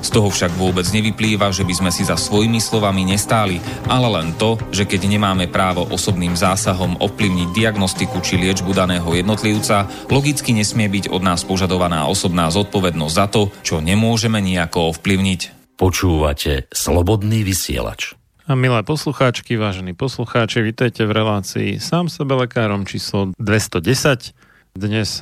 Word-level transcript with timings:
Z 0.00 0.08
toho 0.16 0.32
však 0.32 0.56
vôbec 0.56 0.88
nevyplýva, 0.88 1.52
že 1.52 1.64
by 1.64 1.74
sme 1.76 1.90
si 1.92 2.08
za 2.08 2.16
svojimi 2.16 2.56
slovami 2.56 3.04
nestáli, 3.04 3.60
ale 3.84 4.08
len 4.08 4.32
to, 4.40 4.56
že 4.72 4.88
keď 4.88 5.04
nemáme 5.04 5.44
právo 5.52 5.84
osobným 5.84 6.32
zásahom 6.32 6.96
ovplyvniť 6.96 7.48
diagnostiku 7.52 8.24
či 8.24 8.40
liečbu 8.40 8.72
daného 8.72 9.06
jednotlivca, 9.12 9.88
logicky 10.08 10.56
nesmie 10.56 10.88
byť 10.88 11.12
od 11.12 11.20
nás 11.20 11.44
požadovaná 11.44 12.08
osobná 12.08 12.48
zodpovednosť 12.48 13.14
za 13.14 13.26
to, 13.28 13.52
čo 13.60 13.84
nemôžeme 13.84 14.40
nejako 14.40 14.96
ovplyvniť. 14.96 15.76
Počúvate 15.76 16.68
Slobodný 16.72 17.44
vysielač. 17.44 18.16
A 18.50 18.58
milé 18.58 18.82
poslucháčky, 18.82 19.54
vážení 19.54 19.94
poslucháči, 19.94 20.58
vítajte 20.58 21.06
v 21.06 21.12
relácii 21.14 21.78
sám 21.78 22.10
sebe 22.10 22.34
lekárom 22.34 22.82
číslo 22.82 23.30
210. 23.38 24.49
Dnes, 24.70 25.18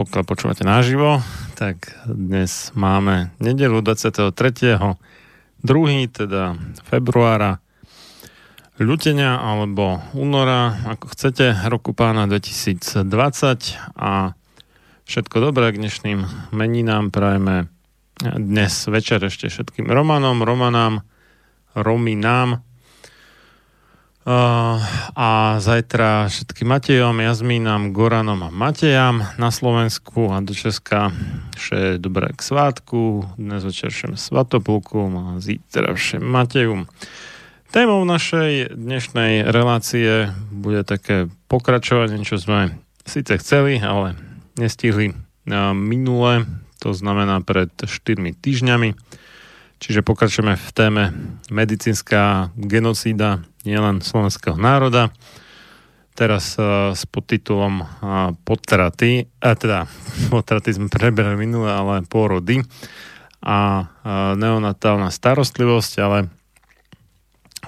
pokiaľ 0.00 0.22
počúvate 0.24 0.64
naživo, 0.64 1.20
tak 1.60 1.92
dnes 2.08 2.72
máme 2.72 3.36
nedelu 3.36 3.84
23. 3.84 4.32
2. 5.60 6.08
teda 6.08 6.56
februára 6.88 7.60
ľutenia 8.80 9.44
alebo 9.44 10.00
února, 10.16 10.72
ako 10.88 11.12
chcete, 11.12 11.68
roku 11.68 11.92
pána 11.92 12.24
2020 12.32 13.04
a 13.92 14.32
všetko 15.04 15.36
dobré 15.36 15.68
k 15.76 15.84
dnešným 15.84 16.18
meninám 16.56 17.12
prajeme 17.12 17.68
dnes 18.24 18.72
večer 18.88 19.20
ešte 19.20 19.52
všetkým 19.52 19.84
Romanom, 19.84 20.40
Romanám, 20.40 21.04
Rominám, 21.76 22.64
a 24.26 25.56
zajtra 25.62 26.26
všetkým 26.26 26.68
Matejom, 26.68 27.22
Jazmínam, 27.22 27.94
Goranom 27.94 28.42
a 28.42 28.50
Matejam 28.50 29.22
na 29.38 29.50
Slovensku 29.54 30.34
a 30.34 30.42
do 30.42 30.50
Česka 30.50 31.14
vše 31.54 32.02
dobré 32.02 32.34
k 32.34 32.40
svátku, 32.42 33.24
dnes 33.38 33.62
večer 33.62 33.94
všem 33.94 34.18
Svatopulku 34.18 35.06
a 35.06 35.38
zítra 35.38 35.94
všem 35.94 36.24
Matejum. 36.24 36.90
Témou 37.70 38.02
našej 38.02 38.74
dnešnej 38.74 39.46
relácie 39.46 40.34
bude 40.50 40.82
také 40.82 41.30
pokračovanie, 41.46 42.24
čo 42.26 42.40
sme 42.40 42.74
síce 43.06 43.38
chceli, 43.38 43.78
ale 43.78 44.18
nestihli 44.58 45.14
minule, 45.76 46.48
to 46.82 46.90
znamená 46.92 47.40
pred 47.44 47.70
4 47.72 47.88
týždňami. 48.40 48.98
Čiže 49.78 50.02
pokračujeme 50.02 50.58
v 50.58 50.70
téme 50.74 51.04
medicínska 51.54 52.50
genocída 52.58 53.46
nielen 53.68 54.00
slovenského 54.00 54.56
národa. 54.56 55.12
Teraz 56.16 56.56
uh, 56.56 56.96
s 56.96 57.04
podtitulom 57.04 57.84
uh, 57.84 58.32
potraty, 58.42 59.28
a 59.38 59.52
teda 59.52 59.84
potraty 60.32 60.72
sme 60.72 60.88
preberali 60.88 61.36
minulé, 61.36 61.70
ale 61.70 62.08
pôrody 62.08 62.64
a 63.38 63.86
uh, 63.86 64.34
neonatálna 64.34 65.14
starostlivosť, 65.14 65.92
ale 66.02 66.18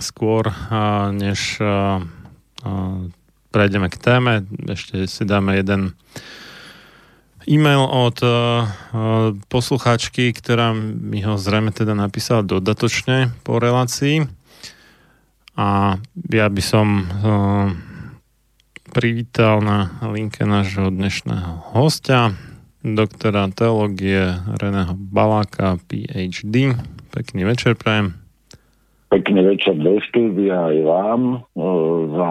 skôr 0.00 0.50
uh, 0.50 1.12
než 1.14 1.60
uh, 1.62 2.02
uh, 2.02 3.06
prejdeme 3.54 3.86
k 3.92 3.96
téme, 4.00 4.32
ešte 4.66 5.06
si 5.06 5.22
dáme 5.22 5.54
jeden 5.54 5.94
e-mail 7.46 7.82
od 7.82 8.18
uh, 8.22 8.66
poslucháčky, 9.48 10.30
ktorá 10.34 10.74
mi 10.76 11.22
ho 11.24 11.34
zrejme 11.40 11.74
teda 11.74 11.94
napísala 11.96 12.46
dodatočne 12.46 13.34
po 13.46 13.58
relácii. 13.58 14.39
A 15.60 16.00
ja 16.32 16.48
by 16.48 16.62
som 16.64 17.04
uh, 17.04 17.68
privítal 18.96 19.60
na 19.60 19.92
linke 20.08 20.48
nášho 20.48 20.88
dnešného 20.88 21.76
hostia, 21.76 22.32
doktora 22.80 23.44
teológie 23.52 24.40
Reného 24.56 24.96
Baláka, 24.96 25.76
PhD. 25.84 26.72
Pekný 27.12 27.44
večer, 27.44 27.76
prajem. 27.76 28.16
Pekný 29.12 29.52
večer 29.52 29.76
do 29.76 30.00
štúdia 30.00 30.72
aj 30.72 30.76
vám 30.80 31.22
uh, 31.36 31.64
za 32.08 32.30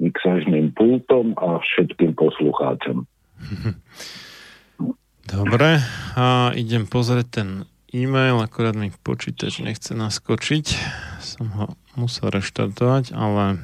mixažným 0.00 0.72
pultom 0.72 1.36
a 1.36 1.60
všetkým 1.60 2.16
poslucháčom. 2.16 3.04
Dobre, 5.36 5.84
a 6.16 6.56
idem 6.56 6.88
pozrieť 6.88 7.28
ten 7.28 7.48
e-mail, 7.92 8.40
akorát 8.40 8.72
mi 8.72 8.88
počítač 8.88 9.60
nechce 9.60 9.92
naskočiť. 9.92 10.66
Som 11.20 11.52
ho 11.60 11.66
musel 11.94 12.30
reštartovať, 12.30 13.14
ale 13.14 13.62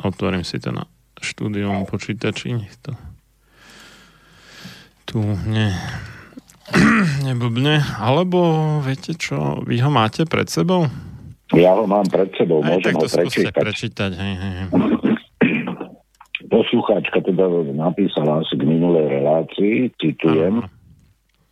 otvorím 0.00 0.44
si 0.44 0.56
to 0.60 0.72
na 0.72 0.84
štúdium 1.20 1.84
počítači, 1.88 2.56
nech 2.56 2.76
to 2.80 2.96
tu 5.06 5.22
ne, 5.22 5.70
neblbne. 7.26 7.78
Alebo 8.02 8.38
viete 8.82 9.14
čo, 9.14 9.62
vy 9.62 9.78
ho 9.80 9.88
máte 9.88 10.26
pred 10.26 10.50
sebou? 10.50 10.90
Ja 11.54 11.78
ho 11.78 11.86
mám 11.86 12.04
pred 12.10 12.34
sebou, 12.34 12.58
Aj, 12.60 12.74
môžem 12.74 12.98
ho 12.98 13.06
prečítať. 13.06 13.54
prečítať. 13.54 14.10
Hej, 14.18 14.34
hej. 14.34 14.56
Poslucháčka 16.50 17.22
teda 17.22 17.46
napísala 17.70 18.42
asi 18.42 18.58
k 18.58 18.66
minulej 18.66 19.06
relácii, 19.22 19.94
citujem. 19.98 20.66
Áno. 20.66 20.75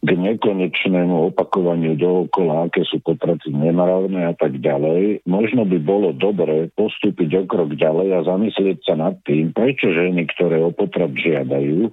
K 0.05 0.11
nekonečnému 0.12 1.33
opakovaniu 1.33 1.97
dookola, 1.97 2.69
aké 2.69 2.85
sú 2.85 3.01
potraty 3.01 3.49
nemravné 3.56 4.29
a 4.29 4.35
tak 4.37 4.61
ďalej, 4.61 5.25
možno 5.25 5.65
by 5.65 5.79
bolo 5.81 6.12
dobre 6.12 6.69
postúpiť 6.77 7.41
o 7.41 7.43
krok 7.49 7.73
ďalej 7.73 8.09
a 8.12 8.27
zamyslieť 8.29 8.85
sa 8.85 8.95
nad 9.01 9.17
tým, 9.25 9.56
prečo 9.56 9.89
ženy, 9.89 10.29
ktoré 10.37 10.61
o 10.61 10.77
potrat 10.77 11.09
žiadajú, 11.17 11.89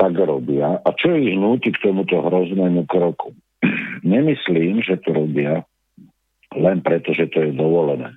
tak 0.00 0.16
robia 0.16 0.80
a 0.80 0.88
čo 0.96 1.12
ich 1.12 1.36
núti 1.36 1.68
k 1.68 1.84
tomuto 1.84 2.16
hroznému 2.24 2.88
kroku. 2.88 3.36
Nemyslím, 4.02 4.80
že 4.80 4.96
to 5.04 5.12
robia 5.12 5.68
len 6.56 6.80
preto, 6.80 7.12
že 7.12 7.28
to 7.28 7.44
je 7.44 7.52
dovolené. 7.52 8.16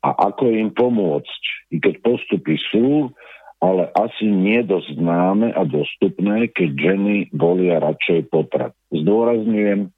A 0.00 0.32
ako 0.32 0.48
im 0.48 0.72
pomôcť, 0.72 1.42
i 1.70 1.76
keď 1.76 2.00
postupy 2.00 2.56
sú, 2.72 3.12
ale 3.60 3.92
asi 3.92 4.24
nie 4.24 4.64
dosť 4.64 4.96
známe 4.96 5.52
a 5.52 5.62
dostupné, 5.68 6.48
keď 6.52 6.70
ženy 6.76 7.28
volia 7.36 7.76
radšej 7.80 8.32
potrat. 8.32 8.72
Zdôrazňujem, 8.88 9.92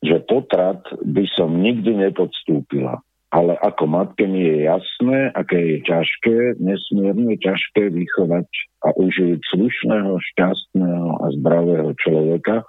že 0.00 0.16
potrat 0.24 0.80
by 1.04 1.24
som 1.36 1.60
nikdy 1.60 2.08
nepodstúpila. 2.08 3.04
Ale 3.34 3.58
ako 3.60 3.84
matke 3.90 4.24
mi 4.24 4.48
je 4.48 4.64
jasné, 4.64 5.28
aké 5.36 5.58
je 5.60 5.78
ťažké, 5.84 6.36
nesmierne 6.56 7.36
ťažké 7.36 7.92
vychovať 7.92 8.48
a 8.86 8.88
uživiť 8.96 9.40
slušného, 9.52 10.16
šťastného 10.32 11.08
a 11.20 11.26
zdravého 11.36 11.90
človeka 12.00 12.64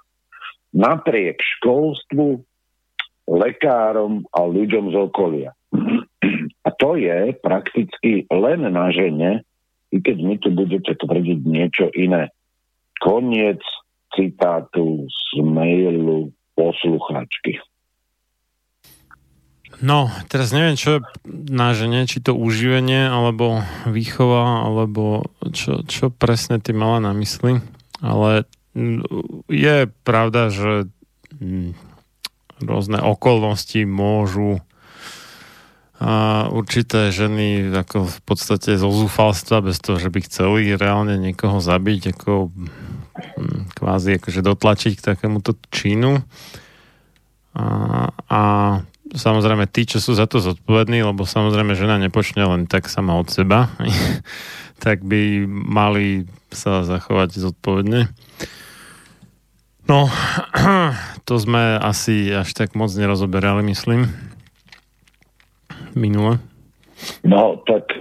napriek 0.76 1.40
školstvu, 1.58 2.44
lekárom 3.28 4.24
a 4.32 4.40
ľuďom 4.44 4.92
z 4.92 4.96
okolia. 4.96 5.50
A 6.66 6.74
to 6.76 7.00
je 7.00 7.32
prakticky 7.40 8.28
len 8.28 8.60
na 8.68 8.92
žene, 8.92 9.40
i 9.92 9.96
keď 10.00 10.16
mi 10.20 10.36
tu 10.36 10.52
budete 10.52 10.92
tvrdiť 10.96 11.40
niečo 11.44 11.88
iné. 11.96 12.32
Koniec 13.00 13.62
citátu 14.12 15.06
z 15.08 15.40
mailu 15.44 16.32
posluchačky. 16.58 17.60
No, 19.78 20.10
teraz 20.26 20.50
neviem, 20.50 20.74
čo 20.74 20.98
je 20.98 21.00
na 21.28 21.70
žene, 21.70 22.08
či 22.08 22.18
to 22.18 22.34
uživenie, 22.34 23.06
alebo 23.06 23.62
výchova, 23.86 24.66
alebo 24.66 25.28
čo, 25.54 25.86
čo 25.86 26.10
presne 26.10 26.58
ty 26.58 26.74
mala 26.74 26.98
na 26.98 27.12
mysli. 27.14 27.62
Ale 28.02 28.48
je 29.46 29.78
pravda, 30.02 30.50
že 30.50 30.90
rôzne 32.58 32.98
okolnosti 32.98 33.78
môžu 33.86 34.58
a 35.98 36.46
určité 36.54 37.10
ženy 37.10 37.74
ako 37.74 38.06
v 38.06 38.18
podstate 38.22 38.78
zo 38.78 38.86
zúfalstva, 38.86 39.66
bez 39.66 39.82
toho, 39.82 39.98
že 39.98 40.14
by 40.14 40.22
chceli 40.30 40.78
reálne 40.78 41.18
niekoho 41.18 41.58
zabiť, 41.58 42.14
ako 42.14 42.54
hm, 42.54 43.74
kvázi 43.74 44.22
akože 44.22 44.46
dotlačiť 44.46 44.92
k 44.94 45.06
takémuto 45.14 45.58
činu. 45.74 46.22
A, 47.58 47.66
a 48.30 48.42
samozrejme 49.10 49.66
tí, 49.66 49.90
čo 49.90 49.98
sú 49.98 50.14
za 50.14 50.30
to 50.30 50.38
zodpovední, 50.38 51.02
lebo 51.02 51.26
samozrejme 51.26 51.74
žena 51.74 51.98
nepočne 51.98 52.46
len 52.46 52.70
tak 52.70 52.86
sama 52.86 53.18
od 53.18 53.26
seba, 53.34 53.66
tak 54.84 55.02
by 55.02 55.50
mali 55.50 56.30
sa 56.54 56.86
zachovať 56.86 57.42
zodpovedne. 57.42 58.06
No, 59.90 60.06
to 61.26 61.34
sme 61.42 61.74
asi 61.74 62.30
až 62.30 62.54
tak 62.54 62.78
moc 62.78 62.94
nerozoberali, 62.94 63.66
myslím 63.66 64.27
minule? 65.94 66.42
No, 67.22 67.62
tak 67.64 67.94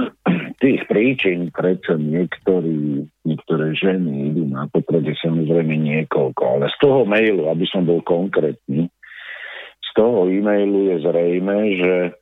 tých 0.62 0.82
príčin, 0.90 1.48
prečo 1.54 1.96
niektorí, 1.96 3.06
niektoré 3.24 3.72
ženy 3.78 4.34
idú 4.34 4.44
na 4.50 4.66
potrade 4.68 5.14
samozrejme 5.22 5.72
niekoľko, 5.78 6.42
ale 6.44 6.66
z 6.68 6.76
toho 6.82 7.00
mailu, 7.06 7.48
aby 7.48 7.64
som 7.70 7.86
bol 7.86 8.02
konkrétny, 8.02 8.90
z 9.80 9.90
toho 9.98 10.30
e-mailu 10.30 10.94
je 10.94 10.96
zrejme, 11.02 11.56
že 11.74 11.94
e, 12.06 12.12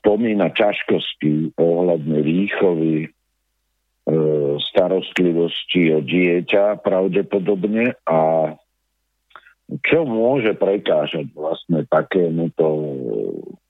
spomína 0.00 0.56
ťažkosti 0.56 1.52
ohľadne 1.60 2.18
výchovy, 2.24 2.94
e, 3.04 3.08
starostlivosti 4.72 5.92
o 5.92 6.00
dieťa 6.00 6.80
pravdepodobne 6.80 7.92
a 8.08 8.52
čo 9.66 10.06
môže 10.06 10.54
prekážať 10.54 11.26
vlastne 11.34 11.82
takémuto 11.90 12.66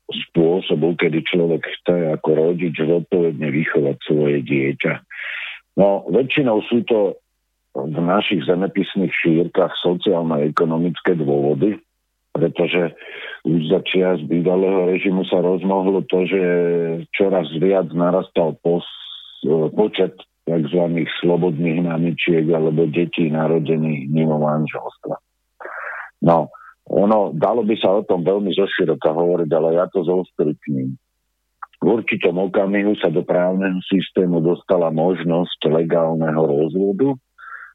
spôsobu, 0.07 0.95
kedy 1.01 1.25
človek 1.25 1.65
chce 1.65 2.13
ako 2.21 2.29
rodič 2.37 2.77
zodpovedne 2.77 3.49
vychovať 3.49 3.97
svoje 4.05 4.39
dieťa. 4.45 4.93
No, 5.77 6.05
väčšinou 6.09 6.63
sú 6.69 6.85
to 6.85 7.17
v 7.77 7.99
našich 8.01 8.45
zemepisných 8.49 9.13
šírkach 9.13 9.73
sociálno-ekonomické 9.85 11.17
dôvody, 11.17 11.77
pretože 12.33 12.97
už 13.45 13.61
za 13.69 13.81
čias 13.85 14.21
bývalého 14.25 14.89
režimu 14.89 15.25
sa 15.29 15.41
rozmohlo 15.41 16.05
to, 16.09 16.25
že 16.29 16.43
čoraz 17.13 17.49
viac 17.57 17.89
narastal 17.93 18.57
pos, 18.61 18.85
počet 19.77 20.17
tzv. 20.49 20.83
slobodných 21.21 21.85
namičiek 21.85 22.45
alebo 22.53 22.89
detí 22.89 23.29
narodených 23.29 24.09
mimo 24.09 24.41
manželstva. 24.41 25.26
No, 26.23 26.49
ono, 26.87 27.35
dalo 27.35 27.67
by 27.67 27.75
sa 27.83 27.99
o 27.99 28.07
tom 28.07 28.23
veľmi 28.23 28.55
zoširoka 28.55 29.11
hovoriť, 29.11 29.51
ale 29.51 29.69
ja 29.75 29.91
to 29.91 30.07
zostručním. 30.07 30.95
V 31.83 31.87
určitom 31.87 32.41
okamihu 32.41 32.97
sa 32.97 33.13
do 33.13 33.21
právneho 33.21 33.83
systému 33.85 34.41
dostala 34.41 34.89
možnosť 34.95 35.69
legálneho 35.69 36.41
rozvodu, 36.41 37.13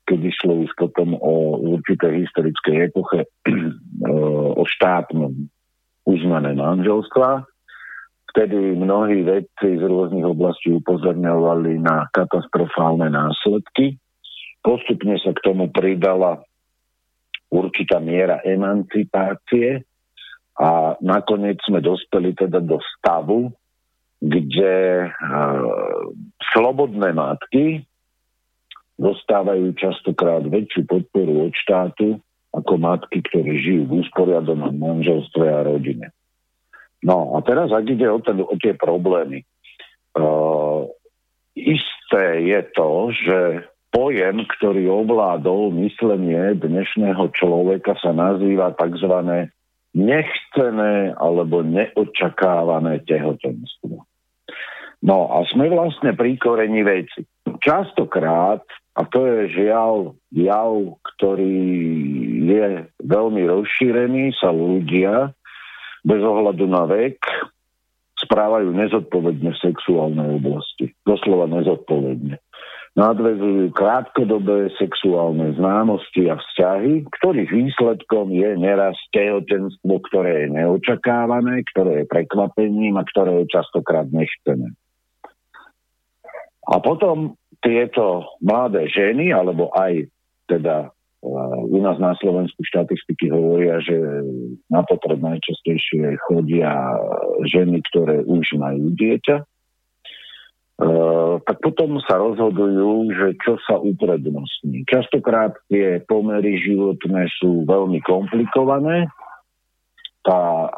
keď 0.10 0.20
išlo 0.26 0.66
už 0.66 0.72
potom 0.74 1.14
o 1.20 1.62
určité 1.78 2.10
historické 2.10 2.90
epoche 2.90 3.30
o 4.60 4.64
štátnom 4.66 5.32
uznané 6.08 6.58
manželstva. 6.58 7.46
Vtedy 8.32 8.80
mnohí 8.80 9.28
vedci 9.28 9.76
z 9.76 9.84
rôznych 9.84 10.24
oblastí 10.24 10.72
upozorňovali 10.72 11.84
na 11.84 12.08
katastrofálne 12.16 13.12
následky. 13.12 14.00
Postupne 14.64 15.20
sa 15.20 15.36
k 15.36 15.44
tomu 15.46 15.68
pridala 15.70 16.42
určitá 17.52 18.00
miera 18.00 18.40
emancipácie 18.48 19.84
a 20.56 20.96
nakoniec 21.04 21.60
sme 21.68 21.84
dospeli 21.84 22.32
teda 22.34 22.64
do 22.64 22.80
stavu, 22.96 23.52
kde 24.24 25.08
uh, 25.10 26.06
slobodné 26.56 27.12
matky 27.12 27.84
dostávajú 28.96 29.74
častokrát 29.76 30.46
väčšiu 30.46 30.86
podporu 30.86 31.50
od 31.50 31.54
štátu 31.58 32.22
ako 32.54 32.74
matky, 32.78 33.24
ktoré 33.26 33.58
žijú 33.58 33.88
v 33.88 33.94
usporiadanom 34.06 34.76
manželstve 34.76 35.46
a 35.48 35.66
rodine. 35.66 36.14
No 37.02 37.34
a 37.34 37.42
teraz, 37.42 37.74
ak 37.74 37.88
ide 37.90 38.06
o, 38.06 38.22
ten, 38.22 38.38
o 38.44 38.56
tie 38.62 38.78
problémy, 38.78 39.42
uh, 40.14 40.86
isté 41.58 42.24
je 42.46 42.62
to, 42.78 42.90
že 43.10 43.40
pojem, 43.92 44.48
ktorý 44.58 44.88
ovládol 44.88 45.76
myslenie 45.84 46.56
dnešného 46.58 47.28
človeka, 47.36 48.00
sa 48.00 48.16
nazýva 48.16 48.74
tzv. 48.80 49.14
nechcené 49.92 51.12
alebo 51.20 51.62
neočakávané 51.62 53.04
tehotenstvo. 53.04 54.08
No 55.04 55.18
a 55.28 55.44
sme 55.52 55.68
vlastne 55.68 56.16
pri 56.16 56.40
koreni 56.40 56.82
veci. 56.88 57.28
Častokrát, 57.62 58.64
a 58.96 59.02
to 59.06 59.28
je 59.28 59.60
žiaľ 59.60 60.16
jav, 60.32 60.72
ktorý 61.16 61.60
je 62.48 62.66
veľmi 63.04 63.44
rozšírený, 63.44 64.32
sa 64.40 64.50
ľudia 64.56 65.36
bez 66.02 66.22
ohľadu 66.22 66.66
na 66.66 66.88
vek 66.88 67.22
správajú 68.22 68.72
nezodpovedne 68.78 69.50
v 69.52 69.62
sexuálnej 69.62 70.38
oblasti. 70.38 70.94
Doslova 71.04 71.50
nezodpovedne 71.50 72.38
nadvezujú 72.92 73.72
krátkodobé 73.72 74.68
sexuálne 74.76 75.56
známosti 75.56 76.28
a 76.28 76.36
vzťahy, 76.36 77.08
ktorých 77.08 77.52
výsledkom 77.52 78.36
je 78.36 78.52
neraz 78.60 79.00
tehotenstvo, 79.16 79.94
ktoré 80.12 80.46
je 80.46 80.48
neočakávané, 80.60 81.64
ktoré 81.72 82.04
je 82.04 82.12
prekvapením 82.12 83.00
a 83.00 83.08
ktoré 83.08 83.44
je 83.44 83.54
častokrát 83.56 84.12
nechcené. 84.12 84.76
A 86.68 86.84
potom 86.84 87.40
tieto 87.64 88.28
mladé 88.44 88.92
ženy, 88.92 89.32
alebo 89.32 89.72
aj 89.72 90.12
teda 90.52 90.92
u 91.70 91.78
nás 91.78 92.02
na 92.02 92.18
Slovensku 92.18 92.66
štatistiky 92.66 93.30
hovoria, 93.30 93.78
že 93.78 93.94
na 94.74 94.82
potreb 94.82 95.22
najčastejšie 95.22 96.18
chodia 96.26 96.74
ženy, 97.46 97.78
ktoré 97.94 98.26
už 98.26 98.58
majú 98.58 98.90
dieťa, 98.98 99.38
Eh, 99.38 99.51
tak 101.46 101.58
potom 101.62 102.02
sa 102.10 102.18
rozhodujú, 102.18 103.14
že 103.14 103.28
čo 103.42 103.58
sa 103.70 103.78
uprednostní. 103.78 104.82
Častokrát 104.90 105.54
tie 105.70 106.02
pomery 106.10 106.58
životné 106.58 107.30
sú 107.38 107.66
veľmi 107.70 108.02
komplikované. 108.02 109.06
Tá 110.22 110.70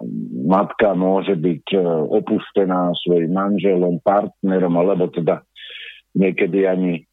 matka 0.48 0.96
môže 0.96 1.36
byť 1.36 1.66
eh, 1.76 1.84
opustená 2.20 2.96
svojim 3.04 3.32
manželom, 3.32 4.00
partnerom, 4.04 4.76
alebo 4.80 5.12
teda 5.12 5.44
niekedy 6.16 6.68
ani 6.68 7.04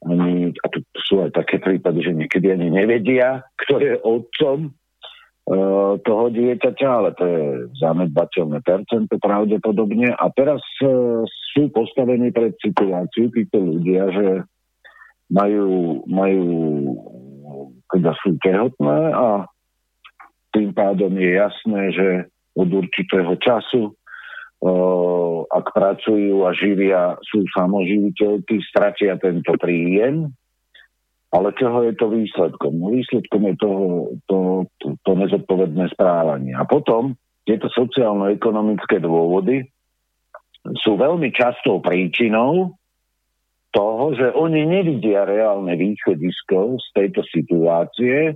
ani, 0.00 0.56
a 0.64 0.66
tu 0.72 0.80
sú 0.96 1.20
aj 1.20 1.36
také 1.36 1.60
prípady, 1.60 2.00
že 2.00 2.16
niekedy 2.16 2.56
ani 2.56 2.72
nevedia, 2.72 3.44
kto 3.60 3.84
je 3.84 3.92
otcom 4.00 4.58
e, 4.64 4.70
toho 6.06 6.30
dieťaťa, 6.30 6.86
ale 6.86 7.10
to 7.18 7.24
je 7.26 7.44
zanedbateľné 7.82 8.62
percento 8.62 9.18
pravdepodobne. 9.18 10.14
A 10.14 10.30
teraz 10.30 10.62
e, 10.78 10.86
sú 11.26 11.66
postavení 11.74 12.30
pred 12.30 12.54
situáciu 12.62 13.34
títo 13.34 13.58
ľudia, 13.58 14.14
že 14.14 14.28
majú, 15.26 16.00
majú 16.06 16.46
teda 17.90 18.14
sú 18.22 18.38
tehotné 18.38 18.98
a 19.10 19.50
tým 20.54 20.70
pádom 20.70 21.14
je 21.18 21.30
jasné, 21.34 21.82
že 21.94 22.08
od 22.54 22.70
určitého 22.70 23.34
času 23.42 23.94
ak 25.50 25.72
pracujú 25.72 26.44
a 26.44 26.52
živia, 26.52 27.16
sú 27.24 27.48
samoživiteľky, 27.56 28.60
stratia 28.68 29.16
tento 29.16 29.56
príjem, 29.56 30.36
ale 31.30 31.54
čoho 31.54 31.86
je 31.86 31.94
to 31.94 32.10
výsledkom? 32.10 32.72
No 32.74 32.90
výsledkom 32.90 33.42
je 33.50 33.54
toho, 33.58 33.86
to, 34.26 34.38
to, 34.82 34.86
to 35.06 35.10
nezodpovedné 35.14 35.90
správanie. 35.94 36.54
A 36.58 36.66
potom 36.66 37.14
tieto 37.46 37.70
sociálno-ekonomické 37.70 38.98
dôvody 38.98 39.66
sú 40.84 40.98
veľmi 40.98 41.30
častou 41.32 41.80
príčinou 41.80 42.74
toho, 43.70 44.04
že 44.18 44.34
oni 44.34 44.66
nevidia 44.66 45.22
reálne 45.22 45.78
východisko 45.78 46.82
z 46.82 46.86
tejto 46.98 47.22
situácie 47.30 48.34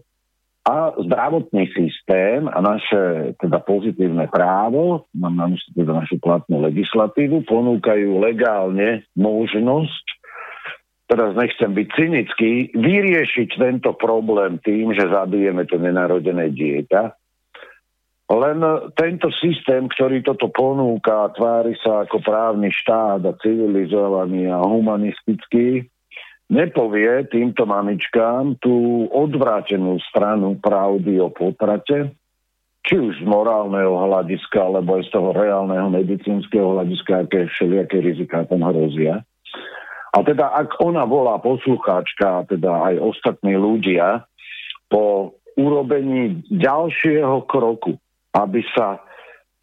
a 0.64 0.96
zdravotný 0.96 1.68
systém 1.76 2.48
a 2.48 2.56
naše 2.64 3.34
teda 3.36 3.60
pozitívne 3.60 4.24
právo, 4.32 5.04
mám 5.12 5.36
na 5.36 5.46
mysli 5.52 5.76
teda 5.76 5.92
našu 5.92 6.16
platnú 6.16 6.64
legislatívu, 6.64 7.44
ponúkajú 7.44 8.16
legálne 8.16 9.04
možnosť, 9.12 10.04
teraz 11.08 11.37
nechcem 11.37 11.70
byť 11.73 11.88
cynický, 11.92 12.52
vyriešiť 12.73 13.49
tento 13.61 13.92
problém 13.96 14.56
tým, 14.64 14.96
že 14.96 15.08
zabijeme 15.08 15.68
to 15.68 15.76
nenarodené 15.76 16.52
dieťa. 16.52 17.02
Len 18.25 18.56
tento 18.96 19.28
systém, 19.37 19.84
ktorý 19.84 20.25
toto 20.25 20.49
ponúka, 20.49 21.28
tvári 21.37 21.76
sa 21.84 22.08
ako 22.08 22.25
právny 22.25 22.73
štát 22.73 23.20
a 23.20 23.37
civilizovaný 23.37 24.49
a 24.49 24.64
humanistický, 24.64 25.84
nepovie 26.49 27.28
týmto 27.28 27.68
mamičkám 27.68 28.56
tú 28.64 29.04
odvrátenú 29.12 30.00
stranu 30.08 30.56
pravdy 30.56 31.20
o 31.20 31.28
potrate, 31.28 32.16
či 32.84 32.94
už 32.96 33.20
z 33.20 33.25
morálneho 33.28 33.92
hľadiska, 34.08 34.61
alebo 34.61 35.00
aj 35.00 35.08
z 35.08 35.11
toho 35.12 35.30
reálneho 35.37 35.88
medicínskeho 35.92 36.80
hľadiska, 36.80 37.28
aké 37.28 37.49
všelijaké 37.49 38.00
riziká 38.00 38.49
tam 38.49 38.64
hrozia. 38.64 39.20
A 40.14 40.23
teda 40.23 40.54
ak 40.54 40.78
ona 40.78 41.02
volá 41.02 41.42
poslucháčka, 41.42 42.47
teda 42.47 42.71
aj 42.92 42.94
ostatní 43.02 43.59
ľudia, 43.59 44.23
po 44.87 45.35
urobení 45.59 46.47
ďalšieho 46.54 47.42
kroku, 47.50 47.99
aby 48.35 48.62
sa, 48.75 49.02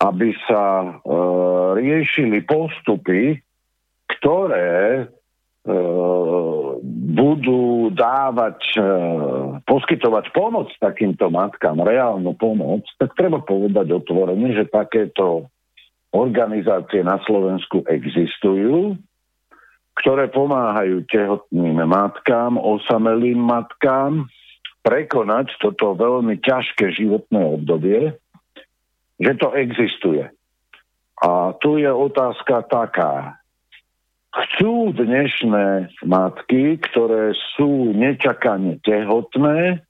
aby 0.04 0.36
sa 0.48 0.64
e, 0.84 0.90
riešili 1.80 2.44
postupy, 2.44 3.40
ktoré 4.12 5.08
E, 5.62 5.78
budú 7.14 7.94
dávať, 7.94 8.82
e, 8.82 8.86
poskytovať 9.62 10.34
pomoc 10.34 10.74
takýmto 10.82 11.30
matkám, 11.30 11.78
reálnu 11.86 12.34
pomoc, 12.34 12.82
tak 12.98 13.14
treba 13.14 13.46
povedať 13.46 13.94
otvorene, 13.94 14.58
že 14.58 14.66
takéto 14.66 15.54
organizácie 16.18 17.06
na 17.06 17.22
Slovensku 17.30 17.86
existujú, 17.86 18.98
ktoré 20.00 20.32
pomáhajú 20.32 21.04
tehotným 21.12 21.84
matkám, 21.84 22.56
osamelým 22.56 23.40
matkám 23.44 24.28
prekonať 24.82 25.54
toto 25.62 25.94
veľmi 25.94 26.42
ťažké 26.42 26.96
životné 26.96 27.42
obdobie, 27.62 28.16
že 29.22 29.34
to 29.38 29.54
existuje. 29.54 30.26
A 31.22 31.54
tu 31.62 31.78
je 31.78 31.92
otázka 31.92 32.66
taká, 32.66 33.38
chcú 34.32 34.96
dnešné 34.96 35.94
matky, 36.08 36.82
ktoré 36.82 37.38
sú 37.54 37.94
nečakane 37.94 38.82
tehotné, 38.82 39.86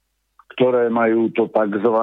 ktoré 0.58 0.92
majú 0.92 1.32
to 1.32 1.48
tzv. 1.48 1.98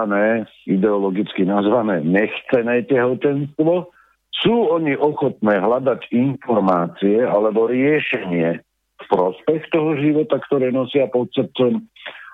ideologicky 0.64 1.44
nazvané 1.44 2.00
nechcené 2.00 2.88
tehotenstvo, 2.88 3.92
sú 4.42 4.70
oni 4.70 4.94
ochotné 4.94 5.58
hľadať 5.58 6.14
informácie 6.14 7.26
alebo 7.26 7.66
riešenie 7.66 8.62
v 8.98 9.04
prospech 9.10 9.70
toho 9.70 9.98
života, 9.98 10.38
ktoré 10.42 10.70
nosia 10.70 11.10
pod 11.10 11.30
srdcom, 11.34 11.82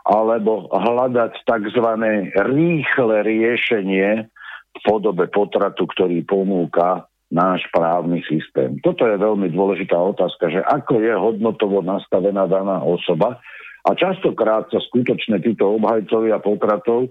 alebo 0.04 0.68
hľadať 0.68 1.32
tzv. 1.44 1.88
rýchle 2.36 3.16
riešenie 3.24 4.28
v 4.74 4.80
podobe 4.84 5.30
potratu, 5.32 5.88
ktorý 5.88 6.20
ponúka 6.28 7.08
náš 7.32 7.64
právny 7.72 8.20
systém. 8.28 8.78
Toto 8.84 9.08
je 9.08 9.16
veľmi 9.16 9.48
dôležitá 9.50 9.96
otázka, 9.96 10.52
že 10.52 10.60
ako 10.60 11.00
je 11.00 11.14
hodnotovo 11.16 11.80
nastavená 11.80 12.44
daná 12.44 12.84
osoba 12.84 13.40
a 13.84 13.90
častokrát 13.96 14.68
sa 14.68 14.80
skutočne 14.80 15.40
títo 15.40 15.80
obhajcovia 15.80 16.40
potratov 16.40 17.10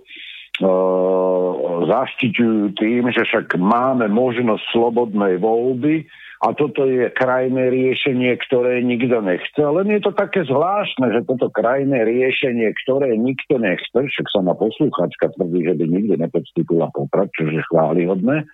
zaštiťujú 1.90 2.78
tým, 2.78 3.10
že 3.10 3.26
však 3.26 3.58
máme 3.58 4.06
možnosť 4.12 4.64
slobodnej 4.70 5.42
voľby 5.42 6.06
a 6.44 6.52
toto 6.54 6.86
je 6.86 7.10
krajné 7.10 7.72
riešenie, 7.72 8.36
ktoré 8.46 8.84
nikto 8.84 9.24
nechce. 9.24 9.58
Len 9.58 9.88
je 9.98 10.02
to 10.04 10.12
také 10.12 10.44
zvláštne, 10.44 11.10
že 11.10 11.26
toto 11.26 11.50
krajné 11.50 12.04
riešenie, 12.04 12.70
ktoré 12.86 13.16
nikto 13.16 13.58
nechce, 13.58 13.96
však 13.96 14.28
sa 14.30 14.44
ma 14.44 14.54
posluchačka 14.54 15.34
tvrdí, 15.34 15.66
že 15.66 15.74
by 15.80 15.86
nikdy 15.88 16.14
nepodstúpila 16.20 16.92
potrat, 16.94 17.32
čo 17.34 17.50
je 17.50 17.64
chválihodné, 17.72 18.46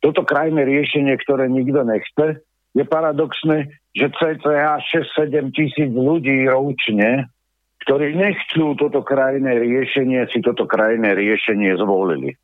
toto 0.00 0.24
krajné 0.24 0.64
riešenie, 0.64 1.12
ktoré 1.20 1.46
nikto 1.52 1.84
nechce, 1.84 2.40
je 2.72 2.84
paradoxné, 2.88 3.68
že 3.92 4.08
cca 4.16 4.80
6-7 4.80 5.52
tisíc 5.52 5.90
ľudí 5.92 6.48
ročne, 6.48 7.28
ktorí 7.84 8.12
nechcú 8.12 8.76
toto 8.76 9.00
krajné 9.00 9.56
riešenie, 9.56 10.28
si 10.28 10.44
toto 10.44 10.68
krajné 10.68 11.16
riešenie 11.16 11.76
zvolili. 11.80 12.36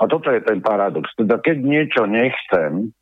A 0.00 0.08
toto 0.08 0.32
je 0.32 0.40
ten 0.40 0.64
paradox. 0.64 1.12
Teda 1.12 1.36
keď 1.36 1.60
niečo 1.60 2.08
nechcem, 2.08 2.96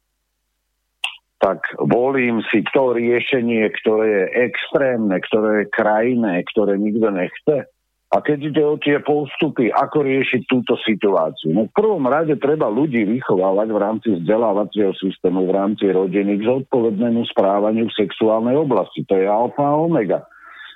tak 1.39 1.63
volím 1.79 2.43
si 2.51 2.67
to 2.75 2.91
riešenie, 2.91 3.71
ktoré 3.83 4.07
je 4.11 4.25
extrémne, 4.51 5.15
ktoré 5.23 5.63
je 5.63 5.71
krajné, 5.71 6.43
ktoré 6.51 6.75
nikto 6.75 7.15
nechce. 7.15 7.71
A 8.09 8.25
keď 8.25 8.39
ide 8.41 8.65
o 8.65 8.81
tie 8.81 8.99
postupy, 9.05 9.69
ako 9.69 10.01
riešiť 10.01 10.49
túto 10.49 10.81
situáciu? 10.81 11.53
No 11.53 11.69
v 11.69 11.77
prvom 11.77 12.09
rade 12.09 12.41
treba 12.41 12.67
ľudí 12.67 13.05
vychovávať 13.05 13.69
v 13.69 13.79
rámci 13.79 14.09
vzdelávacieho 14.17 14.97
systému, 14.97 15.45
v 15.45 15.53
rámci 15.53 15.93
rodiny 15.93 16.41
k 16.41 16.49
zodpovednému 16.49 17.21
správaniu 17.31 17.87
v 17.87 17.99
sexuálnej 18.01 18.57
oblasti. 18.57 19.05
To 19.07 19.15
je 19.15 19.29
alfa 19.29 19.61
a 19.61 19.77
omega. 19.77 20.25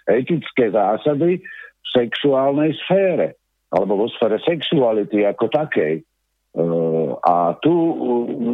Etické 0.09 0.71
zásady 0.71 1.42
v 1.42 1.87
sexuálnej 1.92 2.75
sfére, 2.87 3.38
alebo 3.71 4.04
vo 4.04 4.09
sfére 4.11 4.40
sexuality 4.42 5.25
ako 5.26 5.47
takej. 5.49 6.02
Uh, 6.52 7.16
a 7.25 7.56
tu, 7.64 7.73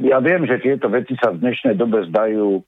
ja 0.06 0.22
viem, 0.22 0.46
že 0.46 0.62
tieto 0.62 0.86
veci 0.86 1.18
sa 1.18 1.34
v 1.34 1.42
dnešnej 1.42 1.74
dobe 1.74 2.06
zdajú 2.06 2.62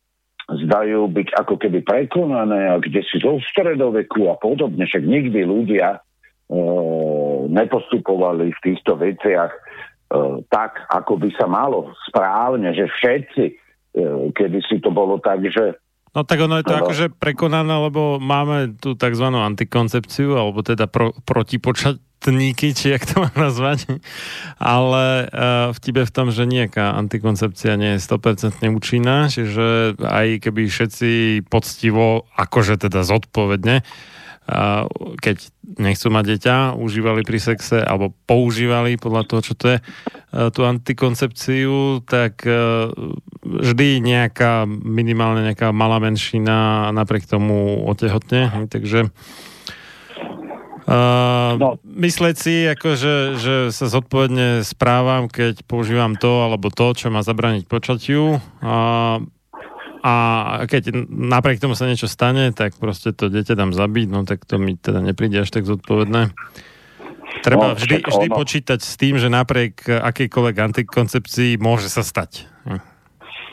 zdajú 0.51 1.07
byť 1.11 1.29
ako 1.39 1.55
keby 1.63 1.87
prekonané 1.87 2.75
a 2.75 2.83
kde 2.83 3.07
si 3.07 3.23
zo 3.23 3.39
stredoveku 3.39 4.27
a 4.27 4.35
podobne, 4.35 4.83
však 4.83 5.05
nikdy 5.07 5.47
ľudia 5.47 5.99
e, 5.99 5.99
nepostupovali 7.51 8.51
v 8.51 8.63
týchto 8.63 8.99
veciach 8.99 9.53
e, 9.55 9.61
tak, 10.51 10.91
ako 10.91 11.23
by 11.23 11.31
sa 11.39 11.47
malo 11.47 11.95
správne, 12.11 12.75
že 12.75 12.91
všetci, 12.91 13.45
e, 13.47 13.55
kedy 14.35 14.59
si 14.67 14.83
to 14.83 14.91
bolo 14.91 15.23
tak, 15.23 15.47
že 15.47 15.79
No 16.11 16.27
tak 16.27 16.43
ono 16.43 16.59
je 16.59 16.67
to 16.67 16.75
no. 16.75 16.81
akože 16.83 17.07
prekonané, 17.15 17.71
lebo 17.71 18.19
máme 18.19 18.75
tú 18.83 18.99
tzv. 18.99 19.27
antikoncepciu, 19.31 20.35
alebo 20.35 20.67
teda 20.67 20.91
pro, 20.91 21.15
protipočat, 21.23 22.03
tníky, 22.21 22.77
či 22.77 22.93
jak 22.93 23.09
to 23.09 23.25
mám 23.25 23.37
nazvať. 23.49 23.89
Ale 24.61 25.27
uh, 25.27 25.73
vtipe 25.73 26.05
v 26.05 26.13
tom, 26.13 26.29
že 26.29 26.45
nejaká 26.45 26.93
antikoncepcia 27.01 27.81
nie 27.81 27.97
je 27.97 28.05
100% 28.05 28.61
účinná, 28.77 29.33
čiže 29.33 29.97
aj 29.97 30.45
keby 30.45 30.69
všetci 30.69 31.11
poctivo, 31.49 32.29
akože 32.37 32.77
teda 32.77 33.07
zodpovedne, 33.09 33.81
uh, 33.81 34.85
keď 35.17 35.49
nechcú 35.81 36.13
mať 36.13 36.25
dieťa, 36.37 36.57
užívali 36.77 37.25
pri 37.25 37.41
sexe 37.41 37.81
alebo 37.81 38.13
používali 38.29 39.01
podľa 39.01 39.23
toho, 39.25 39.41
čo 39.41 39.55
to 39.57 39.67
je, 39.73 39.79
uh, 39.81 40.53
tú 40.53 40.69
antikoncepciu, 40.69 42.05
tak 42.05 42.45
uh, 42.45 42.93
vždy 43.41 44.05
nejaká, 44.05 44.69
minimálne 44.69 45.45
nejaká 45.53 45.73
malá 45.73 46.01
menšina 46.01 46.89
napriek 46.93 47.25
tomu 47.29 47.85
otehotne. 47.89 48.69
Takže 48.69 49.13
Uh, 50.91 51.55
no. 51.55 51.79
Mysleť 51.87 52.35
si, 52.35 52.67
ako, 52.67 52.99
že, 52.99 53.15
sa 53.71 53.87
zodpovedne 53.87 54.67
správam, 54.67 55.31
keď 55.31 55.63
používam 55.63 56.19
to 56.19 56.43
alebo 56.43 56.67
to, 56.67 56.99
čo 56.99 57.15
má 57.15 57.23
zabraniť 57.23 57.71
počatiu. 57.71 58.43
Uh, 58.59 59.23
a 60.03 60.15
keď 60.67 61.07
napriek 61.07 61.63
tomu 61.63 61.79
sa 61.79 61.87
niečo 61.87 62.11
stane, 62.11 62.51
tak 62.51 62.75
proste 62.75 63.15
to 63.15 63.31
dieťa 63.31 63.55
tam 63.55 63.71
zabiť, 63.71 64.07
no 64.11 64.27
tak 64.27 64.43
to 64.51 64.59
mi 64.59 64.75
teda 64.75 64.99
nepríde 64.99 65.47
až 65.47 65.55
tak 65.55 65.63
zodpovedné. 65.63 66.35
Treba 67.47 67.71
no, 67.71 67.79
vždy, 67.79 68.03
vždy 68.03 68.27
počítať 68.27 68.83
s 68.83 68.99
tým, 68.99 69.15
že 69.15 69.31
napriek 69.31 69.87
akejkoľvek 69.87 70.57
antikoncepcii 70.59 71.63
môže 71.63 71.87
sa 71.87 72.03
stať. 72.03 72.50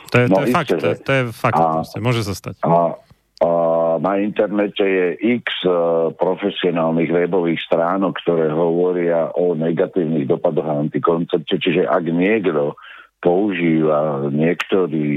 To 0.08 0.16
je, 0.18 0.26
no, 0.28 0.36
to 0.36 0.42
je 0.44 0.54
fakt, 0.54 0.70
to 0.72 0.90
to 0.96 1.12
je 1.12 1.22
fakt, 1.32 1.60
a, 1.60 1.80
proste, 1.80 1.98
môže 2.00 2.22
sa 2.24 2.34
stať. 2.34 2.56
A, 2.64 2.96
a 3.44 3.50
na 3.98 4.12
internete 4.18 4.82
je 4.82 5.06
x 5.40 5.46
uh, 5.68 6.10
profesionálnych 6.16 7.10
webových 7.12 7.60
stránok, 7.66 8.16
ktoré 8.24 8.50
hovoria 8.50 9.30
o 9.36 9.52
negatívnych 9.54 10.26
dopadoch 10.26 10.66
antikoncepcie, 10.66 11.56
čiže 11.60 11.82
ak 11.86 12.04
niekto 12.08 12.78
používa 13.18 14.30
niektorý 14.30 15.10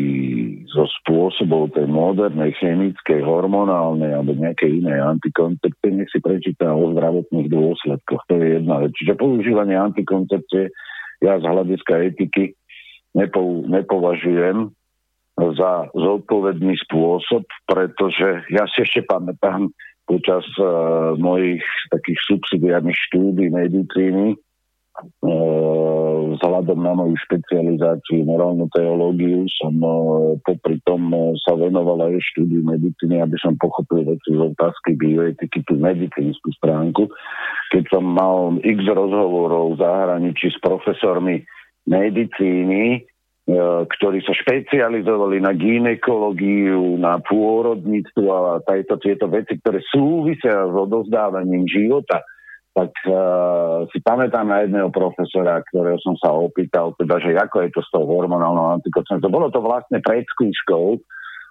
zo 0.66 0.90
spôsobov 0.90 1.78
tej 1.78 1.86
modernej 1.86 2.50
chemickej, 2.58 3.22
hormonálnej 3.22 4.18
alebo 4.18 4.34
nejakej 4.34 4.82
inej 4.82 5.22
antikoncepcie, 5.22 5.90
nech 5.94 6.10
si 6.10 6.18
prečíta 6.18 6.74
o 6.74 6.98
zdravotných 6.98 7.54
dôsledkoch. 7.54 8.26
To 8.26 8.34
je 8.42 8.58
jedna 8.58 8.82
vec. 8.82 8.92
Čiže 8.98 9.22
používanie 9.22 9.78
antikoncepcie 9.78 10.74
ja 11.22 11.38
z 11.38 11.46
hľadiska 11.46 11.94
etiky 12.10 12.58
nepo, 13.14 13.62
nepovažujem 13.70 14.74
za 15.58 15.90
zodpovedný 15.98 16.78
spôsob, 16.86 17.44
pretože 17.66 18.46
ja 18.54 18.64
si 18.70 18.86
ešte 18.86 19.02
pamätám 19.10 19.74
počas 20.06 20.46
uh, 20.60 21.18
mojich 21.18 21.64
takých 21.90 22.20
subsidiárnych 22.30 22.98
štúdí 23.10 23.50
medicíny, 23.50 24.38
vzhľadom 26.38 26.80
na 26.84 26.94
moju 26.94 27.16
špecializáciu 27.26 28.28
morálnu 28.28 28.68
teológiu 28.76 29.48
som 29.58 29.74
popri 30.46 30.78
tom 30.84 31.10
sa 31.42 31.56
venoval 31.58 32.12
aj 32.12 32.22
štúdiu 32.36 32.62
medicíny, 32.62 33.24
aby 33.24 33.38
som 33.40 33.58
pochopil 33.58 34.06
veci 34.06 34.36
z 34.36 34.40
otázky 34.40 35.00
bioetiky, 35.00 35.64
tú 35.66 35.80
medicínsku 35.80 36.54
stránku. 36.60 37.10
Keď 37.72 37.84
som 37.88 38.04
mal 38.04 38.60
x 38.62 38.78
rozhovorov 38.84 39.76
v 39.76 39.82
zahraničí 39.82 40.52
s 40.52 40.60
profesormi 40.60 41.42
medicíny, 41.88 43.08
ktorí 43.90 44.22
sa 44.22 44.38
špecializovali 44.38 45.42
na 45.42 45.52
ginekológiu, 45.58 46.96
na 47.02 47.18
pôrodníctvo 47.26 48.28
a 48.30 48.62
tieto, 48.62 48.96
tieto 49.02 49.26
veci, 49.28 49.58
ktoré 49.58 49.82
súvisia 49.90 50.70
s 50.70 50.76
odozdávaním 50.78 51.66
života 51.66 52.22
tak 52.72 52.92
uh, 53.04 53.84
si 53.92 54.00
pamätám 54.00 54.48
na 54.48 54.64
jedného 54.64 54.88
profesora, 54.96 55.60
ktorého 55.60 56.00
som 56.00 56.16
sa 56.16 56.32
opýtal, 56.32 56.96
teda, 56.96 57.20
že 57.20 57.36
ako 57.36 57.68
je 57.68 57.70
to 57.76 57.82
s 57.84 57.90
tou 57.92 58.08
hormonálnou 58.08 58.80
antikoncepciou. 58.80 59.28
Bolo 59.28 59.52
to 59.52 59.60
vlastne 59.60 60.00
pred 60.00 60.24
skúškou, 60.32 60.96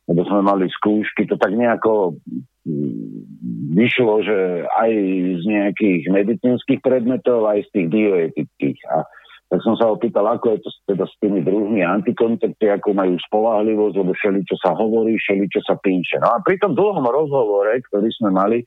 lebo 0.08 0.20
sme 0.24 0.40
mali 0.40 0.72
skúšky, 0.72 1.28
to 1.28 1.36
tak 1.36 1.52
nejako 1.52 2.16
mm, 2.64 3.76
vyšlo, 3.76 4.24
že 4.24 4.64
aj 4.64 4.90
z 5.38 5.44
nejakých 5.44 6.02
medicínskych 6.08 6.80
predmetov, 6.80 7.44
aj 7.52 7.68
z 7.68 7.70
tých 7.76 7.86
bioetických. 7.92 8.78
A 8.88 9.04
tak 9.50 9.66
som 9.66 9.74
sa 9.74 9.90
opýtal, 9.90 10.30
ako 10.30 10.54
je 10.54 10.58
to 10.62 10.70
teda 10.94 11.10
s 11.10 11.14
tými 11.18 11.42
druhmi 11.42 11.82
antikoncepcie, 11.82 12.70
ako 12.70 12.94
majú 12.94 13.18
spolahlivosť, 13.18 13.94
lebo 13.98 14.14
všeli, 14.14 14.46
čo 14.46 14.54
sa 14.62 14.78
hovorí, 14.78 15.18
všeli, 15.18 15.50
čo 15.50 15.58
sa 15.66 15.74
píše. 15.74 16.22
No 16.22 16.30
a 16.30 16.36
pri 16.38 16.62
tom 16.62 16.78
dlhom 16.78 17.02
rozhovore, 17.02 17.74
ktorý 17.90 18.08
sme 18.14 18.30
mali, 18.30 18.62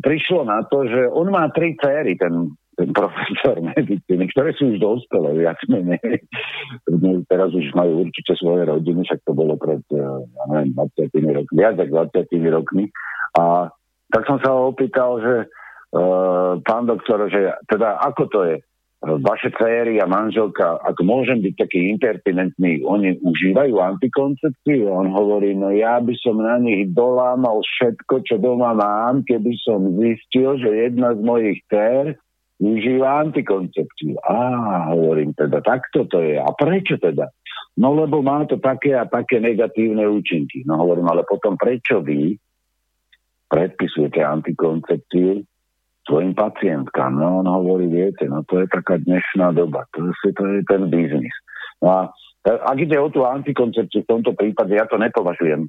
prišlo 0.00 0.48
na 0.48 0.64
to, 0.64 0.88
že 0.88 1.12
on 1.12 1.28
má 1.28 1.44
tri 1.52 1.76
céry, 1.76 2.16
ten, 2.16 2.56
ten 2.72 2.88
profesor 2.96 3.60
medicíny, 3.76 4.24
ktoré 4.32 4.56
sú 4.56 4.72
už 4.72 4.80
dospelé, 4.80 5.44
viac 5.44 5.60
menej. 5.68 6.24
Teraz 7.28 7.52
už 7.52 7.76
majú 7.76 8.08
určite 8.08 8.32
svoje 8.40 8.64
rodiny, 8.64 9.04
však 9.04 9.28
to 9.28 9.36
bolo 9.36 9.60
pred, 9.60 9.84
eh, 9.92 10.00
ja 10.24 10.44
neviem, 10.48 10.72
20 10.72 11.36
rokmi, 11.36 11.56
viac 11.60 11.76
ako 11.76 11.92
20 12.16 12.48
rokmi. 12.48 12.84
A 13.36 13.68
tak 14.08 14.24
som 14.24 14.40
sa 14.40 14.56
ho 14.56 14.70
opýtal, 14.70 15.18
že 15.18 15.34
uh, 15.90 16.54
pán 16.62 16.86
doktor, 16.86 17.26
že 17.26 17.50
teda 17.66 17.98
ako 17.98 18.22
to 18.30 18.40
je? 18.46 18.56
Vaše 19.20 19.52
céry 19.54 20.00
a 20.00 20.06
manželka, 20.08 20.80
ak 20.80 20.96
môžem 21.04 21.44
byť 21.44 21.54
taký 21.60 21.92
impertinentný, 21.92 22.82
oni 22.84 23.20
užívajú 23.20 23.76
antikoncepciu? 23.76 24.88
On 24.88 25.08
hovorí, 25.12 25.52
no 25.52 25.68
ja 25.70 26.00
by 26.00 26.14
som 26.18 26.40
na 26.40 26.56
nich 26.56 26.90
dolámal 26.92 27.60
všetko, 27.60 28.24
čo 28.24 28.40
doma 28.40 28.72
mám, 28.72 29.22
keby 29.28 29.52
som 29.60 30.00
zistil, 30.00 30.56
že 30.58 30.90
jedna 30.90 31.12
z 31.12 31.20
mojich 31.20 31.60
cér 31.68 32.16
užíva 32.58 33.28
antikoncepciu. 33.28 34.16
Á, 34.24 34.38
hovorím 34.94 35.36
teda, 35.36 35.60
takto 35.60 36.08
to 36.08 36.24
je. 36.24 36.40
A 36.40 36.48
prečo 36.56 36.96
teda? 36.96 37.28
No 37.74 37.92
lebo 37.92 38.22
má 38.22 38.46
to 38.46 38.62
také 38.62 38.94
a 38.94 39.04
také 39.04 39.42
negatívne 39.42 40.06
účinky. 40.06 40.62
No 40.62 40.78
hovorím, 40.78 41.10
ale 41.10 41.26
potom 41.26 41.58
prečo 41.58 41.98
vy 42.00 42.38
predpisujete 43.50 44.22
antikoncepciu, 44.22 45.42
svojim 46.04 46.36
pacientkám. 46.36 47.16
No 47.16 47.40
on 47.40 47.48
hovorí, 47.48 47.88
viete, 47.88 48.28
no 48.28 48.44
to 48.44 48.64
je 48.64 48.68
taká 48.68 49.00
dnešná 49.00 49.56
doba, 49.56 49.88
to 49.96 50.08
je, 50.08 50.32
to 50.36 50.44
je 50.46 50.60
ten 50.68 50.82
biznis. 50.92 51.34
No 51.80 51.88
a 51.88 52.00
e, 52.44 52.52
ak 52.52 52.76
ide 52.80 52.96
o 53.00 53.08
tú 53.08 53.24
antikoncepciu 53.24 54.04
v 54.04 54.10
tomto 54.10 54.36
prípade, 54.36 54.76
ja 54.76 54.84
to 54.84 55.00
nepovažujem 55.00 55.64
e, 55.64 55.68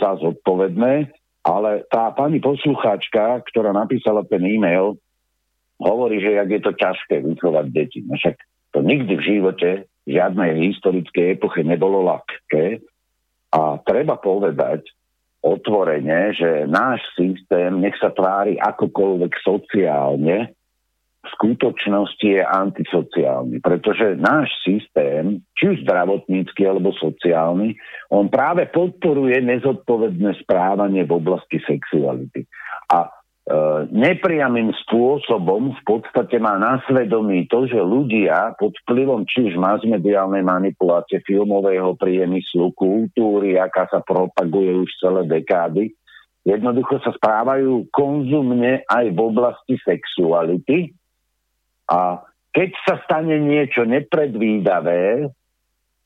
za 0.00 0.16
zodpovedné, 0.20 1.12
ale 1.42 1.70
tá 1.90 2.14
pani 2.14 2.40
poslucháčka, 2.40 3.44
ktorá 3.52 3.74
napísala 3.74 4.24
ten 4.24 4.40
e-mail, 4.46 4.96
hovorí, 5.82 6.22
že 6.22 6.38
jak 6.38 6.48
je 6.48 6.60
to 6.62 6.72
ťažké 6.78 7.14
vychovať 7.26 7.66
deti. 7.74 8.00
No 8.06 8.14
však 8.14 8.38
to 8.72 8.80
nikdy 8.80 9.18
v 9.18 9.26
živote 9.26 9.70
v 10.06 10.08
žiadnej 10.08 10.58
historickej 10.70 11.38
epoche 11.38 11.62
nebolo 11.62 12.02
ľahké. 12.06 12.82
A 13.52 13.78
treba 13.84 14.16
povedať, 14.16 14.86
otvorene, 15.42 16.30
že 16.32 16.70
náš 16.70 17.02
systém, 17.18 17.74
nech 17.82 17.98
sa 17.98 18.14
tvári 18.14 18.56
akokoľvek 18.62 19.32
sociálne, 19.42 20.54
v 21.22 21.28
skutočnosti 21.38 22.26
je 22.26 22.42
antisociálny, 22.42 23.62
pretože 23.62 24.18
náš 24.18 24.50
systém, 24.66 25.38
či 25.54 25.70
už 25.70 25.86
zdravotnícky 25.86 26.66
alebo 26.66 26.90
sociálny, 26.98 27.78
on 28.10 28.26
práve 28.26 28.66
podporuje 28.66 29.38
nezodpovedné 29.38 30.42
správanie 30.42 31.06
v 31.06 31.14
oblasti 31.14 31.62
sexuality. 31.62 32.42
A 32.90 33.06
nepriamým 33.90 34.70
spôsobom 34.86 35.74
v 35.74 35.82
podstate 35.82 36.38
má 36.38 36.54
na 36.62 36.78
svedomí 36.86 37.50
to, 37.50 37.66
že 37.66 37.74
ľudia 37.74 38.54
pod 38.54 38.70
vplyvom 38.86 39.26
či 39.26 39.50
už 39.50 39.58
masmediálnej 39.58 40.46
manipulácie 40.46 41.18
filmového 41.26 41.98
priemyslu, 41.98 42.70
kultúry, 42.78 43.58
aká 43.58 43.90
sa 43.90 43.98
propaguje 43.98 44.86
už 44.86 44.90
celé 45.02 45.26
dekády, 45.26 45.90
jednoducho 46.46 47.02
sa 47.02 47.10
správajú 47.10 47.90
konzumne 47.90 48.86
aj 48.86 49.10
v 49.10 49.18
oblasti 49.18 49.74
sexuality. 49.82 50.94
A 51.90 52.22
keď 52.54 52.70
sa 52.86 52.94
stane 53.02 53.42
niečo 53.42 53.82
nepredvídavé 53.82 55.26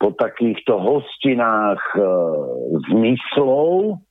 po 0.00 0.12
takýchto 0.16 0.76
hostinách 0.80 1.80
e, 1.96 2.00
zmyslov, 2.88 4.00
E, 4.00 4.05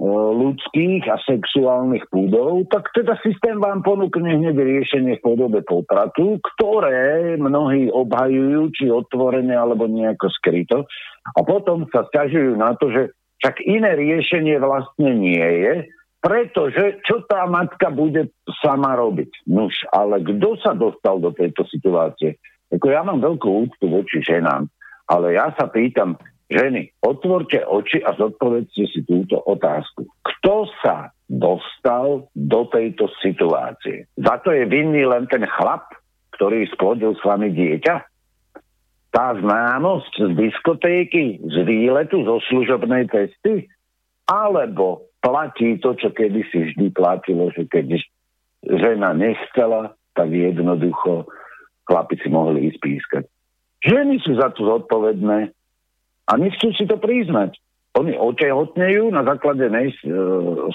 ľudských 0.00 1.04
a 1.12 1.20
sexuálnych 1.28 2.08
púdov, 2.08 2.64
tak 2.72 2.88
teda 2.96 3.20
systém 3.20 3.60
vám 3.60 3.84
ponúkne 3.84 4.32
hneď 4.40 4.56
riešenie 4.56 5.20
v 5.20 5.24
podobe 5.24 5.60
potratu, 5.60 6.40
ktoré 6.40 7.36
mnohí 7.36 7.92
obhajujú, 7.92 8.72
či 8.72 8.88
otvorene 8.88 9.52
alebo 9.52 9.84
nejako 9.84 10.32
skryto. 10.40 10.88
A 11.36 11.44
potom 11.44 11.84
sa 11.92 12.08
stiažujú 12.08 12.56
na 12.56 12.72
to, 12.80 12.88
že 12.88 13.12
však 13.44 13.60
iné 13.68 13.92
riešenie 13.92 14.56
vlastne 14.56 15.20
nie 15.20 15.44
je, 15.44 15.74
pretože 16.24 17.00
čo 17.04 17.24
tá 17.28 17.44
matka 17.44 17.92
bude 17.92 18.32
sama 18.64 18.96
robiť? 18.96 19.48
Nuž, 19.52 19.72
ale 19.92 20.24
kto 20.24 20.56
sa 20.64 20.72
dostal 20.72 21.20
do 21.20 21.32
tejto 21.32 21.68
situácie? 21.68 22.40
Ako 22.72 22.88
ja 22.88 23.04
mám 23.04 23.20
veľkú 23.20 23.68
úctu 23.68 23.84
voči 23.88 24.24
ženám, 24.24 24.64
ale 25.08 25.36
ja 25.36 25.52
sa 25.56 25.68
pýtam, 25.68 26.16
Ženy, 26.50 26.98
otvorte 27.06 27.62
oči 27.62 28.02
a 28.02 28.10
zodpovedzte 28.18 28.82
si 28.90 29.06
túto 29.06 29.38
otázku. 29.38 30.02
Kto 30.26 30.66
sa 30.82 31.14
dostal 31.30 32.26
do 32.34 32.66
tejto 32.66 33.06
situácie? 33.22 34.10
Za 34.18 34.42
to 34.42 34.50
je 34.50 34.66
vinný 34.66 35.06
len 35.06 35.30
ten 35.30 35.46
chlap, 35.46 35.86
ktorý 36.34 36.66
splodil 36.74 37.14
s 37.14 37.22
vami 37.22 37.54
dieťa? 37.54 37.94
Tá 39.14 39.26
známosť 39.38 40.26
z 40.26 40.32
diskotéky, 40.34 41.38
z 41.38 41.56
výletu, 41.62 42.26
zo 42.26 42.42
služobnej 42.50 43.06
cesty? 43.06 43.70
Alebo 44.26 45.06
platí 45.22 45.78
to, 45.78 45.94
čo 45.94 46.10
kedysi 46.10 46.74
vždy 46.74 46.90
platilo, 46.90 47.54
že 47.54 47.70
keď 47.70 47.94
žena 48.66 49.14
nechcela, 49.14 49.94
tak 50.18 50.34
jednoducho 50.34 51.30
chlapi 51.86 52.18
si 52.18 52.26
mohli 52.26 52.74
ísť 52.74 52.78
pískať. 52.82 53.24
Ženy 53.86 54.18
sú 54.26 54.34
za 54.34 54.50
to 54.50 54.66
zodpovedné, 54.66 55.54
a 56.30 56.38
nechcú 56.38 56.70
si 56.78 56.86
to 56.86 56.94
priznať. 56.94 57.58
Oni 57.98 58.14
otehotnejú 58.14 59.10
na 59.10 59.26
základe 59.26 59.66
nej, 59.66 59.90
e, 59.90 59.96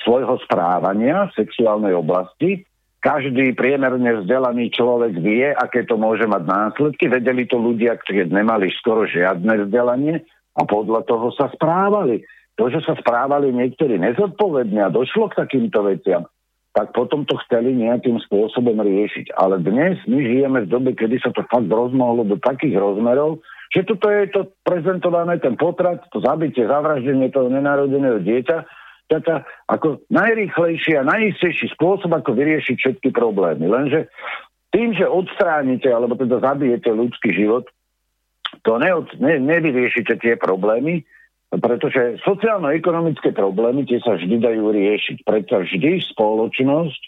svojho 0.03 0.35
správania 0.43 1.31
v 1.31 1.47
sexuálnej 1.47 1.95
oblasti. 1.95 2.67
Každý 2.99 3.55
priemerne 3.55 4.19
vzdelaný 4.19 4.75
človek 4.75 5.15
vie, 5.23 5.47
aké 5.55 5.87
to 5.87 5.95
môže 5.95 6.27
mať 6.27 6.43
následky. 6.43 7.07
Vedeli 7.07 7.47
to 7.47 7.55
ľudia, 7.55 7.95
ktorí 8.03 8.27
nemali 8.27 8.67
skoro 8.75 9.07
žiadne 9.07 9.63
vzdelanie. 9.63 10.27
A 10.59 10.67
podľa 10.67 11.07
toho 11.07 11.31
sa 11.31 11.47
správali. 11.55 12.27
To, 12.55 12.71
že 12.71 12.83
sa 12.83 12.95
správali 12.95 13.51
niektorí 13.51 13.99
nezodpovedne 13.99 14.79
a 14.79 14.91
došlo 14.91 15.27
k 15.27 15.43
takýmto 15.43 15.83
veciam, 15.91 16.23
tak 16.71 16.95
potom 16.95 17.27
to 17.27 17.35
chceli 17.47 17.75
nejakým 17.75 18.15
spôsobom 18.27 18.79
riešiť. 18.79 19.35
Ale 19.35 19.59
dnes 19.59 19.99
my 20.07 20.19
žijeme 20.23 20.63
v 20.63 20.71
dobe, 20.71 20.91
kedy 20.95 21.19
sa 21.19 21.35
to 21.35 21.43
fakt 21.51 21.67
rozmohlo 21.67 22.23
do 22.23 22.39
takých 22.39 22.79
rozmerov, 22.79 23.43
že 23.75 23.83
toto 23.83 24.07
je 24.07 24.31
to 24.31 24.55
prezentované, 24.63 25.35
ten 25.43 25.59
potrat, 25.59 25.99
to 26.15 26.23
zabitie, 26.23 26.63
zavraždenie 26.63 27.27
toho 27.27 27.51
nenarodeného 27.51 28.23
dieťa, 28.23 28.63
taká 29.11 29.43
ako 29.67 29.99
najrýchlejší 30.07 30.95
a 30.95 31.03
najistejší 31.03 31.75
spôsob, 31.75 32.15
ako 32.15 32.39
vyriešiť 32.39 32.75
všetky 32.79 33.09
problémy. 33.11 33.67
Lenže 33.67 34.07
tým, 34.71 34.95
že 34.95 35.03
odstránite, 35.03 35.91
alebo 35.91 36.15
teda 36.15 36.39
zabijete 36.39 36.87
ľudský 36.95 37.35
život, 37.35 37.67
to 38.63 38.79
neod, 38.79 39.11
ne, 39.19 39.43
nevyriešite 39.43 40.23
tie 40.23 40.39
problémy, 40.39 41.03
pretože 41.51 42.19
sociálno-ekonomické 42.23 43.35
problémy 43.35 43.83
tie 43.83 43.99
sa 43.99 44.15
vždy 44.15 44.39
dajú 44.39 44.71
riešiť. 44.71 45.27
Preto 45.27 45.61
vždy 45.61 45.99
spoločnosť 46.15 47.01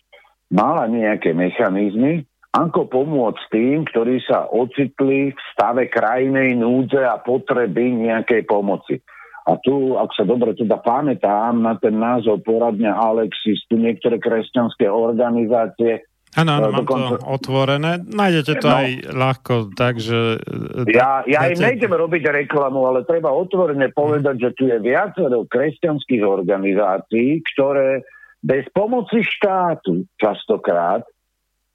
mala 0.51 0.87
nejaké 0.91 1.31
mechanizmy, 1.31 2.27
ako 2.57 2.89
pomôcť 2.89 3.43
tým, 3.53 3.85
ktorí 3.85 4.17
sa 4.25 4.49
ocitli 4.49 5.29
v 5.29 5.39
stave 5.53 5.85
krajnej 5.93 6.57
núdze 6.57 7.05
a 7.05 7.21
potreby 7.21 7.93
nejakej 7.93 8.49
pomoci. 8.49 8.97
A 9.47 9.55
tu, 9.61 9.95
ak 9.95 10.11
sa 10.17 10.27
dobre 10.27 10.57
teda 10.57 10.81
pamätám 10.81 11.61
na 11.61 11.77
ten 11.77 11.95
názov 11.95 12.43
poradňa 12.43 12.97
Alexis, 12.97 13.63
tu 13.69 13.79
niektoré 13.79 14.17
kresťanské 14.19 14.89
organizácie 14.89 16.03
Áno, 16.35 16.59
áno, 16.59 16.69
mám 16.69 16.85
dokonca... 16.85 17.17
to 17.17 17.23
otvorené. 17.23 17.91
Nájdete 18.03 18.53
to 18.61 18.67
no, 18.69 18.77
aj 18.77 18.87
ľahko, 19.09 19.53
takže... 19.73 20.17
E, 20.85 20.91
ja, 20.93 21.25
ja 21.25 21.49
im 21.49 21.57
nejdem 21.57 21.89
robiť 21.89 22.45
reklamu, 22.45 22.85
ale 22.85 23.07
treba 23.09 23.33
otvorene 23.33 23.89
povedať, 23.89 24.35
že 24.37 24.49
tu 24.53 24.69
je 24.69 24.77
viacero 24.77 25.47
kresťanských 25.49 26.21
organizácií, 26.21 27.41
ktoré 27.55 28.05
bez 28.43 28.69
pomoci 28.69 29.25
štátu 29.25 30.05
častokrát 30.19 31.01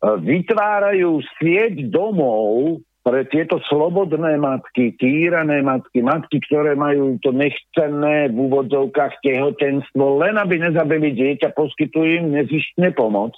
vytvárajú 0.02 1.22
sieť 1.38 1.86
domov 1.86 2.82
pre 3.02 3.26
tieto 3.26 3.58
slobodné 3.66 4.38
matky, 4.38 4.94
týrané 4.94 5.58
matky, 5.62 6.06
matky, 6.06 6.38
ktoré 6.46 6.78
majú 6.78 7.18
to 7.18 7.34
nechcenné 7.34 8.30
v 8.30 8.36
úvodzovkách 8.46 9.18
tehotenstvo, 9.26 10.22
len 10.22 10.38
aby 10.38 10.62
nezabili 10.62 11.10
dieťa, 11.14 11.54
poskytujú 11.54 12.22
im 12.22 12.26
nezištne 12.30 12.94
pomoc. 12.94 13.34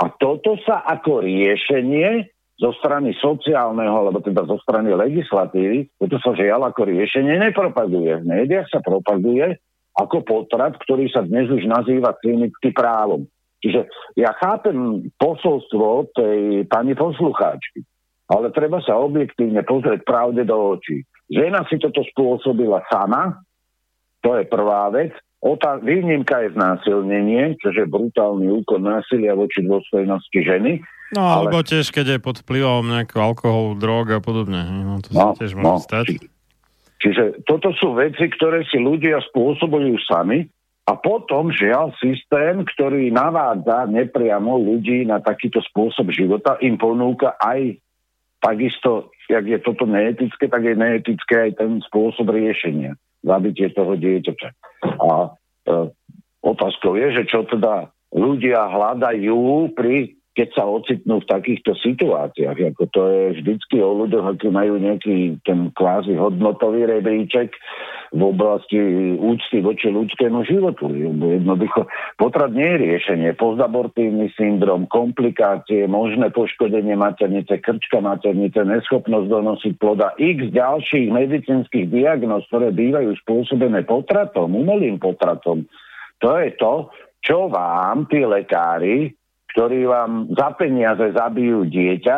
A 0.00 0.08
toto 0.12 0.56
sa 0.64 0.80
ako 0.84 1.24
riešenie 1.24 2.28
zo 2.56 2.72
strany 2.80 3.12
sociálneho, 3.20 3.92
alebo 3.92 4.24
teda 4.24 4.48
zo 4.48 4.56
strany 4.64 4.92
legislatívy, 4.96 5.92
toto 6.00 6.16
sa 6.24 6.32
žiaľ 6.32 6.72
ako 6.72 6.88
riešenie 6.88 7.36
nepropaguje. 7.36 8.24
V 8.24 8.28
médiách 8.28 8.68
sa 8.72 8.80
propaguje 8.80 9.60
ako 9.96 10.24
potrat, 10.24 10.76
ktorý 10.80 11.08
sa 11.12 11.24
dnes 11.24 11.52
už 11.52 11.68
nazýva 11.68 12.16
klinický 12.16 12.72
právom. 12.72 13.28
Čiže 13.64 13.88
ja 14.20 14.36
chápem 14.36 15.08
posolstvo 15.16 16.12
tej 16.12 16.68
pani 16.68 16.92
poslucháčky, 16.92 17.82
ale 18.28 18.52
treba 18.52 18.84
sa 18.84 19.00
objektívne 19.00 19.64
pozrieť 19.64 20.04
pravde 20.04 20.44
do 20.44 20.76
očí. 20.76 21.02
Žena 21.32 21.66
si 21.66 21.80
toto 21.80 22.04
spôsobila 22.06 22.84
sama, 22.86 23.42
to 24.22 24.36
je 24.38 24.44
prvá 24.46 24.92
vec. 24.92 25.14
Otá- 25.42 25.78
výnimka 25.78 26.42
je 26.42 26.54
znásilnenie, 26.56 27.58
čo 27.60 27.70
je 27.70 27.86
brutálny 27.86 28.50
úkon 28.50 28.82
násilia 28.82 29.36
voči 29.36 29.62
dôstojnosti 29.62 30.38
ženy. 30.42 30.82
No 31.14 31.22
alebo 31.22 31.62
ale... 31.62 31.68
tiež, 31.68 31.94
keď 31.94 32.18
je 32.18 32.24
pod 32.24 32.42
vplyvom 32.42 32.82
nejakého 32.82 33.22
alkoholu, 33.22 33.78
drog 33.78 34.10
a 34.10 34.18
podobne. 34.18 34.66
No, 34.66 34.98
to 34.98 35.14
no, 35.14 35.32
sa 35.32 35.38
tiež 35.38 35.54
môže 35.54 35.70
no, 35.70 35.86
stať. 35.86 36.04
Či, 36.10 36.14
čiže 36.98 37.24
toto 37.46 37.70
sú 37.78 37.94
veci, 37.94 38.26
ktoré 38.26 38.66
si 38.66 38.82
ľudia 38.82 39.22
spôsobujú 39.30 39.94
sami 40.02 40.50
a 40.86 40.94
potom, 40.94 41.50
žiaľ, 41.50 41.90
systém, 41.98 42.62
ktorý 42.62 43.10
navádza 43.10 43.90
nepriamo 43.90 44.54
ľudí 44.54 45.02
na 45.02 45.18
takýto 45.18 45.58
spôsob 45.58 46.14
života, 46.14 46.62
im 46.62 46.78
ponúka 46.78 47.34
aj 47.42 47.82
takisto, 48.38 49.10
jak 49.26 49.42
je 49.50 49.58
toto 49.58 49.82
neetické, 49.90 50.46
tak 50.46 50.62
je 50.62 50.78
neetické 50.78 51.50
aj 51.50 51.52
ten 51.58 51.82
spôsob 51.90 52.30
riešenia, 52.30 52.94
zabitie 53.26 53.74
toho 53.74 53.98
dieťaťa. 53.98 54.48
A 55.02 55.10
e, 55.26 55.30
otázkou 56.46 56.94
je, 56.94 57.18
že 57.18 57.22
čo 57.26 57.42
teda 57.50 57.90
ľudia 58.14 58.70
hľadajú 58.70 59.74
pri 59.74 60.15
keď 60.36 60.48
sa 60.52 60.68
ocitnú 60.68 61.24
v 61.24 61.30
takýchto 61.32 61.72
situáciách. 61.80 62.76
Ako 62.76 62.84
to 62.92 63.00
je 63.08 63.22
vždycky 63.40 63.80
o 63.80 64.04
ľuďoch, 64.04 64.36
aký 64.36 64.52
majú 64.52 64.76
nejaký 64.76 65.40
ten 65.48 65.72
kvázi 65.72 66.12
hodnotový 66.12 66.84
rebríček 66.84 67.56
v 68.12 68.20
oblasti 68.20 68.78
úcty 69.16 69.64
voči 69.64 69.88
ľudskému 69.88 70.44
životu. 70.44 70.92
Jednoducho, 70.92 71.88
potrat 72.20 72.52
nie 72.52 72.68
je 72.68 72.82
riešenie. 72.84 73.32
Pozabortívny 73.34 74.28
syndrom, 74.36 74.84
komplikácie, 74.92 75.88
možné 75.88 76.28
poškodenie 76.30 76.94
maternice, 77.00 77.56
krčka 77.56 78.04
maternice, 78.04 78.60
neschopnosť 78.60 79.26
donosiť 79.32 79.72
ploda, 79.80 80.12
x 80.20 80.52
ďalších 80.52 81.08
medicínskych 81.10 81.88
diagnóz, 81.88 82.44
ktoré 82.52 82.76
bývajú 82.76 83.16
spôsobené 83.24 83.88
potratom, 83.88 84.52
umelým 84.52 85.00
potratom. 85.00 85.64
To 86.20 86.28
je 86.36 86.52
to, 86.60 86.92
čo 87.24 87.48
vám 87.48 88.04
tí 88.06 88.20
lekári 88.22 89.16
ktorí 89.56 89.88
vám 89.88 90.36
za 90.36 90.52
peniaze 90.52 91.16
zabijú 91.16 91.64
dieťa, 91.64 92.16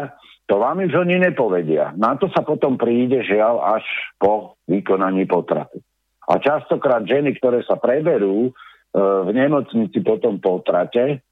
to 0.50 0.58
vám 0.58 0.82
už 0.82 1.06
oni 1.06 1.22
nepovedia. 1.22 1.94
Na 1.94 2.18
to 2.18 2.26
sa 2.34 2.42
potom 2.42 2.74
príde 2.74 3.22
žiaľ 3.22 3.78
až 3.78 3.86
po 4.18 4.58
vykonaní 4.66 5.22
potratu. 5.30 5.78
A 6.26 6.42
častokrát 6.42 7.06
ženy, 7.06 7.38
ktoré 7.38 7.62
sa 7.62 7.78
preberú 7.78 8.50
e, 8.50 8.52
v 8.98 9.30
nemocnici 9.30 10.02
po 10.02 10.18
tom 10.18 10.42
potrate, 10.42 11.22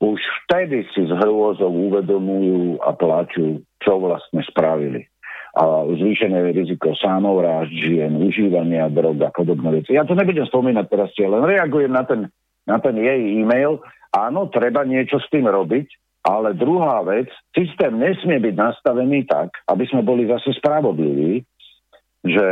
už 0.00 0.18
vtedy 0.48 0.88
si 0.96 1.04
s 1.04 1.12
hrôzou 1.12 1.68
uvedomujú 1.68 2.80
a 2.80 2.96
plačú, 2.96 3.60
čo 3.84 4.00
vlastne 4.00 4.40
spravili. 4.48 5.04
A 5.52 5.84
zvýšené 5.84 6.56
riziko 6.56 6.96
samovrážd 6.96 7.76
žien, 7.76 8.16
užívania 8.16 8.88
drog 8.88 9.20
a 9.20 9.28
podobné 9.28 9.84
veci. 9.84 10.00
Ja 10.00 10.08
to 10.08 10.16
nebudem 10.16 10.48
spomínať 10.48 10.86
teraz, 10.88 11.12
len 11.20 11.44
reagujem 11.44 11.92
na 11.92 12.08
ten, 12.08 12.32
na 12.64 12.80
ten 12.80 12.96
jej 12.96 13.20
e-mail, 13.36 13.84
Áno, 14.10 14.50
treba 14.50 14.82
niečo 14.82 15.22
s 15.22 15.30
tým 15.30 15.46
robiť, 15.46 15.86
ale 16.26 16.52
druhá 16.58 17.00
vec, 17.06 17.30
systém 17.54 17.94
nesmie 17.96 18.42
byť 18.42 18.54
nastavený 18.58 19.24
tak, 19.24 19.54
aby 19.70 19.84
sme 19.86 20.02
boli 20.02 20.26
zase 20.26 20.52
spravodliví, 20.58 21.46
že 22.26 22.46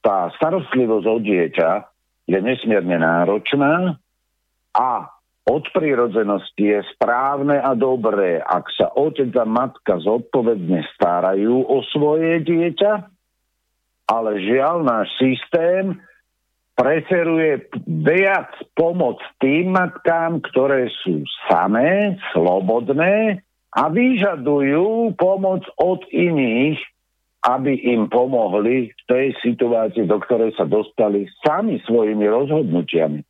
tá 0.00 0.32
starostlivosť 0.38 1.06
o 1.06 1.16
dieťa 1.20 1.70
je 2.30 2.38
nesmierne 2.38 2.96
náročná 3.02 3.98
a 4.72 4.90
od 5.42 5.66
prírodzenosti 5.74 6.70
je 6.70 6.80
správne 6.94 7.58
a 7.58 7.74
dobré, 7.74 8.38
ak 8.38 8.70
sa 8.78 8.94
otec 8.94 9.34
a 9.34 9.42
matka 9.42 9.98
zodpovedne 9.98 10.86
starajú 10.94 11.66
o 11.66 11.82
svoje 11.90 12.46
dieťa, 12.46 12.92
ale 14.06 14.30
žiaľ 14.38 14.86
náš 14.86 15.10
systém 15.18 15.98
preferuje 16.72 17.68
viac 17.84 18.48
pomoc 18.72 19.20
tým 19.38 19.76
matkám, 19.76 20.40
ktoré 20.52 20.88
sú 21.04 21.24
samé, 21.48 22.16
slobodné 22.32 23.44
a 23.72 23.88
vyžadujú 23.88 25.16
pomoc 25.16 25.64
od 25.80 26.04
iných, 26.12 26.80
aby 27.42 27.74
im 27.92 28.06
pomohli 28.06 28.94
v 28.94 29.02
tej 29.10 29.26
situácii, 29.42 30.06
do 30.06 30.18
ktorej 30.22 30.54
sa 30.54 30.62
dostali 30.62 31.26
sami 31.42 31.82
svojimi 31.82 32.22
rozhodnutiami. 32.28 33.20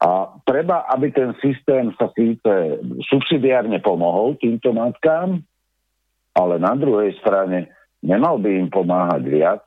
A 0.00 0.32
treba, 0.48 0.88
aby 0.88 1.12
ten 1.12 1.36
systém 1.44 1.92
sa 2.00 2.08
síce 2.16 2.80
subsidiárne 3.12 3.84
pomohol 3.84 4.38
týmto 4.40 4.72
matkám, 4.72 5.44
ale 6.32 6.54
na 6.56 6.72
druhej 6.78 7.12
strane 7.20 7.68
nemal 8.00 8.40
by 8.40 8.48
im 8.48 8.68
pomáhať 8.72 9.22
viac, 9.28 9.60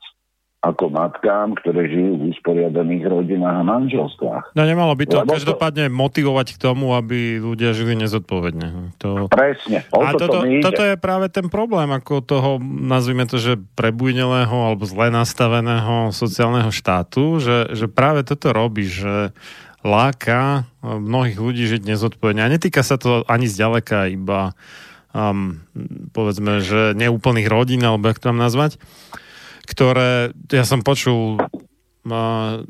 ako 0.64 0.88
matkám, 0.88 1.52
ktoré 1.60 1.92
žijú 1.92 2.16
v 2.16 2.22
usporiadaných 2.32 3.04
rodinách 3.04 3.60
a 3.60 3.64
manželstvách. 3.68 4.44
No 4.56 4.64
nemalo 4.64 4.96
by 4.96 5.04
to 5.04 5.18
Lebo 5.20 5.36
každopádne 5.36 5.92
to... 5.92 5.94
motivovať 5.94 6.46
k 6.56 6.58
tomu, 6.58 6.96
aby 6.96 7.36
ľudia 7.36 7.76
žili 7.76 7.92
nezodpovedne. 8.00 8.96
To... 9.04 9.28
Presne. 9.28 9.84
O 9.92 10.00
a 10.00 10.16
to 10.16 10.24
toto, 10.24 10.38
toto 10.64 10.82
je 10.82 10.96
práve 10.96 11.28
ten 11.28 11.52
problém, 11.52 11.92
ako 11.92 12.24
toho, 12.24 12.50
nazvime 12.64 13.28
to, 13.28 13.36
že 13.36 13.60
prebujnelého 13.76 14.56
alebo 14.56 14.88
zle 14.88 15.12
nastaveného 15.12 16.16
sociálneho 16.16 16.72
štátu, 16.72 17.44
že, 17.44 17.76
že 17.76 17.86
práve 17.92 18.24
toto 18.24 18.56
robí, 18.56 18.88
že 18.88 19.36
láka 19.84 20.64
mnohých 20.80 21.36
ľudí 21.36 21.68
žiť 21.68 21.84
nezodpovedne. 21.84 22.40
A 22.40 22.48
netýka 22.48 22.80
sa 22.80 22.96
to 22.96 23.20
ani 23.28 23.44
zďaleka 23.44 24.08
iba 24.08 24.56
um, 25.14 25.62
povedzme, 26.10 26.60
že 26.60 26.92
neúplných 26.98 27.48
rodín, 27.48 27.80
alebo 27.86 28.10
jak 28.10 28.18
to 28.18 28.34
mám 28.34 28.42
nazvať, 28.42 28.82
ktoré, 29.64 30.30
ja 30.52 30.64
som 30.64 30.84
počul 30.84 31.40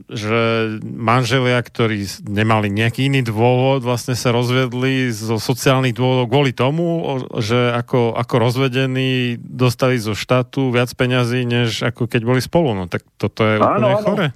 že 0.07 0.43
manželia, 0.87 1.59
ktorí 1.59 2.07
nemali 2.23 2.71
nejaký 2.71 3.11
iný 3.11 3.27
dôvod, 3.27 3.83
vlastne 3.83 4.15
sa 4.15 4.31
rozvedli 4.31 5.11
zo 5.11 5.43
sociálnych 5.43 5.91
dôvodov 5.91 6.31
kvôli 6.31 6.55
tomu, 6.55 7.03
že 7.43 7.75
ako, 7.75 8.15
ako 8.15 8.35
rozvedení 8.39 9.35
dostali 9.43 9.99
zo 9.99 10.15
štátu 10.15 10.71
viac 10.71 10.95
peňazí, 10.95 11.43
než 11.43 11.83
ako 11.83 12.07
keď 12.07 12.23
boli 12.23 12.39
spolu. 12.39 12.79
No 12.79 12.87
tak 12.87 13.03
toto 13.19 13.43
je 13.43 13.59
áno, 13.59 13.67
úplne 13.67 13.91
áno. 13.91 14.07
chore. 14.07 14.27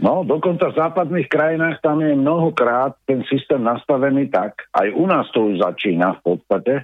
No, 0.00 0.24
dokonca 0.24 0.72
v 0.72 0.78
západných 0.78 1.28
krajinách 1.28 1.82
tam 1.84 2.00
je 2.00 2.14
mnohokrát 2.14 2.96
ten 3.04 3.20
systém 3.28 3.60
nastavený 3.60 4.30
tak, 4.32 4.64
aj 4.72 4.94
u 4.94 5.04
nás 5.10 5.28
to 5.34 5.52
už 5.52 5.60
začína 5.60 6.16
v 6.16 6.20
podstate, 6.24 6.74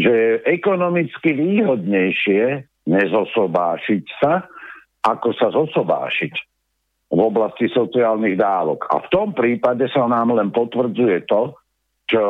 že 0.00 0.10
je 0.10 0.32
ekonomicky 0.48 1.30
výhodnejšie 1.30 2.66
nezosobášiť 2.86 4.04
sa, 4.22 4.46
ako 5.06 5.28
sa 5.34 5.50
zosobášiť 5.54 6.32
v 7.06 7.20
oblasti 7.22 7.70
sociálnych 7.70 8.34
dávok. 8.34 8.90
A 8.90 9.02
v 9.02 9.08
tom 9.14 9.28
prípade 9.30 9.86
sa 9.94 10.10
nám 10.10 10.34
len 10.34 10.50
potvrdzuje 10.50 11.26
to, 11.30 11.54
čo 12.06 12.24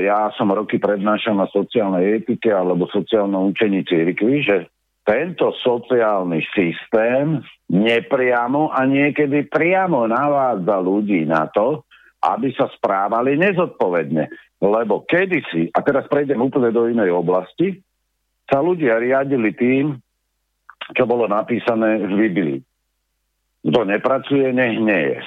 ja 0.00 0.32
som 0.36 0.52
roky 0.52 0.80
prednášal 0.80 1.36
na 1.36 1.48
sociálnej 1.52 2.24
etike 2.24 2.48
alebo 2.48 2.88
sociálnom 2.88 3.52
učení 3.52 3.84
cirkvi, 3.84 4.40
že 4.40 4.56
tento 5.04 5.52
sociálny 5.64 6.44
systém 6.52 7.40
nepriamo 7.72 8.72
a 8.72 8.84
niekedy 8.84 9.48
priamo 9.48 10.04
navádza 10.04 10.76
ľudí 10.80 11.24
na 11.24 11.48
to, 11.48 11.84
aby 12.24 12.52
sa 12.52 12.68
správali 12.76 13.40
nezodpovedne. 13.40 14.28
Lebo 14.60 15.08
kedysi, 15.08 15.72
a 15.72 15.80
teraz 15.80 16.04
prejdem 16.12 16.40
úplne 16.44 16.72
do 16.72 16.88
inej 16.88 17.14
oblasti, 17.14 17.80
sa 18.48 18.64
ľudia 18.64 18.96
riadili 18.96 19.52
tým, 19.52 20.00
čo 20.96 21.04
bolo 21.04 21.28
napísané 21.28 22.00
v 22.00 22.14
Biblii. 22.16 22.58
Kto 23.68 23.84
nepracuje, 23.84 24.48
nech 24.56 24.80
nie 24.80 25.02
je. 25.12 25.18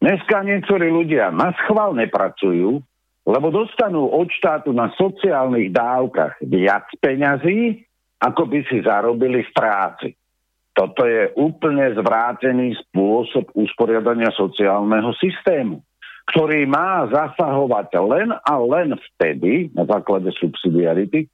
Dneska 0.00 0.40
niektorí 0.40 0.88
ľudia 0.88 1.28
na 1.28 1.52
schvál 1.60 1.92
nepracujú, 1.92 2.80
lebo 3.28 3.46
dostanú 3.52 4.08
od 4.08 4.32
štátu 4.32 4.72
na 4.72 4.88
sociálnych 4.96 5.76
dávkach 5.76 6.40
viac 6.40 6.88
peňazí, 7.04 7.84
ako 8.16 8.48
by 8.48 8.58
si 8.64 8.80
zarobili 8.80 9.44
v 9.44 9.52
práci. 9.52 10.08
Toto 10.72 11.04
je 11.04 11.28
úplne 11.36 11.92
zvrátený 11.92 12.80
spôsob 12.88 13.52
usporiadania 13.52 14.32
sociálneho 14.32 15.12
systému, 15.20 15.84
ktorý 16.32 16.64
má 16.64 17.04
zasahovať 17.12 17.92
len 18.00 18.32
a 18.32 18.54
len 18.56 18.96
vtedy, 18.96 19.68
na 19.76 19.84
základe 19.84 20.32
subsidiarity, 20.40 21.28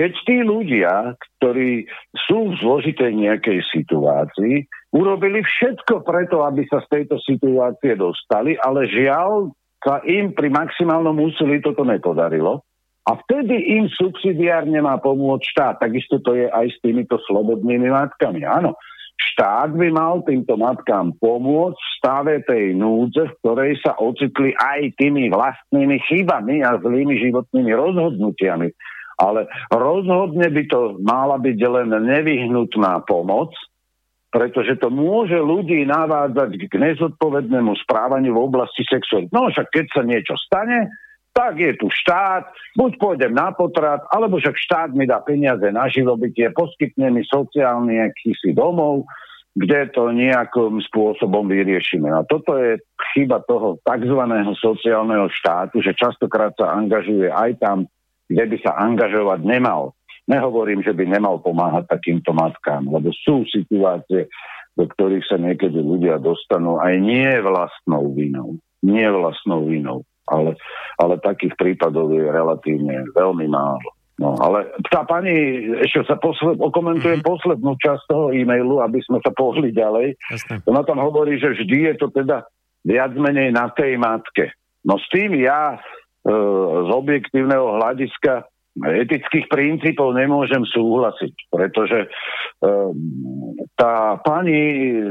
keď 0.00 0.12
tí 0.24 0.40
ľudia, 0.40 1.12
ktorí 1.36 1.84
sú 2.24 2.56
v 2.56 2.58
zložitej 2.64 3.12
nejakej 3.20 3.60
situácii, 3.68 4.64
urobili 4.96 5.44
všetko 5.44 6.08
preto, 6.08 6.40
aby 6.40 6.64
sa 6.72 6.80
z 6.88 6.88
tejto 6.88 7.20
situácie 7.20 8.00
dostali, 8.00 8.56
ale 8.56 8.88
žiaľ 8.88 9.52
sa 9.84 10.00
im 10.08 10.32
pri 10.32 10.48
maximálnom 10.48 11.20
úsilí 11.20 11.60
toto 11.60 11.84
nepodarilo. 11.84 12.64
A 13.04 13.12
vtedy 13.12 13.76
im 13.76 13.92
subsidiárne 13.92 14.80
má 14.80 14.96
pomôcť 14.96 15.44
štát. 15.44 15.74
Takisto 15.84 16.16
to 16.24 16.32
je 16.32 16.48
aj 16.48 16.64
s 16.72 16.80
týmito 16.80 17.20
slobodnými 17.28 17.92
matkami. 17.92 18.40
Áno, 18.48 18.80
štát 19.20 19.76
by 19.76 19.88
mal 19.92 20.24
týmto 20.24 20.56
matkám 20.56 21.12
pomôcť 21.20 21.76
v 21.76 21.94
stave 22.00 22.34
tej 22.48 22.72
núdze, 22.72 23.28
v 23.28 23.36
ktorej 23.44 23.76
sa 23.84 24.00
ocitli 24.00 24.56
aj 24.56 24.96
tými 24.96 25.28
vlastnými 25.28 26.00
chybami 26.08 26.64
a 26.64 26.80
zlými 26.80 27.20
životnými 27.20 27.72
rozhodnutiami 27.76 28.72
ale 29.20 29.44
rozhodne 29.68 30.48
by 30.48 30.62
to 30.66 30.96
mala 31.04 31.36
byť 31.36 31.58
len 31.60 31.92
nevyhnutná 31.92 33.04
pomoc, 33.04 33.52
pretože 34.32 34.78
to 34.80 34.88
môže 34.88 35.36
ľudí 35.36 35.84
navádzať 35.84 36.50
k 36.70 36.74
nezodpovednému 36.78 37.76
správaniu 37.84 38.32
v 38.32 38.44
oblasti 38.48 38.86
sexuality. 38.88 39.28
No 39.34 39.52
však 39.52 39.68
keď 39.68 39.86
sa 39.92 40.02
niečo 40.06 40.34
stane, 40.40 40.88
tak 41.30 41.58
je 41.62 41.72
tu 41.78 41.86
štát, 41.90 42.50
buď 42.74 42.90
pôjdem 42.98 43.32
na 43.34 43.54
potrat, 43.54 44.02
alebo 44.10 44.38
však 44.38 44.56
štát 44.56 44.90
mi 44.94 45.06
dá 45.06 45.22
peniaze 45.22 45.66
na 45.70 45.86
živobytie, 45.86 46.50
poskytne 46.50 47.10
mi 47.10 47.22
sociálny 47.22 48.02
akýsi 48.02 48.50
domov, 48.50 49.06
kde 49.54 49.90
to 49.90 50.14
nejakým 50.14 50.78
spôsobom 50.90 51.50
vyriešime. 51.50 52.06
A 52.06 52.22
toto 52.26 52.54
je 52.54 52.78
chyba 53.14 53.42
toho 53.46 53.82
tzv. 53.82 54.20
sociálneho 54.62 55.26
štátu, 55.30 55.82
že 55.82 55.94
častokrát 55.98 56.54
sa 56.54 56.70
angažuje 56.78 57.30
aj 57.30 57.58
tam, 57.58 57.90
kde 58.30 58.44
by 58.46 58.56
sa 58.62 58.78
angažovať 58.78 59.42
nemal. 59.42 59.98
Nehovorím, 60.30 60.86
že 60.86 60.94
by 60.94 61.10
nemal 61.10 61.42
pomáhať 61.42 61.90
takýmto 61.90 62.30
matkám, 62.30 62.86
lebo 62.86 63.10
sú 63.26 63.42
situácie, 63.50 64.30
do 64.78 64.86
ktorých 64.86 65.26
sa 65.26 65.36
niekedy 65.42 65.82
ľudia 65.82 66.22
dostanú 66.22 66.78
aj 66.78 66.94
nie 67.02 67.26
vlastnou 67.42 68.14
vinou. 68.14 68.54
Nie 68.86 69.10
vlastnou 69.10 69.66
vinou. 69.66 70.06
Ale, 70.30 70.54
ale 71.02 71.18
takých 71.18 71.58
prípadov 71.58 72.14
je 72.14 72.22
relatívne 72.22 73.02
veľmi 73.18 73.50
málo. 73.50 73.90
No, 74.20 74.36
ale 74.36 74.68
tá 74.92 75.02
pani 75.08 75.32
ešte 75.80 76.04
sa 76.04 76.20
posled, 76.20 76.60
okomentuje 76.60 77.18
mm-hmm. 77.18 77.30
poslednú 77.32 77.72
časť 77.80 78.04
toho 78.04 78.30
e-mailu, 78.36 78.84
aby 78.84 79.00
sme 79.00 79.16
sa 79.24 79.32
pohli 79.32 79.72
ďalej. 79.72 80.12
Jasne. 80.28 80.60
Ona 80.68 80.84
tam 80.84 81.00
hovorí, 81.00 81.40
že 81.40 81.56
vždy 81.56 81.76
je 81.90 81.94
to 81.96 82.12
teda 82.12 82.44
viac 82.84 83.16
menej 83.16 83.48
na 83.50 83.72
tej 83.72 83.96
matke. 83.96 84.52
No 84.84 85.00
s 85.00 85.08
tým 85.08 85.40
ja 85.40 85.80
z 86.24 86.88
objektívneho 86.92 87.80
hľadiska 87.80 88.44
etických 88.78 89.50
princípov 89.50 90.14
nemôžem 90.14 90.62
súhlasiť, 90.62 91.34
pretože 91.50 92.06
e, 92.06 92.08
tá 93.74 94.20
pani 94.22 94.62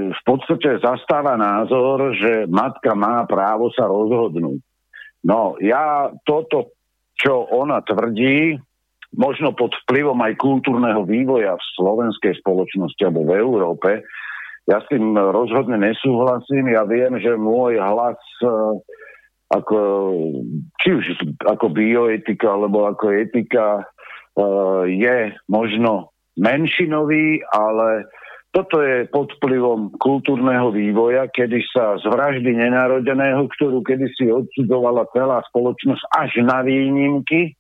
v 0.09 0.21
podstate 0.23 0.79
zastáva 0.79 1.35
názor, 1.35 2.15
že 2.15 2.47
matka 2.47 2.95
má 2.95 3.27
právo 3.27 3.67
sa 3.75 3.83
rozhodnúť. 3.85 4.63
No 5.27 5.59
ja 5.59 6.07
toto, 6.23 6.71
čo 7.19 7.51
ona 7.51 7.83
tvrdí, 7.83 8.55
možno 9.11 9.51
pod 9.51 9.75
vplyvom 9.85 10.17
aj 10.23 10.39
kultúrneho 10.39 11.03
vývoja 11.03 11.59
v 11.59 11.69
slovenskej 11.75 12.39
spoločnosti 12.39 13.01
alebo 13.03 13.27
v 13.27 13.33
Európe, 13.35 13.89
ja 14.69 14.77
s 14.79 14.85
tým 14.85 15.17
rozhodne 15.17 15.81
nesúhlasím. 15.81 16.69
Ja 16.69 16.85
viem, 16.85 17.17
že 17.17 17.33
môj 17.33 17.81
hlas 17.81 18.21
uh, 18.45 18.77
ako, 19.49 19.77
či 20.77 20.89
už 20.93 21.05
ako 21.45 21.73
bioetika 21.73 22.53
alebo 22.53 22.85
ako 22.85 23.09
etika 23.13 23.81
uh, 23.81 24.85
je 24.85 25.33
možno 25.49 26.13
menšinový, 26.37 27.41
ale 27.49 28.07
toto 28.49 28.81
je 28.81 29.05
pod 29.13 29.29
vplyvom 29.37 29.93
kultúrneho 30.01 30.73
vývoja, 30.73 31.29
kedy 31.29 31.61
sa 31.69 32.01
z 32.01 32.09
vraždy 32.09 32.49
nenarodeného, 32.57 33.45
ktorú 33.57 33.85
kedysi 33.85 34.33
odsudzovala 34.33 35.05
celá 35.13 35.45
spoločnosť 35.53 36.03
až 36.17 36.31
na 36.41 36.65
výnimky, 36.65 37.58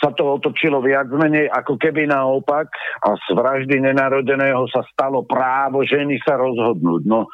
sa 0.00 0.16
to 0.16 0.40
otočilo 0.40 0.80
viac 0.80 1.12
menej 1.12 1.52
ako 1.52 1.76
keby 1.76 2.08
naopak 2.08 2.72
a 3.04 3.14
z 3.20 3.26
vraždy 3.36 3.84
nenarodeného 3.84 4.64
sa 4.72 4.80
stalo 4.88 5.28
právo 5.28 5.84
ženy 5.84 6.16
sa 6.24 6.40
rozhodnúť. 6.40 7.02
No 7.04 7.28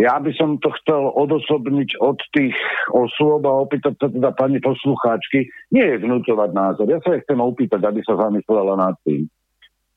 ja 0.00 0.16
by 0.16 0.32
som 0.36 0.56
to 0.56 0.72
chcel 0.80 1.12
odosobniť 1.12 2.00
od 2.00 2.16
tých 2.32 2.56
osôb 2.96 3.44
a 3.44 3.60
opýtať 3.60 3.96
sa 4.00 4.08
teda 4.08 4.32
pani 4.32 4.56
poslucháčky, 4.56 5.48
nie 5.68 5.84
je 5.84 6.00
vnúcovať 6.00 6.50
názor. 6.56 6.88
Ja 6.88 7.00
sa 7.04 7.20
chcem 7.20 7.36
opýtať, 7.36 7.84
aby 7.84 8.00
sa 8.00 8.16
zamyslela 8.16 8.76
nad 8.76 8.96
tým. 9.04 9.28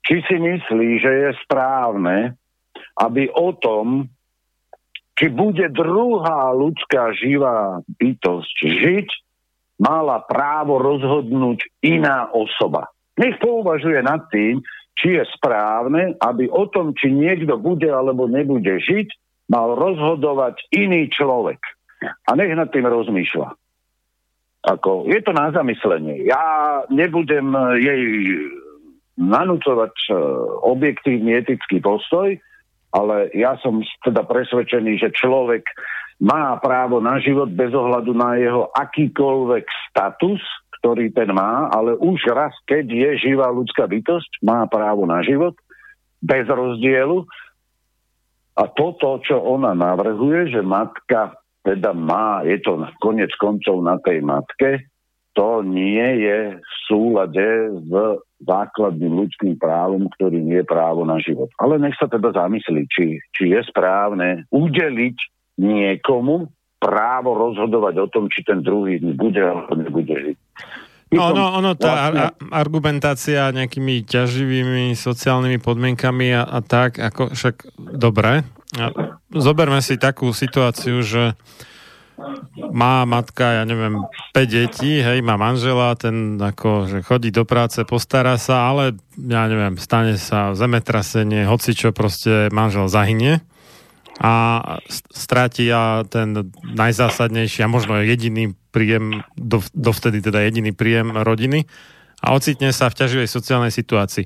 Či 0.03 0.15
si 0.27 0.35
myslí, 0.35 0.89
že 0.99 1.11
je 1.11 1.29
správne, 1.47 2.35
aby 2.99 3.31
o 3.31 3.55
tom, 3.55 4.11
či 5.15 5.31
bude 5.31 5.63
druhá 5.71 6.51
ľudská 6.51 7.15
živá 7.15 7.79
bytosť 7.87 8.55
žiť, 8.67 9.07
mala 9.79 10.23
právo 10.23 10.79
rozhodnúť 10.79 11.83
iná 11.83 12.31
osoba. 12.31 12.91
Nech 13.19 13.39
pouvažuje 13.39 13.99
nad 14.03 14.27
tým, 14.31 14.59
či 14.95 15.19
je 15.19 15.23
správne, 15.35 16.15
aby 16.23 16.47
o 16.47 16.67
tom, 16.71 16.95
či 16.95 17.11
niekto 17.11 17.59
bude 17.59 17.87
alebo 17.87 18.31
nebude 18.31 18.79
žiť, 18.79 19.07
mal 19.51 19.75
rozhodovať 19.75 20.71
iný 20.71 21.11
človek. 21.11 21.59
A 22.01 22.35
nech 22.35 22.51
nad 22.55 22.71
tým 22.71 22.87
rozmýšľa. 22.87 23.49
Ako, 24.65 25.05
je 25.05 25.19
to 25.21 25.31
na 25.35 25.53
zamyslenie. 25.53 26.25
Ja 26.25 26.81
nebudem 26.89 27.53
jej 27.77 28.03
nanúcovať 29.15 29.93
e, 30.09 30.13
objektívny 30.65 31.37
etický 31.37 31.79
postoj, 31.79 32.33
ale 32.89 33.29
ja 33.37 33.55
som 33.61 33.85
teda 34.01 34.25
presvedčený, 34.25 34.99
že 34.99 35.15
človek 35.15 35.63
má 36.21 36.55
právo 36.63 37.03
na 37.03 37.19
život 37.19 37.51
bez 37.51 37.75
ohľadu 37.75 38.15
na 38.15 38.39
jeho 38.39 38.71
akýkoľvek 38.71 39.65
status, 39.91 40.39
ktorý 40.79 41.11
ten 41.11 41.33
má, 41.33 41.67
ale 41.73 41.97
už 41.97 42.29
raz, 42.31 42.53
keď 42.69 42.85
je 42.87 43.09
živá 43.31 43.51
ľudská 43.51 43.89
bytosť, 43.89 44.39
má 44.45 44.63
právo 44.69 45.03
na 45.03 45.25
život 45.25 45.57
bez 46.23 46.47
rozdielu 46.47 47.25
a 48.55 48.63
toto, 48.71 49.19
čo 49.19 49.41
ona 49.41 49.75
navrhuje, 49.75 50.55
že 50.55 50.61
matka 50.63 51.35
teda 51.65 51.91
má, 51.91 52.45
je 52.45 52.61
to 52.61 52.85
konec 53.01 53.33
koncov 53.41 53.81
na 53.81 53.97
tej 53.99 54.21
matke, 54.21 54.85
to 55.35 55.67
nie 55.67 56.23
je 56.23 56.55
v 56.55 56.73
súlade 56.87 57.47
s 57.75 57.91
základným 58.39 59.25
ľudským 59.25 59.59
právom, 59.59 60.07
ktorým 60.15 60.47
je 60.47 60.63
právo 60.63 61.03
na 61.03 61.19
život. 61.19 61.51
Ale 61.59 61.75
nech 61.75 61.97
sa 61.99 62.07
teda 62.07 62.31
zamyslí, 62.31 62.87
či, 62.87 63.19
či 63.35 63.51
je 63.51 63.59
správne 63.67 64.47
udeliť 64.47 65.17
niekomu 65.59 66.51
právo 66.79 67.33
rozhodovať 67.33 67.95
o 68.03 68.07
tom, 68.11 68.29
či 68.29 68.45
ten 68.45 68.61
druhý 68.61 68.99
bude 69.01 69.41
alebo 69.41 69.73
nebude 69.73 70.13
žiť. 70.13 70.37
No, 71.15 71.31
no, 71.31 71.53
ono, 71.61 71.77
tá 71.77 72.11
vlastne... 72.11 72.51
argumentácia 72.51 73.53
nejakými 73.53 74.03
ťaživými 74.03 74.97
sociálnymi 74.97 75.61
podmienkami 75.63 76.33
a, 76.35 76.43
a 76.43 76.59
tak, 76.59 76.99
ako 76.99 77.31
však 77.31 77.71
dobre. 77.79 78.43
Zoberme 79.31 79.79
si 79.79 79.95
takú 79.95 80.35
situáciu, 80.35 80.99
že 81.05 81.37
má 82.71 83.03
matka, 83.03 83.61
ja 83.61 83.63
neviem, 83.67 83.99
5 84.31 84.47
detí, 84.47 85.03
hej, 85.03 85.19
má 85.19 85.35
manžela, 85.35 85.95
ten 85.99 86.39
ako, 86.39 86.87
že 86.87 86.97
chodí 87.03 87.31
do 87.31 87.43
práce, 87.43 87.83
postará 87.83 88.39
sa, 88.39 88.71
ale 88.71 88.95
ja 89.19 89.47
neviem, 89.51 89.75
stane 89.75 90.15
sa 90.15 90.55
zemetrasenie, 90.55 91.43
hoci 91.43 91.75
čo 91.75 91.91
proste 91.91 92.47
manžel 92.55 92.87
zahynie 92.87 93.43
a 94.15 94.33
stráti 95.11 95.67
ja 95.67 96.07
ten 96.07 96.51
najzásadnejší 96.63 97.67
a 97.67 97.71
možno 97.71 97.99
jediný 97.99 98.55
príjem, 98.71 99.23
dovtedy 99.75 100.23
teda 100.23 100.39
jediný 100.47 100.71
príjem 100.71 101.11
rodiny 101.11 101.67
a 102.23 102.31
ocitne 102.31 102.71
sa 102.71 102.87
v 102.87 102.97
ťaživej 103.03 103.27
sociálnej 103.27 103.73
situácii. 103.75 104.23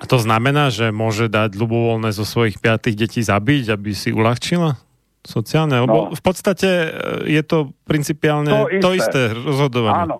A 0.00 0.04
to 0.10 0.18
znamená, 0.18 0.74
že 0.74 0.90
môže 0.90 1.30
dať 1.30 1.54
ľubovoľné 1.54 2.10
zo 2.10 2.26
svojich 2.26 2.58
piatých 2.58 2.96
detí 2.98 3.20
zabiť, 3.22 3.76
aby 3.76 3.94
si 3.94 4.10
uľahčila? 4.10 4.80
Sociálne, 5.24 5.80
lebo 5.80 6.12
no. 6.12 6.12
v 6.12 6.20
podstate 6.20 6.68
e, 6.68 6.88
je 7.32 7.42
to 7.46 7.72
principiálne 7.88 8.52
to 8.52 8.68
isté, 8.68 8.82
to 8.84 8.90
isté 8.92 9.20
rozhodovanie. 9.32 10.04
Áno, 10.04 10.16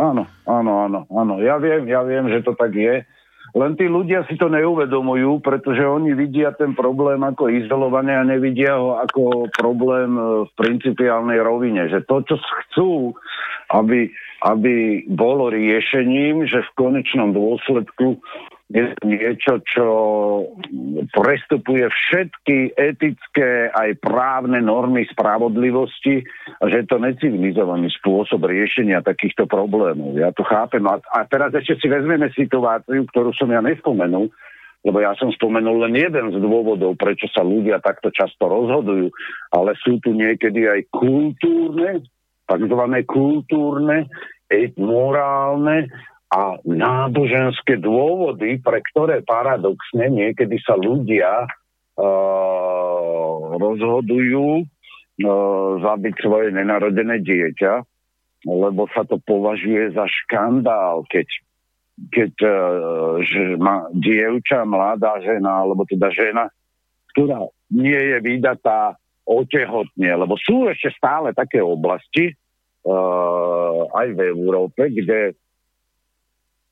áno, 0.00 0.22
áno, 0.48 0.72
áno, 0.88 1.00
áno. 1.12 1.34
Ja 1.44 1.60
viem, 1.60 1.84
ja 1.84 2.00
viem, 2.00 2.24
že 2.32 2.40
to 2.40 2.56
tak 2.56 2.72
je. 2.72 3.04
Len 3.50 3.74
tí 3.74 3.90
ľudia 3.90 4.22
si 4.30 4.38
to 4.38 4.46
neuvedomujú, 4.46 5.42
pretože 5.42 5.82
oni 5.82 6.14
vidia 6.14 6.54
ten 6.54 6.78
problém 6.78 7.18
ako 7.26 7.50
izolovanie 7.50 8.14
a 8.14 8.22
nevidia 8.22 8.78
ho 8.78 9.02
ako 9.02 9.50
problém 9.58 10.14
e, 10.14 10.22
v 10.46 10.50
principiálnej 10.54 11.42
rovine. 11.42 11.90
Že 11.90 12.06
to, 12.06 12.16
čo 12.30 12.36
chcú, 12.38 12.92
aby, 13.74 14.10
aby 14.46 15.02
bolo 15.10 15.50
riešením, 15.50 16.46
že 16.46 16.62
v 16.62 16.74
konečnom 16.78 17.34
dôsledku 17.34 18.22
je 18.70 18.86
niečo, 19.02 19.58
čo 19.66 19.86
prestupuje 21.10 21.90
všetky 21.90 22.78
etické 22.78 23.66
aj 23.74 23.98
právne 23.98 24.62
normy 24.62 25.02
spravodlivosti 25.10 26.22
a 26.62 26.70
že 26.70 26.82
je 26.82 26.86
to 26.86 27.02
necivilizovaný 27.02 27.90
spôsob 27.98 28.46
riešenia 28.46 29.02
takýchto 29.02 29.50
problémov. 29.50 30.14
Ja 30.14 30.30
to 30.30 30.46
chápem. 30.46 30.86
A, 30.86 31.02
a 31.02 31.26
teraz 31.26 31.50
ešte 31.50 31.82
si 31.82 31.86
vezmeme 31.90 32.30
situáciu, 32.30 33.02
ktorú 33.10 33.34
som 33.34 33.50
ja 33.50 33.58
nespomenul, 33.58 34.30
lebo 34.86 34.98
ja 35.02 35.18
som 35.18 35.34
spomenul 35.34 35.90
len 35.90 35.98
jeden 35.98 36.30
z 36.30 36.38
dôvodov, 36.38 36.94
prečo 36.94 37.26
sa 37.34 37.42
ľudia 37.42 37.82
takto 37.82 38.14
často 38.14 38.46
rozhodujú, 38.46 39.10
ale 39.50 39.74
sú 39.82 39.98
tu 39.98 40.14
niekedy 40.14 40.70
aj 40.70 40.80
kultúrne, 40.94 42.06
takzvané 42.46 43.02
kultúrne, 43.02 44.06
morálne 44.78 45.90
a 46.30 46.62
náboženské 46.62 47.82
dôvody, 47.82 48.62
pre 48.62 48.78
ktoré 48.78 49.26
paradoxne 49.26 50.06
niekedy 50.14 50.62
sa 50.62 50.78
ľudia 50.78 51.50
uh, 51.98 53.34
rozhodujú 53.58 54.62
uh, 54.62 55.70
zabiť 55.82 56.14
svoje 56.22 56.54
nenarodené 56.54 57.18
dieťa, 57.26 57.82
lebo 58.46 58.86
sa 58.94 59.02
to 59.02 59.18
považuje 59.18 59.90
za 59.90 60.06
škandál, 60.06 61.02
keď, 61.10 61.26
keď 62.14 62.32
uh, 62.46 63.18
že 63.26 63.58
má 63.58 63.90
dievča, 63.90 64.62
mladá 64.62 65.18
žena, 65.18 65.66
alebo 65.66 65.82
teda 65.82 66.14
žena, 66.14 66.46
ktorá 67.10 67.42
nie 67.74 67.98
je 67.98 68.18
vydatá, 68.22 68.94
otehotne, 69.26 70.10
lebo 70.14 70.34
sú 70.38 70.66
ešte 70.70 70.94
stále 70.94 71.34
také 71.34 71.58
oblasti, 71.58 72.34
uh, 72.86 73.82
aj 73.98 74.14
v 74.14 74.20
Európe, 74.30 74.90
kde 74.90 75.34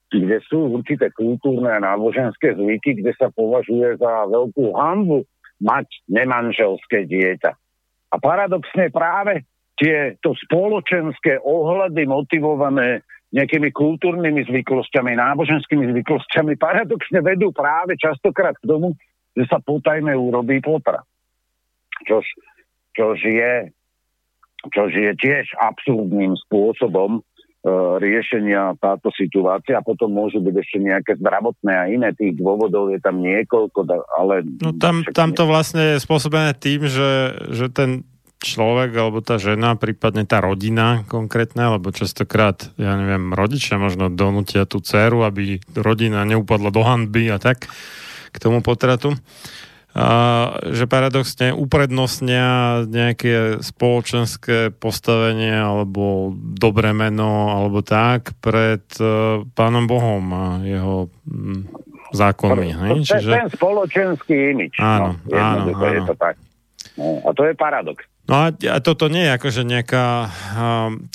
kde 0.09 0.41
sú 0.49 0.73
určité 0.73 1.13
kultúrne 1.13 1.69
a 1.69 1.85
náboženské 1.85 2.57
zvyky, 2.57 3.05
kde 3.05 3.13
sa 3.21 3.29
považuje 3.29 4.01
za 4.01 4.25
veľkú 4.25 4.73
hambu 4.73 5.29
mať 5.61 5.87
nemanželské 6.09 7.05
dieťa. 7.05 7.53
A 8.09 8.17
paradoxne 8.17 8.89
práve 8.89 9.45
tieto 9.77 10.33
spoločenské 10.49 11.39
ohľady 11.45 12.09
motivované 12.09 13.05
nejakými 13.37 13.69
kultúrnymi 13.77 14.49
zvyklosťami, 14.49 15.13
náboženskými 15.13 15.93
zvyklosťami 15.93 16.57
paradoxne 16.57 17.21
vedú 17.21 17.53
práve 17.53 18.01
častokrát 18.01 18.57
k 18.57 18.65
tomu, 18.65 18.97
že 19.37 19.45
sa 19.45 19.61
potajme 19.61 20.11
urobí 20.17 20.65
potra. 20.65 21.05
Čož, 22.09 22.25
čož, 22.97 23.19
je, 23.21 23.69
čož 24.73 24.91
je 24.97 25.13
tiež 25.21 25.47
absurdným 25.61 26.35
spôsobom 26.49 27.21
riešenia 27.99 28.79
táto 28.79 29.11
situácia 29.11 29.79
a 29.79 29.85
potom 29.85 30.15
môžu 30.15 30.39
byť 30.39 30.55
ešte 30.55 30.79
nejaké 30.79 31.13
zdravotné 31.19 31.73
a 31.75 31.85
iné. 31.91 32.15
Tých 32.15 32.39
dôvodov 32.39 32.95
je 32.95 33.03
tam 33.03 33.19
niekoľko, 33.19 33.79
ale... 34.15 34.47
No 34.63 34.71
tam, 34.79 35.03
tam 35.11 35.35
to 35.35 35.45
vlastne 35.45 35.97
je 35.97 36.05
spôsobené 36.05 36.55
tým, 36.55 36.87
že, 36.87 37.35
že 37.51 37.67
ten 37.69 38.07
človek 38.39 38.95
alebo 38.95 39.19
tá 39.19 39.37
žena, 39.43 39.75
prípadne 39.75 40.23
tá 40.23 40.39
rodina 40.39 41.03
konkrétna, 41.11 41.75
lebo 41.75 41.91
častokrát, 41.91 42.71
ja 42.79 42.95
neviem, 42.95 43.35
rodičia 43.35 43.83
možno 43.83 44.07
donútia 44.07 44.63
tú 44.63 44.79
dceru, 44.79 45.27
aby 45.27 45.59
rodina 45.75 46.23
neupadla 46.23 46.71
do 46.71 46.83
hanby 46.87 47.35
a 47.35 47.43
tak 47.43 47.67
k 48.31 48.37
tomu 48.39 48.63
potratu 48.63 49.19
že 50.69 50.85
paradoxne 50.87 51.51
uprednostnia 51.51 52.85
nejaké 52.87 53.59
spoločenské 53.65 54.71
postavenie 54.71 55.51
alebo 55.51 56.31
dobré 56.37 56.95
meno 56.95 57.51
alebo 57.51 57.83
tak 57.83 58.37
pred 58.39 58.85
uh, 59.01 59.43
pánom 59.57 59.91
Bohom 59.91 60.23
a 60.31 60.45
jeho 60.63 61.11
zákonmi. 62.13 62.71
Hej? 62.73 62.91
Ten, 62.95 63.05
Čiže... 63.05 63.31
ten 63.33 63.49
spoločenský 63.51 64.37
imič. 64.55 64.79
Áno, 64.79 65.19
no, 65.25 65.35
áno, 65.35 65.63
áno. 65.73 65.93
Je 65.93 66.01
to 66.05 66.15
tak. 66.15 66.37
No, 66.95 67.23
a 67.25 67.31
to 67.35 67.43
je 67.47 67.55
paradox. 67.59 67.99
No 68.29 68.45
a, 68.45 68.53
a 68.53 68.79
toto 68.85 69.09
nie 69.09 69.25
je 69.25 69.35
akože 69.41 69.65
nejaká, 69.65 70.29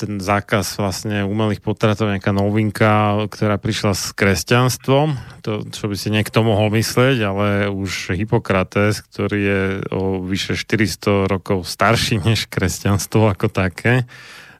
ten 0.02 0.17
zákaz 0.17 0.82
vlastne 0.82 1.21
umelých 1.21 1.62
potratov, 1.62 2.10
nejaká 2.10 2.34
novinka, 2.34 3.21
ktorá 3.30 3.62
prišla 3.62 3.93
s 3.93 4.17
kresťanstvom, 4.17 5.13
to, 5.45 5.62
čo 5.69 5.86
by 5.86 5.93
si 5.93 6.10
niekto 6.10 6.41
mohol 6.41 6.73
myslieť, 6.73 7.17
ale 7.21 7.69
už 7.69 8.17
Hippokrates, 8.17 9.06
ktorý 9.06 9.39
je 9.45 9.62
o 9.93 10.26
vyše 10.26 10.58
400 10.58 11.30
rokov 11.30 11.69
starší 11.69 12.17
než 12.17 12.49
kresťanstvo 12.49 13.30
ako 13.30 13.45
také, 13.45 14.10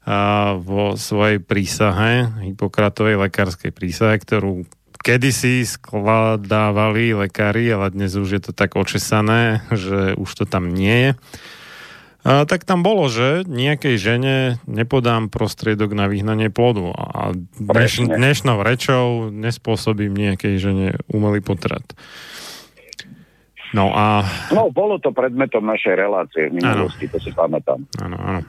a 0.06 0.54
vo 0.54 0.94
svojej 0.94 1.42
prísahe, 1.42 2.30
Hippokratovej 2.54 3.18
lekárskej 3.18 3.74
prísahe, 3.74 4.22
ktorú 4.22 4.70
kedysi 5.02 5.66
skladávali 5.66 7.18
lekári, 7.18 7.66
ale 7.74 7.90
dnes 7.90 8.14
už 8.14 8.30
je 8.30 8.42
to 8.46 8.52
tak 8.54 8.78
očesané, 8.78 9.66
že 9.74 10.14
už 10.22 10.30
to 10.38 10.46
tam 10.46 10.70
nie 10.70 11.10
je 11.10 11.12
a, 12.24 12.48
tak 12.48 12.64
tam 12.64 12.88
bolo, 12.88 13.12
že 13.12 13.44
nejakej 13.44 13.96
žene 14.00 14.36
nepodám 14.64 15.28
prostriedok 15.28 15.92
na 15.92 16.08
vyhnanie 16.08 16.48
plodu 16.48 16.96
a 16.96 17.36
dneš, 17.60 18.08
dnešnou 18.08 18.64
rečou 18.64 19.28
nespôsobím 19.28 20.16
nejakej 20.16 20.56
žene 20.56 20.88
umelý 21.12 21.44
potrat. 21.44 21.84
No 23.74 23.90
a... 23.92 24.24
No, 24.54 24.70
bolo 24.70 25.02
to 25.02 25.10
predmetom 25.10 25.66
našej 25.66 25.94
relácie 25.98 26.54
v 26.54 26.62
minulosti, 26.62 27.10
to 27.10 27.18
si 27.18 27.34
pamätám. 27.34 27.82
Áno, 28.00 28.18
áno. 28.22 28.42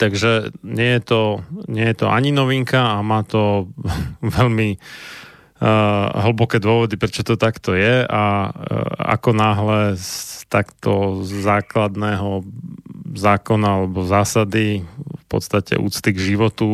Takže 0.00 0.56
nie 0.64 0.96
je, 0.96 1.00
to, 1.04 1.20
nie 1.68 1.84
je 1.92 1.96
to 2.02 2.06
ani 2.08 2.32
novinka 2.32 2.98
a 2.98 3.04
má 3.04 3.20
to 3.20 3.68
veľmi 4.40 4.80
uh, 4.80 6.08
hlboké 6.24 6.56
dôvody, 6.56 6.96
prečo 6.96 7.20
to 7.20 7.36
takto 7.36 7.76
je 7.76 8.02
a 8.02 8.48
uh, 8.48 8.52
ako 9.14 9.30
náhle 9.36 9.94
takto 10.48 11.22
základného 11.24 12.44
zákona 13.14 13.68
alebo 13.82 14.02
zásady 14.04 14.82
v 14.84 15.24
podstate 15.30 15.78
úcty 15.78 16.10
k 16.14 16.18
životu, 16.34 16.66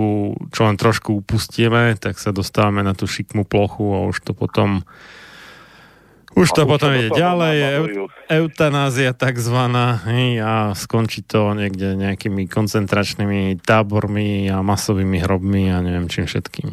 čo 0.52 0.68
len 0.68 0.76
trošku 0.76 1.20
upustíme, 1.24 1.96
tak 1.96 2.16
sa 2.20 2.32
dostávame 2.32 2.84
na 2.84 2.96
tú 2.96 3.08
šikmú 3.08 3.44
plochu 3.44 3.84
a 3.96 4.08
už 4.08 4.20
to 4.24 4.32
potom 4.32 4.84
už 6.30 6.54
to 6.54 6.62
potom 6.62 6.94
ide 6.94 7.10
ďalej, 7.10 7.56
eu, 7.58 8.06
eutanázia 8.30 9.10
takzvaná 9.10 9.98
hej, 10.06 10.38
a 10.38 10.70
skončí 10.78 11.26
to 11.26 11.58
niekde 11.58 11.98
nejakými 11.98 12.46
koncentračnými 12.46 13.58
tábormi 13.58 14.46
a 14.46 14.62
masovými 14.62 15.18
hrobmi 15.26 15.74
a 15.74 15.82
neviem 15.82 16.06
čím 16.06 16.30
všetkým. 16.30 16.70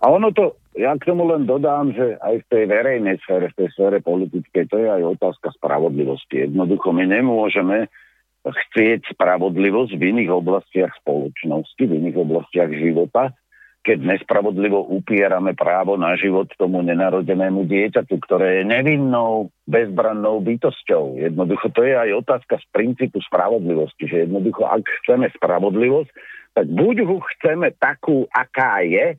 A 0.00 0.08
ono 0.08 0.32
to, 0.32 0.56
ja 0.72 0.96
k 0.96 1.04
tomu 1.04 1.28
len 1.28 1.44
dodám, 1.44 1.92
že 1.92 2.16
aj 2.24 2.40
v 2.40 2.48
tej 2.48 2.64
verejnej 2.72 3.16
sfére, 3.20 3.52
v 3.52 3.58
tej 3.64 3.68
sfére 3.76 4.00
politickej, 4.00 4.64
to 4.72 4.76
je 4.80 4.88
aj 4.88 5.02
otázka 5.20 5.52
spravodlivosti. 5.60 6.48
Jednoducho 6.48 6.96
my 6.96 7.04
nemôžeme 7.04 7.92
chcieť 8.40 9.12
spravodlivosť 9.12 9.92
v 10.00 10.02
iných 10.16 10.30
oblastiach 10.32 10.96
spoločnosti, 11.04 11.82
v 11.84 11.92
iných 12.00 12.16
oblastiach 12.16 12.72
života, 12.72 13.36
keď 13.80 14.16
nespravodlivo 14.16 14.88
upierame 14.92 15.56
právo 15.56 15.96
na 15.96 16.16
život 16.16 16.48
tomu 16.56 16.80
nenarodenému 16.84 17.64
dieťaťu, 17.64 18.16
ktoré 18.24 18.60
je 18.60 18.64
nevinnou, 18.68 19.52
bezbrannou 19.64 20.40
bytosťou. 20.44 21.20
Jednoducho 21.20 21.72
to 21.72 21.84
je 21.84 21.96
aj 21.96 22.10
otázka 22.24 22.60
z 22.60 22.66
princípu 22.72 23.20
spravodlivosti, 23.24 24.04
že 24.08 24.28
jednoducho 24.28 24.68
ak 24.68 24.84
chceme 25.04 25.28
spravodlivosť, 25.36 26.10
tak 26.56 26.66
buď 26.68 26.96
ho 27.08 27.16
chceme 27.36 27.72
takú, 27.76 28.28
aká 28.32 28.84
je, 28.84 29.16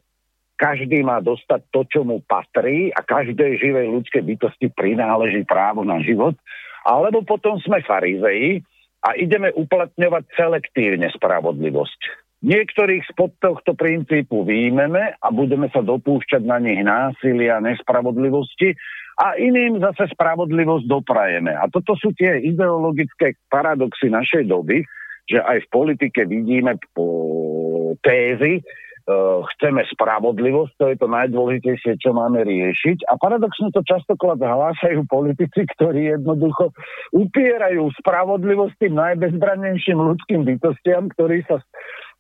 každý 0.62 1.02
má 1.02 1.18
dostať 1.26 1.74
to, 1.74 1.82
čo 1.90 2.06
mu 2.06 2.22
patrí 2.22 2.94
a 2.94 3.02
každej 3.02 3.58
živej 3.58 3.90
ľudskej 3.98 4.22
bytosti 4.22 4.70
prináleží 4.70 5.42
právo 5.42 5.82
na 5.82 5.98
život, 6.06 6.38
alebo 6.86 7.26
potom 7.26 7.58
sme 7.58 7.82
farizeji 7.82 8.62
a 9.02 9.18
ideme 9.18 9.50
uplatňovať 9.58 10.24
selektívne 10.38 11.10
spravodlivosť. 11.18 12.30
Niektorých 12.46 13.06
spod 13.10 13.38
tohto 13.42 13.74
princípu 13.74 14.46
výjmeme 14.46 15.18
a 15.18 15.28
budeme 15.34 15.70
sa 15.74 15.82
dopúšťať 15.82 16.42
na 16.46 16.58
nich 16.62 16.82
násilia, 16.82 17.62
nespravodlivosti 17.62 18.78
a 19.18 19.38
iným 19.38 19.82
zase 19.82 20.10
spravodlivosť 20.14 20.86
doprajeme. 20.90 21.54
A 21.54 21.70
toto 21.70 21.94
sú 21.98 22.14
tie 22.18 22.42
ideologické 22.42 23.38
paradoxy 23.50 24.10
našej 24.10 24.50
doby, 24.50 24.82
že 25.30 25.38
aj 25.38 25.66
v 25.66 25.72
politike 25.74 26.26
vidíme 26.26 26.82
po 26.98 27.06
tézy, 28.02 28.66
chceme 29.56 29.82
spravodlivosť, 29.90 30.72
to 30.78 30.86
je 30.94 30.98
to 30.98 31.08
najdôležitejšie, 31.10 31.98
čo 31.98 32.14
máme 32.14 32.46
riešiť. 32.46 33.10
A 33.10 33.18
paradoxne 33.18 33.74
to 33.74 33.82
častokrát 33.82 34.38
hlásajú 34.38 35.06
politici, 35.10 35.66
ktorí 35.78 36.14
jednoducho 36.14 36.70
upierajú 37.16 37.90
spravodlivosť 37.98 38.76
tým 38.78 38.94
najbezbrannejším 38.98 39.98
ľudským 39.98 40.42
bytostiam, 40.46 41.10
ktorí 41.14 41.44
sa 41.50 41.60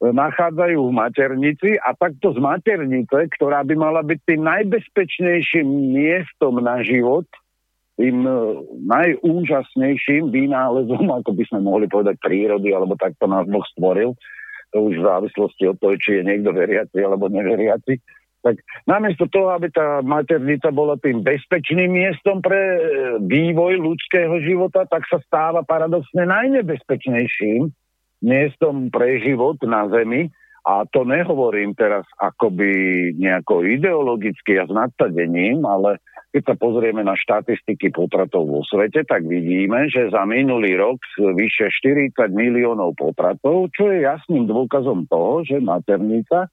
nachádzajú 0.02 0.80
v 0.82 0.94
maternici 0.98 1.70
a 1.78 1.94
takto 1.94 2.34
z 2.34 2.40
maternice, 2.42 3.30
ktorá 3.38 3.62
by 3.62 3.76
mala 3.78 4.02
byť 4.02 4.20
tým 4.26 4.42
najbezpečnejším 4.42 5.68
miestom 5.94 6.58
na 6.58 6.82
život, 6.82 7.30
tým 8.02 8.26
e, 8.26 8.34
najúžasnejším 8.90 10.34
vynálezom, 10.34 11.06
ako 11.22 11.38
by 11.38 11.44
sme 11.46 11.60
mohli 11.62 11.86
povedať, 11.86 12.18
prírody, 12.18 12.74
alebo 12.74 12.98
takto 12.98 13.30
nás 13.30 13.46
Boh 13.46 13.62
stvoril, 13.78 14.18
to 14.72 14.88
už 14.88 15.00
v 15.00 15.08
závislosti 15.08 15.64
od 15.68 15.78
toho, 15.78 15.96
či 16.00 16.20
je 16.20 16.24
niekto 16.28 16.56
veriaci 16.56 16.98
alebo 17.04 17.28
neveriaci, 17.28 18.00
tak 18.42 18.58
namiesto 18.90 19.30
toho, 19.30 19.54
aby 19.54 19.70
tá 19.70 20.02
maternica 20.02 20.74
bola 20.74 20.98
tým 20.98 21.22
bezpečným 21.22 21.94
miestom 21.94 22.42
pre 22.42 22.58
e, 22.58 22.80
vývoj 23.22 23.78
ľudského 23.78 24.34
života, 24.42 24.90
tak 24.90 25.06
sa 25.06 25.22
stáva 25.22 25.62
paradoxne 25.62 26.26
najnebezpečnejším 26.26 27.70
miestom 28.26 28.90
pre 28.90 29.22
život 29.22 29.62
na 29.62 29.86
Zemi. 29.94 30.34
A 30.62 30.86
to 30.86 31.02
nehovorím 31.10 31.74
teraz 31.74 32.06
akoby 32.22 32.70
nejako 33.18 33.66
ideologicky 33.66 34.62
a 34.62 34.70
s 34.70 34.72
nadsadením, 34.72 35.66
ale 35.66 35.98
keď 36.32 36.54
sa 36.54 36.56
pozrieme 36.56 37.04
na 37.04 37.18
štatistiky 37.18 37.92
potratov 37.92 38.48
vo 38.48 38.62
svete, 38.64 39.04
tak 39.04 39.28
vidíme, 39.28 39.90
že 39.92 40.14
za 40.14 40.24
minulý 40.24 40.80
rok 40.80 41.02
vyše 41.18 41.68
40 41.68 42.16
miliónov 42.32 42.96
potratov, 42.96 43.74
čo 43.76 43.92
je 43.92 44.08
jasným 44.08 44.48
dôkazom 44.48 45.10
toho, 45.12 45.44
že 45.44 45.60
maternica, 45.60 46.48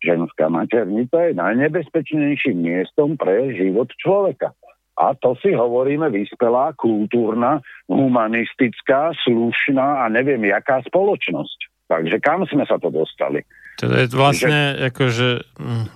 ženská 0.00 0.48
maternica 0.48 1.28
je 1.28 1.36
najnebezpečnejším 1.36 2.56
miestom 2.56 3.20
pre 3.20 3.52
život 3.52 3.92
človeka. 4.00 4.56
A 4.98 5.14
to 5.14 5.36
si 5.38 5.54
hovoríme 5.54 6.10
vyspelá, 6.10 6.74
kultúrna, 6.74 7.62
humanistická, 7.86 9.14
slušná 9.28 10.02
a 10.02 10.10
neviem 10.10 10.42
jaká 10.48 10.82
spoločnosť. 10.88 11.67
Takže 11.88 12.20
kam 12.20 12.44
sme 12.44 12.68
sa 12.68 12.76
to 12.76 12.92
dostali? 12.92 13.48
To 13.78 13.86
je 13.88 14.10
vlastne, 14.10 14.74
že... 14.74 14.90
akože, 14.90 15.28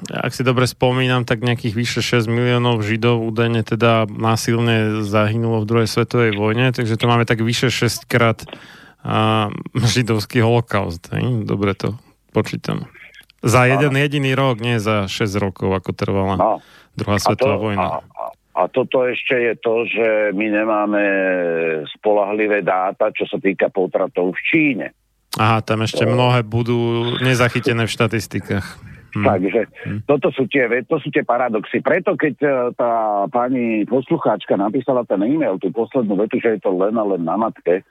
ak 0.08 0.32
si 0.32 0.42
dobre 0.46 0.70
spomínam, 0.70 1.26
tak 1.26 1.42
nejakých 1.42 1.74
vyše 1.74 2.00
6 2.00 2.30
miliónov 2.30 2.80
Židov 2.80 3.20
údajne 3.26 3.66
teda 3.66 4.06
násilne 4.06 5.02
zahynulo 5.02 5.60
v 5.62 5.68
druhej 5.68 5.88
svetovej 5.90 6.32
vojne, 6.38 6.70
takže 6.70 6.94
to 6.94 7.10
máme 7.10 7.26
tak 7.26 7.42
vyše 7.42 7.74
6 7.74 8.06
krát 8.06 8.46
a, 9.02 9.50
židovský 9.74 10.40
holokaust. 10.46 11.10
Hej? 11.10 11.42
Dobre 11.42 11.74
to 11.74 11.98
počítam. 12.30 12.86
Za 13.42 13.66
jeden 13.66 13.98
jediný 13.98 14.38
rok, 14.38 14.62
nie 14.62 14.78
za 14.78 15.10
6 15.10 15.42
rokov, 15.42 15.74
ako 15.74 15.90
trvala 15.90 16.34
no. 16.38 16.62
druhá 16.94 17.18
svetová 17.18 17.58
to, 17.58 17.62
vojna. 17.66 17.88
A, 17.98 18.30
a 18.54 18.60
toto 18.70 19.02
ešte 19.10 19.34
je 19.34 19.54
to, 19.58 19.74
že 19.90 20.08
my 20.38 20.46
nemáme 20.54 21.02
spolahlivé 21.98 22.62
dáta, 22.62 23.10
čo 23.10 23.26
sa 23.26 23.42
týka 23.42 23.74
potratov 23.74 24.38
v 24.38 24.40
Číne. 24.46 24.86
Aha, 25.40 25.64
tam 25.64 25.80
ešte 25.80 26.04
mnohé 26.04 26.44
budú 26.44 27.12
nezachytené 27.24 27.88
v 27.88 27.94
štatistikách. 27.94 28.66
Hm. 29.12 29.24
Takže 29.28 29.60
hm. 29.84 29.98
toto 30.08 30.32
sú 30.32 30.48
tie, 30.48 30.64
to 30.88 30.96
sú 30.96 31.12
tie 31.12 31.24
paradoxy. 31.24 31.84
Preto 31.84 32.16
keď 32.16 32.34
e, 32.40 32.48
tá 32.72 33.24
pani 33.28 33.84
poslucháčka 33.84 34.56
napísala 34.56 35.04
ten 35.04 35.20
e-mail, 35.24 35.60
tú 35.60 35.68
poslednú 35.68 36.16
vetu, 36.16 36.40
že 36.40 36.56
je 36.56 36.60
to 36.64 36.72
len 36.72 36.96
a 36.96 37.04
len 37.04 37.20
na 37.20 37.36
matke, 37.36 37.84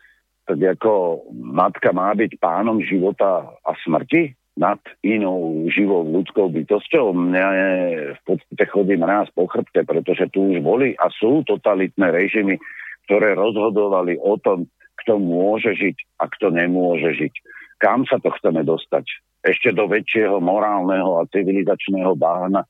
tak 0.50 0.58
ako 0.58 1.22
matka 1.38 1.94
má 1.94 2.10
byť 2.18 2.42
pánom 2.42 2.82
života 2.82 3.54
a 3.62 3.72
smrti 3.86 4.34
nad 4.58 4.82
inou 5.06 5.70
živou 5.72 6.04
ľudskou 6.04 6.52
bytosťou. 6.52 7.14
Mňa 7.14 7.48
je, 7.54 7.70
v 8.18 8.22
podstate 8.26 8.66
chodím 8.68 9.06
raz 9.06 9.30
po 9.32 9.48
chrbte, 9.48 9.86
pretože 9.86 10.28
tu 10.34 10.52
už 10.52 10.60
boli 10.60 10.98
a 10.98 11.08
sú 11.14 11.46
totalitné 11.48 12.12
režimy, 12.12 12.60
ktoré 13.08 13.38
rozhodovali 13.38 14.20
o 14.20 14.36
tom, 14.42 14.68
kto 15.02 15.18
môže 15.18 15.74
žiť 15.76 15.98
a 16.22 16.30
kto 16.30 16.54
nemôže 16.54 17.18
žiť. 17.18 17.34
Kam 17.82 18.06
sa 18.06 18.22
to 18.22 18.30
chceme 18.38 18.62
dostať? 18.62 19.06
Ešte 19.42 19.74
do 19.74 19.90
väčšieho 19.90 20.38
morálneho 20.38 21.18
a 21.18 21.30
civilizačného 21.30 22.14
bána 22.14 22.62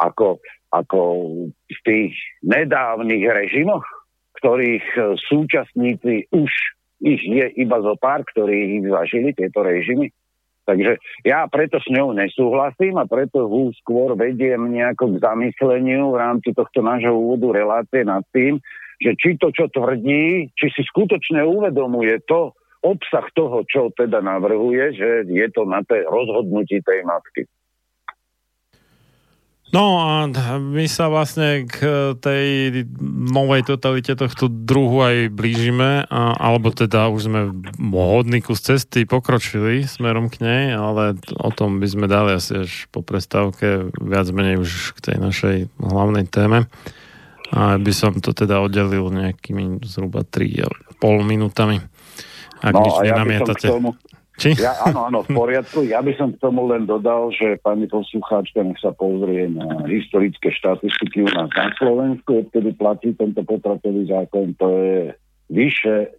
ako, 0.00 0.40
ako 0.72 1.00
v 1.68 1.78
tých 1.84 2.12
nedávnych 2.42 3.28
režimoch, 3.28 3.84
ktorých 4.40 4.86
e, 4.96 5.00
súčasníci 5.20 6.32
už 6.32 6.50
ich 7.04 7.20
je 7.20 7.46
iba 7.60 7.78
zo 7.84 7.94
pár, 8.00 8.24
ktorí 8.24 8.80
ich 8.80 8.84
zažili, 8.88 9.36
tieto 9.36 9.60
režimy. 9.60 10.08
Takže 10.64 10.96
ja 11.28 11.44
preto 11.44 11.76
s 11.76 11.88
ňou 11.92 12.16
nesúhlasím 12.16 12.96
a 12.96 13.04
preto 13.04 13.44
ho 13.44 13.68
skôr 13.84 14.16
vediem 14.16 14.72
nejako 14.72 15.16
k 15.16 15.20
zamysleniu 15.20 16.08
v 16.08 16.16
rámci 16.16 16.56
tohto 16.56 16.80
nášho 16.80 17.12
úvodu 17.12 17.52
relácie 17.52 18.00
nad 18.00 18.24
tým, 18.32 18.56
že 19.04 19.12
či 19.20 19.36
to, 19.36 19.52
čo 19.52 19.68
tvrdí, 19.68 20.48
či 20.56 20.66
si 20.72 20.80
skutočne 20.88 21.44
uvedomuje 21.44 22.24
to, 22.24 22.56
obsah 22.80 23.28
toho, 23.36 23.64
čo 23.68 23.92
teda 23.92 24.24
navrhuje, 24.24 24.96
že 24.96 25.08
je 25.28 25.48
to 25.52 25.68
na 25.68 25.84
tej 25.84 26.04
rozhodnutí 26.08 26.80
tej 26.80 27.04
matky. 27.04 27.44
No 29.74 29.98
a 29.98 30.30
my 30.60 30.86
sa 30.86 31.10
vlastne 31.10 31.66
k 31.66 31.82
tej 32.22 32.46
novej 33.34 33.66
totalite 33.66 34.14
tohto 34.14 34.46
druhu 34.46 35.02
aj 35.02 35.34
blížime, 35.34 36.06
a, 36.06 36.30
alebo 36.38 36.70
teda 36.70 37.10
už 37.10 37.26
sme 37.26 37.40
hodný 37.90 38.38
kus 38.38 38.62
cesty 38.62 39.02
pokročili 39.02 39.82
smerom 39.82 40.30
k 40.30 40.46
nej, 40.46 40.64
ale 40.78 41.18
o 41.34 41.50
tom 41.50 41.82
by 41.82 41.90
sme 41.90 42.06
dali 42.06 42.38
asi 42.38 42.62
až 42.62 42.86
po 42.94 43.02
prestávke 43.02 43.90
viac 43.98 44.30
menej 44.30 44.62
už 44.62 44.94
k 44.94 45.10
tej 45.10 45.16
našej 45.18 45.56
hlavnej 45.82 46.30
téme. 46.30 46.70
A 47.54 47.78
by 47.78 47.92
som 47.94 48.18
to 48.18 48.34
teda 48.34 48.58
oddelil 48.58 49.14
nejakými 49.14 49.78
zhruba 49.86 50.26
3,5 50.26 50.98
minútami. 51.22 51.78
Ak 52.58 52.74
no, 52.74 52.82
nič 52.82 52.94
nenamietate. 53.06 53.70
Ja 53.70 53.78
či? 54.34 54.50
Ja, 54.58 54.74
áno, 54.82 55.06
áno, 55.06 55.18
v 55.22 55.30
poriadku. 55.30 55.86
Ja 55.86 56.02
by 56.02 56.10
som 56.18 56.34
k 56.34 56.42
tomu 56.42 56.66
len 56.66 56.90
dodal, 56.90 57.30
že 57.30 57.54
pani 57.62 57.86
poslucháčka 57.86 58.66
nech 58.66 58.82
sa 58.82 58.90
pozrie 58.90 59.46
na 59.46 59.86
historické 59.86 60.50
štatistiky 60.50 61.22
u 61.22 61.30
nás 61.30 61.46
na 61.54 61.70
Slovensku, 61.78 62.42
odkedy 62.42 62.74
platí 62.74 63.14
tento 63.14 63.46
potratový 63.46 64.10
zákon, 64.10 64.58
to 64.58 64.66
je 64.74 64.98
vyše 65.54 66.18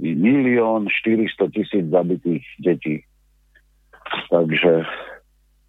milión 0.00 0.88
400 0.88 1.52
tisíc 1.52 1.84
zabitých 1.92 2.44
detí. 2.64 3.04
Takže 4.32 4.88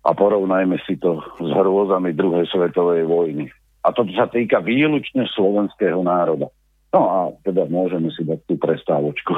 a 0.05 0.09
porovnajme 0.13 0.77
si 0.85 0.95
to 1.01 1.17
s 1.41 1.49
hrôzami 1.49 2.13
druhej 2.13 2.45
svetovej 2.53 3.03
vojny. 3.09 3.49
A 3.85 3.93
toto 3.93 4.09
sa 4.17 4.25
týka 4.25 4.65
výlučne 4.65 5.29
slovenského 5.37 6.01
národa. 6.01 6.49
No 6.89 7.01
a 7.05 7.17
teda 7.45 7.69
môžeme 7.69 8.09
si 8.09 8.25
dať 8.25 8.39
tú 8.49 8.57
prestávočku. 8.57 9.37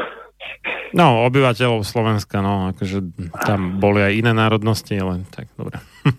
No, 0.95 1.27
obyvateľov 1.27 1.83
Slovenska, 1.83 2.39
no, 2.39 2.71
akože 2.71 3.03
tam 3.43 3.81
boli 3.81 3.99
aj 3.99 4.13
iné 4.15 4.31
národnosti, 4.31 4.95
ale 4.95 5.27
tak, 5.27 5.51
dobre. 5.59 5.83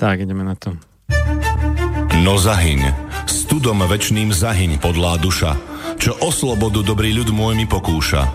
tak, 0.00 0.20
ideme 0.20 0.44
na 0.44 0.52
to. 0.52 0.76
No 2.20 2.36
zahyň, 2.36 2.92
studom 3.24 3.80
večným 3.88 4.34
zahyň 4.34 4.82
podlá 4.82 5.16
duša, 5.16 5.56
čo 5.96 6.12
o 6.20 6.28
slobodu 6.28 6.84
dobrý 6.84 7.14
ľud 7.16 7.32
môj 7.32 7.54
mi 7.56 7.64
pokúša. 7.64 8.26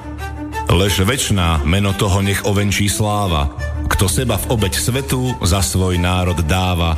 Lež 0.74 1.06
večná 1.06 1.62
meno 1.68 1.94
toho 1.94 2.26
nech 2.26 2.42
ovenčí 2.50 2.90
sláva, 2.90 3.54
kto 3.86 4.10
seba 4.10 4.40
v 4.40 4.58
obeď 4.58 4.74
svetu 4.74 5.38
za 5.46 5.62
svoj 5.62 6.02
národ 6.02 6.40
dáva, 6.48 6.98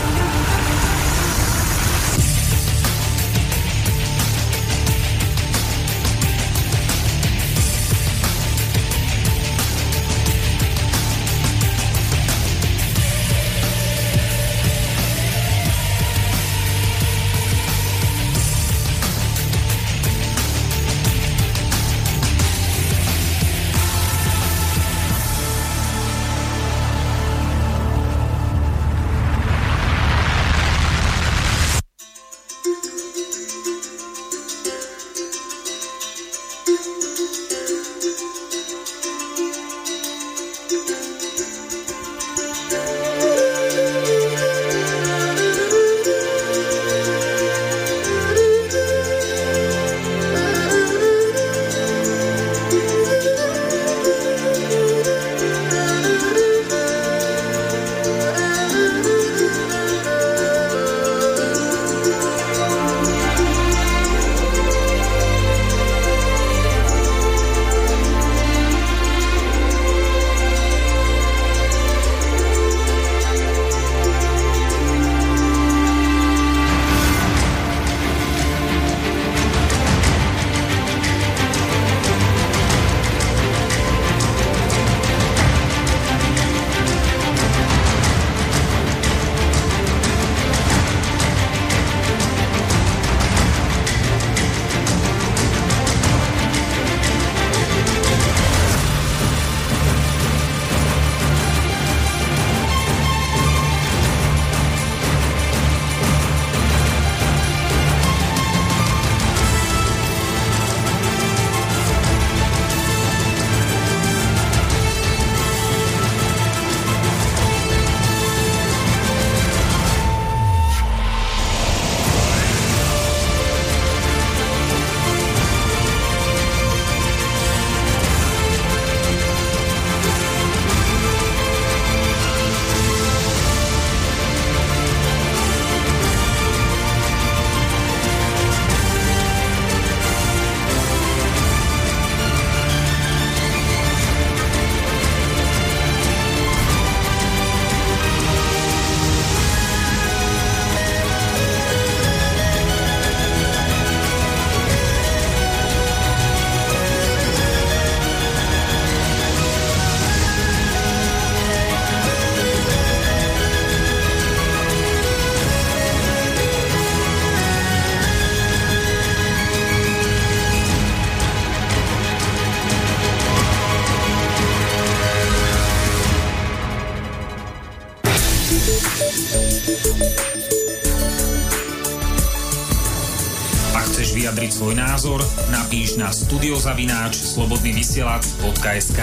slobodnyvysielac.sk 187.91 189.01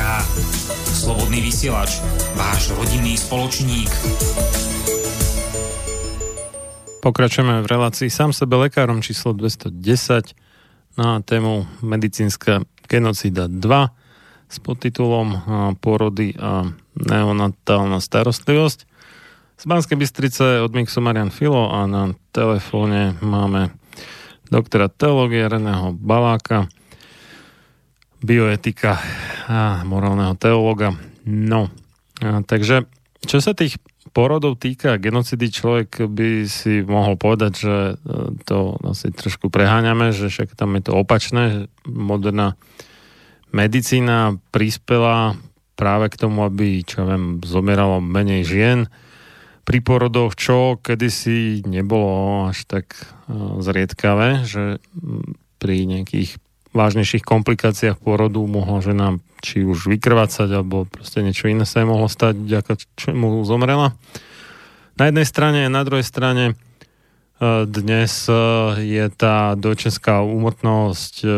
Slobodný 0.89 1.45
vysielač, 1.45 2.01
váš 2.41 2.73
rodinný 2.73 3.21
spoločník. 3.21 3.93
Pokračujeme 7.05 7.61
v 7.61 7.67
relácii 7.69 8.09
sám 8.09 8.33
sebe 8.33 8.57
lekárom 8.57 9.05
číslo 9.05 9.37
210 9.37 10.33
na 10.97 11.21
tému 11.21 11.69
medicínska 11.85 12.65
genocida 12.89 13.45
2 13.53 13.61
s 14.49 14.57
podtitulom 14.57 15.37
Porody 15.85 16.33
a 16.41 16.73
neonatálna 16.97 18.01
starostlivosť. 18.01 18.89
Z 19.61 19.65
Banskej 19.69 20.01
Bystrice 20.01 20.65
od 20.65 20.73
Mixu 20.73 21.05
Marian 21.05 21.29
Filo 21.29 21.69
a 21.69 21.85
na 21.85 22.17
telefóne 22.33 23.21
máme 23.21 23.69
doktora 24.49 24.89
teológie 24.89 25.45
Reného 25.45 25.93
Baláka 25.93 26.73
bioetika 28.23 28.99
a 29.47 29.83
morálneho 29.87 30.35
teologa. 30.35 30.95
No, 31.29 31.71
a 32.23 32.43
takže 32.43 32.87
čo 33.23 33.39
sa 33.43 33.55
tých 33.55 33.79
porodov 34.11 34.59
týka 34.59 34.97
genocidy, 34.99 35.53
človek 35.53 36.09
by 36.09 36.49
si 36.49 36.83
mohol 36.83 37.15
povedať, 37.15 37.53
že 37.55 37.77
e, 37.77 37.95
to 38.49 38.81
asi 38.83 39.13
trošku 39.13 39.53
preháňame, 39.53 40.11
že 40.11 40.33
však 40.33 40.57
tam 40.57 40.75
je 40.81 40.89
to 40.89 40.93
opačné, 40.97 41.69
moderná 41.87 42.57
medicína 43.53 44.37
prispela 44.51 45.37
práve 45.79 46.11
k 46.11 46.19
tomu, 46.19 46.43
aby, 46.43 46.83
čo 46.83 47.07
viem, 47.07 47.39
zomieralo 47.45 48.03
menej 48.03 48.43
žien 48.45 48.79
pri 49.63 49.79
porodoch, 49.85 50.35
čo 50.35 50.81
kedysi 50.81 51.63
nebolo 51.69 52.49
až 52.49 52.65
tak 52.65 52.97
e, 52.97 53.03
zriedkavé, 53.61 54.49
že 54.49 54.81
pri 55.61 55.77
nejakých 55.85 56.41
vážnejších 56.79 57.27
komplikáciách 57.27 57.99
pôrodu 57.99 58.39
mohla 58.47 58.79
žena 58.79 59.19
či 59.43 59.67
už 59.67 59.91
vykrvácať, 59.91 60.47
alebo 60.55 60.87
proste 60.87 61.27
niečo 61.27 61.51
iné 61.51 61.67
sa 61.67 61.83
jej 61.83 61.91
mohlo 61.91 62.07
stať, 62.07 62.39
ďaká 62.39 62.79
čomu 62.95 63.43
zomrela. 63.43 63.99
Na 64.95 65.11
jednej 65.11 65.27
strane 65.27 65.67
na 65.67 65.83
druhej 65.83 66.07
strane 66.07 66.45
e, 66.51 66.55
dnes 67.67 68.31
e, 68.31 68.35
je 68.83 69.05
tá 69.11 69.59
dočenská 69.59 70.23
úmrtnosť 70.23 71.15
e, 71.23 71.29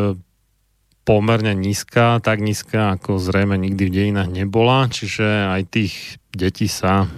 pomerne 1.04 1.56
nízka, 1.56 2.20
tak 2.20 2.44
nízka, 2.44 3.00
ako 3.00 3.16
zrejme 3.16 3.56
nikdy 3.56 3.82
v 3.88 3.94
dejinách 3.96 4.28
nebola, 4.28 4.88
čiže 4.92 5.24
aj 5.56 5.62
tých 5.72 5.94
detí 6.32 6.68
sa 6.68 7.08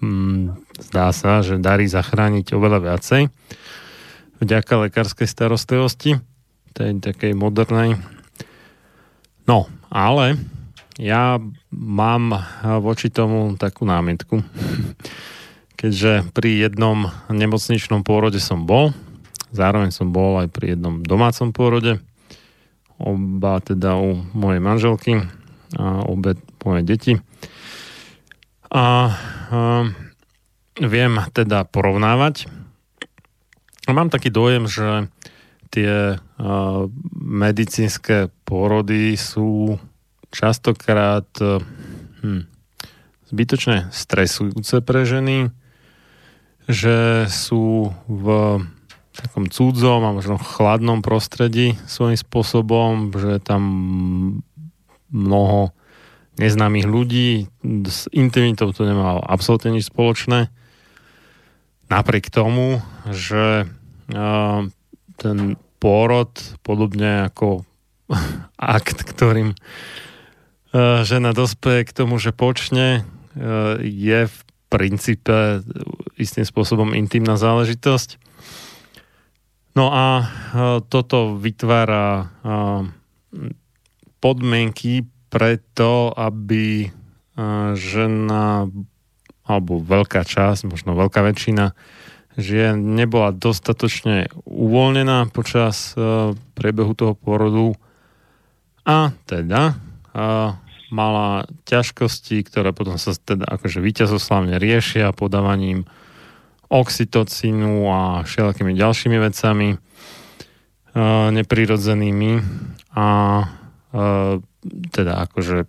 hm, 0.00 0.56
zdá 0.88 1.12
sa, 1.12 1.40
že 1.40 1.60
darí 1.60 1.88
zachrániť 1.88 2.52
oveľa 2.52 2.92
viacej 2.92 3.28
vďaka 4.40 4.72
lekárskej 4.88 5.28
starostlivosti 5.28 6.20
tej 6.76 7.00
takej 7.00 7.32
modernej. 7.32 7.96
No, 9.48 9.64
ale 9.88 10.36
ja 11.00 11.40
mám 11.72 12.36
voči 12.84 13.08
tomu 13.08 13.56
takú 13.56 13.88
námietku. 13.88 14.44
Keďže 15.80 16.32
pri 16.36 16.68
jednom 16.68 17.08
nemocničnom 17.32 18.04
pôrode 18.04 18.40
som 18.40 18.64
bol, 18.68 18.92
zároveň 19.52 19.92
som 19.92 20.12
bol 20.12 20.40
aj 20.44 20.48
pri 20.52 20.76
jednom 20.76 21.00
domácom 21.04 21.52
pôrode, 21.52 22.00
oba 22.96 23.60
teda 23.60 23.96
u 23.96 24.24
mojej 24.32 24.60
manželky 24.60 25.12
a 25.76 26.04
obe 26.04 26.40
moje 26.64 26.82
deti. 26.82 27.12
A, 28.72 29.12
a 29.52 29.58
viem 30.80 31.12
teda 31.30 31.68
porovnávať. 31.68 32.48
A 33.86 33.94
mám 33.94 34.10
taký 34.10 34.34
dojem, 34.34 34.66
že 34.66 35.06
tie 35.70 36.16
a, 36.16 36.86
medicínske 37.16 38.30
pôrody 38.46 39.14
sú 39.18 39.80
častokrát 40.30 41.26
hm, 41.40 42.46
zbytočne 43.30 43.90
stresujúce 43.90 44.82
pre 44.84 45.02
ženy, 45.08 45.50
že 46.66 47.30
sú 47.30 47.94
v 48.06 48.26
takom 49.16 49.48
cudzom 49.48 50.04
a 50.04 50.12
možno 50.12 50.36
chladnom 50.36 51.00
prostredí 51.00 51.78
svojím 51.88 52.20
spôsobom, 52.20 53.16
že 53.16 53.40
tam 53.40 53.62
mnoho 55.08 55.72
neznámych 56.36 56.84
ľudí, 56.84 57.48
s 57.88 58.12
intimitou 58.12 58.68
to 58.76 58.84
nemá 58.84 59.16
absolútne 59.24 59.72
nič 59.72 59.88
spoločné. 59.88 60.52
Napriek 61.88 62.28
tomu, 62.28 62.84
že 63.08 63.64
ten 65.16 65.56
pôrod, 65.80 66.32
podobne 66.64 67.28
ako 67.28 67.64
akt, 68.56 69.04
ktorým 69.04 69.56
žena 71.02 71.32
dospeje 71.32 71.88
k 71.88 71.96
tomu, 71.96 72.20
že 72.20 72.36
počne, 72.36 73.08
je 73.80 74.20
v 74.28 74.36
princípe 74.68 75.64
istým 76.20 76.44
spôsobom 76.44 76.92
intimná 76.92 77.40
záležitosť. 77.40 78.20
No 79.76 79.92
a 79.92 80.06
toto 80.88 81.36
vytvára 81.36 82.32
podmienky 84.20 85.04
preto, 85.28 86.12
aby 86.16 86.88
žena 87.76 88.68
alebo 89.46 89.78
veľká 89.78 90.26
časť, 90.26 90.66
možno 90.66 90.98
veľká 90.98 91.22
väčšina 91.22 91.76
že 92.36 92.76
nebola 92.76 93.32
dostatočne 93.32 94.28
uvoľnená 94.44 95.32
počas 95.32 95.96
priebehu 96.52 96.92
toho 96.92 97.16
porodu. 97.16 97.72
A 98.84 99.16
teda 99.24 99.80
mala 100.90 101.46
ťažkosti, 101.66 102.46
ktoré 102.46 102.70
potom 102.70 102.98
sa 102.98 103.14
teda 103.14 103.46
akože 103.46 103.82
víťazoslavne 103.82 104.58
riešia 104.62 105.10
podávaním 105.10 105.88
oxytocínu 106.66 107.86
a 107.86 108.26
všelakými 108.26 108.74
ďalšími 108.74 109.18
vecami 109.22 109.68
e, 109.74 109.78
neprirodzenými. 111.30 112.32
A 112.94 113.06
e, 113.38 113.46
teda 114.90 115.12
akože 115.30 115.66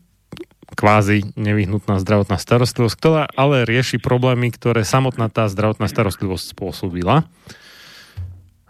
kvázi 0.78 1.34
nevyhnutná 1.34 1.98
zdravotná 1.98 2.38
starostlivosť, 2.38 2.96
ktorá 3.02 3.24
ale 3.34 3.66
rieši 3.66 3.98
problémy, 3.98 4.54
ktoré 4.54 4.86
samotná 4.86 5.26
tá 5.34 5.50
zdravotná 5.50 5.90
starostlivosť 5.90 6.54
spôsobila. 6.54 7.26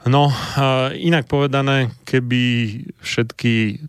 No, 0.07 0.31
inak 0.95 1.27
povedané, 1.27 1.91
keby 2.07 2.39
všetky 3.03 3.83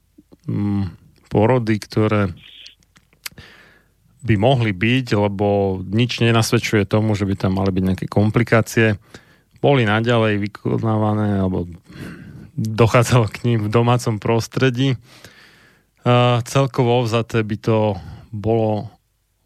mm, 0.51 0.85
porody, 1.31 1.79
ktoré 1.79 2.35
by 4.27 4.35
mohli 4.35 4.75
byť, 4.75 5.07
lebo 5.15 5.79
nič 5.87 6.19
nenasvedčuje 6.19 6.91
tomu, 6.91 7.15
že 7.15 7.23
by 7.23 7.39
tam 7.39 7.63
mali 7.63 7.71
byť 7.71 7.85
nejaké 7.87 8.07
komplikácie. 8.11 8.99
Boli 9.63 9.87
naďalej 9.87 10.43
vykonávané, 10.43 11.39
alebo 11.39 11.71
dochádzalo 12.59 13.31
k 13.31 13.47
ním 13.47 13.59
v 13.63 13.71
domácom 13.71 14.19
prostredí. 14.19 14.99
Celkovo 16.49 17.05
vzaté 17.05 17.45
by 17.45 17.57
to 17.61 17.79
bolo 18.33 18.89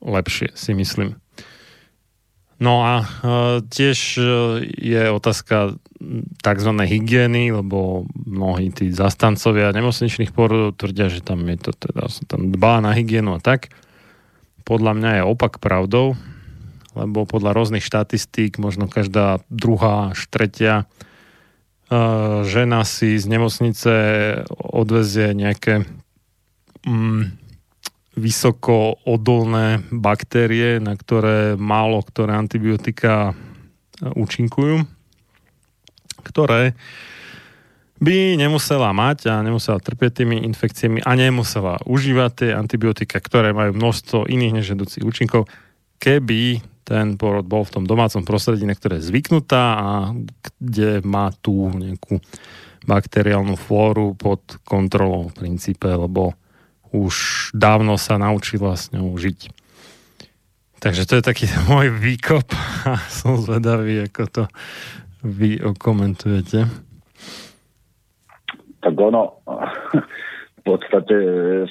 lepšie, 0.03 0.55
si 0.55 0.75
myslím. 0.75 1.19
No 2.63 2.87
a 2.87 3.03
tiež 3.67 3.99
e, 4.23 4.27
je 4.71 5.03
otázka 5.11 5.75
tzv. 6.47 6.71
hygieny, 6.87 7.51
lebo 7.51 8.07
mnohí 8.15 8.71
tí 8.71 8.95
zastancovia 8.95 9.75
nemocničných 9.75 10.31
porodov 10.31 10.79
tvrdia, 10.79 11.11
že 11.11 11.27
tam 11.27 11.43
je 11.51 11.59
to 11.59 11.75
teda, 11.75 12.07
tam 12.31 12.55
dbá 12.55 12.79
na 12.79 12.95
hygienu 12.95 13.35
a 13.35 13.43
tak 13.43 13.75
podľa 14.63 14.93
mňa 14.95 15.11
je 15.21 15.23
opak 15.27 15.59
pravdou, 15.59 16.15
lebo 16.95 17.27
podľa 17.27 17.51
rôznych 17.53 17.85
štatistík 17.85 18.63
možno 18.63 18.87
každá 18.87 19.43
druhá, 19.51 20.15
štretia 20.15 20.87
uh, 20.87 22.47
žena 22.47 22.87
si 22.87 23.19
z 23.19 23.27
nemocnice 23.27 23.93
odvezie 24.55 25.35
nejaké 25.35 25.85
um, 26.87 27.29
vysoko 28.13 29.01
odolné 29.09 29.81
baktérie, 29.89 30.77
na 30.83 30.93
ktoré 30.97 31.57
málo 31.57 32.05
ktoré 32.05 32.37
antibiotika 32.37 33.33
účinkujú, 34.03 34.85
ktoré 36.27 36.77
by 38.03 38.35
nemusela 38.35 38.91
mať 38.91 39.31
a 39.31 39.47
nemusela 39.47 39.79
trpieť 39.79 40.23
tými 40.23 40.43
infekciami 40.43 41.07
a 41.07 41.15
nemusela 41.15 41.79
užívať 41.87 42.31
tie 42.35 42.51
antibiotika, 42.51 43.23
ktoré 43.23 43.55
majú 43.55 43.79
množstvo 43.79 44.27
iných 44.27 44.59
nežedúcich 44.59 45.07
účinkov, 45.07 45.47
keby 46.03 46.59
ten 46.83 47.15
porod 47.15 47.47
bol 47.47 47.63
v 47.63 47.79
tom 47.79 47.85
domácom 47.87 48.27
prostredí, 48.27 48.67
na 48.67 48.75
ktoré 48.75 48.99
je 48.99 49.07
zvyknutá 49.15 49.65
a 49.79 49.91
kde 50.59 50.99
má 51.07 51.31
tú 51.39 51.71
nejakú 51.71 52.19
bakteriálnu 52.83 53.55
flóru 53.55 54.19
pod 54.19 54.43
kontrolou 54.67 55.31
v 55.31 55.47
princípe, 55.47 55.87
lebo 55.87 56.35
už 56.93 57.49
dávno 57.57 57.97
sa 57.97 58.21
naučila 58.21 58.77
s 58.77 58.93
ňou 58.93 59.17
žiť. 59.17 59.51
Takže 60.79 61.03
to 61.09 61.13
je 61.19 61.23
taký 61.25 61.47
môj 61.73 61.91
výkop 61.91 62.47
a 62.87 63.01
som 63.11 63.41
zvedavý, 63.41 64.07
ako 64.07 64.23
to 64.29 64.45
vy 65.25 65.59
okomentujete 65.59 66.93
tak 68.83 68.99
ono, 68.99 69.39
v 70.59 70.63
podstate 70.67 71.17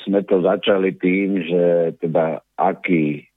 sme 0.08 0.24
to 0.24 0.40
začali 0.40 0.96
tým, 0.96 1.44
že 1.44 1.64
teda 2.00 2.40
aký 2.56 3.28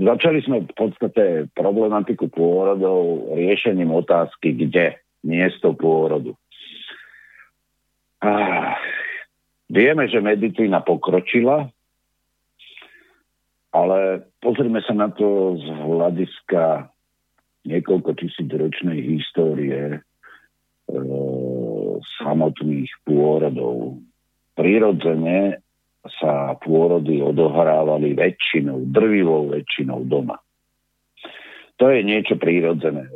Začali 0.00 0.40
sme 0.48 0.64
v 0.64 0.72
podstate 0.72 1.24
problematiku 1.52 2.32
pôrodov 2.32 3.36
riešením 3.36 3.92
otázky, 3.92 4.56
kde 4.56 4.96
miesto 5.20 5.76
pôrodu. 5.76 6.32
A 8.24 8.32
vieme, 9.68 10.04
že 10.08 10.24
medicína 10.24 10.80
pokročila, 10.84 11.68
ale 13.72 13.98
pozrime 14.40 14.80
sa 14.82 14.96
na 14.96 15.12
to 15.12 15.60
z 15.60 15.66
hľadiska 15.68 16.88
niekoľko 17.68 18.10
tisíc 18.16 18.48
ročnej 18.48 19.00
histórie. 19.04 20.00
E, 20.88 20.98
samotných 22.22 22.90
pôrodov. 23.04 24.00
Prirodzene 24.56 25.62
sa 26.18 26.56
pôrody 26.58 27.20
odohrávali 27.20 28.16
väčšinou, 28.16 28.88
drvivou 28.88 29.52
väčšinou 29.52 30.08
doma. 30.08 30.40
To 31.78 31.92
je 31.92 32.00
niečo 32.02 32.34
prírodzené. 32.40 33.06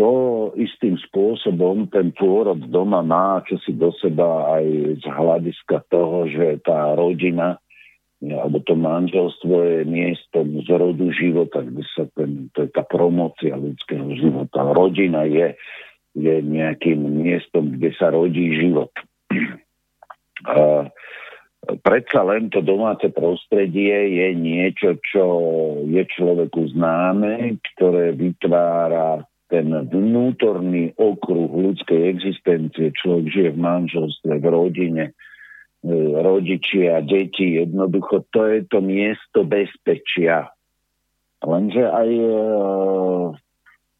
To 0.00 0.10
istým 0.56 0.96
spôsobom 0.96 1.88
ten 1.92 2.16
pôrod 2.16 2.56
doma 2.72 3.04
má 3.04 3.44
čosi 3.44 3.76
do 3.76 3.92
seba 4.00 4.56
aj 4.56 4.64
z 5.00 5.06
hľadiska 5.06 5.84
toho, 5.92 6.28
že 6.32 6.64
tá 6.64 6.96
rodina 6.96 7.60
alebo 8.22 8.62
to 8.62 8.78
manželstvo 8.78 9.50
je 9.66 9.80
miestom 9.82 10.62
zrodu 10.62 11.10
života, 11.10 11.58
kde 11.58 11.82
sa 11.90 12.06
ten, 12.14 12.54
to 12.54 12.64
je 12.64 12.70
tá 12.70 12.86
promócia 12.86 13.58
ľudského 13.58 14.14
života. 14.14 14.62
Rodina 14.62 15.26
je 15.26 15.58
je 16.12 16.44
nejakým 16.44 17.24
miestom, 17.24 17.76
kde 17.76 17.90
sa 17.96 18.12
rodí 18.12 18.52
život. 18.56 18.92
A 20.44 20.90
predsa 21.80 22.20
len 22.26 22.52
to 22.52 22.60
domáce 22.60 23.06
prostredie 23.16 24.20
je 24.20 24.28
niečo, 24.36 25.00
čo 25.00 25.24
je 25.88 26.02
človeku 26.04 26.76
známe, 26.76 27.56
ktoré 27.72 28.12
vytvára 28.12 29.24
ten 29.52 29.68
vnútorný 29.68 30.96
okruh 30.96 31.52
ľudskej 31.52 32.08
existencie. 32.08 32.88
Človek 32.96 33.26
žije 33.28 33.50
v 33.52 33.60
manželstve, 33.60 34.32
v 34.40 34.46
rodine, 34.48 35.04
e, 35.12 35.92
rodičia, 36.16 37.04
deti, 37.04 37.60
jednoducho 37.60 38.24
to 38.32 38.48
je 38.48 38.64
to 38.72 38.80
miesto 38.80 39.44
bezpečia. 39.44 40.48
Lenže 41.44 41.84
aj 41.84 42.08
e, 42.08 42.26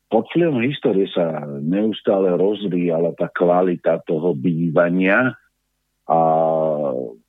pod 0.09 0.25
vplyvom 0.33 0.65
histórie 0.65 1.05
sa 1.13 1.45
neustále 1.61 2.33
rozvíjala 2.33 3.13
tá 3.21 3.29
kvalita 3.29 4.01
toho 4.09 4.33
bývania 4.33 5.37
a 6.09 6.21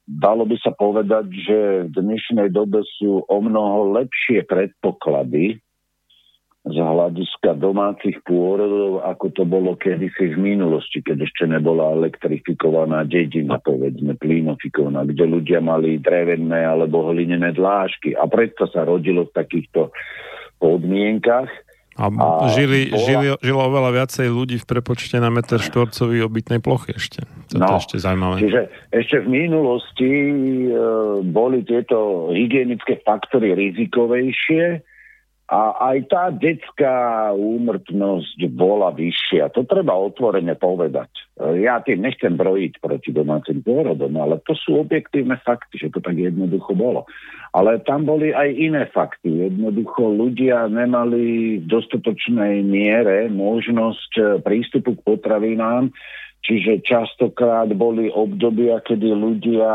dalo 0.08 0.44
by 0.48 0.58
sa 0.64 0.72
povedať, 0.72 1.28
že 1.44 1.60
v 1.92 1.96
dnešnej 1.96 2.48
dobe 2.56 2.88
sú 3.00 3.20
o 3.28 3.38
mnoho 3.44 4.00
lepšie 4.00 4.48
predpoklady 4.48 5.60
z 6.64 6.80
hľadiska 6.80 7.60
domácich 7.60 8.24
pôrodov, 8.24 9.04
ako 9.04 9.36
to 9.36 9.44
bolo 9.44 9.76
kedysi 9.76 10.32
v 10.32 10.56
minulosti, 10.56 11.04
keď 11.04 11.28
ešte 11.28 11.44
nebola 11.44 11.92
elektrifikovaná 12.00 13.04
dedina, 13.04 13.60
povedzme, 13.60 14.16
plínofikovaná, 14.16 15.04
kde 15.04 15.28
ľudia 15.28 15.60
mali 15.60 16.00
drevené 16.00 16.64
alebo 16.64 17.12
hlinené 17.12 17.52
dlážky. 17.52 18.16
A 18.16 18.32
preto 18.32 18.64
sa 18.72 18.88
rodilo 18.88 19.28
v 19.28 19.36
takýchto 19.36 19.92
podmienkach. 20.56 21.52
A, 22.00 22.08
a 22.10 22.50
žili, 22.56 22.90
bola... 22.90 23.06
žili, 23.06 23.26
žilo 23.44 23.62
oveľa 23.68 23.92
viacej 24.00 24.28
ľudí 24.32 24.58
v 24.58 24.66
prepočte 24.66 25.20
na 25.20 25.28
meter 25.30 25.60
štvorcový 25.60 26.24
obytnej 26.26 26.64
plochy 26.64 26.96
ešte. 26.96 27.28
To 27.54 27.60
no, 27.60 27.76
je 27.76 27.86
ešte 27.86 27.96
zaujímavé. 28.00 28.40
Čiže 28.40 28.62
ešte 28.90 29.16
v 29.22 29.28
minulosti 29.30 30.10
e, 30.10 30.34
boli 31.28 31.62
tieto 31.68 32.32
hygienické 32.34 33.04
faktory 33.04 33.52
rizikovejšie, 33.54 34.93
a 35.54 35.94
aj 35.94 35.98
tá 36.10 36.24
detská 36.34 37.30
úmrtnosť 37.38 38.42
bola 38.58 38.90
vyššia. 38.90 39.54
To 39.54 39.62
treba 39.70 39.94
otvorene 39.94 40.58
povedať. 40.58 41.14
Ja 41.62 41.78
tým 41.86 42.02
nechcem 42.02 42.34
brojiť 42.34 42.82
proti 42.82 43.14
domácim 43.14 43.62
pôrodom, 43.62 44.18
ale 44.18 44.42
to 44.50 44.58
sú 44.58 44.82
objektívne 44.82 45.38
fakty, 45.46 45.78
že 45.78 45.94
to 45.94 46.02
tak 46.02 46.18
jednoducho 46.18 46.74
bolo. 46.74 47.06
Ale 47.54 47.78
tam 47.86 48.10
boli 48.10 48.34
aj 48.34 48.50
iné 48.50 48.90
fakty. 48.90 49.46
Jednoducho 49.46 50.10
ľudia 50.10 50.66
nemali 50.74 51.62
v 51.62 51.66
dostatočnej 51.70 52.66
miere 52.66 53.30
možnosť 53.30 54.42
prístupu 54.42 54.98
k 54.98 55.06
potravinám, 55.06 55.94
Čiže 56.44 56.84
častokrát 56.84 57.72
boli 57.72 58.12
obdobia, 58.12 58.84
kedy 58.84 59.16
ľudia 59.16 59.72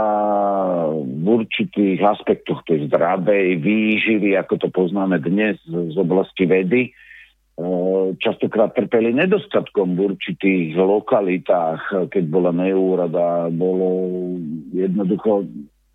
v 1.01 1.25
určitých 1.25 1.97
aspektoch 2.05 2.61
tej 2.69 2.93
zdravej 2.93 3.57
výživy, 3.65 4.37
ako 4.37 4.55
to 4.61 4.69
poznáme 4.69 5.17
dnes 5.25 5.57
z 5.65 5.97
oblasti 5.97 6.45
vedy, 6.45 6.93
eh, 6.93 8.07
častokrát 8.21 8.77
trpeli 8.77 9.17
nedostatkom 9.17 9.97
v 9.97 10.13
určitých 10.13 10.77
lokalitách, 10.77 12.13
keď 12.13 12.25
bola 12.29 12.53
neúrada, 12.53 13.49
bolo 13.49 14.13
jednoducho 14.77 15.49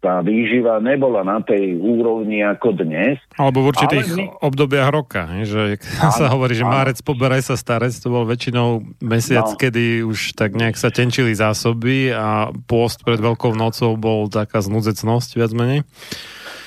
tá 0.04 0.20
výživa 0.20 0.84
nebola 0.84 1.24
na 1.24 1.40
tej 1.40 1.80
úrovni 1.80 2.44
ako 2.44 2.76
dnes. 2.76 3.24
Alebo 3.40 3.64
v 3.64 3.72
určitých 3.72 4.08
my... 4.20 4.26
obdobiach 4.44 4.92
roka, 4.92 5.24
že 5.48 5.80
áno, 6.04 6.12
sa 6.12 6.26
hovorí, 6.36 6.60
že 6.60 6.68
márec 6.68 7.00
poberaj 7.00 7.48
sa 7.48 7.56
starec, 7.56 7.96
to 7.96 8.12
bol 8.12 8.28
väčšinou 8.28 8.84
mesiac, 9.00 9.48
no. 9.48 9.56
kedy 9.56 10.04
už 10.04 10.36
tak 10.36 10.60
nejak 10.60 10.76
sa 10.76 10.92
tenčili 10.92 11.32
zásoby 11.32 12.12
a 12.12 12.52
pôst 12.68 13.08
pred 13.08 13.24
Veľkou 13.24 13.56
nocou 13.56 13.96
bol 13.96 14.28
taká 14.28 14.60
znúdzecnosť 14.60 15.40
viac 15.40 15.56
menej. 15.56 15.88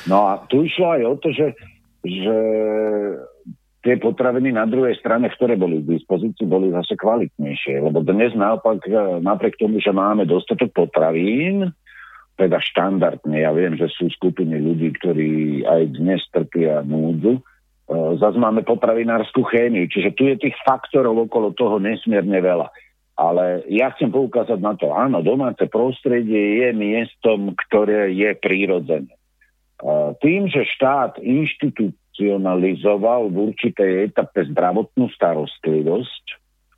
No 0.08 0.32
a 0.32 0.40
tu 0.48 0.64
išlo 0.64 0.96
aj 0.96 1.02
o 1.04 1.14
to, 1.20 1.28
že, 1.36 1.52
že 2.00 2.36
tie 3.84 4.00
potraviny 4.00 4.56
na 4.56 4.64
druhej 4.64 4.96
strane, 4.96 5.28
ktoré 5.28 5.60
boli 5.60 5.84
k 5.84 6.00
dispozícii, 6.00 6.48
boli 6.48 6.72
zase 6.72 6.96
kvalitnejšie. 6.96 7.84
Lebo 7.84 8.00
dnes 8.00 8.32
naopak, 8.32 8.80
napriek 9.20 9.60
tomu, 9.60 9.78
že 9.78 9.92
máme 9.92 10.24
dostatok 10.24 10.72
potravín, 10.72 11.70
teda 12.36 12.60
štandardne. 12.60 13.40
Ja 13.40 13.56
viem, 13.56 13.80
že 13.80 13.88
sú 13.88 14.12
skupiny 14.12 14.60
ľudí, 14.60 14.92
ktorí 15.00 15.64
aj 15.64 15.96
dnes 15.96 16.20
trpia 16.30 16.84
núdzu. 16.84 17.40
E, 17.40 17.42
zase 18.20 18.36
máme 18.36 18.60
potravinárskú 18.62 19.42
chémiu, 19.48 19.88
čiže 19.88 20.12
tu 20.12 20.28
je 20.28 20.36
tých 20.36 20.52
faktorov 20.68 21.16
okolo 21.26 21.56
toho 21.56 21.80
nesmierne 21.80 22.36
veľa. 22.36 22.68
Ale 23.16 23.64
ja 23.72 23.88
chcem 23.96 24.12
poukázať 24.12 24.60
na 24.60 24.76
to, 24.76 24.92
áno, 24.92 25.24
domáce 25.24 25.64
prostredie 25.72 26.60
je 26.60 26.68
miestom, 26.76 27.56
ktoré 27.56 28.12
je 28.12 28.36
prírodzené. 28.36 29.16
E, 29.16 29.20
tým, 30.20 30.52
že 30.52 30.68
štát 30.76 31.16
inštitucionalizoval 31.24 33.32
v 33.32 33.36
určitej 33.52 34.12
etape 34.12 34.44
zdravotnú 34.52 35.08
starostlivosť, 35.16 36.24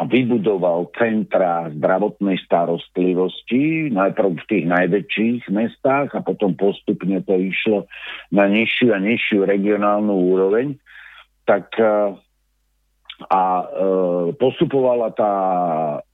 vybudoval 0.06 0.94
centra 0.94 1.66
zdravotnej 1.74 2.38
starostlivosti, 2.46 3.90
najprv 3.90 4.38
v 4.38 4.46
tých 4.46 4.66
najväčších 4.70 5.42
mestách 5.50 6.14
a 6.14 6.22
potom 6.22 6.54
postupne 6.54 7.18
to 7.26 7.34
išlo 7.34 7.90
na 8.30 8.46
nižšiu 8.46 8.94
a 8.94 8.98
nižšiu 9.02 9.42
regionálnu 9.42 10.14
úroveň, 10.14 10.78
tak 11.50 11.74
e, 11.82 12.14
a 13.26 13.42
e, 13.42 13.64
postupovala 14.38 15.10
tá 15.18 15.34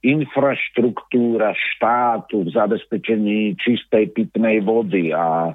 infraštruktúra 0.00 1.52
štátu 1.52 2.48
v 2.48 2.50
zabezpečení 2.56 3.60
čistej 3.60 4.08
pitnej 4.16 4.64
vody 4.64 5.12
a 5.12 5.52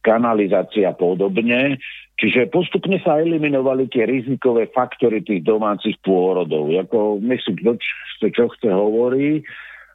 kanalizácia 0.00 0.96
podobne, 0.96 1.76
Čiže 2.16 2.48
postupne 2.48 2.96
sa 3.04 3.20
eliminovali 3.20 3.92
tie 3.92 4.08
rizikové 4.08 4.72
faktory 4.72 5.20
tých 5.20 5.44
domácich 5.44 6.00
pôrodov. 6.00 6.72
Jako, 6.72 7.20
myslím, 7.20 7.76
kto 8.16 8.26
čo 8.32 8.48
chce 8.56 8.72
hovorí, 8.72 9.44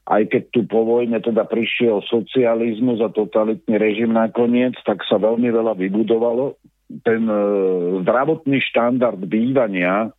aj 0.05 0.29
keď 0.29 0.43
tu 0.53 0.59
po 0.69 0.85
vojne 0.85 1.17
teda 1.17 1.49
prišiel 1.49 2.05
socializmus 2.05 3.01
a 3.01 3.09
totalitný 3.09 3.73
režim 3.81 4.13
nakoniec, 4.13 4.77
tak 4.85 5.01
sa 5.09 5.17
veľmi 5.17 5.49
veľa 5.49 5.73
vybudovalo. 5.73 6.61
Ten 7.01 7.25
e, 7.25 7.41
zdravotný 8.05 8.61
štandard 8.69 9.17
bývania 9.25 10.13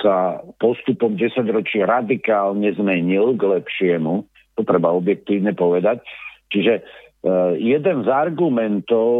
sa 0.00 0.44
postupom 0.60 1.16
10 1.16 1.42
ročí 1.50 1.80
radikálne 1.80 2.72
zmenil 2.76 3.36
k 3.36 3.42
lepšiemu, 3.60 4.24
to 4.56 4.62
treba 4.64 4.92
objektívne 4.92 5.52
povedať. 5.52 6.04
Čiže 6.52 6.84
Eh, 7.26 7.52
jeden 7.58 8.06
z 8.06 8.08
argumentov 8.12 9.10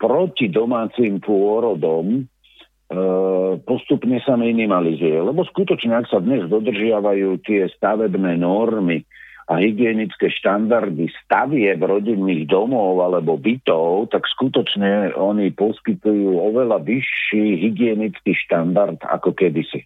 proti 0.00 0.48
domácim 0.48 1.20
pôrodom 1.20 2.24
eh, 2.24 3.52
postupne 3.68 4.16
sa 4.24 4.40
minimalizuje. 4.40 5.20
Lebo 5.20 5.44
skutočne, 5.44 6.00
ak 6.00 6.08
sa 6.08 6.24
dnes 6.24 6.48
dodržiavajú 6.48 7.44
tie 7.44 7.68
stavebné 7.76 8.40
normy 8.40 9.04
a 9.52 9.60
hygienické 9.60 10.32
štandardy 10.32 11.12
stavie 11.28 11.76
v 11.76 11.82
rodinných 11.84 12.48
domov 12.48 13.04
alebo 13.04 13.36
bytov, 13.36 14.08
tak 14.08 14.24
skutočne 14.32 15.12
oni 15.12 15.52
poskytujú 15.52 16.32
oveľa 16.32 16.80
vyšší 16.80 17.68
hygienický 17.68 18.32
štandard 18.48 18.96
ako 19.04 19.36
kedysi. 19.36 19.84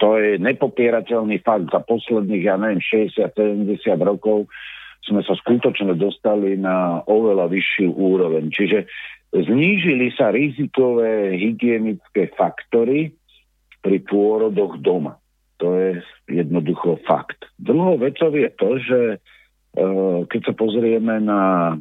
To 0.00 0.20
je 0.20 0.36
nepopierateľný 0.36 1.40
fakt. 1.40 1.72
Za 1.72 1.80
posledných, 1.80 2.44
ja 2.44 2.60
neviem, 2.60 2.82
60-70 2.84 3.80
rokov 4.04 4.48
sme 5.06 5.22
sa 5.22 5.32
skutočne 5.38 5.94
dostali 5.96 6.58
na 6.58 7.00
oveľa 7.06 7.48
vyššiu 7.48 7.88
úroveň. 7.94 8.50
Čiže 8.50 8.84
znížili 9.32 10.12
sa 10.12 10.34
rizikové 10.34 11.38
hygienické 11.38 12.28
faktory 12.34 13.14
pri 13.80 13.96
pôrodoch 14.02 14.82
doma. 14.82 15.16
To 15.62 15.72
je 15.72 16.04
jednoducho 16.28 17.00
fakt. 17.08 17.48
Druhou 17.56 17.96
vecou 17.96 18.28
je 18.34 18.50
to, 18.52 18.70
že 18.82 19.00
e, 19.14 19.18
keď 20.28 20.40
sa 20.52 20.52
pozrieme 20.52 21.16
na, 21.22 21.72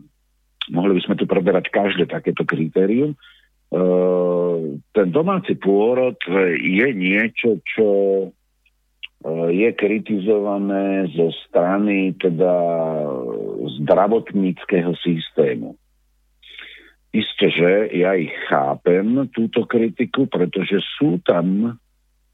mohli 0.71 0.95
by 0.95 1.01
sme 1.03 1.15
tu 1.19 1.27
preberať 1.27 1.73
každé 1.73 2.07
takéto 2.07 2.47
kritérium, 2.47 3.19
ten 4.95 5.07
domáci 5.11 5.59
pôrod 5.59 6.15
je 6.55 6.87
niečo, 6.95 7.59
čo 7.67 7.87
Eh, 9.25 9.49
je 9.57 9.69
kritizované 9.73 11.09
zo 11.17 11.33
strany 11.49 12.13
teda 12.21 12.53
zdravotníckého 13.81 14.93
systému. 15.01 15.73
Isté, 17.09 17.49
že 17.49 17.71
ja 17.95 18.13
ich 18.13 18.29
chápem, 18.45 19.25
túto 19.33 19.65
kritiku, 19.65 20.29
pretože 20.29 20.77
sú 21.01 21.17
tam, 21.25 21.73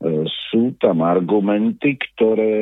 eh, 0.03 0.25
sú 0.51 0.75
tam 0.83 0.99
argumenty, 0.99 1.95
ktoré 1.95 2.59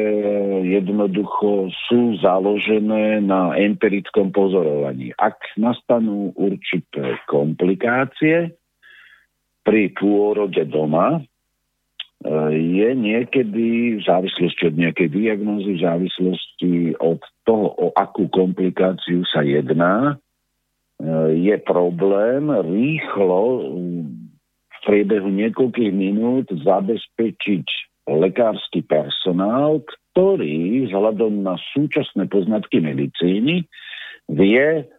jednoducho 0.78 1.74
sú 1.90 2.22
založené 2.22 3.26
na 3.26 3.58
empirickom 3.58 4.30
pozorovaní. 4.30 5.10
Ak 5.18 5.42
nastanú 5.58 6.38
určité 6.38 7.18
komplikácie 7.26 8.54
pri 9.64 9.92
pôrode 9.96 10.62
doma, 10.70 11.24
je 12.52 12.90
niekedy 13.00 13.96
v 13.96 14.02
závislosti 14.04 14.68
od 14.68 14.76
nejakej 14.76 15.08
diagnózy, 15.08 15.80
v 15.80 15.84
závislosti 15.88 16.74
od 17.00 17.24
toho, 17.48 17.68
o 17.80 17.88
akú 17.96 18.28
komplikáciu 18.28 19.24
sa 19.32 19.40
jedná, 19.40 20.20
je 21.32 21.56
problém 21.64 22.52
rýchlo 22.52 23.72
v 24.68 24.78
priebehu 24.84 25.32
niekoľkých 25.32 25.92
minút 25.96 26.52
zabezpečiť 26.52 27.66
lekársky 28.12 28.84
personál, 28.84 29.80
ktorý 30.12 30.92
vzhľadom 30.92 31.40
na 31.40 31.56
súčasné 31.72 32.28
poznatky 32.28 32.84
medicíny 32.84 33.64
vie 34.28 34.84
E, 34.84 34.99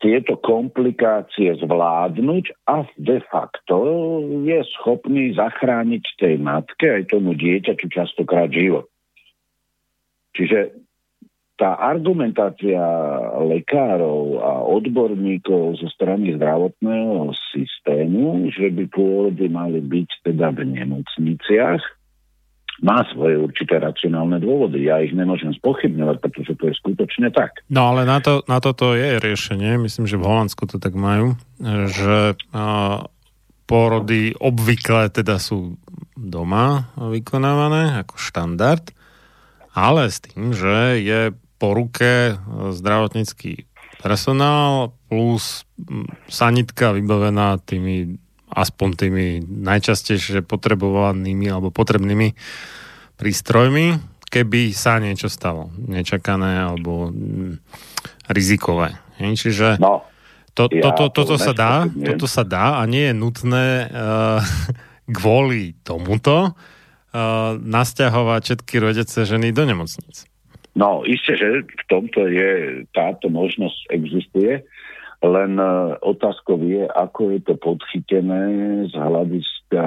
tieto 0.00 0.40
komplikácie 0.40 1.52
zvládnuť 1.60 2.44
a 2.64 2.88
de 2.96 3.20
facto 3.28 3.76
je 4.40 4.58
schopný 4.80 5.36
zachrániť 5.36 6.04
tej 6.16 6.34
matke 6.40 6.88
aj 6.88 7.12
tomu 7.12 7.36
dieťaťu 7.36 7.86
častokrát 7.92 8.48
život. 8.48 8.88
Čiže 10.32 10.72
tá 11.54 11.78
argumentácia 11.78 12.82
lekárov 13.46 14.42
a 14.42 14.52
odborníkov 14.66 15.78
zo 15.78 15.88
strany 15.92 16.34
zdravotného 16.34 17.30
systému, 17.54 18.50
že 18.50 18.74
by 18.74 18.90
pôrody 18.90 19.46
mali 19.46 19.78
byť 19.78 20.08
teda 20.26 20.50
v 20.50 20.72
nemocniciach, 20.74 21.82
má 22.82 23.06
svoje 23.14 23.38
určité 23.38 23.78
racionálne 23.78 24.42
dôvody. 24.42 24.90
Ja 24.90 24.98
ich 24.98 25.14
nemôžem 25.14 25.54
spochybňovať, 25.54 26.16
pretože 26.18 26.52
to 26.58 26.72
je 26.72 26.74
skutočne 26.74 27.30
tak. 27.30 27.62
No 27.70 27.94
ale 27.94 28.02
na, 28.02 28.18
to, 28.18 28.42
na 28.50 28.58
toto 28.58 28.98
je 28.98 29.22
riešenie, 29.22 29.78
myslím, 29.78 30.10
že 30.10 30.18
v 30.18 30.26
Holandsku 30.26 30.66
to 30.66 30.82
tak 30.82 30.98
majú, 30.98 31.38
že 31.86 32.34
uh, 32.34 33.06
pôrody 33.70 34.34
obvykle 34.34 35.06
teda 35.14 35.38
sú 35.38 35.78
doma 36.18 36.90
vykonávané 36.98 38.02
ako 38.02 38.18
štandard, 38.18 38.90
ale 39.74 40.10
s 40.10 40.18
tým, 40.22 40.54
že 40.54 41.02
je 41.02 41.20
po 41.58 41.74
ruke 41.74 42.38
zdravotnícky 42.74 43.66
personál 44.02 44.92
plus 45.08 45.64
sanitka 46.28 46.92
vybavená 46.92 47.56
tými 47.62 48.20
aspoň 48.54 48.88
tými 48.94 49.26
najčastejšie 49.42 50.46
potrebovanými 50.46 51.50
alebo 51.50 51.74
potrebnými 51.74 52.38
prístrojmi, 53.18 53.98
keby 54.30 54.70
sa 54.74 55.02
niečo 55.02 55.26
stalo. 55.26 55.70
Nečakané 55.74 56.62
alebo 56.62 57.10
rizikové. 58.30 58.98
Čiže 59.18 59.78
no, 59.78 60.02
to, 60.54 60.70
to, 60.70 60.88
to, 60.94 61.04
toto, 61.10 61.36
sa 61.38 61.50
dá, 61.50 61.86
toto 61.86 62.30
sa 62.30 62.46
dá 62.46 62.78
a 62.78 62.82
nie 62.86 63.10
je 63.10 63.14
nutné 63.14 63.66
uh, 63.90 64.38
kvôli 65.18 65.74
tomuto 65.82 66.54
uh, 66.54 67.58
nasťahovať 67.58 68.40
všetky 68.42 68.74
rodece 68.78 69.26
ženy 69.26 69.50
do 69.50 69.66
nemocnic. 69.66 70.26
No, 70.74 71.06
isté, 71.06 71.38
že 71.38 71.62
v 71.62 71.84
tomto 71.86 72.26
je, 72.26 72.82
táto 72.90 73.30
možnosť 73.30 73.94
existuje, 73.94 74.66
len 75.24 75.56
uh, 75.56 75.96
otázkou 76.04 76.60
je, 76.60 76.84
ako 76.84 77.32
je 77.32 77.40
to 77.40 77.54
podchytené 77.56 78.44
z 78.92 78.94
hľadiska 78.94 79.84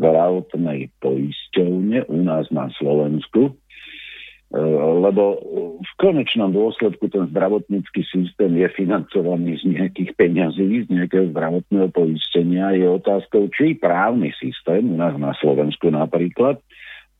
zdravotnej 0.00 0.88
poisťovne 1.04 2.08
u 2.08 2.18
nás 2.24 2.48
na 2.48 2.72
Slovensku, 2.80 3.52
uh, 3.52 4.82
lebo 5.04 5.36
v 5.84 5.92
konečnom 6.00 6.56
dôsledku 6.56 7.12
ten 7.12 7.28
zdravotnícky 7.28 8.08
systém 8.08 8.56
je 8.56 8.68
financovaný 8.72 9.60
z 9.60 9.76
nejakých 9.76 10.16
peňazí, 10.16 10.84
z 10.84 10.88
nejakého 10.88 11.28
zdravotného 11.36 11.92
poistenia. 11.92 12.72
Je 12.72 12.88
otázkou, 12.88 13.52
či 13.52 13.76
právny 13.76 14.32
systém 14.40 14.88
u 14.88 14.96
nás 14.96 15.12
na 15.20 15.36
Slovensku 15.38 15.92
napríklad 15.92 16.56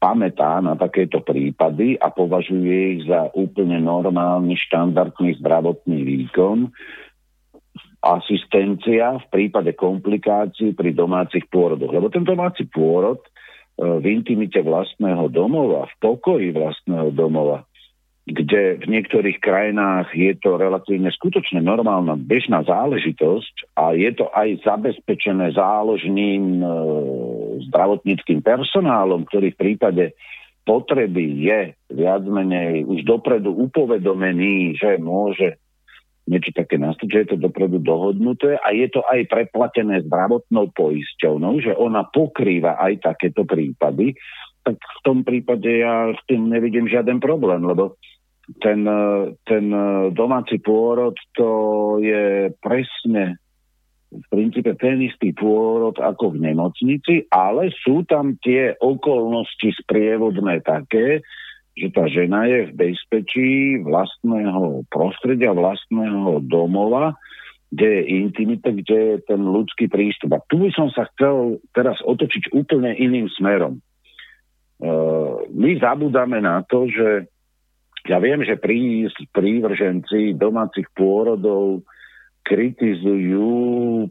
pamätá 0.00 0.64
na 0.64 0.74
takéto 0.80 1.20
prípady 1.20 2.00
a 2.00 2.08
považuje 2.08 2.96
ich 2.96 3.02
za 3.04 3.28
úplne 3.36 3.84
normálny, 3.84 4.56
štandardný 4.56 5.36
zdravotný 5.44 6.00
výkon, 6.08 6.72
asistencia 8.00 9.20
v 9.20 9.26
prípade 9.28 9.76
komplikácií 9.76 10.72
pri 10.72 10.96
domácich 10.96 11.44
pôrodoch. 11.52 11.92
Lebo 11.92 12.08
ten 12.08 12.24
domáci 12.24 12.64
pôrod 12.64 13.20
e, 13.20 13.28
v 13.84 14.04
intimite 14.08 14.64
vlastného 14.64 15.28
domova, 15.28 15.84
v 15.84 15.94
pokoji 16.00 16.48
vlastného 16.56 17.12
domova, 17.12 17.68
kde 18.24 18.80
v 18.80 18.86
niektorých 18.88 19.36
krajinách 19.44 20.16
je 20.16 20.32
to 20.40 20.56
relatívne 20.56 21.12
skutočne 21.12 21.60
normálna 21.60 22.16
bežná 22.16 22.64
záležitosť 22.64 23.76
a 23.76 23.92
je 23.92 24.10
to 24.16 24.32
aj 24.32 24.64
zabezpečené 24.64 25.52
záložným 25.52 26.56
e, 26.56 26.64
zdravotníckým 27.68 28.40
personálom, 28.40 29.28
ktorý 29.28 29.52
v 29.52 29.60
prípade 29.60 30.04
potreby 30.64 31.24
je 31.36 31.60
viac 31.92 32.24
menej 32.24 32.88
už 32.88 33.04
dopredu 33.04 33.52
upovedomený, 33.52 34.80
že 34.80 34.96
môže 34.96 35.60
niečo 36.30 36.54
také 36.54 36.78
nastať, 36.78 37.08
že 37.10 37.18
je 37.18 37.28
to 37.34 37.36
dopredu 37.42 37.82
dohodnuté 37.82 38.54
a 38.62 38.70
je 38.70 38.86
to 38.86 39.02
aj 39.02 39.26
preplatené 39.26 40.06
zdravotnou 40.06 40.70
poisťovnou, 40.70 41.58
že 41.58 41.74
ona 41.74 42.06
pokrýva 42.06 42.78
aj 42.78 43.10
takéto 43.10 43.42
prípady, 43.42 44.14
tak 44.62 44.78
v 44.78 45.00
tom 45.02 45.26
prípade 45.26 45.66
ja 45.66 46.14
s 46.14 46.20
tým 46.30 46.46
nevidím 46.46 46.86
žiaden 46.86 47.18
problém, 47.18 47.66
lebo 47.66 47.98
ten, 48.62 48.82
ten 49.46 49.64
domáci 50.14 50.58
pôrod 50.62 51.14
to 51.34 51.50
je 52.02 52.50
presne 52.62 53.38
v 54.10 54.26
princípe 54.26 54.74
ten 54.74 54.98
istý 55.06 55.30
pôrod 55.30 55.94
ako 56.02 56.34
v 56.34 56.50
nemocnici, 56.50 57.30
ale 57.30 57.70
sú 57.86 58.02
tam 58.10 58.34
tie 58.42 58.74
okolnosti 58.82 59.70
sprievodné 59.86 60.66
také, 60.66 61.22
že 61.80 61.88
tá 61.88 62.04
žena 62.06 62.44
je 62.44 62.68
v 62.68 62.76
bezpečí 62.76 63.80
vlastného 63.80 64.84
prostredia, 64.92 65.56
vlastného 65.56 66.44
domova, 66.44 67.16
kde 67.72 67.86
je 67.88 68.02
intimita, 68.20 68.68
kde 68.68 68.98
je 68.98 69.16
ten 69.24 69.40
ľudský 69.40 69.88
prístup. 69.88 70.36
A 70.36 70.44
tu 70.50 70.60
by 70.60 70.70
som 70.76 70.92
sa 70.92 71.08
chcel 71.14 71.62
teraz 71.72 71.96
otočiť 72.04 72.52
úplne 72.52 72.92
iným 72.92 73.30
smerom. 73.32 73.80
Uh, 74.80 75.44
my 75.52 75.80
zabudáme 75.80 76.40
na 76.44 76.60
to, 76.68 76.88
že 76.90 77.30
ja 78.08 78.16
viem, 78.16 78.40
že 78.44 78.56
prí, 78.56 79.06
prívrženci 79.32 80.36
domácich 80.36 80.88
pôrodov 80.96 81.84
kritizujú 82.40 83.48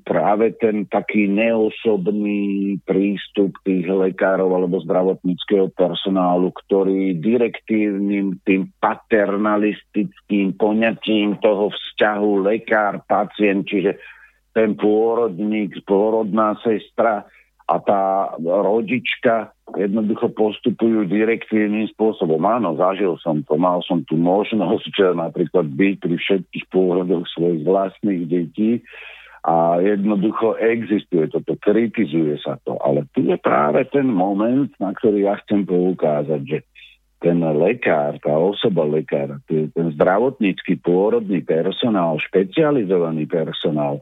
práve 0.06 0.54
ten 0.62 0.86
taký 0.88 1.28
neosobný 1.28 2.78
prístup 2.86 3.52
tých 3.66 3.90
lekárov 3.90 4.48
alebo 4.54 4.80
zdravotníckého 4.86 5.74
personálu, 5.74 6.54
ktorý 6.66 7.18
direktívnym 7.20 8.40
tým 8.46 8.70
paternalistickým 8.80 10.56
poňatím 10.56 11.42
toho 11.42 11.74
vzťahu 11.74 12.32
lekár-pacient, 12.48 13.66
čiže 13.68 13.98
ten 14.54 14.78
pôrodník, 14.78 15.82
pôrodná 15.86 16.58
sestra 16.62 17.26
a 17.70 17.78
tá 17.78 18.34
rodička 18.42 19.54
jednoducho 19.78 20.34
postupujú 20.34 21.06
direktívnym 21.06 21.86
spôsobom. 21.94 22.42
Áno, 22.42 22.74
zažil 22.74 23.14
som 23.22 23.46
to, 23.46 23.62
mal 23.62 23.86
som 23.86 24.02
tu 24.10 24.18
možnosť 24.18 25.14
napríklad 25.14 25.70
byť 25.70 25.94
pri 26.02 26.16
všetkých 26.18 26.66
pôrodoch 26.74 27.30
svojich 27.30 27.62
vlastných 27.62 28.26
detí 28.26 28.82
a 29.46 29.78
jednoducho 29.86 30.58
existuje 30.58 31.30
toto, 31.30 31.54
kritizuje 31.62 32.42
sa 32.42 32.58
to. 32.66 32.74
Ale 32.82 33.06
tu 33.14 33.30
je 33.30 33.38
práve 33.38 33.86
ten 33.94 34.10
moment, 34.10 34.74
na 34.82 34.90
ktorý 34.90 35.30
ja 35.30 35.38
chcem 35.46 35.64
poukázať, 35.70 36.42
že 36.50 36.60
ten 37.22 37.38
lekár, 37.38 38.18
tá 38.24 38.34
osoba 38.34 38.88
lekára, 38.88 39.38
ten 39.46 39.88
zdravotnícky 39.94 40.80
pôrodný 40.80 41.44
personál, 41.44 42.18
špecializovaný 42.18 43.28
personál, 43.28 44.02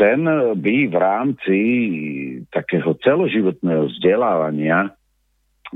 ten 0.00 0.24
by 0.56 0.76
v 0.88 0.96
rámci 0.96 1.58
takého 2.48 2.96
celoživotného 3.04 3.92
vzdelávania 3.92 4.96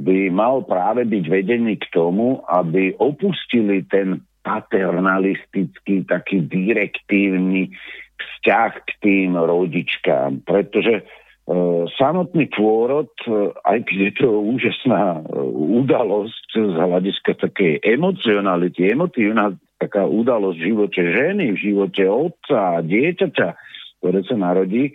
by 0.01 0.33
mal 0.33 0.64
práve 0.64 1.05
byť 1.05 1.25
vedený 1.29 1.77
k 1.77 1.87
tomu, 1.93 2.41
aby 2.49 2.97
opustili 2.97 3.85
ten 3.85 4.25
paternalistický, 4.41 6.09
taký 6.09 6.41
direktívny 6.41 7.68
vzťah 8.16 8.72
k 8.81 8.91
tým 9.05 9.37
rodičkám. 9.37 10.43
Pretože 10.49 11.01
e, 11.01 11.05
samotný 11.95 12.49
pôrod, 12.51 13.12
e, 13.29 13.53
aj 13.61 13.79
keď 13.87 13.99
je 14.09 14.12
to 14.18 14.29
úžasná 14.41 15.20
e, 15.20 15.22
udalosť 15.85 16.49
z 16.59 16.75
hľadiska 16.75 17.33
takej 17.45 17.85
emocionality, 17.85 18.89
emotívna 18.89 19.53
taká 19.79 20.09
udalosť 20.09 20.59
v 20.59 20.66
živote 20.75 21.03
ženy, 21.12 21.45
v 21.55 21.59
živote 21.61 22.03
otca 22.09 22.83
dieťaťa, 22.83 23.49
ktoré 24.05 24.20
sa 24.28 24.36
narodí. 24.36 24.92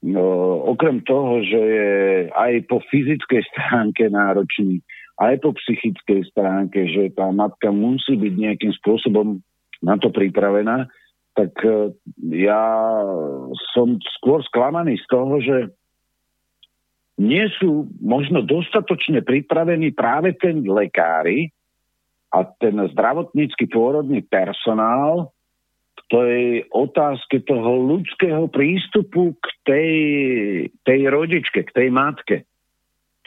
No, 0.00 0.24
okrem 0.72 1.04
toho, 1.04 1.44
že 1.44 1.60
je 1.60 1.90
aj 2.32 2.64
po 2.72 2.80
fyzickej 2.88 3.44
stránke 3.52 4.08
náročný, 4.08 4.80
aj 5.20 5.44
po 5.44 5.52
psychickej 5.52 6.24
stránke, 6.32 6.88
že 6.88 7.12
tá 7.12 7.28
matka 7.36 7.68
musí 7.68 8.16
byť 8.16 8.32
nejakým 8.32 8.72
spôsobom 8.80 9.44
na 9.84 10.00
to 10.00 10.08
pripravená, 10.08 10.88
tak 11.36 11.52
e, 11.60 11.92
ja 12.32 12.64
som 13.76 14.00
skôr 14.16 14.40
sklamaný 14.48 14.96
z 14.96 15.06
toho, 15.12 15.34
že 15.44 15.56
nie 17.20 17.44
sú 17.60 17.88
možno 18.00 18.40
dostatočne 18.40 19.20
pripravení 19.20 19.92
práve 19.92 20.32
ten 20.36 20.64
lekári 20.64 21.52
a 22.32 22.44
ten 22.56 22.76
zdravotnícky 22.92 23.68
pôrodný 23.68 24.24
personál 24.24 25.35
tej 26.06 26.62
otázke 26.70 27.42
toho 27.42 27.82
ľudského 27.82 28.46
prístupu 28.46 29.34
k 29.42 29.46
tej, 29.66 29.92
tej 30.86 31.00
rodičke, 31.10 31.66
k 31.66 31.70
tej 31.74 31.88
matke. 31.90 32.36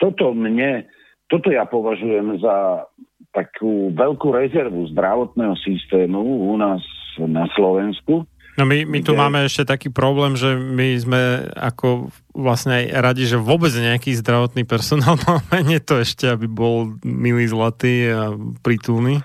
Toto 0.00 0.32
mne, 0.32 0.88
toto 1.28 1.52
ja 1.52 1.68
považujem 1.68 2.40
za 2.40 2.88
takú 3.36 3.92
veľkú 3.94 4.32
rezervu 4.32 4.88
zdravotného 4.90 5.54
systému 5.60 6.18
u 6.50 6.56
nás 6.56 6.82
na 7.20 7.46
Slovensku. 7.52 8.24
No 8.60 8.68
my, 8.68 8.84
my 8.84 9.00
tu 9.00 9.16
máme 9.16 9.48
ešte 9.48 9.64
taký 9.64 9.88
problém, 9.88 10.36
že 10.36 10.52
my 10.52 10.92
sme 11.00 11.48
ako 11.56 12.12
vlastne 12.36 12.76
aj 12.76 12.84
radi, 12.92 13.24
že 13.24 13.40
vôbec 13.40 13.72
nejaký 13.72 14.12
zdravotný 14.20 14.68
personál 14.68 15.16
máme, 15.24 15.64
nie 15.64 15.80
to 15.80 16.04
ešte, 16.04 16.28
aby 16.28 16.44
bol 16.44 16.92
milý, 17.00 17.48
zlatý 17.48 18.12
a 18.12 18.36
prítulný. 18.60 19.24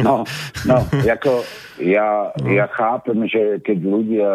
No, 0.00 0.24
no, 0.64 0.76
ako 1.20 1.44
ja, 1.84 2.32
no. 2.32 2.48
ja 2.48 2.64
chápem, 2.72 3.28
že 3.28 3.60
keď 3.60 3.78
ľudia 3.84 4.32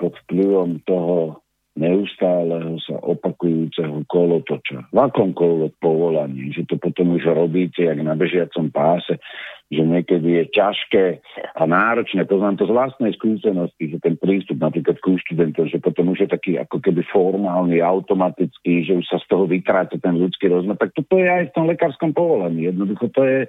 pod 0.00 0.16
vplyvom 0.24 0.80
toho 0.88 1.44
neustáleho 1.78 2.80
sa 2.82 2.96
opakujúceho 2.98 4.08
kolotoča 4.10 4.88
v 4.90 4.98
akomkoľvek 4.98 5.78
povolaní, 5.78 6.50
že 6.50 6.66
to 6.66 6.80
potom 6.80 7.14
už 7.14 7.28
robíte 7.28 7.86
jak 7.86 8.00
na 8.02 8.18
bežiacom 8.18 8.72
páse, 8.74 9.20
že 9.68 9.84
niekedy 9.84 10.28
je 10.40 10.44
ťažké 10.56 11.04
a 11.60 11.62
náročné, 11.68 12.24
poznám 12.24 12.56
to 12.56 12.64
z 12.64 12.72
vlastnej 12.72 13.12
skúsenosti, 13.12 13.92
že 13.92 13.98
ten 14.00 14.16
prístup 14.16 14.56
napríklad 14.64 14.96
ku 15.04 15.20
študentov, 15.20 15.68
že 15.68 15.76
potom 15.76 16.16
už 16.16 16.24
je 16.24 16.28
taký 16.32 16.52
ako 16.56 16.80
keby 16.80 17.04
formálny, 17.12 17.84
automatický, 17.84 18.88
že 18.88 18.96
už 18.96 19.04
sa 19.04 19.20
z 19.20 19.28
toho 19.28 19.44
vytráca 19.44 20.00
ten 20.00 20.16
ľudský 20.16 20.48
rozmer, 20.48 20.80
tak 20.80 20.96
toto 20.96 21.20
je 21.20 21.28
aj 21.28 21.52
v 21.52 21.54
tom 21.54 21.68
lekárskom 21.68 22.16
povolaní. 22.16 22.72
Jednoducho 22.72 23.12
to 23.12 23.22
je, 23.28 23.40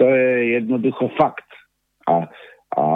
to 0.00 0.04
je 0.08 0.28
jednoducho 0.56 1.12
fakt. 1.20 1.48
A 2.08 2.28
a 2.74 2.86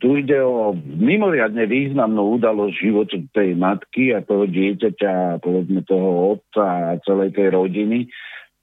tu 0.00 0.16
ide 0.16 0.40
o 0.40 0.72
mimoriadne 0.72 1.68
významnú 1.68 2.40
udalosť 2.40 2.74
života 2.80 3.16
tej 3.36 3.52
matky 3.52 4.16
a 4.16 4.24
toho 4.24 4.48
dieťaťa, 4.48 5.44
povedzme 5.44 5.84
toho 5.84 6.36
otca 6.36 6.96
a 6.96 7.00
celej 7.04 7.36
tej 7.36 7.52
rodiny, 7.52 8.08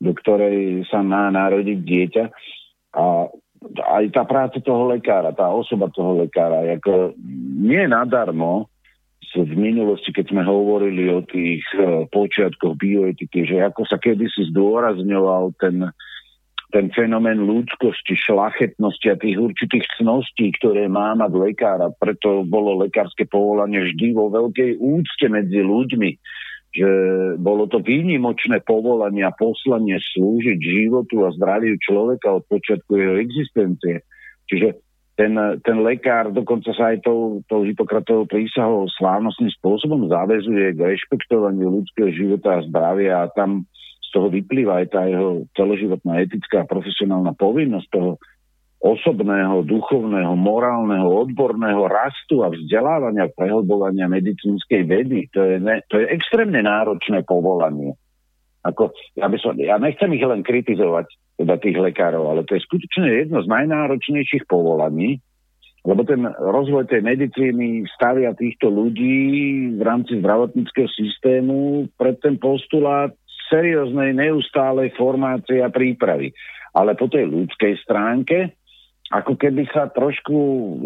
do 0.01 0.17
ktorej 0.17 0.89
sa 0.89 1.05
má 1.05 1.29
narodiť 1.29 1.79
dieťa. 1.85 2.23
A 2.95 3.27
aj 3.97 4.05
tá 4.13 4.23
práca 4.23 4.61
toho 4.61 4.87
lekára, 4.93 5.33
tá 5.33 5.49
osoba 5.49 5.89
toho 5.89 6.23
lekára, 6.23 6.61
ako 6.77 7.17
nie 7.57 7.83
nadarmo 7.89 8.69
v 9.37 9.53
minulosti, 9.53 10.09
keď 10.09 10.33
sme 10.33 10.41
hovorili 10.41 11.11
o 11.11 11.21
tých 11.21 11.61
eh, 11.75 12.07
počiatkoch 12.09 12.79
bioetiky, 12.79 13.45
že 13.45 13.61
ako 13.61 13.85
sa 13.85 13.99
kedysi 13.99 14.49
zdôrazňoval 14.49 15.53
ten 15.61 15.91
ten 16.67 16.91
fenomén 16.91 17.47
ľudskosti, 17.47 18.19
šlachetnosti 18.27 19.07
a 19.07 19.15
tých 19.15 19.39
určitých 19.39 19.87
cností, 19.95 20.51
ktoré 20.59 20.91
má 20.91 21.15
mať 21.15 21.31
lekára. 21.31 21.87
Preto 21.95 22.43
bolo 22.43 22.83
lekárske 22.83 23.23
povolanie 23.23 23.87
vždy 23.87 24.11
vo 24.11 24.27
veľkej 24.27 24.75
úcte 24.75 25.25
medzi 25.31 25.63
ľuďmi 25.63 26.09
že 26.71 26.89
bolo 27.39 27.65
to 27.65 27.79
výnimočné 27.79 28.61
povolanie 28.61 29.23
a 29.23 29.33
poslanie 29.33 29.97
slúžiť 29.97 30.59
životu 30.59 31.23
a 31.25 31.33
zdraviu 31.33 31.79
človeka 31.79 32.37
od 32.37 32.43
počiatku 32.45 32.91
jeho 32.93 33.15
existencie. 33.17 34.03
Čiže 34.47 34.77
ten, 35.17 35.33
ten 35.65 35.77
lekár 35.81 36.29
dokonca 36.29 36.69
sa 36.77 36.93
aj 36.93 37.01
tou, 37.01 37.41
tou 37.49 37.65
Hipokratovou 37.65 38.29
prísahou 38.29 38.85
slávnostným 39.01 39.49
spôsobom 39.57 40.05
zavezuje 40.05 40.77
k 40.77 40.93
rešpektovaniu 40.93 41.81
ľudského 41.81 42.13
života 42.13 42.61
a 42.61 42.65
zdravia 42.69 43.25
a 43.25 43.31
tam 43.33 43.65
z 43.97 44.09
toho 44.13 44.29
vyplýva 44.29 44.85
aj 44.85 44.87
tá 44.93 45.09
jeho 45.09 45.49
celoživotná 45.57 46.21
etická 46.21 46.63
a 46.63 46.69
profesionálna 46.69 47.33
povinnosť 47.33 47.87
toho 47.89 48.21
osobného, 48.77 49.65
duchovného, 49.65 50.37
morálneho, 50.37 51.25
odborného 51.25 51.89
rastu 51.89 52.45
a 52.45 52.53
vzdelávania, 52.53 53.33
prehlbovania 53.33 54.05
medicínskej 54.05 54.85
vedy. 54.85 55.19
To 55.33 55.41
je, 55.41 55.55
ne, 55.57 55.81
to 55.89 55.97
je 55.97 56.05
extrémne 56.13 56.61
náročné 56.61 57.25
povolanie. 57.25 57.97
Ako, 58.61 58.93
ja, 59.17 59.25
by 59.31 59.37
som, 59.41 59.57
ja 59.57 59.81
nechcem 59.81 60.11
ich 60.13 60.21
len 60.21 60.45
kritizovať, 60.45 61.07
teda 61.41 61.57
tých 61.61 61.77
lekárov, 61.77 62.29
ale 62.29 62.41
to 62.45 62.57
je 62.57 62.65
skutočne 62.65 63.07
jedno 63.25 63.41
z 63.41 63.47
najnáročnejších 63.49 64.45
povolaní, 64.49 65.21
lebo 65.87 66.03
ten 66.03 66.27
rozvoj 66.27 66.89
tej 66.91 66.99
medicíny 66.99 67.87
stavia 67.95 68.35
týchto 68.35 68.67
ľudí 68.67 69.23
v 69.77 69.81
rámci 69.81 70.19
zdravotníckého 70.19 70.89
systému 70.91 71.87
pred 71.95 72.19
ten 72.19 72.35
postulát 72.35 73.15
serióznej, 73.47 74.11
neustálej 74.11 74.91
formácie 74.99 75.63
a 75.63 75.71
prípravy. 75.71 76.35
Ale 76.75 76.99
po 76.99 77.07
tej 77.07 77.31
ľudskej 77.31 77.79
stránke, 77.79 78.56
ako 79.07 79.39
keby 79.39 79.67
sa 79.71 79.87
trošku 79.87 80.37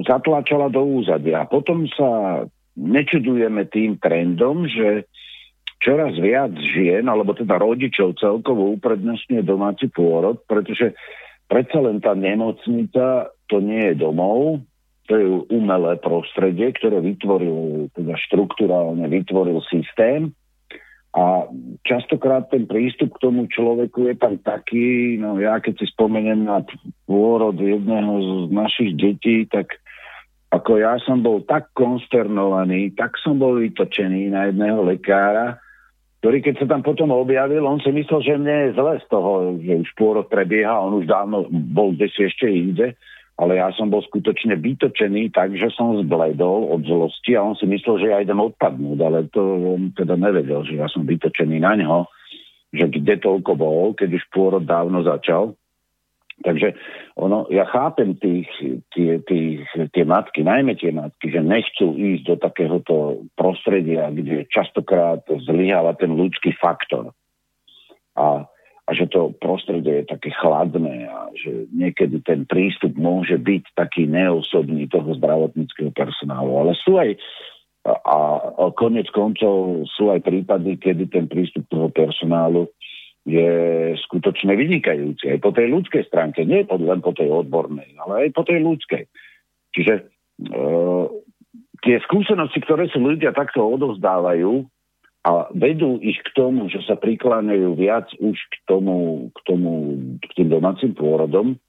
zatlačala 0.06 0.70
do 0.70 0.86
úzadia. 0.86 1.46
A 1.46 1.50
potom 1.50 1.90
sa 1.90 2.44
nečudujeme 2.78 3.66
tým 3.68 3.98
trendom, 3.98 4.70
že 4.70 5.10
čoraz 5.82 6.14
viac 6.22 6.54
žien, 6.54 7.10
alebo 7.10 7.34
teda 7.34 7.58
rodičov 7.58 8.22
celkovo 8.22 8.70
uprednostňuje 8.78 9.42
domáci 9.42 9.90
pôrod, 9.90 10.46
pretože 10.46 10.94
predsa 11.50 11.82
len 11.82 11.98
tá 11.98 12.14
nemocnica 12.14 13.34
to 13.50 13.58
nie 13.60 13.92
je 13.92 13.96
domov, 13.98 14.62
to 15.10 15.14
je 15.18 15.28
umelé 15.52 15.98
prostredie, 16.00 16.72
ktoré 16.78 17.02
vytvoril, 17.02 17.90
teda 17.98 18.14
štruktúrálne 18.30 19.04
vytvoril 19.10 19.60
systém, 19.68 20.32
a 21.12 21.44
častokrát 21.84 22.48
ten 22.48 22.64
prístup 22.64 23.20
k 23.20 23.28
tomu 23.28 23.44
človeku 23.52 24.08
je 24.08 24.16
tam 24.16 24.40
taký, 24.40 25.20
no 25.20 25.36
ja 25.36 25.60
keď 25.60 25.84
si 25.84 25.86
spomeniem 25.92 26.48
na 26.48 26.64
pôrod 27.04 27.60
jedného 27.60 28.48
z 28.48 28.56
našich 28.56 28.96
detí, 28.96 29.44
tak 29.52 29.76
ako 30.56 30.80
ja 30.80 30.96
som 31.04 31.20
bol 31.20 31.44
tak 31.44 31.68
konsternovaný, 31.76 32.96
tak 32.96 33.20
som 33.20 33.36
bol 33.36 33.60
vytočený 33.60 34.32
na 34.32 34.52
jedného 34.52 34.88
lekára, 34.88 35.60
ktorý 36.24 36.40
keď 36.40 36.64
sa 36.64 36.68
tam 36.72 36.82
potom 36.86 37.12
objavil, 37.12 37.68
on 37.68 37.84
si 37.84 37.92
myslel, 37.92 38.20
že 38.24 38.40
mne 38.40 38.56
je 38.68 38.78
zle 38.80 38.94
z 39.04 39.06
toho, 39.12 39.60
že 39.60 39.84
už 39.84 39.90
pôrod 40.00 40.28
prebieha, 40.32 40.80
on 40.80 41.04
už 41.04 41.12
dávno 41.12 41.44
bol 41.52 41.92
kde 41.92 42.08
si 42.08 42.24
ešte 42.24 42.48
inde 42.48 42.96
ale 43.42 43.58
ja 43.58 43.74
som 43.74 43.90
bol 43.90 44.06
skutočne 44.06 44.54
vytočený 44.62 45.34
tak, 45.34 45.58
že 45.58 45.74
som 45.74 45.98
zbledol 45.98 46.78
od 46.78 46.86
zlosti 46.86 47.34
a 47.34 47.42
on 47.42 47.58
si 47.58 47.66
myslel, 47.66 47.98
že 47.98 48.08
ja 48.14 48.22
idem 48.22 48.38
odpadnúť, 48.38 48.98
ale 49.02 49.26
to 49.34 49.42
on 49.42 49.90
teda 49.98 50.14
nevedel, 50.14 50.62
že 50.62 50.78
ja 50.78 50.86
som 50.86 51.10
vytočený 51.10 51.58
na 51.58 51.74
ňo, 51.82 52.06
že 52.70 52.86
kde 52.86 53.18
toľko 53.18 53.58
bol, 53.58 53.98
keď 53.98 54.22
už 54.22 54.30
pôrod 54.30 54.62
dávno 54.62 55.02
začal. 55.02 55.58
Takže 56.42 56.78
ono, 57.18 57.50
ja 57.50 57.66
chápem 57.66 58.14
tých, 58.18 58.50
tie, 58.94 59.22
tých, 59.26 59.66
tie 59.90 60.04
matky, 60.06 60.46
najmä 60.46 60.78
tie 60.78 60.94
matky, 60.94 61.34
že 61.34 61.42
nechcú 61.42 61.98
ísť 61.98 62.24
do 62.30 62.36
takéhoto 62.38 63.26
prostredia, 63.34 64.10
kde 64.14 64.46
častokrát 64.54 65.26
zlyháva 65.50 65.98
ten 65.98 66.14
ľudský 66.14 66.54
faktor. 66.62 67.14
A 68.18 68.46
a 68.92 68.96
že 68.98 69.08
to 69.08 69.32
prostredie 69.40 70.04
je 70.04 70.12
také 70.12 70.36
chladné 70.36 71.08
a 71.08 71.32
že 71.32 71.72
niekedy 71.72 72.20
ten 72.28 72.44
prístup 72.44 72.92
môže 73.00 73.40
byť 73.40 73.72
taký 73.80 74.04
neosobný 74.04 74.92
toho 74.92 75.16
zdravotníckého 75.16 75.96
personálu. 75.96 76.60
Ale 76.60 76.76
sú 76.76 77.00
aj 77.00 77.16
a, 77.88 77.96
a 77.96 78.20
konec 78.76 79.08
koncov 79.16 79.88
sú 79.96 80.12
aj 80.12 80.28
prípady, 80.28 80.76
kedy 80.76 81.08
ten 81.08 81.32
prístup 81.32 81.64
toho 81.72 81.88
personálu 81.88 82.68
je 83.24 83.50
skutočne 84.04 84.60
vynikajúci. 84.60 85.32
Aj 85.32 85.40
po 85.40 85.56
tej 85.56 85.72
ľudskej 85.72 86.04
stránke, 86.12 86.44
nie 86.44 86.68
len 86.68 87.00
po 87.00 87.16
tej 87.16 87.32
odbornej, 87.32 87.96
ale 88.04 88.28
aj 88.28 88.30
po 88.36 88.44
tej 88.44 88.60
ľudskej. 88.60 89.08
Čiže 89.72 89.94
e, 89.98 90.04
tie 91.80 91.96
skúsenosti, 92.04 92.60
ktoré 92.60 92.92
sú 92.92 93.00
ľudia 93.00 93.32
takto 93.32 93.64
odovzdávajú, 93.64 94.68
a 95.22 95.54
vedú 95.54 96.02
ich 96.02 96.18
k 96.26 96.30
tomu, 96.34 96.66
že 96.66 96.82
sa 96.90 96.98
prikláňajú 96.98 97.78
viac 97.78 98.10
už 98.18 98.34
k 98.34 98.56
tomu, 98.66 99.30
k 99.38 99.40
tomu, 99.46 99.72
k 100.18 100.32
tým 100.34 100.50
domácim 100.50 100.98
pôrodom. 100.98 101.62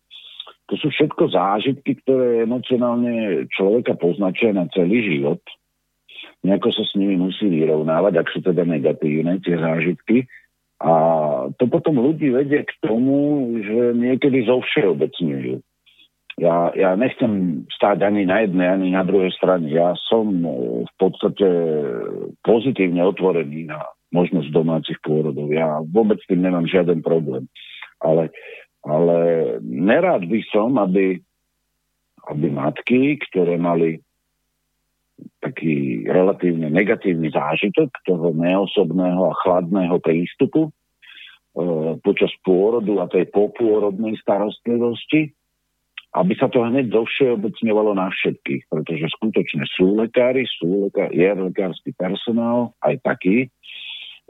To 0.73 0.75
sú 0.81 0.89
všetko 0.89 1.37
zážitky, 1.37 2.01
ktoré 2.01 2.49
emocionálne 2.49 3.45
človeka 3.53 3.93
poznačia 4.01 4.57
na 4.57 4.65
celý 4.73 5.05
život. 5.05 5.45
Nejako 6.41 6.73
sa 6.73 6.83
s 6.89 6.97
nimi 6.97 7.21
musí 7.21 7.45
vyrovnávať, 7.45 8.25
ak 8.25 8.29
sú 8.33 8.41
teda 8.41 8.65
negatívne 8.65 9.37
tie 9.45 9.61
zážitky. 9.61 10.25
A 10.81 10.93
to 11.61 11.69
potom 11.69 12.01
ľudí 12.01 12.33
vedie 12.33 12.65
k 12.65 12.73
tomu, 12.81 13.53
že 13.61 13.93
niekedy 13.95 14.49
zovšeobecňujú 14.49 15.61
ja, 16.41 16.73
ja 16.73 16.97
nechcem 16.97 17.65
stáť 17.69 18.09
ani 18.09 18.25
na 18.25 18.45
jednej, 18.45 18.69
ani 18.73 18.89
na 18.97 19.05
druhej 19.05 19.33
strane. 19.37 19.69
Ja 19.69 19.93
som 20.09 20.33
e, 20.41 20.49
v 20.89 20.95
podstate 20.97 21.49
pozitívne 22.41 23.05
otvorený 23.05 23.69
na 23.69 23.85
možnosť 24.13 24.49
domácich 24.49 24.99
pôrodov. 25.05 25.53
Ja 25.53 25.85
vôbec 25.85 26.21
tým 26.25 26.45
nemám 26.45 26.65
žiaden 26.69 27.05
problém. 27.05 27.49
Ale, 28.01 28.33
ale 28.85 29.17
nerád 29.61 30.25
by 30.25 30.41
som, 30.49 30.77
aby, 30.81 31.21
aby 32.29 32.47
matky, 32.49 33.21
ktoré 33.29 33.61
mali 33.61 34.01
taký 35.45 36.07
relatívne 36.09 36.73
negatívny 36.73 37.29
zážitok 37.31 37.93
toho 38.09 38.33
neosobného 38.33 39.31
a 39.31 39.39
chladného 39.45 40.01
prístupu 40.01 40.69
e, 40.69 40.71
počas 42.01 42.33
pôrodu 42.41 43.05
a 43.05 43.07
tej 43.07 43.29
popôrodnej 43.29 44.17
starostlivosti, 44.19 45.37
aby 46.13 46.33
sa 46.37 46.53
to 46.53 46.61
hneď 46.61 46.93
dovšeobecňovalo 46.93 47.97
na 47.97 48.13
všetkých, 48.13 48.69
pretože 48.69 49.09
skutočne 49.17 49.65
sú 49.73 49.97
lekári, 49.97 50.45
sú 50.61 50.89
lekári, 50.89 51.17
je 51.17 51.31
lekársky 51.33 51.91
personál, 51.97 52.77
aj 52.85 53.01
taký, 53.01 53.49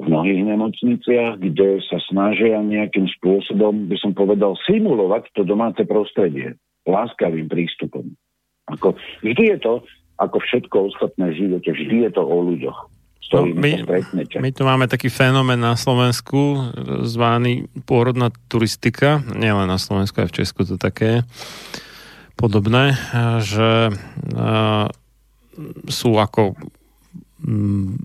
v 0.00 0.08
mnohých 0.08 0.42
nemocniciach, 0.46 1.38
kde 1.42 1.82
sa 1.86 1.98
snažia 2.08 2.58
nejakým 2.62 3.06
spôsobom, 3.18 3.86
by 3.86 3.96
som 4.00 4.16
povedal, 4.16 4.56
simulovať 4.64 5.30
to 5.36 5.42
domáce 5.44 5.78
prostredie 5.84 6.56
láskavým 6.88 7.46
prístupom. 7.46 8.14
Ako, 8.70 8.96
vždy 9.20 9.42
je 9.54 9.58
to, 9.60 9.74
ako 10.18 10.38
všetko 10.42 10.76
ostatné 10.94 11.34
v 11.34 11.38
živote, 11.46 11.70
vždy 11.70 11.96
je 12.08 12.10
to 12.14 12.22
o 12.22 12.36
ľuďoch. 12.46 12.78
No, 13.32 13.48
my, 13.48 13.80
my 14.12 14.50
tu 14.52 14.62
máme 14.68 14.84
taký 14.84 15.08
fenomén 15.08 15.56
na 15.56 15.72
Slovensku, 15.72 16.68
zvaný 17.08 17.64
pôrodná 17.88 18.28
turistika, 18.52 19.24
nielen 19.24 19.72
na 19.72 19.80
Slovensku, 19.80 20.20
aj 20.20 20.28
v 20.28 20.36
Česku 20.44 20.68
to 20.68 20.76
také 20.76 21.24
podobné, 22.36 22.92
že 23.40 23.88
uh, 23.88 24.86
sú 25.88 26.10
ako 26.20 26.56
um, 27.44 27.96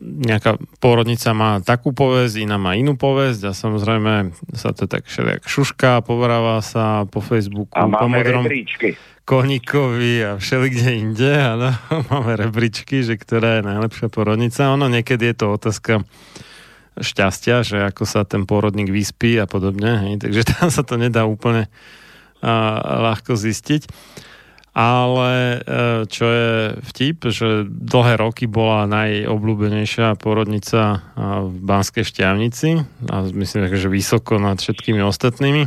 nejaká 0.00 0.56
pôrodnica 0.80 1.28
má 1.36 1.60
takú 1.60 1.92
povesť, 1.92 2.40
iná 2.40 2.56
má 2.56 2.72
inú 2.72 2.96
povesť 2.96 3.52
a 3.52 3.52
samozrejme 3.52 4.32
sa 4.56 4.72
to 4.72 4.88
tak 4.88 5.04
všelijak 5.04 5.44
šušká, 5.44 6.00
poveráva 6.00 6.64
sa 6.64 7.04
po 7.04 7.20
Facebooku, 7.20 7.76
a 7.76 7.84
máme 7.84 8.00
po 8.00 8.06
modrom 8.08 8.44
rebríčky. 8.48 8.96
koníkovi 9.28 10.14
a 10.24 10.30
všelikde 10.40 10.88
inde, 10.96 11.32
áno, 11.36 11.76
máme 12.10 12.32
rebríčky, 12.40 13.04
že 13.04 13.20
ktorá 13.20 13.60
je 13.60 13.68
najlepšia 13.68 14.08
porodnica. 14.08 14.72
Ono 14.72 14.88
niekedy 14.88 15.30
je 15.30 15.36
to 15.36 15.46
otázka 15.52 15.92
šťastia, 16.96 17.62
že 17.62 17.76
ako 17.84 18.02
sa 18.08 18.24
ten 18.24 18.48
pôrodník 18.48 18.88
vyspí 18.88 19.36
a 19.36 19.44
podobne, 19.44 20.00
hej, 20.08 20.14
takže 20.16 20.42
tam 20.56 20.72
sa 20.72 20.80
to 20.80 20.96
nedá 20.96 21.28
úplne 21.28 21.68
a, 22.40 22.80
ľahko 23.04 23.36
zistiť 23.36 23.84
ale 24.70 25.32
e, 25.34 25.58
čo 26.06 26.26
je 26.30 26.52
vtip, 26.78 27.26
že 27.26 27.66
dlhé 27.66 28.14
roky 28.22 28.46
bola 28.46 28.86
najobľúbenejšia 28.86 30.14
porodnica 30.14 31.02
v 31.50 31.56
Banskej 31.58 32.06
šťavnici 32.06 32.68
a 33.10 33.14
myslím, 33.34 33.66
že 33.66 33.90
vysoko 33.90 34.38
nad 34.38 34.62
všetkými 34.62 35.02
ostatnými. 35.02 35.66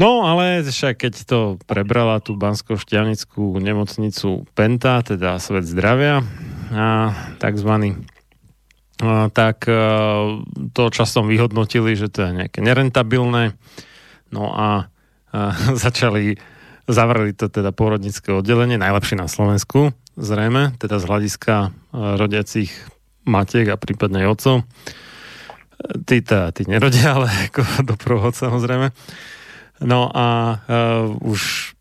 No, 0.00 0.24
ale 0.24 0.64
však 0.64 1.02
keď 1.02 1.14
to 1.28 1.40
prebrala 1.68 2.24
tú 2.24 2.32
Banskou 2.32 2.80
šťavnickú 2.80 3.60
nemocnicu 3.60 4.48
Penta, 4.56 5.04
teda 5.04 5.36
Svet 5.36 5.68
zdravia, 5.68 6.24
a 6.70 7.12
takzvaný, 7.42 8.00
a, 9.02 9.28
tak 9.34 9.66
e, 9.66 9.76
to 10.72 10.94
časom 10.94 11.26
vyhodnotili, 11.26 11.98
že 11.98 12.08
to 12.08 12.22
je 12.22 12.30
nejaké 12.38 12.62
nerentabilné. 12.62 13.58
No 14.30 14.54
a 14.54 14.88
začali 15.82 16.38
Zavreli 16.90 17.32
to 17.32 17.46
teda 17.46 17.70
pôrodnické 17.70 18.34
oddelenie, 18.34 18.74
najlepšie 18.74 19.14
na 19.14 19.30
Slovensku, 19.30 19.94
zrejme, 20.18 20.74
teda 20.82 20.98
z 20.98 21.04
hľadiska 21.06 21.54
e, 21.54 21.68
rodiacich 22.18 22.70
matiek 23.22 23.70
a 23.70 23.78
prípadne 23.78 24.26
otcov. 24.26 24.62
E, 24.62 24.64
tí, 26.02 26.18
tá, 26.20 26.50
tí 26.50 26.66
nerodia, 26.66 27.14
ale 27.14 27.30
ako 27.48 27.62
doprohod 27.86 28.34
samozrejme. 28.34 28.90
No 29.80 30.12
a 30.12 30.60
uh, 30.68 31.08
už 31.24 31.72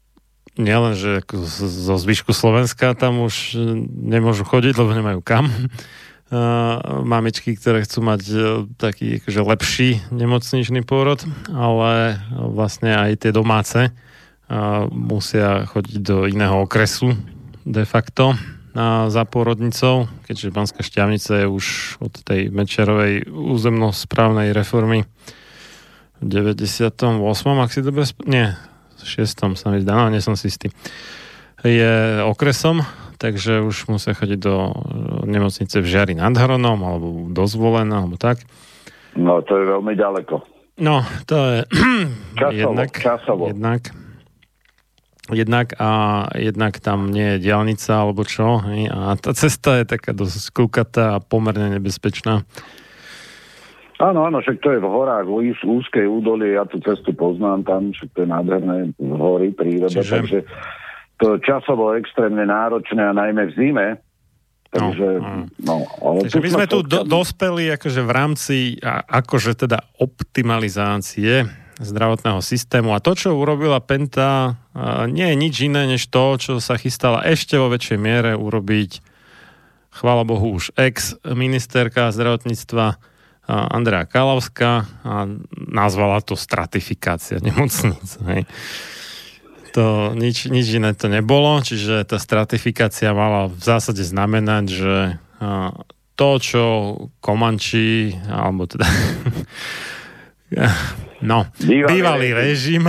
nielen, 0.55 0.95
že 0.95 1.19
zo 1.67 1.95
zvyšku 1.99 2.31
Slovenska 2.31 2.95
tam 2.95 3.19
už 3.19 3.59
nemôžu 3.91 4.47
chodiť, 4.47 4.79
lebo 4.79 4.95
nemajú 4.95 5.19
kam. 5.19 5.51
Uh, 6.29 7.03
mamičky, 7.03 7.59
ktoré 7.59 7.83
chcú 7.83 7.99
mať 8.05 8.21
uh, 8.31 8.41
taký 8.79 9.19
akože 9.19 9.41
lepší 9.43 9.89
nemocničný 10.15 10.85
pôrod, 10.87 11.19
ale 11.51 12.21
vlastne 12.31 12.95
aj 12.95 13.27
tie 13.27 13.31
domáce 13.35 13.91
musia 14.89 15.69
chodiť 15.69 15.95
do 16.01 16.25
iného 16.25 16.65
okresu 16.65 17.13
de 17.65 17.85
facto 17.85 18.33
a 18.73 19.09
za 19.09 19.25
pôrodnicou, 19.25 20.09
keďže 20.29 20.53
Banská 20.53 20.81
šťavnica 20.85 21.45
je 21.45 21.47
už 21.49 21.65
od 22.05 22.13
tej 22.21 22.53
Mečerovej 22.53 23.27
územnosprávnej 23.29 24.53
reformy 24.53 25.09
v 26.21 26.25
98. 26.25 26.99
ak 27.59 27.69
si 27.73 27.81
dobre 27.81 28.05
sp- 28.05 28.25
nie, 28.29 28.53
6. 29.01 29.57
sa 29.57 29.67
mi 29.73 29.81
zdá, 29.81 29.93
no 29.97 30.13
nie 30.13 30.21
som 30.21 30.37
si 30.37 30.53
istý 30.53 30.69
je 31.63 32.23
okresom, 32.23 32.87
takže 33.19 33.59
už 33.59 33.91
musia 33.91 34.15
chodiť 34.15 34.39
do 34.39 34.71
nemocnice 35.27 35.83
v 35.83 35.87
Žiari 35.87 36.13
nad 36.15 36.31
Hronom 36.31 36.79
alebo 36.79 37.07
do 37.27 37.43
Zvolena, 37.43 37.99
alebo 38.03 38.15
tak. 38.15 38.39
No, 39.19 39.43
to 39.43 39.59
je 39.59 39.65
veľmi 39.67 39.93
ďaleko. 39.99 40.35
No, 40.79 41.03
to 41.27 41.35
je 41.35 41.57
časovo, 42.39 42.55
jednak, 42.55 42.91
časovo. 42.95 43.43
jednak 43.51 43.81
jednak 45.33 45.73
a 45.77 46.25
jednak 46.37 46.79
tam 46.79 47.09
nie 47.09 47.35
je 47.35 47.49
diálnica 47.49 48.05
alebo 48.05 48.25
čo 48.25 48.61
a 48.65 49.13
tá 49.17 49.31
cesta 49.33 49.81
je 49.81 49.85
taká 49.85 50.11
dosť 50.13 50.53
kľukatá 50.53 51.17
a 51.17 51.23
pomerne 51.23 51.77
nebezpečná. 51.77 52.43
Áno, 53.99 54.23
áno, 54.23 54.39
však 54.39 54.63
to 54.63 54.71
je 54.71 54.79
v 54.79 54.87
horách, 54.87 55.27
v 55.27 55.59
úzkej 55.59 56.07
údolie, 56.07 56.55
ja 56.55 56.63
tú 56.63 56.79
cestu 56.79 57.11
poznám 57.11 57.67
tam, 57.67 57.91
však 57.91 58.09
to 58.15 58.19
je 58.23 58.29
nádherné 58.31 58.77
hory, 58.95 59.51
príroda, 59.51 59.91
Čiže... 59.91 60.15
takže 60.15 60.39
to 61.19 61.35
časovo 61.43 61.91
extrémne 61.99 62.47
náročné 62.47 63.03
a 63.03 63.11
najmä 63.11 63.51
v 63.51 63.55
zime, 63.59 63.87
Takže, 64.69 65.17
no, 65.17 65.49
no, 65.65 65.75
ale 65.97 66.29
Takže 66.29 66.45
my 66.45 66.49
sme 66.53 66.67
tu 66.69 66.85
do, 66.85 67.01
dospeli 67.01 67.73
akože 67.73 68.05
v 68.05 68.11
rámci 68.13 68.57
akože 69.09 69.65
teda 69.65 69.81
optimalizácie 69.97 71.49
zdravotného 71.79 72.43
systému. 72.43 72.91
A 72.91 72.99
to, 72.99 73.15
čo 73.15 73.39
urobila 73.39 73.79
Penta, 73.79 74.59
nie 75.07 75.31
je 75.31 75.35
nič 75.39 75.55
iné, 75.63 75.87
než 75.87 76.11
to, 76.11 76.35
čo 76.35 76.51
sa 76.59 76.75
chystala 76.75 77.23
ešte 77.23 77.55
vo 77.55 77.71
väčšej 77.71 77.97
miere 77.97 78.31
urobiť, 78.35 78.99
chvála 79.89 80.27
Bohu, 80.27 80.59
už 80.59 80.75
ex-ministerka 80.75 82.11
zdravotníctva 82.11 82.99
Andrea 83.49 84.05
Kalavská 84.05 84.85
a 85.01 85.25
nazvala 85.57 86.21
to 86.21 86.37
stratifikácia 86.37 87.41
nemocnic. 87.41 88.05
Hej. 88.29 88.45
To 89.73 90.13
nič, 90.13 90.49
nič 90.51 90.69
iné 90.77 90.93
to 90.93 91.09
nebolo, 91.09 91.61
čiže 91.63 92.05
tá 92.05 92.21
stratifikácia 92.21 93.09
mala 93.15 93.49
v 93.49 93.61
zásade 93.61 94.05
znamenať, 94.05 94.65
že 94.69 94.95
to, 96.13 96.29
čo 96.37 96.63
Komanči, 97.23 98.13
alebo 98.27 98.67
teda 98.69 98.85
No, 101.19 101.43
bývalý, 101.59 101.99
bývalý 101.99 102.29
režim, 102.31 102.87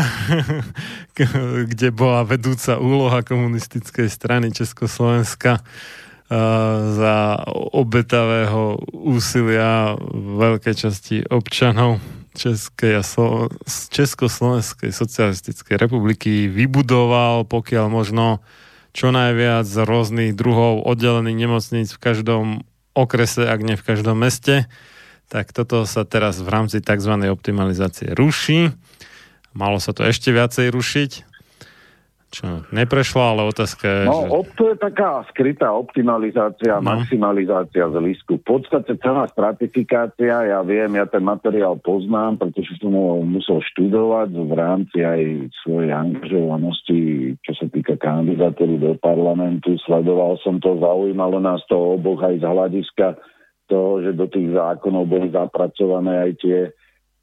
kde 1.71 1.89
bola 1.91 2.23
vedúca 2.23 2.79
úloha 2.79 3.27
komunistickej 3.27 4.07
strany 4.07 4.55
Československa 4.55 5.59
uh, 5.59 5.65
za 6.95 7.43
obetavého 7.75 8.79
úsilia 8.95 9.99
veľkej 10.15 10.75
časti 10.79 11.17
občanov 11.27 11.99
Českej 12.39 13.03
a 13.03 13.03
Slo- 13.03 13.51
Československej 13.67 14.95
socialistickej 14.95 15.75
republiky 15.75 16.47
vybudoval, 16.47 17.43
pokiaľ 17.51 17.87
možno 17.91 18.39
čo 18.95 19.11
najviac 19.11 19.67
rôznych 19.67 20.39
druhov 20.39 20.87
oddelených 20.87 21.39
nemocníc 21.47 21.89
v 21.95 22.03
každom 22.03 22.45
okrese, 22.95 23.47
ak 23.47 23.61
nie 23.63 23.75
v 23.75 23.87
každom 23.87 24.19
meste 24.19 24.71
tak 25.31 25.55
toto 25.55 25.87
sa 25.87 26.03
teraz 26.03 26.43
v 26.43 26.51
rámci 26.51 26.83
tzv. 26.83 27.15
optimalizácie 27.31 28.19
ruší. 28.19 28.75
Malo 29.55 29.79
sa 29.79 29.95
to 29.95 30.03
ešte 30.03 30.35
viacej 30.35 30.75
rušiť, 30.75 31.11
čo 32.31 32.63
neprešlo, 32.71 33.19
ale 33.19 33.43
otázka 33.51 33.87
je... 33.87 34.03
No, 34.07 34.47
že... 34.47 34.55
to 34.55 34.65
je 34.71 34.77
taká 34.79 35.27
skrytá 35.35 35.75
optimalizácia, 35.75 36.79
no. 36.79 36.87
maximalizácia 36.99 37.91
z 37.91 37.97
lístku. 37.99 38.39
V 38.39 38.47
podstate 38.47 38.95
celá 39.03 39.27
stratifikácia, 39.27 40.55
ja 40.55 40.63
viem, 40.63 40.95
ja 40.95 41.07
ten 41.11 41.27
materiál 41.27 41.79
poznám, 41.83 42.39
pretože 42.39 42.79
som 42.79 42.95
ho 42.95 43.23
musel 43.27 43.59
študovať 43.75 44.31
v 44.35 44.53
rámci 44.55 44.99
aj 45.03 45.51
svojej 45.67 45.91
angažovanosti, 45.91 47.35
čo 47.43 47.53
sa 47.59 47.67
týka 47.71 47.99
kandidatúry 47.99 48.79
do 48.79 48.95
parlamentu. 48.99 49.75
Sledoval 49.83 50.39
som 50.43 50.63
to, 50.63 50.79
zaujímalo 50.79 51.43
nás 51.43 51.63
to 51.67 51.99
oboch 51.99 52.23
aj 52.23 52.39
z 52.39 52.47
hľadiska 52.47 53.07
toho, 53.71 54.03
že 54.03 54.11
do 54.19 54.27
tých 54.27 54.51
zákonov 54.51 55.07
boli 55.07 55.31
zapracované 55.31 56.29
aj 56.29 56.33
tie 56.43 56.59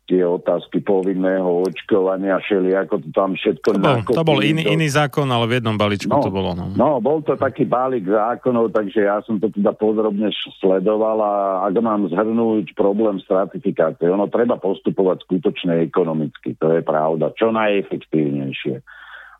tie 0.07 0.23
otázky 0.23 0.79
povinného 0.79 1.67
očkovania, 1.67 2.39
šeli, 2.39 2.71
ako 2.71 3.03
to 3.03 3.09
tam 3.11 3.35
všetko... 3.35 3.75
To 3.75 3.79
bol, 3.83 3.99
to 4.07 4.23
bol 4.23 4.39
iný, 4.39 4.63
iný 4.63 4.87
zákon, 4.87 5.27
ale 5.27 5.51
v 5.51 5.59
jednom 5.59 5.75
balíčku 5.75 6.07
no, 6.07 6.23
to 6.23 6.31
bolo. 6.31 6.55
No. 6.55 6.71
no, 6.71 7.03
bol 7.03 7.19
to 7.19 7.35
taký 7.35 7.67
balík 7.67 8.07
zákonov, 8.07 8.71
takže 8.71 9.03
ja 9.03 9.19
som 9.27 9.35
to 9.35 9.51
teda 9.51 9.75
podrobne 9.75 10.31
sledoval 10.63 11.19
a 11.19 11.33
ak 11.67 11.75
mám 11.83 12.07
zhrnúť 12.07 12.71
problém 12.79 13.19
stratifikácie, 13.19 14.07
ono 14.07 14.31
treba 14.31 14.55
postupovať 14.55 15.27
skutočne 15.27 15.83
ekonomicky, 15.83 16.55
to 16.55 16.79
je 16.79 16.81
pravda, 16.87 17.35
čo 17.35 17.51
najefektívnejšie. 17.51 18.79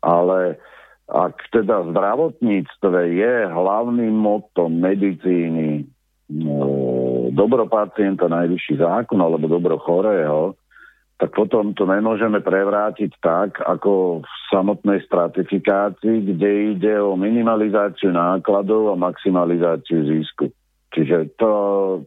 Ale 0.04 0.60
ak 1.08 1.48
teda 1.48 1.88
zdravotníctve 1.96 3.00
je 3.16 3.34
hlavným 3.48 4.12
motom 4.12 4.84
medicíny, 4.84 5.88
dobro 7.32 7.64
pacienta 7.66 8.28
najvyšší 8.28 8.78
zákon 8.78 9.20
alebo 9.20 9.48
dobro 9.48 9.80
chorého, 9.80 10.54
tak 11.18 11.34
potom 11.34 11.74
to 11.74 11.82
nemôžeme 11.82 12.38
prevrátiť 12.38 13.10
tak, 13.18 13.58
ako 13.58 14.22
v 14.22 14.30
samotnej 14.54 15.02
stratifikácii, 15.02 16.30
kde 16.30 16.78
ide 16.78 16.94
o 17.02 17.18
minimalizáciu 17.18 18.14
nákladov 18.14 18.94
a 18.94 19.00
maximalizáciu 19.02 20.06
zisku. 20.06 20.54
Čiže 20.94 21.34
to, 21.36 21.52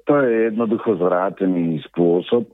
to 0.07 0.14
je 0.15 0.49
jednoducho 0.49 0.95
zvrátený 0.95 1.84
spôsob. 1.91 2.49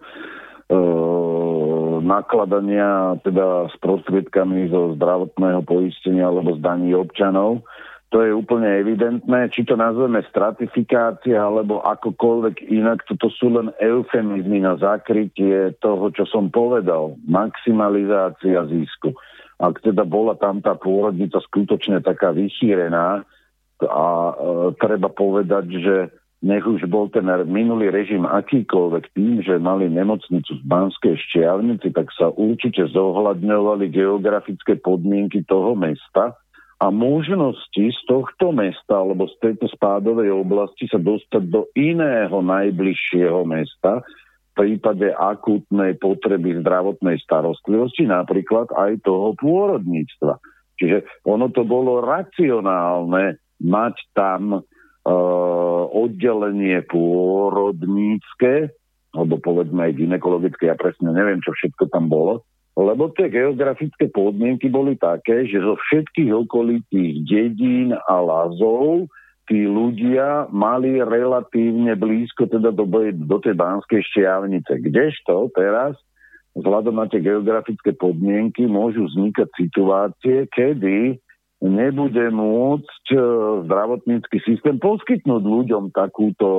nakladania 2.03 3.21
teda 3.21 3.69
s 3.69 3.75
prostriedkami 3.79 4.67
zo 4.73 4.97
zdravotného 4.97 5.61
poistenia 5.61 6.27
alebo 6.27 6.57
z 6.57 6.59
daní 6.65 6.91
občanov. 6.97 7.63
To 8.15 8.23
je 8.23 8.31
úplne 8.31 8.71
evidentné, 8.71 9.51
či 9.51 9.67
to 9.67 9.75
nazveme 9.75 10.23
stratifikácia 10.31 11.43
alebo 11.43 11.83
akokoľvek 11.83 12.71
inak, 12.71 13.03
toto 13.03 13.27
sú 13.27 13.51
len 13.51 13.67
eufemizmy 13.83 14.63
na 14.63 14.79
zakrytie 14.79 15.75
toho, 15.83 16.07
čo 16.15 16.23
som 16.23 16.47
povedal. 16.47 17.19
Maximalizácia 17.27 18.63
zisku. 18.71 19.11
Ak 19.59 19.83
teda 19.83 20.07
bola 20.07 20.39
tam 20.39 20.63
tá 20.63 20.79
pôrodnica 20.79 21.35
skutočne 21.51 21.99
taká 21.99 22.31
vychýrená 22.31 23.27
a 23.83 24.07
e, 24.07 24.33
treba 24.79 25.11
povedať, 25.11 25.65
že 25.67 25.95
nech 26.39 26.63
už 26.63 26.87
bol 26.87 27.11
ten 27.11 27.27
minulý 27.49 27.91
režim 27.91 28.23
akýkoľvek 28.23 29.03
tým, 29.17 29.43
že 29.43 29.59
mali 29.59 29.91
nemocnicu 29.91 30.55
z 30.55 30.63
Banskej 30.63 31.17
šťavnici, 31.17 31.91
tak 31.91 32.07
sa 32.15 32.31
určite 32.31 32.87
zohľadňovali 32.87 33.91
geografické 33.91 34.79
podmienky 34.79 35.43
toho 35.43 35.75
mesta 35.75 36.37
a 36.77 36.93
možnosti 36.93 37.85
z 37.89 37.99
tohto 38.05 38.53
mesta 38.53 39.01
alebo 39.01 39.25
z 39.25 39.35
tejto 39.41 39.65
spádovej 39.73 40.29
oblasti 40.29 40.85
sa 40.85 41.01
dostať 41.01 41.43
do 41.49 41.65
iného 41.73 42.37
najbližšieho 42.37 43.41
mesta 43.49 44.05
v 44.05 44.51
prípade 44.53 45.09
akútnej 45.09 45.97
potreby 45.97 46.61
zdravotnej 46.61 47.17
starostlivosti, 47.21 48.05
napríklad 48.05 48.69
aj 48.73 49.01
toho 49.05 49.33
pôrodníctva. 49.37 50.37
Čiže 50.77 51.25
ono 51.25 51.49
to 51.49 51.65
bolo 51.65 52.01
racionálne 52.05 53.41
mať 53.57 53.95
tam 54.13 54.61
uh, 54.61 55.83
oddelenie 55.89 56.85
pôrodnícke, 56.85 58.69
alebo 59.17 59.41
povedzme 59.41 59.81
aj 59.89 59.97
ginekologické, 59.97 60.69
ja 60.69 60.77
presne 60.77 61.09
neviem, 61.09 61.41
čo 61.41 61.57
všetko 61.57 61.89
tam 61.89 62.05
bolo, 62.05 62.45
lebo 62.77 63.09
tie 63.17 63.25
geografické 63.33 64.05
podmienky 64.13 64.69
boli 64.69 64.93
také, 64.93 65.49
že 65.49 65.57
zo 65.65 65.73
všetkých 65.73 66.29
okolitých 66.29 67.25
dedín 67.25 67.97
a 67.97 68.15
lazov 68.21 69.09
tí 69.49 69.65
ľudia 69.65 70.51
mali 70.53 71.01
relatívne 71.01 71.97
blízko 71.97 72.45
teda 72.45 72.69
do, 72.69 72.85
do 73.11 73.37
tej 73.41 73.55
Banskej 73.57 74.05
šťavnice. 74.13 74.77
Kdežto 74.77 75.49
teraz, 75.57 75.97
vzhľadom 76.53 77.01
na 77.01 77.09
tie 77.09 77.23
geografické 77.23 77.97
podmienky, 77.97 78.69
môžu 78.69 79.09
vznikať 79.09 79.49
situácie, 79.57 80.45
kedy 80.51 81.17
nebude 81.57 82.29
môcť 82.29 83.05
e, 83.09 83.17
zdravotnícky 83.65 84.37
systém 84.45 84.77
poskytnúť 84.77 85.41
ľuďom 85.41 85.89
takúto 85.89 86.49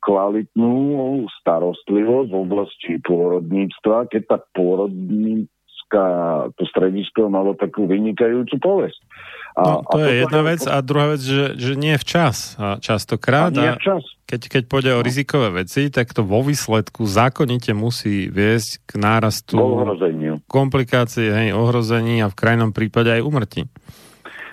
kvalitnú 0.00 1.28
starostlivosť 1.44 2.28
v 2.32 2.40
oblasti 2.40 2.92
pôrodníctva, 3.04 4.08
keď 4.08 4.22
tá 4.24 4.38
pôrodníctva 5.86 6.54
to 6.56 6.64
stredisko 6.66 7.30
malo 7.30 7.54
takú 7.54 7.86
vynikajúcu 7.86 8.56
povesť. 8.58 9.00
A, 9.56 9.62
no, 9.64 9.88
to 9.88 9.96
a 9.96 10.04
je 10.04 10.14
jedna 10.20 10.40
vec 10.44 10.60
a 10.68 10.76
druhá 10.84 11.06
vec, 11.16 11.22
že, 11.24 11.56
že 11.56 11.72
nie 11.80 11.96
včas 11.96 12.60
a 12.60 12.76
častokrát. 12.76 13.56
A 13.56 13.72
nie 13.72 13.72
včas. 13.80 14.04
Keď, 14.28 14.40
keď 14.52 14.62
pôjde 14.68 14.92
o 14.92 15.00
no. 15.00 15.06
rizikové 15.06 15.64
veci, 15.64 15.88
tak 15.88 16.12
to 16.12 16.26
vo 16.26 16.44
výsledku 16.44 17.08
zákonite 17.08 17.72
musí 17.72 18.28
viesť 18.28 18.84
k 18.84 18.90
nárastu 19.00 19.56
komplikácií, 20.44 21.30
hej, 21.32 21.48
ohrození 21.56 22.20
a 22.20 22.28
v 22.28 22.36
krajnom 22.36 22.76
prípade 22.76 23.08
aj 23.08 23.22
umrtí. 23.24 23.62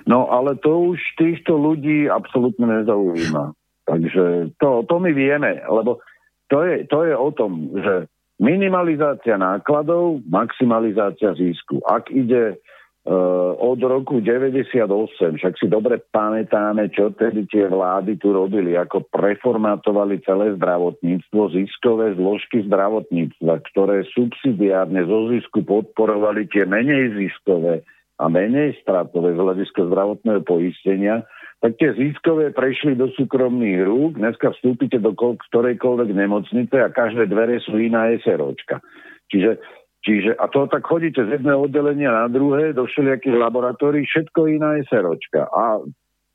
No 0.08 0.32
ale 0.32 0.56
to 0.60 0.96
už 0.96 1.00
týchto 1.20 1.56
ľudí 1.56 2.08
absolútne 2.08 2.64
nezaujíma. 2.64 3.56
Takže 3.84 4.56
to, 4.56 4.88
to 4.88 4.96
my 5.04 5.12
vieme, 5.12 5.60
lebo 5.68 6.00
to 6.48 6.64
je, 6.64 6.88
to 6.88 7.04
je 7.04 7.14
o 7.18 7.30
tom, 7.36 7.76
že 7.76 8.08
minimalizácia 8.42 9.38
nákladov, 9.38 10.22
maximalizácia 10.26 11.34
zisku. 11.38 11.82
Ak 11.86 12.10
ide 12.10 12.58
uh, 12.58 13.54
od 13.60 13.80
roku 13.84 14.24
98, 14.24 14.90
však 15.38 15.54
si 15.60 15.68
dobre 15.70 16.02
pamätáme, 16.12 16.90
čo 16.90 17.14
tedy 17.14 17.46
tie 17.46 17.70
vlády 17.70 18.18
tu 18.18 18.34
robili, 18.34 18.74
ako 18.74 19.06
preformátovali 19.14 20.24
celé 20.26 20.58
zdravotníctvo, 20.58 21.42
ziskové 21.54 22.18
zložky 22.18 22.66
zdravotníctva, 22.66 23.54
ktoré 23.74 24.08
subsidiárne 24.14 25.06
zo 25.06 25.30
zisku 25.30 25.62
podporovali 25.62 26.50
tie 26.50 26.66
menej 26.66 27.14
ziskové 27.20 27.86
a 28.22 28.30
menej 28.30 28.78
stratové 28.82 29.34
z 29.34 29.40
hľadiska 29.42 29.90
zdravotného 29.90 30.42
poistenia, 30.46 31.26
tak 31.64 31.80
tie 31.80 31.96
ziskové 31.96 32.52
prešli 32.52 33.00
do 33.00 33.08
súkromných 33.16 33.88
rúk. 33.88 34.20
Dneska 34.20 34.52
vstúpite 34.52 35.00
do 35.00 35.16
ktorejkoľvek 35.16 36.10
nemocnice 36.12 36.76
a 36.76 36.92
každé 36.92 37.32
dvere 37.32 37.64
sú 37.64 37.80
iná 37.80 38.12
SROčka. 38.20 38.84
Čiže, 39.32 39.64
čiže, 40.04 40.36
a 40.36 40.52
to 40.52 40.68
tak 40.68 40.84
chodíte 40.84 41.24
z 41.24 41.40
jedného 41.40 41.64
oddelenia 41.64 42.12
na 42.12 42.28
druhé, 42.28 42.76
do 42.76 42.84
všelijakých 42.84 43.40
laboratórií, 43.40 44.04
všetko 44.04 44.60
iná 44.60 44.76
SROčka. 44.92 45.48
A 45.56 45.80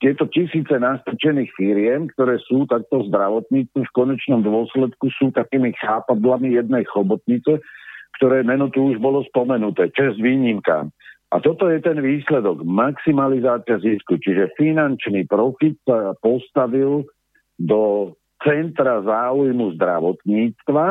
tieto 0.01 0.25
tisíce 0.33 0.73
nastrčených 0.73 1.53
firiem, 1.53 2.09
ktoré 2.17 2.41
sú 2.49 2.65
takto 2.65 3.05
zdravotníci, 3.13 3.85
v 3.85 3.93
konečnom 3.93 4.41
dôsledku 4.41 5.13
sú 5.13 5.29
takými 5.37 5.77
chápadlami 5.77 6.57
jednej 6.57 6.89
chobotnice, 6.89 7.61
ktoré 8.17 8.49
meno 8.49 8.73
tu 8.73 8.81
už 8.81 8.97
bolo 8.97 9.21
spomenuté, 9.29 9.93
čest 9.93 10.17
výnimkám. 10.17 10.89
A 11.29 11.45
toto 11.45 11.69
je 11.69 11.77
ten 11.85 12.01
výsledok, 12.01 12.65
maximalizácia 12.65 13.77
zisku, 13.85 14.17
čiže 14.17 14.57
finančný 14.57 15.29
profit 15.29 15.77
sa 15.85 16.17
postavil 16.25 17.05
do 17.61 18.13
centra 18.41 19.05
záujmu 19.05 19.77
zdravotníctva 19.77 20.87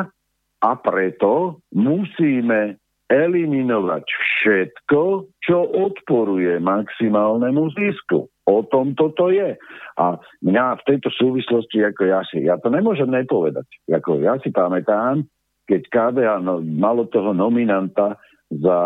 a 0.62 0.72
preto 0.78 1.64
musíme 1.74 2.78
eliminovať 3.08 4.04
všetko, 4.04 5.02
čo 5.40 5.58
odporuje 5.64 6.60
maximálnemu 6.60 7.72
zisku. 7.74 8.28
O 8.48 8.64
tom 8.68 8.96
toto 8.96 9.32
je. 9.32 9.56
A 9.96 10.06
mňa 10.44 10.66
v 10.84 10.86
tejto 10.88 11.10
súvislosti, 11.16 11.84
ako 11.84 12.02
ja 12.04 12.22
si, 12.28 12.44
ja 12.44 12.60
to 12.60 12.68
nemôžem 12.68 13.08
nepovedať. 13.08 13.68
Ako 13.88 14.20
ja 14.22 14.36
si 14.44 14.52
pamätám, 14.52 15.24
keď 15.68 15.82
KDH 15.88 16.32
no, 16.44 16.60
malo 16.64 17.08
toho 17.08 17.32
nominanta 17.32 18.20
za, 18.52 18.80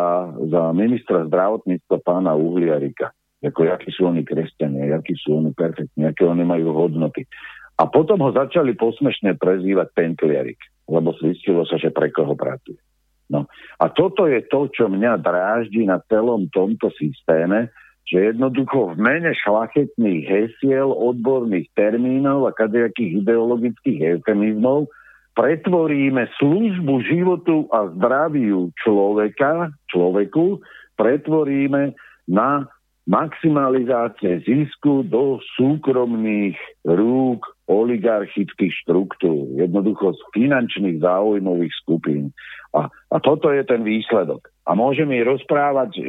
za 0.50 0.62
ministra 0.74 1.26
zdravotníctva 1.30 1.98
pána 2.02 2.34
Uhliarika. 2.34 3.14
Ako, 3.42 3.66
akí 3.66 3.90
sú 3.90 4.06
oni 4.06 4.22
kresťania, 4.22 5.02
akí 5.02 5.18
sú 5.18 5.42
oni 5.42 5.50
perfektní, 5.58 6.06
aké 6.06 6.30
oni 6.30 6.46
majú 6.46 6.78
hodnoty. 6.78 7.26
A 7.82 7.90
potom 7.90 8.22
ho 8.22 8.30
začali 8.30 8.78
posmešne 8.78 9.34
prezývať 9.42 9.90
Pentliarik, 9.98 10.62
lebo 10.86 11.18
zistilo 11.18 11.66
sa, 11.66 11.82
že 11.82 11.90
pre 11.90 12.14
koho 12.14 12.38
pracuje. 12.38 12.78
No. 13.32 13.50
A 13.82 13.90
toto 13.90 14.30
je 14.30 14.46
to, 14.46 14.70
čo 14.70 14.86
mňa 14.92 15.18
dráždi 15.24 15.90
na 15.90 15.98
celom 16.06 16.52
tomto 16.54 16.94
systéme, 16.94 17.74
že 18.06 18.36
jednoducho 18.36 18.94
v 18.94 18.96
mene 19.00 19.32
šlachetných 19.34 20.28
hesiel, 20.28 20.92
odborných 20.92 21.72
termínov 21.74 22.46
a 22.46 22.52
kadejakých 22.52 23.24
ideologických 23.24 24.20
eufemizmov 24.20 24.92
pretvoríme 25.34 26.28
službu 26.40 26.94
životu 27.08 27.68
a 27.72 27.88
zdraviu 27.96 28.72
človeka, 28.84 29.72
človeku, 29.88 30.60
pretvoríme 31.00 31.96
na 32.28 32.68
maximalizácie 33.10 34.46
zisku 34.46 35.02
do 35.10 35.42
súkromných 35.58 36.56
rúk 36.86 37.42
oligarchických 37.66 38.74
štruktúr, 38.86 39.58
jednoducho 39.58 40.14
z 40.14 40.22
finančných 40.38 41.02
záujmových 41.02 41.74
skupín. 41.82 42.30
A, 42.72 42.88
a 42.88 43.18
toto 43.20 43.50
je 43.50 43.64
ten 43.66 43.82
výsledok. 43.82 44.48
A 44.70 44.78
môžeme 44.78 45.18
rozprávať 45.26 45.98
e, 45.98 46.04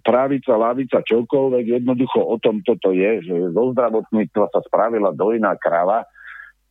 pravica, 0.00 0.56
lavica, 0.56 1.04
čokoľvek, 1.04 1.82
jednoducho 1.82 2.18
o 2.24 2.36
tom 2.40 2.64
toto 2.64 2.90
je, 2.90 3.22
že 3.22 3.34
zo 3.52 3.76
zdravotníctva 3.76 4.48
sa 4.48 4.60
spravila 4.64 5.12
dojná 5.12 5.54
krava 5.60 6.08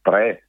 pre 0.01 0.41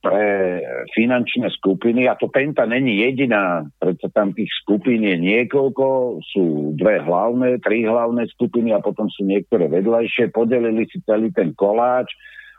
pre 0.00 0.60
finančné 0.96 1.52
skupiny 1.60 2.08
a 2.08 2.16
to 2.16 2.32
Penta 2.32 2.64
není 2.64 3.04
jediná, 3.04 3.68
predsa 3.76 4.08
tam 4.16 4.32
tých 4.32 4.48
skupín 4.64 5.04
je 5.04 5.16
niekoľko, 5.20 6.18
sú 6.24 6.72
dve 6.80 7.04
hlavné, 7.04 7.60
tri 7.60 7.84
hlavné 7.84 8.24
skupiny 8.32 8.72
a 8.72 8.80
potom 8.80 9.12
sú 9.12 9.28
niektoré 9.28 9.68
vedľajšie, 9.68 10.32
podelili 10.32 10.88
si 10.88 11.04
celý 11.04 11.28
ten 11.36 11.52
koláč 11.52 12.08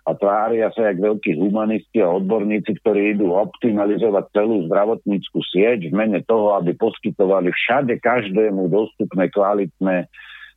a 0.06 0.14
tvária 0.14 0.70
sa 0.74 0.94
jak 0.94 1.02
veľkí 1.02 1.38
humanisti 1.38 2.02
a 2.02 2.14
odborníci, 2.14 2.78
ktorí 2.82 3.18
idú 3.18 3.34
optimalizovať 3.34 4.34
celú 4.34 4.66
zdravotníckú 4.70 5.42
sieť 5.42 5.90
v 5.90 5.94
mene 5.94 6.22
toho, 6.26 6.58
aby 6.58 6.74
poskytovali 6.78 7.54
všade 7.54 8.02
každému 8.02 8.70
dostupné 8.70 9.30
kvalitné 9.34 10.10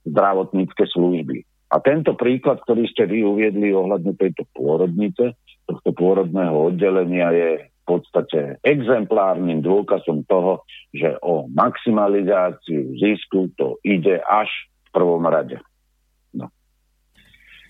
zdravotnícke 0.04 0.84
služby. 0.88 1.44
A 1.72 1.80
tento 1.80 2.14
príklad, 2.14 2.60
ktorý 2.64 2.86
ste 2.92 3.08
vy 3.08 3.24
uviedli 3.24 3.72
ohľadne 3.72 4.14
tejto 4.14 4.46
pôrodnice, 4.52 5.34
tohto 5.66 5.90
pôrodného 5.96 6.72
oddelenia 6.72 7.30
je 7.32 7.50
v 7.68 7.84
podstate 7.84 8.56
exemplárnym 8.64 9.60
dôkazom 9.60 10.24
toho, 10.24 10.64
že 10.92 11.20
o 11.20 11.44
maximalizáciu 11.52 12.96
zisku 12.96 13.52
to 13.60 13.76
ide 13.84 14.24
až 14.24 14.48
v 14.88 14.88
prvom 14.92 15.24
rade. 15.28 15.60
No, 16.32 16.48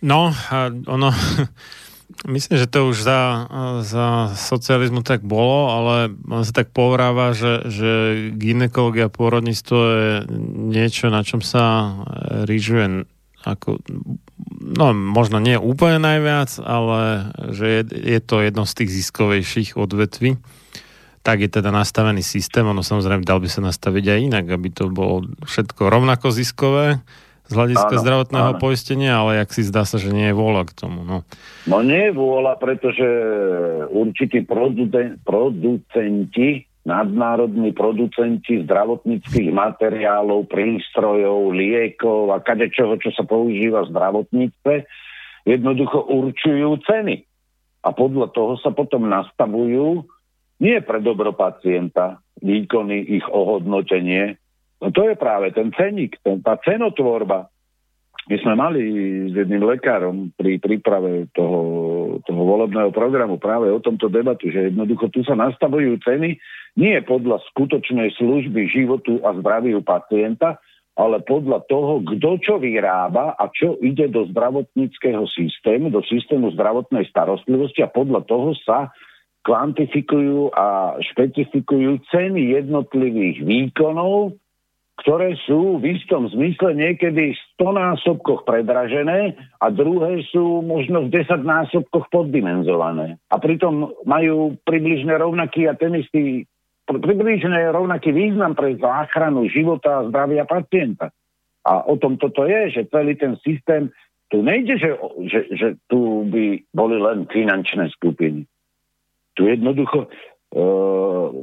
no 0.03 0.31
ono, 0.87 1.11
Myslím, 2.29 2.57
že 2.61 2.71
to 2.71 2.89
už 2.89 3.05
za, 3.05 3.49
za 3.81 4.33
socializmu 4.37 5.03
tak 5.03 5.25
bolo, 5.25 5.73
ale 5.73 6.15
on 6.29 6.45
sa 6.47 6.53
tak 6.53 6.71
povráva, 6.71 7.35
že, 7.35 7.67
že 7.69 7.93
ginekológia 8.37 9.09
a 9.09 9.13
pôrodníctvo 9.13 9.79
je 9.81 10.13
niečo, 10.73 11.09
na 11.09 11.25
čom 11.27 11.41
sa 11.45 11.97
rýžuje 12.49 13.09
ako, 13.45 13.85
no 14.61 14.97
možno 14.97 15.39
nie 15.39 15.61
úplne 15.61 16.01
najviac, 16.01 16.57
ale 16.65 17.31
že 17.53 17.67
je, 17.69 17.83
je 17.93 18.21
to 18.25 18.41
jedno 18.41 18.65
z 18.65 18.73
tých 18.83 18.91
ziskovejších 18.91 19.77
odvetví. 19.77 20.41
Tak 21.25 21.41
je 21.41 21.49
teda 21.49 21.73
nastavený 21.73 22.21
systém, 22.21 22.69
ono 22.69 22.85
samozrejme 22.85 23.25
dal 23.25 23.41
by 23.41 23.49
sa 23.49 23.65
nastaviť 23.65 24.05
aj 24.13 24.19
inak, 24.29 24.47
aby 24.49 24.69
to 24.69 24.93
bolo 24.93 25.25
všetko 25.49 25.89
rovnako 25.89 26.29
ziskové, 26.29 27.01
z 27.45 27.53
hľadiska 27.53 27.93
áno, 27.93 28.01
zdravotného 28.01 28.51
áno. 28.57 28.61
poistenia, 28.61 29.21
ale 29.21 29.45
jak 29.45 29.53
si 29.53 29.69
zdá 29.69 29.85
sa, 29.85 30.01
že 30.01 30.17
nie 30.17 30.33
je 30.33 30.37
vôľa 30.37 30.65
k 30.65 30.73
tomu. 30.73 31.05
No, 31.05 31.29
no 31.69 31.77
nie 31.85 32.09
je 32.09 32.17
vôľa, 32.17 32.57
pretože 32.57 33.05
určití 33.93 34.49
producenti, 34.49 36.65
nadnárodní 36.85 37.73
producenti 37.73 38.61
zdravotníckých 38.65 39.49
materiálov, 39.49 40.49
prístrojov, 40.49 41.57
liekov 41.57 42.33
a 42.33 42.45
kadečoho, 42.45 43.01
čo 43.01 43.09
sa 43.17 43.25
používa 43.25 43.89
v 43.89 43.93
zdravotníctve, 43.93 44.75
jednoducho 45.49 46.05
určujú 46.05 46.77
ceny. 46.85 47.25
A 47.85 47.93
podľa 47.93 48.33
toho 48.33 48.57
sa 48.61 48.73
potom 48.73 49.09
nastavujú 49.09 50.05
nie 50.61 50.77
pre 50.85 51.01
dobro 51.01 51.33
pacienta, 51.33 52.21
výkony, 52.41 53.21
ich 53.21 53.27
ohodnotenie, 53.29 54.41
No 54.85 54.93
to 54.93 55.09
je 55.09 55.17
práve 55.17 55.49
ten 55.57 55.73
ceník, 55.73 56.21
ten, 56.21 56.45
tá 56.45 56.61
cenotvorba. 56.61 57.49
My 58.25 58.37
sme 58.41 58.55
mali 58.57 58.83
s 59.29 59.37
jedným 59.37 59.69
lekárom 59.69 60.33
pri 60.33 60.57
príprave 60.57 61.29
toho, 61.37 61.61
toho 62.25 62.43
volebného 62.49 62.89
programu 62.89 63.37
práve 63.37 63.69
o 63.69 63.85
tomto 63.85 64.09
debatu, 64.09 64.49
že 64.49 64.73
jednoducho 64.73 65.13
tu 65.13 65.21
sa 65.29 65.37
nastavujú 65.37 66.01
ceny 66.01 66.41
nie 66.81 66.97
podľa 67.05 67.45
skutočnej 67.53 68.17
služby 68.17 68.65
životu 68.73 69.21
a 69.21 69.37
zdraviu 69.37 69.85
pacienta, 69.85 70.57
ale 70.97 71.21
podľa 71.21 71.69
toho, 71.69 72.01
kto 72.01 72.31
čo 72.41 72.55
vyrába 72.57 73.37
a 73.37 73.45
čo 73.53 73.77
ide 73.85 74.09
do 74.09 74.25
zdravotníckého 74.31 75.29
systému, 75.29 75.93
do 75.93 76.01
systému 76.07 76.55
zdravotnej 76.57 77.05
starostlivosti 77.11 77.85
a 77.85 77.93
podľa 77.93 78.25
toho 78.25 78.57
sa 78.65 78.89
kvantifikujú 79.45 80.55
a 80.57 80.97
špecifikujú 81.13 82.01
ceny 82.09 82.57
jednotlivých 82.57 83.45
výkonov 83.45 84.41
ktoré 84.95 85.35
sú 85.43 85.83
v 85.83 85.99
istom 85.99 86.31
zmysle 86.31 86.79
niekedy 86.79 87.35
v 87.35 87.39
100 87.59 87.67
násobkoch 87.75 88.47
predražené 88.47 89.35
a 89.59 89.67
druhé 89.75 90.23
sú 90.31 90.63
možno 90.63 91.11
v 91.11 91.13
10 91.19 91.43
násobkoch 91.43 92.07
poddimenzované. 92.15 93.19
A 93.27 93.43
pritom 93.43 93.91
majú 94.07 94.55
približne 94.63 95.19
rovnaký 95.19 95.67
a 95.67 95.75
ten 95.75 95.99
istý 95.99 96.47
približne 96.87 97.75
rovnaký 97.75 98.13
význam 98.15 98.55
pre 98.55 98.79
záchranu 98.79 99.51
života 99.51 100.05
a 100.05 100.07
zdravia 100.07 100.47
pacienta. 100.47 101.11
A 101.65 101.81
o 101.89 101.97
tom 101.97 102.21
toto 102.21 102.45
je, 102.45 102.77
že 102.77 102.93
celý 102.93 103.17
ten 103.17 103.41
systém, 103.41 103.89
tu 104.29 104.45
nejde, 104.45 104.77
že, 104.77 104.95
že, 105.27 105.41
že 105.57 105.69
tu 105.89 106.29
by 106.29 106.61
boli 106.77 107.01
len 107.01 107.25
finančné 107.27 107.89
skupiny. 107.97 108.45
Tu 109.35 109.49
jednoducho 109.49 110.13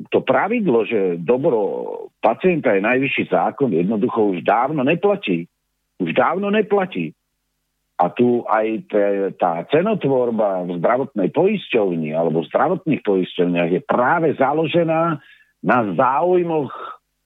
to 0.07 0.19
pravidlo, 0.23 0.87
že 0.87 1.19
dobro 1.19 1.59
pacienta 2.23 2.71
je 2.71 2.81
najvyšší 2.81 3.27
zákon, 3.27 3.75
jednoducho 3.75 4.31
už 4.35 4.47
dávno 4.47 4.87
neplatí. 4.87 5.51
Už 5.99 6.15
dávno 6.15 6.47
neplatí. 6.47 7.11
A 8.01 8.09
tu 8.09 8.41
aj 8.49 8.89
tá 9.37 9.61
cenotvorba 9.69 10.65
v 10.65 10.81
zdravotnej 10.81 11.29
poisťovni 11.29 12.17
alebo 12.17 12.41
v 12.41 12.49
zdravotných 12.49 13.01
poisťovniach 13.05 13.69
je 13.69 13.81
práve 13.85 14.33
založená 14.39 15.21
na 15.61 15.79
záujmoch 15.93 16.73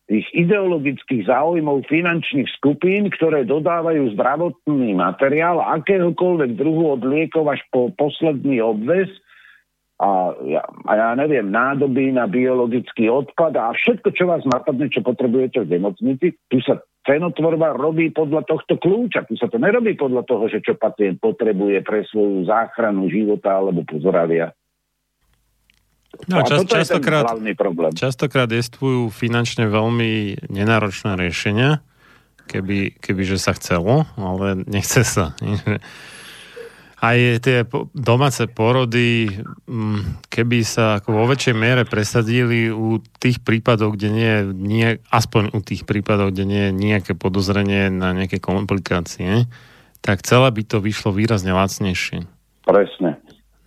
tých 0.05 0.27
ideologických 0.35 1.25
záujmov 1.25 1.87
finančných 1.89 2.49
skupín, 2.59 3.09
ktoré 3.09 3.47
dodávajú 3.47 4.13
zdravotný 4.13 4.93
materiál 4.93 5.63
akéhokoľvek 5.79 6.59
druhu 6.59 6.93
od 6.93 7.01
liekov 7.07 7.49
až 7.49 7.61
po 7.71 7.89
posledný 7.95 8.61
obvez 8.61 9.09
a 9.95 10.35
ja, 10.43 10.63
a 10.83 10.91
ja 10.91 11.09
neviem, 11.15 11.47
nádoby 11.47 12.11
na 12.11 12.27
biologický 12.27 13.07
odpad 13.07 13.55
a 13.55 13.71
všetko, 13.71 14.11
čo 14.11 14.27
vás 14.27 14.43
napadne, 14.43 14.91
čo 14.91 14.99
potrebujete 14.99 15.63
v 15.63 15.79
nemocnici, 15.79 16.35
tu 16.51 16.59
sa 16.59 16.83
cenotvorba 17.07 17.71
robí 17.71 18.11
podľa 18.11 18.43
tohto 18.43 18.75
kľúča. 18.75 19.23
Tu 19.31 19.39
sa 19.39 19.47
to 19.47 19.55
nerobí 19.55 19.95
podľa 19.95 20.27
toho, 20.27 20.51
že 20.51 20.59
čo 20.59 20.75
pacient 20.75 21.23
potrebuje 21.23 21.79
pre 21.85 22.03
svoju 22.11 22.43
záchranu 22.43 23.07
života 23.07 23.55
alebo 23.55 23.87
pozoravia. 23.87 24.51
No, 26.31 26.43
čas, 26.47 26.63
častokrát, 26.67 27.27
častokrát 27.95 28.47
jestvujú 28.47 29.11
finančne 29.11 29.67
veľmi 29.67 30.43
nenáročné 30.47 31.19
riešenia, 31.19 31.83
keby, 32.47 32.99
keby 33.03 33.21
že 33.27 33.35
sa 33.35 33.51
chcelo, 33.51 34.07
ale 34.15 34.63
nechce 34.63 35.03
sa 35.03 35.35
aj 37.03 37.17
tie 37.43 37.57
domáce 37.91 38.47
porody, 38.47 39.27
mm, 39.67 40.27
keby 40.31 40.63
sa 40.63 41.03
ako 41.03 41.11
vo 41.11 41.25
väčšej 41.27 41.55
miere 41.55 41.83
presadili 41.83 42.71
u 42.71 43.03
tých 43.19 43.43
prípadov, 43.43 43.99
kde 43.99 44.09
nie 44.11 44.29
je, 44.31 44.41
nie, 44.55 44.87
aspoň 45.11 45.51
u 45.51 45.59
tých 45.59 45.83
prípadov, 45.83 46.31
kde 46.31 46.43
nie 46.47 46.61
je 46.69 46.71
nejaké 46.71 47.13
podozrenie 47.13 47.91
na 47.91 48.15
nejaké 48.15 48.39
komplikácie, 48.39 49.51
tak 49.99 50.23
celé 50.23 50.47
by 50.53 50.63
to 50.63 50.77
vyšlo 50.79 51.11
výrazne 51.11 51.51
lacnejšie. 51.51 52.23
Presne. 52.63 53.19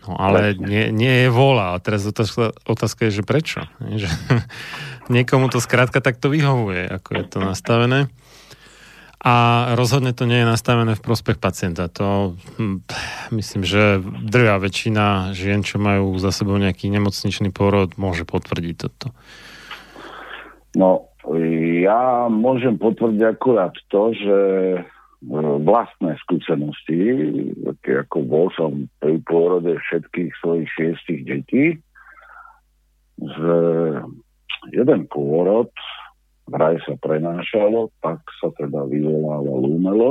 No 0.09 0.17
ale 0.17 0.57
nie, 0.57 0.89
nie 0.89 1.27
je 1.27 1.29
vola. 1.29 1.77
A 1.77 1.83
teraz 1.85 2.09
otázka, 2.09 2.57
otázka 2.65 3.13
je, 3.13 3.21
že 3.21 3.25
prečo? 3.27 3.69
Že 4.01 4.09
niekomu 5.15 5.53
to 5.53 5.61
skrátka 5.61 6.01
takto 6.01 6.33
vyhovuje, 6.33 6.89
ako 6.89 7.11
je 7.13 7.25
to 7.29 7.39
nastavené. 7.45 8.09
A 9.19 9.35
rozhodne 9.75 10.15
to 10.15 10.31
nie 10.31 10.47
je 10.47 10.47
nastavené 10.47 10.95
v 10.95 11.03
prospech 11.03 11.43
pacienta. 11.43 11.91
To 11.99 12.39
hm, 12.55 12.87
myslím, 13.35 13.67
že 13.67 13.99
drvá 14.23 14.63
väčšina 14.63 15.35
žien, 15.35 15.67
čo 15.67 15.83
majú 15.83 16.15
za 16.23 16.31
sebou 16.31 16.55
nejaký 16.55 16.87
nemocničný 16.87 17.51
pôrod, 17.51 17.99
môže 17.99 18.23
potvrdiť 18.23 18.75
toto. 18.79 19.11
No, 20.79 21.11
ja 21.83 22.31
môžem 22.31 22.79
potvrdiť 22.79 23.23
akurát 23.27 23.75
to, 23.91 24.15
že 24.15 24.39
e, 24.79 24.81
vlastné 25.67 26.15
skúsenosti, 26.23 26.99
ako 27.83 28.19
bol 28.23 28.47
som 28.55 28.87
pri 29.03 29.19
pôrode 29.27 29.75
všetkých 29.83 30.31
svojich 30.39 30.69
šiestich 30.79 31.21
detí, 31.27 31.67
že 33.19 33.59
jeden 34.71 35.01
pôrod 35.11 35.75
vraj 36.49 36.81
sa 36.85 36.97
prenášalo, 36.99 37.93
tak 38.01 38.21
sa 38.41 38.49
teda 38.57 38.89
vyvolávalo 38.89 39.69
umelo. 39.69 40.11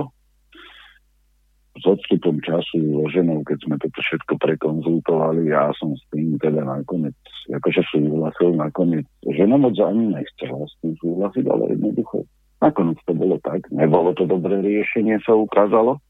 S 1.78 1.86
odstupom 1.86 2.42
času 2.42 2.82
so 2.82 3.06
ženou, 3.14 3.46
keď 3.46 3.58
sme 3.62 3.76
toto 3.78 4.02
všetko 4.02 4.34
prekonzultovali, 4.42 5.54
ja 5.54 5.70
som 5.78 5.94
s 5.94 6.02
tým 6.10 6.34
teda 6.42 6.66
nakoniec, 6.66 7.14
akože 7.54 7.86
súhlasil 7.94 8.58
nakoniec, 8.58 9.06
žena 9.30 9.62
moc 9.62 9.78
ani 9.78 10.10
nechcela 10.10 10.66
s 10.66 10.74
tým 10.82 10.98
súhlasiť, 10.98 11.46
ale 11.46 11.78
jednoducho 11.78 12.26
nakoniec 12.66 12.98
to 13.06 13.14
bolo 13.14 13.38
tak. 13.46 13.62
Nebolo 13.70 14.18
to 14.18 14.26
dobré 14.26 14.58
riešenie, 14.66 15.22
sa 15.22 15.38
ukázalo, 15.38 16.02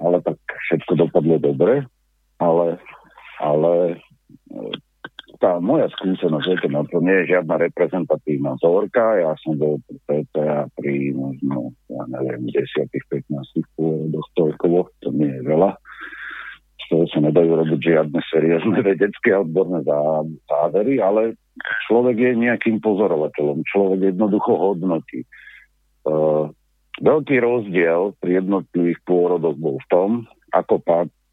ale 0.00 0.24
tak 0.24 0.40
všetko 0.72 0.96
dopadlo 0.96 1.36
dobre, 1.36 1.84
ale, 2.40 2.80
ale 3.36 4.00
tá 5.36 5.60
moja 5.60 5.88
skúsenosť, 5.92 6.46
viete, 6.48 6.68
no 6.68 6.84
to 6.88 7.00
nie 7.04 7.24
je 7.24 7.36
žiadna 7.36 7.60
reprezentatívna 7.68 8.56
vzorka, 8.60 9.20
ja 9.20 9.32
som 9.44 9.56
bol 9.56 9.80
pri 9.84 9.98
PTA 10.04 10.68
pri 10.76 11.12
možno, 11.12 11.72
ja 11.88 12.02
neviem, 12.10 12.48
10-15 12.52 13.28
pôrodoch 13.76 14.26
celkovo, 14.36 14.90
to 15.04 15.12
nie 15.12 15.30
je 15.30 15.42
veľa. 15.44 15.76
Z 16.80 16.84
toho 16.92 17.04
sa 17.10 17.18
nedajú 17.24 17.50
robiť 17.64 17.80
žiadne 17.80 18.20
seriózne 18.28 18.78
vedecké 18.92 19.34
a 19.36 19.42
odborné 19.44 19.84
závery, 20.48 21.00
ale 21.00 21.36
človek 21.88 22.16
je 22.16 22.32
nejakým 22.46 22.80
pozorovateľom, 22.84 23.64
človek 23.68 24.12
jednoducho 24.16 24.52
hodnotí. 24.56 25.24
Uh, 26.06 26.52
veľký 27.02 27.36
rozdiel 27.42 28.14
pri 28.22 28.44
jednotlivých 28.44 29.00
pôrodoch 29.02 29.56
bol 29.58 29.76
v 29.82 29.88
tom, 29.90 30.10
ako 30.54 30.80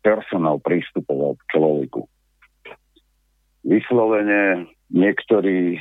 personál 0.01 0.57
pristupoval 0.59 1.37
k 1.37 1.43
človeku 1.53 2.09
vyslovene 3.63 4.67
niektorí 4.91 5.79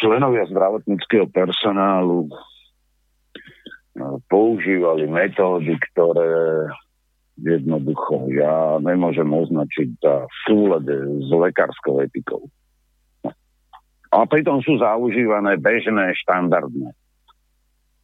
členovia 0.00 0.48
zdravotníckého 0.48 1.28
personálu 1.28 2.32
no, 3.94 4.18
používali 4.26 5.04
metódy, 5.06 5.76
ktoré 5.92 6.68
jednoducho 7.40 8.28
ja 8.32 8.76
nemôžem 8.80 9.28
označiť 9.28 9.88
za 10.00 10.14
v 10.28 10.34
súlade 10.48 10.94
s 11.24 11.30
lekárskou 11.32 12.00
etikou. 12.04 12.48
A 14.12 14.28
pritom 14.28 14.60
sú 14.60 14.76
zaužívané 14.76 15.56
bežné, 15.56 16.12
štandardné. 16.20 16.92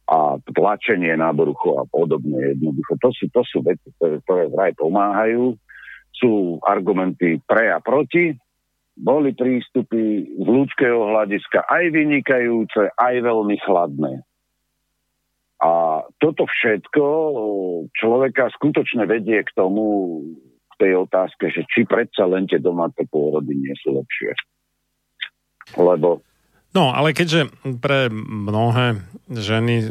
a 0.09 0.41
tlačenie 0.41 1.13
na 1.13 1.29
brucho 1.29 1.77
a 1.77 1.85
podobne 1.85 2.57
jednoducho. 2.57 2.97
To 2.97 3.09
sú, 3.13 3.29
to 3.29 3.45
sú 3.45 3.61
veci, 3.61 3.93
ktoré, 4.01 4.17
ktoré 4.25 4.43
vraj 4.49 4.73
pomáhajú. 4.73 5.53
Sú 6.19 6.59
argumenty 6.67 7.39
pre 7.47 7.71
a 7.71 7.79
proti. 7.79 8.35
Boli 8.99 9.31
prístupy 9.31 10.27
z 10.35 10.47
ľudského 10.47 11.15
hľadiska 11.15 11.63
aj 11.63 11.83
vynikajúce, 11.95 12.91
aj 12.99 13.15
veľmi 13.23 13.55
chladné. 13.63 14.27
A 15.59 16.03
toto 16.19 16.43
všetko 16.43 17.03
človeka 17.95 18.51
skutočne 18.59 19.07
vedie 19.07 19.43
k 19.43 19.51
tomu, 19.55 20.19
k 20.71 20.73
tej 20.83 21.07
otázke, 21.07 21.47
že 21.51 21.63
či 21.71 21.87
predsa 21.87 22.27
len 22.27 22.47
tie 22.47 22.59
domáce 22.59 22.99
pôrody 23.07 23.55
nie 23.55 23.75
sú 23.79 23.95
lepšie. 23.95 24.35
Lebo 25.79 26.23
No, 26.69 26.93
ale 26.93 27.17
keďže 27.17 27.49
pre 27.81 28.13
mnohé 28.13 29.01
ženy, 29.25 29.89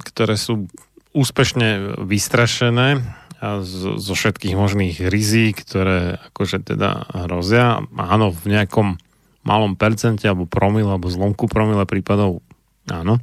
ktoré 0.00 0.40
sú 0.40 0.64
úspešne 1.12 2.00
vystrašené 2.00 3.04
a 3.38 3.62
zo, 3.62 4.02
zo 4.02 4.14
všetkých 4.18 4.58
možných 4.58 4.96
rizík, 5.06 5.62
ktoré 5.62 6.18
akože 6.34 6.74
teda 6.74 7.06
hrozia, 7.26 7.86
áno, 7.94 8.34
v 8.34 8.44
nejakom 8.50 8.98
malom 9.46 9.78
percente 9.78 10.26
alebo 10.26 10.50
promile 10.50 10.90
alebo 10.90 11.06
zlomku 11.06 11.46
promile 11.46 11.86
prípadov 11.86 12.42
áno, 12.90 13.22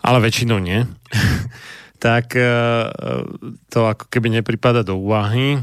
ale 0.00 0.18
väčšinou 0.24 0.56
nie, 0.58 0.88
tak 2.02 2.32
e, 2.34 2.50
to 3.68 3.78
ako 3.86 4.08
keby 4.08 4.40
nepripada 4.40 4.82
do 4.82 4.98
úvahy. 4.98 5.60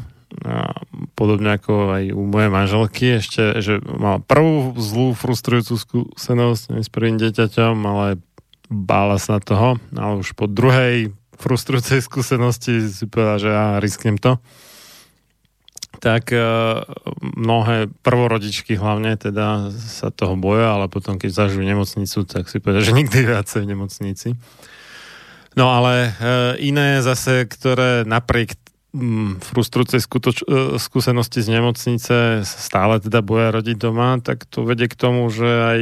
Podobne 1.17 1.57
ako 1.57 1.97
aj 1.97 2.03
u 2.13 2.21
mojej 2.29 2.51
manželky, 2.53 3.05
ešte, 3.17 3.65
že 3.65 3.81
mala 3.81 4.21
prvú 4.21 4.77
zlú, 4.77 5.17
frustrujúcu 5.17 5.73
skúsenosť 5.73 6.77
s 6.77 6.89
prvým 6.93 7.17
dieťaťom, 7.17 7.75
ale 7.81 8.21
bála 8.69 9.17
sa 9.17 9.41
toho, 9.41 9.81
ale 9.97 10.21
už 10.21 10.37
po 10.37 10.45
druhej 10.45 11.17
frustrujúcej 11.39 12.03
skúsenosti 12.03 12.91
si 12.91 13.07
povedala, 13.07 13.37
že 13.39 13.49
ja 13.49 13.65
risknem 13.79 14.19
to. 14.19 14.37
Tak 15.99 16.31
e, 16.31 16.39
mnohé 17.19 17.89
prvorodičky 18.05 18.77
hlavne 18.77 19.17
teda 19.17 19.73
sa 19.73 20.13
toho 20.13 20.37
boja, 20.37 20.77
ale 20.77 20.91
potom 20.91 21.17
keď 21.17 21.47
zažijú 21.47 21.65
nemocnicu, 21.65 22.27
tak 22.29 22.47
si 22.51 22.61
povedia, 22.61 22.85
že 22.85 22.93
nikdy 22.99 23.25
viacej 23.25 23.65
v 23.65 23.69
nemocnici. 23.73 24.29
No 25.57 25.73
ale 25.73 25.93
e, 25.95 26.69
iné 26.69 27.01
zase, 27.01 27.47
ktoré 27.49 28.05
napriek 28.05 28.53
Mm, 28.89 29.37
frustrujúcej 29.37 30.01
skutoč- 30.01 30.41
e, 30.49 30.81
skúsenosti 30.81 31.45
z 31.45 31.61
nemocnice 31.61 32.41
stále 32.41 32.97
teda 32.97 33.21
boja 33.21 33.53
rodiť 33.53 33.77
doma, 33.77 34.17
tak 34.17 34.49
to 34.49 34.65
vedie 34.65 34.89
k 34.89 34.97
tomu, 34.97 35.29
že 35.29 35.45
aj 35.45 35.81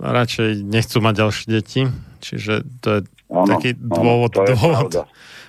radšej 0.00 0.64
nechcú 0.64 1.04
mať 1.04 1.14
ďalšie 1.20 1.46
deti. 1.52 1.80
Čiže 2.24 2.64
to 2.80 2.88
je 2.88 3.00
ano, 3.30 3.48
taký 3.56 3.70
dôvod, 3.78 4.32
ano, 4.34 4.46
dôvod, 4.50 4.92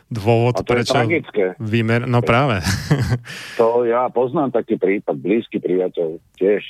dôvod, 0.07 0.55
A 0.55 0.59
to 0.61 0.71
prečo 0.71 0.93
je 0.93 1.01
tragické. 1.01 1.45
Vymer... 1.57 2.05
No 2.05 2.21
práve. 2.21 2.61
To 3.59 3.83
ja 3.83 4.07
poznám 4.13 4.53
taký 4.53 4.77
prípad, 4.77 5.17
blízky 5.17 5.57
priateľ, 5.57 6.21
tiež 6.37 6.63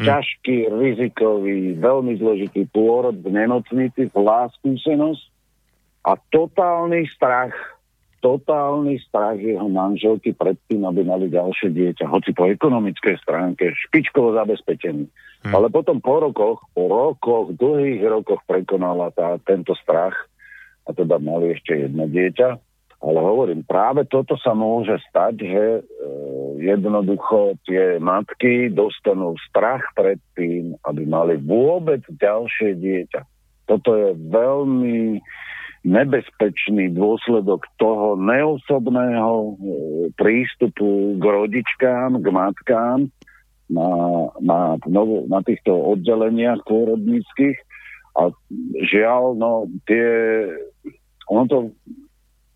hm. 0.00 0.06
ťažký, 0.08 0.56
rizikový, 0.72 1.76
veľmi 1.76 2.16
zložitý 2.18 2.64
pôrod 2.72 3.16
v 3.20 3.28
nemocnici, 3.32 4.08
zlá 4.12 4.48
skúsenosť 4.60 5.22
a 6.06 6.16
totálny 6.32 7.04
strach 7.12 7.54
totálny 8.26 8.98
strach 9.06 9.38
jeho 9.38 9.70
manželky 9.70 10.34
pred 10.34 10.58
tým, 10.66 10.82
aby 10.82 11.06
mali 11.06 11.30
ďalšie 11.30 11.70
dieťa, 11.70 12.10
hoci 12.10 12.34
po 12.34 12.50
ekonomickej 12.50 13.22
stránke 13.22 13.70
špičkovo 13.86 14.34
zabezpečený. 14.34 15.06
Hmm. 15.46 15.52
Ale 15.54 15.70
potom 15.70 16.02
po 16.02 16.18
rokoch, 16.18 16.64
po 16.74 16.90
rokoch, 16.90 17.54
dlhých 17.54 18.02
rokoch 18.02 18.42
prekonala 18.50 19.14
tá, 19.14 19.38
tento 19.46 19.78
strach 19.78 20.16
a 20.86 20.90
teda 20.94 21.18
mali 21.18 21.58
ešte 21.58 21.86
jedno 21.86 22.06
dieťa. 22.06 22.48
Ale 22.96 23.18
hovorím, 23.20 23.60
práve 23.60 24.08
toto 24.08 24.40
sa 24.40 24.56
môže 24.56 24.96
stať, 25.12 25.34
že 25.44 25.64
e, 25.78 25.80
jednoducho 26.64 27.60
tie 27.68 28.00
matky 28.00 28.72
dostanú 28.72 29.36
strach 29.52 29.84
pred 29.92 30.16
tým, 30.32 30.72
aby 30.88 31.04
mali 31.04 31.36
vôbec 31.36 32.00
ďalšie 32.08 32.80
dieťa. 32.80 33.20
Toto 33.68 33.90
je 33.92 34.16
veľmi 34.32 35.20
nebezpečný 35.86 36.90
dôsledok 36.96 37.68
toho 37.78 38.18
neosobného 38.18 39.34
e, 39.38 39.52
prístupu 40.16 41.20
k 41.20 41.24
rodičkám, 41.24 42.18
k 42.18 42.26
matkám 42.32 43.12
na, 43.70 43.90
na, 44.42 44.78
na 45.30 45.40
týchto 45.46 45.74
oddeleniach 45.74 46.64
pôrodnických. 46.66 47.58
A 48.16 48.32
žiaľ, 48.88 49.36
no 49.36 49.68
tie, 49.84 50.04
ono 51.28 51.44
to 51.46 51.58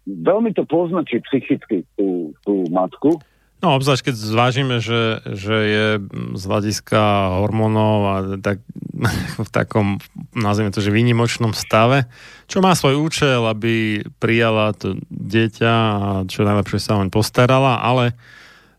veľmi 0.08 0.56
to 0.56 0.64
poznačí 0.64 1.20
psychicky 1.28 1.84
tú, 1.94 2.32
tú 2.42 2.64
matku, 2.72 3.20
No, 3.60 3.76
obzvlášť 3.76 4.08
keď 4.08 4.14
zvážime, 4.16 4.76
že, 4.80 5.20
že 5.36 5.56
je 5.68 5.86
z 6.32 6.42
hľadiska 6.48 7.00
hormónov 7.44 7.98
a 8.08 8.16
tak, 8.40 8.64
v 9.46 9.50
takom, 9.52 10.00
nazvime 10.32 10.72
to, 10.72 10.80
že 10.80 10.88
výnimočnom 10.88 11.52
stave, 11.52 12.08
čo 12.48 12.64
má 12.64 12.72
svoj 12.72 12.96
účel, 12.96 13.44
aby 13.44 14.00
prijala 14.16 14.72
to 14.72 14.96
dieťa 15.12 15.74
a 15.76 16.08
čo 16.24 16.48
najlepšie 16.48 16.80
sa 16.80 16.96
oň 16.96 17.12
postarala, 17.12 17.84
ale 17.84 18.16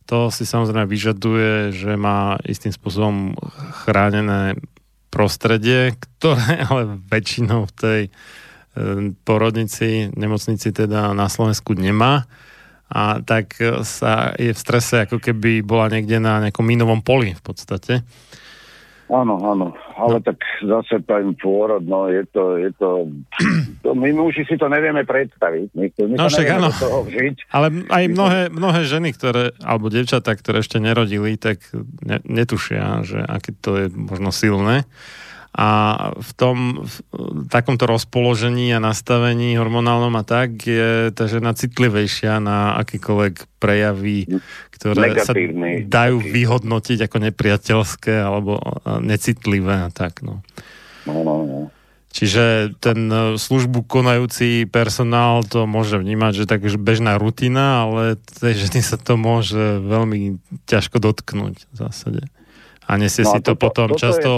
to 0.09 0.33
si 0.33 0.49
samozrejme 0.49 0.89
vyžaduje, 0.89 1.77
že 1.77 1.93
má 1.93 2.41
istým 2.49 2.73
spôsobom 2.73 3.37
chránené 3.85 4.57
prostredie, 5.11 5.99
ktoré 5.99 6.63
ale 6.71 6.97
väčšinou 7.11 7.67
v 7.67 7.73
tej 7.75 8.01
e, 8.07 8.11
porodnici, 9.27 10.09
nemocnici 10.15 10.71
teda 10.71 11.11
na 11.11 11.27
Slovensku 11.27 11.75
nemá 11.75 12.25
a 12.91 13.23
tak 13.23 13.55
sa 13.88 14.35
je 14.35 14.51
v 14.51 14.59
strese, 14.59 15.07
ako 15.07 15.23
keby 15.23 15.63
bola 15.63 15.88
niekde 15.88 16.19
na 16.19 16.43
nejakom 16.43 16.67
minovom 16.67 16.99
poli 16.99 17.31
v 17.31 17.39
podstate. 17.39 18.03
Áno, 19.11 19.35
áno, 19.43 19.75
ale 19.99 20.17
no. 20.17 20.23
tak 20.23 20.39
zase 20.63 21.03
ten 21.03 21.35
pôrod, 21.35 21.83
no 21.83 22.07
je 22.07 22.23
to, 22.31 22.55
je 22.55 22.71
to, 22.79 23.11
to 23.83 23.91
my 23.91 24.07
muži 24.15 24.47
si 24.47 24.55
to 24.55 24.71
nevieme 24.71 25.03
predstaviť, 25.03 25.67
my, 25.75 25.85
my 25.91 26.15
no, 26.15 26.31
však 26.31 26.47
áno. 26.47 26.71
toho 26.71 27.03
žiť. 27.11 27.51
Ale 27.51 27.67
aj 27.91 28.03
mnohé, 28.07 28.41
mnohé 28.47 28.88
ženy, 28.88 29.11
ktoré, 29.11 29.51
alebo 29.59 29.91
devčatá, 29.91 30.31
ktoré 30.31 30.63
ešte 30.63 30.79
nerodili, 30.79 31.35
tak 31.35 31.59
ne, 32.07 32.23
netušia, 32.23 33.03
že 33.03 33.19
aké 33.19 33.51
to 33.59 33.83
je 33.83 33.85
možno 33.91 34.31
silné 34.31 34.88
a 35.51 35.69
v 36.15 36.31
tom 36.39 36.87
v 36.87 36.95
takomto 37.51 37.83
rozpoložení 37.83 38.71
a 38.71 38.79
nastavení 38.79 39.59
hormonálnom 39.59 40.15
a 40.15 40.23
tak 40.23 40.63
je 40.63 41.11
tá 41.11 41.27
žena 41.27 41.51
citlivejšia 41.51 42.39
na 42.39 42.79
akýkoľvek 42.79 43.59
prejavy, 43.59 44.39
ktoré 44.71 45.11
Negatívny. 45.11 45.83
sa 45.83 45.91
dajú 45.91 46.23
vyhodnotiť 46.23 47.03
ako 47.03 47.17
nepriateľské 47.27 48.15
alebo 48.15 48.63
necitlivé 49.03 49.85
a 49.85 49.89
tak. 49.91 50.23
No. 50.23 50.39
No, 51.03 51.19
no, 51.27 51.35
no. 51.43 51.59
Čiže 52.11 52.75
ten 52.83 53.07
e, 53.07 53.39
službu 53.39 53.87
konajúci 53.87 54.67
personál 54.67 55.47
to 55.47 55.63
môže 55.63 55.95
vnímať, 55.95 56.43
že 56.43 56.49
tak 56.49 56.67
bežná 56.67 57.15
rutina, 57.15 57.87
ale 57.87 58.19
tej 58.19 58.67
ženy 58.67 58.83
sa 58.83 58.99
to 58.99 59.15
môže 59.15 59.79
veľmi 59.79 60.35
ťažko 60.67 60.99
dotknúť 60.99 61.55
v 61.71 61.75
zásade. 61.75 62.27
A 62.89 62.97
nesie 62.97 63.21
no 63.23 63.31
si 63.33 63.39
to 63.45 63.53
toto, 63.53 63.61
potom 63.61 63.87
toto 63.93 64.01
často 64.01 64.29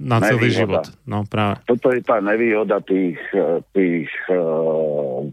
na 0.00 0.18
celý 0.24 0.48
nevýhoda. 0.48 0.56
život. 0.56 0.84
No 1.04 1.28
práve. 1.28 1.60
Toto 1.68 1.92
je 1.92 2.00
tá 2.00 2.18
nevýhoda 2.24 2.80
tých, 2.80 3.20
eh, 3.36 3.60
tých 3.76 4.08
uh, 4.32 5.28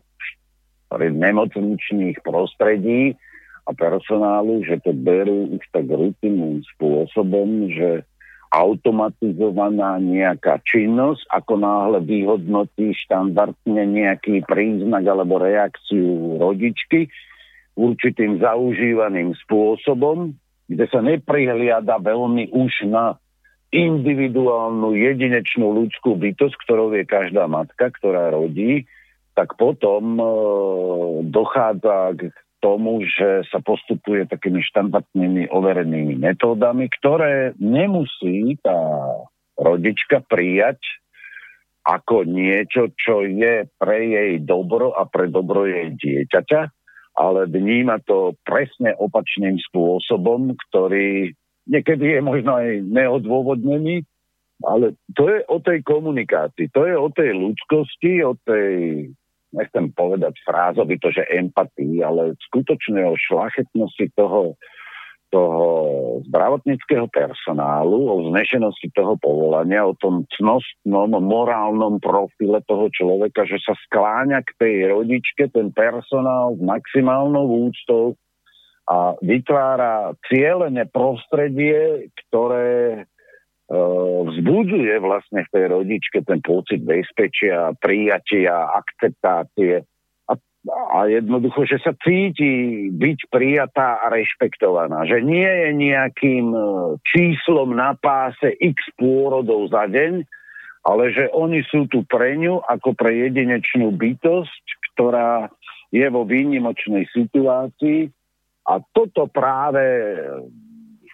nemocničných 1.00 2.20
prostredí 2.22 3.16
a 3.64 3.72
personálu, 3.72 4.68
že 4.68 4.84
to 4.84 4.92
berú 4.92 5.56
už 5.56 5.64
tak 5.72 5.88
rutinným 5.88 6.60
spôsobom, 6.76 7.72
že 7.72 8.04
automatizovaná 8.52 9.96
nejaká 10.04 10.60
činnosť, 10.68 11.24
ako 11.32 11.54
náhle 11.56 12.04
vyhodnotí 12.04 12.92
štandardne 13.08 13.84
nejaký 13.88 14.44
príznak 14.44 15.08
alebo 15.08 15.40
reakciu 15.40 16.36
rodičky 16.36 17.08
určitým 17.80 18.44
zaužívaným 18.44 19.32
spôsobom, 19.48 20.36
kde 20.72 20.86
sa 20.88 21.04
neprihliada 21.04 22.00
veľmi 22.00 22.56
už 22.56 22.88
na 22.88 23.20
individuálnu, 23.72 24.96
jedinečnú 24.96 25.68
ľudskú 25.84 26.16
bytosť, 26.16 26.56
ktorou 26.64 26.96
je 26.96 27.04
každá 27.08 27.48
matka, 27.48 27.92
ktorá 27.92 28.32
rodí, 28.32 28.88
tak 29.36 29.56
potom 29.56 30.20
e, 30.20 30.26
dochádza 31.28 32.16
k 32.20 32.36
tomu, 32.60 33.04
že 33.04 33.48
sa 33.48 33.64
postupuje 33.64 34.28
takými 34.28 34.60
štandardnými 34.60 35.50
overenými 35.52 36.20
metódami, 36.20 36.92
ktoré 37.00 37.56
nemusí 37.58 38.60
tá 38.60 38.76
rodička 39.56 40.20
prijať 40.28 40.80
ako 41.82 42.28
niečo, 42.28 42.94
čo 42.94 43.26
je 43.26 43.66
pre 43.82 44.00
jej 44.06 44.32
dobro 44.44 44.94
a 44.94 45.10
pre 45.10 45.32
dobro 45.32 45.66
jej 45.66 45.96
dieťaťa, 45.98 46.81
ale 47.16 47.48
vníma 47.48 48.00
to 48.08 48.36
presne 48.48 48.96
opačným 48.96 49.60
spôsobom, 49.72 50.56
ktorý 50.70 51.36
niekedy 51.68 52.18
je 52.18 52.22
možno 52.24 52.58
aj 52.58 52.82
neodôvodnený, 52.88 54.04
ale 54.62 54.94
to 55.18 55.26
je 55.30 55.42
o 55.50 55.58
tej 55.58 55.82
komunikácii, 55.82 56.70
to 56.70 56.86
je 56.86 56.96
o 56.96 57.10
tej 57.10 57.34
ľudskosti, 57.34 58.22
o 58.22 58.38
tej, 58.46 59.10
nechcem 59.54 59.90
povedať 59.92 60.38
frázovi 60.46 61.02
to, 61.02 61.10
že 61.10 61.26
empatii, 61.34 62.06
ale 62.06 62.38
skutočne 62.50 63.02
o 63.06 63.18
šlachetnosti 63.18 64.06
toho, 64.14 64.56
toho 65.32 65.66
zdravotníckého 66.28 67.08
personálu, 67.08 67.98
o 68.12 68.16
znešenosti 68.30 68.92
toho 68.92 69.16
povolania, 69.18 69.88
o 69.88 69.96
tom 69.96 70.28
cnostnom, 70.38 71.16
morálnom 71.18 71.98
profile 72.04 72.60
toho 72.68 72.92
človeka, 72.92 73.48
že 73.48 73.58
sa 73.64 73.74
skláňa 73.88 74.44
k 74.44 74.52
tej 74.60 74.76
rodičke, 74.92 75.48
ten 75.50 75.72
personál 75.72 76.60
s 76.60 76.62
maximálnou 76.62 77.72
úctou 77.72 78.20
a 78.92 79.16
vytvára 79.24 80.12
cieľené 80.28 80.86
prostredie, 80.92 82.12
ktoré 82.28 83.08
E, 83.72 83.78
vzbudzuje 84.28 85.00
vlastne 85.00 85.48
v 85.48 85.52
tej 85.56 85.66
rodičke 85.72 86.20
ten 86.28 86.44
pocit 86.44 86.84
bezpečia, 86.84 87.72
prijatia, 87.80 88.68
akceptácie 88.76 89.88
a, 90.70 91.10
jednoducho, 91.10 91.66
že 91.66 91.82
sa 91.82 91.98
cíti 91.98 92.88
byť 92.94 93.20
prijatá 93.34 93.98
a 94.02 94.14
rešpektovaná. 94.14 95.10
Že 95.10 95.18
nie 95.26 95.50
je 95.50 95.70
nejakým 95.74 96.48
e, 96.54 96.62
číslom 97.02 97.74
na 97.74 97.98
páse 97.98 98.54
x 98.62 98.78
pôrodov 98.94 99.74
za 99.74 99.90
deň, 99.90 100.22
ale 100.86 101.04
že 101.14 101.30
oni 101.34 101.66
sú 101.66 101.90
tu 101.90 102.06
pre 102.06 102.38
ňu 102.38 102.62
ako 102.62 102.94
pre 102.94 103.26
jedinečnú 103.30 103.94
bytosť, 103.94 104.66
ktorá 104.94 105.50
je 105.90 106.08
vo 106.14 106.26
výnimočnej 106.26 107.10
situácii 107.10 108.10
a 108.70 108.78
toto 108.94 109.26
práve 109.28 109.82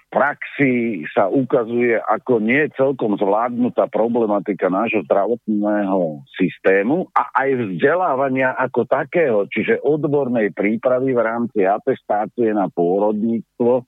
praxi 0.07 1.03
sa 1.11 1.27
ukazuje 1.27 1.99
ako 1.99 2.39
nie 2.39 2.71
celkom 2.79 3.19
zvládnutá 3.19 3.91
problematika 3.91 4.71
nášho 4.71 5.03
zdravotného 5.03 6.23
systému 6.35 7.11
a 7.11 7.27
aj 7.35 7.49
vzdelávania 7.55 8.55
ako 8.55 8.87
takého, 8.87 9.45
čiže 9.51 9.83
odbornej 9.83 10.55
prípravy 10.55 11.11
v 11.11 11.21
rámci 11.21 11.67
atestácie 11.67 12.55
na 12.55 12.71
pôrodníctvo, 12.71 13.83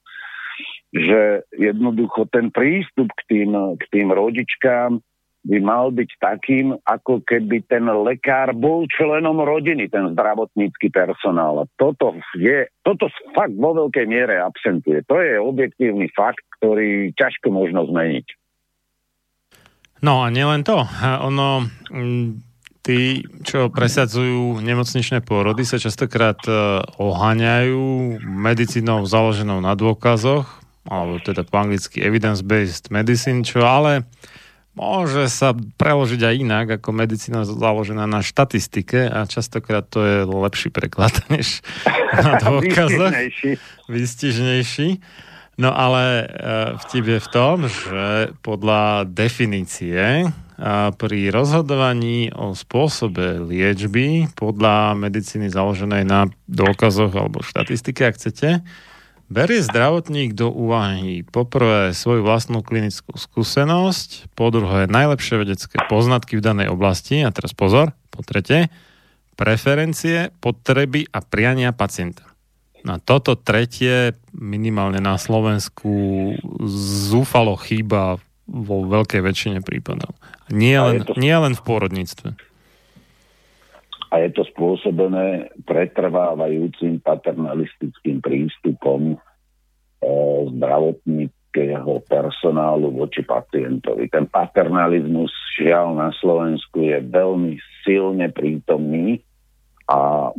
že 0.92 1.46
jednoducho 1.56 2.28
ten 2.28 2.52
prístup 2.52 3.08
k 3.14 3.20
tým, 3.30 3.50
k 3.80 3.84
tým 3.88 4.08
rodičkám 4.12 5.00
by 5.40 5.58
mal 5.64 5.88
byť 5.88 6.10
takým, 6.20 6.76
ako 6.84 7.24
keby 7.24 7.64
ten 7.64 7.88
lekár 7.88 8.52
bol 8.52 8.84
členom 8.92 9.40
rodiny, 9.40 9.88
ten 9.88 10.12
zdravotnícky 10.12 10.92
personál. 10.92 11.64
Toto, 11.80 12.12
je, 12.36 12.68
toto 12.84 13.08
fakt 13.32 13.56
vo 13.56 13.72
veľkej 13.72 14.04
miere 14.04 14.36
absentuje. 14.36 15.00
To 15.08 15.16
je 15.16 15.40
objektívny 15.40 16.12
fakt, 16.12 16.44
ktorý 16.60 17.16
ťažko 17.16 17.48
možno 17.48 17.88
zmeniť. 17.88 18.26
No 20.04 20.24
a 20.24 20.32
nielen 20.32 20.64
to. 20.64 20.84
Ono, 21.28 21.64
tí, 22.84 23.24
čo 23.44 23.72
presadzujú 23.72 24.60
nemocničné 24.60 25.24
pôrody, 25.24 25.64
sa 25.64 25.76
častokrát 25.76 26.40
e, 26.48 26.80
oháňajú 26.96 28.20
medicínou 28.24 29.04
založenou 29.04 29.60
na 29.60 29.76
dôkazoch, 29.76 30.48
alebo 30.88 31.20
teda 31.20 31.44
po 31.44 31.60
anglicky 31.60 32.00
evidence-based 32.00 32.88
medicine, 32.88 33.44
čo 33.44 33.60
ale 33.60 34.08
Môže 34.78 35.26
sa 35.26 35.50
preložiť 35.52 36.20
aj 36.22 36.34
inak, 36.38 36.66
ako 36.78 36.94
medicína 36.94 37.42
založená 37.42 38.06
na 38.06 38.22
štatistike 38.22 39.10
a 39.10 39.26
častokrát 39.26 39.82
to 39.82 40.00
je 40.06 40.16
lepší 40.24 40.70
preklad, 40.70 41.10
než 41.34 41.62
na 42.14 42.38
dôkazoch. 42.44 43.10
Výstižnejší. 43.90 45.02
No 45.60 45.74
ale 45.76 46.24
e, 46.24 46.26
vtip 46.86 47.04
je 47.04 47.20
v 47.20 47.28
tom, 47.28 47.56
že 47.68 48.32
podľa 48.40 49.04
definície 49.10 50.30
pri 51.00 51.32
rozhodovaní 51.32 52.28
o 52.36 52.52
spôsobe 52.52 53.40
liečby 53.40 54.28
podľa 54.36 54.92
medicíny 54.92 55.48
založenej 55.48 56.04
na 56.04 56.28
dôkazoch 56.52 57.16
alebo 57.16 57.40
štatistike, 57.40 58.04
ak 58.04 58.20
chcete, 58.20 58.60
Berie 59.30 59.62
zdravotník 59.62 60.34
do 60.34 60.50
úvahy 60.50 61.22
poprvé 61.22 61.94
svoju 61.94 62.26
vlastnú 62.26 62.66
klinickú 62.66 63.14
skúsenosť, 63.14 64.34
po 64.34 64.50
druhé 64.50 64.90
najlepšie 64.90 65.46
vedecké 65.46 65.78
poznatky 65.86 66.34
v 66.34 66.42
danej 66.42 66.74
oblasti 66.74 67.22
a 67.22 67.30
teraz 67.30 67.54
pozor, 67.54 67.94
po 68.10 68.26
tretie 68.26 68.74
preferencie, 69.38 70.34
potreby 70.42 71.06
a 71.14 71.22
priania 71.22 71.70
pacienta. 71.70 72.26
Na 72.82 72.98
toto 72.98 73.38
tretie 73.38 74.18
minimálne 74.34 74.98
na 74.98 75.14
Slovensku 75.14 76.34
zúfalo 77.08 77.54
chýba 77.54 78.18
vo 78.50 78.82
veľkej 78.82 79.22
väčšine 79.22 79.58
prípadov. 79.62 80.10
Nie 80.50 80.82
len, 80.82 81.06
to... 81.06 81.14
nie 81.14 81.32
len 81.32 81.54
v 81.54 81.62
pôrodníctve 81.62 82.49
a 84.10 84.14
je 84.26 84.28
to 84.34 84.42
spôsobené 84.50 85.54
pretrvávajúcim 85.62 86.98
paternalistickým 86.98 88.18
prístupom 88.18 89.14
e, 89.14 89.16
zdravotníckého 90.50 92.02
personálu 92.10 92.90
voči 92.90 93.22
pacientovi. 93.22 94.10
Ten 94.10 94.26
paternalizmus 94.26 95.30
žiaľ 95.54 95.94
na 95.94 96.10
Slovensku 96.18 96.82
je 96.82 96.98
veľmi 97.06 97.54
silne 97.86 98.26
prítomný 98.34 99.22
a 99.86 100.34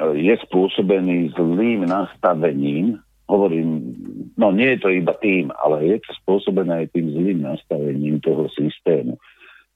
je 0.00 0.34
spôsobený 0.46 1.34
zlým 1.34 1.90
nastavením, 1.90 3.02
hovorím, 3.26 3.94
no 4.38 4.54
nie 4.54 4.74
je 4.74 4.80
to 4.82 4.88
iba 4.90 5.14
tým, 5.18 5.50
ale 5.58 5.86
je 5.86 5.98
to 6.02 6.10
spôsobené 6.24 6.86
aj 6.86 6.94
tým 6.94 7.06
zlým 7.10 7.38
nastavením 7.42 8.22
toho 8.22 8.46
systému, 8.54 9.18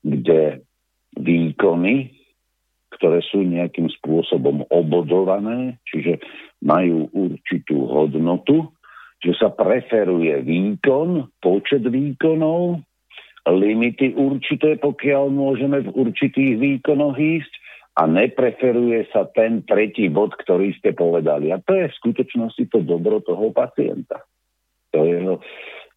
kde 0.03 0.63
výkony 1.19 2.24
ktoré 2.99 3.21
sú 3.27 3.43
nejakým 3.43 3.91
spôsobom 4.01 4.65
obodované, 4.71 5.79
čiže 5.91 6.23
majú 6.63 7.11
určitú 7.11 7.87
hodnotu, 7.91 8.71
že 9.25 9.33
sa 9.41 9.49
preferuje 9.53 10.45
výkon, 10.45 11.29
počet 11.41 11.85
výkonov, 11.85 12.85
limity 13.45 14.17
určité, 14.17 14.81
pokiaľ 14.81 15.33
môžeme 15.33 15.85
v 15.85 15.91
určitých 15.93 16.61
výkonoch 16.61 17.17
ísť 17.17 17.53
a 17.95 18.11
nepreferuje 18.11 19.07
sa 19.15 19.29
ten 19.37 19.63
tretí 19.63 20.11
bod, 20.11 20.35
ktorý 20.35 20.75
ste 20.81 20.97
povedali. 20.97 21.55
A 21.55 21.63
to 21.63 21.77
je 21.77 21.87
v 21.93 21.99
skutočnosti 22.03 22.65
to 22.73 22.83
dobro 22.83 23.23
toho 23.23 23.53
pacienta. 23.55 24.25
To 24.97 24.99
je 25.05 25.19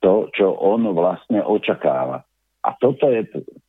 to, 0.03 0.13
čo 0.35 0.47
on 0.61 0.85
vlastne 0.93 1.41
očakáva. 1.41 2.21
A 2.61 2.69
toto 2.77 3.09
je 3.09 3.25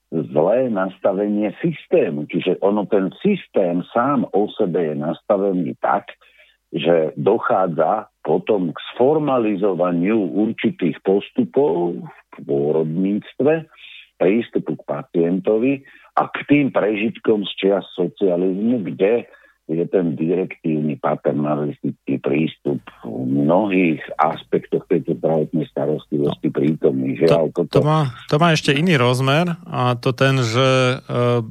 zlé 0.09 0.72
nastavenie 0.72 1.52
systému. 1.60 2.24
Čiže 2.28 2.60
ono 2.64 2.89
ten 2.89 3.12
systém 3.20 3.85
sám 3.93 4.24
o 4.32 4.48
sebe 4.56 4.93
je 4.93 4.97
nastavený 4.97 5.76
tak, 5.85 6.09
že 6.72 7.16
dochádza 7.16 8.12
potom 8.24 8.72
k 8.72 8.78
sformalizovaniu 8.93 10.20
určitých 10.36 11.01
postupov 11.01 11.97
v 12.05 12.36
pôrodníctve, 12.44 13.64
prístupu 14.20 14.76
k 14.76 14.82
pacientovi 14.85 15.80
a 16.18 16.28
k 16.28 16.36
tým 16.44 16.66
prežitkom 16.68 17.48
z 17.48 17.52
čias 17.56 17.86
socializmu, 17.97 18.85
kde 18.85 19.24
je 19.69 19.85
ten 19.85 20.16
direktívny 20.16 20.97
paternalistický 20.97 22.16
prístup 22.24 22.81
v 23.05 23.20
mnohých 23.28 24.01
aspektoch 24.16 24.89
tejto 24.89 25.12
zdravotnej 25.20 25.69
starostlivosti 25.69 26.49
prítomný. 26.49 27.20
Žiaľ, 27.20 27.53
to, 27.53 27.62
to, 27.69 27.85
má, 27.85 28.16
to 28.32 28.40
má 28.40 28.57
ešte 28.57 28.73
iný 28.73 28.97
rozmer 28.97 29.61
a 29.69 29.93
to 30.01 30.16
ten, 30.16 30.40
že 30.40 30.99
uh, 31.05 31.45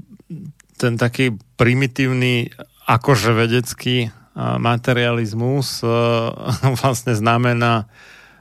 ten 0.81 0.98
taký 0.98 1.38
primitívny 1.61 2.49
akože 2.89 3.38
vedecký 3.38 4.10
uh, 4.10 4.57
materializmus 4.57 5.85
uh, 5.85 6.34
vlastne 6.81 7.14
znamená 7.14 7.85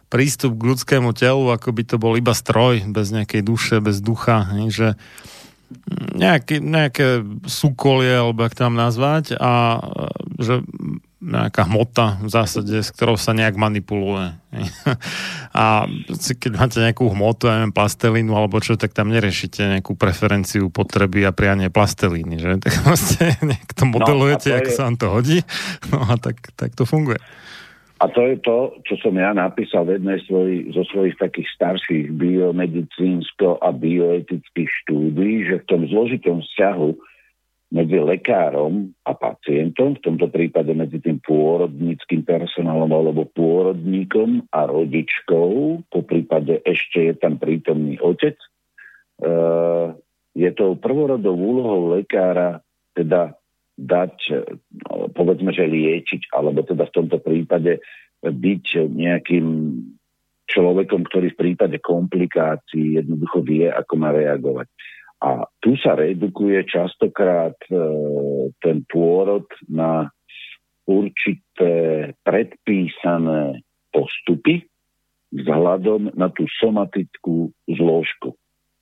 prístup 0.09 0.57
k 0.57 0.73
ľudskému 0.73 1.13
telu, 1.13 1.53
ako 1.53 1.69
by 1.77 1.83
to 1.85 1.97
bol 2.01 2.17
iba 2.17 2.33
stroj, 2.33 2.81
bez 2.89 3.13
nejakej 3.13 3.43
duše, 3.45 3.85
bez 3.85 4.01
ducha, 4.01 4.49
že 4.73 4.97
nejaké, 6.15 6.63
nejaké 6.63 7.27
súkolie, 7.47 8.15
alebo 8.15 8.47
ak 8.47 8.55
tam 8.55 8.79
nazvať, 8.79 9.35
a 9.39 9.83
že 10.39 10.63
nejaká 11.27 11.67
hmota 11.67 12.23
v 12.23 12.31
zásade, 12.31 12.77
s 12.85 12.95
ktorou 12.95 13.19
sa 13.19 13.35
nejak 13.35 13.59
manipuluje. 13.59 14.37
A 15.57 15.89
keď 16.15 16.53
máte 16.55 16.79
nejakú 16.79 17.09
hmotu, 17.11 17.49
ja 17.51 17.59
neviem, 17.59 17.75
plastelínu 17.75 18.37
alebo 18.37 18.61
čo, 18.61 18.77
tak 18.79 18.93
tam 18.93 19.09
nerešite 19.09 19.81
nejakú 19.81 19.97
preferenciu 19.97 20.69
potreby 20.69 21.25
a 21.25 21.35
prianie 21.35 21.73
plastelíny, 21.73 22.37
že? 22.39 22.51
Tak 22.65 22.73
vlastne 22.85 23.27
nejak 23.43 23.71
to 23.75 23.85
no, 23.89 23.97
modelujete, 23.97 24.49
no, 24.53 24.61
to 24.63 24.71
je... 24.71 24.77
sa 24.77 24.83
vám 24.87 24.97
to 25.01 25.07
hodí, 25.11 25.39
no 25.91 26.05
a 26.05 26.15
tak, 26.21 26.37
tak 26.55 26.77
to 26.79 26.87
funguje. 26.87 27.19
A 27.97 28.13
to 28.13 28.29
je 28.29 28.37
to, 28.45 28.77
čo 28.85 29.01
som 29.01 29.17
ja 29.17 29.33
napísal 29.33 29.89
v 29.89 29.97
jednej 29.97 30.21
svoj, 30.29 30.69
zo 30.77 30.85
svojich 30.93 31.17
takých 31.17 31.49
starších 31.57 32.13
biomedicínsko- 32.13 33.57
a 33.65 33.73
bioetických 33.73 34.71
štúdí, 34.85 35.49
že 35.49 35.65
v 35.65 35.69
tom 35.69 35.83
zložitom 35.89 36.45
vzťahu 36.45 36.93
medzi 37.73 37.99
lekárom 37.99 38.93
a 39.03 39.17
pacientom, 39.17 39.97
v 39.97 40.05
tomto 40.05 40.29
prípade 40.29 40.71
medzi 40.77 41.01
tým 41.01 41.19
pôrodníckým 41.25 42.23
personálom 42.23 42.93
alebo 42.93 43.27
pôrodníkom 43.33 44.45
a 44.53 44.69
rodičkou, 44.69 45.83
po 45.89 46.01
prípade 46.05 46.63
ešte 46.63 47.11
je 47.11 47.15
tam 47.17 47.41
prítomný 47.41 47.99
otec, 47.99 48.37
je 50.37 50.51
to 50.53 50.77
prvorodou 50.79 51.33
úlohou 51.33 51.97
lekára 51.97 52.61
teda 52.93 53.35
dať, 53.77 54.17
povedzme, 55.13 55.53
že 55.53 55.69
liečiť, 55.69 56.33
alebo 56.33 56.65
teda 56.65 56.89
v 56.89 56.95
tomto 56.97 57.19
prípade 57.21 57.85
byť 58.25 58.65
nejakým 58.89 59.47
človekom, 60.49 61.05
ktorý 61.07 61.35
v 61.35 61.41
prípade 61.41 61.77
komplikácií 61.83 62.97
jednoducho 62.97 63.45
vie, 63.45 63.69
ako 63.69 63.95
má 64.01 64.15
reagovať. 64.15 64.67
A 65.21 65.49
tu 65.61 65.75
sa 65.81 65.97
redukuje 65.97 66.61
častokrát 66.69 67.57
e, 67.67 67.77
ten 68.61 68.85
pôrod 68.85 69.49
na 69.65 70.13
určité 70.87 72.13
predpísané 72.21 73.65
postupy 73.91 74.69
vzhľadom 75.33 76.15
na 76.15 76.29
tú 76.31 76.47
somatickú 76.61 77.51
zložku. 77.67 78.37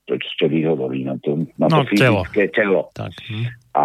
To, 0.05 0.13
čo 0.21 0.29
ste 0.37 0.47
vyhovorili, 0.53 1.09
na 1.09 1.17
to, 1.17 1.49
na 1.57 1.73
to 1.73 1.81
no, 1.81 1.89
fyzické 1.89 2.53
telo. 2.53 2.93
telo. 2.93 2.93
Tak. 2.93 3.13
Hm. 3.25 3.47
A, 3.73 3.85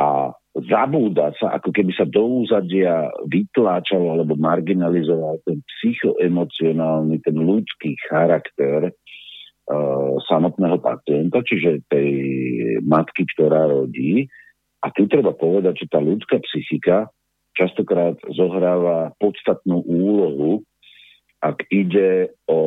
a 0.00 0.32
zabúda 0.56 1.36
sa, 1.36 1.60
ako 1.60 1.70
keby 1.70 1.92
sa 1.92 2.08
do 2.08 2.42
úzadia 2.42 3.12
vytláčalo 3.28 4.16
alebo 4.16 4.34
marginalizoval 4.40 5.44
ten 5.44 5.60
psychoemocionálny, 5.60 7.20
ten 7.20 7.36
ľudský 7.36 7.94
charakter 8.08 8.90
uh, 8.90 10.12
samotného 10.26 10.80
pacienta, 10.80 11.44
čiže 11.44 11.84
tej 11.92 12.10
matky, 12.82 13.28
ktorá 13.36 13.68
rodí. 13.68 14.26
A 14.80 14.88
tu 14.96 15.04
treba 15.04 15.36
povedať, 15.36 15.84
že 15.84 15.92
tá 15.92 16.00
ľudská 16.00 16.40
psychika 16.48 17.12
častokrát 17.52 18.16
zohráva 18.32 19.12
podstatnú 19.20 19.84
úlohu, 19.84 20.64
ak 21.44 21.68
ide 21.68 22.32
o 22.48 22.60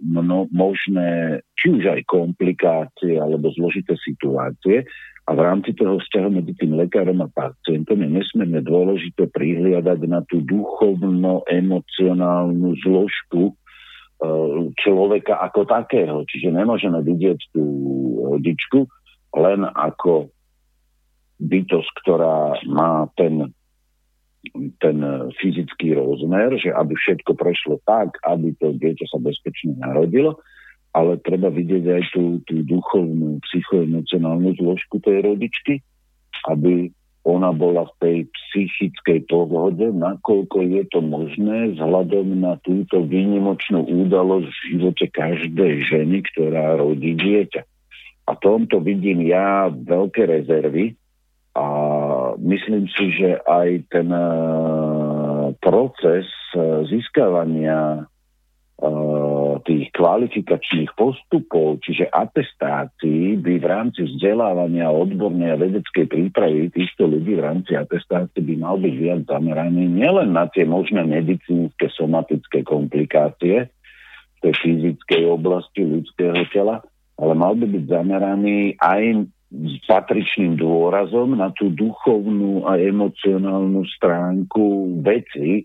mno, 0.00 0.48
možné, 0.50 1.40
či 1.58 1.70
už 1.74 1.86
aj 1.90 2.06
komplikácie 2.08 3.18
alebo 3.18 3.50
zložité 3.54 3.94
situácie, 4.00 4.86
a 5.24 5.32
v 5.32 5.40
rámci 5.40 5.72
toho 5.72 5.96
vzťahu 6.04 6.36
medzi 6.36 6.52
tým 6.60 6.76
lekárom 6.76 7.24
a 7.24 7.32
pacientom 7.32 7.96
je 7.96 8.12
nesmierne 8.12 8.60
dôležité 8.60 9.24
prihliadať 9.32 10.04
na 10.04 10.20
tú 10.28 10.44
duchovno-emocionálnu 10.44 12.76
zložku 12.84 13.48
e, 13.48 13.52
človeka 14.84 15.40
ako 15.48 15.64
takého. 15.64 16.28
Čiže 16.28 16.52
nemôžeme 16.52 17.00
vidieť 17.00 17.40
tú 17.56 17.64
rodičku 18.36 18.84
len 19.40 19.64
ako 19.64 20.28
bytosť, 21.40 21.88
ktorá 22.04 22.60
má 22.68 23.08
ten, 23.16 23.48
ten 24.78 24.96
fyzický 25.40 25.96
rozmer, 25.96 26.56
že 26.60 26.70
aby 26.72 26.92
všetko 26.94 27.32
prešlo 27.34 27.80
tak, 27.88 28.16
aby 28.28 28.52
to 28.60 28.76
dieťa 28.76 29.06
sa 29.08 29.18
bezpečne 29.20 29.78
narodilo, 29.80 30.40
ale 30.94 31.18
treba 31.24 31.50
vidieť 31.50 31.84
aj 31.90 32.02
tú, 32.14 32.38
tú 32.46 32.62
duchovnú, 32.62 33.42
psychoemocionálnu 33.50 34.54
zložku 34.60 35.02
tej 35.02 35.26
rodičky, 35.26 35.82
aby 36.46 36.92
ona 37.24 37.56
bola 37.56 37.88
v 37.88 37.94
tej 38.04 38.16
psychickej 38.28 39.24
pohode, 39.32 39.80
nakoľko 39.80 40.60
je 40.60 40.82
to 40.92 41.00
možné 41.00 41.72
vzhľadom 41.72 42.36
na 42.36 42.60
túto 42.60 43.00
výnimočnú 43.00 43.80
údalosť 43.80 44.52
v 44.52 44.64
živote 44.76 45.06
každej 45.08 45.72
ženy, 45.88 46.20
ktorá 46.20 46.76
rodí 46.76 47.16
dieťa. 47.16 47.64
A 48.28 48.32
tomto 48.36 48.80
vidím 48.84 49.24
ja 49.24 49.72
veľké 49.72 50.28
rezervy 50.28 51.00
a 51.54 51.66
myslím 52.38 52.90
si, 52.90 53.14
že 53.14 53.38
aj 53.46 53.68
ten 53.94 54.10
eh, 54.10 54.28
proces 55.62 56.26
eh, 56.54 56.82
získavania 56.90 58.10
tých 59.64 59.88
kvalifikačných 59.96 60.92
postupov, 60.92 61.80
čiže 61.80 62.10
atestácií, 62.12 63.40
by 63.40 63.62
v 63.62 63.66
rámci 63.66 64.00
vzdelávania 64.04 64.92
odbornej 64.92 65.56
a 65.56 65.60
vedeckej 65.60 66.04
prípravy 66.04 66.68
týchto 66.68 67.08
ľudí 67.08 67.40
v 67.40 67.44
rámci 67.44 67.72
atestácií 67.72 68.44
by 68.44 68.54
mal 68.60 68.76
byť 68.76 68.94
viac 69.00 69.20
zameraný 69.24 69.88
nielen 69.88 70.36
na 70.36 70.50
tie 70.52 70.68
možné 70.68 71.06
medicínske, 71.08 71.88
somatické 71.96 72.60
komplikácie 72.66 73.72
v 73.72 74.38
tej 74.44 74.54
fyzickej 74.60 75.22
oblasti 75.32 75.80
ľudského 75.80 76.44
tela, 76.52 76.84
ale 77.16 77.32
mal 77.32 77.56
by 77.56 77.64
byť 77.64 77.84
zameraný 77.88 78.76
aj 78.82 79.30
s 79.54 79.74
patričným 79.86 80.58
dôrazom 80.58 81.38
na 81.38 81.54
tú 81.54 81.70
duchovnú 81.70 82.66
a 82.66 82.74
emocionálnu 82.74 83.86
stránku 83.86 84.98
veci, 85.06 85.62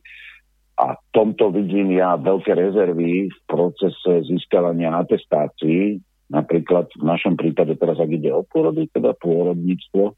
a 0.80 0.96
v 0.96 1.04
tomto 1.12 1.52
vidím 1.52 1.92
ja 1.92 2.16
veľké 2.16 2.56
rezervy 2.56 3.28
v 3.28 3.40
procese 3.44 4.24
získavania 4.32 4.96
atestácií, 4.96 6.00
napríklad 6.32 6.88
v 6.96 7.04
našom 7.04 7.36
prípade 7.36 7.76
teraz, 7.76 8.00
ak 8.00 8.08
ide 8.08 8.32
o 8.32 8.48
pôrodu, 8.48 8.88
teda 8.96 9.12
pôrodníctvo, 9.20 10.16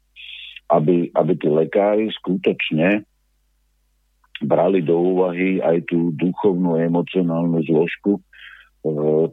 aby, 0.70 1.10
aby 1.10 1.32
tí 1.34 1.48
lekári 1.50 2.06
skutočne 2.14 3.02
brali 4.46 4.86
do 4.86 4.94
úvahy 4.94 5.58
aj 5.58 5.90
tú 5.90 6.14
duchovnú, 6.14 6.78
emocionálnu 6.78 7.58
zložku 7.66 8.22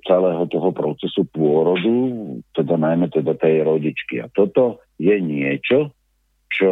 celého 0.06 0.46
toho 0.46 0.70
procesu 0.70 1.26
pôrodu, 1.34 1.94
teda 2.54 2.78
najmä 2.78 3.10
teda 3.10 3.34
tej 3.34 3.66
rodičky. 3.66 4.22
A 4.22 4.30
toto 4.30 4.86
je 5.02 5.18
niečo, 5.18 5.90
čo 6.54 6.72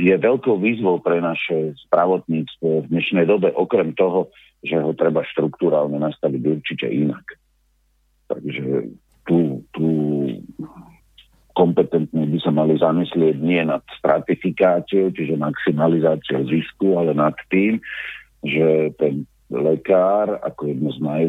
je 0.00 0.14
veľkou 0.16 0.56
výzvou 0.56 1.02
pre 1.04 1.20
naše 1.20 1.76
zdravotníctvo 1.88 2.86
v 2.86 2.90
dnešnej 2.94 3.26
dobe, 3.28 3.52
okrem 3.52 3.92
toho, 3.92 4.32
že 4.64 4.80
ho 4.80 4.92
treba 4.96 5.24
štruktúrálne 5.24 5.98
nastaviť 6.00 6.42
určite 6.46 6.86
inak. 6.88 7.24
Takže 8.30 8.92
tu, 9.26 9.64
tu 9.74 9.86
kompetentne 11.52 12.24
by 12.30 12.38
sa 12.40 12.52
mali 12.54 12.78
zamyslieť 12.78 13.36
nie 13.42 13.60
nad 13.66 13.82
stratifikáciou, 13.98 15.10
čiže 15.12 15.36
maximalizáciou 15.36 16.46
zisku, 16.46 16.96
ale 16.96 17.12
nad 17.12 17.34
tým, 17.50 17.82
že 18.46 18.94
ten 18.96 19.28
lekár 19.50 20.38
ako 20.46 20.70
jedno 20.70 20.90
z 20.94 20.98
naj, 21.02 21.24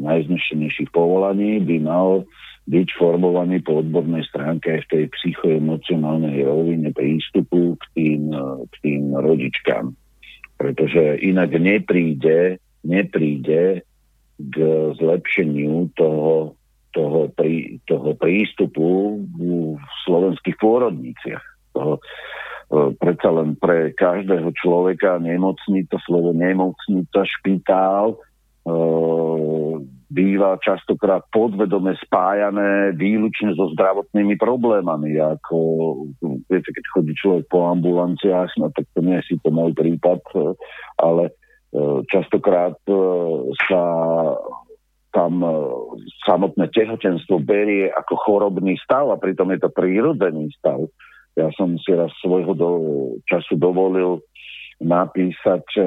najznešenejších 0.00 0.90
povolaní 0.90 1.60
by 1.60 1.76
mal 1.84 2.24
byť 2.68 2.88
formovaný 3.00 3.64
po 3.64 3.80
odbornej 3.80 4.28
stránke 4.28 4.76
aj 4.76 4.80
v 4.84 4.90
tej 4.92 5.04
psychoemocionálnej 5.16 6.44
rovine 6.44 6.92
prístupu 6.92 7.80
k 7.80 7.84
tým, 7.96 8.22
k 8.68 8.74
tým 8.84 9.16
rodičkám. 9.16 9.96
Pretože 10.60 11.16
inak 11.24 11.56
nepríde, 11.56 12.60
nepríde 12.84 13.88
k 14.36 14.56
zlepšeniu 15.00 15.96
toho, 15.96 16.60
toho, 16.92 17.32
prí, 17.32 17.80
toho 17.88 18.12
prístupu 18.20 19.16
v 19.24 19.80
slovenských 20.04 20.56
pôrodniciach. 20.60 21.44
Toho, 21.72 22.04
predsa 22.68 23.32
len 23.32 23.56
pre 23.56 23.96
každého 23.96 24.52
človeka 24.52 25.16
nemocnica, 25.16 25.96
slovo 26.04 26.36
nemocnica, 26.36 27.24
špitál, 27.24 28.12
e, 28.12 28.16
býva 30.08 30.60
častokrát 30.60 31.24
podvedome 31.32 31.96
spájané 32.00 32.92
výlučne 32.96 33.56
so 33.56 33.72
zdravotnými 33.72 34.36
problémami. 34.36 35.16
Ako, 35.16 35.56
viete, 36.48 36.70
keď 36.72 36.84
chodí 36.92 37.12
človek 37.16 37.48
po 37.48 37.72
ambulanciách, 37.72 38.52
no 38.60 38.68
tak 38.72 38.84
to 38.92 39.00
nie 39.00 39.16
je 39.20 39.32
si 39.32 39.34
to 39.40 39.48
môj 39.48 39.72
prípad, 39.72 40.20
ale 41.00 41.32
e, 41.72 42.04
častokrát 42.12 42.76
sa 43.64 43.82
tam 45.08 45.40
samotné 46.28 46.68
tehotenstvo 46.68 47.40
berie 47.40 47.88
ako 47.88 48.14
chorobný 48.28 48.76
stav 48.76 49.08
a 49.08 49.16
pritom 49.16 49.48
je 49.56 49.58
to 49.64 49.72
prírodzený 49.72 50.52
stav. 50.60 50.84
Ja 51.38 51.48
som 51.54 51.78
si 51.78 51.94
raz 51.94 52.10
svojho 52.18 52.52
do, 52.58 52.70
času 53.30 53.54
dovolil 53.54 54.18
napísať 54.82 55.64
e, 55.78 55.82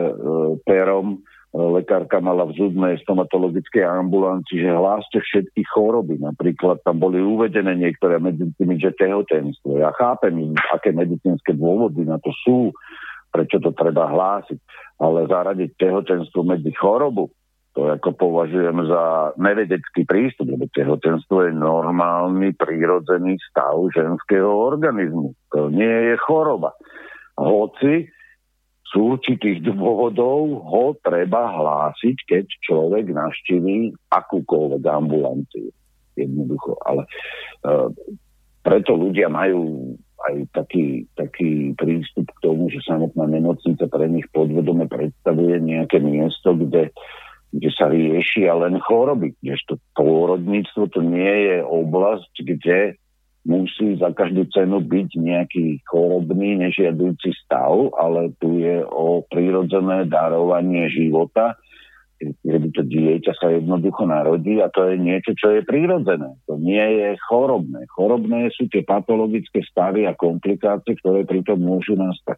perom 0.64 1.20
lekárka 1.52 2.24
mala 2.24 2.48
v 2.48 2.56
zubnej 2.56 2.96
stomatologickej 3.04 3.84
ambulancii, 3.84 4.64
že 4.64 4.72
hláste 4.72 5.20
všetky 5.20 5.68
choroby. 5.68 6.16
Napríklad 6.24 6.80
tam 6.88 7.04
boli 7.04 7.20
uvedené 7.20 7.76
niektoré 7.76 8.24
medzi 8.24 8.48
tými, 8.56 8.80
že 8.80 8.96
tehotenstvo. 8.96 9.84
Ja 9.84 9.92
chápem, 10.00 10.56
aké 10.72 10.96
medicínske 10.96 11.52
dôvody 11.52 12.08
na 12.08 12.24
to 12.24 12.32
sú, 12.48 12.72
prečo 13.36 13.60
to 13.60 13.76
treba 13.76 14.08
hlásiť. 14.08 14.60
Ale 15.04 15.28
zaradiť 15.28 15.76
tehotenstvo 15.76 16.48
medzi 16.48 16.72
chorobu, 16.72 17.28
to 17.72 17.88
ako 17.88 18.12
považujem 18.20 18.84
za 18.84 19.32
nevedecký 19.40 20.04
prístup, 20.04 20.52
lebo 20.52 20.68
tehotenstvo 20.76 21.48
je 21.48 21.54
normálny, 21.56 22.52
prírodzený 22.60 23.40
stav 23.48 23.80
ženského 23.96 24.52
organizmu. 24.52 25.32
To 25.56 25.72
nie 25.72 26.12
je 26.12 26.16
choroba. 26.20 26.76
Hoci 27.40 28.12
z 28.92 28.92
určitých 29.00 29.64
dôvodov 29.64 30.68
ho 30.68 31.00
treba 31.00 31.48
hlásiť, 31.48 32.16
keď 32.28 32.46
človek 32.60 33.08
navštíví 33.08 33.96
akúkoľvek 34.12 34.84
ambulanciu. 34.84 35.72
Jednoducho. 36.20 36.76
Ale 36.84 37.08
uh, 37.64 37.88
preto 38.68 39.00
ľudia 39.00 39.32
majú 39.32 39.96
aj 40.28 40.36
taký, 40.54 41.08
taký 41.16 41.72
prístup 41.80 42.28
k 42.36 42.52
tomu, 42.52 42.68
že 42.68 42.84
samotná 42.84 43.32
nemocnica 43.32 43.88
pre 43.88 44.12
nich 44.12 44.28
podvedome 44.36 44.86
predstavuje 44.92 45.56
nejaké 45.64 46.04
miesto, 46.04 46.52
kde 46.54 46.92
kde 47.52 47.70
sa 47.76 47.92
riešia 47.92 48.56
len 48.56 48.80
choroby. 48.80 49.36
Kdežto 49.44 49.78
pôrodníctvo 50.00 50.88
to 50.92 51.04
nie 51.04 51.52
je 51.52 51.58
oblasť, 51.62 52.34
kde 52.48 52.80
musí 53.44 53.98
za 53.98 54.14
každú 54.14 54.46
cenu 54.54 54.80
byť 54.86 55.10
nejaký 55.18 55.82
chorobný, 55.90 56.62
nežiadujúci 56.62 57.34
stav, 57.44 57.90
ale 57.98 58.32
tu 58.38 58.62
je 58.62 58.86
o 58.86 59.26
prírodzené 59.28 60.06
darovanie 60.06 60.88
života, 60.94 61.58
kedy 62.22 62.70
to 62.78 62.86
dieťa 62.86 63.34
sa 63.34 63.50
jednoducho 63.50 64.06
narodí 64.06 64.62
a 64.62 64.70
to 64.70 64.94
je 64.94 64.96
niečo, 65.02 65.34
čo 65.34 65.58
je 65.58 65.66
prírodzené. 65.66 66.38
To 66.46 66.62
nie 66.62 66.86
je 67.02 67.18
chorobné. 67.26 67.90
Chorobné 67.90 68.54
sú 68.54 68.70
tie 68.70 68.86
patologické 68.86 69.66
stavy 69.66 70.06
a 70.06 70.14
komplikácie, 70.14 70.94
ktoré 71.02 71.26
pritom 71.26 71.58
môžu 71.58 71.98
nastať. 71.98 72.38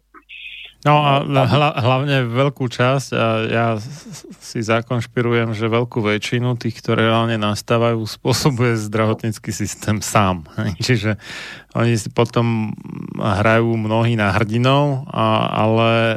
No 0.84 1.00
a 1.00 1.24
hla, 1.24 1.70
hlavne 1.80 2.28
veľkú 2.28 2.68
časť, 2.68 3.08
a 3.16 3.26
ja 3.48 3.66
si 4.36 4.60
zakonšpirujem, 4.60 5.56
že 5.56 5.72
veľkú 5.72 6.04
väčšinu 6.04 6.60
tých, 6.60 6.76
ktoré 6.84 7.08
reálne 7.08 7.40
nastávajú, 7.40 8.04
spôsobuje 8.20 8.76
zdravotnícky 8.76 9.48
systém 9.48 10.04
sám. 10.04 10.44
Čiže 10.76 11.16
oni 11.72 11.96
si 11.96 12.12
potom 12.12 12.76
hrajú 13.16 13.80
mnohí 13.80 14.12
na 14.12 14.36
hrdinov, 14.36 15.08
a, 15.08 15.48
ale 15.48 15.90
e, 15.90 16.16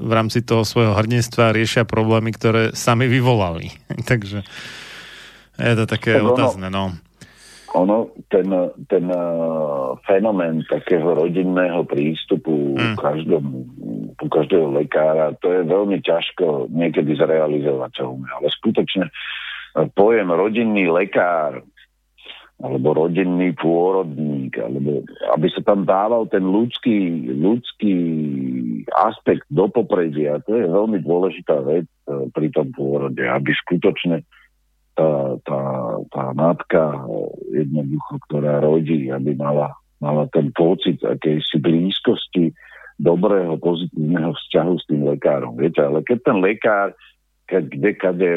v 0.00 0.10
rámci 0.10 0.40
toho 0.40 0.64
svojho 0.64 0.96
hrdinstva 0.96 1.52
riešia 1.52 1.84
problémy, 1.84 2.32
ktoré 2.32 2.72
sami 2.72 3.12
vyvolali. 3.12 3.76
Takže 4.10 4.40
je 5.56 5.74
to 5.76 5.84
také 5.84 6.16
otázne, 6.16 6.72
no 6.72 6.96
ono, 7.76 8.08
ten, 8.32 8.48
ten 8.88 9.04
uh, 9.12 10.00
fenomén 10.08 10.64
takého 10.64 11.12
rodinného 11.12 11.84
prístupu 11.84 12.72
mm. 12.72 12.96
každému, 12.96 13.56
u 14.16 14.28
každého 14.32 14.72
lekára, 14.72 15.36
to 15.44 15.52
je 15.52 15.60
veľmi 15.68 16.00
ťažko 16.00 16.72
niekedy 16.72 17.12
zrealizovateľné. 17.20 18.26
Ale 18.32 18.48
skutočne 18.48 19.12
uh, 19.12 19.86
pojem 19.92 20.32
rodinný 20.32 20.88
lekár 20.88 21.60
alebo 22.56 22.96
rodinný 22.96 23.52
pôrodník, 23.52 24.56
alebo 24.56 25.04
aby 25.36 25.46
sa 25.52 25.60
tam 25.60 25.84
dával 25.84 26.24
ten 26.32 26.40
ľudský, 26.40 27.28
ľudský 27.36 27.96
aspekt 28.96 29.44
do 29.52 29.68
popredia, 29.68 30.40
to 30.48 30.56
je 30.56 30.64
veľmi 30.64 31.04
dôležitá 31.04 31.60
vec 31.68 31.84
uh, 32.08 32.24
pri 32.32 32.48
tom 32.56 32.72
pôrode, 32.72 33.20
aby 33.20 33.52
skutočne 33.52 34.24
tá, 34.96 35.36
tá, 35.44 35.62
tá 36.10 36.24
matka 36.32 37.04
jednoducho, 37.52 38.16
ktorá 38.26 38.64
rodí, 38.64 39.12
aby 39.12 39.36
mala, 39.36 39.76
mala 40.00 40.24
ten 40.32 40.48
pocit 40.56 40.98
akejsi 41.04 41.60
blízkosti, 41.60 42.56
dobrého, 42.96 43.60
pozitívneho 43.60 44.32
vzťahu 44.32 44.72
s 44.80 44.84
tým 44.88 45.04
lekárom. 45.04 45.52
Viete, 45.60 45.84
ale 45.84 46.00
keď 46.00 46.18
ten 46.24 46.38
lekár, 46.40 46.96
keď 47.46 47.62
kde, 47.70 47.90
kade 47.94 48.30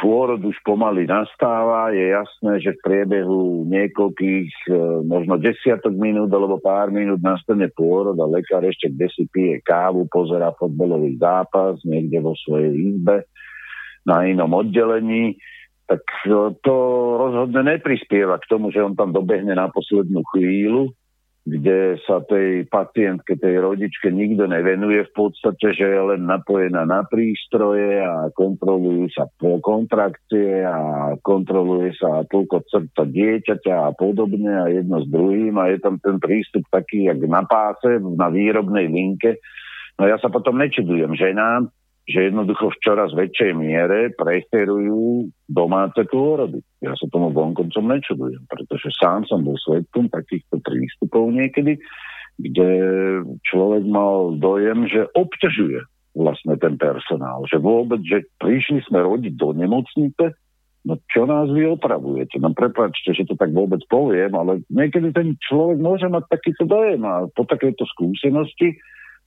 pôrod 0.00 0.40
už 0.40 0.56
pomaly 0.64 1.04
nastáva, 1.04 1.92
je 1.92 2.14
jasné, 2.14 2.52
že 2.64 2.70
v 2.78 2.84
priebehu 2.86 3.68
niekoľkých, 3.68 4.50
e, 4.70 4.78
možno 5.04 5.36
desiatok 5.36 5.92
minút 5.92 6.32
alebo 6.32 6.62
pár 6.62 6.88
minút 6.88 7.20
nastane 7.20 7.68
pôrod 7.74 8.16
a 8.16 8.24
lekár 8.24 8.64
ešte 8.64 8.88
kde 8.88 9.06
si 9.12 9.28
pije 9.28 9.60
kávu, 9.60 10.08
pozera 10.08 10.54
fotbalový 10.56 11.20
zápas 11.20 11.76
niekde 11.84 12.24
vo 12.24 12.32
svojej 12.40 12.72
izbe 12.72 13.28
na 14.08 14.24
inom 14.24 14.48
oddelení 14.56 15.36
tak 15.84 16.00
to 16.64 16.74
rozhodne 17.20 17.60
neprispieva 17.60 18.40
k 18.40 18.48
tomu, 18.48 18.72
že 18.72 18.80
on 18.80 18.96
tam 18.96 19.12
dobehne 19.12 19.52
na 19.52 19.68
poslednú 19.68 20.24
chvíľu, 20.32 20.96
kde 21.44 22.00
sa 22.08 22.24
tej 22.24 22.64
pacientke, 22.72 23.36
tej 23.36 23.60
rodičke 23.60 24.08
nikto 24.08 24.48
nevenuje 24.48 25.04
v 25.04 25.12
podstate, 25.12 25.76
že 25.76 25.84
je 25.84 26.02
len 26.16 26.24
napojená 26.24 26.88
na 26.88 27.04
prístroje 27.04 28.00
a 28.00 28.32
kontrolujú 28.32 29.12
sa 29.12 29.28
po 29.36 29.60
kontrakcie 29.60 30.64
a 30.64 31.12
kontroluje 31.20 31.92
sa 32.00 32.24
toľko 32.32 32.64
srdca 32.64 33.04
dieťaťa 33.04 33.76
a 33.76 33.92
podobne 33.92 34.56
a 34.56 34.72
jedno 34.72 35.04
s 35.04 35.06
druhým 35.12 35.60
a 35.60 35.68
je 35.68 35.84
tam 35.84 36.00
ten 36.00 36.16
prístup 36.16 36.64
taký, 36.72 37.12
jak 37.12 37.20
na 37.28 37.44
páse, 37.44 38.00
na 38.00 38.32
výrobnej 38.32 38.88
linke. 38.88 39.36
No 40.00 40.08
ja 40.08 40.16
sa 40.16 40.32
potom 40.32 40.56
nečudujem 40.56 41.12
ženám, 41.12 41.68
že 42.04 42.28
jednoducho 42.28 42.68
v 42.68 42.80
čoraz 42.84 43.16
väčšej 43.16 43.56
miere 43.56 44.12
preferujú 44.12 45.32
domáce 45.48 46.04
pôrody. 46.04 46.60
Ja 46.84 46.92
sa 47.00 47.08
tomu 47.08 47.32
vonkoncom 47.32 47.80
nečudujem, 47.88 48.44
pretože 48.44 48.92
sám 49.00 49.24
som 49.24 49.40
bol 49.40 49.56
svetkom 49.56 50.12
takýchto 50.12 50.60
prístupov 50.60 51.32
niekedy, 51.32 51.80
kde 52.36 52.70
človek 53.48 53.84
mal 53.88 54.36
dojem, 54.36 54.84
že 54.90 55.08
obťažuje 55.16 55.80
vlastne 56.14 56.54
ten 56.60 56.76
personál, 56.76 57.42
že 57.48 57.56
vôbec, 57.58 57.98
že 58.04 58.28
prišli 58.38 58.84
sme 58.86 59.02
rodiť 59.02 59.34
do 59.34 59.56
nemocnice, 59.56 60.36
no 60.84 60.94
čo 61.10 61.24
nás 61.24 61.48
vy 61.50 61.72
opravujete? 61.72 62.36
No 62.38 62.52
prepáčte, 62.52 63.16
že 63.16 63.26
to 63.26 63.34
tak 63.34 63.50
vôbec 63.50 63.80
poviem, 63.88 64.30
ale 64.36 64.62
niekedy 64.68 65.10
ten 65.10 65.34
človek 65.40 65.80
môže 65.80 66.06
mať 66.06 66.28
takýto 66.30 66.68
dojem 66.68 67.02
a 67.02 67.26
po 67.32 67.48
takéto 67.48 67.82
skúsenosti 67.88 68.76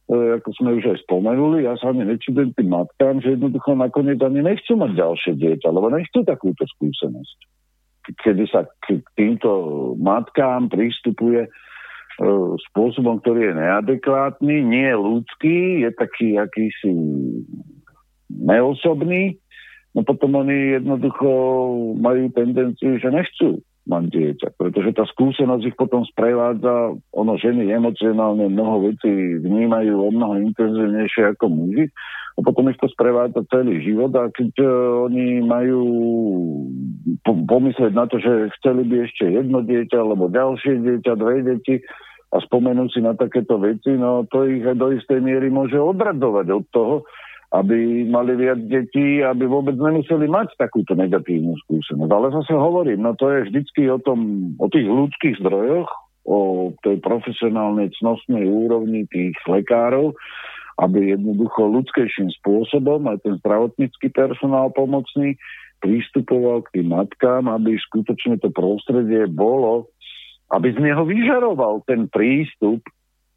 ako 0.08 0.50
sme 0.56 0.80
už 0.80 0.96
aj 0.96 1.04
spomenuli, 1.04 1.68
ja 1.68 1.76
sa 1.76 1.92
ani 1.92 2.08
nečudujem 2.08 2.56
tým 2.56 2.72
matkám, 2.72 3.20
že 3.20 3.36
jednoducho 3.36 3.76
nakoniec 3.76 4.24
ani 4.24 4.40
nechcú 4.40 4.80
mať 4.80 4.96
ďalšie 4.96 5.32
dieťa, 5.36 5.68
lebo 5.68 5.92
nechcú 5.92 6.24
takúto 6.24 6.64
skúsenosť. 6.64 7.38
Kedy 8.24 8.44
sa 8.48 8.64
k 8.88 9.04
týmto 9.20 9.52
matkám 10.00 10.72
prístupuje 10.72 11.44
e, 11.44 11.50
spôsobom, 12.72 13.20
ktorý 13.20 13.52
je 13.52 13.54
neadekvátny, 13.60 14.56
nie 14.64 14.88
je 14.88 14.96
ľudský, 14.96 15.58
je 15.84 15.92
taký 15.92 16.40
akýsi 16.40 16.92
neosobný, 18.32 19.36
no 19.92 20.08
potom 20.08 20.40
oni 20.40 20.80
jednoducho 20.80 21.28
majú 22.00 22.32
tendenciu, 22.32 22.96
že 22.96 23.12
nechcú 23.12 23.60
mať 23.88 24.04
dieťa. 24.12 24.48
Pretože 24.60 24.92
tá 24.94 25.04
skúsenosť 25.08 25.64
ich 25.74 25.78
potom 25.80 26.04
sprevádza, 26.04 26.94
ono 27.16 27.34
ženy 27.40 27.72
emocionálne 27.72 28.52
mnoho 28.52 28.92
vecí 28.92 29.40
vnímajú 29.40 29.96
o 29.96 30.10
mnoho 30.12 30.44
intenzívnejšie 30.52 31.34
ako 31.34 31.48
muži 31.48 31.90
a 32.38 32.40
potom 32.46 32.70
ich 32.70 32.78
to 32.78 32.86
sprevádza 32.92 33.42
celý 33.50 33.82
život 33.82 34.14
a 34.14 34.30
keď 34.30 34.52
uh, 34.62 34.70
oni 35.10 35.42
majú 35.42 35.82
po- 37.26 37.44
pomyslieť 37.50 37.94
na 37.98 38.06
to, 38.06 38.22
že 38.22 38.54
chceli 38.62 38.86
by 38.86 39.10
ešte 39.10 39.26
jedno 39.26 39.66
dieťa 39.66 39.98
alebo 39.98 40.30
ďalšie 40.30 40.86
dieťa, 40.86 41.12
dve 41.18 41.36
deti 41.42 41.76
a 42.30 42.38
spomenúť 42.44 42.90
si 42.94 43.00
na 43.02 43.16
takéto 43.16 43.58
veci, 43.58 43.96
no 43.96 44.28
to 44.28 44.46
ich 44.46 44.62
do 44.62 44.94
istej 44.94 45.24
miery 45.24 45.48
môže 45.48 45.80
odradzovať 45.80 46.48
od 46.52 46.66
toho, 46.70 46.96
aby 47.48 48.04
mali 48.12 48.36
viac 48.36 48.60
detí, 48.68 49.24
aby 49.24 49.48
vôbec 49.48 49.80
nemuseli 49.80 50.28
mať 50.28 50.60
takúto 50.60 51.00
negatívnu 51.00 51.56
skúsenosť. 51.64 52.12
Ale 52.12 52.28
zase 52.36 52.52
hovorím, 52.52 53.08
no 53.08 53.16
to 53.16 53.32
je 53.32 53.48
vždycky 53.48 53.88
o, 53.88 54.00
tom, 54.04 54.52
o 54.60 54.68
tých 54.68 54.84
ľudských 54.84 55.40
zdrojoch, 55.40 55.88
o 56.28 56.72
tej 56.84 57.00
profesionálnej 57.00 57.96
cnostnej 57.96 58.44
úrovni 58.44 59.08
tých 59.08 59.40
lekárov, 59.48 60.12
aby 60.84 61.16
jednoducho 61.16 61.72
ľudskejším 61.72 62.36
spôsobom 62.44 63.08
aj 63.08 63.24
ten 63.24 63.40
zdravotnícky 63.40 64.12
personál 64.12 64.68
pomocný 64.76 65.40
prístupoval 65.80 66.68
k 66.68 66.82
tým 66.82 66.92
matkám, 66.92 67.48
aby 67.48 67.80
skutočne 67.80 68.44
to 68.44 68.52
prostredie 68.52 69.24
bolo, 69.32 69.88
aby 70.52 70.76
z 70.76 70.80
neho 70.84 71.08
vyžaroval 71.08 71.88
ten 71.88 72.12
prístup 72.12 72.84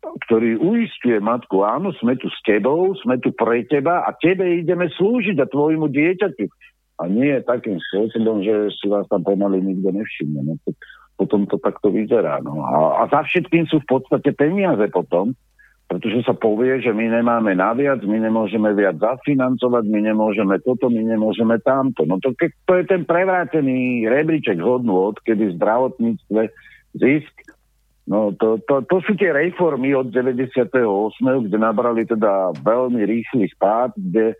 ktorý 0.00 0.56
uistuje 0.56 1.20
matku, 1.20 1.60
áno, 1.60 1.92
sme 2.00 2.16
tu 2.16 2.32
s 2.32 2.40
tebou, 2.42 2.96
sme 3.04 3.20
tu 3.20 3.36
pre 3.36 3.68
teba 3.68 4.08
a 4.08 4.16
tebe 4.16 4.48
ideme 4.48 4.88
slúžiť 4.88 5.36
a 5.40 5.50
tvojmu 5.50 5.92
dieťaťu. 5.92 6.46
A 7.00 7.08
nie 7.08 7.32
takým 7.44 7.80
spôsobom, 7.80 8.44
že 8.44 8.72
si 8.76 8.88
vás 8.88 9.08
tam 9.08 9.24
pomaly 9.24 9.60
nikto 9.60 9.88
nevšimne. 9.88 10.40
No, 10.44 10.54
tak 10.68 10.76
potom 11.16 11.48
to 11.48 11.56
takto 11.60 11.92
vyzerá. 11.92 12.40
No. 12.44 12.64
A, 12.64 13.04
a 13.04 13.08
za 13.08 13.24
všetkým 13.24 13.68
sú 13.68 13.80
v 13.84 13.88
podstate 13.88 14.32
peniaze 14.36 14.84
potom, 14.92 15.36
pretože 15.88 16.22
sa 16.22 16.36
povie, 16.36 16.78
že 16.80 16.94
my 16.94 17.20
nemáme 17.20 17.52
naviac, 17.56 17.98
my 18.06 18.20
nemôžeme 18.20 18.70
viac 18.78 19.00
zafinancovať, 19.00 19.84
my 19.90 20.00
nemôžeme 20.12 20.56
toto, 20.62 20.86
my 20.86 21.02
nemôžeme 21.02 21.58
tamto. 21.60 22.06
No 22.06 22.22
to, 22.22 22.30
to 22.38 22.72
je 22.78 22.84
ten 22.86 23.02
prevrátený 23.04 24.06
rebríček 24.06 24.60
hodnú, 24.62 25.12
odkedy 25.12 25.50
v 25.50 25.56
zdravotníctve 25.58 26.42
zisk 26.94 27.34
No 28.10 28.34
to, 28.34 28.58
to, 28.66 28.82
to 28.90 28.96
sú 29.06 29.14
tie 29.14 29.30
reformy 29.30 29.94
od 29.94 30.10
98., 30.10 30.66
kde 31.46 31.56
nabrali 31.62 32.02
teda 32.02 32.50
veľmi 32.58 33.06
rýchly 33.06 33.46
spád, 33.54 33.94
kde 33.94 34.34
e, 34.34 34.36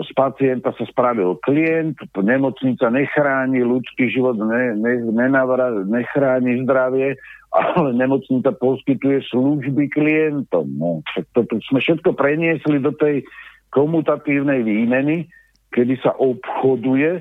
z 0.00 0.10
pacienta 0.16 0.72
sa 0.72 0.84
spravil 0.88 1.36
klient, 1.44 2.00
nemocnica 2.16 2.88
nechráni 2.88 3.60
ľudský 3.60 4.08
život, 4.08 4.40
ne, 4.40 4.72
ne, 4.80 5.04
nenavra, 5.04 5.84
nechráni 5.84 6.64
zdravie, 6.64 7.20
ale 7.52 7.92
nemocnica 7.92 8.56
poskytuje 8.56 9.20
služby 9.28 9.92
klientom. 9.92 10.64
No, 10.72 11.04
to, 11.36 11.44
to 11.44 11.60
sme 11.68 11.84
všetko 11.84 12.16
preniesli 12.16 12.80
do 12.80 12.96
tej 12.96 13.20
komutatívnej 13.68 14.64
výmeny, 14.64 15.28
kedy 15.76 16.00
sa 16.00 16.16
obchoduje 16.16 17.20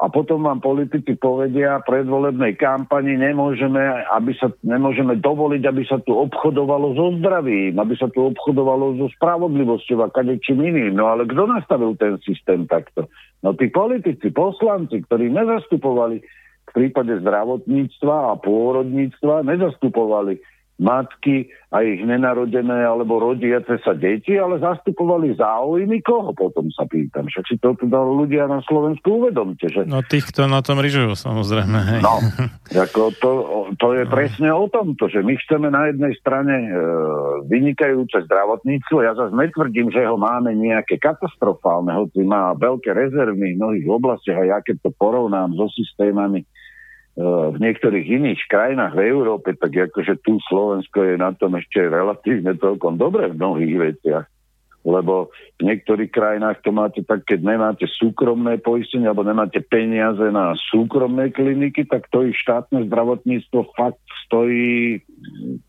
a 0.00 0.08
potom 0.08 0.48
vám 0.48 0.64
politici 0.64 1.12
povedia 1.20 1.76
predvolebnej 1.84 2.56
kampani 2.56 3.20
nemôžeme, 3.20 3.84
aby 4.16 4.32
sa, 4.32 4.48
nemôžeme 4.64 5.20
dovoliť, 5.20 5.62
aby 5.68 5.82
sa 5.84 6.00
tu 6.00 6.16
obchodovalo 6.16 6.96
so 6.96 7.20
zdravím, 7.20 7.76
aby 7.76 7.94
sa 8.00 8.08
tu 8.08 8.32
obchodovalo 8.32 8.96
so 8.96 9.12
spravodlivosťou 9.20 10.00
a 10.00 10.08
kadečím 10.08 10.64
iným. 10.64 10.96
No 10.96 11.12
ale 11.12 11.28
kto 11.28 11.44
nastavil 11.44 12.00
ten 12.00 12.16
systém 12.24 12.64
takto? 12.64 13.12
No 13.44 13.52
tí 13.52 13.68
politici, 13.68 14.32
poslanci, 14.32 15.04
ktorí 15.04 15.28
nezastupovali 15.36 16.24
v 16.24 16.70
prípade 16.72 17.20
zdravotníctva 17.20 18.16
a 18.32 18.40
pôrodníctva, 18.40 19.44
nezastupovali 19.44 20.40
matky 20.80 21.52
a 21.70 21.86
ich 21.86 22.02
nenarodené 22.02 22.82
alebo 22.82 23.22
rodiace 23.22 23.78
sa 23.84 23.94
deti, 23.94 24.34
ale 24.34 24.58
zastupovali 24.58 25.38
záujmy 25.38 26.02
koho 26.02 26.34
potom 26.34 26.66
sa 26.72 26.88
pýtam. 26.88 27.30
Však 27.30 27.44
si 27.46 27.56
to 27.62 27.76
teda 27.78 28.00
ľudia 28.00 28.50
na 28.50 28.58
Slovensku 28.64 29.22
uvedomte. 29.22 29.70
Že... 29.70 29.86
No 29.86 30.02
tých, 30.02 30.26
kto 30.32 30.50
na 30.50 30.64
tom 30.64 30.82
ryžujú, 30.82 31.14
samozrejme. 31.14 31.78
Hej. 31.94 32.00
No, 32.02 32.18
ako 32.90 33.14
to, 33.22 33.30
to 33.78 33.88
je 33.94 34.02
no. 34.02 34.10
presne 34.10 34.48
o 34.50 34.66
tomto, 34.66 35.06
že 35.06 35.22
my 35.22 35.36
chceme 35.38 35.70
na 35.70 35.94
jednej 35.94 36.16
strane 36.18 36.54
e, 36.58 36.68
vynikajúce 37.46 38.26
zdravotníctvo. 38.26 38.96
Ja 39.04 39.14
zase 39.14 39.36
netvrdím, 39.36 39.94
že 39.94 40.02
ho 40.08 40.18
máme 40.18 40.56
nejaké 40.58 40.98
katastrofálne, 40.98 41.94
hoci 41.94 42.26
má 42.26 42.56
veľké 42.58 42.90
rezervy 42.90 43.54
v 43.54 43.58
mnohých 43.60 43.86
oblastiach 43.86 44.42
a 44.42 44.48
ja 44.56 44.58
keď 44.58 44.88
to 44.88 44.90
porovnám 44.98 45.54
so 45.54 45.70
systémami 45.70 46.42
v 47.20 47.56
niektorých 47.60 48.06
iných 48.06 48.40
krajinách 48.48 48.96
v 48.96 49.12
Európe, 49.12 49.52
tak 49.52 49.76
akože 49.76 50.24
tu 50.24 50.40
Slovensko 50.48 51.04
je 51.04 51.14
na 51.20 51.36
tom 51.36 51.52
ešte 51.58 51.84
relatívne 51.84 52.56
celkom 52.56 52.96
dobre 52.96 53.28
v 53.28 53.36
mnohých 53.36 53.76
veciach. 53.76 54.26
Lebo 54.80 55.28
v 55.60 55.68
niektorých 55.68 56.08
krajinách 56.08 56.64
to 56.64 56.72
máte 56.72 57.04
tak, 57.04 57.28
keď 57.28 57.44
nemáte 57.44 57.84
súkromné 57.84 58.56
poistenie 58.64 59.12
alebo 59.12 59.28
nemáte 59.28 59.60
peniaze 59.60 60.24
na 60.32 60.56
súkromné 60.72 61.36
kliniky, 61.36 61.84
tak 61.84 62.08
to 62.08 62.24
i 62.24 62.32
štátne 62.32 62.88
zdravotníctvo 62.88 63.76
fakt 63.76 64.00
stojí, 64.24 65.04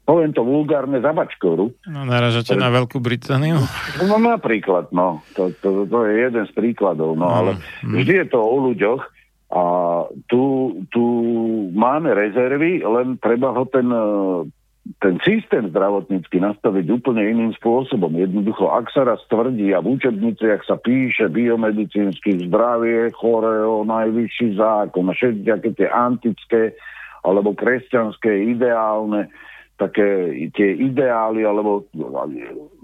poviem 0.08 0.32
to 0.32 0.48
vulgárne, 0.48 1.04
za 1.04 1.12
bačkoru. 1.12 1.76
No 1.92 2.08
naražate 2.08 2.56
na 2.56 2.72
Veľkú 2.72 3.04
Britániu? 3.04 3.60
No 4.00 4.16
napríklad, 4.16 4.96
no. 4.96 5.20
To, 5.36 5.52
to, 5.60 5.84
to 5.92 5.98
je 6.08 6.32
jeden 6.32 6.48
z 6.48 6.52
príkladov, 6.56 7.20
no, 7.20 7.28
no 7.28 7.36
ale 7.36 7.52
mm. 7.84 7.92
vždy 7.92 8.14
je 8.24 8.28
to 8.32 8.40
o 8.40 8.72
ľuďoch, 8.72 9.04
a 9.52 9.64
tu, 10.32 10.72
tu 10.96 11.04
máme 11.76 12.16
rezervy, 12.16 12.80
len 12.88 13.20
treba 13.20 13.52
ho 13.52 13.68
ten, 13.68 13.92
e, 13.92 14.04
ten 15.04 15.20
systém 15.28 15.68
zdravotnícky 15.68 16.40
nastaviť 16.40 16.88
úplne 16.88 17.28
iným 17.28 17.52
spôsobom. 17.60 18.16
Jednoducho, 18.16 18.72
ak 18.72 18.88
sa 18.96 19.04
raz 19.04 19.20
tvrdí 19.28 19.76
a 19.76 19.84
v 19.84 20.00
učebniciach 20.00 20.64
sa 20.64 20.80
píše 20.80 21.28
biomedicínsky 21.28 22.48
zdravie, 22.48 23.12
choreo, 23.12 23.84
najvyšší 23.84 24.56
zákon 24.56 25.12
a 25.12 25.14
všetky 25.14 25.76
tie 25.76 25.90
antické 25.92 26.72
alebo 27.22 27.52
kresťanské 27.52 28.56
ideálne 28.56 29.30
také 29.82 30.30
tie 30.54 30.78
ideály 30.78 31.42
alebo, 31.42 31.90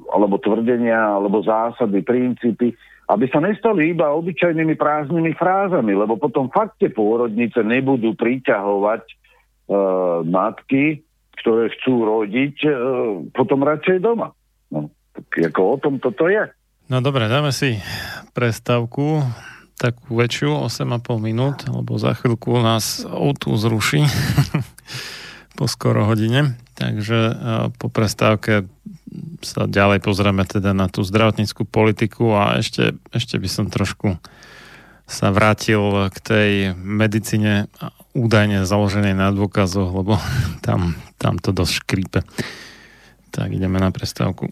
alebo 0.10 0.35
tvrdenia 0.41 0.98
alebo 0.98 1.45
zásady, 1.45 2.02
princípy, 2.02 2.73
aby 3.07 3.25
sa 3.31 3.39
nestali 3.39 3.95
iba 3.95 4.11
obyčajnými 4.11 4.75
prázdnymi 4.75 5.31
frázami, 5.39 5.95
lebo 5.95 6.19
potom 6.19 6.51
fakt 6.51 6.84
tie 6.84 6.91
pôrodnice 6.91 7.63
nebudú 7.63 8.19
priťahovať 8.19 9.03
e, 9.07 9.15
matky, 10.27 11.07
ktoré 11.39 11.71
chcú 11.79 12.03
rodiť 12.03 12.55
e, 12.67 12.69
potom 13.31 13.63
radšej 13.63 14.03
doma. 14.03 14.35
No, 14.67 14.91
tak 15.15 15.55
ako 15.55 15.61
o 15.63 15.77
tom 15.79 15.95
toto 16.03 16.27
je. 16.27 16.51
No 16.91 16.99
dobre, 16.99 17.31
dáme 17.31 17.55
si 17.55 17.79
prestavku 18.35 19.23
takú 19.79 20.17
väčšiu, 20.17 20.67
8,5 20.67 21.21
minút, 21.21 21.63
lebo 21.69 21.95
za 22.01 22.17
chvíľku 22.17 22.59
nás 22.59 23.05
autu 23.07 23.55
zruší 23.55 24.03
po 25.57 25.65
skoro 25.69 26.03
hodine. 26.03 26.59
Takže 26.75 27.19
e, 27.31 27.34
po 27.79 27.88
prestávke 27.88 28.67
sa 29.41 29.69
ďalej 29.69 30.03
pozrieme 30.03 30.43
teda 30.43 30.75
na 30.75 30.91
tú 30.91 31.05
zdravotníckú 31.05 31.63
politiku 31.63 32.35
a 32.35 32.59
ešte, 32.59 32.97
ešte 33.13 33.39
by 33.39 33.49
som 33.49 33.65
trošku 33.71 34.19
sa 35.07 35.31
vrátil 35.31 36.11
k 36.11 36.17
tej 36.19 36.51
medicíne 36.75 37.71
údajne 38.11 38.67
založenej 38.67 39.15
na 39.15 39.31
dôkazoch, 39.31 39.89
lebo 39.95 40.19
tam, 40.65 40.99
tam 41.15 41.39
to 41.39 41.55
dosť 41.55 41.73
škrípe. 41.85 42.19
Tak 43.31 43.47
ideme 43.53 43.79
na 43.79 43.93
prestávku. 43.93 44.51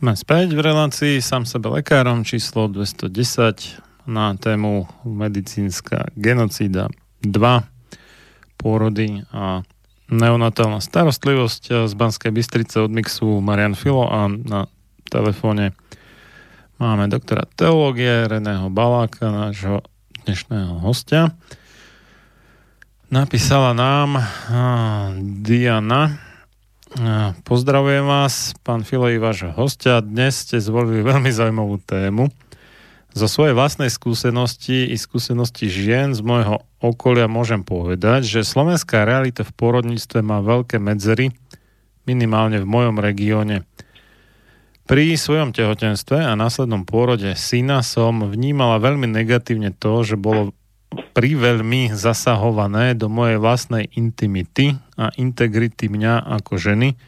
Sme 0.00 0.16
späť 0.16 0.56
v 0.56 0.64
relácii 0.64 1.20
sám 1.20 1.44
sebe 1.44 1.68
lekárom 1.68 2.24
číslo 2.24 2.72
210 2.72 4.08
na 4.08 4.32
tému 4.32 4.88
medicínska 5.04 6.08
genocída 6.16 6.88
2 7.20 7.36
pôrody 8.56 9.28
a 9.28 9.60
neonatálna 10.08 10.80
starostlivosť 10.80 11.84
z 11.84 11.92
Banskej 11.92 12.32
Bystrice 12.32 12.80
od 12.80 12.88
Mixu 12.88 13.44
Marian 13.44 13.76
Filo 13.76 14.08
a 14.08 14.24
na 14.32 14.72
telefóne 15.12 15.76
máme 16.80 17.04
doktora 17.12 17.44
teológie 17.52 18.24
Reného 18.24 18.72
Baláka, 18.72 19.28
nášho 19.28 19.84
dnešného 20.24 20.80
hostia. 20.80 21.36
Napísala 23.12 23.76
nám 23.76 24.16
Diana, 25.44 26.29
Pozdravujem 27.46 28.02
vás, 28.02 28.50
pán 28.66 28.82
Filej, 28.82 29.22
vášho 29.22 29.54
hostia. 29.54 30.02
Dnes 30.02 30.42
ste 30.42 30.58
zvolili 30.58 31.06
veľmi 31.06 31.30
zaujímavú 31.30 31.78
tému. 31.86 32.34
Zo 33.14 33.30
svojej 33.30 33.54
vlastnej 33.54 33.86
skúsenosti 33.86 34.90
i 34.90 34.98
skúsenosti 34.98 35.70
žien 35.70 36.18
z 36.18 36.22
môjho 36.26 36.66
okolia 36.82 37.30
môžem 37.30 37.62
povedať, 37.62 38.26
že 38.26 38.42
slovenská 38.42 39.06
realita 39.06 39.46
v 39.46 39.54
porodníctve 39.54 40.18
má 40.18 40.42
veľké 40.42 40.82
medzery, 40.82 41.30
minimálne 42.10 42.58
v 42.58 42.66
mojom 42.66 42.98
regióne. 42.98 43.62
Pri 44.90 45.14
svojom 45.14 45.54
tehotenstve 45.54 46.26
a 46.26 46.34
následnom 46.34 46.82
pôrode 46.82 47.30
syna 47.38 47.86
som 47.86 48.26
vnímala 48.26 48.82
veľmi 48.82 49.06
negatívne 49.06 49.70
to, 49.70 50.02
že 50.02 50.18
bolo 50.18 50.50
priveľmi 50.90 51.94
zasahované 51.94 52.98
do 52.98 53.06
mojej 53.06 53.38
vlastnej 53.38 53.86
intimity 53.94 54.74
a 55.00 55.08
integrity 55.16 55.88
mňa 55.88 56.28
ako 56.36 56.60
ženy, 56.60 57.00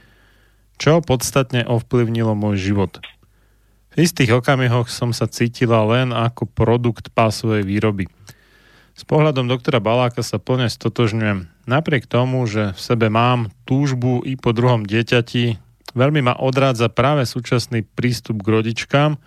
čo 0.80 1.04
podstatne 1.04 1.68
ovplyvnilo 1.68 2.32
môj 2.32 2.72
život. 2.72 3.04
V 3.92 4.08
istých 4.08 4.32
okamihoch 4.40 4.88
som 4.88 5.12
sa 5.12 5.28
cítila 5.28 5.84
len 5.84 6.16
ako 6.16 6.48
produkt 6.48 7.12
pásovej 7.12 7.68
výroby. 7.68 8.08
S 8.96 9.04
pohľadom 9.04 9.44
doktora 9.44 9.84
Baláka 9.84 10.24
sa 10.24 10.40
plne 10.40 10.72
stotožňujem. 10.72 11.68
Napriek 11.68 12.08
tomu, 12.08 12.48
že 12.48 12.72
v 12.72 12.80
sebe 12.80 13.12
mám 13.12 13.52
túžbu 13.68 14.24
i 14.24 14.40
po 14.40 14.56
druhom 14.56 14.88
dieťati 14.88 15.60
Veľmi 15.92 16.24
ma 16.24 16.32
odrádza 16.32 16.88
práve 16.88 17.28
súčasný 17.28 17.84
prístup 17.84 18.40
k 18.40 18.48
rodičkám 18.48 19.20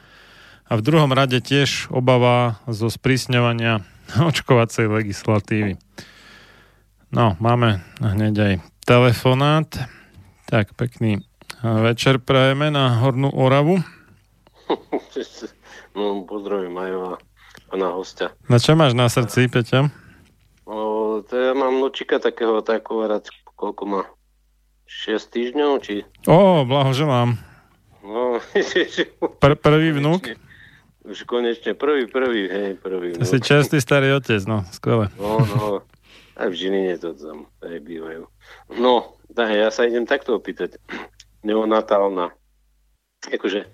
a 0.65 0.71
v 0.73 0.81
druhom 0.81 1.13
rade 1.13 1.37
tiež 1.37 1.93
obava 1.93 2.57
zo 2.65 2.89
sprísňovania 2.89 3.85
očkovacej 4.29 4.89
legislatívy. 4.89 5.77
No, 7.15 7.39
máme 7.39 7.79
hneď 8.03 8.35
aj 8.35 8.53
telefonát. 8.83 9.71
Tak, 10.51 10.75
pekný 10.75 11.23
večer 11.63 12.19
prajeme 12.19 12.67
na 12.67 12.99
Hornú 12.99 13.31
Oravu. 13.31 13.79
No, 15.95 16.27
pozdravím 16.27 16.75
aj 16.75 16.91
na 17.71 17.95
hostia. 17.95 18.35
Na 18.51 18.59
čo 18.59 18.75
máš 18.75 18.91
na 18.91 19.07
srdci, 19.07 19.47
Peťa? 19.47 19.87
O, 20.67 21.23
to 21.23 21.39
ja 21.39 21.55
mám 21.55 21.79
nočika 21.79 22.19
takého, 22.19 22.59
takového, 22.59 23.23
koľko 23.55 23.83
má? 23.87 24.03
6 24.83 25.15
týždňov, 25.31 25.71
či... 25.79 26.03
Ó, 26.27 26.67
blahoželám. 26.67 27.39
No, 28.03 28.43
Pr- 29.39 29.55
prvý 29.55 29.95
vnúk? 29.95 30.35
Už 31.07 31.23
konečne 31.23 31.79
prvý, 31.79 32.11
prvý, 32.11 32.51
hej, 32.51 32.75
prvý 32.75 33.15
vnúk. 33.15 33.23
Si 33.23 33.39
čerstvý 33.39 33.79
starý 33.79 34.19
otec, 34.19 34.43
no, 34.43 34.67
skvelé. 34.75 35.07
No, 35.15 35.39
no, 35.47 35.63
aj 36.35 36.47
v 36.51 36.55
Žiline 36.55 36.95
to 36.99 37.15
tam 37.15 37.47
aj 37.63 37.79
bývajú. 37.79 38.23
No, 38.75 39.15
tak 39.31 39.55
ja 39.55 39.71
sa 39.71 39.87
idem 39.87 40.03
takto 40.03 40.35
opýtať. 40.35 40.79
Neonatálna. 41.47 42.35
Akože, 43.31 43.71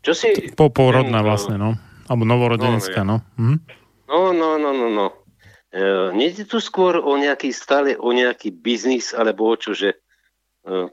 čo 0.00 0.12
si... 0.14 0.54
Po, 0.54 0.70
pôrodná 0.70 1.20
vlastne, 1.20 1.58
no. 1.58 1.74
Alebo 2.06 2.22
novorodenecká, 2.22 3.02
no. 3.02 3.26
Hm? 3.36 3.58
No, 4.06 4.30
no, 4.30 4.56
no, 4.56 4.70
no, 4.70 4.88
no. 4.88 5.06
E, 5.74 6.14
nie 6.14 6.30
je 6.30 6.46
tu 6.46 6.62
skôr 6.62 7.02
o 7.02 7.12
nejaký 7.18 7.50
stále, 7.50 7.98
o 7.98 8.14
nejaký 8.14 8.54
biznis, 8.54 9.10
alebo 9.10 9.50
o 9.50 9.54
čo, 9.58 9.74
že 9.74 9.98
e, 9.98 9.98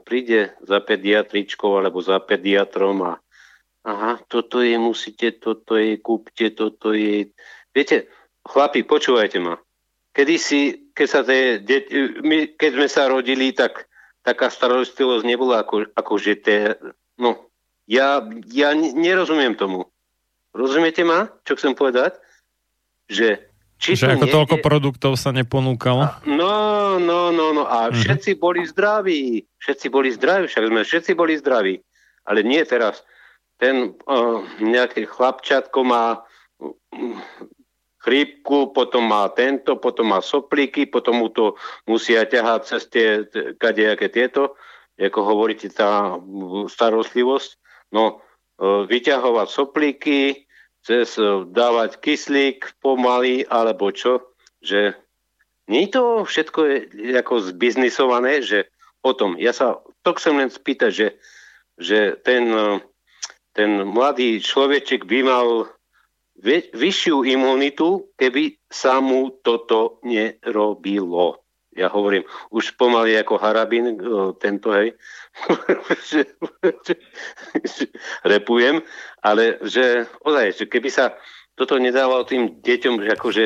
príde 0.02 0.58
za 0.66 0.82
pediatričkou 0.82 1.78
alebo 1.78 2.02
za 2.02 2.18
pediatrom 2.18 3.06
a 3.06 3.12
aha, 3.86 4.20
toto 4.26 4.60
je, 4.64 4.74
musíte, 4.76 5.38
toto 5.38 5.78
je, 5.78 6.00
kúpte, 6.00 6.50
toto 6.50 6.90
je... 6.90 7.30
Viete, 7.70 8.10
chlapi, 8.42 8.82
počúvajte 8.82 9.38
ma. 9.38 9.60
Kedy 10.14 10.34
si, 10.38 10.60
keď, 10.94 11.06
sa 11.10 11.20
tie, 11.26 11.58
deti, 11.58 12.22
my, 12.22 12.54
keď 12.54 12.70
sme 12.78 12.88
sa 12.88 13.10
rodili, 13.10 13.50
tak 13.50 13.90
taká 14.22 14.48
starostlivosť 14.48 15.26
nebola 15.26 15.66
ako, 15.66 15.90
ako 15.92 16.12
že 16.16 16.38
tie, 16.38 16.60
no, 17.18 17.50
ja, 17.90 18.22
ja 18.48 18.72
nerozumiem 18.78 19.58
tomu. 19.58 19.90
Rozumiete 20.54 21.02
ma, 21.02 21.28
čo 21.42 21.58
chcem 21.58 21.74
povedať? 21.74 22.14
Že 23.10 23.42
či 23.84 23.98
že 23.98 24.16
ako 24.16 24.24
niekde... 24.24 24.36
toľko 24.38 24.56
produktov 24.62 25.12
sa 25.18 25.34
neponúkalo? 25.34 26.08
No, 26.24 26.96
no, 26.96 27.34
no, 27.34 27.52
no. 27.52 27.66
A 27.66 27.90
uh-huh. 27.90 27.92
všetci 27.92 28.38
boli 28.38 28.64
zdraví. 28.64 29.44
Všetci 29.60 29.86
boli 29.92 30.08
zdraví, 30.14 30.48
však 30.48 30.64
sme 30.70 30.80
všetci 30.86 31.12
boli 31.12 31.34
zdraví. 31.36 31.82
Ale 32.24 32.40
nie 32.46 32.62
teraz. 32.64 33.04
Ten 33.60 33.92
uh, 34.08 34.40
nejaké 34.62 35.04
chlapčatko 35.04 35.78
má 35.84 36.22
chrípku, 38.04 38.76
potom 38.76 39.08
má 39.08 39.32
tento, 39.32 39.80
potom 39.80 40.12
má 40.12 40.20
soplíky, 40.20 40.84
potom 40.84 41.24
mu 41.24 41.32
to 41.32 41.56
musia 41.88 42.28
ťahať 42.28 42.60
cez 42.68 42.82
tie 42.92 43.08
kadejaké 43.56 44.12
tieto, 44.12 44.60
ako 45.00 45.20
hovoríte, 45.24 45.72
tá 45.72 46.20
starostlivosť. 46.68 47.50
No, 47.96 48.20
e, 48.60 48.84
vyťahovať 48.84 49.48
soplíky, 49.48 50.44
cez 50.84 51.16
e, 51.16 51.48
dávať 51.48 51.98
kyslík 52.04 52.76
pomaly, 52.84 53.48
alebo 53.48 53.88
čo, 53.88 54.36
že 54.60 54.92
nie 55.64 55.88
to 55.88 56.28
všetko 56.28 56.60
je 56.92 57.16
ako 57.16 57.34
zbiznisované, 57.40 58.44
že 58.44 58.68
potom, 59.00 59.40
ja 59.40 59.56
sa 59.56 59.80
to 60.04 60.12
chcem 60.16 60.36
len 60.36 60.52
spýtať, 60.52 60.92
že, 60.92 61.08
že 61.80 61.98
ten, 62.20 62.52
e, 62.52 62.84
ten 63.56 63.86
mladý 63.88 64.44
človeček 64.44 65.08
by 65.08 65.18
mal 65.24 65.48
vyššiu 66.76 67.24
imunitu, 67.24 68.12
keby 68.20 68.60
sa 68.68 69.00
mu 69.00 69.32
toto 69.40 69.98
nerobilo. 70.04 71.40
Ja 71.74 71.90
hovorím, 71.90 72.22
už 72.54 72.78
pomaly 72.78 73.18
ako 73.18 73.34
harabín, 73.42 73.98
tento, 74.38 74.70
hej, 74.70 74.94
repujem, 78.30 78.78
ale 79.26 79.58
že 79.66 80.06
ozaj, 80.22 80.54
že 80.54 80.64
keby 80.70 80.86
sa 80.86 81.18
toto 81.58 81.74
nedávalo 81.74 82.22
tým 82.22 82.62
deťom, 82.62 83.02
že 83.02 83.10
akože, 83.18 83.44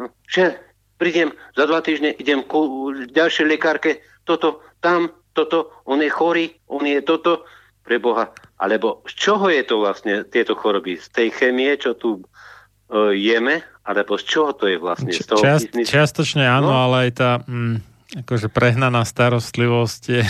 no, 0.00 0.08
že 0.24 0.56
prídem 0.96 1.36
za 1.52 1.68
dva 1.68 1.84
týždne, 1.84 2.16
idem 2.16 2.40
ku 2.48 2.92
ďalšej 3.12 3.44
lekárke, 3.44 4.00
toto, 4.24 4.64
tam, 4.80 5.12
toto, 5.36 5.76
on 5.84 6.00
je 6.00 6.08
chorý, 6.08 6.56
on 6.72 6.88
je 6.88 7.04
toto, 7.04 7.44
pre 7.86 8.02
Boha. 8.02 8.34
Alebo 8.58 9.06
z 9.06 9.14
čoho 9.14 9.46
je 9.46 9.62
to 9.62 9.78
vlastne 9.78 10.26
tieto 10.26 10.58
choroby? 10.58 10.98
Z 10.98 11.14
tej 11.14 11.28
chemie, 11.30 11.70
čo 11.78 11.94
tu 11.94 12.20
uh, 12.20 13.14
jeme? 13.14 13.62
Alebo 13.86 14.18
z 14.18 14.26
čoho 14.26 14.50
to 14.58 14.66
je 14.66 14.82
vlastne? 14.82 15.14
Z 15.14 15.30
toho 15.30 15.38
Čiast, 15.38 15.70
čiastočne 15.70 16.42
áno, 16.42 16.74
no? 16.74 16.76
ale 16.76 16.96
aj 17.06 17.10
tá... 17.14 17.30
Mm, 17.46 17.78
akože 18.14 18.46
prehnaná 18.46 19.02
starostlivosť 19.02 20.02
je 20.06 20.22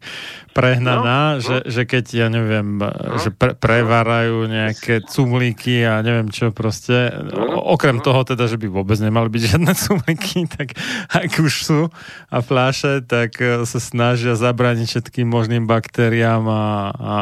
prehnaná, 0.56 1.40
no, 1.40 1.42
že, 1.42 1.56
no. 1.64 1.72
že 1.72 1.82
keď, 1.88 2.04
ja 2.12 2.28
neviem, 2.28 2.76
no, 2.76 3.16
že 3.16 3.32
pre, 3.32 3.56
prevárajú 3.56 4.44
nejaké 4.44 5.00
cumlíky 5.08 5.88
a 5.88 6.04
neviem 6.04 6.28
čo 6.28 6.52
proste, 6.52 7.08
no, 7.24 7.64
okrem 7.72 7.98
no. 7.98 8.04
toho 8.04 8.28
teda, 8.28 8.44
že 8.44 8.60
by 8.60 8.68
vôbec 8.68 9.00
nemali 9.00 9.32
byť 9.32 9.42
žiadne 9.56 9.72
cumlíky, 9.72 10.44
tak 10.52 10.76
ak 11.08 11.32
už 11.40 11.54
sú 11.64 11.80
a 12.28 12.36
fľaše, 12.44 13.08
tak 13.08 13.40
e, 13.40 13.64
sa 13.64 13.80
snažia 13.80 14.36
zabrániť 14.36 14.84
všetkým 14.84 15.24
možným 15.24 15.64
baktériám 15.64 16.44
a, 16.44 16.92
a, 16.92 17.14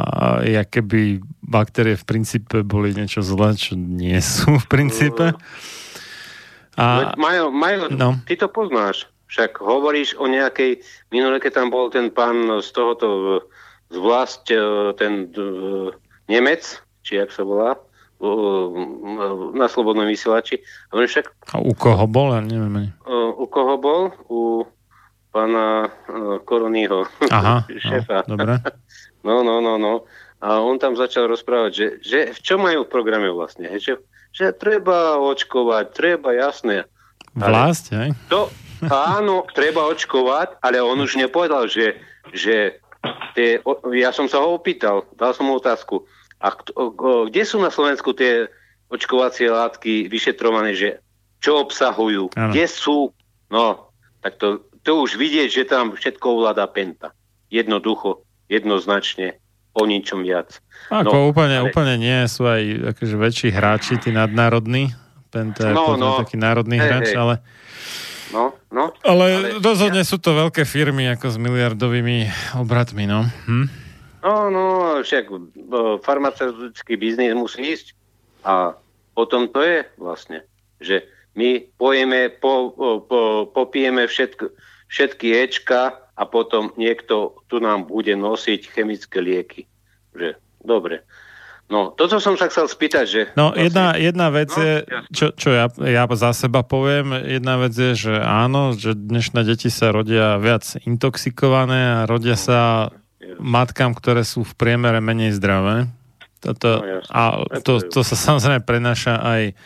a 0.43 0.63
keby 0.67 1.23
baktérie 1.47 1.95
v 1.95 2.05
princípe 2.05 2.67
boli 2.67 2.91
niečo 2.91 3.23
zlé, 3.23 3.55
čo 3.55 3.79
nie 3.79 4.19
sú 4.19 4.59
v 4.59 4.67
princípe. 4.67 5.39
A, 6.75 7.13
Majo, 7.21 7.53
Majo 7.53 7.93
no. 7.93 8.19
ty 8.25 8.35
to 8.35 8.49
poznáš. 8.49 9.12
Však 9.33 9.65
hovoríš 9.65 10.21
o 10.21 10.29
nejakej, 10.29 10.85
minule 11.09 11.41
keď 11.41 11.65
tam 11.65 11.69
bol 11.73 11.89
ten 11.89 12.13
pán 12.13 12.61
z 12.61 12.69
tohoto, 12.77 13.41
z 13.89 13.97
vlast, 13.97 14.45
e, 14.53 14.61
ten 15.01 15.33
e, 15.33 15.41
Nemec, 16.29 16.61
či 17.01 17.17
jak 17.17 17.33
sa 17.33 17.41
volá, 17.41 17.81
na 19.57 19.67
Slobodnom 19.67 20.07
vysielači. 20.07 20.63
A, 20.95 21.03
však, 21.03 21.27
a 21.51 21.59
u 21.59 21.75
koho 21.75 22.07
bol? 22.07 22.31
Ja 22.37 22.45
neviem 22.45 22.71
ani. 22.79 22.91
U 23.11 23.51
koho 23.51 23.75
bol? 23.83 24.15
U 24.31 24.63
pána 25.33 25.89
e, 25.89 26.39
Koronyho, 26.45 27.09
Aha, 27.33 27.67
šéfa. 27.89 28.29
No, 28.29 28.37
dobre. 28.37 28.61
No, 29.23 29.47
no, 29.47 29.63
no, 29.63 29.79
no. 29.79 30.03
A 30.43 30.59
on 30.59 30.83
tam 30.83 30.99
začal 30.99 31.31
rozprávať, 31.31 31.71
že, 31.71 31.87
že 32.03 32.19
čo 32.43 32.59
majú 32.59 32.83
v 32.83 32.91
programe 32.91 33.31
vlastne? 33.31 33.71
Že, 33.79 34.03
že 34.35 34.51
treba 34.51 35.15
očkovať, 35.15 35.95
treba, 35.95 36.35
jasné. 36.35 36.91
Vlast, 37.39 37.95
hej? 37.95 38.19
To, 38.35 38.51
áno, 38.91 39.47
treba 39.55 39.87
očkovať, 39.91 40.59
ale 40.65 40.83
on 40.83 40.99
už 40.99 41.21
nepovedal, 41.21 41.71
že, 41.71 41.99
že 42.35 42.83
tie, 43.35 43.63
ja 43.95 44.11
som 44.11 44.27
sa 44.27 44.43
ho 44.43 44.59
opýtal, 44.59 45.07
dal 45.15 45.35
som 45.35 45.47
mu 45.47 45.59
otázku, 45.59 46.03
a 46.43 46.51
kde 47.31 47.43
sú 47.47 47.63
na 47.63 47.71
Slovensku 47.71 48.11
tie 48.19 48.51
očkovacie 48.91 49.47
látky 49.47 50.11
vyšetrované, 50.11 50.75
že 50.75 50.99
čo 51.39 51.63
obsahujú, 51.63 52.35
ano. 52.35 52.51
kde 52.51 52.67
sú, 52.67 53.15
no, 53.51 53.95
tak 54.23 54.43
to, 54.43 54.67
to 54.83 55.07
už 55.07 55.15
vidieť, 55.15 55.49
že 55.51 55.65
tam 55.71 55.95
všetko 55.95 56.43
ovláda 56.43 56.67
penta. 56.67 57.15
Jednoducho, 57.51 58.27
jednoznačne, 58.51 59.39
o 59.73 59.87
ničom 59.87 60.27
viac. 60.27 60.59
Ako 60.91 61.15
no, 61.15 61.31
úplne, 61.31 61.63
ale... 61.63 61.67
úplne 61.71 61.95
nie, 61.97 62.19
sú 62.27 62.45
aj 62.45 62.95
akože 62.95 63.17
väčší 63.17 63.49
hráči, 63.55 63.97
tí 64.03 64.11
nadnárodní, 64.13 64.93
Penta 65.33 65.73
je 65.73 65.73
no, 65.73 65.97
no. 65.97 66.21
taký 66.21 66.37
národný 66.37 66.77
hey, 66.77 66.85
hráč, 66.85 67.17
hey. 67.17 67.19
ale 67.19 67.35
No, 68.33 68.57
no. 68.73 68.97
Ale, 69.05 69.27
ale 69.37 69.49
rozhodne 69.61 70.03
ja... 70.03 70.09
sú 70.09 70.17
to 70.17 70.33
veľké 70.33 70.65
firmy 70.65 71.05
ako 71.13 71.29
s 71.29 71.37
miliardovými 71.37 72.33
obratmi, 72.57 73.05
no. 73.05 73.29
Hm? 73.45 73.67
No, 74.23 74.49
no, 74.49 74.65
však 75.05 75.29
farmaceutický 76.01 76.97
biznis 76.97 77.37
musí 77.37 77.77
ísť 77.77 77.93
a 78.47 78.79
potom 79.13 79.51
to 79.51 79.61
je 79.61 79.85
vlastne, 80.01 80.47
že 80.81 81.05
my 81.37 81.61
pojeme, 81.77 82.33
po, 82.41 82.73
po, 83.09 83.51
popijeme 83.51 84.09
všetko, 84.09 84.53
všetky 84.89 85.27
Ečka 85.33 85.97
a 86.17 86.23
potom 86.29 86.73
niekto 86.77 87.41
tu 87.49 87.61
nám 87.61 87.89
bude 87.89 88.13
nosiť 88.13 88.69
chemické 88.73 89.19
lieky. 89.21 89.63
Že, 90.13 90.37
dobre. 90.61 91.05
No, 91.71 91.89
toto 91.97 92.21
som 92.21 92.37
sa 92.37 92.53
chcel 92.53 92.69
spýtať, 92.69 93.05
že... 93.09 93.21
No, 93.33 93.53
vlastne... 93.53 93.65
jedna, 93.65 93.87
jedna 93.97 94.29
vec 94.29 94.53
no, 94.53 94.61
je, 94.61 94.75
čo, 95.09 95.27
čo 95.33 95.49
ja, 95.57 95.67
ja 95.81 96.05
za 96.13 96.37
seba 96.37 96.61
poviem, 96.61 97.17
jedna 97.17 97.57
vec 97.57 97.73
je, 97.73 97.93
že 97.97 98.15
áno, 98.21 98.77
že 98.77 98.93
dnešné 98.93 99.41
deti 99.49 99.73
sa 99.73 99.89
rodia 99.89 100.37
viac 100.37 100.77
intoxikované 100.85 102.05
a 102.05 102.09
rodia 102.09 102.37
sa 102.37 102.93
yes. 103.17 103.41
matkám, 103.41 103.97
ktoré 103.97 104.21
sú 104.21 104.45
v 104.45 104.53
priemere 104.53 105.01
menej 105.01 105.33
zdravé. 105.33 105.89
Toto, 106.45 106.85
no, 106.85 107.01
a 107.09 107.23
to, 107.65 107.81
to 107.81 108.05
sa 108.05 108.21
samozrejme 108.21 108.61
prenáša 108.67 109.23
aj 109.23 109.57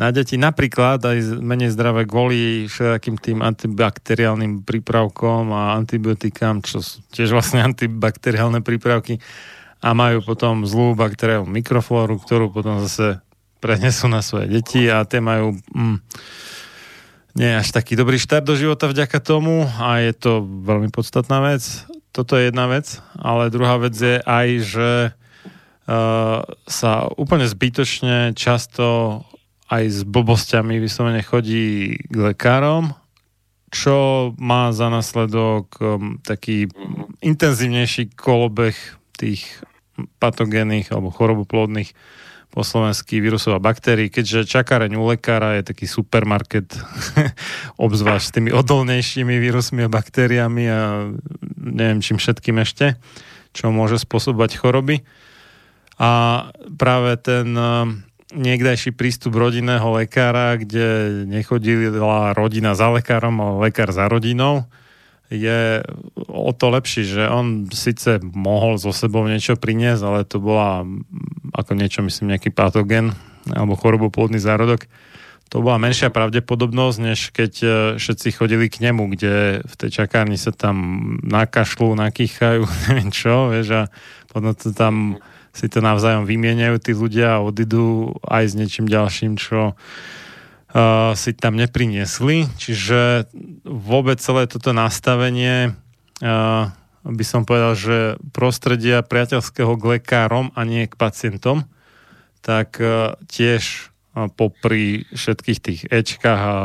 na 0.00 0.08
deti, 0.16 0.40
napríklad 0.40 1.04
aj 1.04 1.44
menej 1.44 1.76
zdravé 1.76 2.08
kvôli 2.08 2.64
všetkým 2.72 3.20
tým 3.20 3.44
antibakteriálnym 3.44 4.64
prípravkom 4.64 5.52
a 5.52 5.76
antibiotikám, 5.76 6.64
čo 6.64 6.80
sú 6.80 7.04
tiež 7.12 7.36
vlastne 7.36 7.60
antibakteriálne 7.60 8.64
prípravky 8.64 9.20
a 9.80 9.96
majú 9.96 10.20
potom 10.20 10.68
zlú 10.68 10.92
bakteriálnu 10.92 11.48
mikroflóru, 11.48 12.20
ktorú 12.20 12.52
potom 12.52 12.84
zase 12.84 13.24
prenesú 13.60 14.08
na 14.08 14.24
svoje 14.24 14.48
deti 14.48 14.88
a 14.88 15.04
tie 15.04 15.20
majú 15.20 15.56
mm, 15.72 15.96
nie 17.36 17.50
až 17.56 17.72
taký 17.72 17.96
dobrý 17.96 18.20
štart 18.20 18.44
do 18.44 18.56
života 18.56 18.88
vďaka 18.88 19.20
tomu 19.20 19.64
a 19.64 20.04
je 20.04 20.12
to 20.16 20.44
veľmi 20.44 20.92
podstatná 20.92 21.40
vec. 21.44 21.62
Toto 22.10 22.34
je 22.34 22.50
jedna 22.50 22.66
vec, 22.66 22.98
ale 23.14 23.54
druhá 23.54 23.78
vec 23.78 23.94
je 23.94 24.18
aj, 24.18 24.48
že 24.66 24.90
uh, 25.14 26.42
sa 26.66 27.06
úplne 27.14 27.46
zbytočne 27.46 28.34
často 28.34 29.22
aj 29.70 29.84
s 29.86 30.00
blbosťami 30.02 30.82
vyslovene 30.82 31.22
chodí 31.22 31.94
k 32.10 32.16
lekárom, 32.34 32.90
čo 33.70 34.30
má 34.34 34.74
za 34.74 34.90
následok 34.90 35.78
um, 35.78 36.18
taký 36.26 36.66
intenzívnejší 37.22 38.10
kolobeh 38.18 38.74
tých 39.14 39.46
patogénnych 40.22 40.88
alebo 40.94 41.10
choroboplodných 41.10 41.92
po 42.50 42.66
slovensky 42.66 43.22
vírusov 43.22 43.54
a 43.54 43.62
baktérií, 43.62 44.10
keďže 44.10 44.50
čakáreň 44.50 44.98
u 44.98 45.06
lekára 45.06 45.62
je 45.62 45.70
taký 45.70 45.86
supermarket, 45.86 46.66
obzvlášť 47.86 48.26
s 48.26 48.34
tými 48.34 48.50
odolnejšími 48.50 49.38
vírusmi 49.38 49.86
a 49.86 49.92
baktériami 49.92 50.64
a 50.66 50.80
neviem 51.56 52.02
čím 52.02 52.18
všetkým 52.18 52.58
ešte, 52.58 52.98
čo 53.54 53.70
môže 53.70 54.02
spôsobovať 54.02 54.58
choroby. 54.58 55.06
A 56.02 56.10
práve 56.74 57.14
ten 57.22 57.54
niekdajší 58.34 58.94
prístup 58.98 59.38
rodinného 59.38 59.86
lekára, 59.94 60.58
kde 60.58 61.22
nechodila 61.26 62.34
rodina 62.34 62.74
za 62.74 62.90
lekárom, 62.90 63.38
ale 63.38 63.70
lekár 63.70 63.90
za 63.94 64.06
rodinou, 64.10 64.66
je 65.30 65.78
o 66.26 66.50
to 66.50 66.66
lepší, 66.74 67.06
že 67.06 67.30
on 67.30 67.70
síce 67.70 68.18
mohol 68.34 68.82
so 68.82 68.90
sebou 68.90 69.22
niečo 69.30 69.54
priniesť, 69.54 70.02
ale 70.02 70.20
to 70.26 70.42
bola 70.42 70.82
ako 71.54 71.72
niečo, 71.78 72.02
myslím, 72.02 72.34
nejaký 72.34 72.50
patogen 72.50 73.14
alebo 73.46 73.78
choroboplodný 73.78 74.42
zárodok. 74.42 74.90
To 75.50 75.62
bola 75.62 75.82
menšia 75.82 76.14
pravdepodobnosť, 76.14 76.98
než 77.02 77.18
keď 77.34 77.52
e, 77.58 77.68
všetci 77.98 78.28
chodili 78.38 78.70
k 78.70 78.86
nemu, 78.86 79.10
kde 79.10 79.66
v 79.66 79.74
tej 79.74 79.90
čakárni 80.02 80.38
sa 80.38 80.54
tam 80.54 81.18
nakašľú, 81.26 81.98
nakýchajú, 81.98 82.62
neviem 82.86 83.10
čo, 83.10 83.50
vieš, 83.50 83.68
a 83.74 83.82
potom 84.30 84.54
to 84.54 84.70
tam 84.70 85.18
si 85.50 85.66
to 85.66 85.82
navzájom 85.82 86.26
vymieňajú 86.26 86.76
tí 86.78 86.92
ľudia 86.94 87.38
a 87.38 87.42
odídu 87.42 88.14
aj 88.22 88.54
s 88.54 88.54
niečím 88.54 88.86
ďalším, 88.86 89.34
čo 89.34 89.74
uh, 90.74 91.12
si 91.14 91.30
tam 91.34 91.56
nepriniesli. 91.58 92.46
Čiže 92.58 93.30
vôbec 93.64 94.18
celé 94.22 94.46
toto 94.46 94.70
nastavenie 94.70 95.74
uh, 96.22 96.70
by 97.04 97.24
som 97.24 97.48
povedal, 97.48 97.74
že 97.74 97.98
prostredia 98.34 99.00
priateľského 99.00 99.72
k 99.76 99.98
lekárom 99.98 100.52
a 100.52 100.60
nie 100.68 100.84
k 100.84 100.94
pacientom, 100.94 101.64
tak 102.44 102.76
uh, 102.80 103.16
tiež 103.30 103.90
popri 104.10 105.06
všetkých 105.14 105.58
tých 105.62 105.80
Ečkách 105.86 106.40
a 106.42 106.56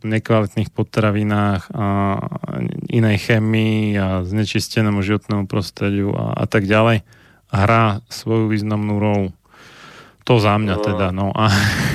nekvalitných 0.00 0.72
potravinách 0.72 1.68
a 1.76 1.86
inej 2.88 3.28
chemii 3.28 4.00
a 4.00 4.24
znečistenému 4.24 5.04
životnému 5.04 5.44
prostrediu 5.44 6.16
a, 6.16 6.32
a 6.32 6.44
tak 6.48 6.64
ďalej 6.64 7.04
hrá 7.52 8.00
svoju 8.08 8.48
významnú 8.48 8.96
rolu. 8.96 9.28
To 10.24 10.40
za 10.40 10.56
mňa 10.56 10.76
no, 10.80 10.82
teda, 10.82 11.06
no. 11.12 11.30
A... 11.36 11.52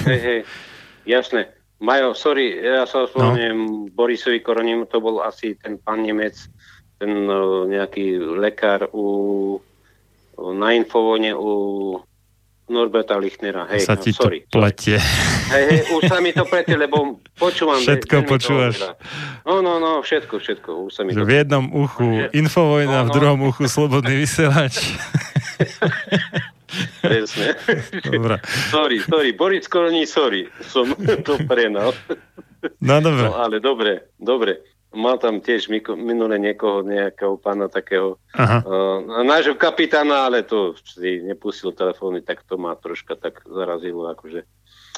Hej, 0.08 0.22
hej, 0.22 0.40
jasné. 1.06 1.52
Majo, 1.82 2.14
sorry, 2.14 2.62
ja 2.62 2.86
sa 2.86 3.10
ospravedlňujem 3.10 3.58
no. 3.58 3.90
Borisovi 3.90 4.46
Koronim, 4.46 4.86
to 4.86 5.02
bol 5.02 5.26
asi 5.26 5.58
ten 5.58 5.82
pán 5.82 6.06
Nemec, 6.06 6.38
ten 7.02 7.26
uh, 7.26 7.66
nejaký 7.66 8.22
lekár 8.38 8.86
u, 8.94 9.58
na 10.38 10.78
Infovone 10.78 11.34
u 11.34 11.50
Norberta 12.70 13.18
Lichnera. 13.18 13.66
Hej, 13.74 13.90
sa 13.90 13.98
ti 13.98 14.14
sorry, 14.14 14.46
to 14.46 14.62
pletie. 14.62 15.02
Hej, 15.52 15.64
hej, 15.68 15.82
už 15.98 16.02
sa 16.06 16.22
mi 16.22 16.32
to 16.38 16.46
pletie, 16.46 16.78
lebo 16.78 17.18
počúvam. 17.34 17.82
Všetko 17.86 18.30
počúvaš. 18.30 18.78
No, 19.42 19.66
no, 19.66 19.82
no, 19.82 20.06
všetko, 20.06 20.38
všetko. 20.38 20.70
Už 20.86 20.92
sa 20.94 21.02
mi 21.02 21.18
to... 21.18 21.26
V 21.26 21.34
jednom 21.34 21.66
uchu 21.74 22.30
Infovojna, 22.30 23.04
no, 23.04 23.04
no. 23.04 23.08
v 23.10 23.16
druhom 23.18 23.40
uchu 23.50 23.66
Slobodný 23.66 24.22
vysielač. 24.22 24.78
Presne. 27.02 27.56
Dobre. 28.04 28.40
Sorry, 28.70 28.98
sorry. 29.00 29.32
Boris 29.34 29.68
Koroní, 29.68 30.08
sorry. 30.08 30.48
Som 30.66 30.96
to 31.28 31.38
prenal. 31.48 31.94
No 32.82 33.02
dobre. 33.02 33.26
No, 33.26 33.36
ale 33.38 33.58
dobre, 33.60 34.14
dobre. 34.20 34.62
Mal 34.92 35.16
tam 35.24 35.40
tiež 35.40 35.72
minule 35.96 36.36
niekoho, 36.36 36.84
nejakého 36.84 37.40
pána 37.40 37.72
takého, 37.72 38.20
uh, 38.36 39.00
nášho 39.24 39.56
kapitána, 39.56 40.28
ale 40.28 40.44
to 40.44 40.76
si 40.84 41.24
nepustil 41.24 41.72
telefóny, 41.72 42.20
tak 42.20 42.44
to 42.44 42.60
ma 42.60 42.76
troška 42.76 43.16
tak 43.16 43.40
zarazilo, 43.48 44.12
akože. 44.12 44.44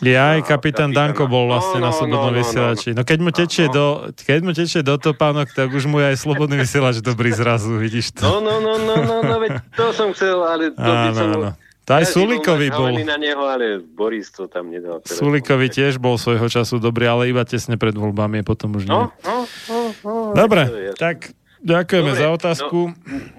Ja 0.01 0.33
aj 0.33 0.49
kapitán 0.49 0.89
Danko 0.89 1.29
bol 1.29 1.45
vlastne 1.45 1.77
no, 1.77 1.85
no, 1.85 1.87
na 1.87 1.91
slobodnom 1.93 2.33
no, 2.33 2.37
no, 2.37 2.41
vysielači. 2.41 2.89
No 2.97 3.05
keď 3.05 3.19
mu 3.21 3.29
tečie, 3.29 3.69
no, 3.69 3.73
do, 3.73 3.85
keď 4.17 4.39
mu 4.41 4.51
tečie 4.57 4.81
do 4.81 4.97
topánok, 4.97 5.53
tak 5.53 5.69
už 5.69 5.85
mu 5.85 6.01
je 6.01 6.09
aj 6.09 6.17
slobodný 6.17 6.57
vysielač 6.57 6.97
dobrý 7.05 7.29
zrazu, 7.29 7.77
vidíš 7.77 8.17
to. 8.17 8.25
No, 8.25 8.41
no, 8.41 8.57
no, 8.57 8.81
no, 8.81 8.95
no, 9.05 9.15
no 9.21 9.35
veď 9.37 9.61
to 9.77 9.93
som 9.93 10.09
chcel, 10.17 10.41
ale 10.41 10.73
to 10.73 10.81
by 10.81 11.09
som... 11.13 11.29
No. 11.37 11.53
To 11.83 11.99
aj 11.99 12.05
ja 12.07 12.11
Sulikovi 12.15 12.71
bol. 12.71 12.95
na 13.03 13.19
neho, 13.19 13.43
ale 13.43 13.83
Boris 13.83 14.31
to 14.31 14.47
tam 14.47 14.71
nedal. 14.71 15.03
Sulikovi 15.03 15.67
tiež 15.67 15.99
bol 15.99 16.15
svojho 16.15 16.47
času 16.47 16.79
dobrý, 16.79 17.11
ale 17.11 17.27
iba 17.27 17.43
tesne 17.43 17.75
pred 17.75 17.91
voľbami, 17.91 18.39
potom 18.47 18.79
už 18.79 18.87
nie. 18.87 18.95
No, 18.95 19.11
no, 19.11 19.35
no, 19.43 19.79
no, 19.91 20.13
Dobre, 20.31 20.95
tak 20.95 21.35
ďakujeme 21.59 22.15
Dobre, 22.15 22.21
za 22.23 22.27
otázku. 22.31 22.79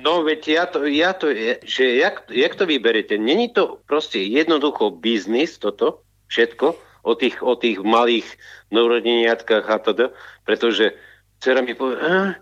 No, 0.04 0.20
no 0.20 0.28
veď 0.28 0.40
ja 0.44 0.64
to, 0.68 0.84
ja 0.84 1.16
to, 1.16 1.32
že 1.64 1.96
jak, 1.96 2.28
jak 2.28 2.52
to 2.52 2.68
vyberete? 2.68 3.16
Není 3.16 3.56
to 3.56 3.80
proste 3.88 4.20
jednoducho 4.20 4.92
biznis 4.92 5.56
toto, 5.56 6.03
všetko, 6.28 6.66
o 7.04 7.12
tých, 7.12 7.36
o 7.44 7.54
tých 7.54 7.84
malých 7.84 8.24
narodeniatkách 8.72 9.66
a 9.68 9.78
teda, 9.78 10.06
pretože 10.48 10.96
dcera 11.38 11.60
mi 11.60 11.76
povie, 11.76 12.00
eh, 12.00 12.32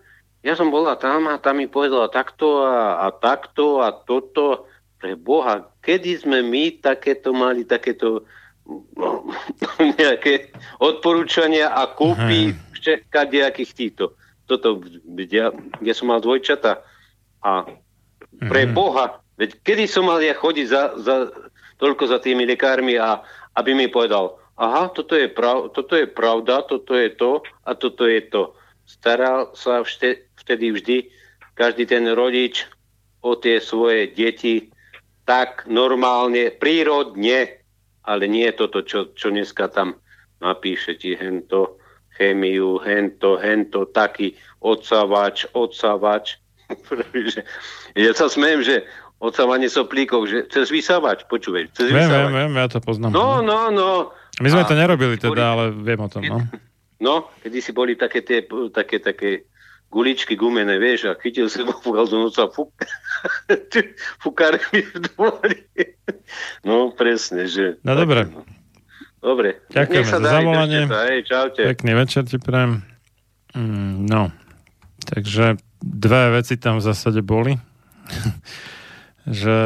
ja 0.42 0.54
som 0.58 0.70
bola 0.70 0.98
tam 0.98 1.30
a 1.30 1.38
tam 1.38 1.58
mi 1.58 1.66
povedala 1.70 2.10
takto 2.10 2.62
a, 2.62 3.06
a 3.06 3.14
takto 3.14 3.82
a 3.82 3.94
toto 3.94 4.70
pre 5.02 5.18
Boha, 5.18 5.66
kedy 5.82 6.22
sme 6.22 6.46
my 6.46 6.78
takéto 6.78 7.34
mali, 7.34 7.66
takéto 7.66 8.22
no, 8.94 9.26
nejaké 9.98 10.54
odporúčania 10.78 11.74
a 11.74 11.90
kúpy 11.90 12.54
všakadejakých 12.78 13.72
týchto. 13.74 14.14
Toto, 14.46 14.82
kde, 15.06 15.54
kde 15.82 15.92
som 15.94 16.10
mal 16.10 16.22
dvojčata. 16.22 16.82
A 17.42 17.66
pre 18.46 18.62
mm. 18.66 18.74
Boha, 18.74 19.22
veď 19.38 19.58
kedy 19.62 19.84
som 19.90 20.06
mal 20.06 20.22
ja 20.22 20.34
chodiť 20.34 20.66
za, 20.70 20.82
za, 20.98 21.14
toľko 21.82 22.06
za 22.06 22.18
tými 22.22 22.46
lekármi 22.46 22.94
a 22.94 23.22
aby 23.56 23.76
mi 23.76 23.86
povedal, 23.88 24.38
aha, 24.56 24.88
toto 24.92 25.16
je, 25.16 25.28
prav, 25.28 25.72
toto 25.72 25.96
je 25.96 26.06
pravda, 26.06 26.62
toto 26.64 26.94
je 26.94 27.10
to 27.12 27.42
a 27.66 27.70
toto 27.74 28.04
je 28.08 28.20
to. 28.28 28.52
Staral 28.86 29.52
sa 29.56 29.84
vtedy 30.36 30.74
vždy 30.74 30.96
každý 31.54 31.86
ten 31.86 32.08
rodič 32.12 32.66
o 33.22 33.38
tie 33.38 33.62
svoje 33.62 34.10
deti 34.10 34.72
tak 35.22 35.70
normálne, 35.70 36.50
prírodne, 36.50 37.62
ale 38.02 38.26
nie 38.26 38.50
toto, 38.50 38.82
čo, 38.82 39.14
čo 39.14 39.30
dneska 39.30 39.70
tam 39.70 40.02
napíše 40.42 40.98
ti 40.98 41.14
hento, 41.14 41.78
chemiu, 42.18 42.82
hento, 42.82 43.38
hento, 43.38 43.86
taký 43.86 44.34
odsavač, 44.58 45.46
odsavač. 45.54 46.42
ja 47.94 48.12
sa 48.12 48.26
smejem, 48.26 48.66
že 48.66 48.76
odsávanie 49.22 49.70
soplíkov, 49.70 50.26
že 50.26 50.50
cez 50.50 50.66
vysávač, 50.74 51.22
počúvaj, 51.30 51.70
cez 51.70 51.94
viem, 51.94 52.02
vysávač. 52.02 52.34
Viem, 52.34 52.50
viem, 52.50 52.52
ja 52.58 52.66
to 52.66 52.78
poznám. 52.82 53.14
No, 53.14 53.38
no, 53.38 53.70
no. 53.70 54.10
My 54.42 54.48
sme 54.50 54.66
A 54.66 54.68
to 54.68 54.74
nerobili 54.74 55.14
teda, 55.14 55.30
boli, 55.30 55.40
ale 55.46 55.64
viem 55.70 56.00
o 56.02 56.08
tom, 56.10 56.22
no. 56.26 56.38
No, 56.98 57.14
kedy 57.42 57.58
si 57.62 57.70
boli 57.70 57.94
také 57.94 58.26
tie, 58.26 58.42
také, 58.74 58.98
také 58.98 59.46
guličky 59.92 60.34
gumené, 60.34 60.80
vieš, 60.82 61.10
a 61.10 61.18
chytil 61.18 61.46
si 61.46 61.62
ho, 61.62 61.70
fúkal 61.70 62.10
do 62.10 62.26
noca, 62.26 62.50
fúk, 62.50 62.74
fúkar 64.22 64.58
mi 64.74 64.82
No, 66.66 66.90
presne, 66.90 67.46
že... 67.46 67.78
No, 67.86 67.94
dobre. 67.94 68.26
No. 68.26 68.42
Dobre. 69.22 69.62
Ďakujeme 69.70 70.08
za 70.10 70.18
zavolanie. 70.18 70.82
Hej, 70.90 71.30
čaute. 71.30 71.62
Pekný 71.62 71.94
večer 71.94 72.26
ti 72.26 72.42
prajem. 72.42 72.82
Mm, 73.54 74.10
no, 74.10 74.34
takže 75.06 75.62
dve 75.78 76.42
veci 76.42 76.58
tam 76.58 76.82
v 76.82 76.90
zásade 76.90 77.22
boli. 77.22 77.54
že 79.26 79.58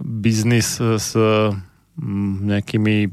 biznis 0.00 0.78
s 0.78 1.10
mm, 1.16 2.34
nejakými 2.46 3.10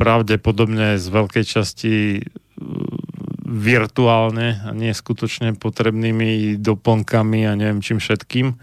pravdepodobne 0.00 0.96
z 0.96 1.06
veľkej 1.12 1.44
časti 1.44 1.94
virtuálne 3.48 4.60
a 4.64 4.70
nie 4.76 4.92
skutočne 4.92 5.56
potrebnými 5.56 6.60
doplnkami 6.60 7.48
a 7.48 7.56
neviem 7.56 7.80
čím 7.80 7.96
všetkým 7.96 8.60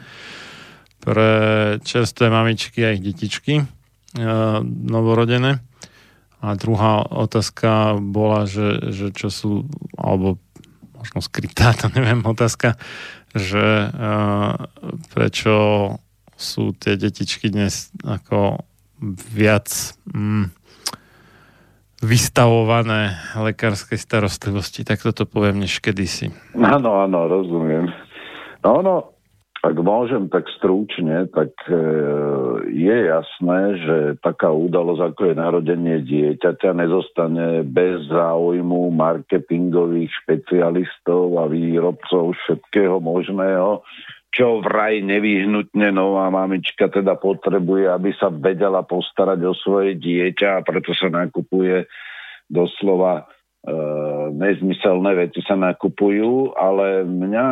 pre 1.01 1.29
čerstvé 1.85 2.33
mamičky 2.33 2.81
a 2.81 2.93
ich 2.97 3.01
detičky 3.01 3.61
uh, 3.61 4.61
novorodené. 4.65 5.61
A 6.41 6.53
druhá 6.53 7.05
otázka 7.09 7.97
bola, 7.97 8.45
že, 8.45 8.93
že 8.93 9.09
čo 9.13 9.29
sú, 9.33 9.51
alebo 9.97 10.37
možno 10.97 11.21
skrytá, 11.21 11.73
to 11.79 11.89
neviem, 11.93 12.21
otázka, 12.25 12.77
že 13.35 13.91
uh, 13.91 14.55
prečo 15.11 15.55
sú 16.35 16.71
tie 16.75 16.95
detičky 16.99 17.51
dnes 17.51 17.91
ako 18.03 18.63
viac 19.35 19.67
mm, 20.11 20.51
vystavované 22.03 23.15
lekárskej 23.35 23.99
starostlivosti, 23.99 24.83
tak 24.83 25.03
toto 25.03 25.27
poviem 25.27 25.63
než 25.63 25.79
kedysi. 25.79 26.31
Áno, 26.55 27.03
áno, 27.03 27.27
rozumiem. 27.27 27.91
No, 28.63 28.83
no, 28.83 29.14
ak 29.65 29.77
môžem 29.81 30.29
tak 30.29 30.45
stručne, 30.61 31.25
tak 31.33 31.49
e, 31.65 31.73
je 32.69 32.97
jasné, 33.09 33.61
že 33.81 33.97
taká 34.21 34.53
udalosť, 34.53 35.01
ako 35.01 35.21
je 35.25 35.35
narodenie 35.41 35.97
dieťaťa, 36.05 36.69
nezostane 36.77 37.65
bez 37.65 38.05
záujmu 38.13 38.93
marketingových 38.93 40.13
špecialistov 40.21 41.41
a 41.41 41.49
výrobcov 41.49 42.37
všetkého 42.45 43.01
možného, 43.01 43.81
čo 44.29 44.61
vraj 44.61 45.01
nevyhnutne 45.01 45.89
nová 45.89 46.29
mamička 46.29 46.85
teda 46.93 47.17
potrebuje, 47.17 47.89
aby 47.89 48.13
sa 48.21 48.29
vedela 48.29 48.85
postarať 48.85 49.39
o 49.49 49.53
svoje 49.57 49.97
dieťa 49.97 50.61
a 50.61 50.65
preto 50.65 50.93
sa 50.93 51.09
nakupuje 51.09 51.89
doslova 52.45 53.25
nezmyselné 54.35 55.11
veci 55.17 55.41
sa 55.41 55.57
nakupujú, 55.57 56.53
ale 56.53 57.01
mňa 57.05 57.47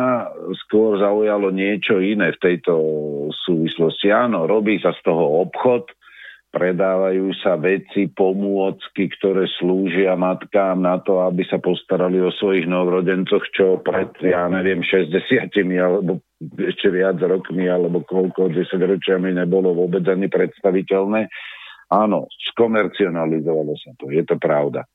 skôr 0.66 0.98
zaujalo 1.02 1.50
niečo 1.50 1.98
iné 1.98 2.30
v 2.38 2.42
tejto 2.42 2.74
súvislosti. 3.46 4.14
Áno, 4.14 4.46
robí 4.46 4.78
sa 4.78 4.94
z 4.94 5.00
toho 5.02 5.42
obchod, 5.42 5.90
predávajú 6.54 7.34
sa 7.42 7.58
veci, 7.58 8.06
pomôcky, 8.06 9.10
ktoré 9.18 9.50
slúžia 9.58 10.14
matkám 10.14 10.78
na 10.78 11.02
to, 11.02 11.26
aby 11.26 11.42
sa 11.50 11.58
postarali 11.58 12.22
o 12.22 12.30
svojich 12.30 12.70
novrodencoch, 12.70 13.42
čo 13.50 13.82
pred, 13.82 14.14
ja 14.22 14.46
neviem, 14.46 14.86
60 14.86 15.50
alebo 15.82 16.22
ešte 16.62 16.94
viac 16.94 17.18
rokmi, 17.18 17.66
alebo 17.66 18.06
koľko, 18.06 18.54
10 18.54 18.70
ročiami 18.70 19.34
nebolo 19.34 19.74
vôbec 19.74 20.06
ani 20.06 20.30
predstaviteľné. 20.30 21.26
Áno, 21.90 22.30
skomercionalizovalo 22.54 23.74
sa 23.74 23.90
to, 23.98 24.14
je 24.14 24.22
to 24.22 24.38
pravda 24.38 24.86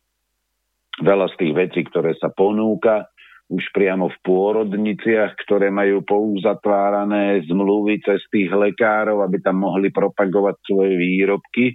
veľa 1.02 1.28
z 1.34 1.36
tých 1.40 1.54
vecí, 1.56 1.82
ktoré 1.88 2.16
sa 2.20 2.32
ponúka, 2.32 3.10
už 3.50 3.66
priamo 3.74 4.14
v 4.14 4.18
pôrodniciach, 4.22 5.34
ktoré 5.42 5.74
majú 5.74 6.06
pouzatvárané 6.06 7.42
zmluvy 7.50 7.98
cez 8.06 8.22
tých 8.30 8.54
lekárov, 8.54 9.26
aby 9.26 9.42
tam 9.42 9.66
mohli 9.66 9.90
propagovať 9.90 10.56
svoje 10.70 10.94
výrobky. 10.94 11.74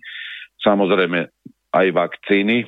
Samozrejme 0.63 1.27
aj 1.75 1.87
vakcíny, 1.91 2.63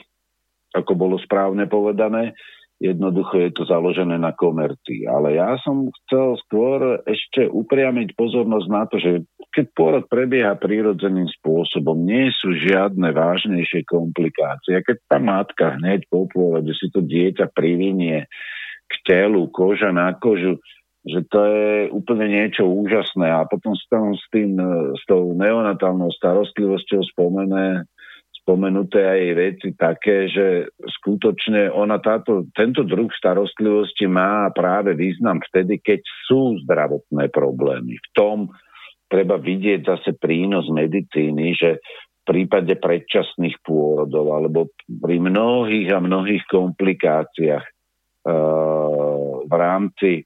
ako 0.75 0.93
bolo 0.99 1.17
správne 1.23 1.71
povedané. 1.71 2.35
Jednoducho 2.77 3.41
je 3.41 3.51
to 3.57 3.65
založené 3.65 4.21
na 4.21 4.37
komercii. 4.37 5.09
Ale 5.09 5.41
ja 5.41 5.57
som 5.65 5.89
chcel 6.05 6.37
skôr 6.45 7.01
ešte 7.09 7.49
upriamiť 7.49 8.13
pozornosť 8.13 8.69
na 8.69 8.85
to, 8.85 9.01
že 9.01 9.25
keď 9.57 9.67
pôrod 9.73 10.05
prebieha 10.13 10.53
prírodzeným 10.61 11.29
spôsobom, 11.41 11.97
nie 12.05 12.29
sú 12.37 12.53
žiadne 12.53 13.17
vážnejšie 13.17 13.89
komplikácie. 13.89 14.85
Keď 14.85 15.09
tá 15.09 15.17
matka 15.17 15.81
hneď 15.81 16.05
po 16.13 16.29
pôrode 16.29 16.69
si 16.77 16.93
to 16.93 17.01
dieťa 17.01 17.49
privinie 17.57 18.29
k 18.87 18.95
telu, 19.09 19.49
koža 19.49 19.89
na 19.89 20.13
kožu, 20.13 20.61
že 21.07 21.25
to 21.33 21.39
je 21.49 21.73
úplne 21.97 22.29
niečo 22.29 22.69
úžasné. 22.69 23.31
A 23.31 23.49
potom 23.49 23.73
s, 23.73 23.89
tam, 23.89 24.13
s, 24.13 24.27
tým, 24.29 24.59
s 24.93 25.03
tou 25.09 25.33
neonatálnou 25.33 26.13
starostlivosťou 26.13 27.01
spomené 27.15 27.89
spomenuté 28.47 29.03
aj 29.03 29.23
veci 29.35 29.69
také, 29.75 30.31
že 30.31 30.71
skutočne 31.03 31.67
ona 31.67 31.99
táto, 31.99 32.47
tento 32.55 32.87
druh 32.87 33.11
starostlivosti 33.11 34.07
má 34.07 34.47
práve 34.55 34.95
význam 34.95 35.43
vtedy, 35.51 35.83
keď 35.83 35.99
sú 36.31 36.55
zdravotné 36.63 37.27
problémy. 37.35 37.99
V 37.99 38.09
tom 38.15 38.55
treba 39.11 39.35
vidieť 39.43 39.83
zase 39.83 40.15
prínos 40.15 40.71
medicíny, 40.71 41.59
že 41.59 41.83
v 41.83 42.23
prípade 42.23 42.79
predčasných 42.79 43.59
pôrodov 43.67 44.31
alebo 44.31 44.71
pri 44.87 45.19
mnohých 45.19 45.91
a 45.91 45.99
mnohých 45.99 46.47
komplikáciách 46.47 47.67
uh, 47.67 49.43
v 49.43 49.53
rámci 49.59 50.23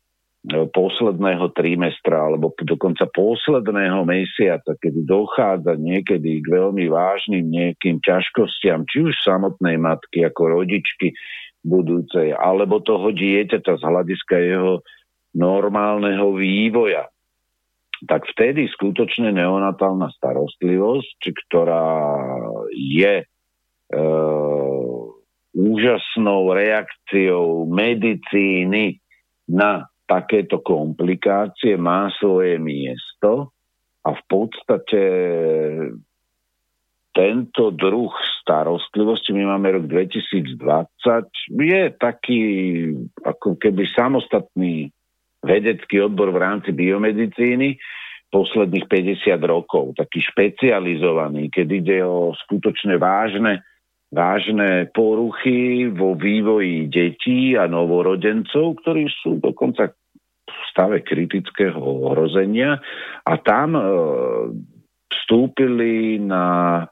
posledného 0.49 1.53
trimestra 1.53 2.33
alebo 2.33 2.57
dokonca 2.65 3.05
posledného 3.13 4.09
mesiaca, 4.09 4.73
kedy 4.81 5.05
dochádza 5.05 5.77
niekedy 5.77 6.41
k 6.41 6.47
veľmi 6.49 6.89
vážnym 6.89 7.45
nejakým 7.45 8.01
ťažkostiam, 8.01 8.89
či 8.89 9.05
už 9.05 9.15
samotnej 9.21 9.77
matky 9.77 10.25
ako 10.25 10.65
rodičky 10.65 11.13
budúcej, 11.61 12.33
alebo 12.33 12.81
toho 12.81 13.13
dieťaťa 13.13 13.73
z 13.77 13.83
hľadiska 13.85 14.37
jeho 14.41 14.81
normálneho 15.37 16.33
vývoja, 16.33 17.13
tak 18.09 18.25
vtedy 18.33 18.65
skutočne 18.73 19.37
neonatálna 19.37 20.09
starostlivosť, 20.17 21.21
ktorá 21.21 21.85
je 22.73 23.15
e, 23.21 23.25
úžasnou 25.53 26.49
reakciou 26.57 27.69
medicíny 27.69 29.05
na 29.45 29.90
takéto 30.11 30.59
komplikácie 30.59 31.79
má 31.79 32.11
svoje 32.19 32.59
miesto 32.59 33.55
a 34.03 34.11
v 34.11 34.23
podstate 34.27 35.03
tento 37.15 37.71
druh 37.71 38.11
starostlivosti, 38.43 39.31
my 39.31 39.55
máme 39.55 39.79
rok 39.79 39.85
2020, 39.87 40.59
je 41.63 41.83
taký 41.95 42.43
ako 43.23 43.55
keby 43.55 43.87
samostatný 43.95 44.91
vedecký 45.47 46.03
odbor 46.03 46.35
v 46.35 46.43
rámci 46.43 46.71
biomedicíny 46.75 47.79
posledných 48.31 48.87
50 48.87 49.31
rokov, 49.47 49.95
taký 49.99 50.23
špecializovaný, 50.23 51.51
keď 51.51 51.67
ide 51.71 51.99
o 52.03 52.35
skutočne 52.35 52.99
vážne 52.99 53.63
vážne 54.11 54.91
poruchy 54.91 55.87
vo 55.87 56.19
vývoji 56.19 56.91
detí 56.91 57.55
a 57.55 57.71
novorodencov, 57.71 58.83
ktorí 58.83 59.07
sú 59.23 59.39
dokonca 59.39 59.95
v 60.51 60.63
stave 60.75 60.99
kritického 61.07 61.79
ohrozenia 61.79 62.83
a 63.23 63.33
tam 63.39 63.79
e, 63.79 63.83
vstúpili 65.11 66.19
na 66.19 66.47
e, 66.83 66.85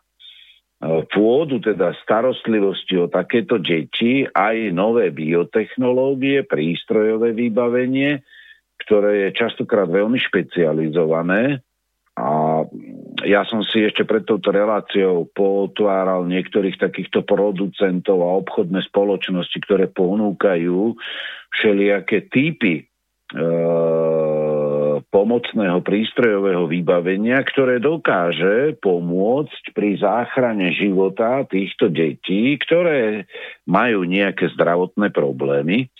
pôdu, 1.10 1.58
teda 1.58 1.94
starostlivosti 2.06 2.94
o 2.98 3.10
takéto 3.10 3.58
deti, 3.58 4.22
aj 4.26 4.70
nové 4.70 5.10
biotechnológie, 5.10 6.46
prístrojové 6.46 7.34
vybavenie, 7.34 8.22
ktoré 8.86 9.28
je 9.28 9.38
častokrát 9.38 9.90
veľmi 9.90 10.18
špecializované. 10.22 11.62
A 12.18 12.66
ja 13.22 13.46
som 13.46 13.62
si 13.62 13.78
ešte 13.78 14.02
pred 14.02 14.26
touto 14.26 14.50
reláciou 14.50 15.30
potváral 15.30 16.26
niektorých 16.26 16.74
takýchto 16.74 17.22
producentov 17.22 18.26
a 18.26 18.42
obchodné 18.42 18.82
spoločnosti, 18.90 19.54
ktoré 19.62 19.86
ponúkajú 19.86 20.98
všelijaké 21.54 22.26
typy 22.26 22.90
pomocného 25.08 25.78
prístrojového 25.84 26.64
vybavenia, 26.68 27.40
ktoré 27.44 27.80
dokáže 27.80 28.76
pomôcť 28.80 29.76
pri 29.76 30.00
záchrane 30.00 30.72
života 30.72 31.44
týchto 31.44 31.92
detí, 31.92 32.56
ktoré 32.60 33.28
majú 33.68 34.04
nejaké 34.08 34.48
zdravotné 34.56 35.12
problémy. 35.12 35.92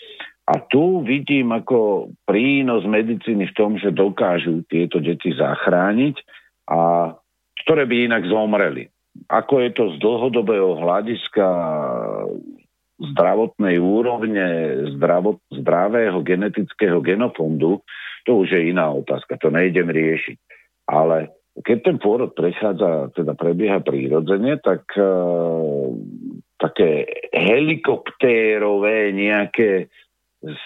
A 0.49 0.57
tu 0.65 1.05
vidím 1.05 1.53
ako 1.53 2.09
prínos 2.25 2.81
medicíny 2.89 3.53
v 3.53 3.57
tom, 3.57 3.77
že 3.77 3.93
dokážu 3.93 4.65
tieto 4.65 4.97
deti 4.97 5.29
zachrániť 5.29 6.17
a 6.65 7.13
ktoré 7.61 7.85
by 7.85 8.09
inak 8.09 8.25
zomreli. 8.25 8.89
Ako 9.29 9.61
je 9.61 9.69
to 9.77 9.93
z 9.93 9.95
dlhodobého 10.01 10.81
hľadiska 10.81 11.45
zdravotnej 12.99 13.79
úrovne, 13.79 14.47
zdravot, 14.95 15.39
zdravého 15.51 16.19
genetického 16.19 16.99
genofondu, 16.99 17.79
to 18.27 18.43
už 18.43 18.51
je 18.51 18.61
iná 18.75 18.91
otázka, 18.91 19.39
to 19.39 19.49
nejdem 19.49 19.87
riešiť. 19.87 20.37
Ale 20.91 21.31
keď 21.59 21.77
ten 21.83 21.97
pôrod 21.99 22.31
prechádza, 22.35 23.15
teda 23.15 23.35
prebieha 23.35 23.79
prírodzene, 23.79 24.59
tak 24.59 24.83
uh, 24.99 25.91
také 26.59 27.07
helikoptérové 27.31 29.15
nejaké 29.15 29.87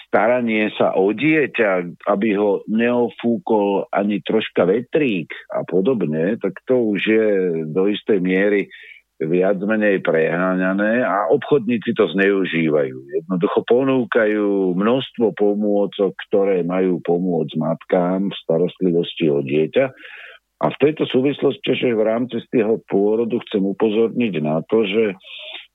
staranie 0.06 0.70
sa 0.78 0.94
o 0.94 1.10
dieťa, 1.10 1.98
aby 2.06 2.38
ho 2.38 2.62
neofúkol 2.70 3.90
ani 3.90 4.22
troška 4.22 4.70
vetrík 4.70 5.34
a 5.50 5.66
podobne, 5.66 6.38
tak 6.38 6.62
to 6.70 6.94
už 6.94 7.00
je 7.02 7.26
do 7.66 7.90
istej 7.90 8.22
miery 8.22 8.70
viac 9.26 9.58
menej 9.60 10.00
preháňané 10.04 11.04
a 11.04 11.28
obchodníci 11.32 11.96
to 11.96 12.08
zneužívajú. 12.12 12.96
Jednoducho 13.22 13.60
ponúkajú 13.66 14.76
množstvo 14.76 15.34
pomôcok, 15.34 16.12
ktoré 16.28 16.62
majú 16.62 17.00
pomôcť 17.02 17.54
matkám 17.58 18.30
v 18.30 18.38
starostlivosti 18.44 19.26
o 19.30 19.40
dieťa. 19.42 19.84
A 20.64 20.66
v 20.72 20.80
tejto 20.80 21.04
súvislosti, 21.10 21.76
že 21.76 21.92
v 21.92 22.02
rámci 22.06 22.40
z 22.40 22.46
toho 22.48 22.80
pôrodu 22.88 23.36
chcem 23.48 23.60
upozorniť 23.60 24.34
na 24.40 24.64
to, 24.64 24.86
že 24.88 25.18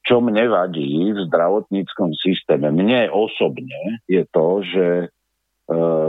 čo 0.07 0.23
mne 0.23 0.49
vadí 0.49 1.13
v 1.13 1.19
zdravotníckom 1.29 2.15
systéme, 2.17 2.71
mne 2.71 3.11
osobne, 3.11 4.01
je 4.09 4.23
to, 4.31 4.63
že 4.65 4.87
e, 5.05 5.07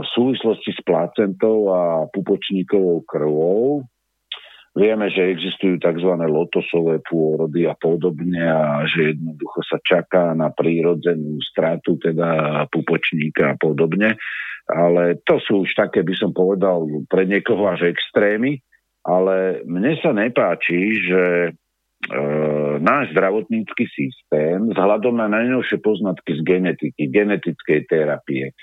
v 0.01 0.07
súvislosti 0.17 0.73
s 0.73 0.81
placentou 0.87 1.69
a 1.75 1.83
pupočníkovou 2.15 3.05
krvou 3.05 3.85
Vieme, 4.71 5.11
že 5.11 5.35
existujú 5.35 5.83
tzv. 5.83 6.13
lotosové 6.31 7.03
pôrody 7.03 7.67
a 7.67 7.75
podobne 7.75 8.39
a 8.39 8.87
že 8.87 9.19
jednoducho 9.19 9.67
sa 9.67 9.83
čaká 9.83 10.31
na 10.31 10.55
prírodzenú 10.55 11.43
stratu 11.43 11.99
teda 11.99 12.63
pupočníka 12.71 13.55
a 13.55 13.59
podobne. 13.59 14.15
Ale 14.71 15.19
to 15.27 15.43
sú 15.43 15.67
už 15.67 15.75
také, 15.75 16.07
by 16.07 16.15
som 16.15 16.31
povedal, 16.31 16.87
pre 17.11 17.27
niekoho 17.27 17.67
až 17.67 17.91
extrémy. 17.91 18.63
Ale 19.03 19.67
mne 19.67 19.99
sa 19.99 20.15
nepáči, 20.15 21.03
že 21.03 21.23
e, 21.51 21.53
náš 22.79 23.11
zdravotnícky 23.11 23.91
systém 23.91 24.71
vzhľadom 24.71 25.19
na 25.19 25.27
najnovšie 25.27 25.83
poznatky 25.83 26.39
z 26.39 26.41
genetiky, 26.47 27.11
genetickej 27.11 27.81
terapie, 27.91 28.55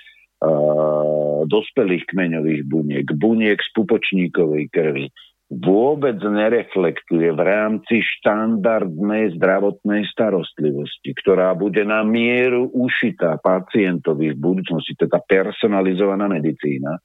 uh, 0.42 1.42
dospelých 1.50 2.06
kmeňových 2.10 2.62
buniek, 2.70 3.08
buniek 3.18 3.58
z 3.58 3.70
pupočníkovej 3.74 4.66
krvi, 4.70 5.08
vôbec 5.48 6.20
nereflektuje 6.20 7.32
v 7.32 7.42
rámci 7.42 8.04
štandardnej 8.04 9.40
zdravotnej 9.40 10.04
starostlivosti, 10.12 11.16
ktorá 11.24 11.56
bude 11.56 11.88
na 11.88 12.04
mieru 12.04 12.68
ušitá 12.76 13.40
pacientovi 13.40 14.36
v 14.36 14.38
budúcnosti, 14.38 15.00
teda 15.00 15.24
personalizovaná 15.24 16.28
medicína, 16.28 17.00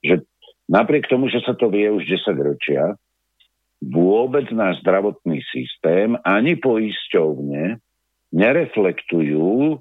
že 0.00 0.24
napriek 0.64 1.12
tomu, 1.12 1.28
že 1.28 1.44
sa 1.44 1.52
to 1.52 1.68
vie 1.68 1.92
už 1.92 2.08
10 2.08 2.32
ročia, 2.40 2.96
vôbec 3.84 4.48
náš 4.48 4.80
zdravotný 4.80 5.44
systém 5.52 6.16
ani 6.24 6.56
poisťovne 6.56 7.84
nereflektujú 8.32 9.76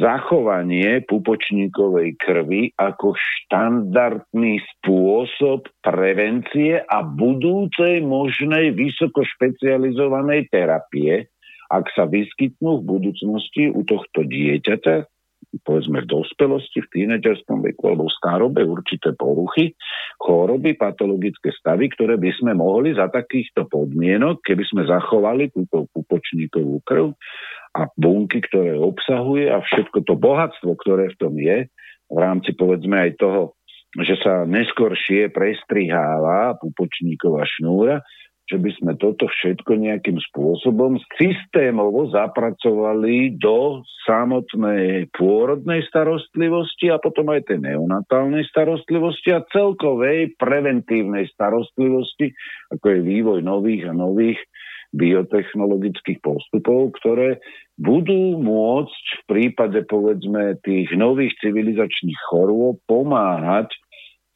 zachovanie 0.00 1.04
pupočníkovej 1.04 2.16
krvi 2.16 2.72
ako 2.80 3.12
štandardný 3.12 4.62
spôsob 4.78 5.68
prevencie 5.84 6.80
a 6.80 7.04
budúcej 7.04 8.00
možnej 8.00 8.72
vysokošpecializovanej 8.72 10.48
terapie, 10.48 11.28
ak 11.68 11.88
sa 11.92 12.08
vyskytnú 12.08 12.80
v 12.80 12.88
budúcnosti 12.88 13.68
u 13.68 13.84
tohto 13.84 14.24
dieťaťa, 14.24 15.11
povedzme 15.60 16.00
v 16.00 16.08
dospelosti, 16.08 16.80
v 16.80 16.90
tínedžerskom 16.96 17.60
veku 17.60 17.92
alebo 17.92 18.08
v 18.08 18.16
starobe 18.16 18.64
určité 18.64 19.12
poruchy, 19.12 19.76
choroby, 20.16 20.72
patologické 20.80 21.52
stavy, 21.52 21.92
ktoré 21.92 22.16
by 22.16 22.30
sme 22.40 22.52
mohli 22.56 22.96
za 22.96 23.12
takýchto 23.12 23.68
podmienok, 23.68 24.40
keby 24.40 24.64
sme 24.64 24.88
zachovali 24.88 25.52
túto 25.52 25.84
pupočníkovú 25.92 26.80
krv 26.88 27.12
a 27.76 27.88
bunky, 27.96 28.40
ktoré 28.40 28.80
obsahuje 28.80 29.52
a 29.52 29.60
všetko 29.60 30.04
to 30.08 30.14
bohatstvo, 30.16 30.72
ktoré 30.80 31.12
v 31.12 31.18
tom 31.20 31.34
je, 31.36 31.68
v 32.12 32.18
rámci 32.20 32.52
povedzme 32.56 33.08
aj 33.08 33.20
toho, 33.20 33.56
že 34.00 34.16
sa 34.24 34.48
neskoršie 34.48 35.28
prestriháva 35.32 36.56
pupočníková 36.60 37.44
šnúra, 37.44 38.00
že 38.50 38.58
by 38.58 38.70
sme 38.78 38.92
toto 38.98 39.30
všetko 39.30 39.78
nejakým 39.78 40.18
spôsobom 40.32 40.98
systémovo 41.14 42.10
zapracovali 42.10 43.38
do 43.38 43.86
samotnej 44.02 45.08
pôrodnej 45.14 45.86
starostlivosti 45.86 46.90
a 46.90 46.98
potom 46.98 47.30
aj 47.30 47.46
tej 47.46 47.62
neonatálnej 47.62 48.42
starostlivosti 48.50 49.30
a 49.30 49.46
celkovej 49.54 50.34
preventívnej 50.36 51.30
starostlivosti, 51.30 52.34
ako 52.74 52.86
je 52.90 52.98
vývoj 53.00 53.38
nových 53.46 53.88
a 53.88 53.94
nových 53.94 54.38
biotechnologických 54.92 56.20
postupov, 56.20 56.92
ktoré 57.00 57.40
budú 57.80 58.36
môcť 58.36 59.04
v 59.16 59.22
prípade 59.24 59.80
povedzme 59.88 60.60
tých 60.60 60.92
nových 60.92 61.32
civilizačných 61.40 62.20
chorôb 62.28 62.76
pomáhať 62.84 63.72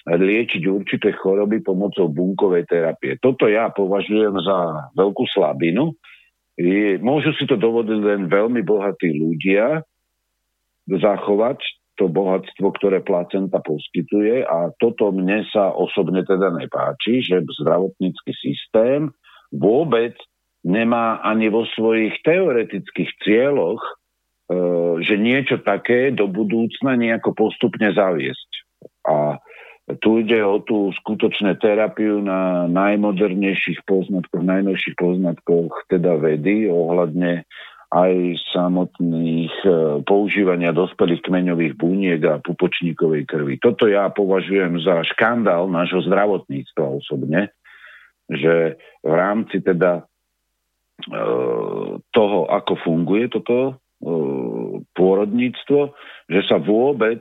liečiť 0.07 0.63
určité 0.71 1.11
choroby 1.19 1.67
pomocou 1.67 2.07
bunkovej 2.07 2.71
terapie. 2.71 3.19
Toto 3.19 3.51
ja 3.51 3.75
považujem 3.75 4.39
za 4.39 4.91
veľkú 4.95 5.27
slabinu. 5.35 5.91
Môžu 7.03 7.35
si 7.35 7.45
to 7.45 7.59
dovodiť 7.59 8.01
len 8.01 8.21
veľmi 8.31 8.63
bohatí 8.63 9.11
ľudia 9.11 9.83
zachovať 10.87 11.59
to 11.97 12.07
bohatstvo, 12.13 12.77
ktoré 12.77 13.01
placenta 13.01 13.59
poskytuje 13.65 14.45
a 14.45 14.71
toto 14.77 15.11
mne 15.11 15.43
sa 15.49 15.73
osobne 15.73 16.23
teda 16.23 16.53
nepáči, 16.53 17.25
že 17.25 17.43
zdravotnícky 17.43 18.33
systém 18.37 19.09
vôbec 19.49 20.13
nemá 20.61 21.25
ani 21.25 21.49
vo 21.49 21.65
svojich 21.73 22.21
teoretických 22.21 23.11
cieľoch, 23.25 23.81
e, 23.81 23.93
že 25.09 25.17
niečo 25.17 25.65
také 25.65 26.13
do 26.13 26.29
budúcna 26.29 27.01
nejako 27.01 27.33
postupne 27.33 27.89
zaviesť. 27.97 28.51
A 29.09 29.41
tu 30.03 30.19
ide 30.19 30.43
o 30.43 30.59
tú 30.63 30.91
skutočnú 31.03 31.55
terapiu 31.63 32.19
na 32.19 32.67
najmodernejších 32.67 33.87
poznatkoch, 33.87 34.43
najnovších 34.43 34.97
poznatkoch 34.99 35.87
teda 35.87 36.19
vedy 36.19 36.67
ohľadne 36.67 37.47
aj 37.95 38.13
samotných 38.51 39.55
e, 39.63 39.71
používania 40.03 40.75
dospelých 40.75 41.23
kmeňových 41.23 41.79
buniek 41.79 42.19
a 42.27 42.43
pupočníkovej 42.43 43.31
krvi. 43.31 43.63
Toto 43.63 43.87
ja 43.87 44.11
považujem 44.11 44.83
za 44.83 45.07
škandál 45.07 45.71
nášho 45.71 46.03
zdravotníctva 46.03 46.83
osobne, 46.83 47.55
že 48.27 48.75
v 49.07 49.13
rámci 49.15 49.63
teda 49.63 50.03
E, 50.97 51.23
toho, 52.09 52.39
ako 52.49 52.73
funguje 52.81 53.29
toto 53.29 53.57
e, 53.69 53.73
pôrodníctvo, 54.97 55.93
že 56.33 56.41
sa 56.49 56.57
vôbec 56.57 57.21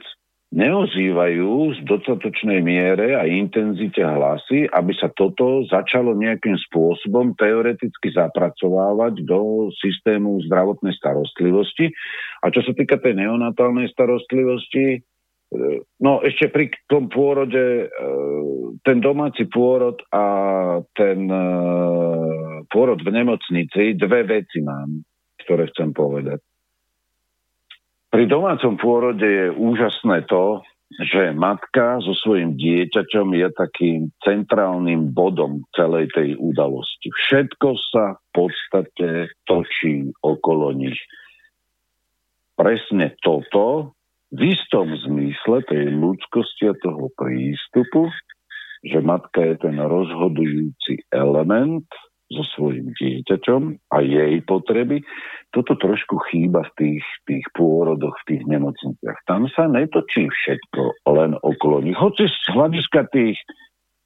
neozývajú 0.56 1.76
z 1.76 1.80
dostatočnej 1.84 2.64
miere 2.64 3.20
a 3.20 3.28
intenzite 3.28 4.00
hlasy, 4.00 4.72
aby 4.72 4.96
sa 4.96 5.12
toto 5.12 5.68
začalo 5.68 6.16
nejakým 6.16 6.56
spôsobom 6.72 7.36
teoreticky 7.36 8.16
zapracovávať 8.16 9.28
do 9.28 9.68
systému 9.76 10.40
zdravotnej 10.48 10.96
starostlivosti. 10.96 11.92
A 12.40 12.50
čo 12.56 12.64
sa 12.64 12.72
týka 12.72 12.96
tej 13.04 13.20
neonatálnej 13.20 13.92
starostlivosti, 13.92 15.04
No 16.02 16.20
ešte 16.26 16.50
pri 16.50 16.74
tom 16.90 17.08
pôrode, 17.08 17.86
e, 17.86 17.88
ten 18.82 18.98
domáci 19.00 19.46
pôrod 19.48 20.02
a 20.12 20.26
ten 20.98 21.30
e, 21.30 21.48
pôrod 22.68 23.00
v 23.00 23.10
nemocnici, 23.14 23.96
dve 23.96 24.26
veci 24.26 24.60
mám, 24.66 25.06
ktoré 25.46 25.70
chcem 25.72 25.94
povedať. 25.94 26.42
Pri 28.16 28.32
domácom 28.32 28.80
pôrode 28.80 29.28
je 29.28 29.52
úžasné 29.52 30.24
to, 30.32 30.64
že 31.04 31.36
matka 31.36 32.00
so 32.00 32.16
svojím 32.16 32.56
dieťaťom 32.56 33.28
je 33.36 33.48
takým 33.52 34.08
centrálnym 34.24 35.12
bodom 35.12 35.68
celej 35.76 36.08
tej 36.16 36.40
udalosti. 36.40 37.12
Všetko 37.12 37.76
sa 37.92 38.16
v 38.16 38.28
podstate 38.32 39.36
točí 39.44 40.16
okolo 40.24 40.72
nich. 40.80 40.96
Presne 42.56 43.20
toto 43.20 43.92
v 44.32 44.48
istom 44.48 44.96
zmysle 44.96 45.68
tej 45.68 45.92
ľudskosti 45.92 46.72
a 46.72 46.76
toho 46.80 47.12
prístupu, 47.20 48.08
že 48.80 49.04
matka 49.04 49.44
je 49.44 49.60
ten 49.60 49.76
rozhodujúci 49.76 51.04
element 51.12 51.84
so 52.32 52.44
svojím 52.58 52.90
dieťaťom 52.98 53.94
a 53.94 53.98
jej 54.02 54.42
potreby. 54.44 55.06
Toto 55.54 55.78
trošku 55.78 56.18
chýba 56.30 56.66
v 56.66 56.72
tých, 56.78 57.06
tých 57.30 57.46
pôrodoch, 57.54 58.18
v 58.26 58.36
tých 58.36 58.44
nemocniciach. 58.50 59.18
Tam 59.30 59.46
sa 59.54 59.70
netočí 59.70 60.26
všetko 60.28 61.06
len 61.14 61.38
okolo 61.38 61.86
nich. 61.86 61.96
Hoci 61.96 62.26
z 62.26 62.48
hľadiska 62.50 63.14
tých 63.14 63.38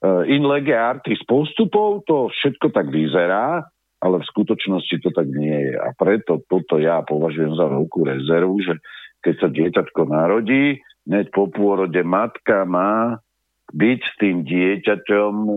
uh, 0.03 0.27
in 0.27 0.43
lege 0.43 0.75
artis 0.75 1.23
postupov 1.23 2.03
to 2.05 2.27
všetko 2.29 2.75
tak 2.75 2.91
vyzerá, 2.91 3.63
ale 3.99 4.15
v 4.19 4.29
skutočnosti 4.31 4.95
to 5.03 5.09
tak 5.15 5.27
nie 5.31 5.71
je. 5.71 5.75
A 5.79 5.95
preto 5.95 6.43
toto 6.47 6.79
ja 6.79 7.03
považujem 7.03 7.55
za 7.55 7.67
veľkú 7.71 7.99
rezervu, 8.03 8.59
že 8.63 8.73
keď 9.23 9.35
sa 9.39 9.47
dieťatko 9.51 10.01
narodí, 10.07 10.79
hneď 11.07 11.31
po 11.35 11.51
pôrode 11.51 11.99
matka 12.03 12.63
má 12.63 13.19
byť 13.69 13.99
s 14.01 14.13
tým 14.17 14.37
dieťaťom 14.47 15.33
e, 15.45 15.55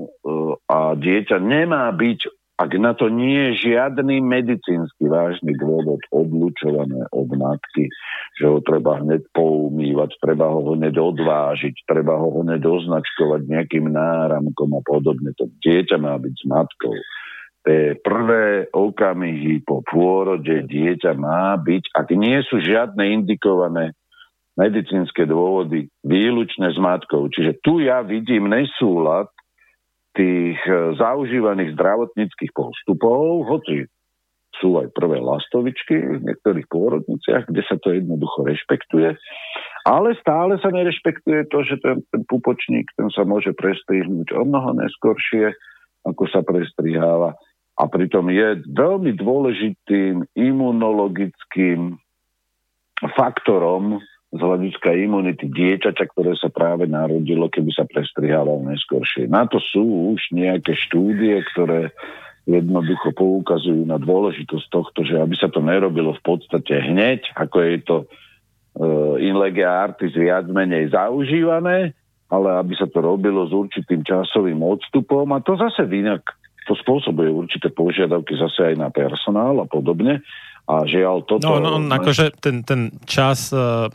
a 0.68 0.78
dieťa 0.98 1.36
nemá 1.40 1.88
byť, 1.94 2.20
ak 2.62 2.78
na 2.78 2.94
to 2.94 3.10
nie 3.10 3.50
je 3.50 3.74
žiadny 3.74 4.22
medicínsky 4.22 5.10
vážny 5.10 5.58
dôvod 5.58 5.98
odlučované 6.14 7.10
od 7.10 7.28
matky, 7.34 7.90
že 8.38 8.44
ho 8.46 8.62
treba 8.62 9.02
hneď 9.02 9.26
poumývať, 9.34 10.14
treba 10.22 10.46
ho 10.46 10.78
hneď 10.78 10.94
odvážiť, 10.94 11.82
treba 11.90 12.14
ho 12.22 12.46
hneď 12.46 12.62
označkovať 12.62 13.50
nejakým 13.50 13.90
náramkom 13.90 14.78
a 14.78 14.80
podobne. 14.86 15.34
To 15.42 15.50
dieťa 15.58 15.98
má 15.98 16.14
byť 16.22 16.34
s 16.38 16.44
matkou 16.46 16.94
tie 17.62 17.94
prvé 18.02 18.66
okamihy 18.74 19.62
po 19.62 19.86
pôrode 19.86 20.66
dieťa 20.66 21.14
má 21.14 21.54
byť, 21.54 21.94
ak 21.94 22.08
nie 22.18 22.42
sú 22.50 22.58
žiadne 22.58 23.22
indikované 23.22 23.94
medicínske 24.52 25.24
dôvody, 25.24 25.88
výlučne 26.04 26.68
s 26.68 26.76
matkou. 26.76 27.30
Čiže 27.32 27.62
tu 27.64 27.80
ja 27.80 28.04
vidím 28.04 28.52
nesúlad 28.52 29.31
tých 30.12 30.60
e, 30.68 30.96
zaužívaných 30.96 31.76
zdravotníckých 31.76 32.52
postupov, 32.52 33.48
hoci 33.48 33.88
sú 34.60 34.78
aj 34.78 34.92
prvé 34.92 35.18
lastovičky 35.18 35.96
v 35.96 36.20
niektorých 36.28 36.68
pôrodniciach, 36.68 37.48
kde 37.48 37.62
sa 37.64 37.80
to 37.80 37.96
jednoducho 37.96 38.44
rešpektuje. 38.44 39.16
Ale 39.88 40.14
stále 40.22 40.60
sa 40.62 40.70
nerešpektuje 40.70 41.50
to, 41.50 41.66
že 41.66 41.80
ten, 41.82 42.04
ten 42.12 42.22
pupočník 42.28 42.86
ten 42.94 43.10
sa 43.10 43.26
môže 43.26 43.50
prestrihnúť 43.56 44.30
o 44.36 44.46
mnoho 44.46 44.78
neskôršie, 44.78 45.56
ako 46.06 46.24
sa 46.30 46.44
prestriháva. 46.44 47.34
A 47.80 47.88
pritom 47.88 48.28
je 48.28 48.60
veľmi 48.68 49.16
dôležitým 49.16 50.28
imunologickým 50.36 51.96
faktorom 53.16 53.98
z 54.32 54.40
hľadiska 54.40 54.96
imunity 54.96 55.44
dieťaťa, 55.44 56.04
ktoré 56.16 56.32
sa 56.40 56.48
práve 56.48 56.88
narodilo, 56.88 57.52
keby 57.52 57.68
sa 57.68 57.84
prestrihalo 57.84 58.64
neskôršie. 58.64 59.28
Na 59.28 59.44
to 59.44 59.60
sú 59.60 60.16
už 60.16 60.32
nejaké 60.32 60.72
štúdie, 60.72 61.36
ktoré 61.52 61.92
jednoducho 62.48 63.12
poukazujú 63.12 63.84
na 63.84 64.00
dôležitosť 64.00 64.66
tohto, 64.72 65.04
že 65.04 65.20
aby 65.20 65.36
sa 65.36 65.52
to 65.52 65.60
nerobilo 65.60 66.16
v 66.16 66.22
podstate 66.24 66.74
hneď, 66.74 67.28
ako 67.36 67.56
je 67.60 67.76
to 67.84 67.96
uh, 68.02 69.14
in 69.20 69.36
lege 69.36 69.62
artis 69.62 70.16
viac 70.16 70.48
menej 70.48 70.90
zaužívané, 70.90 71.92
ale 72.32 72.48
aby 72.56 72.72
sa 72.74 72.88
to 72.88 72.98
robilo 73.04 73.46
s 73.46 73.52
určitým 73.52 74.00
časovým 74.02 74.58
odstupom 74.64 75.28
a 75.36 75.44
to 75.44 75.60
zase 75.60 75.84
inak 75.92 76.24
to 76.66 76.74
spôsobuje 76.78 77.28
určité 77.30 77.68
požiadavky 77.70 78.38
zase 78.38 78.72
aj 78.72 78.76
na 78.78 78.88
personál 78.88 79.62
a 79.62 79.66
podobne. 79.66 80.22
A 80.62 80.86
žiaľ, 80.86 81.26
toto... 81.26 81.58
No, 81.58 81.82
no 81.82 81.90
akože 81.90 82.38
ten, 82.38 82.62
ten 82.62 82.94
čas 83.02 83.50
uh, 83.50 83.90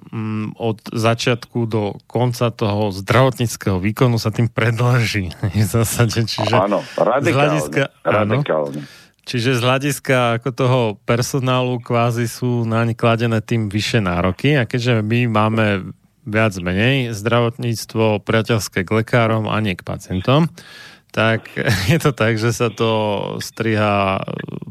od 0.60 0.78
začiatku 0.92 1.64
do 1.64 1.96
konca 2.12 2.52
toho 2.52 2.92
zdravotníckého 2.92 3.80
výkonu 3.80 4.20
sa 4.20 4.36
tým 4.36 4.52
predlží 4.52 5.32
v 5.56 5.64
zásade. 5.64 6.28
Čiže 6.28 6.54
áno, 6.54 6.84
radikálne. 7.00 7.24
Z 7.24 7.36
hľadiska, 7.40 7.82
radikálne. 8.04 8.82
Áno, 8.84 9.24
čiže 9.24 9.50
z 9.56 9.62
hľadiska 9.64 10.18
ako 10.44 10.50
toho 10.52 10.82
personálu 11.08 11.80
kvázi 11.80 12.28
sú 12.28 12.68
na 12.68 12.84
ne 12.84 12.92
kladené 12.92 13.40
tým 13.40 13.72
vyššie 13.72 14.04
nároky 14.04 14.60
a 14.60 14.68
keďže 14.68 15.08
my 15.08 15.32
máme 15.32 15.96
viac 16.28 16.52
menej 16.60 17.16
zdravotníctvo 17.16 18.20
priateľské 18.28 18.84
k 18.84 18.90
lekárom 18.92 19.48
a 19.48 19.56
nie 19.64 19.80
k 19.80 19.88
pacientom, 19.88 20.52
tak 21.18 21.50
je 21.92 21.98
to 21.98 22.14
tak, 22.14 22.38
že 22.38 22.54
sa 22.54 22.70
to 22.70 22.90
striha 23.42 24.22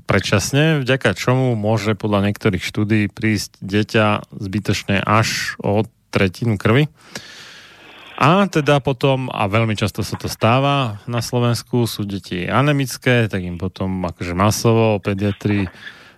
predčasne, 0.07 0.87
vďaka 0.87 1.19
čomu 1.19 1.59
môže 1.59 1.99
podľa 1.99 2.31
niektorých 2.31 2.63
štúdí 2.63 3.11
prísť 3.11 3.59
dieťa 3.59 4.31
zbytočne 4.31 5.03
až 5.03 5.59
o 5.59 5.83
tretinu 6.15 6.55
krvi. 6.55 6.87
A 8.17 8.49
teda 8.49 8.81
potom, 8.81 9.29
a 9.29 9.45
veľmi 9.45 9.77
často 9.77 10.01
sa 10.01 10.17
to 10.17 10.25
stáva 10.25 11.05
na 11.05 11.21
Slovensku, 11.21 11.85
sú 11.85 12.09
deti 12.09 12.49
anemické, 12.49 13.29
tak 13.29 13.45
im 13.45 13.61
potom 13.61 14.09
akože 14.09 14.33
masovo 14.33 14.97
pediatri 15.05 15.69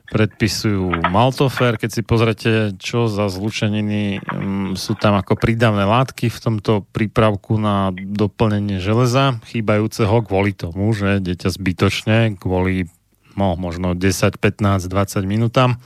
predpisujú 0.08 1.04
Maltofer. 1.12 1.76
Keď 1.76 1.90
si 1.92 2.02
pozrete, 2.02 2.50
čo 2.80 3.06
za 3.12 3.28
zlučeniny 3.28 4.24
um, 4.24 4.72
sú 4.72 4.96
tam 4.96 5.20
ako 5.20 5.36
prídavné 5.36 5.84
látky 5.84 6.32
v 6.32 6.38
tomto 6.40 6.88
prípravku 6.90 7.60
na 7.60 7.92
doplnenie 7.92 8.80
železa, 8.80 9.36
chýbajúceho 9.52 10.24
kvôli 10.24 10.56
tomu, 10.56 10.90
že 10.96 11.20
dieťa 11.20 11.48
zbytočne, 11.52 12.18
kvôli 12.40 12.88
no, 13.36 13.54
možno 13.60 13.92
10, 13.92 14.40
15, 14.40 14.88
20 14.88 15.28
minútam, 15.28 15.76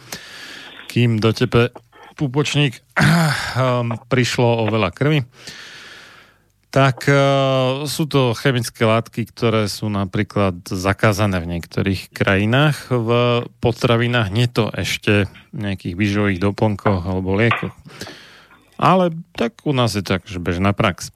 kým 0.87 1.19
do 1.19 1.35
tebe 1.35 1.75
pupočník 2.15 2.79
um, 3.59 3.99
prišlo 4.13 4.63
o 4.63 4.65
veľa 4.71 4.95
krvi, 4.95 5.27
tak 6.73 7.05
uh, 7.05 7.85
sú 7.85 8.09
to 8.09 8.33
chemické 8.33 8.89
látky, 8.89 9.29
ktoré 9.29 9.69
sú 9.69 9.93
napríklad 9.93 10.65
zakázané 10.65 11.37
v 11.45 11.51
niektorých 11.57 12.09
krajinách. 12.09 12.89
V 12.89 13.09
potravinách 13.61 14.33
nie 14.33 14.49
to 14.49 14.73
ešte 14.73 15.29
v 15.53 15.59
nejakých 15.61 15.95
výživových 15.95 16.41
doplnkoch 16.41 17.05
alebo 17.05 17.37
liekoch. 17.37 17.77
Ale 18.81 19.13
tak 19.37 19.61
u 19.69 19.77
nás 19.77 19.93
je 19.93 20.01
tak, 20.01 20.25
že 20.25 20.41
bežná 20.41 20.73
prax. 20.73 21.13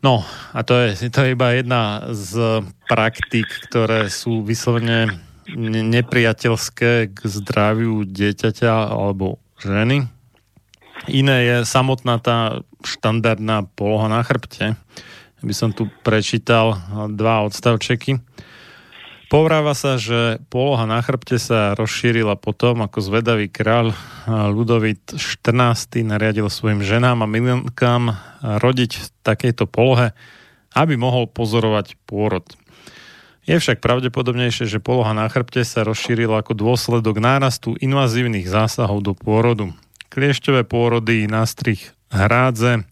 No 0.00 0.24
a 0.56 0.64
to 0.64 0.74
je, 0.74 1.12
to 1.12 1.20
je 1.20 1.36
iba 1.36 1.52
jedna 1.52 2.08
z 2.10 2.64
praktík, 2.88 3.46
ktoré 3.68 4.08
sú 4.08 4.40
vyslovene 4.40 5.20
nepriateľské 5.68 7.12
k 7.12 7.18
zdraviu 7.28 8.08
dieťaťa 8.08 8.88
alebo 8.88 9.36
ženy, 9.60 10.08
Iné 11.10 11.38
je 11.42 11.56
samotná 11.66 12.22
tá 12.22 12.62
štandardná 12.84 13.66
poloha 13.74 14.10
na 14.10 14.22
chrbte. 14.22 14.78
By 15.42 15.54
som 15.54 15.74
tu 15.74 15.90
prečítal 16.06 16.78
dva 17.10 17.42
odstavčeky. 17.46 18.22
Povráva 19.26 19.72
sa, 19.72 19.96
že 19.96 20.44
poloha 20.52 20.84
na 20.84 21.00
chrbte 21.00 21.40
sa 21.40 21.72
rozšírila 21.72 22.36
potom, 22.36 22.84
ako 22.84 23.00
zvedavý 23.00 23.48
kráľ 23.48 23.96
Ludovit 24.52 25.00
XIV 25.16 26.04
nariadil 26.04 26.52
svojim 26.52 26.84
ženám 26.84 27.24
a 27.24 27.32
milionkám 27.32 28.12
rodiť 28.44 28.90
v 29.00 29.06
takejto 29.24 29.64
polohe, 29.66 30.12
aby 30.76 31.00
mohol 31.00 31.26
pozorovať 31.32 31.96
pôrod. 32.04 32.44
Je 33.42 33.58
však 33.58 33.82
pravdepodobnejšie, 33.82 34.70
že 34.70 34.84
poloha 34.84 35.10
na 35.16 35.26
chrbte 35.26 35.66
sa 35.66 35.82
rozšírila 35.82 36.44
ako 36.44 36.54
dôsledok 36.54 37.18
nárastu 37.18 37.74
invazívnych 37.80 38.46
zásahov 38.46 39.02
do 39.02 39.18
pôrodu 39.18 39.74
kliešťové 40.12 40.68
pôrody, 40.68 41.24
nastrich 41.24 41.96
hrádze 42.12 42.84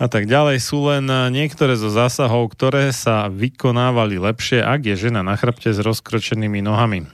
a 0.00 0.08
tak 0.08 0.24
ďalej 0.24 0.64
sú 0.64 0.88
len 0.88 1.04
niektoré 1.28 1.76
zo 1.76 1.92
zásahov, 1.92 2.56
ktoré 2.56 2.88
sa 2.88 3.28
vykonávali 3.28 4.16
lepšie, 4.16 4.64
ak 4.64 4.88
je 4.88 4.96
žena 4.96 5.20
na 5.20 5.36
chrbte 5.36 5.76
s 5.76 5.76
rozkročenými 5.76 6.64
nohami. 6.64 7.04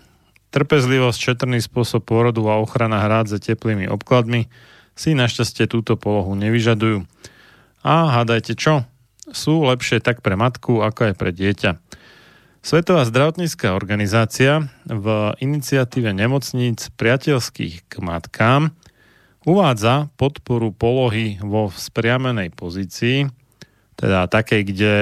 Trpezlivosť, 0.55 1.19
četrný 1.19 1.59
spôsob 1.59 2.07
pôrodu 2.07 2.47
a 2.47 2.63
ochrana 2.63 3.03
hrádze 3.03 3.43
teplými 3.43 3.91
obkladmi 3.91 4.47
si 4.95 5.19
našťastie 5.19 5.67
túto 5.67 5.99
polohu 5.99 6.39
nevyžadujú. 6.39 7.03
A 7.83 8.23
hádajte 8.23 8.55
čo? 8.55 8.87
Sú 9.35 9.67
lepšie 9.67 9.99
tak 9.99 10.23
pre 10.23 10.39
matku, 10.39 10.79
ako 10.79 11.11
aj 11.11 11.15
pre 11.19 11.35
dieťa. 11.35 11.83
Svetová 12.63 13.03
zdravotnícká 13.03 13.75
organizácia 13.75 14.71
v 14.87 15.35
iniciatíve 15.43 16.15
nemocníc 16.15 16.95
priateľských 16.95 17.91
k 17.91 17.93
matkám 17.99 18.71
uvádza 19.47 20.11
podporu 20.19 20.75
polohy 20.75 21.39
vo 21.39 21.71
vzpriamenej 21.71 22.51
pozícii, 22.53 23.31
teda 23.95 24.27
takej, 24.27 24.63
kde 24.67 24.95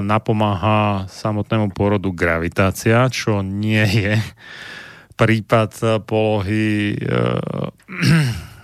napomáha 0.00 1.04
samotnému 1.08 1.76
porodu 1.76 2.08
gravitácia, 2.12 3.04
čo 3.12 3.44
nie 3.44 3.84
je 3.84 4.16
prípad 5.20 6.00
polohy 6.08 6.96
e, 6.96 6.98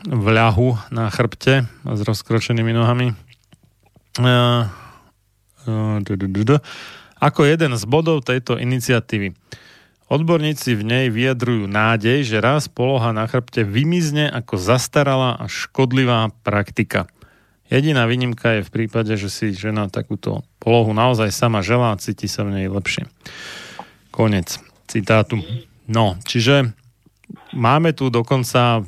v 0.09 0.27
ľahu 0.33 0.73
na 0.89 1.13
chrbte 1.13 1.69
s 1.69 2.01
rozkročenými 2.01 2.73
nohami. 2.73 3.13
E, 3.13 3.17
e, 5.69 6.57
ako 7.21 7.41
jeden 7.45 7.77
z 7.77 7.85
bodov 7.85 8.25
tejto 8.25 8.57
iniciatívy. 8.57 9.37
Odborníci 10.07 10.79
v 10.79 10.87
nej 10.87 11.07
vyjadrujú 11.11 11.67
nádej, 11.67 12.23
že 12.23 12.39
raz 12.39 12.71
poloha 12.71 13.11
na 13.11 13.27
chrbte 13.27 13.67
vymizne 13.67 14.31
ako 14.31 14.55
zastaralá 14.55 15.35
a 15.35 15.51
škodlivá 15.51 16.31
praktika. 16.47 17.11
Jediná 17.67 18.07
výnimka 18.07 18.63
je 18.63 18.63
v 18.63 18.71
prípade, 18.71 19.11
že 19.19 19.27
si 19.27 19.51
žena 19.51 19.91
takúto 19.91 20.47
polohu 20.63 20.95
naozaj 20.95 21.35
sama 21.35 21.59
želá 21.59 21.91
a 21.91 21.99
cíti 21.99 22.31
sa 22.31 22.47
v 22.47 22.55
nej 22.55 22.67
lepšie. 22.71 23.11
Konec 24.15 24.63
citátu. 24.87 25.43
No, 25.91 26.15
čiže 26.23 26.71
máme 27.51 27.91
tu 27.91 28.07
dokonca, 28.07 28.87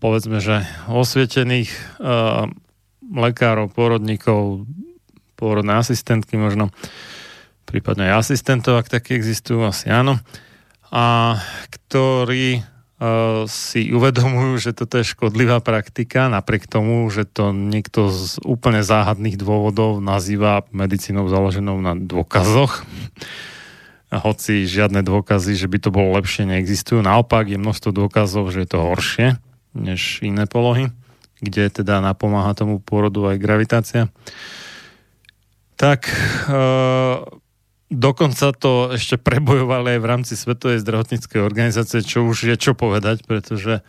povedzme, 0.00 0.40
že 0.40 0.64
osvietených 0.88 1.68
uh, 2.00 2.48
lekárov, 3.12 3.68
porodníkov, 3.68 4.64
porodné 5.36 5.76
asistentky 5.76 6.40
možno, 6.40 6.72
prípadne 7.68 8.08
aj 8.08 8.24
asistentov, 8.24 8.80
ak 8.80 8.88
také 8.88 9.20
existujú, 9.20 9.60
asi 9.68 9.92
áno 9.92 10.16
a 10.94 11.42
ktorí 11.74 12.62
uh, 12.62 13.50
si 13.50 13.90
uvedomujú, 13.90 14.62
že 14.62 14.70
toto 14.70 15.02
je 15.02 15.10
škodlivá 15.10 15.58
praktika, 15.58 16.30
napriek 16.30 16.70
tomu, 16.70 17.10
že 17.10 17.26
to 17.26 17.50
niekto 17.50 18.14
z 18.14 18.38
úplne 18.46 18.86
záhadných 18.86 19.34
dôvodov 19.34 19.98
nazýva 19.98 20.62
medicínou 20.70 21.26
založenou 21.26 21.82
na 21.82 21.98
dôkazoch. 21.98 22.86
Hoci 24.14 24.70
žiadne 24.70 25.02
dôkazy, 25.02 25.58
že 25.58 25.66
by 25.66 25.82
to 25.82 25.90
bolo 25.90 26.14
lepšie, 26.14 26.46
neexistujú. 26.46 27.02
Naopak 27.02 27.50
je 27.50 27.58
množstvo 27.58 27.90
dôkazov, 27.90 28.54
že 28.54 28.62
je 28.62 28.68
to 28.70 28.78
horšie 28.78 29.28
než 29.74 30.22
iné 30.22 30.46
polohy, 30.46 30.94
kde 31.42 31.66
teda 31.66 31.98
napomáha 31.98 32.54
tomu 32.54 32.78
pôrodu 32.78 33.26
aj 33.34 33.42
gravitácia. 33.42 34.02
Tak 35.74 36.06
uh, 36.46 37.26
Dokonca 37.92 38.56
to 38.56 38.96
ešte 38.96 39.20
prebojovali 39.20 39.96
aj 39.96 40.00
v 40.00 40.08
rámci 40.08 40.32
Svetovej 40.34 40.80
zdravotníckej 40.80 41.40
organizácie, 41.44 42.00
čo 42.00 42.24
už 42.24 42.48
je 42.48 42.56
čo 42.56 42.72
povedať, 42.72 43.28
pretože 43.28 43.84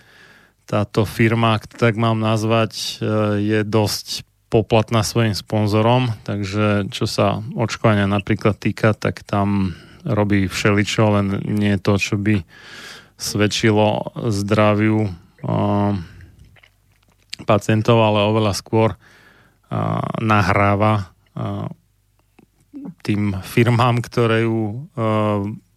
táto 0.65 1.05
firma, 1.05 1.55
ak 1.55 1.69
tak 1.69 1.95
mám 1.95 2.17
nazvať, 2.19 2.73
e, 2.75 2.89
je 3.39 3.59
dosť 3.63 4.25
poplatná 4.49 5.03
svojim 5.03 5.35
sponzorom, 5.35 6.15
takže 6.23 6.89
čo 6.89 7.05
sa 7.09 7.43
očkovania 7.57 8.07
napríklad 8.07 8.55
týka, 8.55 8.95
tak 8.95 9.25
tam 9.25 9.75
robí 10.05 10.45
všeličo, 10.45 11.03
len 11.17 11.27
nie 11.43 11.75
to, 11.81 11.97
čo 11.97 12.15
by 12.15 12.45
svedčilo 13.17 14.15
zdraviu 14.29 15.09
pacientov, 17.43 17.97
ale 17.99 18.27
oveľa 18.27 18.53
skôr 18.53 18.89
nahráva 20.21 21.09
tým 23.01 23.37
firmám, 23.41 24.01
ktoré 24.03 24.45
ju 24.45 24.89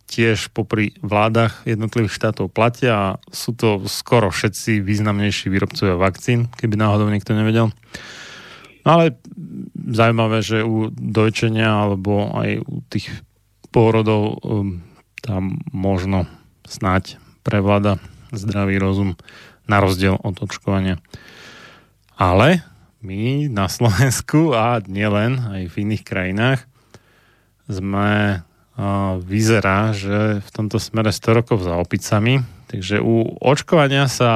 tiež 0.08 0.56
popri 0.56 0.96
vládach 1.04 1.68
jednotlivých 1.68 2.16
štátov 2.16 2.48
platia 2.48 2.92
a 2.96 3.08
sú 3.28 3.52
to 3.52 3.84
skoro 3.84 4.32
všetci 4.32 4.80
významnejší 4.80 5.52
výrobcovia 5.52 6.00
vakcín, 6.00 6.48
keby 6.56 6.80
náhodou 6.80 7.12
niekto 7.12 7.36
nevedel. 7.36 7.68
No 8.82 8.88
ale 8.88 9.20
zaujímavé, 9.76 10.40
že 10.40 10.64
u 10.64 10.88
dojčenia 10.88 11.68
alebo 11.68 12.32
aj 12.32 12.64
u 12.64 12.80
tých 12.88 13.12
pôrodov 13.68 14.40
um, 14.40 14.80
tam 15.20 15.60
možno 15.76 16.24
snať 16.64 17.20
prevláda 17.44 18.00
zdravý 18.32 18.80
rozum 18.80 19.12
na 19.68 19.84
rozdiel 19.84 20.16
od 20.16 20.40
očkovania. 20.40 20.96
Ale 22.16 22.64
my 23.04 23.52
na 23.52 23.68
Slovensku 23.68 24.56
a 24.56 24.80
nielen 24.88 25.36
aj 25.36 25.62
v 25.68 25.74
iných 25.84 26.02
krajinách 26.02 26.64
sme 27.68 28.42
vyzerá, 29.26 29.90
že 29.90 30.38
v 30.38 30.50
tomto 30.54 30.78
smere 30.78 31.10
100 31.10 31.38
rokov 31.38 31.66
za 31.66 31.74
opicami. 31.76 32.46
Takže 32.70 33.02
u 33.02 33.26
očkovania 33.42 34.06
sa 34.06 34.30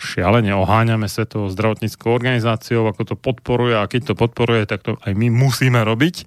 šialene 0.00 0.56
oháňame 0.56 1.04
Svetovou 1.12 1.52
zdravotníckou 1.52 2.08
organizáciou, 2.08 2.88
ako 2.88 3.12
to 3.12 3.14
podporuje 3.20 3.76
a 3.76 3.84
keď 3.84 4.12
to 4.12 4.14
podporuje, 4.16 4.64
tak 4.64 4.80
to 4.80 4.96
aj 5.04 5.12
my 5.12 5.28
musíme 5.28 5.76
robiť, 5.76 6.24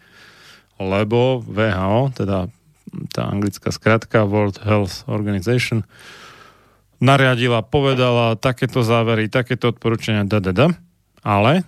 lebo 0.77 1.41
VHO, 1.41 2.13
teda 2.13 2.53
tá 3.09 3.21
anglická 3.25 3.73
skratka 3.73 4.29
World 4.29 4.61
Health 4.61 5.09
Organization, 5.09 5.81
nariadila, 7.01 7.65
povedala 7.65 8.37
takéto 8.37 8.85
závery, 8.85 9.25
takéto 9.25 9.73
odporúčania, 9.73 10.21
da, 10.21 10.37
da, 10.37 10.53
da. 10.53 10.67
Ale 11.25 11.65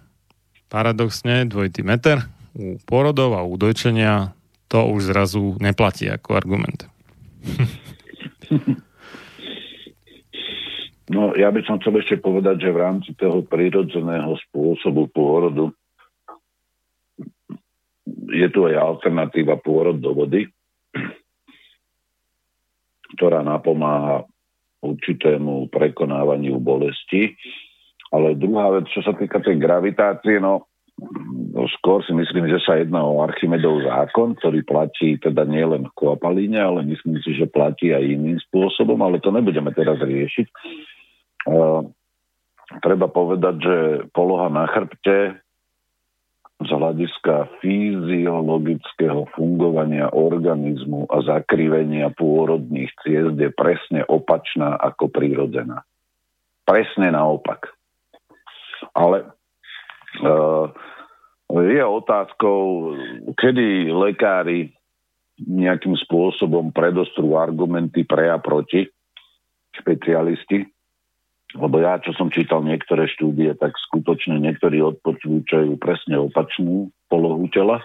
paradoxne 0.69 1.49
dvojitý 1.49 1.81
meter 1.81 2.21
u 2.53 2.77
porodov 2.85 3.33
a 3.33 3.41
u 3.41 3.57
dojčenia 3.57 4.37
to 4.67 4.79
už 4.91 5.13
zrazu 5.13 5.55
neplatí 5.61 6.09
ako 6.09 6.35
argument. 6.35 6.89
No, 11.05 11.37
ja 11.37 11.53
by 11.53 11.61
som 11.61 11.77
chcel 11.77 12.01
ešte 12.01 12.17
povedať, 12.17 12.65
že 12.65 12.73
v 12.73 12.81
rámci 12.81 13.13
toho 13.13 13.45
prírodzeného 13.45 14.33
spôsobu 14.49 15.05
pôrodu 15.13 15.69
je 18.33 18.47
tu 18.49 18.65
aj 18.65 18.73
alternatíva 18.73 19.61
pôrod 19.61 20.01
do 20.01 20.17
vody, 20.17 20.49
ktorá 23.13 23.45
napomáha 23.45 24.25
určitému 24.81 25.69
prekonávaniu 25.69 26.57
bolesti. 26.57 27.37
Ale 28.09 28.33
druhá 28.37 28.73
vec, 28.73 28.89
čo 28.89 29.05
sa 29.05 29.13
týka 29.13 29.41
tej 29.45 29.61
gravitácie, 29.61 30.41
no 30.41 30.69
No, 31.55 31.71
skôr 31.79 32.03
si 32.03 32.11
myslím, 32.11 32.51
že 32.51 32.59
sa 32.67 32.75
jedná 32.75 32.99
o 32.99 33.23
Archimedov 33.23 33.87
zákon, 33.87 34.35
ktorý 34.35 34.67
platí 34.67 35.15
teda 35.15 35.47
nielen 35.47 35.87
v 35.87 35.95
Kvapalíne, 35.95 36.59
ale 36.59 36.83
myslím 36.83 37.15
si, 37.23 37.31
že 37.31 37.47
platí 37.47 37.95
aj 37.95 38.03
iným 38.03 38.35
spôsobom, 38.51 38.99
ale 38.99 39.23
to 39.23 39.31
nebudeme 39.31 39.71
teraz 39.71 39.95
riešiť. 40.03 40.47
Uh, 41.47 41.87
treba 42.83 43.07
povedať, 43.07 43.55
že 43.63 43.77
poloha 44.11 44.51
na 44.51 44.67
chrbte 44.67 45.39
z 46.59 46.69
hľadiska 46.75 47.63
fyziologického 47.63 49.23
fungovania 49.31 50.11
organizmu 50.11 51.07
a 51.07 51.23
zakrivenia 51.23 52.11
pôrodných 52.19 52.91
ciest 52.99 53.39
je 53.39 53.47
presne 53.55 54.03
opačná 54.11 54.75
ako 54.75 55.07
prírodzená. 55.07 55.87
Presne 56.67 57.15
naopak. 57.15 57.71
Ale 58.91 59.31
uh, 60.19 60.67
je 61.49 61.81
otázkou, 61.85 62.93
kedy 63.37 63.93
lekári 63.93 64.73
nejakým 65.41 65.99
spôsobom 66.07 66.71
predostrú 66.71 67.35
argumenty 67.35 68.07
pre 68.07 68.31
a 68.31 68.39
proti 68.39 68.87
špecialisti, 69.75 70.63
lebo 71.55 71.79
ja, 71.79 71.99
čo 71.99 72.11
som 72.15 72.31
čítal 72.31 72.63
niektoré 72.63 73.07
štúdie, 73.11 73.55
tak 73.55 73.75
skutočne 73.91 74.39
niektorí 74.43 74.79
odporúčajú 74.83 75.75
presne 75.79 76.19
opačnú 76.19 76.91
polohu 77.07 77.47
tela, 77.51 77.83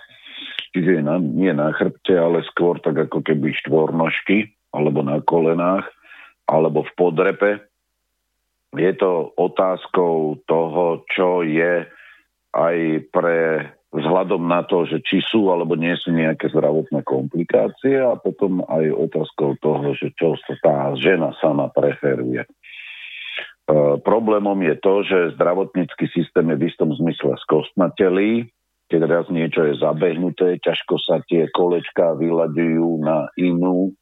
čiže 0.74 1.02
na, 1.02 1.18
nie 1.18 1.50
na 1.55 1.74
chrbte, 1.74 2.14
ale 2.14 2.47
skôr 2.50 2.78
tak 2.82 2.98
ako 3.10 3.22
keby 3.22 3.55
štvornožky, 3.62 4.50
alebo 4.70 5.02
na 5.02 5.18
kolenách, 5.22 5.86
alebo 6.47 6.86
v 6.86 6.92
podrepe. 6.94 7.50
Je 8.74 8.90
to 8.94 9.34
otázkou 9.34 10.39
toho, 10.47 11.02
čo 11.10 11.42
je 11.42 11.86
aj 12.51 12.77
pre 13.15 13.39
vzhľadom 13.91 14.47
na 14.47 14.62
to, 14.62 14.87
že 14.87 15.03
či 15.03 15.19
sú 15.19 15.51
alebo 15.51 15.75
nie 15.75 15.95
sú 15.99 16.15
nejaké 16.15 16.51
zdravotné 16.55 17.03
komplikácie 17.03 17.99
a 17.99 18.15
potom 18.15 18.62
aj 18.70 18.87
otázkou 18.95 19.59
toho, 19.59 19.99
že 19.99 20.15
čo 20.15 20.39
sa 20.47 20.55
tá 20.62 20.77
žena 20.95 21.35
sama 21.43 21.67
preferuje. 21.75 22.47
E, 22.47 22.49
problémom 23.99 24.59
je 24.62 24.75
to, 24.79 24.95
že 25.03 25.35
zdravotnícky 25.35 26.07
systém 26.15 26.55
je 26.55 26.57
v 26.59 26.67
istom 26.70 26.95
zmysle 26.95 27.35
skostnatelý, 27.43 28.47
keď 28.91 29.01
raz 29.07 29.27
niečo 29.31 29.67
je 29.67 29.79
zabehnuté, 29.79 30.59
ťažko 30.62 30.95
sa 31.03 31.23
tie 31.27 31.51
kolečka 31.51 32.15
vyľadujú 32.15 33.03
na 33.03 33.27
inú, 33.39 33.95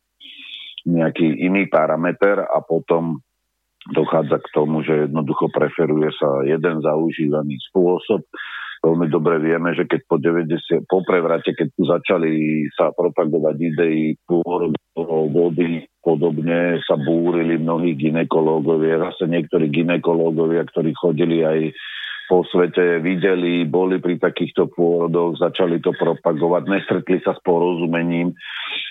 nejaký 0.88 1.44
iný 1.44 1.68
parameter 1.68 2.44
a 2.44 2.60
potom 2.64 3.20
dochádza 3.92 4.38
k 4.40 4.48
tomu, 4.52 4.84
že 4.84 5.08
jednoducho 5.08 5.48
preferuje 5.52 6.12
sa 6.16 6.44
jeden 6.44 6.84
zaužívaný 6.84 7.56
spôsob. 7.72 8.24
Veľmi 8.78 9.10
dobre 9.10 9.42
vieme, 9.42 9.74
že 9.74 9.90
keď 9.90 10.00
po 10.06 10.16
90, 10.22 10.86
po 10.86 11.02
prevrate, 11.02 11.50
keď 11.50 11.68
tu 11.74 11.82
začali 11.82 12.62
sa 12.78 12.94
propagovať 12.94 13.56
idei 13.58 14.14
pôrodov 14.22 15.34
vody, 15.34 15.82
podobne 15.98 16.78
sa 16.86 16.94
búrili 16.94 17.58
mnohí 17.58 17.98
ginekológovia, 17.98 19.02
zase 19.10 19.26
niektorí 19.26 19.66
ginekológovia, 19.66 20.62
ktorí 20.70 20.94
chodili 20.94 21.42
aj 21.42 21.74
po 22.28 22.44
svete 22.44 23.00
videli, 23.00 23.64
boli 23.64 23.96
pri 23.96 24.20
takýchto 24.20 24.68
pôrodoch, 24.76 25.40
začali 25.40 25.80
to 25.80 25.96
propagovať, 25.96 26.68
nestretli 26.68 27.24
sa 27.24 27.32
s 27.32 27.40
porozumením, 27.40 28.36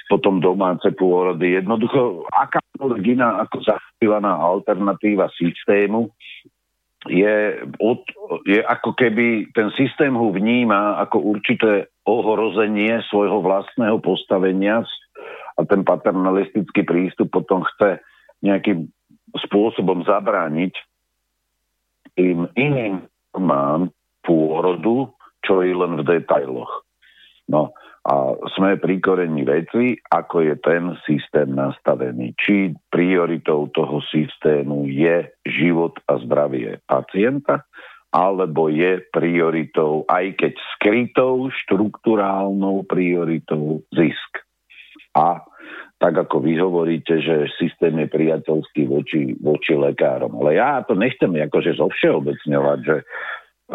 potom 0.09 0.41
domáce 0.41 0.89
pôrody. 0.97 1.53
Jednoducho, 1.53 2.25
akákoľvek 2.33 3.03
iná 3.13 3.45
ako 3.45 3.61
zachvívaná 3.61 4.33
alternatíva 4.41 5.29
systému 5.37 6.09
je, 7.05 7.61
od, 7.77 8.01
je 8.49 8.59
ako 8.65 8.97
keby 8.97 9.53
ten 9.53 9.69
systém 9.77 10.11
ho 10.17 10.33
vníma 10.33 10.97
ako 11.05 11.37
určité 11.37 11.93
ohrozenie 12.09 13.05
svojho 13.07 13.45
vlastného 13.45 14.01
postavenia 14.01 14.81
a 15.57 15.61
ten 15.61 15.85
paternalistický 15.85 16.81
prístup 16.81 17.29
potom 17.29 17.61
chce 17.61 18.01
nejakým 18.41 18.89
spôsobom 19.45 20.01
zabrániť 20.09 20.73
tým 22.17 22.49
iným 22.57 23.05
mám 23.37 23.93
pôrodu, 24.25 25.13
čo 25.45 25.63
je 25.63 25.71
len 25.71 26.01
v 26.01 26.03
detailoch. 26.03 26.83
No 27.47 27.71
a 28.07 28.39
sme 28.55 28.79
pri 28.79 29.03
korení 29.03 29.43
veci, 29.43 29.99
ako 29.99 30.39
je 30.39 30.55
ten 30.63 30.95
systém 31.03 31.51
nastavený. 31.51 32.35
Či 32.39 32.71
prioritou 32.87 33.67
toho 33.75 33.99
systému 33.99 34.87
je 34.87 35.27
život 35.43 35.95
a 36.07 36.15
zdravie 36.23 36.79
pacienta, 36.87 37.67
alebo 38.15 38.71
je 38.71 39.03
prioritou, 39.11 40.07
aj 40.07 40.39
keď 40.39 40.53
skrytou, 40.79 41.51
štruktúrálnou 41.51 42.87
prioritou 42.87 43.83
zisk. 43.91 44.31
A 45.11 45.43
tak 45.97 46.13
ako 46.13 46.45
vy 46.45 46.61
hovoríte, 46.61 47.17
že 47.17 47.49
systém 47.57 47.97
je 48.05 48.07
priateľský 48.09 48.85
voči, 48.85 49.33
voči 49.41 49.73
lekárom. 49.73 50.37
Ale 50.41 50.61
ja 50.61 50.85
to 50.85 50.93
nechcem 50.93 51.33
akože 51.33 51.73
zovšeobecňovať, 51.81 52.79
že 52.85 52.95
e, 53.01 53.05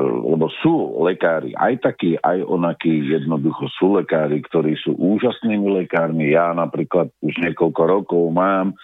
lebo 0.03 0.47
sú 0.63 1.03
lekári 1.03 1.51
aj 1.59 1.83
takí, 1.83 2.15
aj 2.23 2.47
onakí, 2.47 3.11
jednoducho 3.11 3.67
sú 3.75 3.99
lekári, 3.99 4.39
ktorí 4.39 4.79
sú 4.79 4.95
úžasnými 4.95 5.83
lekármi. 5.83 6.31
Ja 6.31 6.55
napríklad 6.55 7.11
už 7.27 7.43
niekoľko 7.43 7.83
rokov 7.91 8.23
mám 8.31 8.79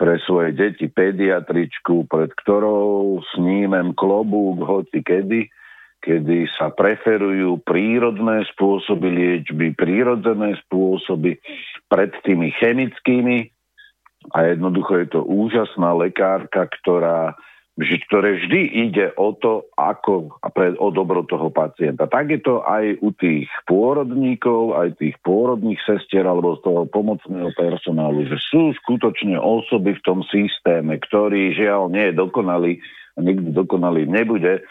pre 0.00 0.16
svoje 0.24 0.56
deti 0.56 0.88
pediatričku, 0.88 2.08
pred 2.08 2.32
ktorou 2.40 3.20
snímem 3.36 3.92
klobúk 3.92 4.64
hoci 4.64 5.04
kedy, 5.04 5.50
kedy 6.08 6.48
sa 6.56 6.72
preferujú 6.72 7.60
prírodné 7.68 8.48
spôsoby 8.56 9.12
liečby, 9.12 9.76
prírodzené 9.76 10.56
spôsoby 10.64 11.36
pred 11.92 12.16
tými 12.24 12.48
chemickými 12.56 13.52
a 14.32 14.48
jednoducho 14.48 15.04
je 15.04 15.08
to 15.12 15.20
úžasná 15.28 15.92
lekárka, 15.92 16.64
ktorá 16.80 17.36
ktoré 17.78 18.42
vždy 18.42 18.90
ide 18.90 19.06
o 19.14 19.38
to, 19.38 19.70
ako 19.78 20.34
a 20.42 20.50
pre, 20.50 20.74
o 20.82 20.90
dobro 20.90 21.22
toho 21.22 21.46
pacienta. 21.54 22.10
Tak 22.10 22.26
je 22.34 22.40
to 22.42 22.66
aj 22.66 22.98
u 22.98 23.14
tých 23.14 23.46
pôrodníkov, 23.70 24.74
aj 24.74 24.98
tých 24.98 25.14
pôrodných 25.22 25.78
sestier 25.86 26.26
alebo 26.26 26.58
z 26.58 26.66
toho 26.66 26.90
pomocného 26.90 27.54
personálu, 27.54 28.26
že 28.26 28.34
sú 28.50 28.74
skutočne 28.82 29.38
osoby 29.38 29.94
v 29.94 30.02
tom 30.02 30.26
systéme, 30.26 30.98
ktorý 30.98 31.54
žiaľ 31.54 31.94
nie 31.94 32.10
je 32.10 32.18
dokonalý 32.18 32.72
a 33.14 33.22
nikdy 33.22 33.54
dokonalý 33.54 34.10
nebude. 34.10 34.66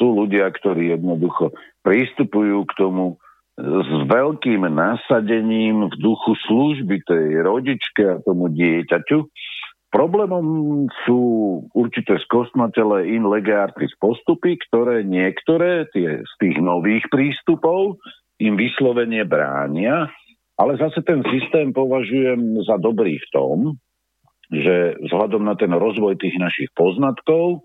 Sú 0.00 0.16
ľudia, 0.16 0.48
ktorí 0.48 0.94
jednoducho 0.96 1.52
pristupujú 1.84 2.64
k 2.68 2.72
tomu 2.78 3.20
s 3.58 3.90
veľkým 4.08 4.64
nasadením 4.64 5.92
v 5.92 5.94
duchu 6.00 6.32
služby 6.48 7.04
tej 7.04 7.44
rodičke 7.44 8.02
a 8.08 8.22
tomu 8.24 8.48
dieťaťu. 8.48 9.28
Problémom 9.92 10.88
sú 11.04 11.20
určité 11.76 12.16
skosmatele 12.24 13.12
in 13.12 13.28
lege 13.28 13.52
postupy, 14.00 14.56
ktoré 14.56 15.04
niektoré 15.04 15.84
tie, 15.92 16.24
z 16.24 16.32
tých 16.40 16.56
nových 16.64 17.04
prístupov 17.12 18.00
im 18.40 18.56
vyslovene 18.56 19.28
bránia, 19.28 20.08
ale 20.56 20.80
zase 20.80 21.04
ten 21.04 21.20
systém 21.28 21.76
považujem 21.76 22.64
za 22.64 22.80
dobrý 22.80 23.20
v 23.20 23.28
tom, 23.36 23.56
že 24.48 24.96
vzhľadom 25.08 25.44
na 25.44 25.60
ten 25.60 25.72
rozvoj 25.72 26.16
tých 26.16 26.40
našich 26.40 26.72
poznatkov, 26.72 27.60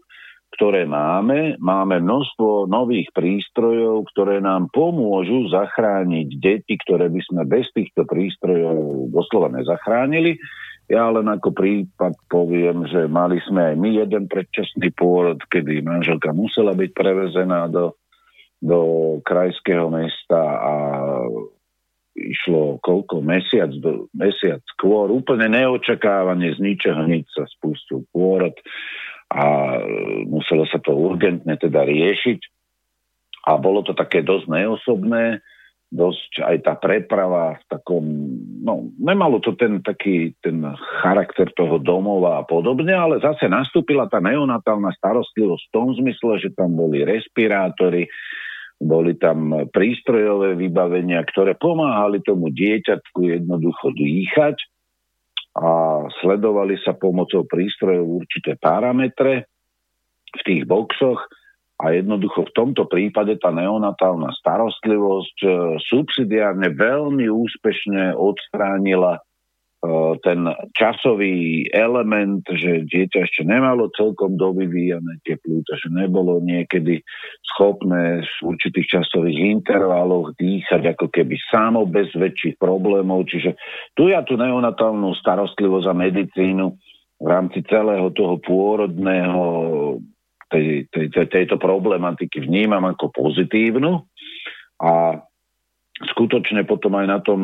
ktoré 0.56 0.88
máme, 0.88 1.60
máme 1.60 2.00
množstvo 2.00 2.72
nových 2.72 3.12
prístrojov, 3.12 4.08
ktoré 4.16 4.40
nám 4.40 4.72
pomôžu 4.72 5.52
zachrániť 5.52 6.28
deti, 6.40 6.80
ktoré 6.88 7.12
by 7.12 7.22
sme 7.28 7.42
bez 7.44 7.68
týchto 7.76 8.08
prístrojov 8.08 9.12
doslova 9.12 9.52
nezachránili. 9.52 10.40
Ja 10.88 11.12
len 11.12 11.28
ako 11.28 11.52
prípad 11.52 12.16
poviem, 12.32 12.88
že 12.88 13.12
mali 13.12 13.44
sme 13.44 13.72
aj 13.72 13.76
my 13.76 13.90
jeden 14.08 14.24
predčasný 14.32 14.96
pôrod, 14.96 15.36
kedy 15.52 15.84
manželka 15.84 16.32
musela 16.32 16.72
byť 16.72 16.90
prevezená 16.96 17.68
do, 17.68 18.00
do 18.64 18.80
krajského 19.28 19.92
mesta 19.92 20.40
a 20.40 20.74
išlo 22.18 22.82
koľko, 22.82 23.22
mesiac, 23.22 23.70
do, 23.78 24.10
mesiac 24.16 24.64
skôr, 24.74 25.14
úplne 25.14 25.54
neočakávane, 25.54 26.56
z 26.56 26.60
ničoho 26.64 27.06
nič 27.06 27.30
sa 27.30 27.46
spustil 27.46 28.08
pôrod 28.10 28.58
a 29.28 29.44
muselo 30.28 30.64
sa 30.68 30.80
to 30.80 30.96
urgentne 30.96 31.56
teda 31.60 31.84
riešiť. 31.84 32.40
A 33.48 33.56
bolo 33.60 33.84
to 33.84 33.96
také 33.96 34.24
dosť 34.24 34.48
neosobné, 34.52 35.40
dosť 35.88 36.44
aj 36.44 36.58
tá 36.68 36.74
preprava 36.76 37.56
v 37.56 37.64
takom, 37.72 38.04
no 38.60 38.92
nemalo 39.00 39.40
to 39.40 39.56
ten 39.56 39.80
taký 39.80 40.36
ten 40.44 40.60
charakter 41.00 41.48
toho 41.56 41.80
domova 41.80 42.44
a 42.44 42.44
podobne, 42.44 42.92
ale 42.92 43.24
zase 43.24 43.48
nastúpila 43.48 44.12
tá 44.12 44.20
neonatálna 44.20 44.92
starostlivosť 45.00 45.64
v 45.64 45.74
tom 45.74 45.88
zmysle, 45.96 46.44
že 46.44 46.52
tam 46.60 46.76
boli 46.76 47.08
respirátory, 47.08 48.12
boli 48.84 49.16
tam 49.16 49.72
prístrojové 49.72 50.60
vybavenia, 50.60 51.24
ktoré 51.24 51.56
pomáhali 51.56 52.20
tomu 52.20 52.52
dieťatku 52.52 53.24
jednoducho 53.24 53.96
dýchať 53.96 54.60
a 55.58 56.06
sledovali 56.22 56.78
sa 56.86 56.94
pomocou 56.94 57.42
prístrojov 57.50 58.22
určité 58.22 58.54
parametre 58.62 59.50
v 60.30 60.42
tých 60.46 60.64
boxoch 60.70 61.18
a 61.78 61.94
jednoducho 61.94 62.50
v 62.50 62.56
tomto 62.58 62.90
prípade 62.90 63.38
tá 63.42 63.54
neonatálna 63.54 64.34
starostlivosť 64.38 65.38
e, 65.46 65.50
subsidiárne 65.82 66.74
veľmi 66.74 67.30
úspešne 67.30 68.18
odstránila 68.18 69.22
ten 70.26 70.48
časový 70.76 71.68
element, 71.72 72.44
že 72.48 72.86
dieťa 72.88 73.20
ešte 73.24 73.44
nemalo 73.48 73.88
celkom 73.96 74.36
dovyvíjane 74.36 75.22
tie 75.24 75.40
plúca, 75.40 75.78
že 75.78 75.90
nebolo 75.94 76.44
niekedy 76.44 77.02
schopné 77.56 78.24
v 78.24 78.38
určitých 78.54 79.00
časových 79.00 79.40
intervaloch 79.62 80.36
dýchať 80.36 80.98
ako 80.98 81.08
keby 81.12 81.36
samo 81.50 81.88
bez 81.88 82.12
väčších 82.14 82.60
problémov. 82.60 83.28
Čiže 83.28 83.56
tu 83.96 84.12
ja 84.12 84.22
tú 84.22 84.36
neonatálnu 84.36 85.16
starostlivosť 85.18 85.88
a 85.90 85.94
medicínu 85.96 86.66
v 87.18 87.28
rámci 87.28 87.66
celého 87.66 88.14
toho 88.14 88.38
pôrodného 88.38 89.44
tej, 90.48 90.88
tej, 90.94 91.12
tej, 91.12 91.28
tejto 91.28 91.60
problematiky 91.60 92.40
vnímam 92.40 92.84
ako 92.88 93.12
pozitívnu 93.12 94.06
a 94.80 95.20
skutočne 95.98 96.62
potom 96.70 96.94
aj 96.98 97.08
na 97.10 97.20
tom 97.24 97.42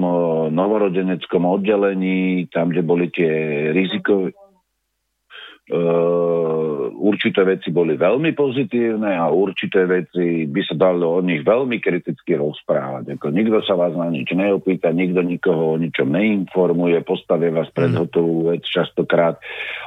novorodeneckom 0.53 1.49
oddelení, 1.49 2.45
tam, 2.53 2.69
kde 2.69 2.81
boli 2.85 3.09
tie 3.09 3.31
rizikové, 3.73 4.37
Uh, 5.63 6.91
určité 6.99 7.47
veci 7.47 7.71
boli 7.71 7.95
veľmi 7.95 8.35
pozitívne 8.35 9.15
a 9.15 9.31
určité 9.31 9.87
veci 9.87 10.43
by 10.43 10.59
sa 10.59 10.75
dalo 10.75 11.15
o 11.15 11.23
nich 11.23 11.39
veľmi 11.39 11.79
kriticky 11.79 12.35
rozprávať. 12.35 13.15
Ako 13.15 13.31
nikto 13.31 13.63
sa 13.63 13.79
vás 13.79 13.95
na 13.95 14.11
nič 14.11 14.27
neopýta, 14.35 14.91
nikto 14.91 15.23
nikoho 15.23 15.79
o 15.79 15.79
ničom 15.79 16.11
neinformuje, 16.11 16.99
postavie 17.07 17.47
vás 17.47 17.71
pred 17.71 17.95
mhm. 17.95 17.99
hotovú 18.03 18.51
vec 18.51 18.67
častokrát, 18.67 19.39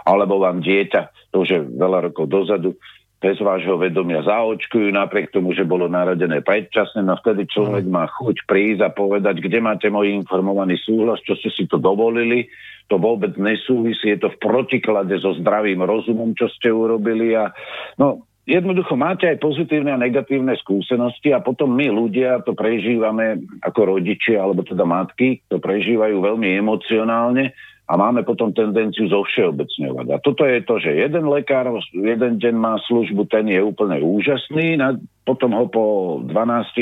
alebo 0.09 0.41
vám 0.41 0.65
dieťa, 0.65 1.29
to 1.29 1.45
už 1.45 1.49
je 1.53 1.61
veľa 1.61 2.09
rokov 2.09 2.25
dozadu, 2.33 2.81
bez 3.17 3.41
vášho 3.41 3.81
vedomia 3.81 4.21
zaočkujú, 4.21 4.93
napriek 4.93 5.33
tomu, 5.33 5.57
že 5.57 5.65
bolo 5.65 5.89
narodené 5.89 6.45
predčasne, 6.45 7.01
no 7.01 7.17
vtedy 7.17 7.49
človek 7.49 7.89
má 7.89 8.05
chuť 8.13 8.45
prísť 8.45 8.81
a 8.85 8.93
povedať, 8.93 9.41
kde 9.41 9.59
máte 9.65 9.89
môj 9.89 10.13
informovaný 10.13 10.77
súhlas, 10.77 11.25
čo 11.25 11.33
ste 11.41 11.49
si 11.49 11.65
to 11.65 11.81
dovolili, 11.81 12.53
to 12.87 13.01
vôbec 13.01 13.35
nesúvisí, 13.41 14.15
je 14.15 14.21
to 14.21 14.29
v 14.31 14.39
protiklade 14.39 15.17
so 15.19 15.33
zdravým 15.41 15.81
rozumom, 15.83 16.37
čo 16.37 16.47
ste 16.53 16.69
urobili. 16.71 17.35
A 17.35 17.51
no, 17.99 18.29
jednoducho 18.45 18.95
máte 18.95 19.27
aj 19.27 19.43
pozitívne 19.43 19.97
a 19.97 19.99
negatívne 19.99 20.55
skúsenosti 20.61 21.33
a 21.35 21.43
potom 21.43 21.73
my 21.73 21.89
ľudia 21.91 22.45
to 22.45 22.53
prežívame 22.53 23.43
ako 23.65 23.97
rodičia, 23.97 24.45
alebo 24.45 24.63
teda 24.63 24.85
matky, 24.85 25.43
to 25.51 25.57
prežívajú 25.59 26.21
veľmi 26.21 26.53
emocionálne 26.53 27.57
a 27.87 27.93
máme 27.95 28.27
potom 28.27 28.51
tendenciu 28.51 29.07
zovšeobecňovať. 29.07 30.07
A 30.11 30.17
toto 30.19 30.43
je 30.43 30.59
to, 30.67 30.83
že 30.83 31.07
jeden 31.07 31.31
lekár 31.31 31.71
jeden 31.95 32.43
deň 32.43 32.55
má 32.59 32.83
službu, 32.83 33.31
ten 33.31 33.47
je 33.47 33.63
úplne 33.63 34.03
úžasný, 34.03 34.75
na, 34.75 34.99
potom 35.23 35.55
ho 35.55 35.71
po 35.71 35.85
12 36.27 36.35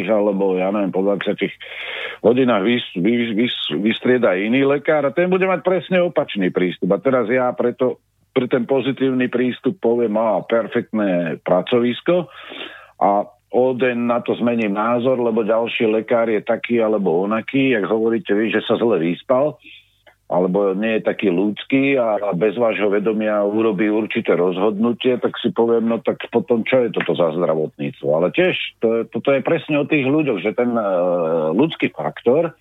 alebo 0.08 0.56
ja 0.56 0.72
neviem, 0.72 0.88
po 0.88 1.04
20 1.04 1.36
hodinách 2.24 2.64
vys, 2.64 2.84
vys, 2.96 3.36
vys, 3.36 3.54
vystrieda 3.84 4.32
iný 4.32 4.64
lekár 4.64 5.04
a 5.04 5.12
ten 5.12 5.28
bude 5.28 5.44
mať 5.44 5.60
presne 5.60 6.00
opačný 6.00 6.48
prístup. 6.48 6.88
A 6.96 6.98
teraz 7.04 7.28
ja 7.28 7.52
preto 7.52 8.00
pre 8.34 8.48
ten 8.50 8.64
pozitívny 8.66 9.30
prístup 9.30 9.78
poviem, 9.78 10.16
má 10.16 10.40
perfektné 10.42 11.38
pracovisko 11.44 12.26
a 12.98 13.28
o 13.54 13.64
deň 13.76 13.96
na 14.10 14.18
to 14.24 14.34
zmením 14.34 14.74
názor, 14.74 15.20
lebo 15.22 15.46
ďalší 15.46 15.86
lekár 15.86 16.26
je 16.26 16.42
taký 16.42 16.82
alebo 16.82 17.22
onaký, 17.22 17.76
jak 17.76 17.86
hovoríte 17.86 18.34
vy, 18.34 18.50
že 18.50 18.64
sa 18.66 18.74
zle 18.74 18.98
vyspal 18.98 19.54
alebo 20.24 20.72
nie 20.72 20.98
je 20.98 21.02
taký 21.04 21.28
ľudský 21.28 22.00
a 22.00 22.32
bez 22.32 22.56
vášho 22.56 22.88
vedomia 22.88 23.44
urobí 23.44 23.92
určité 23.92 24.32
rozhodnutie, 24.32 25.20
tak 25.20 25.36
si 25.36 25.52
poviem, 25.52 25.84
no 25.84 26.00
tak 26.00 26.24
potom 26.32 26.64
čo 26.64 26.88
je 26.88 26.96
toto 26.96 27.12
za 27.12 27.36
zdravotníctvo. 27.36 28.08
Ale 28.08 28.32
tiež 28.32 28.56
to, 28.80 29.04
toto 29.12 29.28
je 29.36 29.44
presne 29.44 29.76
o 29.76 29.84
tých 29.84 30.08
ľuďoch, 30.08 30.40
že 30.40 30.56
ten 30.56 30.72
uh, 30.72 31.52
ľudský 31.52 31.92
faktor 31.92 32.56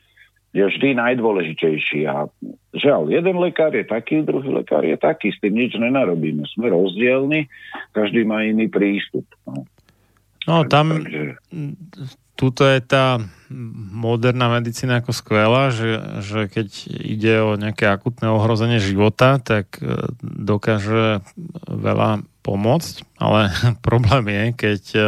je 0.54 0.62
vždy 0.62 1.00
najdôležitejší. 1.00 2.06
A 2.06 2.30
žiaľ, 2.78 3.10
jeden 3.10 3.42
lekár 3.42 3.74
je 3.74 3.88
taký, 3.88 4.22
druhý 4.22 4.54
lekár 4.54 4.86
je 4.86 5.00
taký, 5.00 5.34
s 5.34 5.42
tým 5.42 5.58
nič 5.58 5.74
nenarobíme. 5.80 6.46
Sme 6.54 6.70
rozdielni, 6.70 7.50
každý 7.96 8.22
má 8.28 8.46
iný 8.46 8.70
prístup. 8.70 9.26
No, 9.50 9.66
no 10.46 10.56
tam, 10.70 11.02
tuto 12.34 12.66
je 12.66 12.82
tá 12.82 13.22
moderná 13.94 14.50
medicína 14.50 15.06
ako 15.06 15.14
skvelá, 15.14 15.70
že, 15.70 16.02
že 16.26 16.50
keď 16.50 16.68
ide 16.90 17.34
o 17.46 17.54
nejaké 17.54 17.86
akutné 17.86 18.26
ohrozenie 18.34 18.82
života, 18.82 19.38
tak 19.38 19.78
e, 19.78 20.10
dokáže 20.24 21.22
veľa 21.70 22.26
pomôcť, 22.42 22.96
ale 23.22 23.54
problém 23.88 24.26
je, 24.34 24.44
keď 24.58 24.82
e, 24.98 25.02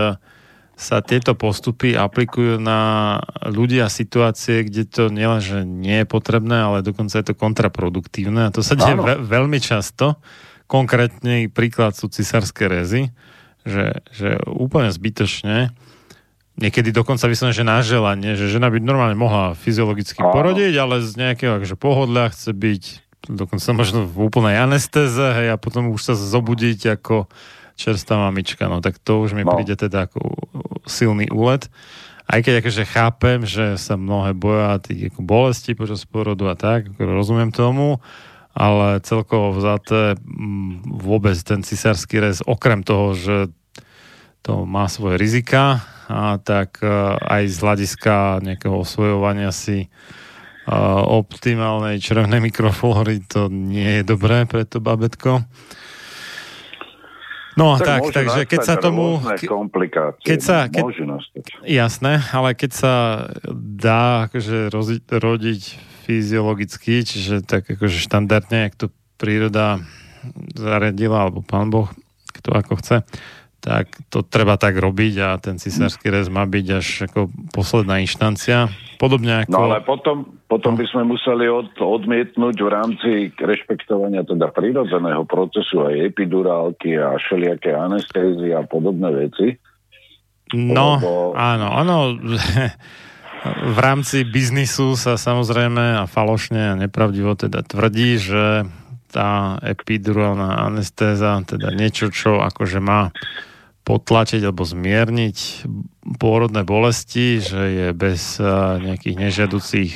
sa 0.76 1.00
tieto 1.00 1.34
postupy 1.34 1.96
aplikujú 1.96 2.60
na 2.60 3.18
ľudia 3.48 3.88
a 3.88 3.94
situácie, 3.94 4.68
kde 4.68 4.84
to 4.84 5.04
nielen, 5.08 5.40
že 5.40 5.64
nie 5.64 6.04
je 6.04 6.08
potrebné, 6.08 6.68
ale 6.68 6.86
dokonca 6.86 7.16
je 7.16 7.26
to 7.26 7.34
kontraproduktívne 7.34 8.52
a 8.52 8.54
to 8.54 8.60
sa 8.60 8.76
deje 8.76 9.00
ve- 9.00 9.24
veľmi 9.24 9.58
často. 9.64 10.20
Konkrétny 10.68 11.48
príklad 11.48 11.96
sú 11.96 12.12
cisárske 12.12 12.68
rezy, 12.68 13.16
že, 13.64 14.04
že 14.12 14.38
úplne 14.52 14.92
zbytočne 14.92 15.72
Niekedy 16.56 16.96
dokonca 16.96 17.28
vyslovene, 17.28 17.52
že 17.52 17.68
na 17.68 17.84
želanie, 17.84 18.40
že 18.40 18.48
žena 18.48 18.72
by 18.72 18.80
normálne 18.80 19.20
mohla 19.20 19.52
fyziologicky 19.60 20.24
Áno. 20.24 20.32
porodiť, 20.32 20.74
ale 20.80 21.04
z 21.04 21.12
nejakého 21.20 21.60
akože 21.60 21.76
pohodlia 21.76 22.32
chce 22.32 22.56
byť 22.56 22.84
dokonca 23.28 23.70
možno 23.76 24.08
v 24.08 24.16
úplnej 24.32 24.56
anestéze 24.56 25.20
hej, 25.20 25.52
a 25.52 25.60
potom 25.60 25.92
už 25.92 26.00
sa 26.00 26.14
zobudiť 26.16 26.96
ako 26.96 27.28
čerstvá 27.76 28.32
mamička. 28.32 28.72
No 28.72 28.80
tak 28.80 29.04
to 29.04 29.20
už 29.20 29.36
mi 29.36 29.44
no. 29.44 29.52
príde 29.52 29.76
teda 29.76 30.08
ako 30.08 30.20
silný 30.88 31.28
úlet. 31.28 31.68
Aj 32.26 32.40
keď 32.42 32.64
akože 32.64 32.84
chápem, 32.88 33.44
že 33.44 33.76
sa 33.78 34.00
mnohé 34.00 34.32
boja 34.34 34.82
tých 34.82 35.14
ako 35.14 35.22
bolesti 35.22 35.78
počas 35.78 36.08
porodu 36.08 36.50
a 36.50 36.56
tak, 36.58 36.90
rozumiem 36.98 37.52
tomu, 37.54 38.02
ale 38.56 39.04
celkovo 39.04 39.54
vzaté 39.54 40.16
vôbec 40.88 41.36
ten 41.44 41.62
cisársky 41.62 42.18
rez, 42.24 42.40
okrem 42.48 42.82
toho, 42.82 43.14
že 43.14 43.38
to 44.42 44.64
má 44.64 44.88
svoje 44.88 45.20
rizika, 45.20 45.84
a 46.10 46.38
tak 46.42 46.82
e, 46.82 46.90
aj 47.20 47.44
z 47.50 47.58
hľadiska 47.62 48.44
nejakého 48.46 48.82
osvojovania 48.82 49.50
si 49.50 49.90
optimálnej 50.66 52.02
červenej 52.02 52.42
mikroflóry 52.50 53.22
to 53.30 53.54
nie 53.54 54.02
je 54.02 54.04
dobré 54.04 54.50
pre 54.50 54.66
to 54.66 54.82
babetko. 54.82 55.46
No 57.56 57.80
tak, 57.80 58.12
tak 58.12 58.12
takže 58.12 58.42
keď 58.44 58.60
sa 58.68 58.76
tomu... 58.76 59.22
Keď 60.28 60.40
sa, 60.44 60.68
keď, 60.68 60.84
jasné, 61.64 62.20
ale 62.36 62.52
keď 62.52 62.72
sa 62.76 62.94
dá 63.56 64.28
akože 64.28 64.68
roziť, 64.74 65.02
rodiť 65.08 65.62
fyziologicky, 66.04 67.08
čiže 67.08 67.48
tak 67.48 67.72
akože 67.72 67.96
štandardne, 67.96 68.68
jak 68.68 68.76
to 68.76 68.88
príroda 69.16 69.80
zariadila, 70.52 71.30
alebo 71.30 71.40
pán 71.48 71.72
Boh, 71.72 71.88
kto 72.36 72.60
ako 72.60 72.76
chce, 72.84 73.08
tak 73.66 73.90
to 74.14 74.22
treba 74.22 74.62
tak 74.62 74.78
robiť 74.78 75.14
a 75.26 75.42
ten 75.42 75.58
cisársky 75.58 76.14
rez 76.14 76.30
má 76.30 76.46
byť 76.46 76.66
až 76.70 77.10
ako 77.10 77.34
posledná 77.50 77.98
inštancia. 77.98 78.70
Podobne 79.02 79.42
ako... 79.42 79.50
No 79.50 79.66
ale 79.66 79.82
potom, 79.82 80.38
potom 80.46 80.78
by 80.78 80.86
sme 80.86 81.10
museli 81.10 81.50
od, 81.50 81.74
odmietnúť 81.74 82.62
v 82.62 82.70
rámci 82.70 83.10
rešpektovania 83.34 84.22
teda 84.22 84.54
prírodzeného 84.54 85.26
procesu 85.26 85.82
aj 85.82 86.14
epidurálky 86.14 86.94
a 86.94 87.18
všelijaké 87.18 87.74
anestézie 87.74 88.54
a 88.54 88.62
podobné 88.62 89.10
veci. 89.10 89.58
No, 90.54 91.02
lebo... 91.02 91.34
áno, 91.34 91.74
áno. 91.74 91.98
v 93.76 93.78
rámci 93.82 94.22
biznisu 94.30 94.94
sa 94.94 95.18
samozrejme 95.18 96.02
a 96.02 96.04
falošne 96.06 96.78
a 96.78 96.78
nepravdivo 96.78 97.34
teda 97.34 97.66
tvrdí, 97.66 98.22
že 98.22 98.70
tá 99.10 99.56
epidurálna 99.64 100.68
anestéza, 100.68 101.40
teda 101.48 101.72
niečo, 101.72 102.12
čo 102.12 102.44
akože 102.44 102.84
má 102.84 103.16
potlačiť 103.86 104.42
alebo 104.42 104.66
zmierniť 104.66 105.38
pôrodné 106.18 106.66
bolesti, 106.66 107.38
že 107.38 107.62
je 107.70 107.88
bez 107.94 108.42
nejakých 108.82 109.16
nežiaducích 109.16 109.94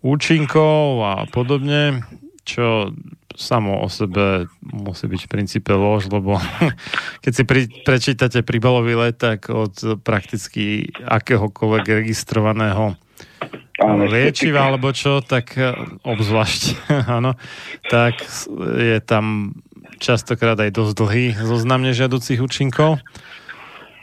účinkov 0.00 1.04
a 1.04 1.14
podobne, 1.28 2.06
čo 2.46 2.94
samo 3.40 3.80
o 3.80 3.88
sebe 3.88 4.50
musí 4.60 5.08
byť 5.08 5.20
v 5.24 5.32
princípe 5.32 5.72
lož, 5.72 6.12
lebo 6.12 6.36
keď 7.24 7.32
si 7.32 7.42
pri, 7.48 7.62
prečítate 7.82 8.44
príbalový 8.44 8.94
leták 9.10 9.48
od 9.48 9.74
prakticky 10.04 10.92
akéhokoľvek 11.00 11.84
registrovaného 12.04 12.94
liečiva 13.80 14.68
alebo 14.68 14.92
čo, 14.92 15.24
tak 15.24 15.56
e, 15.56 15.72
obzvlášť, 16.04 16.62
áno, 17.16 17.32
tak 17.88 18.20
je 18.76 19.00
tam 19.00 19.56
častokrát 20.00 20.56
aj 20.56 20.72
dosť 20.72 20.92
dlhý 20.96 21.26
zoznam 21.36 21.84
nežiaducich 21.84 22.40
účinkov. 22.40 22.98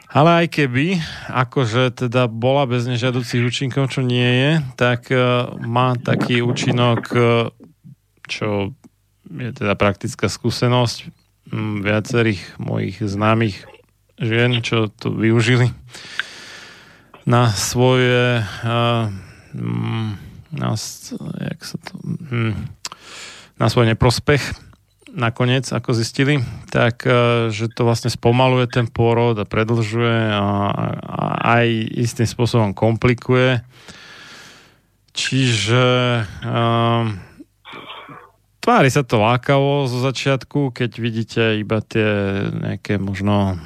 Ale 0.07 0.45
aj 0.45 0.47
keby, 0.55 1.03
akože 1.27 2.07
teda 2.07 2.31
bola 2.31 2.63
bez 2.63 2.87
nežiaducich 2.87 3.43
účinkov, 3.43 3.91
čo 3.91 4.05
nie 4.05 4.23
je, 4.23 4.51
tak 4.79 5.11
uh, 5.11 5.51
má 5.59 5.99
taký 5.99 6.39
účinok, 6.39 7.01
uh, 7.11 7.51
čo 8.23 8.71
je 9.27 9.51
teda 9.51 9.75
praktická 9.75 10.31
skúsenosť 10.31 11.11
um, 11.51 11.83
viacerých 11.83 12.55
mojich 12.55 13.03
známych 13.03 13.67
žien, 14.15 14.63
čo 14.63 14.87
to 14.87 15.11
využili 15.11 15.75
na 17.27 17.51
svoje 17.51 18.47
uh, 18.63 19.11
na, 20.51 20.69
jak 21.41 21.59
sa 21.61 21.77
to, 21.81 21.91
hm, 22.31 22.55
na 23.59 23.67
svoj 23.67 23.85
neprospech 23.91 24.66
nakoniec, 25.17 25.65
ako 25.73 25.97
zistili, 25.97 26.37
tak 26.69 27.01
e, 27.03 27.49
že 27.49 27.73
to 27.73 27.89
vlastne 27.89 28.13
spomaluje 28.13 28.69
ten 28.69 28.85
pôrod 28.85 29.33
a 29.41 29.49
predlžuje 29.49 30.29
a, 30.29 30.45
a 30.93 31.21
aj 31.57 31.67
istým 31.97 32.29
spôsobom 32.29 32.77
komplikuje. 32.77 33.65
Čiže 35.17 35.81
um, 36.45 37.17
tvári 38.61 38.93
sa 38.93 39.01
to 39.01 39.17
lákavo 39.17 39.89
zo 39.89 40.05
začiatku, 40.05 40.69
keď 40.69 40.91
vidíte 41.01 41.43
iba 41.57 41.81
tie 41.81 42.05
nejaké 42.53 43.01
možno 43.01 43.57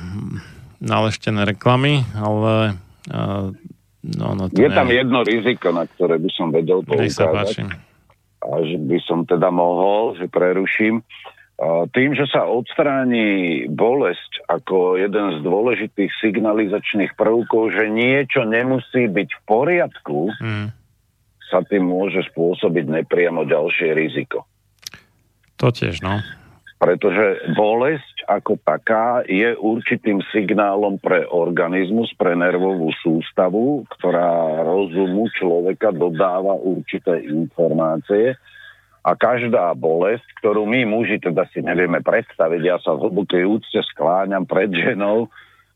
naleštené 0.79 1.43
reklamy, 1.43 2.07
ale 2.15 2.79
uh, 3.11 3.51
no, 3.99 4.27
no 4.31 4.47
to 4.47 4.63
Je 4.63 4.71
tam 4.71 4.87
jedno 4.87 5.27
riziko, 5.27 5.75
na 5.75 5.83
ktoré 5.91 6.15
by 6.15 6.29
som 6.31 6.55
vedel 6.55 6.87
poukázať. 6.87 7.67
A 8.41 8.57
že 8.63 8.79
by 8.79 8.97
som 9.03 9.27
teda 9.27 9.51
mohol, 9.51 10.15
že 10.15 10.31
preruším. 10.31 11.03
Tým, 11.93 12.17
že 12.17 12.25
sa 12.25 12.49
odstráni 12.49 13.69
bolesť 13.69 14.49
ako 14.49 14.97
jeden 14.97 15.37
z 15.37 15.45
dôležitých 15.45 16.09
signalizačných 16.17 17.13
prvkov, 17.13 17.77
že 17.77 17.85
niečo 17.85 18.49
nemusí 18.49 19.05
byť 19.05 19.29
v 19.29 19.41
poriadku, 19.45 20.33
hmm. 20.41 20.67
sa 21.53 21.61
tým 21.61 21.85
môže 21.85 22.25
spôsobiť 22.33 23.05
nepriamo 23.05 23.45
ďalšie 23.45 23.93
riziko. 23.93 24.49
To 25.61 25.69
tiež, 25.69 26.01
no. 26.01 26.17
Pretože 26.81 27.53
bolesť 27.53 28.25
ako 28.25 28.57
taká 28.65 29.21
je 29.29 29.53
určitým 29.53 30.17
signálom 30.33 30.97
pre 30.97 31.29
organizmus, 31.29 32.09
pre 32.17 32.33
nervovú 32.33 32.89
sústavu, 33.05 33.85
ktorá 33.85 34.65
rozumu 34.65 35.29
človeka 35.37 35.93
dodáva 35.93 36.57
určité 36.57 37.21
informácie 37.21 38.33
a 39.01 39.17
každá 39.17 39.73
bolesť, 39.73 40.25
ktorú 40.41 40.69
my 40.69 40.85
muži 40.85 41.17
teda 41.17 41.49
si 41.49 41.65
nevieme 41.65 42.05
predstaviť, 42.05 42.61
ja 42.61 42.77
sa 42.77 42.93
v 42.93 43.09
hlbokej 43.09 43.43
úcte 43.49 43.81
skláňam 43.81 44.45
pred 44.45 44.69
ženou, 44.69 45.29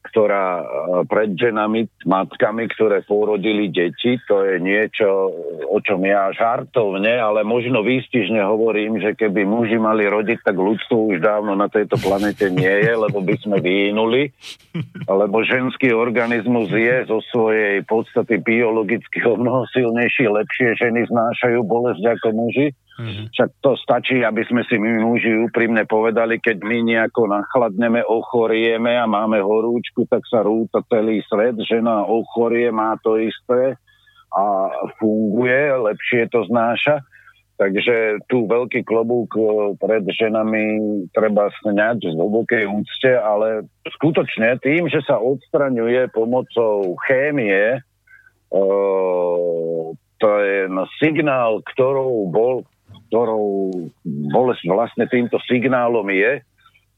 ktorá 0.06 0.62
e, 0.62 0.66
pred 1.10 1.34
ženami, 1.34 1.90
matkami, 2.06 2.70
ktoré 2.70 3.02
porodili 3.02 3.74
deti, 3.74 4.22
to 4.30 4.46
je 4.46 4.62
niečo, 4.62 5.34
o 5.66 5.82
čom 5.82 6.06
ja 6.06 6.30
žartovne, 6.30 7.18
ale 7.18 7.42
možno 7.42 7.82
výstižne 7.82 8.46
hovorím, 8.46 9.02
že 9.02 9.18
keby 9.18 9.42
muži 9.44 9.82
mali 9.82 10.06
rodiť, 10.06 10.46
tak 10.46 10.56
ľudstvo 10.56 11.10
už 11.10 11.26
dávno 11.26 11.58
na 11.58 11.66
tejto 11.66 11.98
planete 11.98 12.54
nie 12.54 12.86
je, 12.86 12.94
lebo 12.94 13.26
by 13.26 13.36
sme 13.42 13.58
vyhnuli, 13.58 14.30
lebo 15.10 15.42
ženský 15.42 15.92
organizmus 15.98 16.70
je 16.70 17.10
zo 17.10 17.20
svojej 17.34 17.82
podstaty 17.90 18.38
biologicky 18.38 19.26
o 19.26 19.34
mnoho 19.34 19.66
silnejší, 19.74 20.30
lepšie 20.30 20.78
ženy 20.78 21.10
znášajú 21.10 21.66
bolesť 21.66 22.22
ako 22.22 22.30
muži. 22.32 22.70
Mm-hmm. 22.96 23.28
Však 23.36 23.50
to 23.60 23.76
stačí, 23.76 24.24
aby 24.24 24.48
sme 24.48 24.64
si 24.72 24.80
my 24.80 25.04
muži 25.04 25.36
úprimne 25.36 25.84
povedali, 25.84 26.40
keď 26.40 26.64
my 26.64 26.78
nejako 26.80 27.28
nachladneme, 27.28 28.00
ochorieme 28.08 28.96
a 28.96 29.04
máme 29.04 29.44
horúčku, 29.44 30.08
tak 30.08 30.24
sa 30.24 30.40
rúta 30.48 30.80
celý 30.88 31.20
svet, 31.28 31.60
žena 31.68 32.08
ochorie, 32.08 32.72
má 32.72 32.96
to 33.04 33.20
isté 33.20 33.76
a 34.32 34.44
funguje, 34.96 35.76
lepšie 35.76 36.32
to 36.32 36.48
znáša. 36.48 37.04
Takže 37.56 38.20
tu 38.28 38.52
veľký 38.52 38.84
klobúk 38.84 39.32
e, 39.40 39.44
pred 39.80 40.04
ženami 40.12 40.64
treba 41.16 41.48
sňať 41.64 42.12
z 42.12 42.16
hlbokej 42.20 42.68
úcte, 42.68 43.12
ale 43.16 43.64
skutočne 43.96 44.60
tým, 44.60 44.92
že 44.92 45.00
sa 45.08 45.24
odstraňuje 45.24 46.12
pomocou 46.12 47.00
chémie, 47.08 47.80
e, 47.80 47.80
je 50.26 50.68
signál, 50.98 51.62
ktorou 51.76 52.28
bol 52.32 52.66
ktorou 53.08 53.72
vlastne 54.70 55.06
týmto 55.10 55.38
signálom 55.46 56.06
je, 56.12 56.42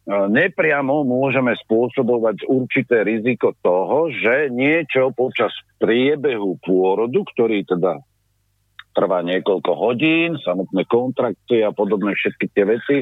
nepriamo 0.07 1.03
môžeme 1.03 1.51
spôsobovať 1.67 2.47
určité 2.47 3.03
riziko 3.03 3.51
toho, 3.59 4.07
že 4.07 4.47
niečo 4.47 5.11
počas 5.11 5.51
priebehu 5.83 6.55
pôrodu, 6.63 7.27
ktorý 7.35 7.67
teda 7.67 7.99
trvá 8.95 9.19
niekoľko 9.21 9.71
hodín, 9.77 10.39
samotné 10.41 10.87
kontrakty 10.89 11.61
a 11.61 11.75
podobné 11.75 12.15
všetky 12.17 12.45
tie 12.49 12.65
veci, 12.65 12.97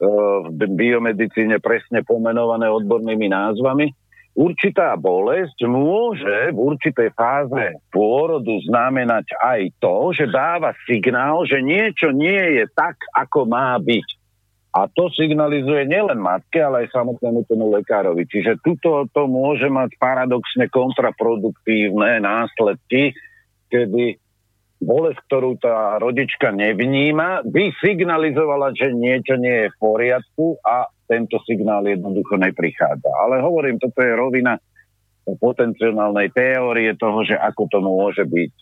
v 0.00 0.60
biomedicíne 0.64 1.60
presne 1.60 2.00
pomenované 2.02 2.72
odbornými 2.72 3.28
názvami, 3.28 3.92
určitá 4.34 4.94
bolesť 4.94 5.66
môže 5.66 6.54
v 6.54 6.58
určitej 6.58 7.10
fáze 7.14 7.78
pôrodu 7.90 8.54
znamenať 8.66 9.34
aj 9.38 9.60
to, 9.82 10.14
že 10.14 10.30
dáva 10.30 10.72
signál, 10.86 11.44
že 11.44 11.58
niečo 11.60 12.14
nie 12.14 12.62
je 12.62 12.64
tak, 12.72 12.96
ako 13.14 13.46
má 13.46 13.76
byť. 13.78 14.20
A 14.70 14.86
to 14.86 15.10
signalizuje 15.10 15.82
nielen 15.90 16.22
matke, 16.22 16.62
ale 16.62 16.86
aj 16.86 16.94
samotnému 16.94 17.42
tomu 17.50 17.74
lekárovi. 17.74 18.22
Čiže 18.22 18.62
tuto 18.62 19.02
to 19.10 19.26
môže 19.26 19.66
mať 19.66 19.98
paradoxne 19.98 20.70
kontraproduktívne 20.70 22.22
následky, 22.22 23.10
kedy 23.66 24.14
bolesť, 24.78 25.20
ktorú 25.26 25.58
tá 25.58 25.98
rodička 25.98 26.54
nevníma, 26.54 27.42
by 27.44 27.74
signalizovala, 27.82 28.70
že 28.78 28.94
niečo 28.94 29.36
nie 29.36 29.66
je 29.66 29.72
v 29.74 29.76
poriadku 29.82 30.56
a 30.62 30.88
tento 31.10 31.42
signál 31.42 31.82
jednoducho 31.82 32.38
neprichádza. 32.38 33.10
Ale 33.26 33.42
hovorím, 33.42 33.82
toto 33.82 33.98
je 33.98 34.14
rovina 34.14 34.54
potenciálnej 35.26 36.30
teórie 36.30 36.94
toho, 36.94 37.26
že 37.26 37.34
ako 37.34 37.62
to 37.66 37.78
môže 37.82 38.22
byť. 38.22 38.52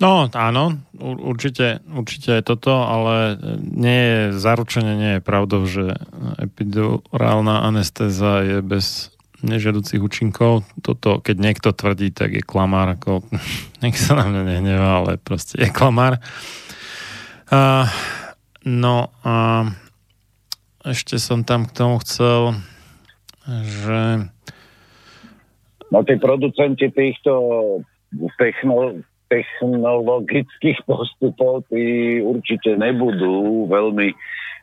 No, 0.00 0.32
áno, 0.32 0.80
určite, 0.96 1.84
určite 1.92 2.40
je 2.40 2.46
toto, 2.46 2.72
ale 2.72 3.36
nie 3.60 4.00
je, 4.00 4.20
zaručenie 4.40 4.94
nie 4.96 5.12
je 5.18 5.26
pravdou, 5.26 5.68
že 5.68 5.92
epidurálna 6.40 7.68
anestéza 7.68 8.40
je 8.40 8.58
bez 8.64 9.12
nežiaducich 9.44 10.00
účinkov. 10.00 10.64
Toto, 10.80 11.20
keď 11.20 11.36
niekto 11.36 11.68
tvrdí, 11.76 12.16
tak 12.16 12.32
je 12.32 12.40
klamár, 12.40 12.96
ako, 12.96 13.20
nech 13.84 13.96
sa 14.00 14.16
na 14.16 14.24
mňa 14.32 14.42
nehnevá, 14.56 15.04
ale 15.04 15.20
proste 15.20 15.60
je 15.60 15.68
klamár. 15.68 16.16
Uh, 17.52 17.84
no 18.64 19.12
a 19.20 19.68
ešte 20.90 21.16
som 21.16 21.46
tam 21.46 21.66
k 21.66 21.74
tomu 21.74 21.96
chcel, 22.02 22.58
že... 23.46 24.30
No 25.90 26.06
tí 26.06 26.14
producenti 26.22 26.86
týchto 26.90 27.32
techno, 28.38 29.02
technologických 29.30 30.78
postupov, 30.86 31.66
tí 31.70 32.18
určite 32.22 32.78
nebudú 32.78 33.66
veľmi 33.70 34.14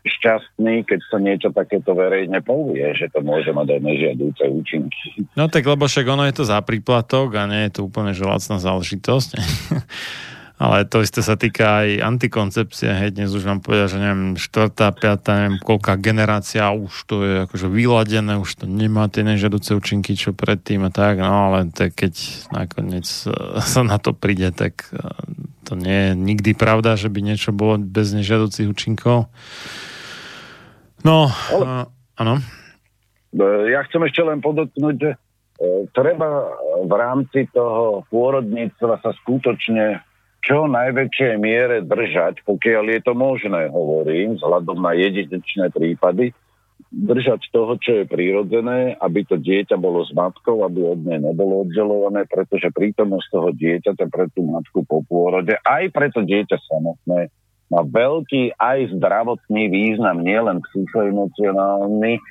šťastní, 0.08 0.88
keď 0.88 1.00
sa 1.12 1.18
niečo 1.20 1.50
takéto 1.52 1.92
verejne 1.92 2.40
povie, 2.40 2.96
že 2.96 3.12
to 3.12 3.20
môže 3.20 3.52
mať 3.52 3.76
aj 3.76 3.82
nežiadúce 3.84 4.44
účinky. 4.48 5.28
No 5.36 5.52
tak 5.52 5.68
lebo 5.68 5.84
však 5.84 6.08
ono 6.08 6.24
je 6.28 6.36
to 6.36 6.44
za 6.48 6.64
príplatok 6.64 7.36
a 7.36 7.44
nie 7.44 7.68
je 7.68 7.80
to 7.80 7.92
úplne 7.92 8.16
želacná 8.16 8.56
záležitosť. 8.56 9.30
Ale 10.58 10.90
to 10.90 11.06
isté 11.06 11.22
sa 11.22 11.38
týka 11.38 11.86
aj 11.86 12.02
antikoncepcie. 12.02 12.90
Hej, 12.90 13.14
dnes 13.14 13.30
už 13.30 13.46
vám 13.46 13.62
povedal, 13.62 13.94
že 13.94 14.02
neviem, 14.02 14.34
štvrtá, 14.34 14.90
piatá, 14.90 15.46
neviem, 15.46 15.62
koľká 15.62 16.02
generácia, 16.02 16.74
už 16.74 16.94
to 17.06 17.16
je 17.22 17.34
akože 17.46 17.70
vyladené, 17.70 18.42
už 18.42 18.58
to 18.58 18.66
nemá 18.66 19.06
tie 19.06 19.22
nežiaduce 19.22 19.78
účinky, 19.78 20.18
čo 20.18 20.34
predtým 20.34 20.82
a 20.82 20.90
tak, 20.90 21.22
no 21.22 21.54
ale 21.54 21.70
tak 21.70 21.94
keď 21.94 22.14
nakoniec 22.50 23.06
e, 23.06 23.30
sa 23.78 23.86
na 23.86 24.02
to 24.02 24.18
príde, 24.18 24.50
tak 24.50 24.90
e, 24.90 24.98
to 25.62 25.78
nie 25.78 26.10
je 26.10 26.12
nikdy 26.18 26.58
pravda, 26.58 26.98
že 26.98 27.14
by 27.14 27.22
niečo 27.22 27.54
bolo 27.54 27.78
bez 27.78 28.18
nežiaducich 28.18 28.66
účinkov. 28.66 29.30
No, 31.06 31.30
áno. 32.18 32.42
Ja 33.70 33.86
chcem 33.86 34.02
ešte 34.10 34.26
len 34.26 34.42
podotknúť, 34.42 34.96
že 34.98 35.12
treba 35.94 36.50
v 36.82 36.94
rámci 36.98 37.46
toho 37.54 38.06
pôrodníctva 38.10 39.02
sa 39.06 39.12
skutočne 39.22 40.07
čo 40.48 40.64
najväčšej 40.72 41.34
miere 41.44 41.84
držať, 41.84 42.48
pokiaľ 42.48 42.84
je 42.96 43.00
to 43.04 43.12
možné, 43.12 43.68
hovorím, 43.68 44.40
vzhľadom 44.40 44.80
na 44.80 44.96
jedinečné 44.96 45.76
prípady, 45.76 46.32
držať 46.88 47.52
toho, 47.52 47.76
čo 47.76 47.92
je 48.00 48.06
prírodzené, 48.08 48.96
aby 49.04 49.28
to 49.28 49.36
dieťa 49.36 49.76
bolo 49.76 50.08
s 50.08 50.12
matkou, 50.16 50.64
aby 50.64 50.88
od 50.88 51.04
nej 51.04 51.20
nebolo 51.20 51.68
oddelované, 51.68 52.24
pretože 52.32 52.72
prítomnosť 52.72 53.28
toho 53.28 53.50
dieťaťa 53.52 54.06
pre 54.08 54.32
tú 54.32 54.48
matku 54.48 54.88
po 54.88 55.04
pôrode, 55.04 55.52
aj 55.68 55.84
pre 55.92 56.08
to 56.16 56.24
dieťa 56.24 56.56
samotné, 56.64 57.28
má 57.68 57.84
veľký 57.84 58.56
aj 58.56 58.96
zdravotný 58.96 59.68
význam, 59.68 60.24
nielen 60.24 60.64
psychoemocionálny, 60.64 62.16
e, 62.16 62.22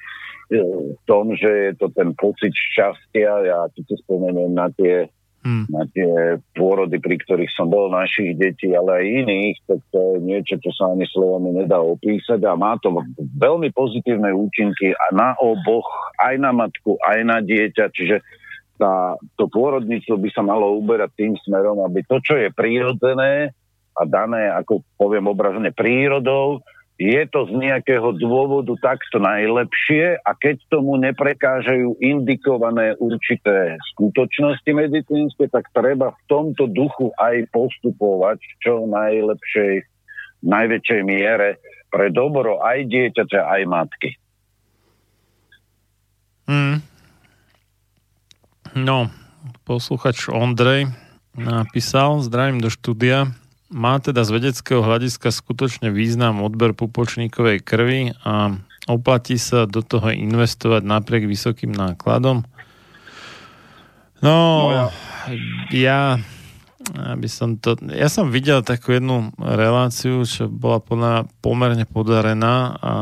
v 0.96 1.00
tom, 1.04 1.36
že 1.36 1.68
je 1.68 1.72
to 1.76 1.92
ten 1.92 2.16
pocit 2.16 2.56
šťastia, 2.56 3.44
ja 3.44 3.60
tu 3.76 3.84
si 3.84 4.00
spomeniem 4.00 4.56
na 4.56 4.72
tie 4.72 5.12
hmm. 5.46 5.64
na 5.70 5.86
tie 5.94 6.42
pôrody, 6.58 6.98
pri 6.98 7.22
ktorých 7.22 7.54
som 7.54 7.70
bol 7.70 7.86
našich 7.94 8.34
detí, 8.34 8.74
ale 8.74 8.98
aj 8.98 9.04
iných, 9.22 9.56
tak 9.70 9.80
to 9.94 9.98
je 10.02 10.14
niečo, 10.26 10.58
čo 10.58 10.70
sa 10.74 10.90
ani 10.90 11.06
slovami 11.06 11.54
nedá 11.54 11.78
opísať 11.78 12.42
a 12.42 12.58
má 12.58 12.74
to 12.82 12.90
veľmi 13.38 13.70
pozitívne 13.70 14.34
účinky 14.34 14.90
a 14.90 15.14
na 15.14 15.38
oboch, 15.38 15.86
aj 16.18 16.34
na 16.42 16.50
matku, 16.50 16.98
aj 17.06 17.18
na 17.22 17.38
dieťa, 17.38 17.94
čiže 17.94 18.18
tá, 18.76 19.16
to 19.40 19.48
pôrodníctvo 19.48 20.20
by 20.20 20.28
sa 20.34 20.42
malo 20.44 20.76
uberať 20.76 21.14
tým 21.16 21.32
smerom, 21.46 21.80
aby 21.86 22.04
to, 22.04 22.20
čo 22.20 22.36
je 22.36 22.52
prírodzené 22.52 23.56
a 23.96 24.02
dané, 24.04 24.52
ako 24.52 24.84
poviem 25.00 25.32
obrazne, 25.32 25.72
prírodou, 25.72 26.60
je 26.96 27.22
to 27.28 27.44
z 27.44 27.52
nejakého 27.60 28.16
dôvodu 28.16 28.72
takto 28.80 29.20
najlepšie 29.20 30.16
a 30.16 30.30
keď 30.32 30.64
tomu 30.72 30.96
neprekážajú 30.96 32.00
indikované 32.00 32.96
určité 32.96 33.76
skutočnosti 33.92 34.70
medicínske, 34.72 35.44
tak 35.52 35.68
treba 35.76 36.16
v 36.16 36.20
tomto 36.24 36.64
duchu 36.72 37.12
aj 37.20 37.52
postupovať 37.52 38.40
čo 38.64 38.88
najlepšej, 38.88 39.84
najväčšej 40.40 41.00
miere 41.04 41.60
pre 41.92 42.08
dobro 42.08 42.64
aj 42.64 42.88
dieťaťa, 42.88 43.40
aj 43.44 43.62
matky. 43.68 44.10
Hmm. 46.48 46.80
No, 48.72 49.12
posluchač 49.68 50.32
Ondrej 50.32 50.88
napísal, 51.36 52.24
zdravím 52.24 52.64
do 52.64 52.72
štúdia, 52.72 53.36
má 53.70 53.98
teda 53.98 54.22
z 54.22 54.30
vedeckého 54.38 54.82
hľadiska 54.82 55.34
skutočne 55.34 55.90
význam 55.90 56.42
odber 56.42 56.70
pupočníkovej 56.70 57.58
krvi 57.66 58.14
a 58.22 58.54
oplatí 58.86 59.34
sa 59.36 59.66
do 59.66 59.82
toho 59.82 60.14
investovať 60.14 60.86
napriek 60.86 61.26
vysokým 61.26 61.74
nákladom? 61.74 62.46
No, 64.22 64.36
ja, 64.72 64.86
ja 65.74 66.00
by 66.94 67.28
som 67.28 67.58
to... 67.58 67.74
Ja 67.90 68.06
som 68.06 68.30
videl 68.30 68.62
takú 68.62 68.94
jednu 68.94 69.34
reláciu, 69.36 70.22
čo 70.22 70.46
bola 70.46 70.78
plná, 70.78 71.26
pomerne 71.42 71.84
podarená 71.84 72.78
a 72.78 72.92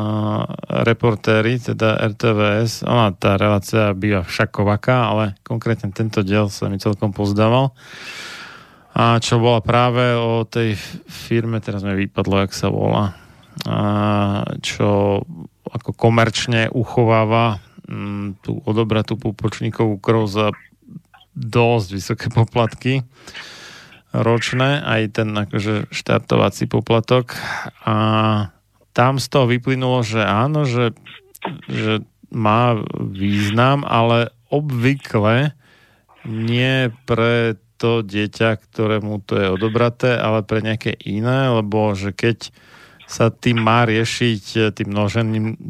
reportéri, 0.88 1.60
teda 1.60 2.00
RTVS, 2.16 2.88
ona 2.88 3.12
tá 3.12 3.36
relácia 3.36 3.92
býva 3.92 4.24
všakovaká, 4.24 5.12
ale 5.12 5.24
konkrétne 5.44 5.92
tento 5.92 6.24
diel 6.24 6.48
sa 6.48 6.72
mi 6.72 6.80
celkom 6.80 7.12
pozdával 7.12 7.76
a 8.94 9.18
čo 9.18 9.42
bola 9.42 9.58
práve 9.58 10.14
o 10.14 10.46
tej 10.46 10.78
firme, 11.10 11.58
teraz 11.58 11.82
mi 11.82 11.98
vypadlo, 11.98 12.46
jak 12.46 12.54
sa 12.54 12.70
volá, 12.70 13.18
a 13.66 13.78
čo 14.62 15.18
ako 15.66 15.90
komerčne 15.98 16.70
uchováva 16.70 17.58
m, 17.90 17.94
mm, 17.94 18.26
tú 18.46 18.62
odobratú 18.62 19.18
pupočníkovú 19.18 19.98
krv 19.98 20.30
za 20.30 20.46
dosť 21.34 21.88
vysoké 21.90 22.26
poplatky 22.30 23.02
ročné, 24.14 24.78
aj 24.78 25.02
ten 25.18 25.34
akože 25.34 25.90
štartovací 25.90 26.70
poplatok. 26.70 27.34
A 27.82 27.94
tam 28.94 29.18
z 29.18 29.26
toho 29.26 29.50
vyplynulo, 29.50 30.06
že 30.06 30.22
áno, 30.22 30.62
že, 30.62 30.94
že 31.66 32.06
má 32.30 32.78
význam, 32.94 33.82
ale 33.82 34.30
obvykle 34.54 35.58
nie 36.30 36.94
pre 37.10 37.58
to 37.84 38.00
dieťa, 38.00 38.56
ktorému 38.64 39.20
to 39.28 39.36
je 39.36 39.52
odobraté, 39.52 40.16
ale 40.16 40.40
pre 40.40 40.64
nejaké 40.64 40.96
iné, 41.04 41.52
lebo 41.52 41.92
že 41.92 42.16
keď 42.16 42.48
sa 43.04 43.28
tým 43.28 43.60
má 43.60 43.84
riešiť 43.84 44.44
e, 44.56 44.60
tým 44.72 44.88
množením 44.88 45.60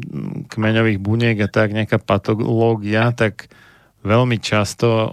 kmeňových 0.47 0.99
buniek 1.03 1.35
a 1.43 1.51
tak 1.51 1.75
nejaká 1.75 1.99
patológia, 1.99 3.11
tak 3.11 3.51
veľmi 4.07 4.39
často, 4.39 5.11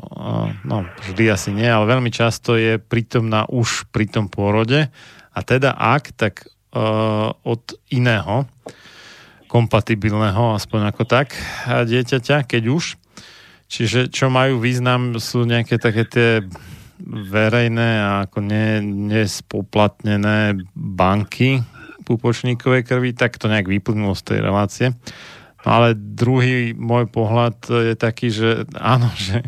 no 0.68 0.84
vždy 1.08 1.32
asi 1.32 1.50
nie, 1.50 1.64
ale 1.64 1.89
veľmi 1.89 2.12
často 2.12 2.60
je 2.60 2.76
prítomná 2.76 3.48
už 3.48 3.89
pri 3.89 4.05
tom 4.05 4.28
pôrode 4.28 4.92
a 5.32 5.39
teda 5.40 5.72
ak, 5.72 6.12
tak 6.12 6.44
uh, 6.76 7.32
od 7.40 7.72
iného 7.89 8.44
kompatibilného, 9.48 10.56
aspoň 10.56 10.92
ako 10.92 11.05
tak, 11.05 11.36
dieťaťa, 11.68 12.48
keď 12.48 12.62
už. 12.72 12.97
Čiže 13.68 14.08
čo 14.12 14.28
majú 14.32 14.60
význam 14.60 15.16
sú 15.16 15.48
nejaké 15.48 15.76
také 15.76 16.05
tie 16.08 16.28
verejné 17.07 17.91
a 18.03 18.11
ako 18.29 18.39
ne, 18.45 18.81
nespoplatnené 18.85 20.59
banky 20.75 21.62
pupočníkovej 22.03 22.83
krvi, 22.83 23.11
tak 23.15 23.39
to 23.39 23.47
nejak 23.47 23.71
vyplnulo 23.71 24.12
z 24.19 24.23
tej 24.27 24.39
relácie. 24.43 24.87
No 25.62 25.69
ale 25.79 25.95
druhý 25.95 26.75
môj 26.75 27.07
pohľad 27.07 27.57
je 27.71 27.95
taký, 27.95 28.35
že 28.35 28.67
áno, 28.77 29.09
že, 29.27 29.47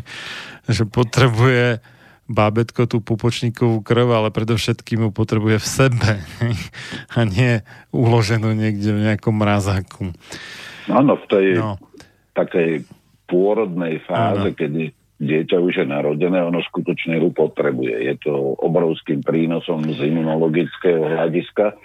že 0.65 0.83
potrebuje 0.87 1.83
bábetko 2.25 2.89
tú 2.89 3.05
pupočníkovú 3.05 3.85
krv, 3.85 4.09
ale 4.09 4.33
predovšetkým 4.33 5.05
ju 5.05 5.09
potrebuje 5.13 5.61
v 5.61 5.67
sebe 5.67 6.11
a 7.17 7.19
nie 7.21 7.61
uloženú 7.93 8.49
niekde 8.57 8.97
v 8.97 9.03
nejakom 9.11 9.35
mrazáku. 9.37 10.09
Áno, 10.89 11.21
v 11.21 11.25
tej 11.29 11.45
no. 11.61 11.77
takej 12.33 12.85
pôrodnej 13.29 14.01
fáze, 14.05 14.53
ano. 14.53 14.57
kedy 14.57 15.04
dieťa 15.19 15.57
už 15.59 15.83
je 15.83 15.85
narodené, 15.87 16.43
ono 16.43 16.59
skutočne 16.59 17.19
ho 17.23 17.31
potrebuje. 17.31 17.95
Je 18.03 18.15
to 18.19 18.59
obrovským 18.59 19.23
prínosom 19.23 19.87
z 19.87 20.11
imunologického 20.11 21.07
hľadiska, 21.07 21.75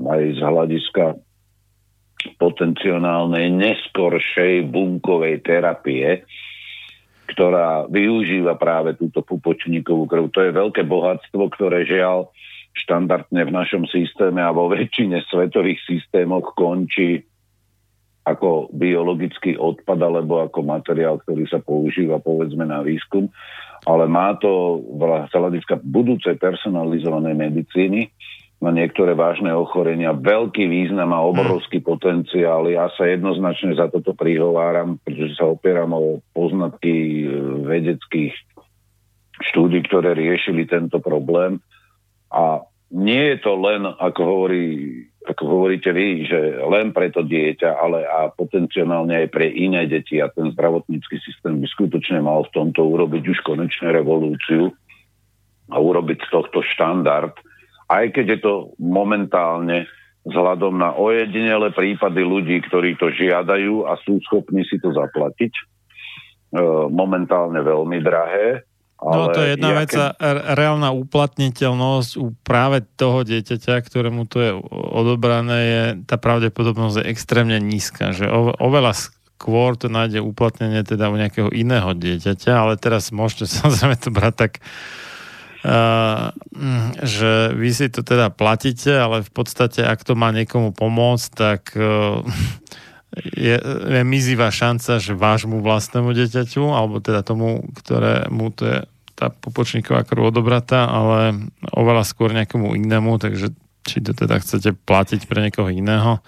aj 0.00 0.22
z 0.38 0.40
hľadiska 0.40 1.04
potenciálnej 2.36 3.48
neskoršej 3.48 4.68
bunkovej 4.68 5.40
terapie, 5.40 6.22
ktorá 7.32 7.86
využíva 7.88 8.58
práve 8.58 8.98
túto 8.98 9.22
pupočníkovú 9.22 10.04
krv. 10.04 10.24
To 10.34 10.40
je 10.44 10.52
veľké 10.52 10.82
bohatstvo, 10.84 11.42
ktoré 11.54 11.86
žiaľ 11.86 12.28
štandardne 12.74 13.42
v 13.46 13.54
našom 13.54 13.84
systéme 13.90 14.42
a 14.42 14.54
vo 14.54 14.70
väčšine 14.70 15.26
svetových 15.26 15.80
systémoch 15.86 16.54
končí 16.54 17.29
ako 18.24 18.68
biologický 18.76 19.56
odpad 19.56 19.96
alebo 19.96 20.44
ako 20.44 20.60
materiál, 20.62 21.18
ktorý 21.24 21.48
sa 21.48 21.58
používa 21.58 22.20
povedzme 22.20 22.68
na 22.68 22.84
výskum. 22.84 23.32
ale 23.88 24.04
má 24.04 24.36
to 24.36 24.84
z 25.28 25.32
hľadiska 25.32 25.80
budúcej 25.80 26.36
personalizovanej 26.36 27.32
medicíny 27.32 28.12
na 28.60 28.76
niektoré 28.76 29.16
vážne 29.16 29.56
ochorenia 29.56 30.12
veľký 30.12 30.68
význam 30.68 31.16
a 31.16 31.24
obrovský 31.24 31.80
hmm. 31.80 31.88
potenciál. 31.88 32.68
Ja 32.68 32.92
sa 32.92 33.08
jednoznačne 33.08 33.72
za 33.72 33.88
toto 33.88 34.12
prihováram, 34.12 35.00
pretože 35.00 35.40
sa 35.40 35.48
opieram 35.48 35.96
o 35.96 36.20
poznatky 36.36 37.24
e, 37.24 37.26
vedeckých 37.64 38.36
štúdí, 39.48 39.80
ktoré 39.88 40.12
riešili 40.12 40.68
tento 40.68 41.00
problém. 41.00 41.64
A 42.28 42.60
nie 42.92 43.32
je 43.32 43.36
to 43.40 43.56
len, 43.56 43.88
ako, 43.88 44.20
hovorí, 44.28 44.64
ako 45.20 45.42
hovoríte 45.44 45.92
vy, 45.92 46.24
že 46.24 46.38
len 46.64 46.96
pre 46.96 47.12
to 47.12 47.20
dieťa, 47.20 47.76
ale 47.76 48.08
a 48.08 48.32
potenciálne 48.32 49.24
aj 49.24 49.28
pre 49.28 49.52
iné 49.52 49.84
deti 49.84 50.16
a 50.16 50.32
ten 50.32 50.48
zdravotnícky 50.56 51.20
systém 51.20 51.60
by 51.60 51.68
skutočne 51.68 52.24
mal 52.24 52.48
v 52.48 52.54
tomto 52.56 52.80
urobiť 52.80 53.28
už 53.28 53.38
konečne 53.44 53.92
revolúciu 53.92 54.72
a 55.68 55.76
urobiť 55.76 56.18
z 56.24 56.28
tohto 56.32 56.64
štandard– 56.64 57.36
aj 57.90 58.14
keď 58.14 58.26
je 58.30 58.38
to 58.38 58.54
momentálne 58.78 59.90
vzhľadom 60.22 60.78
na 60.78 60.94
ojedinele 60.94 61.74
prípady 61.74 62.22
ľudí, 62.22 62.62
ktorí 62.70 62.94
to 62.94 63.10
žiadajú 63.10 63.90
a 63.90 63.98
sú 64.06 64.22
schopní 64.22 64.62
si 64.62 64.78
to 64.78 64.94
zaplatiť, 64.94 65.50
e, 65.50 65.62
momentálne 66.86 67.58
veľmi 67.58 67.98
drahé. 67.98 68.62
No 69.00 69.32
to 69.32 69.40
je 69.40 69.56
jedna 69.56 69.70
ja 69.72 69.76
vec 69.80 69.92
reálna 70.54 70.92
uplatniteľnosť 70.92 72.10
u 72.20 72.36
práve 72.44 72.84
toho 73.00 73.24
dieťaťa, 73.24 73.80
ktorému 73.80 74.28
to 74.28 74.38
je 74.44 74.52
odobrané, 74.72 75.58
je 75.64 75.82
tá 76.04 76.20
pravdepodobnosť 76.20 77.00
je 77.00 77.08
extrémne 77.08 77.56
nízka, 77.56 78.12
že 78.12 78.28
oveľa 78.60 78.92
skôr 79.40 79.72
to 79.80 79.88
nájde 79.88 80.20
uplatnenie 80.20 80.84
teda 80.84 81.08
u 81.08 81.16
nejakého 81.16 81.48
iného 81.48 81.96
dieťaťa, 81.96 82.52
ale 82.52 82.76
teraz 82.76 83.08
môžete 83.08 83.48
samozrejme 83.64 83.96
to 83.96 84.12
brať 84.12 84.34
tak 84.36 84.52
Uh, 85.60 86.32
že 87.04 87.52
vy 87.52 87.68
si 87.68 87.92
to 87.92 88.00
teda 88.00 88.32
platíte, 88.32 88.96
ale 88.96 89.20
v 89.20 89.28
podstate, 89.28 89.84
ak 89.84 90.08
to 90.08 90.16
má 90.16 90.32
niekomu 90.32 90.72
pomôcť, 90.72 91.28
tak 91.36 91.76
uh, 91.76 92.24
je, 93.18 93.56
je 93.58 94.02
mizivá 94.06 94.54
šanca, 94.54 95.02
že 95.02 95.18
vášmu 95.18 95.60
vlastnému 95.60 96.14
dieťaťu, 96.14 96.62
alebo 96.70 97.02
teda 97.02 97.26
tomu, 97.26 97.66
ktorému 97.82 98.54
to 98.54 98.62
je 98.66 98.78
tá 99.18 99.28
popočníková 99.28 100.08
krv 100.08 100.32
odobratá, 100.32 100.88
ale 100.88 101.50
oveľa 101.76 102.08
skôr 102.08 102.32
nejakému 102.32 102.72
inému, 102.78 103.20
takže 103.20 103.52
či 103.84 104.00
to 104.00 104.16
teda 104.16 104.40
chcete 104.40 104.72
platiť 104.86 105.28
pre 105.28 105.44
niekoho 105.44 105.68
iného. 105.68 106.24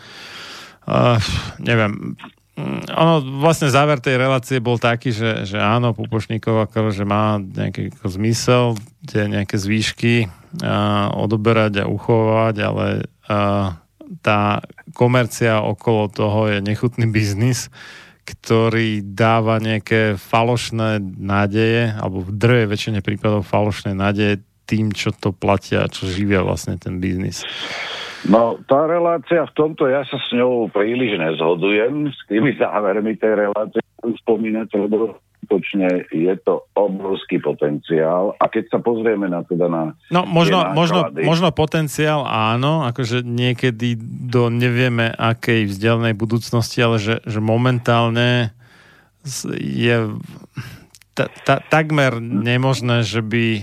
Uh, 0.82 1.16
neviem, 1.62 2.18
ono, 2.92 3.24
vlastne 3.40 3.72
záver 3.72 3.96
tej 3.96 4.20
relácie 4.20 4.60
bol 4.60 4.76
taký, 4.76 5.08
že, 5.08 5.48
že 5.48 5.56
áno, 5.56 5.96
pupočníková 5.96 6.68
krv, 6.68 6.92
že 6.92 7.08
má 7.08 7.40
nejaký 7.40 7.96
ako 7.96 8.08
zmysel, 8.12 8.64
tie 9.08 9.24
nejaké 9.24 9.56
zvýšky 9.56 10.28
a, 10.60 11.08
odoberať 11.16 11.80
a 11.80 11.88
uchovať, 11.88 12.54
ale 12.60 12.86
a, 13.24 13.80
tá 14.20 14.60
komercia 14.92 15.64
okolo 15.64 16.12
toho 16.12 16.52
je 16.52 16.58
nechutný 16.60 17.08
biznis, 17.08 17.72
ktorý 18.22 19.02
dáva 19.02 19.58
nejaké 19.58 20.14
falošné 20.14 21.02
nádeje, 21.18 21.90
alebo 21.98 22.22
v 22.22 22.30
drve 22.30 22.62
väčšine 22.70 23.02
prípadov 23.02 23.42
falošné 23.42 23.98
nádeje 23.98 24.46
tým, 24.70 24.94
čo 24.94 25.10
to 25.10 25.34
platia, 25.34 25.90
čo 25.90 26.06
živia 26.06 26.40
vlastne 26.46 26.78
ten 26.78 27.02
biznis. 27.02 27.42
No, 28.22 28.62
tá 28.70 28.86
relácia 28.86 29.42
v 29.42 29.52
tomto, 29.58 29.90
ja 29.90 30.06
sa 30.06 30.14
s 30.14 30.30
ňou 30.30 30.70
príliš 30.70 31.18
nezhodujem 31.18 32.14
s 32.14 32.20
tými 32.30 32.54
závermi 32.54 33.18
tej 33.18 33.50
relácie, 33.50 33.82
spomínate, 34.22 34.78
lebo 34.78 35.18
skutočne 35.52 36.08
je 36.08 36.32
to 36.48 36.64
obrovský 36.72 37.36
potenciál. 37.36 38.32
A 38.40 38.48
keď 38.48 38.72
sa 38.72 38.78
pozrieme 38.80 39.28
na 39.28 39.44
teda 39.44 39.68
na... 39.68 39.92
No 40.08 40.24
možno, 40.24 40.72
možno, 40.72 41.12
možno 41.12 41.52
potenciál 41.52 42.24
áno, 42.24 42.88
akože 42.88 43.20
niekedy 43.20 44.00
do 44.32 44.48
nevieme 44.48 45.12
akej 45.12 45.68
vzdialenej 45.68 46.16
budúcnosti, 46.16 46.80
ale 46.80 46.96
že, 46.96 47.20
že 47.28 47.44
momentálne 47.44 48.56
je 49.60 50.16
ta, 51.12 51.28
ta, 51.44 51.60
takmer 51.60 52.16
nemožné, 52.24 53.04
že 53.04 53.20
by 53.20 53.60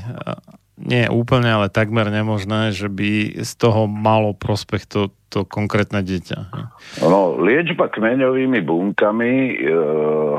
nie 0.80 1.06
úplne, 1.12 1.52
ale 1.52 1.68
takmer 1.68 2.08
nemožné, 2.08 2.72
že 2.72 2.88
by 2.88 3.44
z 3.44 3.52
toho 3.60 3.86
malo 3.86 4.32
prospech 4.32 4.88
to, 4.88 5.12
to 5.28 5.44
konkrétne 5.44 6.00
dieťa. 6.00 6.50
No, 7.04 7.36
liečba 7.36 7.92
kmeňovými 7.92 8.64
bunkami, 8.64 9.34
e, 9.54 9.54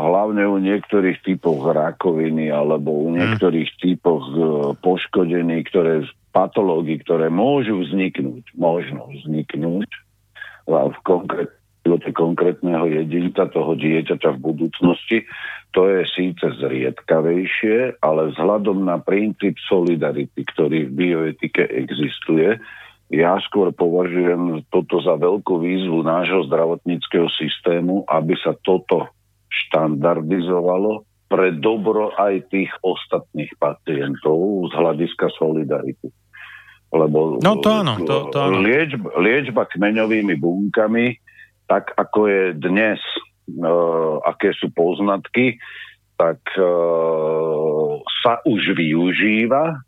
hlavne 0.01 0.49
u 0.49 0.57
niektorých 0.57 1.20
typov 1.20 1.60
rakoviny 1.70 2.49
alebo 2.49 2.91
u 2.91 3.07
hmm. 3.12 3.17
niektorých 3.20 3.69
hmm. 3.69 3.81
typoch 3.85 4.25
e, 4.33 4.41
poškodení, 4.81 5.60
ktoré 5.69 6.09
patológií, 6.33 7.02
ktoré 7.05 7.28
môžu 7.28 7.85
vzniknúť, 7.85 8.55
možno 8.57 9.10
vzniknúť 9.12 9.91
v 10.70 10.99
konkrétnych 11.02 11.60
živote 11.81 12.12
konkrétneho 12.12 12.86
jedinca, 12.86 13.49
toho 13.49 13.73
dieťaťa 13.73 14.36
v 14.36 14.43
budúcnosti, 14.52 15.19
to 15.71 15.87
je 15.87 16.03
síce 16.15 16.43
zriedkavejšie, 16.43 18.03
ale 18.03 18.35
vzhľadom 18.35 18.85
na 18.87 18.99
princíp 18.99 19.55
solidarity, 19.71 20.43
ktorý 20.55 20.91
v 20.91 20.93
bioetike 20.93 21.63
existuje, 21.67 22.59
ja 23.11 23.35
skôr 23.43 23.75
považujem 23.75 24.67
toto 24.71 25.03
za 25.03 25.19
veľkú 25.19 25.59
výzvu 25.59 26.07
nášho 26.07 26.47
zdravotníckého 26.47 27.27
systému, 27.35 28.07
aby 28.07 28.39
sa 28.39 28.55
toto 28.63 29.11
štandardizovalo 29.51 31.03
pre 31.27 31.55
dobro 31.59 32.15
aj 32.15 32.51
tých 32.51 32.71
ostatných 32.83 33.51
pacientov 33.59 34.71
z 34.71 34.73
hľadiska 34.79 35.27
solidarity. 35.39 36.11
Lebo 36.91 37.39
no 37.39 37.55
to 37.63 37.71
áno, 37.71 38.03
to, 38.03 38.31
to 38.35 38.39
áno. 38.39 38.63
Liečba, 38.63 39.15
liečba 39.19 39.63
kmeňovými 39.67 40.35
bunkami 40.39 41.31
tak 41.71 41.95
ako 41.95 42.27
je 42.27 42.43
dnes, 42.59 42.99
aké 44.27 44.55
sú 44.57 44.70
poznatky, 44.70 45.59
tak 46.20 46.41
uh, 46.61 47.97
sa 48.20 48.45
už 48.45 48.77
využíva 48.77 49.81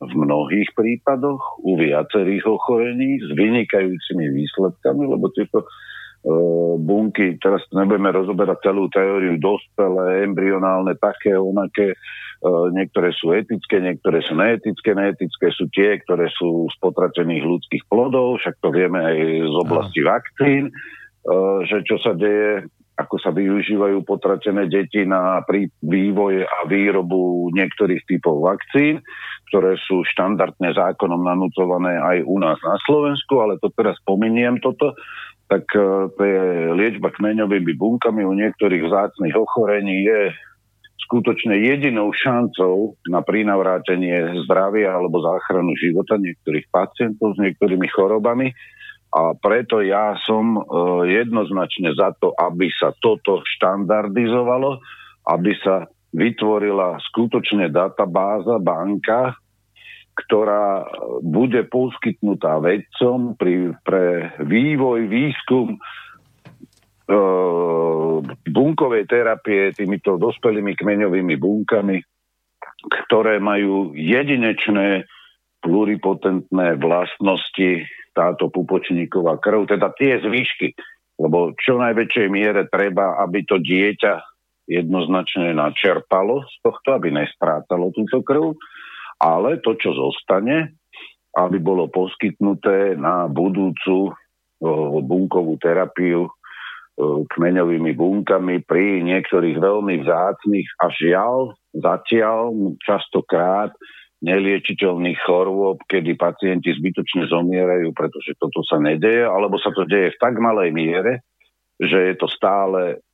v 0.00 0.12
mnohých 0.16 0.72
prípadoch 0.72 1.60
u 1.60 1.76
viacerých 1.76 2.44
ochorení 2.48 3.20
s 3.20 3.28
vynikajúcimi 3.36 4.32
výsledkami, 4.32 5.04
lebo 5.04 5.28
tieto 5.36 5.64
uh, 5.64 6.80
bunky, 6.80 7.36
teraz 7.36 7.60
nebudeme 7.76 8.08
rozoberať 8.16 8.64
celú 8.64 8.88
teóriu, 8.88 9.36
dospelé, 9.36 10.24
embryonálne, 10.24 10.96
také, 10.96 11.36
onaké, 11.36 11.92
niektoré 12.76 13.08
sú 13.16 13.32
etické, 13.32 13.80
niektoré 13.80 14.20
sú 14.20 14.36
neetické, 14.36 14.92
neetické 14.92 15.48
sú 15.48 15.64
tie, 15.72 15.96
ktoré 16.04 16.28
sú 16.28 16.68
z 16.68 16.76
potratených 16.76 17.40
ľudských 17.40 17.88
plodov, 17.88 18.36
však 18.36 18.60
to 18.60 18.68
vieme 18.68 19.00
aj 19.00 19.16
z 19.48 19.54
oblasti 19.64 20.00
vakcín. 20.04 20.68
Eh, 21.24 21.58
že 21.64 21.80
čo 21.88 21.96
sa 22.04 22.12
deje, 22.12 22.68
ako 22.94 23.18
sa 23.18 23.34
využívajú 23.34 24.06
potratené 24.06 24.70
deti 24.70 25.02
na 25.02 25.42
vývoj 25.82 26.46
a 26.46 26.58
výrobu 26.70 27.50
niektorých 27.50 28.06
typov 28.06 28.46
vakcín, 28.46 29.02
ktoré 29.50 29.74
sú 29.82 30.06
štandardne 30.06 30.70
zákonom 30.70 31.26
nanúcované 31.26 31.98
aj 31.98 32.16
u 32.22 32.38
nás 32.38 32.58
na 32.62 32.78
Slovensku, 32.86 33.42
ale 33.42 33.58
to 33.58 33.74
teraz 33.74 33.98
pominiem 34.06 34.62
toto, 34.62 34.94
tak 35.50 35.66
uh, 35.74 36.06
liečba 36.78 37.10
kmeňovými 37.12 37.74
bunkami 37.74 38.22
u 38.22 38.32
niektorých 38.32 38.86
vzácných 38.86 39.36
ochorení 39.36 40.06
je 40.06 40.20
skutočne 41.04 41.60
jedinou 41.60 42.14
šancou 42.16 42.96
na 43.12 43.20
prinavrátenie 43.20 44.40
zdravia 44.48 44.96
alebo 44.96 45.20
záchranu 45.20 45.76
života 45.76 46.16
niektorých 46.16 46.70
pacientov 46.72 47.36
s 47.36 47.38
niektorými 47.42 47.84
chorobami 47.92 48.56
a 49.14 49.30
preto 49.38 49.78
ja 49.78 50.18
som 50.26 50.58
e, 50.58 50.60
jednoznačne 51.22 51.94
za 51.94 52.10
to, 52.18 52.34
aby 52.34 52.66
sa 52.74 52.90
toto 52.98 53.46
štandardizovalo, 53.46 54.82
aby 55.30 55.54
sa 55.62 55.86
vytvorila 56.10 56.98
skutočne 56.98 57.70
databáza, 57.70 58.58
banka, 58.58 59.38
ktorá 60.18 60.82
bude 61.22 61.62
poskytnutá 61.70 62.58
vedcom 62.58 63.38
pri, 63.38 63.78
pre 63.86 64.34
vývoj, 64.42 65.06
výskum 65.06 65.78
e, 65.78 65.78
bunkovej 68.50 69.06
terapie 69.06 69.70
týmito 69.78 70.18
dospelými 70.18 70.74
kmeňovými 70.74 71.34
bunkami, 71.38 71.96
ktoré 73.06 73.38
majú 73.38 73.94
jedinečné 73.94 75.06
pluripotentné 75.62 76.82
vlastnosti 76.82 77.86
táto 78.14 78.48
pupočníková 78.48 79.42
krv, 79.42 79.66
teda 79.66 79.90
tie 79.98 80.22
zvyšky, 80.22 80.72
lebo 81.18 81.52
čo 81.58 81.78
najväčšej 81.78 82.26
miere 82.30 82.66
treba, 82.70 83.18
aby 83.22 83.42
to 83.42 83.58
dieťa 83.58 84.22
jednoznačne 84.70 85.52
načerpalo 85.52 86.46
z 86.48 86.54
tohto, 86.64 86.96
aby 86.96 87.12
nestrácalo 87.12 87.92
túto 87.92 88.24
krv, 88.24 88.56
ale 89.20 89.60
to, 89.60 89.76
čo 89.76 89.92
zostane, 89.92 90.72
aby 91.34 91.58
bolo 91.60 91.90
poskytnuté 91.90 92.96
na 92.96 93.26
budúcu 93.28 94.14
bunkovú 95.04 95.60
terapiu 95.60 96.30
kmeňovými 97.34 97.92
bunkami 97.92 98.62
pri 98.62 99.02
niektorých 99.02 99.58
veľmi 99.58 100.06
vzácných 100.06 100.68
a 100.78 100.86
žiaľ 100.94 101.58
zatiaľ 101.74 102.54
častokrát 102.78 103.74
neliečiteľných 104.24 105.20
chorôb, 105.20 105.84
kedy 105.84 106.16
pacienti 106.16 106.72
zbytočne 106.72 107.28
zomierajú, 107.28 107.92
pretože 107.92 108.32
toto 108.40 108.64
sa 108.64 108.80
nedeje, 108.80 109.28
alebo 109.28 109.60
sa 109.60 109.68
to 109.76 109.84
deje 109.84 110.16
v 110.16 110.20
tak 110.20 110.40
malej 110.40 110.72
miere, 110.72 111.20
že 111.76 112.12
je 112.12 112.14
to 112.16 112.26
stále 112.32 113.04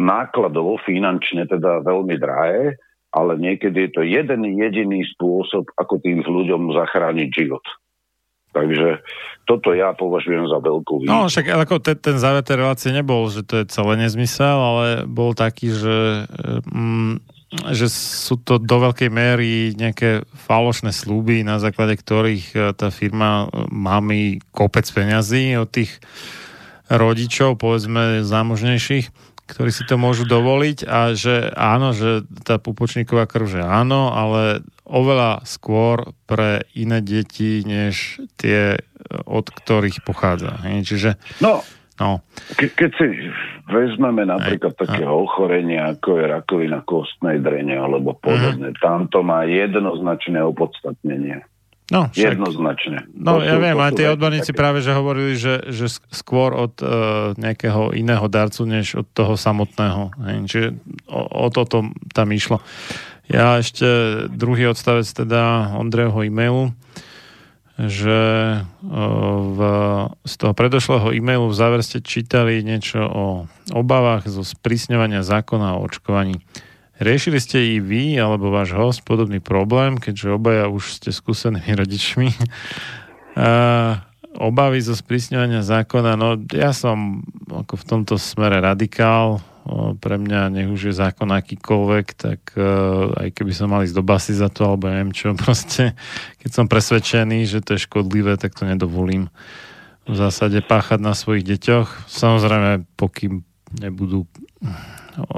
nákladovo, 0.00 0.80
finančne 0.80 1.44
teda 1.44 1.84
veľmi 1.84 2.16
drahé, 2.16 2.80
ale 3.12 3.32
niekedy 3.36 3.88
je 3.88 3.90
to 3.92 4.02
jeden 4.04 4.42
jediný 4.56 5.04
spôsob, 5.16 5.68
ako 5.76 6.00
tým 6.00 6.24
ľuďom 6.24 6.72
zachrániť 6.72 7.28
život. 7.32 7.64
Takže 8.56 9.04
toto 9.44 9.76
ja 9.76 9.92
považujem 9.92 10.48
za 10.48 10.56
veľkú 10.64 11.04
výzvu. 11.04 11.12
No 11.12 11.28
však 11.28 11.44
ako 11.68 11.76
ten, 11.84 11.96
ten 12.00 12.16
záver 12.16 12.40
tej 12.40 12.64
relácie 12.64 12.88
nebol, 12.88 13.28
že 13.28 13.44
to 13.44 13.60
je 13.60 13.68
celé 13.68 14.00
nezmysel, 14.00 14.56
ale 14.56 14.86
bol 15.04 15.36
taký, 15.36 15.76
že 15.76 16.24
mm, 16.72 17.35
že 17.50 17.86
sú 17.86 18.42
to 18.42 18.58
do 18.58 18.76
veľkej 18.82 19.06
miery 19.06 19.70
nejaké 19.78 20.26
falošné 20.34 20.90
slúby, 20.90 21.46
na 21.46 21.62
základe 21.62 21.94
ktorých 21.94 22.46
e, 22.52 22.58
tá 22.74 22.90
firma 22.90 23.46
e, 23.46 23.70
má 23.70 24.02
mi 24.02 24.42
kopec 24.50 24.82
peňazí 24.90 25.54
od 25.54 25.70
tých 25.70 26.02
rodičov, 26.90 27.58
povedzme 27.62 28.26
zámožnejších, 28.26 29.10
ktorí 29.46 29.70
si 29.70 29.86
to 29.86 29.94
môžu 29.94 30.26
dovoliť 30.26 30.90
a 30.90 31.14
že 31.14 31.54
áno, 31.54 31.94
že 31.94 32.26
tá 32.42 32.58
pupočníková 32.58 33.30
krv, 33.30 33.46
že 33.46 33.62
áno, 33.62 34.10
ale 34.10 34.66
oveľa 34.82 35.46
skôr 35.46 36.14
pre 36.26 36.66
iné 36.74 36.98
deti, 36.98 37.62
než 37.62 38.18
tie, 38.42 38.74
e, 38.74 38.80
od 39.22 39.46
ktorých 39.54 40.02
pochádza. 40.02 40.58
Čiže 40.66 41.14
no, 41.38 41.62
No. 41.96 42.20
Ke, 42.60 42.68
keď 42.68 42.90
si 43.00 43.06
vezmeme 43.66 44.28
napríklad 44.28 44.76
aj, 44.76 44.80
také 44.84 45.04
aj. 45.08 45.12
ochorenia, 45.16 45.96
ako 45.96 46.20
je 46.20 46.24
rakovina 46.28 46.80
kostnej 46.84 47.40
drene 47.40 47.76
alebo 47.80 48.12
podobne, 48.12 48.76
mm. 48.76 48.78
tam 48.84 49.08
to 49.08 49.24
má 49.24 49.48
jednoznačné 49.48 50.38
opodstatnenie. 50.44 51.42
No, 51.86 52.10
však, 52.10 52.34
Jednoznačne. 52.34 53.06
No 53.14 53.38
to 53.38 53.46
ja 53.46 53.54
sú, 53.54 53.62
viem, 53.62 53.78
aj 53.78 53.92
tí 53.94 54.02
odborníci 54.10 54.50
také. 54.50 54.58
práve, 54.58 54.82
že 54.82 54.90
hovorili, 54.90 55.38
že, 55.38 55.70
že 55.70 55.86
skôr 56.10 56.50
od 56.50 56.74
uh, 56.82 57.30
nejakého 57.38 57.94
iného 57.94 58.26
darcu, 58.26 58.66
než 58.66 58.98
od 58.98 59.06
toho 59.14 59.38
samotného. 59.38 60.10
Hej. 60.26 60.36
Čiže 60.50 60.68
o, 61.06 61.46
o 61.46 61.48
toto 61.54 61.86
tam 62.10 62.28
išlo. 62.34 62.58
Ja 63.30 63.62
ešte 63.62 63.86
druhý 64.34 64.66
odstavec 64.66 65.06
teda 65.06 65.74
Ondrejho 65.78 66.26
e-mailu. 66.26 66.74
Že 67.76 68.20
v, 68.80 69.60
z 70.24 70.34
toho 70.40 70.52
predošlého 70.56 71.12
e-mailu 71.12 71.52
v 71.52 71.58
záver 71.58 71.84
ste 71.84 72.00
čítali 72.00 72.64
niečo 72.64 73.04
o 73.04 73.24
obavách 73.76 74.24
zo 74.32 74.40
sprísňovania 74.40 75.20
zákona 75.20 75.76
o 75.76 75.84
očkovaní. 75.84 76.40
Riešili 76.96 77.36
ste 77.36 77.76
i 77.76 77.76
vy 77.76 78.16
alebo 78.16 78.48
váš 78.48 78.72
host 78.72 79.04
podobný 79.04 79.44
problém, 79.44 80.00
keďže 80.00 80.32
obaja 80.32 80.72
už 80.72 80.96
ste 80.96 81.12
skúsenými 81.12 81.76
rodičmi. 81.76 82.32
obavy 84.36 84.78
zo 84.84 84.92
sprísňovania 84.92 85.64
zákona, 85.64 86.12
no 86.16 86.36
ja 86.52 86.76
som 86.76 87.24
ako 87.48 87.74
v 87.80 87.84
tomto 87.84 88.14
smere 88.20 88.60
radikál, 88.60 89.40
pre 89.98 90.16
mňa 90.18 90.52
nech 90.54 90.70
už 90.70 90.90
je 90.90 90.94
zákon 90.94 91.26
akýkoľvek, 91.26 92.06
tak 92.14 92.40
uh, 92.54 93.10
aj 93.18 93.28
keby 93.34 93.52
som 93.52 93.70
mal 93.70 93.82
ísť 93.82 93.96
do 93.98 94.04
basy 94.06 94.34
za 94.34 94.46
to, 94.46 94.62
alebo 94.62 94.86
neviem 94.86 95.10
čo, 95.10 95.34
proste, 95.38 95.98
keď 96.42 96.50
som 96.50 96.70
presvedčený, 96.70 97.46
že 97.46 97.62
to 97.62 97.74
je 97.74 97.84
škodlivé, 97.86 98.38
tak 98.38 98.54
to 98.54 98.62
nedovolím 98.62 99.28
v 100.06 100.14
zásade 100.14 100.62
páchať 100.62 101.02
na 101.02 101.18
svojich 101.18 101.42
deťoch. 101.42 102.06
Samozrejme, 102.06 102.86
pokým 102.94 103.42
nebudú 103.74 104.30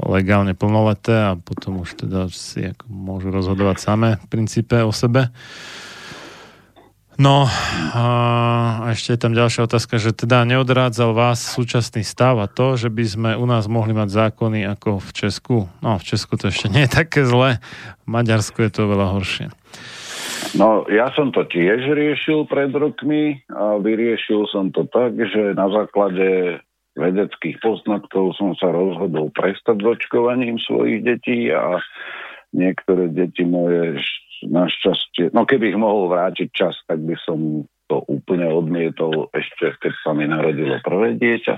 legálne 0.05 0.53
plnoleté 0.53 1.15
a 1.15 1.33
potom 1.33 1.81
už 1.81 2.05
teda 2.05 2.29
si 2.29 2.69
ako 2.69 2.85
môžu 2.91 3.33
rozhodovať 3.33 3.77
samé 3.81 4.09
v 4.21 4.25
princípe 4.29 4.77
o 4.85 4.93
sebe. 4.93 5.33
No 7.19 7.51
a 7.91 8.05
ešte 8.95 9.11
je 9.11 9.19
tam 9.19 9.35
ďalšia 9.35 9.67
otázka, 9.67 9.99
že 9.99 10.15
teda 10.15 10.47
neodrádzal 10.47 11.11
vás 11.11 11.43
súčasný 11.43 12.07
stav 12.07 12.39
a 12.39 12.47
to, 12.47 12.79
že 12.79 12.87
by 12.87 13.03
sme 13.03 13.31
u 13.35 13.43
nás 13.43 13.67
mohli 13.67 13.91
mať 13.91 14.07
zákony 14.07 14.63
ako 14.63 15.03
v 15.03 15.09
Česku. 15.11 15.67
No 15.83 15.99
v 15.99 16.07
Česku 16.07 16.39
to 16.39 16.47
ešte 16.47 16.71
nie 16.71 16.87
je 16.87 16.95
také 16.95 17.27
zlé, 17.27 17.59
v 18.07 18.07
Maďarsku 18.07 18.63
je 18.63 18.71
to 18.71 18.87
veľa 18.87 19.19
horšie. 19.19 19.51
No, 20.55 20.87
ja 20.87 21.11
som 21.11 21.35
to 21.35 21.43
tiež 21.43 21.91
riešil 21.91 22.47
pred 22.47 22.71
rokmi 22.71 23.43
a 23.51 23.75
vyriešil 23.83 24.47
som 24.47 24.71
to 24.71 24.87
tak, 24.87 25.11
že 25.19 25.59
na 25.59 25.67
základe 25.75 26.63
vedeckých 26.95 27.59
poznatkov 27.59 28.39
som 28.39 28.55
sa 28.55 28.71
rozhodol 28.71 29.27
prestať 29.35 29.83
s 29.83 29.85
očkovaním 29.99 30.55
svojich 30.55 31.03
detí 31.03 31.51
a 31.51 31.83
niektoré 32.55 33.11
deti 33.11 33.43
moje 33.43 33.99
našťastie, 34.45 35.35
no 35.35 35.43
keby 35.43 35.75
ich 35.75 35.79
mohol 35.79 36.07
vrátiť 36.07 36.47
čas, 36.53 36.75
tak 36.87 37.03
by 37.03 37.15
som 37.25 37.67
to 37.89 38.05
úplne 38.05 38.45
odmietol 38.45 39.33
ešte, 39.33 39.73
keď 39.81 39.93
sa 40.05 40.13
mi 40.13 40.29
narodilo 40.29 40.77
prvé 40.85 41.17
dieťa. 41.17 41.55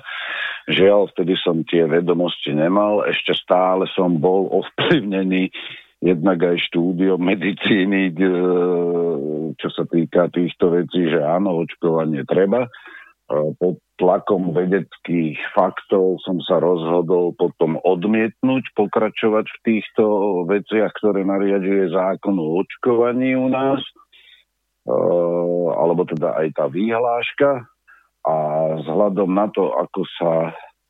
Žiaľ, 0.71 1.11
vtedy 1.11 1.35
som 1.35 1.67
tie 1.67 1.83
vedomosti 1.83 2.55
nemal, 2.55 3.03
ešte 3.03 3.35
stále 3.35 3.83
som 3.91 4.15
bol 4.15 4.47
ovplyvnený 4.47 5.51
jednak 6.01 6.39
aj 6.41 6.57
štúdiom 6.71 7.19
medicíny, 7.21 8.15
čo 9.59 9.67
sa 9.69 9.83
týka 9.85 10.33
týchto 10.33 10.73
vecí, 10.73 11.11
že 11.11 11.21
áno, 11.21 11.61
očkovanie 11.61 12.25
treba. 12.25 12.65
Pod 13.31 13.79
tlakom 13.95 14.51
vedeckých 14.51 15.39
faktov 15.55 16.19
som 16.25 16.41
sa 16.43 16.59
rozhodol 16.59 17.31
potom 17.37 17.79
odmietnúť, 17.79 18.75
pokračovať 18.75 19.45
v 19.47 19.59
týchto 19.63 20.03
veciach, 20.49 20.91
ktoré 20.99 21.23
nariaduje 21.23 21.93
zákon 21.95 22.35
o 22.35 22.59
očkovaní 22.59 23.37
u 23.37 23.47
nás, 23.47 23.79
e, 24.83 24.95
alebo 25.77 26.03
teda 26.03 26.43
aj 26.43 26.47
tá 26.59 26.65
výhláška. 26.67 27.63
A 28.21 28.35
vzhľadom 28.83 29.31
na 29.31 29.47
to, 29.53 29.69
ako 29.69 30.01
sa 30.19 30.33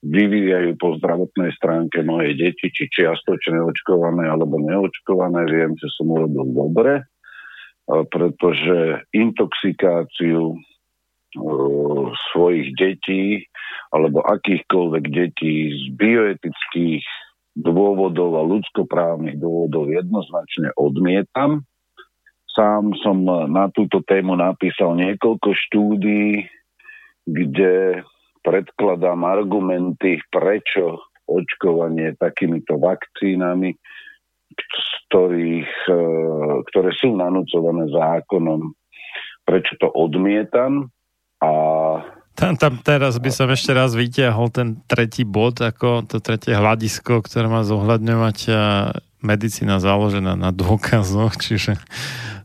vyvíjajú 0.01 0.81
po 0.81 0.97
zdravotnej 0.97 1.53
stránke 1.61 2.01
moje 2.01 2.33
deti, 2.33 2.73
či 2.73 2.89
čiastočne 2.89 3.61
očkované 3.61 4.25
alebo 4.25 4.57
neočkované, 4.57 5.45
viem, 5.45 5.77
že 5.77 5.93
som 5.93 6.09
urobil 6.09 6.47
dobre, 6.57 6.93
e, 6.97 7.03
pretože 8.09 9.05
intoxikáciu 9.13 10.57
svojich 12.31 12.75
detí 12.75 13.47
alebo 13.91 14.23
akýchkoľvek 14.23 15.03
detí 15.11 15.71
z 15.71 15.83
bioetických 15.95 17.03
dôvodov 17.59 18.39
a 18.39 18.47
ľudskoprávnych 18.47 19.39
dôvodov 19.39 19.91
jednoznačne 19.91 20.71
odmietam. 20.79 21.67
Sám 22.51 22.95
som 22.99 23.23
na 23.47 23.71
túto 23.71 24.03
tému 24.03 24.35
napísal 24.35 24.95
niekoľko 24.99 25.55
štúdií, 25.55 26.47
kde 27.27 28.03
predkladám 28.43 29.23
argumenty, 29.23 30.19
prečo 30.31 30.99
očkovanie 31.27 32.15
takýmito 32.19 32.75
vakcínami, 32.75 33.71
ktorých, 35.07 35.71
e, 35.87 36.03
ktoré 36.67 36.91
sú 36.91 37.15
nanúcované 37.15 37.87
zákonom, 37.87 38.75
prečo 39.47 39.79
to 39.79 39.87
odmietam 39.95 40.91
a 41.41 41.49
tam, 42.31 42.55
tam 42.55 42.79
teraz 42.79 43.19
by 43.19 43.29
som 43.29 43.51
ešte 43.51 43.75
raz 43.75 43.93
vytiahol 43.93 44.49
ten 44.49 44.79
tretí 44.87 45.27
bod, 45.27 45.61
ako 45.61 46.07
to 46.07 46.23
tretie 46.23 46.55
hľadisko, 46.55 47.21
ktoré 47.21 47.45
má 47.51 47.61
zohľadňovať 47.61 48.37
medicína 49.21 49.77
založená 49.77 50.33
na 50.33 50.49
dôkazoch, 50.49 51.37
čiže 51.37 51.77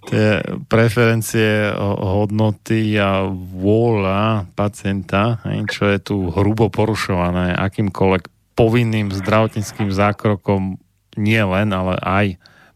tie 0.06 0.44
preferencie, 0.70 1.72
hodnoty 1.80 2.94
a 3.00 3.26
vôľa 3.32 4.46
pacienta, 4.54 5.42
čo 5.66 5.88
je 5.90 5.98
tu 5.98 6.16
hrubo 6.30 6.70
porušované 6.70 7.56
akýmkoľvek 7.56 8.54
povinným 8.54 9.10
zdravotníckým 9.12 9.90
zákrokom, 9.90 10.78
nie 11.16 11.42
len, 11.42 11.68
ale 11.72 11.98
aj 12.00 12.26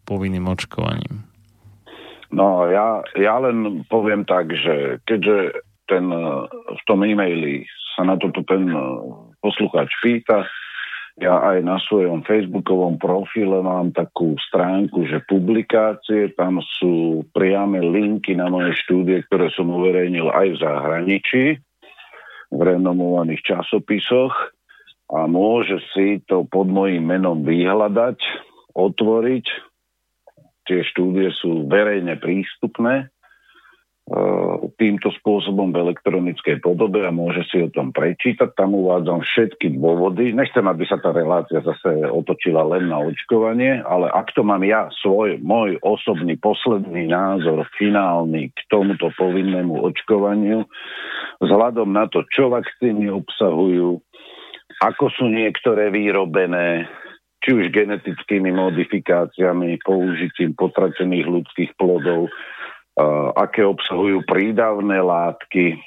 povinným 0.09 0.49
očkovaním. 0.49 1.23
No 2.31 2.67
ja, 2.71 3.03
ja 3.19 3.37
len 3.43 3.85
poviem 3.91 4.23
tak, 4.23 4.55
že 4.55 5.03
keďže 5.07 5.67
ten, 5.91 6.07
e, 6.07 6.23
v 6.49 6.83
tom 6.87 7.03
e-maili 7.03 7.67
sa 7.99 8.07
na 8.07 8.15
toto 8.15 8.47
ten 8.47 8.71
e, 8.71 8.79
poslucháč 9.43 9.91
pýta. 9.99 10.47
Ja 11.21 11.37
aj 11.53 11.67
na 11.67 11.77
svojom 11.85 12.25
facebookovom 12.25 12.97
profile 12.97 13.61
mám 13.61 13.93
takú 13.93 14.39
stránku, 14.41 15.05
že 15.05 15.21
publikácie, 15.29 16.33
tam 16.39 16.63
sú 16.81 17.27
priame 17.35 17.83
linky 17.83 18.39
na 18.39 18.49
moje 18.49 18.73
štúdie, 18.87 19.27
ktoré 19.29 19.53
som 19.53 19.69
uverejnil 19.69 20.33
aj 20.33 20.47
v 20.55 20.61
zahraničí, 20.65 21.45
v 22.55 22.61
renomovaných 22.63 23.43
časopisoch 23.45 24.33
a 25.11 25.27
môže 25.27 25.83
si 25.93 26.23
to 26.25 26.47
pod 26.47 26.71
mojím 26.71 27.11
menom 27.11 27.43
vyhľadať, 27.43 28.17
otvoriť. 28.79 29.47
Tie 30.71 30.81
štúdie 30.87 31.35
sú 31.35 31.67
verejne 31.67 32.15
prístupné 32.17 33.11
týmto 34.75 35.15
spôsobom 35.23 35.71
v 35.71 35.87
elektronickej 35.87 36.59
podobe 36.59 37.07
a 37.07 37.15
môže 37.15 37.47
si 37.47 37.63
o 37.63 37.71
tom 37.71 37.95
prečítať. 37.95 38.59
Tam 38.59 38.75
uvádzam 38.75 39.23
všetky 39.23 39.79
dôvody. 39.79 40.35
Nechcem, 40.35 40.67
aby 40.67 40.83
sa 40.83 40.99
tá 40.99 41.15
relácia 41.15 41.63
zase 41.63 42.11
otočila 42.11 42.67
len 42.67 42.91
na 42.91 42.99
očkovanie, 42.99 43.79
ale 43.87 44.11
ak 44.11 44.35
to 44.35 44.43
mám 44.43 44.67
ja 44.67 44.91
svoj, 44.99 45.39
môj 45.39 45.79
osobný 45.87 46.35
posledný 46.43 47.07
názor, 47.07 47.63
finálny 47.79 48.51
k 48.51 48.59
tomuto 48.67 49.15
povinnému 49.15 49.79
očkovaniu, 49.79 50.67
vzhľadom 51.39 51.95
na 51.95 52.11
to, 52.11 52.27
čo 52.35 52.51
vakcíny 52.51 53.07
obsahujú, 53.15 54.03
ako 54.83 55.05
sú 55.15 55.31
niektoré 55.31 55.95
vyrobené, 55.95 56.91
či 57.41 57.57
už 57.57 57.73
genetickými 57.73 58.53
modifikáciami, 58.53 59.81
použitím 59.81 60.53
potratených 60.59 61.27
ľudských 61.31 61.71
plodov, 61.79 62.29
aké 63.37 63.63
obsahujú 63.65 64.27
prídavné 64.27 65.01
látky, 65.01 65.79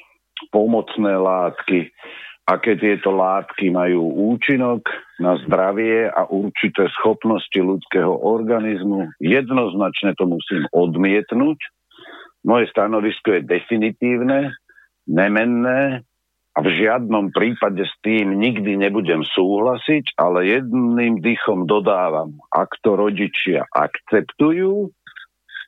pomocné 0.50 1.14
látky, 1.20 1.92
aké 2.44 2.76
tieto 2.76 3.16
látky 3.16 3.72
majú 3.72 4.36
účinok 4.36 4.84
na 5.20 5.40
zdravie 5.48 6.12
a 6.12 6.28
určité 6.28 6.92
schopnosti 7.00 7.56
ľudského 7.56 8.12
organizmu. 8.12 9.16
Jednoznačne 9.24 10.12
to 10.20 10.28
musím 10.28 10.68
odmietnúť. 10.76 11.60
Moje 12.44 12.68
stanovisko 12.76 13.40
je 13.40 13.48
definitívne, 13.48 14.52
nemenné 15.08 16.04
a 16.54 16.60
v 16.62 16.70
žiadnom 16.70 17.32
prípade 17.34 17.82
s 17.82 17.96
tým 18.04 18.36
nikdy 18.36 18.78
nebudem 18.78 19.24
súhlasiť, 19.24 20.20
ale 20.20 20.60
jedným 20.60 21.24
dýchom 21.24 21.66
dodávam, 21.66 22.36
ak 22.52 22.78
to 22.84 23.00
rodičia 23.00 23.66
akceptujú, 23.72 24.92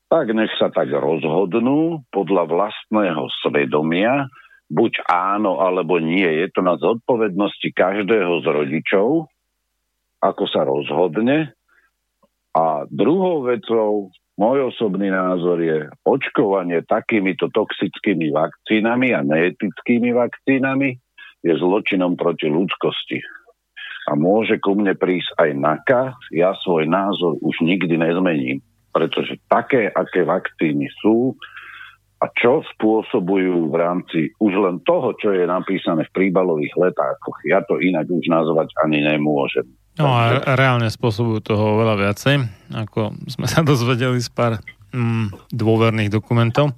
tak 0.10 0.32
nech 0.32 0.54
sa 0.62 0.70
tak 0.70 0.94
rozhodnú 0.94 2.06
podľa 2.14 2.46
vlastného 2.46 3.26
svedomia, 3.42 4.30
buď 4.70 5.06
áno 5.10 5.62
alebo 5.62 5.98
nie. 5.98 6.26
Je 6.26 6.48
to 6.54 6.62
na 6.62 6.78
zodpovednosti 6.78 7.70
každého 7.74 8.42
z 8.42 8.46
rodičov, 8.46 9.30
ako 10.22 10.44
sa 10.50 10.66
rozhodne. 10.66 11.54
A 12.56 12.88
druhou 12.88 13.44
vecou, 13.44 14.14
môj 14.40 14.72
osobný 14.72 15.12
názor 15.12 15.60
je, 15.60 15.92
očkovanie 16.08 16.86
takýmito 16.88 17.52
toxickými 17.52 18.32
vakcínami 18.32 19.12
a 19.12 19.26
neetickými 19.26 20.16
vakcínami 20.16 20.96
je 21.44 21.54
zločinom 21.60 22.16
proti 22.16 22.48
ľudskosti. 22.48 23.20
A 24.06 24.14
môže 24.14 24.62
ku 24.62 24.78
mne 24.78 24.94
prísť 24.94 25.34
aj 25.42 25.50
NAKA, 25.58 26.02
ja 26.32 26.54
svoj 26.62 26.86
názor 26.86 27.42
už 27.42 27.58
nikdy 27.66 27.98
nezmením 27.98 28.62
pretože 28.96 29.36
také, 29.52 29.92
aké 29.92 30.24
vakcíny 30.24 30.88
sú 31.04 31.36
a 32.24 32.32
čo 32.32 32.64
spôsobujú 32.64 33.68
v 33.68 33.76
rámci 33.76 34.20
už 34.40 34.54
len 34.56 34.80
toho, 34.88 35.12
čo 35.20 35.36
je 35.36 35.44
napísané 35.44 36.08
v 36.08 36.16
príbalových 36.16 36.72
letákoch, 36.80 37.36
ja 37.44 37.60
to 37.68 37.76
inak 37.84 38.08
už 38.08 38.24
nazvať 38.32 38.72
ani 38.88 39.04
nemôžem. 39.04 39.68
No 40.00 40.16
a 40.16 40.40
reálne 40.56 40.88
spôsobujú 40.88 41.44
toho 41.44 41.76
veľa 41.76 41.96
viacej, 42.00 42.36
ako 42.72 43.20
sme 43.28 43.48
sa 43.52 43.68
dozvedeli 43.68 44.24
z 44.24 44.32
pár 44.32 44.64
mm, 44.96 45.52
dôverných 45.52 46.12
dokumentov 46.12 46.72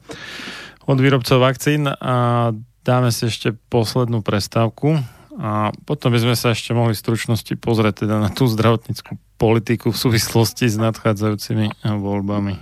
od 0.90 0.98
výrobcov 0.98 1.38
vakcín. 1.38 1.86
A 1.86 2.50
dáme 2.82 3.14
si 3.14 3.30
ešte 3.30 3.54
poslednú 3.70 4.26
prestávku 4.26 5.02
a 5.38 5.70
potom 5.86 6.10
by 6.10 6.20
sme 6.20 6.34
sa 6.34 6.58
ešte 6.58 6.74
mohli 6.74 6.98
v 6.98 7.02
stručnosti 7.06 7.54
pozrieť 7.62 8.06
teda 8.06 8.18
na 8.18 8.30
tú 8.34 8.50
zdravotníckú 8.50 9.22
politiku 9.38 9.94
v 9.94 9.98
súvislosti 9.98 10.66
s 10.66 10.82
nadchádzajúcimi 10.82 11.86
voľbami. 11.86 12.58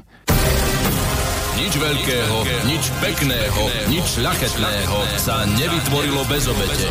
Nič 1.55 1.73
veľkého, 1.79 2.37
nič 2.67 2.83
pekného, 2.99 3.63
nič 3.87 4.19
ľachetného 4.19 4.97
sa 5.15 5.47
nevytvorilo 5.55 6.21
bez 6.27 6.51
obete. 6.51 6.87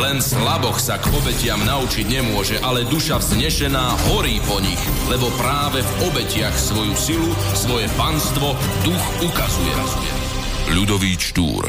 Len 0.00 0.22
slaboch 0.22 0.80
sa 0.80 0.96
k 0.96 1.10
obetiam 1.12 1.60
naučiť 1.60 2.06
nemôže, 2.08 2.56
ale 2.62 2.88
duša 2.88 3.20
vznešená 3.20 3.84
horí 4.08 4.40
po 4.46 4.62
nich, 4.64 4.80
lebo 5.12 5.28
práve 5.36 5.82
v 5.84 5.92
obetiach 6.08 6.54
svoju 6.56 6.94
silu, 6.96 7.30
svoje 7.52 7.90
panstvo 7.98 8.56
duch 8.86 9.04
ukazuje. 9.26 9.74
Ľudový 10.72 11.18
Štúr 11.18 11.68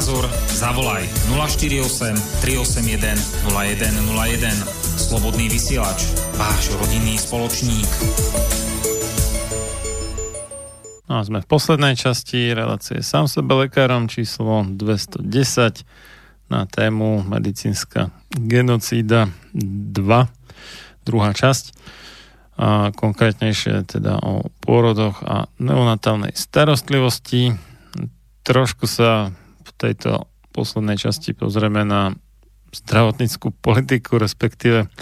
Názor, 0.00 0.24
zavolaj 0.48 1.04
048 1.28 2.16
381 2.40 3.20
0101. 3.52 4.48
Slobodný 4.96 5.52
vysielač, 5.52 6.08
váš 6.40 6.72
rodinný 6.80 7.20
spoločník. 7.20 7.84
No 11.04 11.20
a 11.20 11.20
sme 11.20 11.44
v 11.44 11.48
poslednej 11.52 12.00
časti 12.00 12.48
relácie 12.56 13.04
sám 13.04 13.28
sebe 13.28 13.68
lekárom 13.68 14.08
číslo 14.08 14.64
210 14.64 15.20
na 16.48 16.64
tému 16.64 17.20
medicínska 17.20 18.08
genocída 18.32 19.28
2, 19.52 20.00
druhá 21.04 21.30
časť. 21.36 21.76
A 22.56 22.88
konkrétnejšie 22.96 23.84
teda 23.84 24.16
o 24.16 24.48
pôrodoch 24.64 25.20
a 25.28 25.44
neonatálnej 25.60 26.32
starostlivosti 26.32 27.52
trošku 28.48 28.88
sa 28.88 29.36
tejto 29.80 30.28
poslednej 30.52 31.00
časti 31.00 31.32
pozrieme 31.32 31.88
na 31.88 32.12
zdravotníckú 32.70 33.50
politiku, 33.64 34.20
respektíve 34.20 34.92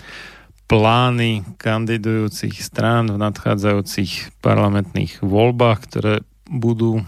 plány 0.69 1.57
kandidujúcich 1.57 2.61
strán 2.61 3.09
v 3.09 3.17
nadchádzajúcich 3.19 4.37
parlamentných 4.45 5.25
voľbách, 5.25 5.79
ktoré 5.89 6.21
budú 6.47 7.01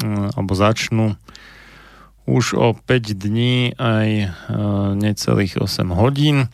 mm, 0.00 0.32
alebo 0.36 0.52
začnú 0.56 1.16
už 2.28 2.60
o 2.60 2.76
5 2.76 3.16
dní 3.16 3.72
aj 3.80 4.08
e, 4.08 4.28
necelých 5.00 5.64
8 5.64 5.88
hodín. 5.96 6.52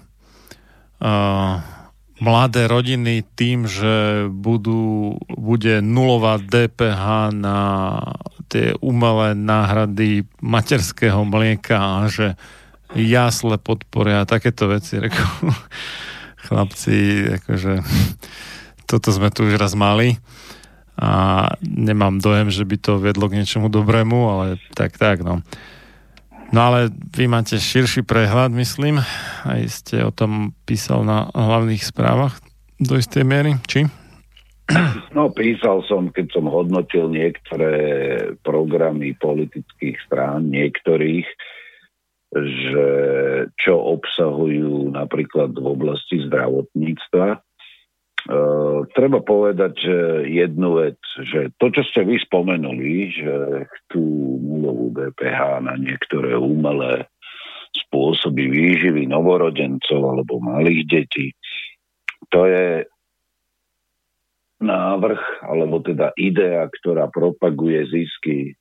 mladé 2.18 2.66
rodiny 2.66 3.22
tým, 3.38 3.70
že 3.70 4.26
budú, 4.30 5.16
bude 5.30 5.78
nulová 5.78 6.42
DPH 6.42 7.30
na 7.34 7.58
tie 8.50 8.74
umelé 8.82 9.36
náhrady 9.38 10.26
materského 10.42 11.22
mlieka 11.22 11.78
a 11.78 12.00
že 12.10 12.34
jasle 12.96 13.60
podporia 13.60 14.26
takéto 14.26 14.66
veci. 14.66 14.98
Reku, 14.98 15.22
chlapci, 16.48 17.28
akože 17.38 17.84
toto 18.88 19.08
sme 19.12 19.28
tu 19.28 19.44
už 19.44 19.60
raz 19.60 19.76
mali 19.76 20.16
a 20.98 21.44
nemám 21.62 22.18
dojem, 22.18 22.50
že 22.50 22.66
by 22.66 22.76
to 22.80 22.98
vedlo 22.98 23.30
k 23.30 23.38
niečomu 23.38 23.70
dobrému, 23.70 24.18
ale 24.34 24.46
tak, 24.74 24.98
tak, 24.98 25.22
no. 25.22 25.46
No 26.48 26.72
ale 26.72 26.88
vy 27.12 27.28
máte 27.28 27.60
širší 27.60 28.08
prehľad, 28.08 28.56
myslím. 28.56 29.04
Aj 29.44 29.60
ste 29.68 30.00
o 30.00 30.12
tom 30.12 30.56
písal 30.64 31.04
na 31.04 31.28
hlavných 31.36 31.84
správach 31.84 32.40
do 32.80 32.96
istej 32.96 33.24
miery, 33.26 33.60
či? 33.68 33.84
No, 35.16 35.32
písal 35.32 35.80
som, 35.88 36.12
keď 36.12 36.28
som 36.28 36.46
hodnotil 36.48 37.08
niektoré 37.08 37.72
programy 38.44 39.16
politických 39.16 39.96
strán, 40.04 40.52
niektorých, 40.52 41.24
že 42.36 42.88
čo 43.56 43.74
obsahujú 43.96 44.92
napríklad 44.92 45.56
v 45.56 45.64
oblasti 45.64 46.20
zdravotníctva, 46.28 47.40
Uh, 48.28 48.84
treba 48.92 49.24
povedať, 49.24 49.72
že 49.80 49.96
jednu 50.28 50.84
vec, 50.84 51.00
že 51.24 51.48
to, 51.56 51.72
čo 51.72 51.80
ste 51.88 52.04
vy 52.04 52.20
spomenuli, 52.20 53.08
že 53.08 53.34
chcú 53.64 54.04
nulovú 54.44 54.92
DPH 54.92 55.64
na 55.64 55.80
niektoré 55.80 56.36
umelé 56.36 57.08
spôsoby 57.72 58.52
výživy 58.52 59.08
novorodencov 59.08 60.00
alebo 60.12 60.44
malých 60.44 60.84
detí, 60.84 61.32
to 62.28 62.44
je 62.44 62.84
návrh, 64.60 65.48
alebo 65.48 65.80
teda 65.80 66.12
idea, 66.20 66.68
ktorá 66.68 67.08
propaguje 67.08 67.88
zisky 67.88 68.52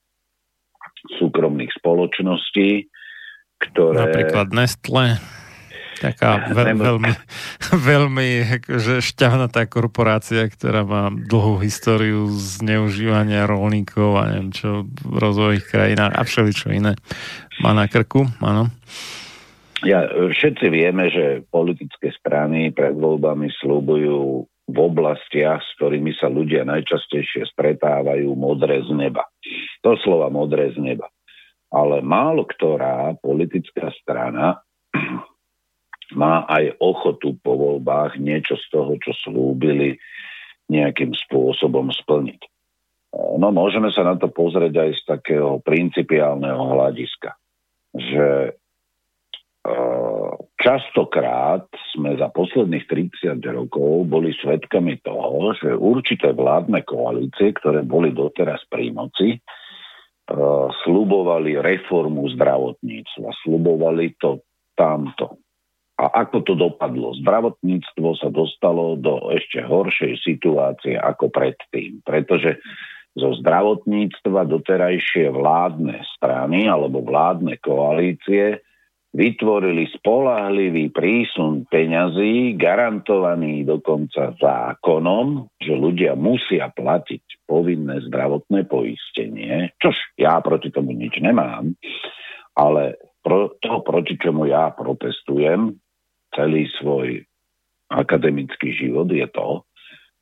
súkromných 1.19 1.75
spoločností, 1.75 2.87
ktoré... 3.59 4.15
Napríklad 4.15 4.47
Nestle. 4.53 5.17
Taká 5.97 6.45
veľ, 6.57 6.67
veľmi, 6.77 7.11
veľmi 7.91 8.27
akože 8.61 9.01
šťavnatá 9.01 9.65
korporácia, 9.65 10.45
ktorá 10.45 10.85
má 10.85 11.03
dlhú 11.09 11.59
históriu 11.61 12.29
zneužívania 12.29 13.49
rolníkov 13.49 14.21
a 14.21 14.29
neviem 14.29 14.53
čo 14.53 14.85
v 14.85 15.15
rozvojových 15.17 15.65
krajinách 15.67 16.13
a 16.13 16.21
všeličo 16.21 16.67
iné 16.73 16.93
má 17.61 17.73
na 17.73 17.89
krku, 17.89 18.29
áno. 18.41 18.69
Ja, 19.85 20.09
všetci 20.09 20.73
vieme, 20.73 21.13
že 21.13 21.45
politické 21.53 22.09
strany 22.17 22.73
pred 22.73 22.97
voľbami 22.97 23.53
slúbujú 23.61 24.49
v 24.67 24.77
oblastiach, 24.77 25.61
s 25.61 25.69
ktorými 25.79 26.17
sa 26.17 26.27
ľudia 26.27 26.65
najčastejšie 26.65 27.45
stretávajú, 27.53 28.27
modré 28.33 28.83
z 28.83 28.91
neba. 28.91 29.23
To 29.85 29.95
slova 30.01 30.27
modré 30.33 30.73
z 30.73 30.81
neba. 30.81 31.07
Ale 31.69 32.01
málo 32.01 32.47
ktorá 32.47 33.15
politická 33.21 33.93
strana 34.01 34.59
má 36.15 36.47
aj 36.47 36.77
ochotu 36.79 37.35
po 37.41 37.57
voľbách 37.57 38.19
niečo 38.21 38.55
z 38.55 38.65
toho, 38.71 38.95
čo 39.01 39.11
slúbili, 39.27 39.99
nejakým 40.67 41.15
spôsobom 41.15 41.91
splniť. 41.91 42.41
No 43.15 43.49
môžeme 43.55 43.87
sa 43.89 44.03
na 44.03 44.19
to 44.19 44.27
pozrieť 44.27 44.83
aj 44.83 44.91
z 44.99 45.01
takého 45.07 45.63
principiálneho 45.63 46.59
hľadiska, 46.75 47.39
že 47.95 48.27
e, 48.47 48.51
častokrát 50.59 51.65
sme 51.95 52.19
za 52.19 52.27
posledných 52.27 52.83
30 52.83 53.39
rokov 53.47 54.11
boli 54.11 54.35
svedkami 54.35 54.99
toho, 54.99 55.55
že 55.55 55.71
určité 55.71 56.35
vládne 56.35 56.83
koalície, 56.83 57.55
ktoré 57.55 57.87
boli 57.87 58.11
doteraz 58.11 58.59
pri 58.67 58.91
moci, 58.91 59.39
uh, 59.39 60.67
slubovali 60.83 61.55
reformu 61.63 62.27
zdravotníctva, 62.35 63.27
slubovali 63.47 64.19
to 64.19 64.43
tamto. 64.75 65.39
A 65.97 66.25
ako 66.25 66.45
to 66.45 66.53
dopadlo? 66.53 67.17
Zdravotníctvo 67.25 68.21
sa 68.21 68.29
dostalo 68.29 69.01
do 69.01 69.33
ešte 69.33 69.65
horšej 69.65 70.21
situácie 70.21 70.93
ako 70.93 71.33
predtým, 71.33 72.05
pretože 72.05 72.61
zo 73.17 73.33
zdravotníctva 73.41 74.45
doterajšie 74.45 75.33
vládne 75.33 76.05
strany 76.13 76.69
alebo 76.69 77.01
vládne 77.01 77.57
koalície 77.57 78.61
vytvorili 79.17 79.89
spolahlivý 79.97 80.93
prísun 80.93 81.65
peňazí, 81.65 82.53
garantovaný 82.53 83.65
dokonca 83.65 84.37
zákonom, 84.37 85.49
že 85.57 85.73
ľudia 85.73 86.13
musia 86.13 86.69
platiť 86.69 87.49
povinné 87.49 88.05
zdravotné 88.05 88.69
poistenie, 88.69 89.73
čož 89.81 89.97
ja 90.21 90.37
proti 90.45 90.69
tomu 90.69 90.93
nič 90.93 91.17
nemám, 91.17 91.73
ale 92.53 93.01
to, 93.25 93.81
proti 93.81 94.13
čomu 94.21 94.45
ja 94.45 94.69
protestujem, 94.69 95.73
celý 96.35 96.67
svoj 96.79 97.23
akademický 97.87 98.75
život 98.75 99.07
je 99.07 99.27
to, 99.31 99.63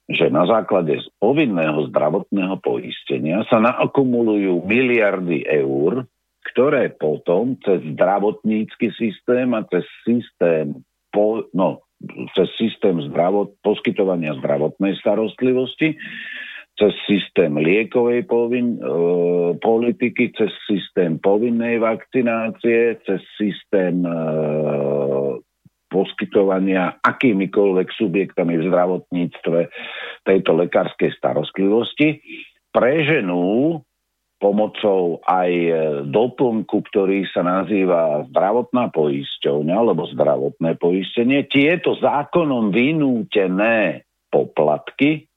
že 0.06 0.30
na 0.30 0.46
základe 0.46 1.02
povinného 1.18 1.90
zdravotného 1.90 2.62
poistenia 2.62 3.42
sa 3.50 3.58
naakumulujú 3.58 4.62
miliardy 4.62 5.42
eur, 5.50 6.06
ktoré 6.54 6.94
potom 6.94 7.58
cez 7.66 7.82
zdravotnícky 7.98 8.94
systém 8.94 9.50
a 9.58 9.66
cez 9.66 9.82
systém, 10.06 10.78
po, 11.10 11.50
no, 11.58 11.82
cez 12.38 12.50
systém 12.62 13.02
zdravot, 13.10 13.58
poskytovania 13.66 14.38
zdravotnej 14.38 14.94
starostlivosti, 15.02 15.98
cez 16.78 16.94
systém 17.10 17.56
liekovej 17.58 18.30
povin, 18.30 18.78
e, 18.78 18.80
politiky, 19.58 20.36
cez 20.38 20.52
systém 20.70 21.18
povinnej 21.18 21.82
vakcinácie, 21.82 23.00
cez 23.08 23.22
systém 23.40 24.06
e, 24.06 24.16
poskytovania 25.96 27.00
akýmikoľvek 27.00 27.88
subjektami 27.96 28.60
v 28.60 28.68
zdravotníctve 28.68 29.60
tejto 30.28 30.52
lekárskej 30.60 31.16
starostlivosti 31.16 32.20
preženú 32.76 33.80
pomocou 34.36 35.24
aj 35.24 35.52
e, 35.52 35.74
doplnku, 36.12 36.84
ktorý 36.92 37.24
sa 37.32 37.40
nazýva 37.40 38.28
zdravotná 38.28 38.92
poisťovňa 38.92 39.76
alebo 39.80 40.04
zdravotné 40.12 40.76
poistenie. 40.76 41.48
Tieto 41.48 41.96
zákonom 41.96 42.76
vynútené 42.76 44.04
poplatky 44.28 45.32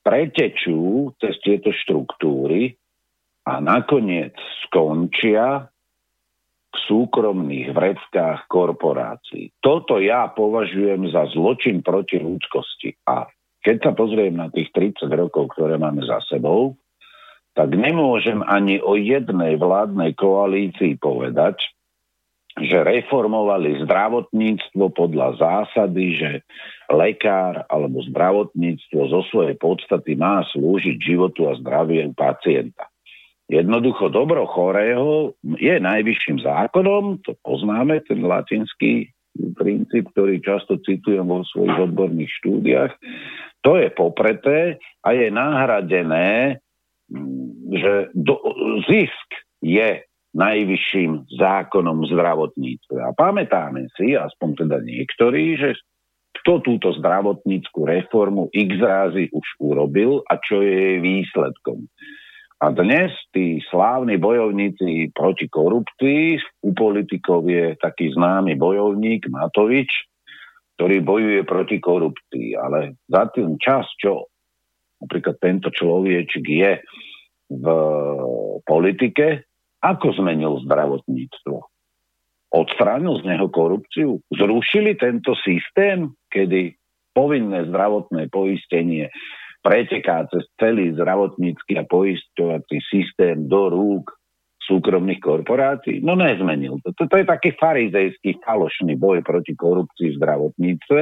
pretečú 0.00 1.12
cez 1.20 1.36
tieto 1.44 1.76
štruktúry 1.76 2.72
a 3.44 3.60
nakoniec 3.60 4.32
skončia 4.64 5.68
v 6.76 6.78
súkromných 6.84 7.72
vredkách 7.72 8.44
korporácií. 8.52 9.48
Toto 9.64 9.96
ja 9.96 10.28
považujem 10.28 11.08
za 11.08 11.24
zločin 11.32 11.80
proti 11.80 12.20
ľudskosti. 12.20 12.92
A 13.08 13.24
keď 13.64 13.76
sa 13.80 13.92
pozriem 13.96 14.36
na 14.36 14.52
tých 14.52 14.68
30 14.76 15.08
rokov, 15.08 15.56
ktoré 15.56 15.80
máme 15.80 16.04
za 16.04 16.20
sebou, 16.28 16.76
tak 17.56 17.72
nemôžem 17.72 18.44
ani 18.44 18.76
o 18.84 19.00
jednej 19.00 19.56
vládnej 19.56 20.12
koalícii 20.12 21.00
povedať, 21.00 21.64
že 22.56 22.84
reformovali 22.84 23.84
zdravotníctvo 23.84 24.84
podľa 24.92 25.36
zásady, 25.36 26.04
že 26.16 26.30
lekár 26.88 27.68
alebo 27.68 28.00
zdravotníctvo 28.12 29.00
zo 29.12 29.20
svojej 29.28 29.56
podstaty 29.60 30.16
má 30.16 30.40
slúžiť 30.52 30.96
životu 31.00 31.52
a 31.52 31.56
zdraviu 31.60 32.12
pacienta. 32.16 32.88
Jednoducho 33.46 34.10
dobro 34.10 34.42
chorého 34.50 35.38
je 35.58 35.78
najvyšším 35.78 36.42
zákonom, 36.42 37.22
to 37.22 37.38
poznáme, 37.46 38.02
ten 38.02 38.26
latinský 38.26 39.14
princíp, 39.54 40.10
ktorý 40.10 40.42
často 40.42 40.82
citujem 40.82 41.22
vo 41.22 41.46
svojich 41.46 41.90
odborných 41.90 42.32
štúdiách. 42.42 42.92
To 43.62 43.78
je 43.78 43.88
popreté 43.94 44.82
a 45.06 45.14
je 45.14 45.30
nahradené 45.30 46.58
že 47.66 48.10
do, 48.14 48.38
zisk 48.86 49.28
je 49.62 50.02
najvyšším 50.36 51.32
zákonom 51.32 52.04
zdravotníctva. 52.12 53.10
A 53.10 53.16
pamätáme 53.16 53.88
si, 53.96 54.12
aspoň 54.12 54.66
teda 54.66 54.78
niektorí, 54.84 55.56
že 55.56 55.78
kto 56.42 56.60
túto 56.60 56.92
zdravotníckú 57.00 57.88
reformu 57.88 58.52
x 58.52 58.70
rázy 58.76 59.32
už 59.32 59.46
urobil 59.58 60.20
a 60.28 60.36
čo 60.36 60.60
je 60.60 60.70
jej 60.70 60.98
výsledkom. 61.00 61.88
A 62.56 62.72
dnes 62.72 63.12
tí 63.36 63.60
slávni 63.68 64.16
bojovníci 64.16 65.12
proti 65.12 65.44
korupcii, 65.44 66.40
u 66.64 66.72
politikov 66.72 67.44
je 67.44 67.76
taký 67.76 68.16
známy 68.16 68.56
bojovník 68.56 69.28
Matovič, 69.28 69.92
ktorý 70.80 71.04
bojuje 71.04 71.40
proti 71.44 71.76
korupcii. 71.76 72.56
Ale 72.56 72.96
za 73.12 73.28
ten 73.28 73.60
čas, 73.60 73.84
čo 74.00 74.32
napríklad 75.04 75.36
tento 75.36 75.68
človečik 75.68 76.44
je 76.48 76.80
v 77.52 77.64
politike, 78.64 79.44
ako 79.84 80.16
zmenil 80.16 80.64
zdravotníctvo? 80.64 81.56
Odstránil 82.56 83.20
z 83.20 83.36
neho 83.36 83.52
korupciu? 83.52 84.16
Zrušili 84.32 84.96
tento 84.96 85.36
systém, 85.44 86.08
kedy 86.32 86.72
povinné 87.12 87.68
zdravotné 87.68 88.32
poistenie 88.32 89.12
preteká 89.66 90.30
cez 90.30 90.46
celý 90.54 90.94
zdravotnícky 90.94 91.74
a 91.74 91.82
poisťovací 91.82 92.78
systém 92.86 93.50
do 93.50 93.66
rúk 93.66 94.14
súkromných 94.62 95.18
korporácií? 95.18 95.98
No 96.06 96.14
nezmenil 96.14 96.78
to. 96.86 96.94
To, 96.94 97.14
je 97.18 97.26
taký 97.26 97.50
farizejský 97.58 98.38
falošný 98.46 98.94
boj 98.94 99.26
proti 99.26 99.58
korupcii 99.58 100.14
v 100.14 100.18
zdravotníctve 100.22 101.00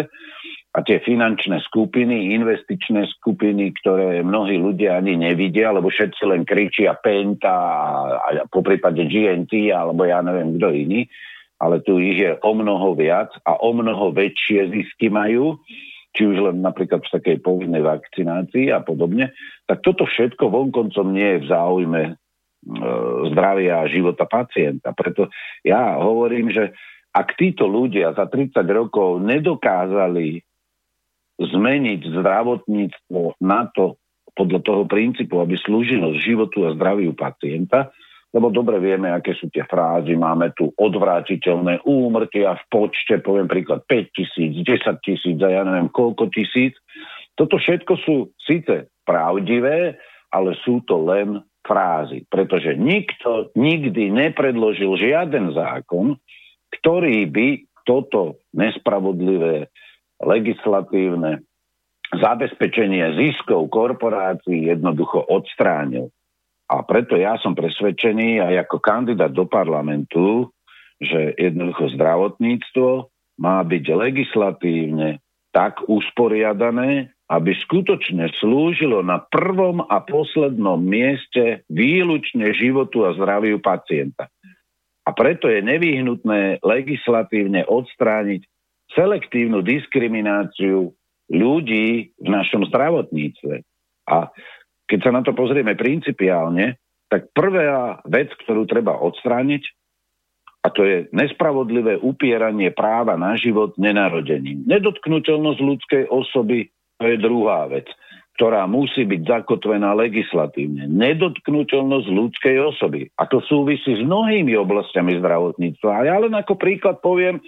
a 0.75 0.79
tie 0.81 1.01
finančné 1.05 1.61
skupiny, 1.69 2.33
investičné 2.37 3.05
skupiny, 3.21 3.77
ktoré 3.85 4.25
mnohí 4.25 4.57
ľudia 4.57 4.97
ani 4.97 5.21
nevidia, 5.21 5.73
lebo 5.73 5.93
všetci 5.93 6.23
len 6.25 6.49
kričia 6.49 6.97
Penta 6.97 7.53
a, 7.53 7.81
a 8.17 8.29
po 8.49 8.65
prípade 8.65 9.05
GNT 9.05 9.73
alebo 9.77 10.09
ja 10.09 10.25
neviem 10.25 10.57
kto 10.57 10.69
iný, 10.73 11.01
ale 11.61 11.85
tu 11.85 12.01
ich 12.01 12.17
je 12.21 12.33
o 12.41 12.53
mnoho 12.53 12.97
viac 12.97 13.33
a 13.45 13.61
o 13.61 13.71
mnoho 13.77 14.13
väčšie 14.13 14.73
zisky 14.73 15.13
majú, 15.13 15.61
či 16.15 16.31
už 16.31 16.39
len 16.51 16.63
napríklad 16.63 17.03
v 17.03 17.13
takej 17.19 17.37
povinnej 17.43 17.83
vakcinácii 17.83 18.71
a 18.71 18.81
podobne, 18.81 19.35
tak 19.67 19.83
toto 19.83 20.07
všetko 20.07 20.47
vonkoncom 20.47 21.11
nie 21.11 21.37
je 21.37 21.43
v 21.43 21.47
záujme 21.51 22.03
e, 22.07 22.13
zdravia 23.35 23.83
a 23.83 23.91
života 23.91 24.25
pacienta. 24.25 24.95
Preto 24.95 25.29
ja 25.67 25.99
hovorím, 25.99 26.55
že 26.55 26.71
ak 27.11 27.35
títo 27.35 27.67
ľudia 27.67 28.15
za 28.15 28.31
30 28.31 28.55
rokov 28.71 29.23
nedokázali 29.27 30.43
zmeniť 31.39 32.01
zdravotníctvo 32.15 33.43
na 33.43 33.67
to, 33.75 33.99
podľa 34.35 34.61
toho 34.67 34.83
princípu, 34.87 35.39
aby 35.39 35.55
slúžilo 35.55 36.19
životu 36.19 36.67
a 36.67 36.75
zdraviu 36.75 37.15
pacienta, 37.15 37.95
lebo 38.35 38.51
dobre 38.51 38.83
vieme, 38.83 39.15
aké 39.15 39.39
sú 39.39 39.47
tie 39.55 39.63
frázy. 39.63 40.19
Máme 40.19 40.51
tu 40.59 40.75
odvrátiteľné 40.75 41.87
úmrtia 41.87 42.59
v 42.59 42.63
počte, 42.67 43.23
poviem 43.23 43.47
príklad, 43.47 43.87
5 43.87 44.11
tisíc, 44.11 44.53
10 44.59 45.07
tisíc 45.07 45.39
a 45.39 45.49
ja 45.55 45.63
neviem 45.63 45.87
koľko 45.87 46.35
tisíc. 46.35 46.75
Toto 47.39 47.63
všetko 47.63 47.95
sú 48.03 48.35
síce 48.43 48.91
pravdivé, 49.07 49.95
ale 50.35 50.51
sú 50.67 50.83
to 50.83 50.99
len 50.99 51.47
frázy, 51.63 52.27
pretože 52.27 52.75
nikto 52.75 53.55
nikdy 53.55 54.11
nepredložil 54.11 54.99
žiaden 54.99 55.55
zákon, 55.55 56.19
ktorý 56.75 57.31
by 57.31 57.49
toto 57.87 58.43
nespravodlivé 58.51 59.71
legislatívne 60.19 61.47
zabezpečenie 62.19 63.15
ziskov 63.15 63.71
korporácií 63.71 64.71
jednoducho 64.71 65.23
odstránil. 65.23 66.11
A 66.65 66.81
preto 66.83 67.15
ja 67.21 67.37
som 67.45 67.53
presvedčený 67.53 68.41
aj 68.41 68.69
ako 68.69 68.77
kandidát 68.81 69.33
do 69.33 69.45
parlamentu, 69.45 70.49
že 70.97 71.37
jednoducho 71.37 71.93
zdravotníctvo 71.93 73.13
má 73.37 73.61
byť 73.67 73.85
legislatívne 73.93 75.21
tak 75.53 75.85
usporiadané, 75.87 77.15
aby 77.31 77.53
skutočne 77.69 78.33
slúžilo 78.41 79.01
na 79.01 79.23
prvom 79.23 79.85
a 79.87 80.03
poslednom 80.03 80.81
mieste 80.81 81.65
výlučne 81.71 82.53
životu 82.57 83.07
a 83.07 83.17
zdraviu 83.17 83.61
pacienta. 83.63 84.29
A 85.05 85.11
preto 85.13 85.53
je 85.53 85.61
nevyhnutné 85.61 86.65
legislatívne 86.65 87.69
odstrániť 87.69 88.45
selektívnu 88.93 89.61
diskrimináciu 89.61 90.93
ľudí 91.29 92.13
v 92.17 92.29
našom 92.29 92.69
zdravotníctve. 92.69 93.65
A 94.09 94.29
keď 94.89 94.99
sa 95.01 95.11
na 95.13 95.21
to 95.25 95.33
pozrieme 95.33 95.77
principiálne, 95.77 96.81
tak 97.09 97.31
prvá 97.37 98.01
vec, 98.09 98.33
ktorú 98.45 98.67
treba 98.67 98.99
odstrániť, 98.99 99.63
a 100.65 100.73
to 100.73 100.81
je 100.81 100.97
nespravodlivé 101.13 102.01
upieranie 102.01 102.73
práva 102.73 103.21
na 103.21 103.37
život 103.37 103.77
nenarodením. 103.77 104.65
Nedotknutelnosť 104.65 105.61
ľudskej 105.61 106.05
osoby, 106.09 106.73
to 106.97 107.05
je 107.05 107.17
druhá 107.21 107.69
vec 107.69 107.85
ktorá 108.35 108.67
musí 108.67 109.07
byť 109.07 109.23
zakotvená 109.31 109.95
legislatívne. 109.95 110.91
Nedotknutelnosť 110.91 112.09
ľudskej 112.11 112.57
osoby. 112.67 113.07
A 113.15 113.31
to 113.31 113.39
súvisí 113.47 113.95
s 113.95 114.03
mnohými 114.03 114.59
oblastiami 114.59 115.23
zdravotníctva. 115.23 115.91
A 115.95 116.01
ja 116.03 116.17
len 116.19 116.35
ako 116.35 116.59
príklad 116.59 116.99
poviem 116.99 117.39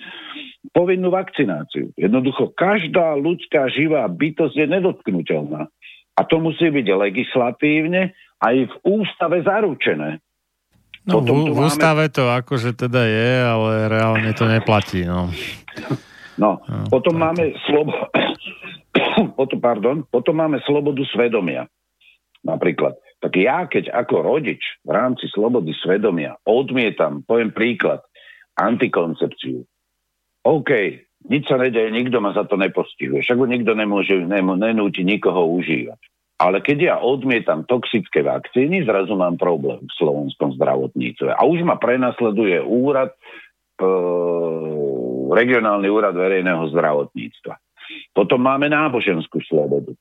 povinnú 0.70 1.10
vakcináciu. 1.10 1.90
Jednoducho, 1.98 2.54
každá 2.54 3.18
ľudská 3.18 3.66
živá 3.74 4.06
bytosť 4.06 4.54
je 4.54 4.66
nedotknutelná. 4.70 5.66
A 6.16 6.24
to 6.24 6.40
musí 6.40 6.72
byť 6.72 6.86
legislatívne 6.96 8.16
aj 8.40 8.56
v 8.68 8.74
ústave 8.84 9.44
zaručené. 9.44 10.20
No, 11.06 11.22
v, 11.22 11.30
v 11.30 11.54
máme... 11.54 11.70
ústave 11.70 12.10
to 12.10 12.26
akože 12.26 12.74
teda 12.74 13.06
je, 13.06 13.30
ale 13.46 13.70
reálne 13.86 14.30
to 14.34 14.48
neplatí. 14.50 15.06
No, 15.06 15.30
no, 16.34 16.58
no 16.66 16.88
potom 16.90 17.14
máme 17.14 17.54
slobo 17.68 17.94
potom, 19.38 19.58
pardon, 19.60 19.96
potom 20.08 20.34
máme 20.36 20.58
slobodu 20.64 21.04
svedomia. 21.12 21.68
Napríklad. 22.42 22.96
Tak 23.18 23.32
ja, 23.38 23.64
keď 23.66 23.90
ako 23.90 24.22
rodič 24.22 24.60
v 24.84 24.90
rámci 24.92 25.26
slobody 25.32 25.72
svedomia 25.80 26.36
odmietam, 26.46 27.24
poviem 27.24 27.50
príklad, 27.50 28.04
antikoncepciu. 28.60 29.64
OK, 30.46 30.70
nič 31.26 31.44
sa 31.46 31.58
nedeje, 31.58 31.90
nikto 31.90 32.22
ma 32.22 32.32
za 32.32 32.46
to 32.46 32.54
nepostihuje. 32.58 33.22
Však 33.22 33.38
nikto 33.46 33.74
nemôže, 33.74 34.14
nenúti 34.26 35.02
nikoho 35.02 35.50
užívať. 35.58 36.00
Ale 36.36 36.60
keď 36.60 36.78
ja 36.78 36.94
odmietam 37.00 37.64
toxické 37.64 38.20
vakcíny, 38.20 38.84
zrazu 38.84 39.16
mám 39.16 39.40
problém 39.40 39.80
v 39.80 39.96
slovenskom 39.96 40.52
zdravotníctve. 40.60 41.32
A 41.32 41.40
už 41.48 41.64
ma 41.64 41.80
prenasleduje 41.80 42.60
úrad, 42.60 43.16
e, 43.80 43.88
regionálny 45.32 45.88
úrad 45.88 46.12
verejného 46.12 46.68
zdravotníctva. 46.76 47.56
Potom 48.12 48.44
máme 48.44 48.68
náboženskú 48.68 49.40
slobodu 49.48 49.96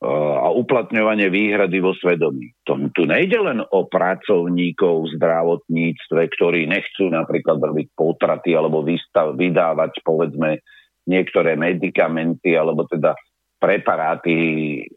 a 0.00 0.48
uplatňovanie 0.48 1.28
výhrady 1.28 1.76
vo 1.84 1.92
svedomí. 1.92 2.56
To, 2.64 2.80
tu 2.96 3.04
nejde 3.04 3.36
len 3.36 3.60
o 3.60 3.84
pracovníkov 3.84 5.04
v 5.04 5.12
zdravotníctve, 5.20 6.20
ktorí 6.40 6.64
nechcú 6.64 7.12
napríklad 7.12 7.60
robiť 7.60 7.92
potraty 7.92 8.56
alebo 8.56 8.80
vystav, 8.80 9.36
vydávať 9.36 10.00
povedzme 10.00 10.64
niektoré 11.04 11.52
medikamenty 11.60 12.56
alebo 12.56 12.88
teda 12.88 13.12
preparáty, 13.60 14.32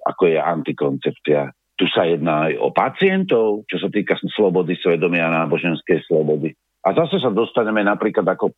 ako 0.08 0.24
je 0.32 0.40
antikoncepcia. 0.40 1.52
tu 1.76 1.84
sa 1.92 2.08
jedná 2.08 2.48
aj 2.48 2.54
o 2.64 2.72
pacientov, 2.72 3.68
čo 3.68 3.84
sa 3.84 3.92
týka 3.92 4.16
slobody 4.40 4.80
svedomia 4.80 5.28
a 5.28 5.36
náboženskej 5.44 6.08
slobody. 6.08 6.56
A 6.84 6.96
zase 6.96 7.20
sa 7.20 7.28
dostaneme 7.28 7.84
napríklad 7.84 8.24
ako 8.24 8.52
e, 8.52 8.56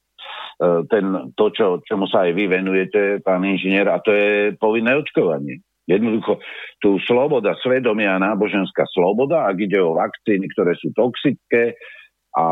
ten, 0.94 1.34
to, 1.34 1.50
čo, 1.50 1.82
čomu 1.82 2.06
sa 2.06 2.30
aj 2.30 2.38
vy 2.38 2.46
venujete, 2.54 3.26
pán 3.26 3.42
inžinier, 3.42 3.90
a 3.90 3.98
to 3.98 4.14
je 4.14 4.54
povinné 4.62 4.94
očkovanie. 4.94 5.66
Jednoducho, 5.86 6.42
tu 6.82 6.98
sloboda 7.06 7.54
svedomia 7.62 8.18
a 8.18 8.22
náboženská 8.22 8.90
sloboda, 8.90 9.46
ak 9.46 9.58
ide 9.62 9.78
o 9.78 9.94
vakcíny, 9.94 10.50
ktoré 10.50 10.74
sú 10.82 10.90
toxické 10.98 11.78
a 12.36 12.46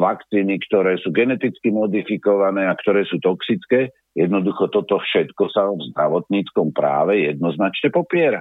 vakcíny, 0.00 0.56
ktoré 0.64 0.96
sú 0.96 1.12
geneticky 1.12 1.68
modifikované 1.68 2.64
a 2.64 2.78
ktoré 2.78 3.04
sú 3.04 3.20
toxické, 3.20 3.92
jednoducho 4.16 4.72
toto 4.72 4.96
všetko 4.96 5.44
sa 5.52 5.68
v 5.68 5.92
zdravotníckom 5.92 6.72
práve 6.72 7.28
jednoznačne 7.28 7.92
popiera. 7.92 8.40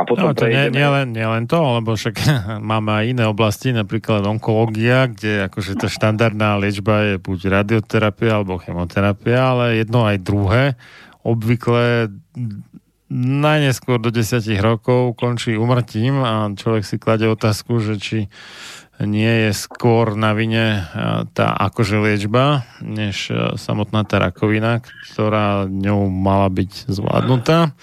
A 0.00 0.08
potom 0.08 0.32
no, 0.32 0.38
to 0.38 0.48
prejdeme... 0.48 0.72
nie, 0.72 0.80
nie, 0.80 0.88
len, 0.88 1.06
nie 1.12 1.28
len 1.28 1.44
to, 1.44 1.60
lebo 1.60 1.92
však 1.92 2.16
máme 2.72 2.90
aj 2.94 3.04
iné 3.12 3.24
oblasti, 3.28 3.76
napríklad 3.76 4.24
onkológia, 4.24 5.12
kde 5.12 5.50
akože 5.52 5.76
tá 5.76 5.92
štandardná 5.92 6.56
liečba 6.56 7.04
je 7.04 7.14
buď 7.20 7.38
radioterapia 7.60 8.40
alebo 8.40 8.56
chemoterapia, 8.56 9.52
ale 9.52 9.84
jedno 9.84 10.08
aj 10.08 10.16
druhé 10.24 10.64
obvykle 11.20 12.08
najneskôr 13.10 13.98
do 13.98 14.14
10 14.14 14.38
rokov 14.62 15.18
končí 15.18 15.58
umrtím 15.58 16.22
a 16.22 16.46
človek 16.54 16.86
si 16.86 16.96
klade 16.96 17.26
otázku, 17.26 17.82
že 17.82 17.98
či 17.98 18.18
nie 19.02 19.48
je 19.48 19.50
skôr 19.56 20.14
na 20.14 20.36
vine 20.36 20.86
tá 21.34 21.56
akože 21.56 21.98
liečba, 21.98 22.68
než 22.84 23.32
samotná 23.56 24.04
tá 24.06 24.20
rakovina, 24.22 24.84
ktorá 25.10 25.66
ňou 25.66 26.06
mala 26.12 26.52
byť 26.52 26.86
zvládnutá. 26.86 27.74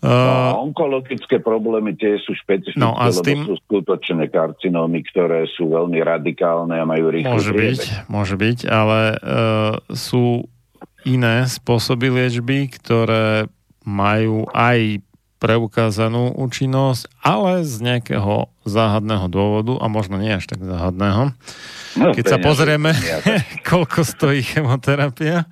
No, 0.00 0.64
onkologické 0.64 1.44
problémy 1.44 1.92
tie 1.92 2.16
sú 2.24 2.32
špecifické, 2.32 2.80
no 2.80 2.96
a 2.96 3.12
lebo 3.12 3.20
tým... 3.20 3.44
sú 3.44 3.54
skutočné 3.68 4.32
karcinómy, 4.32 5.04
ktoré 5.12 5.44
sú 5.52 5.68
veľmi 5.68 6.00
radikálne 6.00 6.80
a 6.80 6.88
majú 6.88 7.12
rýchlo 7.12 7.36
Môže 7.36 7.52
priebeh. 7.52 7.68
byť, 7.76 7.82
môže 8.08 8.36
byť, 8.40 8.58
ale 8.64 9.00
uh, 9.20 9.76
sú 9.92 10.48
iné 11.04 11.44
spôsoby 11.44 12.16
liečby, 12.16 12.72
ktoré 12.80 13.52
majú 13.90 14.46
aj 14.54 15.02
preukázanú 15.40 16.36
účinnosť, 16.36 17.08
ale 17.24 17.64
z 17.64 17.80
nejakého 17.80 18.52
záhadného 18.68 19.26
dôvodu, 19.32 19.80
a 19.80 19.88
možno 19.88 20.20
nie 20.20 20.36
až 20.36 20.46
tak 20.46 20.60
záhadného. 20.60 21.32
No, 21.96 22.12
Keď 22.12 22.24
sa 22.28 22.38
pozrieme, 22.38 22.92
koľko 23.68 24.04
stojí 24.04 24.44
chemoterapia, 24.44 25.48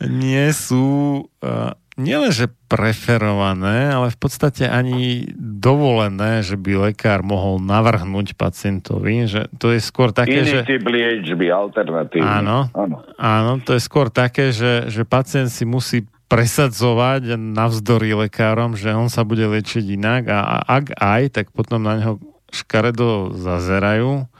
nie 0.00 0.48
sú 0.56 1.20
uh, 1.44 1.76
nielenže 2.00 2.48
preferované, 2.72 3.92
ale 3.92 4.08
v 4.08 4.18
podstate 4.18 4.64
ani 4.64 5.28
dovolené, 5.36 6.40
že 6.40 6.56
by 6.56 6.90
lekár 6.90 7.20
mohol 7.20 7.60
navrhnúť 7.60 8.40
pacientovi, 8.40 9.28
že 9.28 9.52
to 9.60 9.76
je 9.76 9.84
skôr 9.84 10.16
také, 10.16 10.40
Iný 10.40 10.64
že... 10.64 10.64
typ 10.64 10.84
liečby, 10.88 11.52
alternatívny. 11.52 12.24
Áno, 12.24 12.72
áno. 12.72 13.04
áno, 13.20 13.52
to 13.60 13.76
je 13.76 13.84
skôr 13.84 14.08
také, 14.08 14.56
že, 14.56 14.88
že 14.88 15.04
pacient 15.04 15.52
si 15.52 15.68
musí 15.68 16.08
presadzovať 16.30 17.34
navzdory 17.34 18.14
lekárom, 18.14 18.78
že 18.78 18.94
on 18.94 19.10
sa 19.10 19.26
bude 19.26 19.42
liečiť 19.42 19.82
inak 19.98 20.30
a 20.30 20.62
ak 20.62 20.94
aj, 20.94 21.22
tak 21.34 21.46
potom 21.50 21.82
na 21.82 21.98
neho 21.98 22.22
škaredo 22.54 23.34
zazerajú 23.34 24.30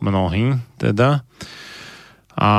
mnohí 0.00 0.56
teda 0.80 1.20
a 2.32 2.50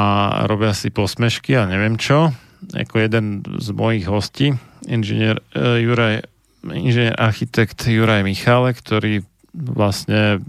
robia 0.45 0.77
si 0.77 0.93
posmešky 0.93 1.57
a 1.57 1.65
neviem 1.65 1.97
čo. 1.97 2.29
Ako 2.71 3.01
jeden 3.01 3.43
z 3.59 3.67
mojich 3.75 4.05
hostí, 4.07 4.55
inžinier 4.87 5.41
uh, 5.57 5.75
Juraj, 5.81 6.23
inžinier 6.63 7.17
architekt 7.17 7.83
Juraj 7.89 8.23
Michale, 8.23 8.71
ktorý 8.71 9.25
vlastne 9.51 10.39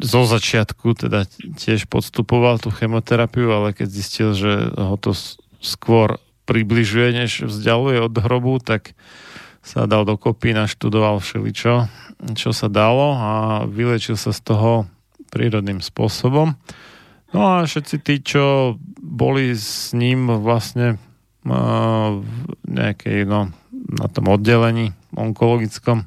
zo 0.00 0.24
začiatku 0.24 0.96
teda 0.96 1.28
tiež 1.60 1.86
podstupoval 1.86 2.58
tú 2.58 2.72
chemoterapiu, 2.72 3.52
ale 3.52 3.76
keď 3.76 3.88
zistil, 3.92 4.30
že 4.32 4.72
ho 4.72 4.96
to 4.96 5.12
skôr 5.60 6.16
približuje, 6.52 7.16
než 7.16 7.48
vzdialuje 7.48 8.04
od 8.04 8.12
hrobu, 8.12 8.60
tak 8.60 8.92
sa 9.64 9.88
dal 9.88 10.04
dokopy, 10.04 10.52
naštudoval 10.52 11.24
všeličo, 11.24 11.88
čo 12.36 12.52
sa 12.52 12.68
dalo 12.68 13.16
a 13.16 13.30
vylečil 13.64 14.20
sa 14.20 14.36
z 14.36 14.44
toho 14.44 14.84
prírodným 15.32 15.80
spôsobom. 15.80 16.52
No 17.32 17.40
a 17.40 17.64
všetci 17.64 17.96
tí, 18.04 18.20
čo 18.20 18.76
boli 19.00 19.56
s 19.56 19.96
ním 19.96 20.28
vlastne 20.44 21.00
v 21.42 22.22
nejakej, 22.68 23.24
no, 23.24 23.48
na 23.72 24.06
tom 24.12 24.28
oddelení 24.28 24.92
onkologickom, 25.16 26.04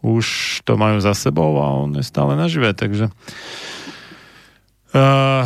už 0.00 0.24
to 0.64 0.80
majú 0.80 0.96
za 1.04 1.12
sebou 1.12 1.60
a 1.60 1.84
on 1.84 1.92
je 2.00 2.00
stále 2.00 2.32
nažive, 2.32 2.72
takže 2.72 3.12
uh, 4.96 5.44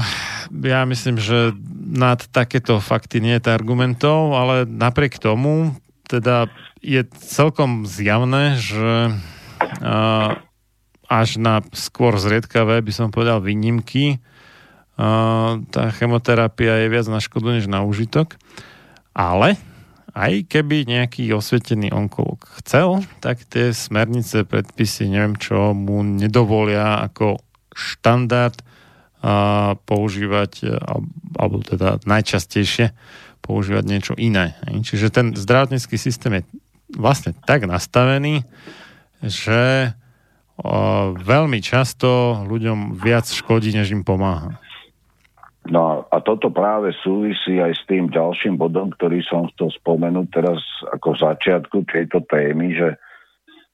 ja 0.55 0.81
myslím, 0.87 1.19
že 1.19 1.51
nad 1.85 2.25
takéto 2.33 2.81
fakty 2.81 3.21
nie 3.21 3.37
je 3.37 3.53
argumentov, 3.53 4.33
ale 4.33 4.65
napriek 4.65 5.21
tomu 5.21 5.77
teda 6.09 6.49
je 6.81 7.05
celkom 7.21 7.85
zjavné, 7.85 8.57
že 8.57 9.13
až 11.05 11.29
na 11.37 11.61
skôr 11.77 12.17
zriedkavé, 12.17 12.81
by 12.81 12.93
som 12.93 13.13
povedal, 13.13 13.45
výnimky, 13.45 14.25
tá 15.69 15.85
chemoterapia 16.01 16.85
je 16.85 16.89
viac 16.89 17.07
na 17.13 17.21
škodu, 17.21 17.53
než 17.53 17.69
na 17.69 17.85
užitok. 17.85 18.41
Ale 19.13 19.61
aj 20.17 20.47
keby 20.49 20.89
nejaký 20.89 21.29
osvietený 21.35 21.93
onkolog 21.93 22.41
chcel, 22.63 23.05
tak 23.21 23.45
tie 23.51 23.75
smernice, 23.77 24.49
predpisy, 24.49 25.13
neviem 25.13 25.37
čo, 25.37 25.77
mu 25.77 26.01
nedovolia 26.01 27.05
ako 27.05 27.43
štandard 27.75 28.64
používať, 29.89 30.53
e, 30.63 30.77
alebo 31.41 31.65
teda 31.65 32.03
najčastejšie 32.05 32.93
používať 33.45 33.85
niečo 33.85 34.15
iné. 34.17 34.57
Čiže 34.65 35.13
ten 35.13 35.27
zdravotnícky 35.37 36.01
systém 36.01 36.41
je 36.41 36.43
vlastne 36.97 37.37
tak 37.45 37.69
nastavený, 37.69 38.45
že 39.21 39.93
veľmi 41.19 41.59
často 41.59 42.41
ľuďom 42.47 42.95
viac 42.95 43.27
škodí, 43.27 43.75
než 43.75 43.91
im 43.91 44.07
pomáha. 44.07 44.57
No 45.65 46.05
a 46.13 46.17
toto 46.21 46.53
práve 46.53 46.93
súvisí 47.01 47.57
aj 47.57 47.73
s 47.73 47.83
tým 47.89 48.13
ďalším 48.13 48.61
bodom, 48.61 48.93
ktorý 48.93 49.25
som 49.25 49.49
chcel 49.57 49.73
spomenúť 49.73 50.27
teraz 50.29 50.61
ako 50.93 51.17
v 51.17 51.23
začiatku 51.25 51.77
tejto 51.89 52.21
témy, 52.29 52.77
že, 52.77 52.91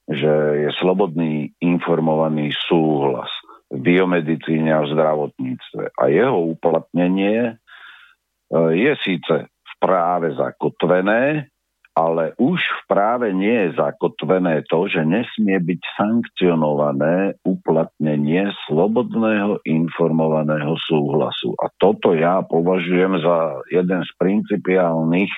že 0.07 0.33
je 0.67 0.70
slobodný 0.79 1.51
informovaný 1.59 2.55
súhlas 2.70 3.29
biomedicíne 3.70 4.74
a 4.74 4.82
zdravotníctve. 4.86 5.94
A 5.94 6.02
jeho 6.10 6.58
uplatnenie 6.58 7.55
e, 7.55 7.55
je 8.74 8.92
síce 9.07 9.34
v 9.47 9.73
práve 9.78 10.34
zakotvené, 10.34 11.47
ale 11.94 12.32
už 12.39 12.58
v 12.58 12.82
práve 12.86 13.28
nie 13.34 13.68
je 13.68 13.78
zakotvené 13.78 14.62
to, 14.70 14.86
že 14.86 15.02
nesmie 15.02 15.58
byť 15.58 15.81
sankcionované 15.99 17.39
uplatnenie 17.42 18.50
slobodného 18.66 19.62
informovaného 19.66 20.78
súhlasu. 20.86 21.55
A 21.58 21.68
toto 21.78 22.15
ja 22.15 22.42
považujem 22.47 23.20
za 23.20 23.60
jeden 23.74 24.00
z 24.07 24.10
principiálnych 24.16 25.31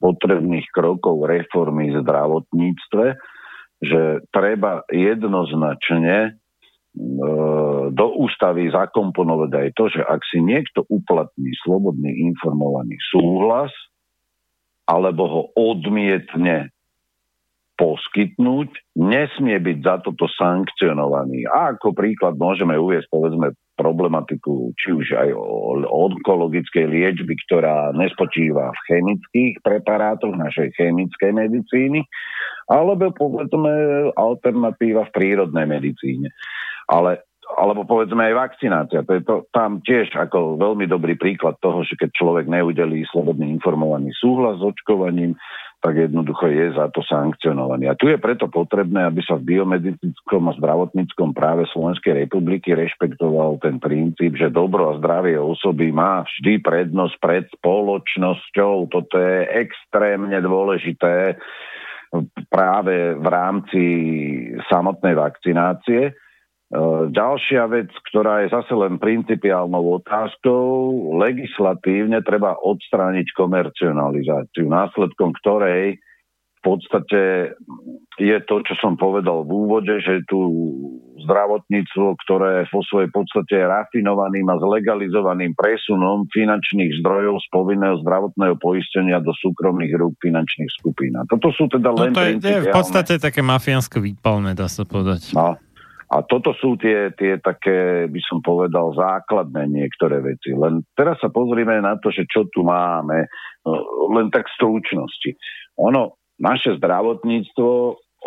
potrebných 0.00 0.66
krokov 0.72 1.28
reformy 1.28 1.92
v 1.92 2.00
zdravotníctve, 2.00 3.06
že 3.84 4.24
treba 4.32 4.84
jednoznačne 4.88 6.39
do 7.90 8.06
ústavy 8.18 8.66
zakomponovať 8.70 9.50
aj 9.54 9.68
to, 9.78 9.84
že 9.94 10.02
ak 10.02 10.20
si 10.26 10.42
niekto 10.42 10.82
uplatní 10.90 11.54
slobodný 11.62 12.10
informovaný 12.34 12.98
súhlas 13.14 13.70
alebo 14.90 15.22
ho 15.30 15.42
odmietne 15.54 16.74
poskytnúť, 17.78 18.68
nesmie 18.98 19.56
byť 19.56 19.78
za 19.80 19.94
toto 20.04 20.28
sankcionovaný. 20.28 21.48
A 21.48 21.72
ako 21.78 21.96
príklad 21.96 22.36
môžeme 22.36 22.76
uvieť 22.76 23.08
povedzme 23.08 23.56
problematiku 23.78 24.76
či 24.76 24.92
už 24.92 25.16
aj 25.16 25.32
onkologickej 25.88 26.84
liečby, 26.84 27.32
ktorá 27.48 27.96
nespočíva 27.96 28.68
v 28.68 28.80
chemických 28.92 29.54
preparátoch 29.64 30.36
našej 30.36 30.76
chemickej 30.76 31.32
medicíny, 31.32 32.04
alebo 32.68 33.08
povedzme 33.16 33.72
alternatíva 34.12 35.08
v 35.08 35.14
prírodnej 35.16 35.64
medicíne 35.64 36.28
ale 36.90 37.22
alebo 37.50 37.82
povedzme 37.82 38.30
aj 38.30 38.34
vakcinácia. 38.38 39.02
To 39.02 39.12
je 39.18 39.22
to, 39.26 39.34
tam 39.50 39.82
tiež 39.82 40.14
ako 40.14 40.54
veľmi 40.56 40.86
dobrý 40.86 41.18
príklad 41.18 41.58
toho, 41.58 41.82
že 41.82 41.98
keď 41.98 42.14
človek 42.14 42.46
neudelí 42.46 43.02
slobodný 43.10 43.50
informovaný 43.58 44.14
súhlas 44.14 44.62
s 44.62 44.64
očkovaním, 44.64 45.34
tak 45.80 45.96
jednoducho 45.96 46.44
je 46.52 46.76
za 46.76 46.92
to 46.92 47.00
sankcionovaný. 47.00 47.88
A 47.88 47.96
tu 47.96 48.12
je 48.12 48.20
preto 48.20 48.52
potrebné, 48.52 49.00
aby 49.08 49.24
sa 49.24 49.40
v 49.40 49.56
biomedicínskom 49.56 50.52
a 50.52 50.56
zdravotníckom 50.60 51.32
práve 51.32 51.64
Slovenskej 51.72 52.28
republiky 52.28 52.76
rešpektoval 52.76 53.56
ten 53.64 53.80
princíp, 53.80 54.36
že 54.36 54.52
dobro 54.52 54.92
a 54.92 55.00
zdravie 55.00 55.40
osoby 55.40 55.88
má 55.88 56.28
vždy 56.28 56.60
prednosť 56.60 57.14
pred 57.16 57.44
spoločnosťou. 57.56 58.92
Toto 58.92 59.16
je 59.16 59.48
extrémne 59.56 60.36
dôležité 60.44 61.40
práve 62.52 63.16
v 63.16 63.26
rámci 63.26 63.82
samotnej 64.68 65.16
vakcinácie. 65.16 66.12
Ďalšia 67.10 67.66
vec, 67.66 67.90
ktorá 68.06 68.46
je 68.46 68.54
zase 68.54 68.70
len 68.78 69.02
principiálnou 69.02 69.98
otázkou, 69.98 71.10
legislatívne 71.18 72.22
treba 72.22 72.54
odstrániť 72.62 73.34
komercionalizáciu, 73.34 74.70
následkom 74.70 75.34
ktorej 75.42 75.98
v 76.60 76.76
podstate 76.76 77.20
je 78.20 78.36
to, 78.44 78.60
čo 78.68 78.74
som 78.84 78.92
povedal 79.00 79.48
v 79.48 79.50
úvode, 79.64 79.96
že 80.04 80.20
tu 80.28 80.38
zdravotníctvo, 81.24 82.06
ktoré 82.20 82.68
vo 82.68 82.84
svojej 82.84 83.08
podstate 83.08 83.64
je 83.64 83.64
rafinovaným 83.64 84.44
a 84.52 84.60
zlegalizovaným 84.60 85.56
presunom 85.56 86.28
finančných 86.28 87.00
zdrojov 87.00 87.40
z 87.40 87.46
povinného 87.48 87.96
zdravotného 88.04 88.60
poistenia 88.60 89.24
do 89.24 89.32
súkromných 89.40 89.96
rúk 89.96 90.20
finančných 90.20 90.68
skupín. 90.76 91.16
A 91.16 91.24
toto 91.24 91.48
sú 91.48 91.64
teda 91.72 91.96
len... 91.96 92.12
No 92.12 92.20
to 92.20 92.28
je, 92.28 92.36
je 92.36 92.60
v 92.68 92.76
podstate 92.76 93.16
také 93.16 93.40
mafiánske 93.40 93.96
výpalné, 93.96 94.52
dá 94.52 94.68
sa 94.68 94.84
povedať. 94.84 95.32
No. 95.32 95.56
A 96.10 96.26
toto 96.26 96.50
sú 96.58 96.74
tie, 96.74 97.14
tie 97.14 97.38
také, 97.38 98.10
by 98.10 98.20
som 98.26 98.42
povedal, 98.42 98.90
základné 98.98 99.70
niektoré 99.70 100.18
veci. 100.18 100.50
Len 100.50 100.82
teraz 100.98 101.22
sa 101.22 101.30
pozrieme 101.30 101.78
na 101.78 101.94
to, 102.02 102.10
že 102.10 102.26
čo 102.26 102.50
tu 102.50 102.66
máme, 102.66 103.30
no, 103.62 103.72
len 104.18 104.26
tak 104.34 104.50
stručnosti. 104.50 105.38
Ono, 105.78 106.18
naše 106.42 106.74
zdravotníctvo 106.82 107.70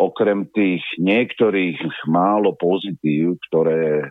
okrem 0.00 0.48
tých 0.56 0.82
niektorých 0.96 2.08
málo 2.08 2.56
pozitív, 2.56 3.36
ktoré 3.50 4.08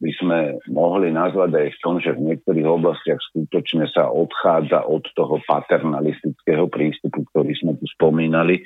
by 0.00 0.12
sme 0.16 0.38
mohli 0.72 1.12
nazvať 1.12 1.50
aj 1.60 1.68
v 1.76 1.80
tom, 1.84 1.94
že 2.00 2.16
v 2.16 2.32
niektorých 2.32 2.64
oblastiach 2.64 3.20
skutočne 3.32 3.84
sa 3.92 4.08
odchádza 4.08 4.88
od 4.88 5.04
toho 5.12 5.36
paternalistického 5.44 6.72
prístupu, 6.72 7.20
ktorý 7.32 7.52
sme 7.60 7.76
tu 7.76 7.84
spomínali, 8.00 8.64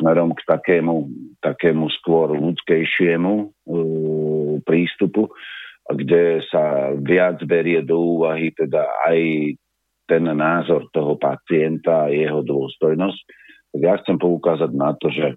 smerom 0.00 0.32
k 0.32 0.40
takému, 0.48 1.06
takému 1.44 1.92
skôr 2.00 2.32
ľudskejšiemu 2.32 3.32
uh, 3.44 4.56
prístupu, 4.64 5.28
kde 5.90 6.40
sa 6.48 6.94
viac 6.96 7.42
berie 7.44 7.84
do 7.84 8.18
úvahy 8.18 8.54
teda 8.54 8.86
aj 9.04 9.18
ten 10.10 10.26
názor 10.26 10.90
toho 10.90 11.14
pacienta 11.14 12.10
a 12.10 12.12
jeho 12.12 12.42
dôstojnosť. 12.42 13.20
Tak 13.70 13.80
ja 13.80 13.94
chcem 14.02 14.18
poukázať 14.18 14.70
na 14.74 14.90
to, 14.98 15.06
že 15.14 15.26
e, 15.30 15.36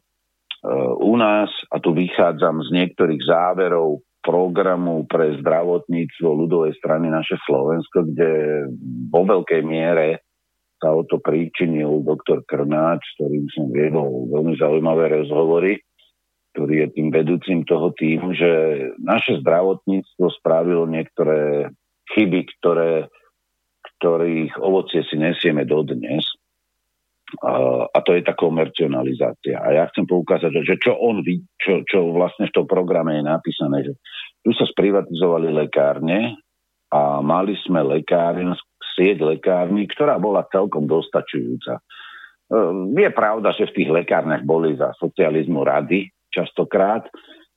u 0.98 1.14
nás, 1.14 1.54
a 1.70 1.78
tu 1.78 1.94
vychádzam 1.94 2.66
z 2.66 2.70
niektorých 2.82 3.22
záverov 3.22 4.02
programu 4.26 5.06
pre 5.06 5.38
zdravotníctvo 5.38 6.26
ľudovej 6.26 6.74
strany 6.82 7.14
naše 7.14 7.38
Slovensko, 7.46 8.10
kde 8.10 8.32
vo 9.14 9.22
veľkej 9.30 9.62
miere 9.62 10.26
sa 10.84 10.92
o 10.92 11.08
to 11.08 11.24
príčinil 11.24 12.04
doktor 12.04 12.44
Krnáč, 12.44 13.00
s 13.08 13.12
ktorým 13.16 13.48
som 13.56 13.72
viedol 13.72 14.28
veľmi 14.28 14.60
zaujímavé 14.60 15.24
rozhovory, 15.24 15.80
ktorý 16.52 16.84
je 16.84 16.88
tým 17.00 17.08
vedúcim 17.08 17.64
toho 17.64 17.96
týmu, 17.96 18.36
že 18.36 18.52
naše 19.00 19.40
zdravotníctvo 19.40 20.28
spravilo 20.44 20.84
niektoré 20.92 21.72
chyby, 22.12 22.52
ktoré, 22.60 23.08
ktorých 24.04 24.60
ovocie 24.60 25.08
si 25.08 25.16
nesieme 25.16 25.64
dodnes 25.64 26.28
a 27.94 27.98
to 28.06 28.14
je 28.14 28.22
tá 28.22 28.38
komercionalizácia. 28.38 29.58
A 29.58 29.74
ja 29.74 29.90
chcem 29.90 30.06
poukázať, 30.06 30.54
že 30.62 30.78
čo 30.78 30.94
on 30.94 31.26
čo, 31.58 31.82
čo 31.82 32.14
vlastne 32.14 32.46
v 32.46 32.56
tom 32.62 32.70
programe 32.70 33.18
je 33.18 33.24
napísané, 33.26 33.78
že 33.82 33.94
tu 34.46 34.54
sa 34.54 34.70
sprivatizovali 34.70 35.50
lekárne 35.50 36.38
a 36.94 37.26
mali 37.26 37.58
sme 37.66 37.82
lekárne, 37.82 38.54
sieť 38.94 39.22
lekárny, 39.22 39.90
ktorá 39.90 40.18
bola 40.22 40.46
celkom 40.50 40.86
dostačujúca. 40.86 41.82
Ehm, 42.54 42.94
je 42.94 43.10
pravda, 43.10 43.50
že 43.58 43.70
v 43.70 43.76
tých 43.82 43.90
lekárniach 43.90 44.46
boli 44.46 44.78
za 44.78 44.94
socializmu 45.02 45.66
rady 45.66 46.10
častokrát, 46.30 47.08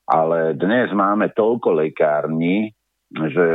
ale 0.07 0.55
dnes 0.55 0.93
máme 0.95 1.33
toľko 1.35 1.83
lekární, 1.83 2.73
že 3.13 3.47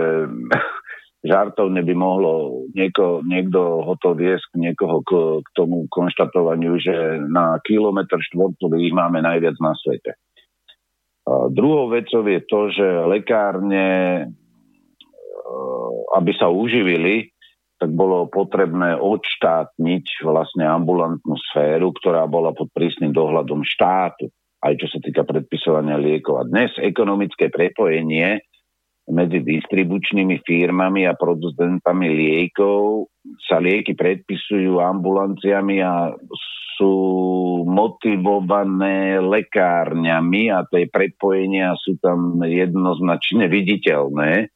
žartovne 1.31 1.85
by 1.85 1.93
mohlo 1.93 2.65
nieko, 2.73 3.21
niekto 3.21 3.85
ho 3.85 3.93
to 4.01 4.17
viesť 4.17 4.57
niekoho 4.57 5.05
k, 5.05 5.11
k 5.45 5.49
tomu 5.53 5.85
konštatovaniu, 5.89 6.81
že 6.81 7.21
na 7.29 7.61
kilometr 7.61 8.17
štvorcový 8.31 8.89
ich 8.89 8.95
máme 8.95 9.21
najviac 9.21 9.55
na 9.61 9.77
svete. 9.77 10.17
A 11.21 11.53
druhou 11.53 11.93
vecou 11.93 12.25
je 12.25 12.41
to, 12.49 12.59
že 12.73 12.87
lekárne, 13.05 13.85
e, 13.85 14.23
aby 16.17 16.31
sa 16.33 16.49
uživili, 16.49 17.29
tak 17.81 17.97
bolo 17.97 18.29
potrebné 18.29 18.93
odštátniť 19.01 20.21
vlastne 20.21 20.69
ambulantnú 20.69 21.33
sféru, 21.49 21.89
ktorá 21.97 22.29
bola 22.29 22.53
pod 22.53 22.69
prísnym 22.77 23.09
dohľadom 23.09 23.65
štátu, 23.65 24.29
aj 24.61 24.77
čo 24.77 24.87
sa 24.93 25.01
týka 25.01 25.25
predpisovania 25.25 25.97
liekov. 25.97 26.37
A 26.37 26.43
dnes 26.45 26.69
ekonomické 26.77 27.49
prepojenie 27.49 28.37
medzi 29.09 29.41
distribučnými 29.41 30.45
firmami 30.45 31.09
a 31.09 31.17
producentami 31.17 32.05
liekov 32.05 33.09
sa 33.49 33.57
lieky 33.57 33.97
predpisujú 33.97 34.77
ambulanciami 34.77 35.81
a 35.81 36.13
sú 36.77 36.95
motivované 37.65 39.17
lekárňami 39.25 40.53
a 40.53 40.69
tie 40.69 40.85
prepojenia 40.85 41.73
sú 41.81 41.97
tam 41.97 42.45
jednoznačne 42.45 43.49
viditeľné. 43.49 44.53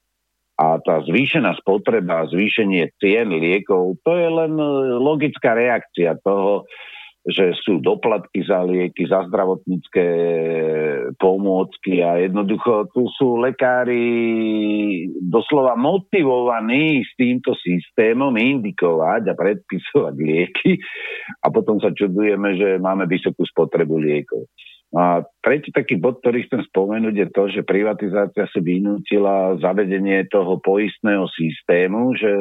A 0.55 0.79
tá 0.79 1.03
zvýšená 1.03 1.59
spotreba 1.59 2.31
zvýšenie 2.31 2.95
cien 3.03 3.27
liekov, 3.27 3.99
to 4.07 4.15
je 4.15 4.29
len 4.31 4.55
logická 5.03 5.51
reakcia 5.51 6.15
toho, 6.23 6.63
že 7.25 7.57
sú 7.65 7.81
doplatky 7.81 8.45
za 8.45 8.61
lieky, 8.61 9.09
za 9.09 9.25
zdravotnícke 9.25 10.05
pomôcky 11.17 12.05
a 12.05 12.21
jednoducho 12.21 12.85
tu 12.93 13.09
sú 13.17 13.41
lekári 13.41 14.05
doslova 15.25 15.73
motivovaní 15.73 17.01
s 17.01 17.11
týmto 17.17 17.57
systémom 17.57 18.29
indikovať 18.37 19.33
a 19.33 19.33
predpisovať 19.33 20.15
lieky 20.29 20.77
a 21.41 21.49
potom 21.49 21.81
sa 21.81 21.89
čudujeme, 21.89 22.61
že 22.61 22.77
máme 22.77 23.09
vysokú 23.09 23.41
spotrebu 23.41 23.97
liekov. 23.97 24.45
A 24.93 25.25
tretí 25.41 25.73
taký 25.73 25.97
bod, 25.97 26.21
ktorý 26.21 26.45
chcem 26.45 26.61
spomenúť, 26.71 27.15
je 27.17 27.27
to, 27.33 27.43
že 27.51 27.67
privatizácia 27.67 28.45
si 28.53 28.59
vynútila 28.61 29.57
zavedenie 29.59 30.29
toho 30.29 30.61
poistného 30.61 31.25
systému, 31.33 32.15
že 32.15 32.31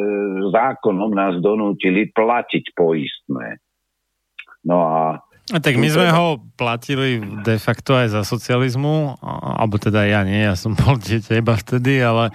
zákonom 0.53 1.11
nás 1.17 1.41
donútili 1.41 2.13
platiť 2.13 2.65
poistné. 2.77 3.59
No 4.63 4.85
a 4.85 5.25
a 5.53 5.61
tak 5.61 5.77
my 5.77 5.93
sme 5.93 6.09
ho 6.09 6.41
platili 6.57 7.21
de 7.45 7.61
facto 7.61 7.93
aj 7.93 8.17
za 8.17 8.25
socializmu, 8.25 9.21
alebo 9.21 9.77
teda 9.77 10.09
ja 10.09 10.25
nie, 10.25 10.41
ja 10.41 10.57
som 10.57 10.73
bol 10.73 10.97
dieťa 10.97 11.37
iba 11.37 11.53
vtedy, 11.53 12.01
ale 12.01 12.33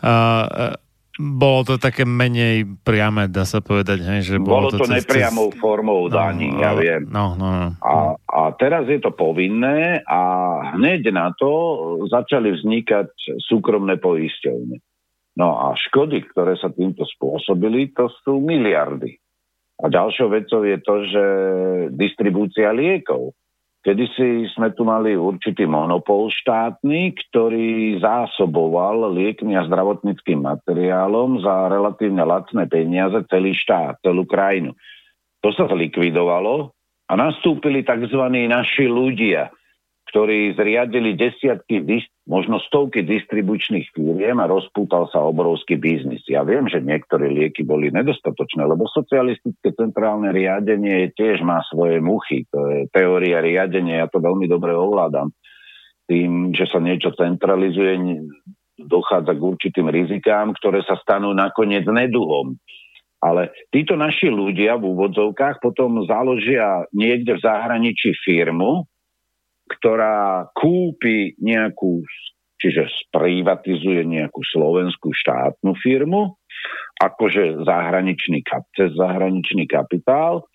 uh, 0.00 0.72
bolo 1.18 1.66
to 1.66 1.74
také 1.82 2.06
menej 2.06 2.62
priame, 2.86 3.26
dá 3.26 3.42
sa 3.42 3.58
povedať. 3.58 4.06
Hej, 4.06 4.20
že 4.30 4.36
bolo, 4.38 4.70
bolo 4.70 4.78
to, 4.78 4.86
to 4.86 4.94
nepriamou 4.94 5.50
cez... 5.50 5.58
formou 5.58 6.06
no, 6.06 6.14
daní, 6.14 6.54
no, 6.54 6.62
ja 6.62 6.72
viem. 6.78 7.10
No, 7.10 7.34
no, 7.34 7.48
no. 7.50 7.68
A, 7.82 8.14
a 8.14 8.40
teraz 8.54 8.86
je 8.86 9.02
to 9.02 9.10
povinné 9.10 10.06
a 10.06 10.20
hneď 10.78 11.10
na 11.10 11.34
to 11.34 11.50
začali 12.06 12.54
vznikať 12.54 13.10
súkromné 13.50 13.98
poisťovne. 13.98 14.78
No 15.38 15.58
a 15.58 15.74
škody, 15.74 16.22
ktoré 16.30 16.54
sa 16.58 16.70
týmto 16.70 17.02
spôsobili, 17.02 17.90
to 17.94 18.10
sú 18.22 18.38
miliardy. 18.38 19.18
A 19.78 19.86
ďalšou 19.86 20.34
vecou 20.34 20.66
je 20.66 20.78
to, 20.82 20.94
že 21.06 21.24
distribúcia 21.94 22.74
liekov. 22.74 23.34
Kedy 23.88 24.04
si 24.12 24.28
sme 24.52 24.68
tu 24.76 24.84
mali 24.84 25.16
určitý 25.16 25.64
monopol 25.64 26.28
štátny, 26.28 27.16
ktorý 27.16 27.96
zásoboval 28.04 29.16
liekmi 29.16 29.56
a 29.56 29.64
zdravotníckým 29.64 30.44
materiálom 30.44 31.40
za 31.40 31.72
relatívne 31.72 32.20
lacné 32.20 32.68
peniaze 32.68 33.16
celý 33.32 33.56
štát, 33.56 33.96
celú 34.04 34.28
krajinu. 34.28 34.76
To 35.40 35.56
sa 35.56 35.64
zlikvidovalo 35.72 36.76
a 37.08 37.12
nastúpili 37.16 37.80
tzv. 37.80 38.28
naši 38.28 38.92
ľudia, 38.92 39.48
ktorí 40.08 40.56
zriadili 40.56 41.12
desiatky, 41.12 41.84
možno 42.24 42.56
stovky 42.64 43.04
distribučných 43.04 43.92
firiem 43.92 44.40
a 44.40 44.48
rozpútal 44.48 45.04
sa 45.12 45.20
obrovský 45.20 45.76
biznis. 45.76 46.24
Ja 46.24 46.48
viem, 46.48 46.64
že 46.64 46.80
niektoré 46.80 47.28
lieky 47.28 47.64
boli 47.68 47.92
nedostatočné, 47.92 48.64
lebo 48.64 48.88
socialistické 48.88 49.76
centrálne 49.76 50.32
riadenie 50.32 51.12
tiež 51.12 51.44
má 51.44 51.60
svoje 51.68 52.00
muchy. 52.00 52.48
To 52.52 52.58
je 52.72 52.78
teória 52.88 53.44
riadenia, 53.44 54.04
ja 54.04 54.08
to 54.08 54.20
veľmi 54.20 54.48
dobre 54.48 54.72
ovládam. 54.72 55.28
Tým, 56.08 56.56
že 56.56 56.64
sa 56.72 56.80
niečo 56.80 57.12
centralizuje, 57.12 58.24
dochádza 58.80 59.36
k 59.36 59.44
určitým 59.44 59.92
rizikám, 59.92 60.56
ktoré 60.56 60.80
sa 60.88 60.96
stanú 61.04 61.36
nakoniec 61.36 61.84
neduhom. 61.84 62.56
Ale 63.18 63.50
títo 63.74 63.98
naši 63.98 64.30
ľudia 64.30 64.78
v 64.78 64.94
úvodzovkách 64.94 65.58
potom 65.58 66.06
založia 66.06 66.86
niekde 66.94 67.34
v 67.34 67.44
zahraničí 67.44 68.14
firmu, 68.22 68.86
ktorá 69.68 70.48
kúpi 70.56 71.36
nejakú, 71.38 72.02
čiže 72.56 72.88
sprivatizuje 73.08 74.02
nejakú 74.08 74.40
slovenskú 74.48 75.12
štátnu 75.12 75.76
firmu, 75.78 76.34
akože 76.98 77.62
zahraničný, 77.62 78.42
cez 78.74 78.90
zahraničný 78.98 79.70
kapitál 79.70 80.48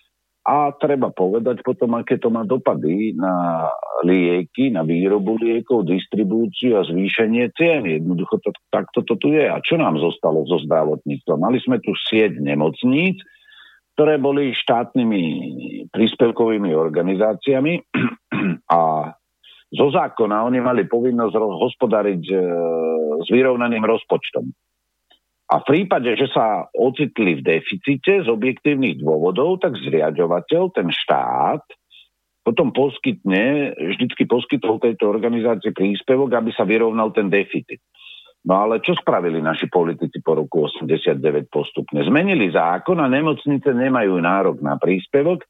a 0.43 0.75
treba 0.75 1.07
povedať 1.07 1.63
potom, 1.63 1.95
aké 1.95 2.19
to 2.19 2.27
má 2.27 2.43
dopady 2.43 3.15
na 3.15 3.63
lieky, 4.03 4.75
na 4.75 4.83
výrobu 4.83 5.39
liekov, 5.39 5.87
distribúciu 5.87 6.75
a 6.75 6.83
zvýšenie 6.83 7.47
cien. 7.55 7.87
Jednoducho 7.87 8.43
to, 8.43 8.51
takto 8.67 9.07
to 9.07 9.15
tu 9.23 9.31
je. 9.31 9.47
A 9.47 9.63
čo 9.63 9.79
nám 9.79 9.95
zostalo 10.03 10.43
zo 10.43 10.59
zdravotníctva? 10.67 11.39
Mali 11.39 11.63
sme 11.63 11.79
tu 11.79 11.95
sieť 12.11 12.43
nemocníc, 12.43 13.23
ktoré 13.93 14.17
boli 14.17 14.53
štátnymi 14.57 15.23
príspevkovými 15.93 16.73
organizáciami 16.73 17.73
a 18.77 18.79
zo 19.73 19.87
zákona 19.89 20.45
oni 20.45 20.59
mali 20.61 20.85
povinnosť 20.85 21.33
hospodariť 21.37 22.23
e, 22.29 22.35
s 23.21 23.27
vyrovnaným 23.29 23.81
rozpočtom. 23.81 24.45
A 25.49 25.61
v 25.61 25.65
prípade, 25.69 26.13
že 26.17 26.29
sa 26.33 26.65
ocitli 26.73 27.37
v 27.37 27.45
deficite 27.45 28.25
z 28.25 28.27
objektívnych 28.29 29.01
dôvodov, 29.01 29.61
tak 29.61 29.77
zriadovateľ, 29.77 30.73
ten 30.73 30.89
štát, 30.89 31.61
potom 32.41 32.73
poskytne, 32.73 33.71
vždycky 33.77 34.25
poskytol 34.25 34.81
tejto 34.81 35.07
organizácii 35.07 35.71
príspevok, 35.71 36.33
aby 36.35 36.51
sa 36.51 36.65
vyrovnal 36.65 37.13
ten 37.15 37.29
deficit. 37.29 37.79
No 38.43 38.59
ale 38.59 38.83
čo 38.83 38.91
spravili 38.91 39.39
naši 39.39 39.71
politici 39.71 40.19
po 40.19 40.35
roku 40.35 40.67
89 40.67 41.47
postupne? 41.47 42.03
Zmenili 42.03 42.51
zákon 42.51 42.99
a 42.99 43.07
nemocnice 43.07 43.71
nemajú 43.71 44.19
nárok 44.19 44.59
na 44.59 44.75
príspevok 44.75 45.47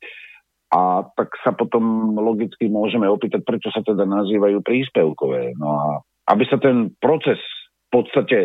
a 0.70 1.02
tak 1.18 1.34
sa 1.42 1.58
potom 1.58 2.14
logicky 2.18 2.70
môžeme 2.70 3.10
opýtať, 3.10 3.42
prečo 3.42 3.74
sa 3.74 3.82
teda 3.82 4.06
nazývajú 4.06 4.62
príspevkové. 4.62 5.58
No 5.58 5.70
a 5.74 5.86
aby 6.34 6.46
sa 6.46 6.62
ten 6.62 6.94
proces 7.02 7.42
v 7.42 7.88
podstate 7.90 8.40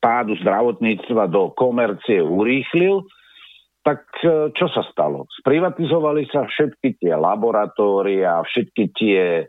pádu 0.00 0.36
zdravotníctva 0.40 1.28
do 1.28 1.52
komercie 1.52 2.20
urýchlil, 2.20 3.04
tak 3.84 4.02
e, 4.24 4.50
čo 4.52 4.66
sa 4.72 4.82
stalo? 4.92 5.30
Sprivatizovali 5.40 6.26
sa 6.28 6.44
všetky 6.44 7.00
tie 7.00 7.14
laboratória, 7.14 8.42
všetky 8.42 8.84
tie 8.92 9.22
e, 9.40 9.44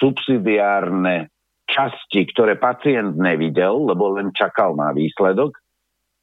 subsidiárne 0.00 1.32
časti, 1.68 2.28
ktoré 2.30 2.60
pacient 2.60 3.16
nevidel, 3.16 3.88
lebo 3.88 4.14
len 4.16 4.30
čakal 4.34 4.76
na 4.76 4.92
výsledok. 4.92 5.56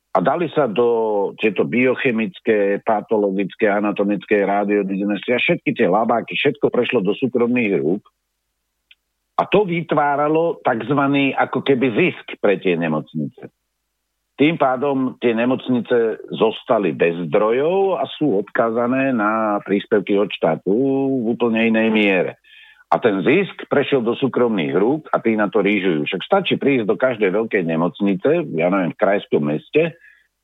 A 0.09 0.25
dali 0.25 0.49
sa 0.49 0.65
do 0.65 1.31
tieto 1.37 1.69
biochemické, 1.69 2.81
patologické, 2.81 3.69
anatomické, 3.69 4.41
radiodynastie 4.41 5.37
a 5.37 5.43
všetky 5.43 5.77
tie 5.77 5.85
labáky, 5.85 6.33
všetko 6.33 6.73
prešlo 6.73 7.05
do 7.05 7.13
súkromných 7.13 7.77
rúk. 7.77 8.01
A 9.39 9.45
to 9.47 9.63
vytváralo 9.63 10.59
tzv. 10.65 11.01
ako 11.37 11.59
keby 11.63 11.87
zisk 11.95 12.35
pre 12.41 12.59
tie 12.59 12.75
nemocnice. 12.75 13.53
Tým 14.39 14.55
pádom 14.55 15.19
tie 15.19 15.35
nemocnice 15.35 16.25
zostali 16.31 16.95
bez 16.95 17.27
zdrojov 17.27 17.99
a 17.99 18.07
sú 18.07 18.39
odkázané 18.39 19.11
na 19.11 19.59
príspevky 19.67 20.15
od 20.15 20.31
štátu 20.31 20.71
v 21.11 21.25
úplne 21.27 21.67
inej 21.67 21.91
miere. 21.91 22.31
A 22.89 22.97
ten 22.97 23.21
zisk 23.21 23.69
prešiel 23.69 24.01
do 24.01 24.17
súkromných 24.17 24.73
rúk 24.73 25.05
a 25.13 25.21
tí 25.21 25.37
na 25.37 25.45
to 25.45 25.61
rýžujú. 25.61 26.09
Však 26.09 26.21
stačí 26.25 26.57
prísť 26.57 26.89
do 26.89 26.97
každej 26.97 27.29
veľkej 27.29 27.61
nemocnice, 27.61 28.49
ja 28.57 28.67
neviem, 28.73 28.97
v 28.97 29.01
krajskom 29.01 29.45
meste 29.45 29.93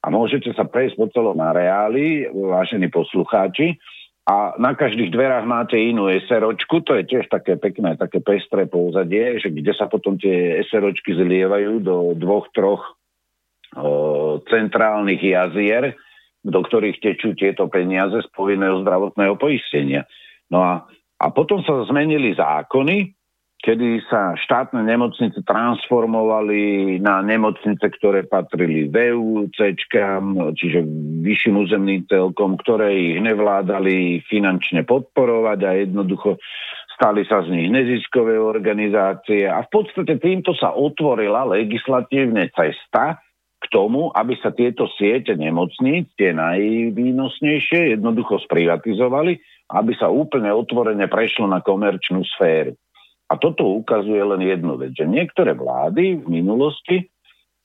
a 0.05 0.07
môžete 0.13 0.53
sa 0.53 0.69
prejsť 0.69 0.93
po 0.93 1.09
celom 1.09 1.41
areáli, 1.41 2.29
vážení 2.29 2.93
poslucháči, 2.93 3.81
a 4.25 4.57
na 4.57 4.73
každých 4.73 5.13
dverách 5.13 5.45
máte 5.45 5.77
inú 5.77 6.09
SROčku, 6.09 6.81
to 6.81 6.97
je 6.97 7.05
tiež 7.05 7.29
také 7.29 7.61
pekné, 7.61 7.93
také 7.93 8.25
pestré 8.25 8.65
pozadie, 8.65 9.37
že 9.37 9.53
kde 9.53 9.69
sa 9.77 9.85
potom 9.85 10.17
tie 10.17 10.65
SROčky 10.65 11.13
zlievajú 11.13 11.77
do 11.85 12.17
dvoch, 12.17 12.49
troch 12.49 12.97
o, 13.77 14.41
centrálnych 14.49 15.21
jazier, 15.21 15.93
do 16.41 16.57
ktorých 16.57 16.97
tečú 17.05 17.37
tieto 17.37 17.69
peniaze 17.69 18.17
z 18.17 18.29
povinného 18.33 18.81
zdravotného 18.81 19.37
poistenia. 19.37 20.09
No 20.49 20.65
a, 20.65 20.89
a 21.15 21.31
potom 21.31 21.63
sa 21.63 21.87
zmenili 21.87 22.35
zákony, 22.35 23.15
kedy 23.65 24.03
sa 24.05 24.37
štátne 24.37 24.85
nemocnice 24.85 25.41
transformovali 25.41 26.95
na 27.01 27.25
nemocnice, 27.25 27.81
ktoré 27.97 28.29
patrili 28.29 28.85
VUC, 28.91 29.57
čiže 30.53 30.79
vyšším 31.25 31.55
územným 31.65 32.05
celkom, 32.05 32.61
ktoré 32.61 32.93
ich 32.93 33.17
nevládali 33.25 34.21
finančne 34.29 34.85
podporovať 34.85 35.59
a 35.65 35.71
jednoducho 35.81 36.37
stali 36.93 37.25
sa 37.25 37.41
z 37.41 37.49
nich 37.51 37.73
neziskové 37.73 38.37
organizácie. 38.37 39.49
A 39.49 39.65
v 39.65 39.69
podstate 39.71 40.21
týmto 40.21 40.53
sa 40.53 40.77
otvorila 40.77 41.49
legislatívne 41.49 42.53
cesta 42.53 43.17
k 43.57 43.65
tomu, 43.73 44.13
aby 44.13 44.37
sa 44.45 44.53
tieto 44.53 44.85
siete 44.93 45.33
nemocníc, 45.33 46.13
tie 46.19 46.37
najvýnosnejšie, 46.37 47.97
jednoducho 47.97 48.37
sprivatizovali, 48.45 49.41
aby 49.71 49.97
sa 49.97 50.11
úplne 50.11 50.53
otvorene 50.53 51.09
prešlo 51.09 51.49
na 51.49 51.61
komerčnú 51.61 52.21
sféru. 52.37 52.77
A 53.25 53.41
toto 53.41 53.65
ukazuje 53.65 54.21
len 54.21 54.41
jednu 54.45 54.77
vec, 54.77 54.93
že 54.93 55.09
niektoré 55.09 55.57
vlády 55.57 56.21
v 56.21 56.27
minulosti 56.29 57.09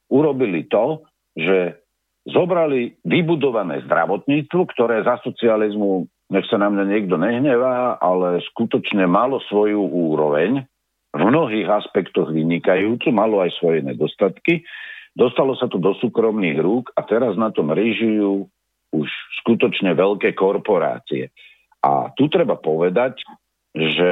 urobili 0.09 0.65
to, 0.65 1.05
že 1.37 1.77
zobrali 2.25 2.97
vybudované 3.05 3.85
zdravotníctvo, 3.85 4.61
ktoré 4.73 5.05
za 5.05 5.21
socializmu, 5.21 6.09
nech 6.33 6.47
sa 6.49 6.57
na 6.57 6.73
mňa 6.73 6.85
niekto 6.89 7.21
nehnevá, 7.21 8.01
ale 8.01 8.41
skutočne 8.53 9.05
malo 9.05 9.41
svoju 9.53 9.85
úroveň, 9.85 10.65
v 11.11 11.23
mnohých 11.27 11.67
aspektoch 11.67 12.31
vynikajúcu, 12.31 13.11
malo 13.11 13.43
aj 13.43 13.51
svoje 13.59 13.83
nedostatky. 13.83 14.63
Dostalo 15.11 15.59
sa 15.59 15.67
to 15.67 15.83
do 15.83 15.91
súkromných 15.99 16.63
rúk 16.63 16.95
a 16.95 17.03
teraz 17.03 17.35
na 17.35 17.51
tom 17.51 17.75
režijú 17.75 18.47
už 18.95 19.09
skutočne 19.43 19.91
veľké 19.99 20.39
korporácie. 20.39 21.35
A 21.81 22.13
tu 22.13 22.29
treba 22.29 22.61
povedať, 22.61 23.25
že 23.73 24.11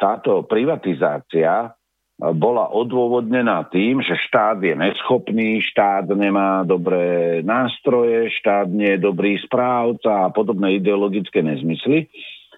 táto 0.00 0.42
privatizácia 0.48 1.52
e, 1.64 1.68
bola 2.32 2.72
odôvodnená 2.72 3.68
tým, 3.68 4.00
že 4.00 4.16
štát 4.16 4.58
je 4.64 4.72
neschopný, 4.72 5.60
štát 5.60 6.08
nemá 6.16 6.64
dobré 6.64 7.38
nástroje, 7.44 8.32
štát 8.40 8.72
nie 8.72 8.96
je 8.96 9.04
dobrý 9.04 9.36
správca 9.44 10.26
a 10.26 10.32
podobné 10.32 10.80
ideologické 10.80 11.44
nezmysly, 11.44 12.08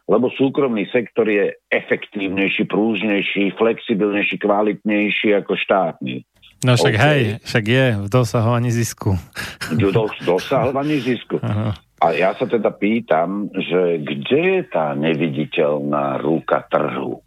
lebo 0.07 0.31
súkromný 0.33 0.87
sektor 0.95 1.27
je 1.27 1.59
efektívnejší, 1.71 2.71
prúžnejší, 2.71 3.59
flexibilnejší, 3.59 4.39
kvalitnejší 4.39 5.35
ako 5.43 5.59
štátny. 5.59 6.23
No 6.63 6.79
však 6.79 6.95
okay. 6.95 7.03
hej, 7.03 7.23
však 7.43 7.65
je 7.67 7.85
v 7.99 8.07
dosahovaní 8.07 8.71
zisku. 8.71 9.19
V 9.67 9.91
dosahovaní 10.23 11.03
zisku. 11.03 11.43
Aha. 11.43 11.75
A 12.03 12.11
ja 12.19 12.35
sa 12.35 12.51
teda 12.51 12.75
pýtam, 12.75 13.47
že 13.55 14.03
kde 14.03 14.41
je 14.59 14.61
tá 14.67 14.91
neviditeľná 14.99 16.19
ruka 16.19 16.67
trhu? 16.67 17.23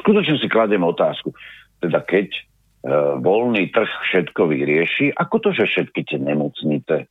skutočne 0.00 0.40
si 0.40 0.48
kladem 0.48 0.80
otázku. 0.80 1.36
Teda 1.80 2.00
keď 2.00 2.28
e, 2.32 2.42
voľný 3.20 3.68
trh 3.68 3.88
všetko 4.10 4.48
vyrieši, 4.48 5.12
ako 5.12 5.36
to, 5.44 5.48
že 5.52 5.68
všetky 5.68 6.00
tie 6.08 6.18
nemocnice 6.20 7.06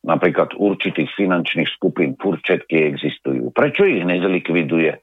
napríklad 0.00 0.56
určitých 0.56 1.12
finančných 1.12 1.68
skupín 1.76 2.16
furt 2.16 2.40
všetky 2.40 2.88
existujú. 2.88 3.52
Prečo 3.52 3.84
ich 3.84 4.00
nezlikviduje 4.00 4.96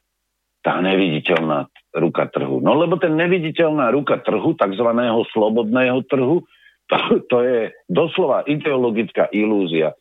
tá 0.66 0.82
neviditeľná 0.82 1.69
ruka 2.02 2.26
trhu? 2.34 2.64
No 2.64 2.74
lebo 2.74 2.98
ten 2.98 3.14
neviditeľná 3.14 3.94
ruka 3.94 4.18
trhu, 4.26 4.58
takzvaného 4.58 5.22
slobodného 5.35 6.02
trhu, 6.10 6.50
to, 6.90 6.98
to 7.30 7.38
je 7.45 7.60
doslova 7.85 8.48
ideologická 8.50 9.30
ilúzia. 9.30 9.94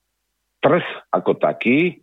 Trh 0.64 0.86
ako 1.12 1.36
taký, 1.36 2.00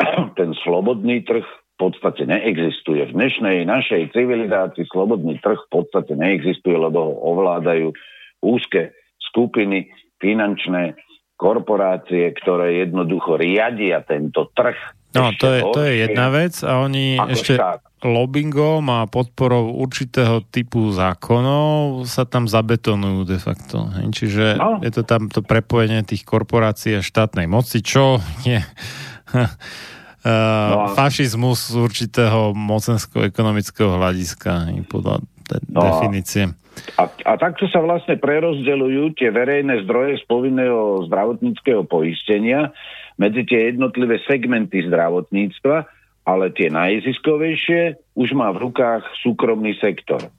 ten 0.38 0.56
slobodný 0.64 1.20
trh, 1.28 1.44
podstate 1.82 2.30
neexistuje. 2.30 3.10
V 3.10 3.16
dnešnej 3.18 3.66
našej 3.66 4.14
civilizácii 4.14 4.86
slobodný 4.86 5.42
trh 5.42 5.58
v 5.66 5.70
podstate 5.82 6.14
neexistuje, 6.14 6.78
lebo 6.78 7.10
ho 7.10 7.14
ovládajú 7.34 7.90
úzke 8.38 8.94
skupiny, 9.18 9.90
finančné 10.22 10.94
korporácie, 11.34 12.30
ktoré 12.38 12.86
jednoducho 12.86 13.34
riadia 13.34 14.06
tento 14.06 14.54
trh. 14.54 14.78
No, 15.12 15.32
to 15.36 15.46
je, 15.52 15.60
to 15.60 15.80
je 15.84 15.92
jedna 16.08 16.32
vec 16.32 16.56
a 16.64 16.80
oni 16.80 17.20
ešte 17.28 17.60
štát. 17.60 17.80
lobbyingom 18.00 18.80
a 18.88 19.04
podporou 19.04 19.76
určitého 19.76 20.40
typu 20.48 20.88
zákonov 20.90 22.04
sa 22.08 22.24
tam 22.24 22.48
zabetonujú 22.48 23.28
de 23.28 23.38
facto. 23.38 23.92
Čiže 23.92 24.56
no. 24.56 24.80
je 24.80 24.90
to 24.90 25.02
tam 25.04 25.28
to 25.28 25.44
prepojenie 25.44 26.00
tých 26.02 26.24
korporácií 26.24 26.96
a 26.96 27.04
štátnej 27.04 27.44
moci, 27.44 27.84
čo 27.84 28.24
je 28.42 28.58
no 30.24 30.76
a... 30.86 30.96
fašizmus 30.96 31.72
z 31.72 31.76
určitého 31.76 32.56
mocensko-ekonomického 32.56 34.00
hľadiska 34.00 34.72
podľa 34.88 35.20
de- 35.50 35.64
no 35.68 35.80
definície. 35.84 36.56
A, 36.96 37.04
a 37.04 37.32
takto 37.36 37.68
sa 37.68 37.84
vlastne 37.84 38.16
prerozdeľujú 38.16 39.12
tie 39.20 39.28
verejné 39.28 39.84
zdroje 39.84 40.18
z 40.20 40.24
povinného 40.24 41.04
zdravotníckého 41.04 41.84
poistenia 41.84 42.72
medzi 43.20 43.42
tie 43.44 43.74
jednotlivé 43.74 44.20
segmenty 44.24 44.86
zdravotníctva, 44.88 45.76
ale 46.22 46.54
tie 46.54 46.70
najziskovejšie 46.70 48.14
už 48.14 48.28
má 48.38 48.54
v 48.54 48.70
rukách 48.70 49.02
súkromný 49.20 49.74
sektor. 49.82 50.30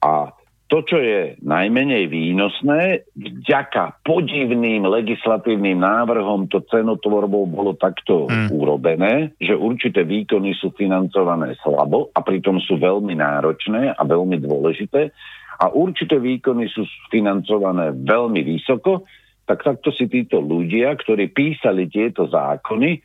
A 0.00 0.32
to 0.66 0.82
čo 0.82 0.98
je 0.98 1.38
najmenej 1.46 2.10
výnosné, 2.10 3.06
vďaka 3.14 4.02
podivným 4.02 4.82
legislatívnym 4.82 5.78
návrhom 5.78 6.50
to 6.50 6.58
cenotvorbou 6.66 7.46
bolo 7.46 7.78
takto 7.78 8.26
hmm. 8.26 8.50
urobené, 8.50 9.30
že 9.38 9.54
určité 9.54 10.02
výkony 10.02 10.58
sú 10.58 10.74
financované 10.74 11.54
slabo 11.62 12.10
a 12.10 12.18
pritom 12.18 12.58
sú 12.58 12.82
veľmi 12.82 13.14
náročné 13.14 13.94
a 13.94 14.02
veľmi 14.02 14.42
dôležité 14.42 15.14
a 15.62 15.70
určité 15.70 16.18
výkony 16.18 16.66
sú 16.66 16.82
financované 17.14 17.94
veľmi 17.94 18.42
vysoko, 18.42 19.06
tak 19.46 19.62
takto 19.62 19.94
si 19.94 20.10
títo 20.10 20.42
ľudia, 20.42 20.92
ktorí 20.98 21.30
písali 21.30 21.86
tieto 21.86 22.26
zákony 22.26 22.90
e, 22.94 23.00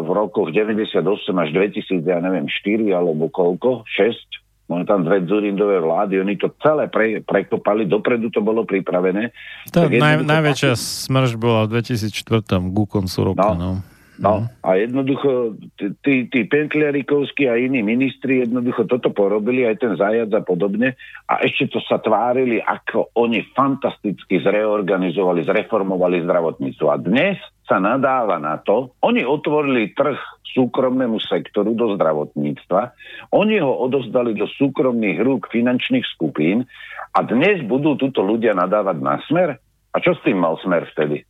v 0.00 0.08
rokoch 0.08 0.48
98 0.50 1.04
až 1.36 1.48
2000, 1.52 2.02
ja 2.02 2.18
neviem, 2.24 2.48
4 2.48 2.88
alebo 2.96 3.28
koľko, 3.28 3.84
6, 3.84 4.42
Máme 4.72 4.88
tam 4.88 5.04
dve 5.04 5.20
Zurindové 5.28 5.84
vlády, 5.84 6.16
oni 6.22 6.40
to 6.40 6.48
celé 6.64 6.88
pre, 6.88 7.20
prekopali, 7.20 7.84
dopredu 7.84 8.32
to 8.32 8.40
bolo 8.40 8.64
pripravené. 8.64 9.28
Tá 9.68 9.84
naj, 9.84 10.24
najväčšia 10.24 10.72
smrž 10.72 11.36
bola 11.36 11.68
v 11.68 11.82
2004. 11.84 12.72
ku 12.72 12.88
koncu 12.88 13.18
roka. 13.20 13.52
No. 13.52 13.84
no. 13.84 13.91
No 14.22 14.46
a 14.62 14.78
jednoducho 14.78 15.58
tí, 16.06 16.30
tí 16.30 16.40
Pentliarikovskí 16.46 17.50
a 17.50 17.58
iní 17.58 17.82
ministri 17.82 18.46
jednoducho 18.46 18.86
toto 18.86 19.10
porobili, 19.10 19.66
aj 19.66 19.82
ten 19.82 19.92
zajac 19.98 20.30
a 20.30 20.46
podobne 20.46 20.94
a 21.26 21.42
ešte 21.42 21.74
to 21.74 21.82
sa 21.82 21.98
tvárili, 21.98 22.62
ako 22.62 23.10
oni 23.18 23.42
fantasticky 23.50 24.38
zreorganizovali, 24.38 25.42
zreformovali 25.42 26.22
zdravotníctvo. 26.22 26.86
A 26.86 27.02
dnes 27.02 27.34
sa 27.66 27.82
nadáva 27.82 28.38
na 28.38 28.62
to, 28.62 28.94
oni 29.02 29.26
otvorili 29.26 29.90
trh 29.90 30.14
súkromnému 30.54 31.18
sektoru 31.18 31.74
do 31.74 31.98
zdravotníctva, 31.98 32.94
oni 33.34 33.58
ho 33.58 33.74
odozdali 33.74 34.38
do 34.38 34.46
súkromných 34.46 35.18
rúk 35.18 35.50
finančných 35.50 36.06
skupín 36.14 36.62
a 37.10 37.26
dnes 37.26 37.58
budú 37.66 37.98
túto 37.98 38.22
ľudia 38.22 38.54
nadávať 38.54 38.96
na 39.02 39.18
smer? 39.26 39.58
A 39.92 39.96
čo 39.98 40.14
s 40.14 40.22
tým 40.22 40.38
mal 40.38 40.54
smer 40.62 40.86
vtedy? 40.94 41.26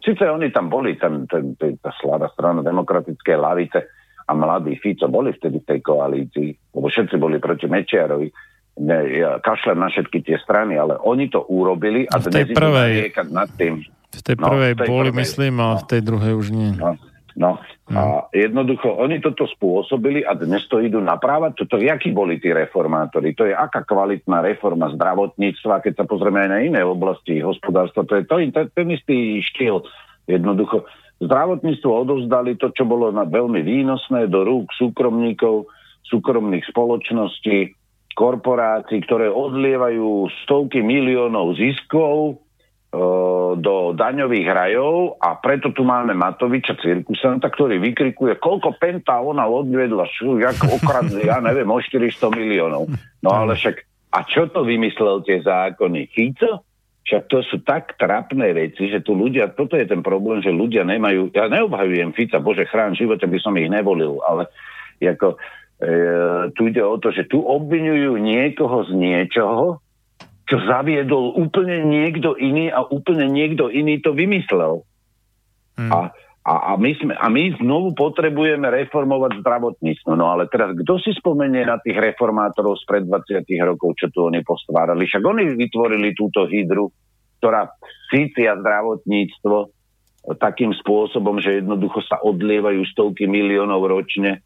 Sice 0.00 0.24
oni 0.24 0.48
tam 0.48 0.72
boli, 0.72 0.96
ten, 0.96 1.28
ten, 1.28 1.52
tá 1.56 1.92
slada 2.00 2.32
strana 2.32 2.64
demokratické 2.64 3.36
lavice 3.36 3.84
a 4.24 4.32
mladý 4.32 4.78
Fico 4.80 5.10
boli 5.12 5.36
vtedy 5.36 5.60
v 5.60 5.68
tej 5.68 5.80
koalícii, 5.84 6.50
lebo 6.72 6.86
všetci 6.88 7.16
boli 7.20 7.36
proti 7.36 7.68
Mečiarovi. 7.68 8.28
Ne, 8.80 8.98
ja 9.12 9.36
kašlem 9.44 9.76
na 9.76 9.92
všetky 9.92 10.24
tie 10.24 10.40
strany, 10.40 10.78
ale 10.80 10.96
oni 11.04 11.28
to 11.28 11.44
urobili 11.52 12.08
a, 12.08 12.16
a 12.16 12.22
v 12.22 12.32
tej 12.32 12.44
prvej, 12.54 13.12
nad 13.28 13.50
tým. 13.58 13.84
V 14.10 14.22
tej 14.24 14.36
prvej 14.40 14.72
no, 14.72 14.76
v 14.76 14.80
tej 14.80 14.88
boli, 14.88 15.10
prvej. 15.12 15.20
myslím, 15.20 15.54
a 15.60 15.68
v 15.76 15.84
tej 15.84 16.00
druhej 16.00 16.32
už 16.38 16.48
nie. 16.54 16.70
No. 16.80 16.96
No 17.38 17.62
a 17.90 17.92
no. 17.92 18.02
jednoducho 18.34 18.90
oni 18.90 19.22
toto 19.22 19.46
spôsobili 19.46 20.22
a 20.22 20.34
dnes 20.34 20.66
to 20.66 20.82
idú 20.82 20.98
naprávať. 20.98 21.64
Toto, 21.64 21.78
jakí 21.78 22.10
boli 22.10 22.42
tí 22.42 22.50
reformátori? 22.50 23.34
To 23.38 23.46
je 23.46 23.54
aká 23.54 23.86
kvalitná 23.86 24.42
reforma 24.42 24.90
zdravotníctva, 24.94 25.82
keď 25.82 26.02
sa 26.02 26.04
pozrieme 26.06 26.46
aj 26.46 26.50
na 26.50 26.58
iné 26.62 26.80
oblasti 26.82 27.38
hospodárstva. 27.42 28.06
To 28.06 28.14
je 28.18 28.24
to, 28.26 28.36
ten, 28.50 28.66
ten 28.74 28.88
istý 28.90 29.42
štýl. 29.42 29.86
Jednoducho 30.26 30.86
zdravotníctvo 31.20 31.90
odovzdali 31.90 32.56
to, 32.56 32.72
čo 32.72 32.88
bolo 32.88 33.12
na 33.12 33.28
veľmi 33.28 33.60
výnosné 33.60 34.26
do 34.32 34.42
rúk 34.42 34.72
súkromníkov, 34.74 35.68
súkromných 36.08 36.66
spoločností, 36.70 37.76
korporácií, 38.18 39.04
ktoré 39.06 39.30
odlievajú 39.30 40.26
stovky 40.44 40.82
miliónov 40.82 41.54
ziskov 41.54 42.42
do 43.54 43.94
daňových 43.94 44.48
rajov 44.50 45.14
a 45.22 45.38
preto 45.38 45.70
tu 45.70 45.86
máme 45.86 46.10
Matoviča 46.10 46.74
cirkusanta, 46.74 47.46
ktorý 47.46 47.78
vykrikuje, 47.78 48.42
koľko 48.42 48.74
penta 48.82 49.22
ona 49.22 49.46
odvedla, 49.46 50.10
šu, 50.10 50.42
jak 50.42 50.58
okradli, 50.58 51.30
ja 51.30 51.38
neviem, 51.38 51.70
o 51.70 51.78
400 51.78 52.34
miliónov. 52.34 52.90
No 53.22 53.30
ale 53.30 53.54
však, 53.54 53.86
a 54.10 54.26
čo 54.26 54.50
to 54.50 54.66
vymyslel 54.66 55.22
tie 55.22 55.38
zákony? 55.38 56.10
Fico? 56.10 56.66
Však 57.06 57.22
to 57.30 57.38
sú 57.46 57.62
tak 57.62 57.94
trapné 57.94 58.50
veci, 58.58 58.90
že 58.90 59.06
tu 59.06 59.14
ľudia, 59.14 59.54
toto 59.54 59.78
je 59.78 59.86
ten 59.86 60.02
problém, 60.02 60.42
že 60.42 60.50
ľudia 60.50 60.82
nemajú, 60.82 61.30
ja 61.30 61.46
neobhajujem 61.46 62.10
Fica, 62.10 62.42
bože 62.42 62.66
chrán 62.66 62.98
živote 62.98 63.30
by 63.30 63.38
som 63.38 63.54
ich 63.54 63.70
nevolil, 63.70 64.18
ale 64.26 64.50
ako, 64.98 65.38
e, 65.78 65.90
tu 66.58 66.66
ide 66.66 66.82
o 66.82 66.98
to, 66.98 67.14
že 67.14 67.30
tu 67.30 67.38
obvinujú 67.38 68.18
niekoho 68.18 68.82
z 68.82 68.98
niečoho, 68.98 69.78
čo 70.50 70.58
zaviedol 70.66 71.38
úplne 71.38 71.86
niekto 71.86 72.34
iný 72.34 72.74
a 72.74 72.82
úplne 72.82 73.30
niekto 73.30 73.70
iný 73.70 74.02
to 74.02 74.10
vymyslel. 74.10 74.82
Hmm. 75.78 75.90
A, 75.94 75.98
a, 76.42 76.54
a, 76.68 76.72
my 76.74 76.90
sme, 76.98 77.14
a 77.14 77.30
my 77.30 77.54
znovu 77.62 77.94
potrebujeme 77.94 78.66
reformovať 78.66 79.38
zdravotníctvo. 79.46 80.10
No 80.18 80.34
ale 80.34 80.50
teraz, 80.50 80.74
kto 80.74 80.98
si 80.98 81.14
spomenie 81.14 81.62
na 81.62 81.78
tých 81.78 81.94
reformátorov 81.94 82.82
z 82.82 82.84
pred 82.84 83.06
20 83.06 83.46
rokov, 83.62 83.94
čo 83.94 84.10
tu 84.10 84.26
oni 84.26 84.42
postvárali? 84.42 85.06
Však 85.06 85.22
oni 85.22 85.54
vytvorili 85.54 86.10
túto 86.18 86.50
hydru, 86.50 86.90
ktorá 87.38 87.70
sícia 88.10 88.58
zdravotníctvo 88.58 89.56
takým 90.36 90.74
spôsobom, 90.74 91.38
že 91.38 91.62
jednoducho 91.62 92.02
sa 92.04 92.18
odlievajú 92.20 92.82
stovky 92.90 93.30
miliónov 93.30 93.86
ročne 93.86 94.42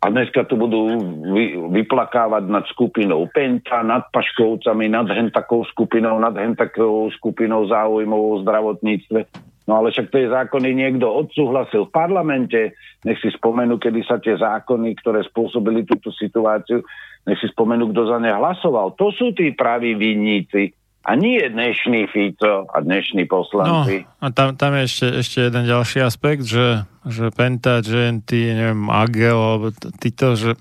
a 0.00 0.08
dneska 0.08 0.48
tu 0.48 0.56
budú 0.56 0.96
vy, 1.36 1.60
vyplakávať 1.76 2.48
nad 2.48 2.64
skupinou 2.72 3.28
Penta, 3.28 3.84
nad 3.84 4.08
Paškovcami, 4.08 4.88
nad 4.88 5.04
hentakou 5.12 5.60
skupinou, 5.68 6.16
nad 6.16 6.32
hentakou 6.40 7.12
skupinou 7.20 7.68
záujmov 7.68 8.20
o 8.20 8.40
zdravotníctve. 8.40 9.28
No 9.68 9.76
ale 9.76 9.92
však 9.92 10.08
tie 10.08 10.32
zákony 10.32 10.72
niekto 10.72 11.04
odsúhlasil 11.04 11.86
v 11.86 11.94
parlamente, 11.94 12.72
nech 13.04 13.20
si 13.20 13.28
spomenú, 13.28 13.76
kedy 13.76 14.00
sa 14.02 14.16
tie 14.16 14.40
zákony, 14.40 14.96
ktoré 15.04 15.20
spôsobili 15.28 15.84
túto 15.84 16.08
situáciu, 16.16 16.80
nech 17.28 17.36
si 17.36 17.52
spomenú, 17.52 17.92
kto 17.92 18.08
za 18.08 18.18
ne 18.18 18.32
hlasoval. 18.32 18.96
To 18.96 19.12
sú 19.12 19.36
tí 19.36 19.52
praví 19.52 19.92
vinníci. 20.00 20.79
A 21.00 21.16
nie 21.16 21.40
dnešný 21.40 22.12
Fico 22.12 22.68
a 22.68 22.76
dnešní 22.84 23.24
poslanci. 23.24 24.04
No, 24.04 24.12
a 24.20 24.26
tam, 24.36 24.52
tam 24.52 24.76
je 24.76 24.82
ešte, 24.84 25.06
ešte 25.24 25.38
jeden 25.48 25.64
ďalší 25.64 26.04
aspekt, 26.04 26.44
že, 26.44 26.84
že 27.08 27.32
Penta, 27.32 27.80
GNT, 27.80 28.30
neviem, 28.52 28.84
Agel, 28.92 29.32
alebo 29.32 29.72
títo, 29.96 30.36
že, 30.36 30.60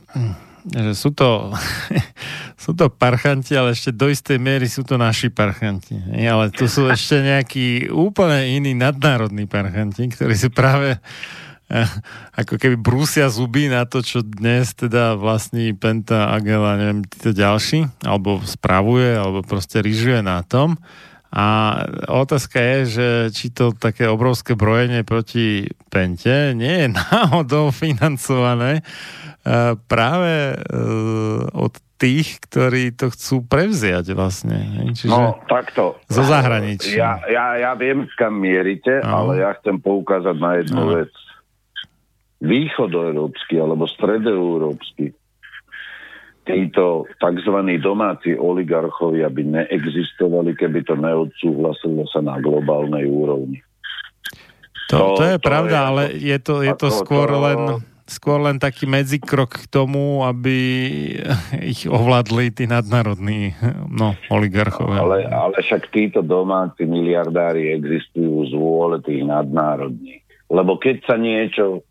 že 0.63 0.95
sú 0.95 1.11
to 1.11 1.51
sú 2.63 2.71
to 2.71 2.87
parchanti, 2.87 3.55
ale 3.55 3.75
ešte 3.75 3.91
do 3.91 4.07
istej 4.07 4.39
miery 4.39 4.71
sú 4.71 4.87
to 4.87 4.95
naši 4.95 5.27
parchanti. 5.27 5.99
Ale 6.07 6.55
tu 6.55 6.71
sú 6.71 6.87
ešte 6.87 7.19
nejakí 7.19 7.91
úplne 7.91 8.55
iní 8.55 8.71
nadnárodní 8.75 9.43
parchanti, 9.43 10.07
ktorí 10.07 10.35
sú 10.39 10.51
práve 10.55 11.03
ako 12.33 12.57
keby 12.57 12.75
brúsia 12.81 13.29
zuby 13.29 13.69
na 13.69 13.85
to, 13.85 14.01
čo 14.01 14.25
dnes 14.25 14.73
teda 14.73 15.13
vlastní 15.13 15.77
Penta 15.77 16.33
Agela, 16.33 16.75
neviem, 16.81 17.05
títo 17.05 17.29
ďalší, 17.29 17.85
alebo 18.01 18.41
spravuje, 18.41 19.13
alebo 19.13 19.45
proste 19.45 19.85
ryžuje 19.85 20.25
na 20.25 20.41
tom. 20.41 20.81
A 21.29 21.77
otázka 22.09 22.57
je, 22.57 22.77
že 22.89 23.07
či 23.29 23.53
to 23.53 23.69
také 23.77 24.09
obrovské 24.09 24.57
brojenie 24.57 25.05
proti 25.05 25.69
Pente 25.93 26.57
nie 26.57 26.85
je 26.85 26.87
náhodou 27.05 27.69
financované 27.69 28.81
e, 28.81 28.83
práve 29.85 30.57
e, 30.57 30.75
od 31.53 31.77
tých, 32.01 32.41
ktorí 32.49 32.97
to 32.97 33.13
chcú 33.13 33.45
prevziať 33.45 34.15
vlastne. 34.17 34.89
Čiže 34.95 35.11
no, 35.13 35.37
takto. 35.45 36.01
Zo 36.09 36.25
zahraničia. 36.25 36.97
Ja, 36.97 37.13
ja, 37.29 37.45
ja 37.61 37.71
viem, 37.77 38.09
kam 38.17 38.39
mierite, 38.39 39.03
no. 39.05 39.27
ale 39.27 39.45
ja 39.45 39.53
chcem 39.61 39.77
poukázať 39.77 40.35
na 40.39 40.51
jednu 40.63 40.81
no. 40.81 40.91
vec 40.97 41.11
východoeurópsky 42.39 43.59
alebo 43.59 43.83
stredoeurópsky 43.87 45.11
títo 46.49 47.05
tzv. 47.21 47.57
domáci 47.77 48.33
oligarchovia 48.33 49.29
by 49.29 49.43
neexistovali, 49.45 50.57
keby 50.57 50.81
to 50.81 50.97
neodsúhlasilo 50.97 52.09
sa 52.09 52.25
na 52.25 52.41
globálnej 52.41 53.05
úrovni. 53.05 53.61
To, 54.89 55.13
to, 55.13 55.21
to 55.21 55.23
je 55.29 55.37
to 55.37 55.45
pravda, 55.45 55.77
je, 55.77 55.85
ale 55.85 56.03
je 56.17 56.37
to, 56.41 56.53
je 56.65 56.73
to 56.73 56.89
skôr 56.89 57.29
to, 57.29 57.37
len 57.37 57.59
skôr 58.09 58.41
len 58.41 58.57
taký 58.57 58.89
medzikrok 58.89 59.53
k 59.53 59.65
tomu, 59.69 60.25
aby 60.25 60.57
ich 61.71 61.85
ovládli 61.85 62.49
tí 62.49 62.65
nadnárodní 62.65 63.53
no, 63.85 64.17
oligarchovia. 64.33 65.05
Ale, 65.05 65.29
ale 65.29 65.57
však 65.61 65.93
títo 65.93 66.25
domáci 66.25 66.89
miliardári 66.89 67.69
existujú 67.77 68.49
z 68.49 68.53
vôle 68.57 68.97
tých 69.05 69.21
nadnárodných. 69.21 70.25
Lebo 70.49 70.81
keď 70.81 71.05
sa 71.05 71.15
niečo 71.21 71.85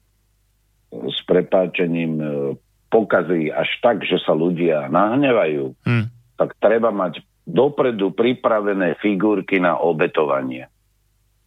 s 0.92 1.18
prepáčením 1.28 2.12
e, 2.18 2.26
pokazí 2.89 3.52
až 3.52 3.68
tak, 3.84 4.05
že 4.05 4.17
sa 4.20 4.33
ľudia 4.33 4.89
nahnevajú, 4.89 5.76
hmm. 5.84 6.07
tak 6.41 6.57
treba 6.60 6.89
mať 6.89 7.20
dopredu 7.49 8.12
pripravené 8.12 8.97
figurky 9.00 9.60
na 9.60 9.76
obetovanie. 9.81 10.68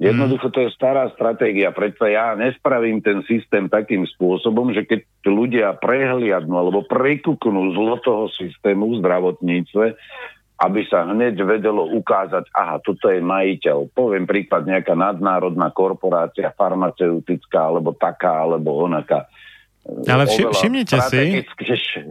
Jednoducho 0.02 0.50
to 0.50 0.66
je 0.66 0.74
stará 0.74 1.14
stratégia, 1.14 1.70
preto 1.70 2.10
ja 2.10 2.34
nespravím 2.34 3.06
ten 3.06 3.22
systém 3.30 3.70
takým 3.70 4.10
spôsobom, 4.10 4.74
že 4.74 4.82
keď 4.82 5.06
ľudia 5.30 5.78
prehliadnú 5.78 6.58
alebo 6.58 6.82
prekuknú 6.90 7.70
zlo 7.78 8.02
toho 8.02 8.26
systému 8.34 8.98
v 8.98 9.00
zdravotníctve, 9.06 9.86
aby 10.62 10.86
sa 10.86 11.10
hneď 11.10 11.42
vedelo 11.42 11.90
ukázať, 11.90 12.54
aha, 12.54 12.78
toto 12.86 13.10
je 13.10 13.18
majiteľ. 13.18 13.90
Poviem 13.98 14.30
príklad, 14.30 14.70
nejaká 14.70 14.94
nadnárodná 14.94 15.74
korporácia 15.74 16.54
farmaceutická, 16.54 17.74
alebo 17.74 17.98
taká, 17.98 18.46
alebo 18.46 18.78
onaká. 18.86 19.26
Ale 19.82 20.30
vši, 20.30 20.46
všimnite 20.54 20.98
si... 21.10 21.42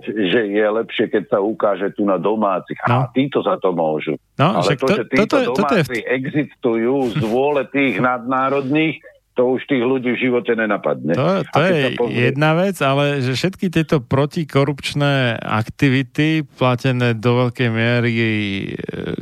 Že 0.02 0.40
je 0.50 0.66
lepšie, 0.66 1.06
keď 1.06 1.30
sa 1.30 1.38
ukáže 1.38 1.94
tu 1.94 2.02
na 2.02 2.18
domácich. 2.18 2.74
No. 2.90 3.06
A 3.06 3.14
títo 3.14 3.46
za 3.46 3.62
to 3.62 3.70
môžu. 3.70 4.18
No, 4.34 4.58
Ale 4.58 4.74
to, 4.74 4.90
to, 4.90 4.94
že 4.98 5.04
títo 5.06 5.22
toto, 5.22 5.36
domáci 5.54 5.62
toto 5.62 5.94
je... 5.94 6.02
existujú 6.10 6.96
z 7.14 7.22
vôle 7.30 7.62
tých 7.70 8.02
nadnárodných, 8.02 8.98
to 9.38 9.56
už 9.56 9.62
tých 9.70 9.80
ľudí 9.80 10.10
v 10.18 10.22
živote 10.28 10.52
nenapadne. 10.58 11.14
To, 11.14 11.46
to 11.46 11.60
je 11.62 11.94
pozrie... 11.94 12.28
jedna 12.28 12.50
vec, 12.58 12.76
ale 12.82 13.22
že 13.22 13.32
všetky 13.38 13.70
tieto 13.70 14.02
protikorupčné 14.02 15.38
aktivity 15.38 16.42
platené 16.42 17.14
do 17.14 17.46
veľkej 17.46 17.68
miery 17.70 18.12
e, 18.12 18.26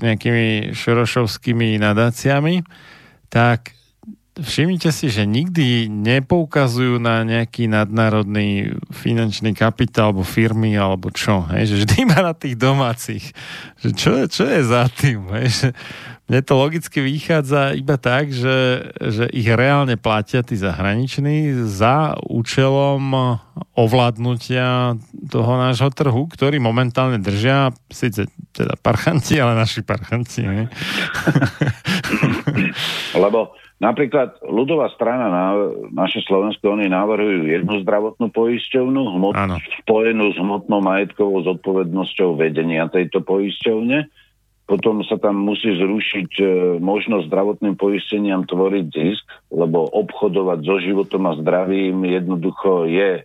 nejakými 0.01 0.73
šorošovskými 0.73 1.77
nadáciami, 1.77 2.65
tak 3.28 3.77
všimnite 4.41 4.91
si, 4.95 5.11
že 5.11 5.27
nikdy 5.27 5.91
nepoukazujú 5.91 7.03
na 7.03 7.27
nejaký 7.27 7.67
nadnárodný 7.69 8.78
finančný 8.95 9.53
kapitál 9.53 10.15
alebo 10.15 10.25
firmy 10.25 10.78
alebo 10.78 11.11
čo. 11.11 11.45
Hej? 11.53 11.75
Že 11.75 11.77
vždy 11.85 11.95
iba 12.07 12.19
na 12.23 12.35
tých 12.35 12.57
domácich. 12.57 13.25
Že 13.83 13.89
čo, 13.93 14.11
čo 14.31 14.45
je 14.47 14.61
za 14.62 14.87
tým? 14.89 15.27
Hej? 15.35 15.47
Že 15.53 15.69
mne 16.28 16.40
to 16.44 16.55
logicky 16.60 17.00
vychádza 17.00 17.73
iba 17.73 17.97
tak, 17.97 18.28
že, 18.28 18.89
že 19.00 19.24
ich 19.32 19.48
reálne 19.48 19.97
platia 19.97 20.44
tí 20.44 20.60
zahraniční 20.60 21.65
za 21.65 22.20
účelom 22.28 23.16
ovládnutia 23.73 25.00
toho 25.32 25.52
nášho 25.57 25.89
trhu, 25.89 26.28
ktorý 26.28 26.60
momentálne 26.60 27.16
držia 27.16 27.73
síce 27.89 28.28
teda 28.52 28.76
parchanti, 28.76 29.40
ale 29.40 29.57
naši 29.57 29.81
parchanti. 29.81 30.44
Hej? 30.44 30.65
Lebo 33.24 33.57
Napríklad 33.78 34.42
ľudová 34.42 34.90
strana, 34.90 35.31
na, 35.31 35.44
naše 35.94 36.18
Slovensko, 36.26 36.74
oni 36.74 36.90
navrhujú 36.90 37.47
jednu 37.47 37.78
zdravotnú 37.86 38.26
poisťovnu 38.34 39.00
hmot, 39.07 39.39
spojenú 39.86 40.34
s 40.34 40.36
hmotnou 40.42 40.82
majetkovou 40.82 41.47
zodpovednosťou 41.47 42.34
vedenia 42.34 42.90
tejto 42.90 43.23
poisťovne. 43.23 44.10
Potom 44.69 45.01
sa 45.01 45.17
tam 45.17 45.41
musí 45.49 45.73
zrušiť 45.81 46.31
e, 46.39 46.45
možnosť 46.77 47.33
zdravotným 47.33 47.81
poisteniam 47.81 48.45
tvoriť 48.45 48.87
zisk, 48.93 49.25
lebo 49.49 49.89
obchodovať 49.89 50.59
so 50.61 50.77
životom 50.77 51.25
a 51.25 51.41
zdravím 51.41 52.05
jednoducho 52.05 52.85
je 52.85 53.25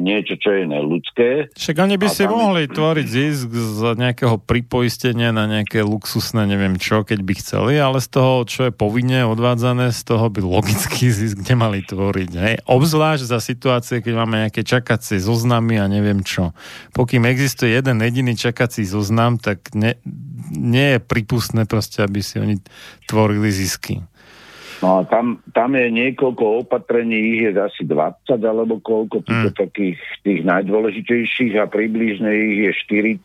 niečo, 0.00 0.40
čo 0.40 0.56
je 0.56 0.64
neludské. 0.64 1.30
Však 1.52 1.76
oni 1.76 2.00
by 2.00 2.08
si 2.08 2.24
tam... 2.24 2.32
mohli 2.32 2.64
tvoriť 2.64 3.06
zisk 3.06 3.48
z 3.52 3.80
nejakého 4.00 4.40
pripoistenia 4.40 5.28
na 5.28 5.44
nejaké 5.44 5.84
luxusné 5.84 6.48
neviem 6.48 6.80
čo, 6.80 7.04
keď 7.04 7.20
by 7.20 7.34
chceli, 7.36 7.74
ale 7.76 8.00
z 8.00 8.08
toho, 8.08 8.48
čo 8.48 8.60
je 8.68 8.72
povinne 8.72 9.28
odvádzané, 9.28 9.92
z 9.92 10.02
toho 10.08 10.32
by 10.32 10.40
logický 10.40 11.12
zisk 11.18 11.44
nemali 11.44 11.84
tvoriť. 11.84 12.30
Hej? 12.32 12.54
Obzvlášť 12.64 13.24
za 13.28 13.38
situácie, 13.44 14.00
keď 14.00 14.12
máme 14.16 14.48
nejaké 14.48 14.64
čakacie 14.64 15.20
zoznamy 15.20 15.76
a 15.76 15.84
neviem 15.84 16.24
čo. 16.24 16.56
Pokým 16.96 17.28
existuje 17.28 17.76
jeden 17.76 18.00
jediný 18.00 18.32
čakací 18.32 18.88
zoznam, 18.88 19.36
tak 19.36 19.68
ne, 19.76 20.00
nie 20.48 20.96
je 20.96 20.98
pripustné 21.04 21.68
proste, 21.68 22.00
aby 22.00 22.24
si 22.24 22.40
oni 22.40 22.56
tvorili 23.04 23.52
zisky. 23.52 24.00
No 24.78 25.02
a 25.02 25.08
tam, 25.10 25.42
tam 25.50 25.74
je 25.74 25.90
niekoľko 25.90 26.62
opatrení, 26.62 27.34
ich 27.34 27.50
je 27.50 27.52
asi 27.58 27.82
20 27.82 28.38
alebo 28.38 28.78
koľko, 28.78 29.26
týchto 29.26 29.50
mm. 29.50 29.58
takých 29.58 29.98
tých 30.22 30.40
najdôležitejších 30.46 31.58
a 31.58 31.66
približne 31.66 32.30
ich 32.30 32.58
je 32.70 32.72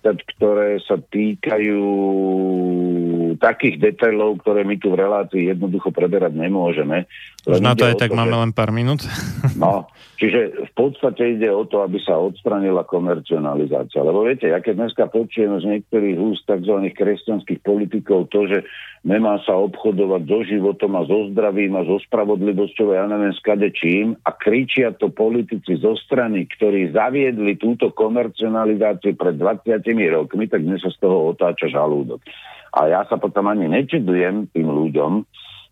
40, 0.02 0.34
ktoré 0.34 0.82
sa 0.82 0.98
týkajú 0.98 1.84
takých 3.38 3.80
detailov, 3.80 4.42
ktoré 4.42 4.66
my 4.66 4.76
tu 4.78 4.94
v 4.94 5.02
relácii 5.02 5.50
jednoducho 5.50 5.94
preberať 5.94 6.34
nemôžeme. 6.36 7.06
Už 7.44 7.60
na 7.60 7.76
to 7.76 7.88
aj 7.88 8.00
tak 8.00 8.12
to, 8.12 8.18
máme 8.18 8.36
že... 8.36 8.42
len 8.42 8.52
pár 8.52 8.72
minút. 8.72 9.02
No, 9.54 9.88
čiže 10.18 10.66
v 10.66 10.72
podstate 10.76 11.38
ide 11.38 11.48
o 11.48 11.64
to, 11.64 11.86
aby 11.86 12.02
sa 12.02 12.18
odstranila 12.18 12.84
komercionalizácia. 12.84 14.02
Lebo 14.02 14.26
viete, 14.26 14.50
ja 14.50 14.60
keď 14.60 14.88
dneska 14.88 15.08
počujem 15.08 15.62
z 15.62 15.66
niektorých 15.78 16.18
úst 16.20 16.44
tzv. 16.50 16.90
kresťanských 16.90 17.62
politikov 17.64 18.28
to, 18.34 18.50
že 18.50 18.66
nemá 19.04 19.40
sa 19.44 19.60
obchodovať 19.60 20.22
so 20.26 20.40
životom 20.48 20.96
a 20.96 21.04
so 21.06 21.28
zdravím 21.32 21.76
a 21.76 21.84
so 21.84 22.00
spravodlivosťou, 22.08 22.96
ja 22.96 23.06
neviem 23.08 23.36
skade 23.36 23.70
čím, 23.76 24.16
a 24.24 24.32
kričia 24.32 24.96
to 24.96 25.12
politici 25.12 25.76
zo 25.80 25.94
strany, 26.00 26.48
ktorí 26.48 26.96
zaviedli 26.96 27.60
túto 27.60 27.92
komercionalizáciu 27.92 29.16
pred 29.20 29.36
20 29.38 29.84
rokmi, 30.12 30.48
tak 30.48 30.64
dnes 30.64 30.82
sa 30.82 30.92
z 30.92 30.98
toho 31.04 31.36
otáča 31.36 31.68
žalúdok. 31.68 32.24
A 32.74 32.90
ja 32.90 33.02
sa 33.06 33.22
potom 33.22 33.46
ani 33.50 33.70
nečudujem 33.70 34.50
tým 34.50 34.66
ľuďom, 34.66 35.24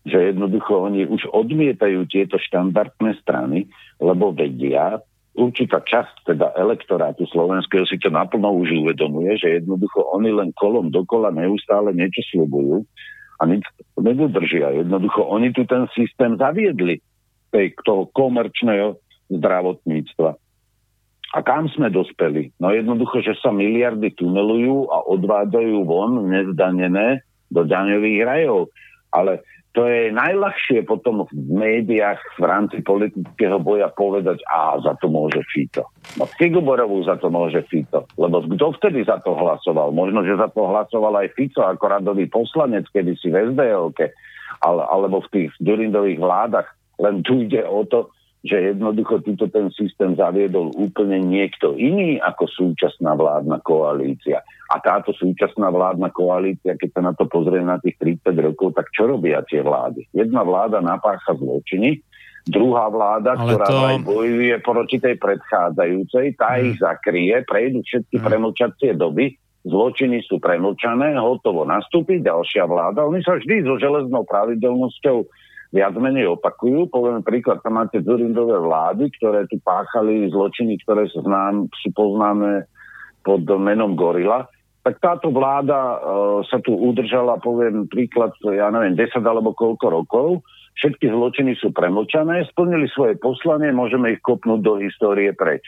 že 0.06 0.34
jednoducho 0.34 0.90
oni 0.90 1.06
už 1.06 1.30
odmietajú 1.30 2.06
tieto 2.10 2.38
štandardné 2.38 3.18
strany, 3.22 3.70
lebo 4.02 4.34
vedia, 4.34 4.98
určitá 5.34 5.82
časť 5.82 6.34
teda 6.34 6.54
elektorátu 6.58 7.26
slovenského 7.30 7.86
si 7.86 7.98
to 8.02 8.10
naplno 8.10 8.50
už 8.62 8.70
uvedomuje, 8.82 9.38
že 9.38 9.62
jednoducho 9.62 10.02
oni 10.14 10.30
len 10.34 10.50
kolom 10.54 10.90
dokola 10.90 11.30
neustále 11.30 11.94
niečo 11.94 12.22
slúbujú 12.34 12.82
a 13.38 13.42
nič 13.46 13.62
nedodržia. 13.98 14.74
Jednoducho 14.74 15.26
oni 15.26 15.54
tu 15.54 15.66
ten 15.66 15.86
systém 15.94 16.34
zaviedli 16.38 17.02
tej, 17.54 17.74
toho 17.86 18.10
komerčného 18.10 18.98
zdravotníctva. 19.30 20.41
A 21.32 21.40
kam 21.40 21.64
sme 21.72 21.88
dospeli? 21.88 22.52
No 22.60 22.68
jednoducho, 22.68 23.24
že 23.24 23.32
sa 23.40 23.48
miliardy 23.48 24.12
tunelujú 24.12 24.92
a 24.92 25.08
odvádzajú 25.08 25.76
von 25.88 26.28
nezdanené 26.28 27.24
do 27.48 27.64
daňových 27.64 28.20
rajov. 28.24 28.68
Ale 29.12 29.40
to 29.72 29.88
je 29.88 30.12
najľahšie 30.12 30.84
potom 30.84 31.24
v 31.24 31.32
médiách 31.32 32.20
v 32.36 32.44
rámci 32.44 32.84
politického 32.84 33.56
boja 33.56 33.88
povedať, 33.88 34.44
a 34.44 34.76
za 34.84 34.92
to 35.00 35.08
môže 35.08 35.40
Fito. 35.48 35.88
No 36.20 36.28
Figuborovú 36.28 37.00
za 37.08 37.16
to 37.16 37.32
môže 37.32 37.64
Fito. 37.72 38.04
Lebo 38.20 38.44
kto 38.44 38.76
vtedy 38.76 39.00
za 39.08 39.16
to 39.24 39.32
hlasoval? 39.32 39.88
Možno, 39.96 40.28
že 40.28 40.36
za 40.36 40.52
to 40.52 40.68
hlasoval 40.68 41.16
aj 41.24 41.32
Fico 41.32 41.64
ako 41.64 41.84
radový 41.88 42.28
poslanec, 42.28 42.84
kedy 42.92 43.16
si 43.16 43.32
v 43.32 43.56
sdl 43.56 43.96
ale, 44.62 44.82
alebo 44.84 45.24
v 45.24 45.30
tých 45.32 45.50
Durindových 45.64 46.20
vládach. 46.20 46.68
Len 47.00 47.24
tu 47.24 47.40
ide 47.40 47.64
o 47.64 47.82
to, 47.88 48.12
že 48.42 48.74
jednoducho 48.74 49.22
týto 49.22 49.46
ten 49.46 49.70
systém 49.70 50.18
zaviedol 50.18 50.74
úplne 50.74 51.22
niekto 51.22 51.78
iný 51.78 52.18
ako 52.18 52.50
súčasná 52.50 53.14
vládna 53.14 53.62
koalícia. 53.62 54.42
A 54.66 54.82
táto 54.82 55.14
súčasná 55.14 55.70
vládna 55.70 56.10
koalícia, 56.10 56.74
keď 56.74 56.90
sa 56.90 57.02
na 57.06 57.12
to 57.14 57.30
pozrie 57.30 57.62
na 57.62 57.78
tých 57.78 57.94
30 58.02 58.34
rokov, 58.42 58.74
tak 58.74 58.90
čo 58.90 59.06
robia 59.06 59.46
tie 59.46 59.62
vlády? 59.62 60.10
Jedna 60.10 60.42
vláda 60.42 60.82
napácha 60.82 61.38
zločiny, 61.38 62.02
druhá 62.42 62.90
vláda, 62.90 63.38
Ale 63.38 63.54
ktorá 63.54 63.66
to... 63.70 63.78
aj 63.78 63.98
bojuje 64.02 64.54
proti 64.58 64.96
tej 64.98 65.14
predchádzajúcej, 65.22 66.26
tá 66.34 66.58
hmm. 66.58 66.62
ich 66.66 66.76
zakrie, 66.82 67.34
prejdú 67.46 67.86
všetky 67.86 68.18
hmm. 68.18 68.26
premlčacie 68.26 68.90
doby, 68.98 69.38
zločiny 69.62 70.26
sú 70.26 70.42
premlčané, 70.42 71.14
hotovo 71.14 71.62
nastúpi 71.62 72.18
ďalšia 72.18 72.66
vláda. 72.66 73.06
Oni 73.06 73.22
sa 73.22 73.38
vždy 73.38 73.62
so 73.62 73.78
železnou 73.78 74.26
pravidelnosťou 74.26 75.30
viac 75.72 75.96
menej 75.96 76.36
opakujú. 76.36 76.92
Poviem 76.92 77.24
príklad, 77.24 77.64
tam 77.64 77.80
máte 77.80 78.04
Zurindové 78.04 78.60
vlády, 78.60 79.08
ktoré 79.18 79.48
tu 79.48 79.56
páchali 79.64 80.28
zločiny, 80.28 80.76
ktoré 80.84 81.08
sú, 81.08 81.24
znám, 81.24 81.72
sú 81.72 81.88
poznáme 81.96 82.68
pod 83.24 83.42
menom 83.48 83.96
Gorila. 83.96 84.46
Tak 84.84 85.00
táto 85.00 85.32
vláda 85.32 85.78
uh, 85.96 85.98
sa 86.44 86.60
tu 86.60 86.76
udržala, 86.76 87.40
poviem 87.40 87.88
príklad, 87.88 88.34
ja 88.44 88.68
neviem, 88.68 88.98
10 88.98 89.24
alebo 89.24 89.56
koľko 89.56 89.86
rokov. 89.88 90.28
Všetky 90.76 91.08
zločiny 91.08 91.56
sú 91.56 91.72
premlčané, 91.72 92.48
splnili 92.50 92.90
svoje 92.92 93.16
poslanie, 93.20 93.70
môžeme 93.70 94.16
ich 94.16 94.20
kopnúť 94.24 94.60
do 94.60 94.80
histórie 94.82 95.30
preč. 95.32 95.62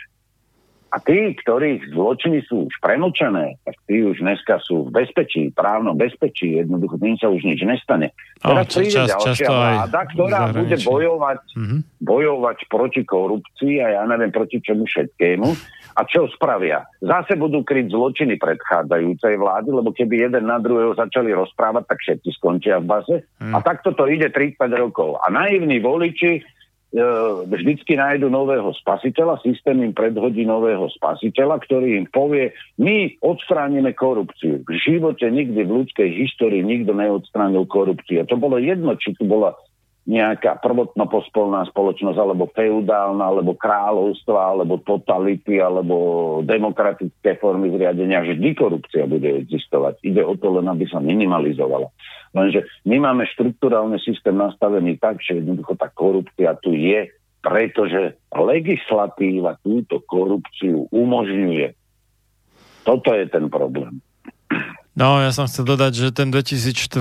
A 0.94 1.02
tí, 1.02 1.34
ktorých 1.34 1.90
zločiny 1.90 2.46
sú 2.46 2.70
už 2.70 2.74
premlčané, 2.78 3.58
tak 3.66 3.74
tí 3.90 4.06
už 4.06 4.22
dneska 4.22 4.62
sú 4.62 4.86
v 4.86 5.02
bezpečí, 5.02 5.50
právnom 5.50 5.98
bezpečí, 5.98 6.54
jednoducho 6.54 7.02
tým 7.02 7.18
sa 7.18 7.34
už 7.34 7.42
nič 7.42 7.66
nestane. 7.66 8.14
Teraz 8.38 8.70
oh, 8.70 8.78
príde 8.78 9.02
čas, 9.02 9.10
ďalšia 9.10 9.48
vláda, 9.50 10.00
ktorá 10.14 10.40
bude 10.54 10.76
bojovať, 10.78 11.40
mm-hmm. 11.58 11.80
bojovať 11.98 12.58
proti 12.70 13.02
korupcii 13.02 13.82
a 13.82 13.86
ja 13.98 14.02
neviem 14.06 14.30
proti 14.30 14.62
čomu 14.62 14.86
všetkému. 14.86 15.48
A 15.94 16.00
čo 16.06 16.30
spravia? 16.30 16.86
Zase 17.02 17.38
budú 17.38 17.62
kryť 17.66 17.90
zločiny 17.90 18.38
predchádzajúcej 18.38 19.34
vlády, 19.38 19.68
lebo 19.74 19.90
keby 19.94 20.26
jeden 20.30 20.46
na 20.46 20.58
druhého 20.58 20.94
začali 20.94 21.30
rozprávať, 21.34 21.90
tak 21.90 21.98
všetci 22.02 22.38
skončia 22.38 22.82
v 22.82 22.86
base. 22.86 23.16
Mm. 23.38 23.54
A 23.54 23.58
takto 23.62 23.94
to 23.94 24.06
ide 24.10 24.30
30 24.30 24.58
rokov. 24.74 25.22
A 25.22 25.30
naivní 25.30 25.78
voliči 25.78 26.42
vždycky 27.50 27.98
nájdu 27.98 28.30
nového 28.30 28.70
spasiteľa, 28.78 29.42
systém 29.42 29.82
im 29.82 29.90
predhodí 29.90 30.46
nového 30.46 30.86
spasiteľa, 30.94 31.58
ktorý 31.66 31.98
im 31.98 32.06
povie, 32.06 32.54
my 32.78 33.18
odstránime 33.18 33.98
korupciu. 33.98 34.62
V 34.62 34.70
živote 34.78 35.26
nikdy 35.26 35.66
v 35.66 35.74
ľudskej 35.82 36.08
histórii 36.14 36.62
nikto 36.62 36.94
neodstránil 36.94 37.66
korupciu. 37.66 38.22
To 38.30 38.38
bolo 38.38 38.62
jedno, 38.62 38.94
či 38.94 39.10
tu 39.18 39.26
bola 39.26 39.58
nejaká 40.04 40.60
prvotno 40.60 41.08
pospolná 41.08 41.64
spoločnosť, 41.72 42.18
alebo 42.20 42.52
feudálna, 42.52 43.24
alebo 43.24 43.56
kráľovstva, 43.56 44.52
alebo 44.52 44.76
totality, 44.84 45.58
alebo 45.60 45.96
demokratické 46.44 47.40
formy 47.40 47.72
zriadenia. 47.72 48.20
Vždy 48.20 48.52
korupcia 48.52 49.08
bude 49.08 49.48
existovať. 49.48 50.04
Ide 50.04 50.20
o 50.20 50.36
to 50.36 50.60
len, 50.60 50.68
aby 50.68 50.84
sa 50.84 51.00
minimalizovala. 51.00 51.88
Lenže 52.36 52.68
my 52.84 53.00
máme 53.00 53.24
štruktúrálny 53.32 53.96
systém 54.04 54.36
nastavený 54.36 55.00
tak, 55.00 55.24
že 55.24 55.40
jednoducho 55.40 55.78
tá 55.80 55.88
korupcia 55.88 56.52
tu 56.60 56.76
je 56.76 57.08
pretože 57.44 58.16
legislatíva 58.32 59.60
túto 59.60 60.00
korupciu 60.08 60.88
umožňuje. 60.88 61.76
Toto 62.88 63.12
je 63.12 63.28
ten 63.28 63.52
problém. 63.52 64.00
No, 64.94 65.18
ja 65.18 65.34
som 65.34 65.50
chcel 65.50 65.66
dodať, 65.66 65.92
že 65.92 66.08
ten 66.14 66.30
2004. 66.30 66.94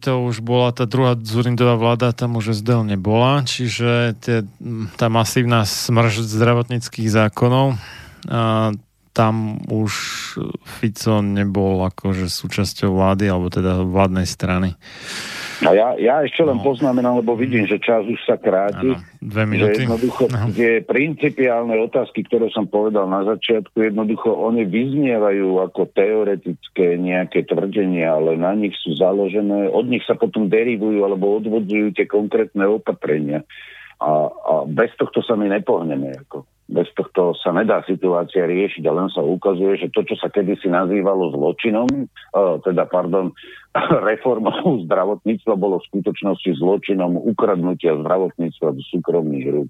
to 0.00 0.12
už 0.24 0.40
bola 0.40 0.72
tá 0.72 0.88
druhá 0.88 1.12
Zurindová 1.12 1.76
vláda, 1.76 2.16
tam 2.16 2.40
už 2.40 2.56
SDL 2.56 2.88
nebola, 2.88 3.44
čiže 3.44 4.16
tie, 4.16 4.48
tá 4.96 5.12
masívna 5.12 5.68
smrž 5.68 6.24
zdravotníckých 6.24 7.12
zákonov, 7.12 7.76
a 8.32 8.72
tam 9.12 9.60
už 9.68 9.92
Fico 10.80 11.20
nebol 11.20 11.84
akože 11.84 12.32
súčasťou 12.32 12.96
vlády, 12.96 13.28
alebo 13.28 13.52
teda 13.52 13.84
vládnej 13.84 14.24
strany. 14.24 14.74
A 15.62 15.70
ja, 15.70 15.88
ja 15.94 16.26
ešte 16.26 16.42
len 16.42 16.58
no. 16.58 16.64
poznamenám, 16.66 17.22
lebo 17.22 17.38
vidím, 17.38 17.68
že 17.68 17.78
čas 17.78 18.02
už 18.02 18.18
sa 18.26 18.34
kráti. 18.34 18.90
Ano, 18.90 18.98
dve 19.22 19.42
minúty. 19.46 19.86
Že 19.86 19.86
jednoducho 19.86 20.24
no. 20.26 20.50
tie 20.50 20.72
principiálne 20.82 21.74
otázky, 21.78 22.26
ktoré 22.26 22.50
som 22.50 22.66
povedal 22.66 23.06
na 23.06 23.22
začiatku, 23.22 23.78
jednoducho 23.78 24.34
oni 24.34 24.66
vyznievajú 24.66 25.62
ako 25.70 25.94
teoretické 25.94 26.98
nejaké 26.98 27.46
tvrdenia, 27.46 28.18
ale 28.18 28.34
na 28.34 28.58
nich 28.58 28.74
sú 28.82 28.98
založené, 28.98 29.70
od 29.70 29.86
nich 29.86 30.02
sa 30.02 30.18
potom 30.18 30.50
derivujú 30.50 31.06
alebo 31.06 31.38
odvodzujú 31.38 31.94
tie 31.94 32.10
konkrétne 32.10 32.66
opatrenia. 32.66 33.46
A, 34.02 34.26
a 34.26 34.52
bez 34.66 34.90
tohto 34.98 35.22
sa 35.22 35.38
my 35.38 35.46
nepohneme. 35.46 36.18
Ako 36.26 36.48
bez 36.64 36.88
tohto 36.96 37.36
sa 37.36 37.52
nedá 37.52 37.84
situácia 37.84 38.48
riešiť 38.48 38.88
a 38.88 38.96
len 38.96 39.08
sa 39.12 39.20
ukazuje, 39.20 39.76
že 39.76 39.92
to, 39.92 40.00
čo 40.08 40.16
sa 40.16 40.32
kedysi 40.32 40.72
nazývalo 40.72 41.28
zločinom, 41.36 42.08
uh, 42.08 42.56
teda, 42.64 42.88
pardon, 42.88 43.36
reformou 44.08 44.82
zdravotníctva 44.86 45.54
bolo 45.58 45.82
v 45.82 45.88
skutočnosti 45.90 46.50
zločinom 46.58 47.18
ukradnutia 47.18 47.98
zdravotníctva 47.98 48.68
do 48.74 48.82
súkromných 48.94 49.46
rúk. 49.50 49.68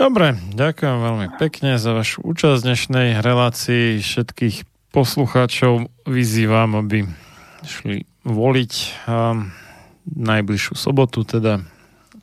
Dobre, 0.00 0.32
ďakujem 0.56 0.96
veľmi 0.96 1.28
pekne 1.36 1.76
za 1.76 1.92
vašu 1.92 2.24
účasť 2.24 2.64
dnešnej 2.64 3.20
relácii. 3.20 4.00
Všetkých 4.00 4.64
poslucháčov 4.96 5.92
vyzývam, 6.08 6.80
aby 6.80 7.04
šli 7.68 8.08
voliť 8.24 8.72
najbližšiu 10.08 10.72
sobotu, 10.72 11.28
teda 11.28 11.60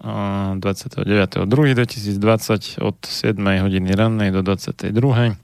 29.2.2020 0.02 2.82
od 2.82 2.98
7 3.06 3.38
hodiny 3.38 3.94
rannej 3.94 4.34
do 4.34 4.42
22. 4.42 5.38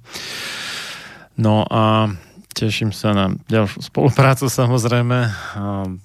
No 1.37 1.69
a 1.69 2.09
teším 2.53 2.93
sa 2.93 3.11
na 3.17 3.25
ďalšiu 3.49 3.81
spoluprácu 3.81 4.45
samozrejme. 4.47 5.33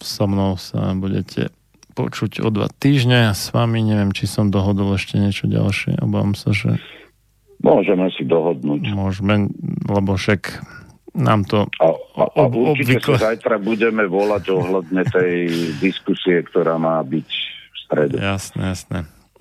So 0.01 0.25
mnou 0.25 0.57
sa 0.57 0.97
budete 0.97 1.53
počuť 1.93 2.41
o 2.41 2.49
dva 2.49 2.73
týždne 2.73 3.37
s 3.37 3.53
vami 3.53 3.85
neviem, 3.85 4.15
či 4.17 4.25
som 4.25 4.49
dohodol 4.49 4.97
ešte 4.97 5.21
niečo 5.21 5.51
ďalšie. 5.51 6.01
Obávam 6.01 6.33
sa, 6.33 6.57
že... 6.57 6.81
Môžeme 7.59 8.07
si 8.15 8.23
dohodnúť. 8.23 8.95
Môžeme, 8.95 9.51
lebo 9.85 10.15
však 10.15 10.63
nám 11.19 11.43
to 11.43 11.67
a, 11.83 11.91
a, 11.91 12.25
a 12.31 12.43
určite 12.47 13.03
obvykle... 13.03 13.19
sa 13.19 13.35
zajtra 13.35 13.59
budeme 13.59 14.07
volať 14.07 14.45
ohľadne 14.55 15.03
tej 15.11 15.51
diskusie, 15.83 16.47
ktorá 16.47 16.79
má 16.79 17.03
byť 17.03 17.29
stredu. 17.83 18.15
Jasné, 18.23 18.63
jasné. 18.79 18.99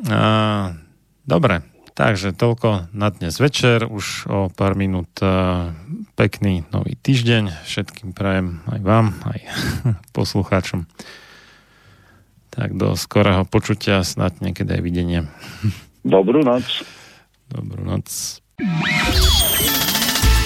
A, 0.09 0.73
dobre, 1.29 1.61
takže 1.97 2.37
toľko 2.37 2.93
na 2.93 3.09
dnes 3.09 3.33
večer. 3.41 3.89
Už 3.89 4.29
o 4.29 4.39
pár 4.53 4.77
minút 4.77 5.09
a, 5.19 5.73
pekný 6.13 6.61
nový 6.69 6.93
týždeň. 6.93 7.65
Všetkým 7.65 8.13
prajem 8.13 8.61
aj 8.69 8.79
vám, 8.85 9.17
aj 9.25 9.39
poslucháčom. 10.17 10.85
Tak 12.53 12.77
do 12.77 12.93
skorého 12.93 13.43
počutia, 13.49 14.05
snad 14.05 14.37
niekedy 14.37 14.77
aj 14.77 14.81
videnia. 14.85 15.21
Dobrú 16.05 16.45
noc. 16.45 16.85
Dobrú 17.49 17.81
noc. 17.81 18.39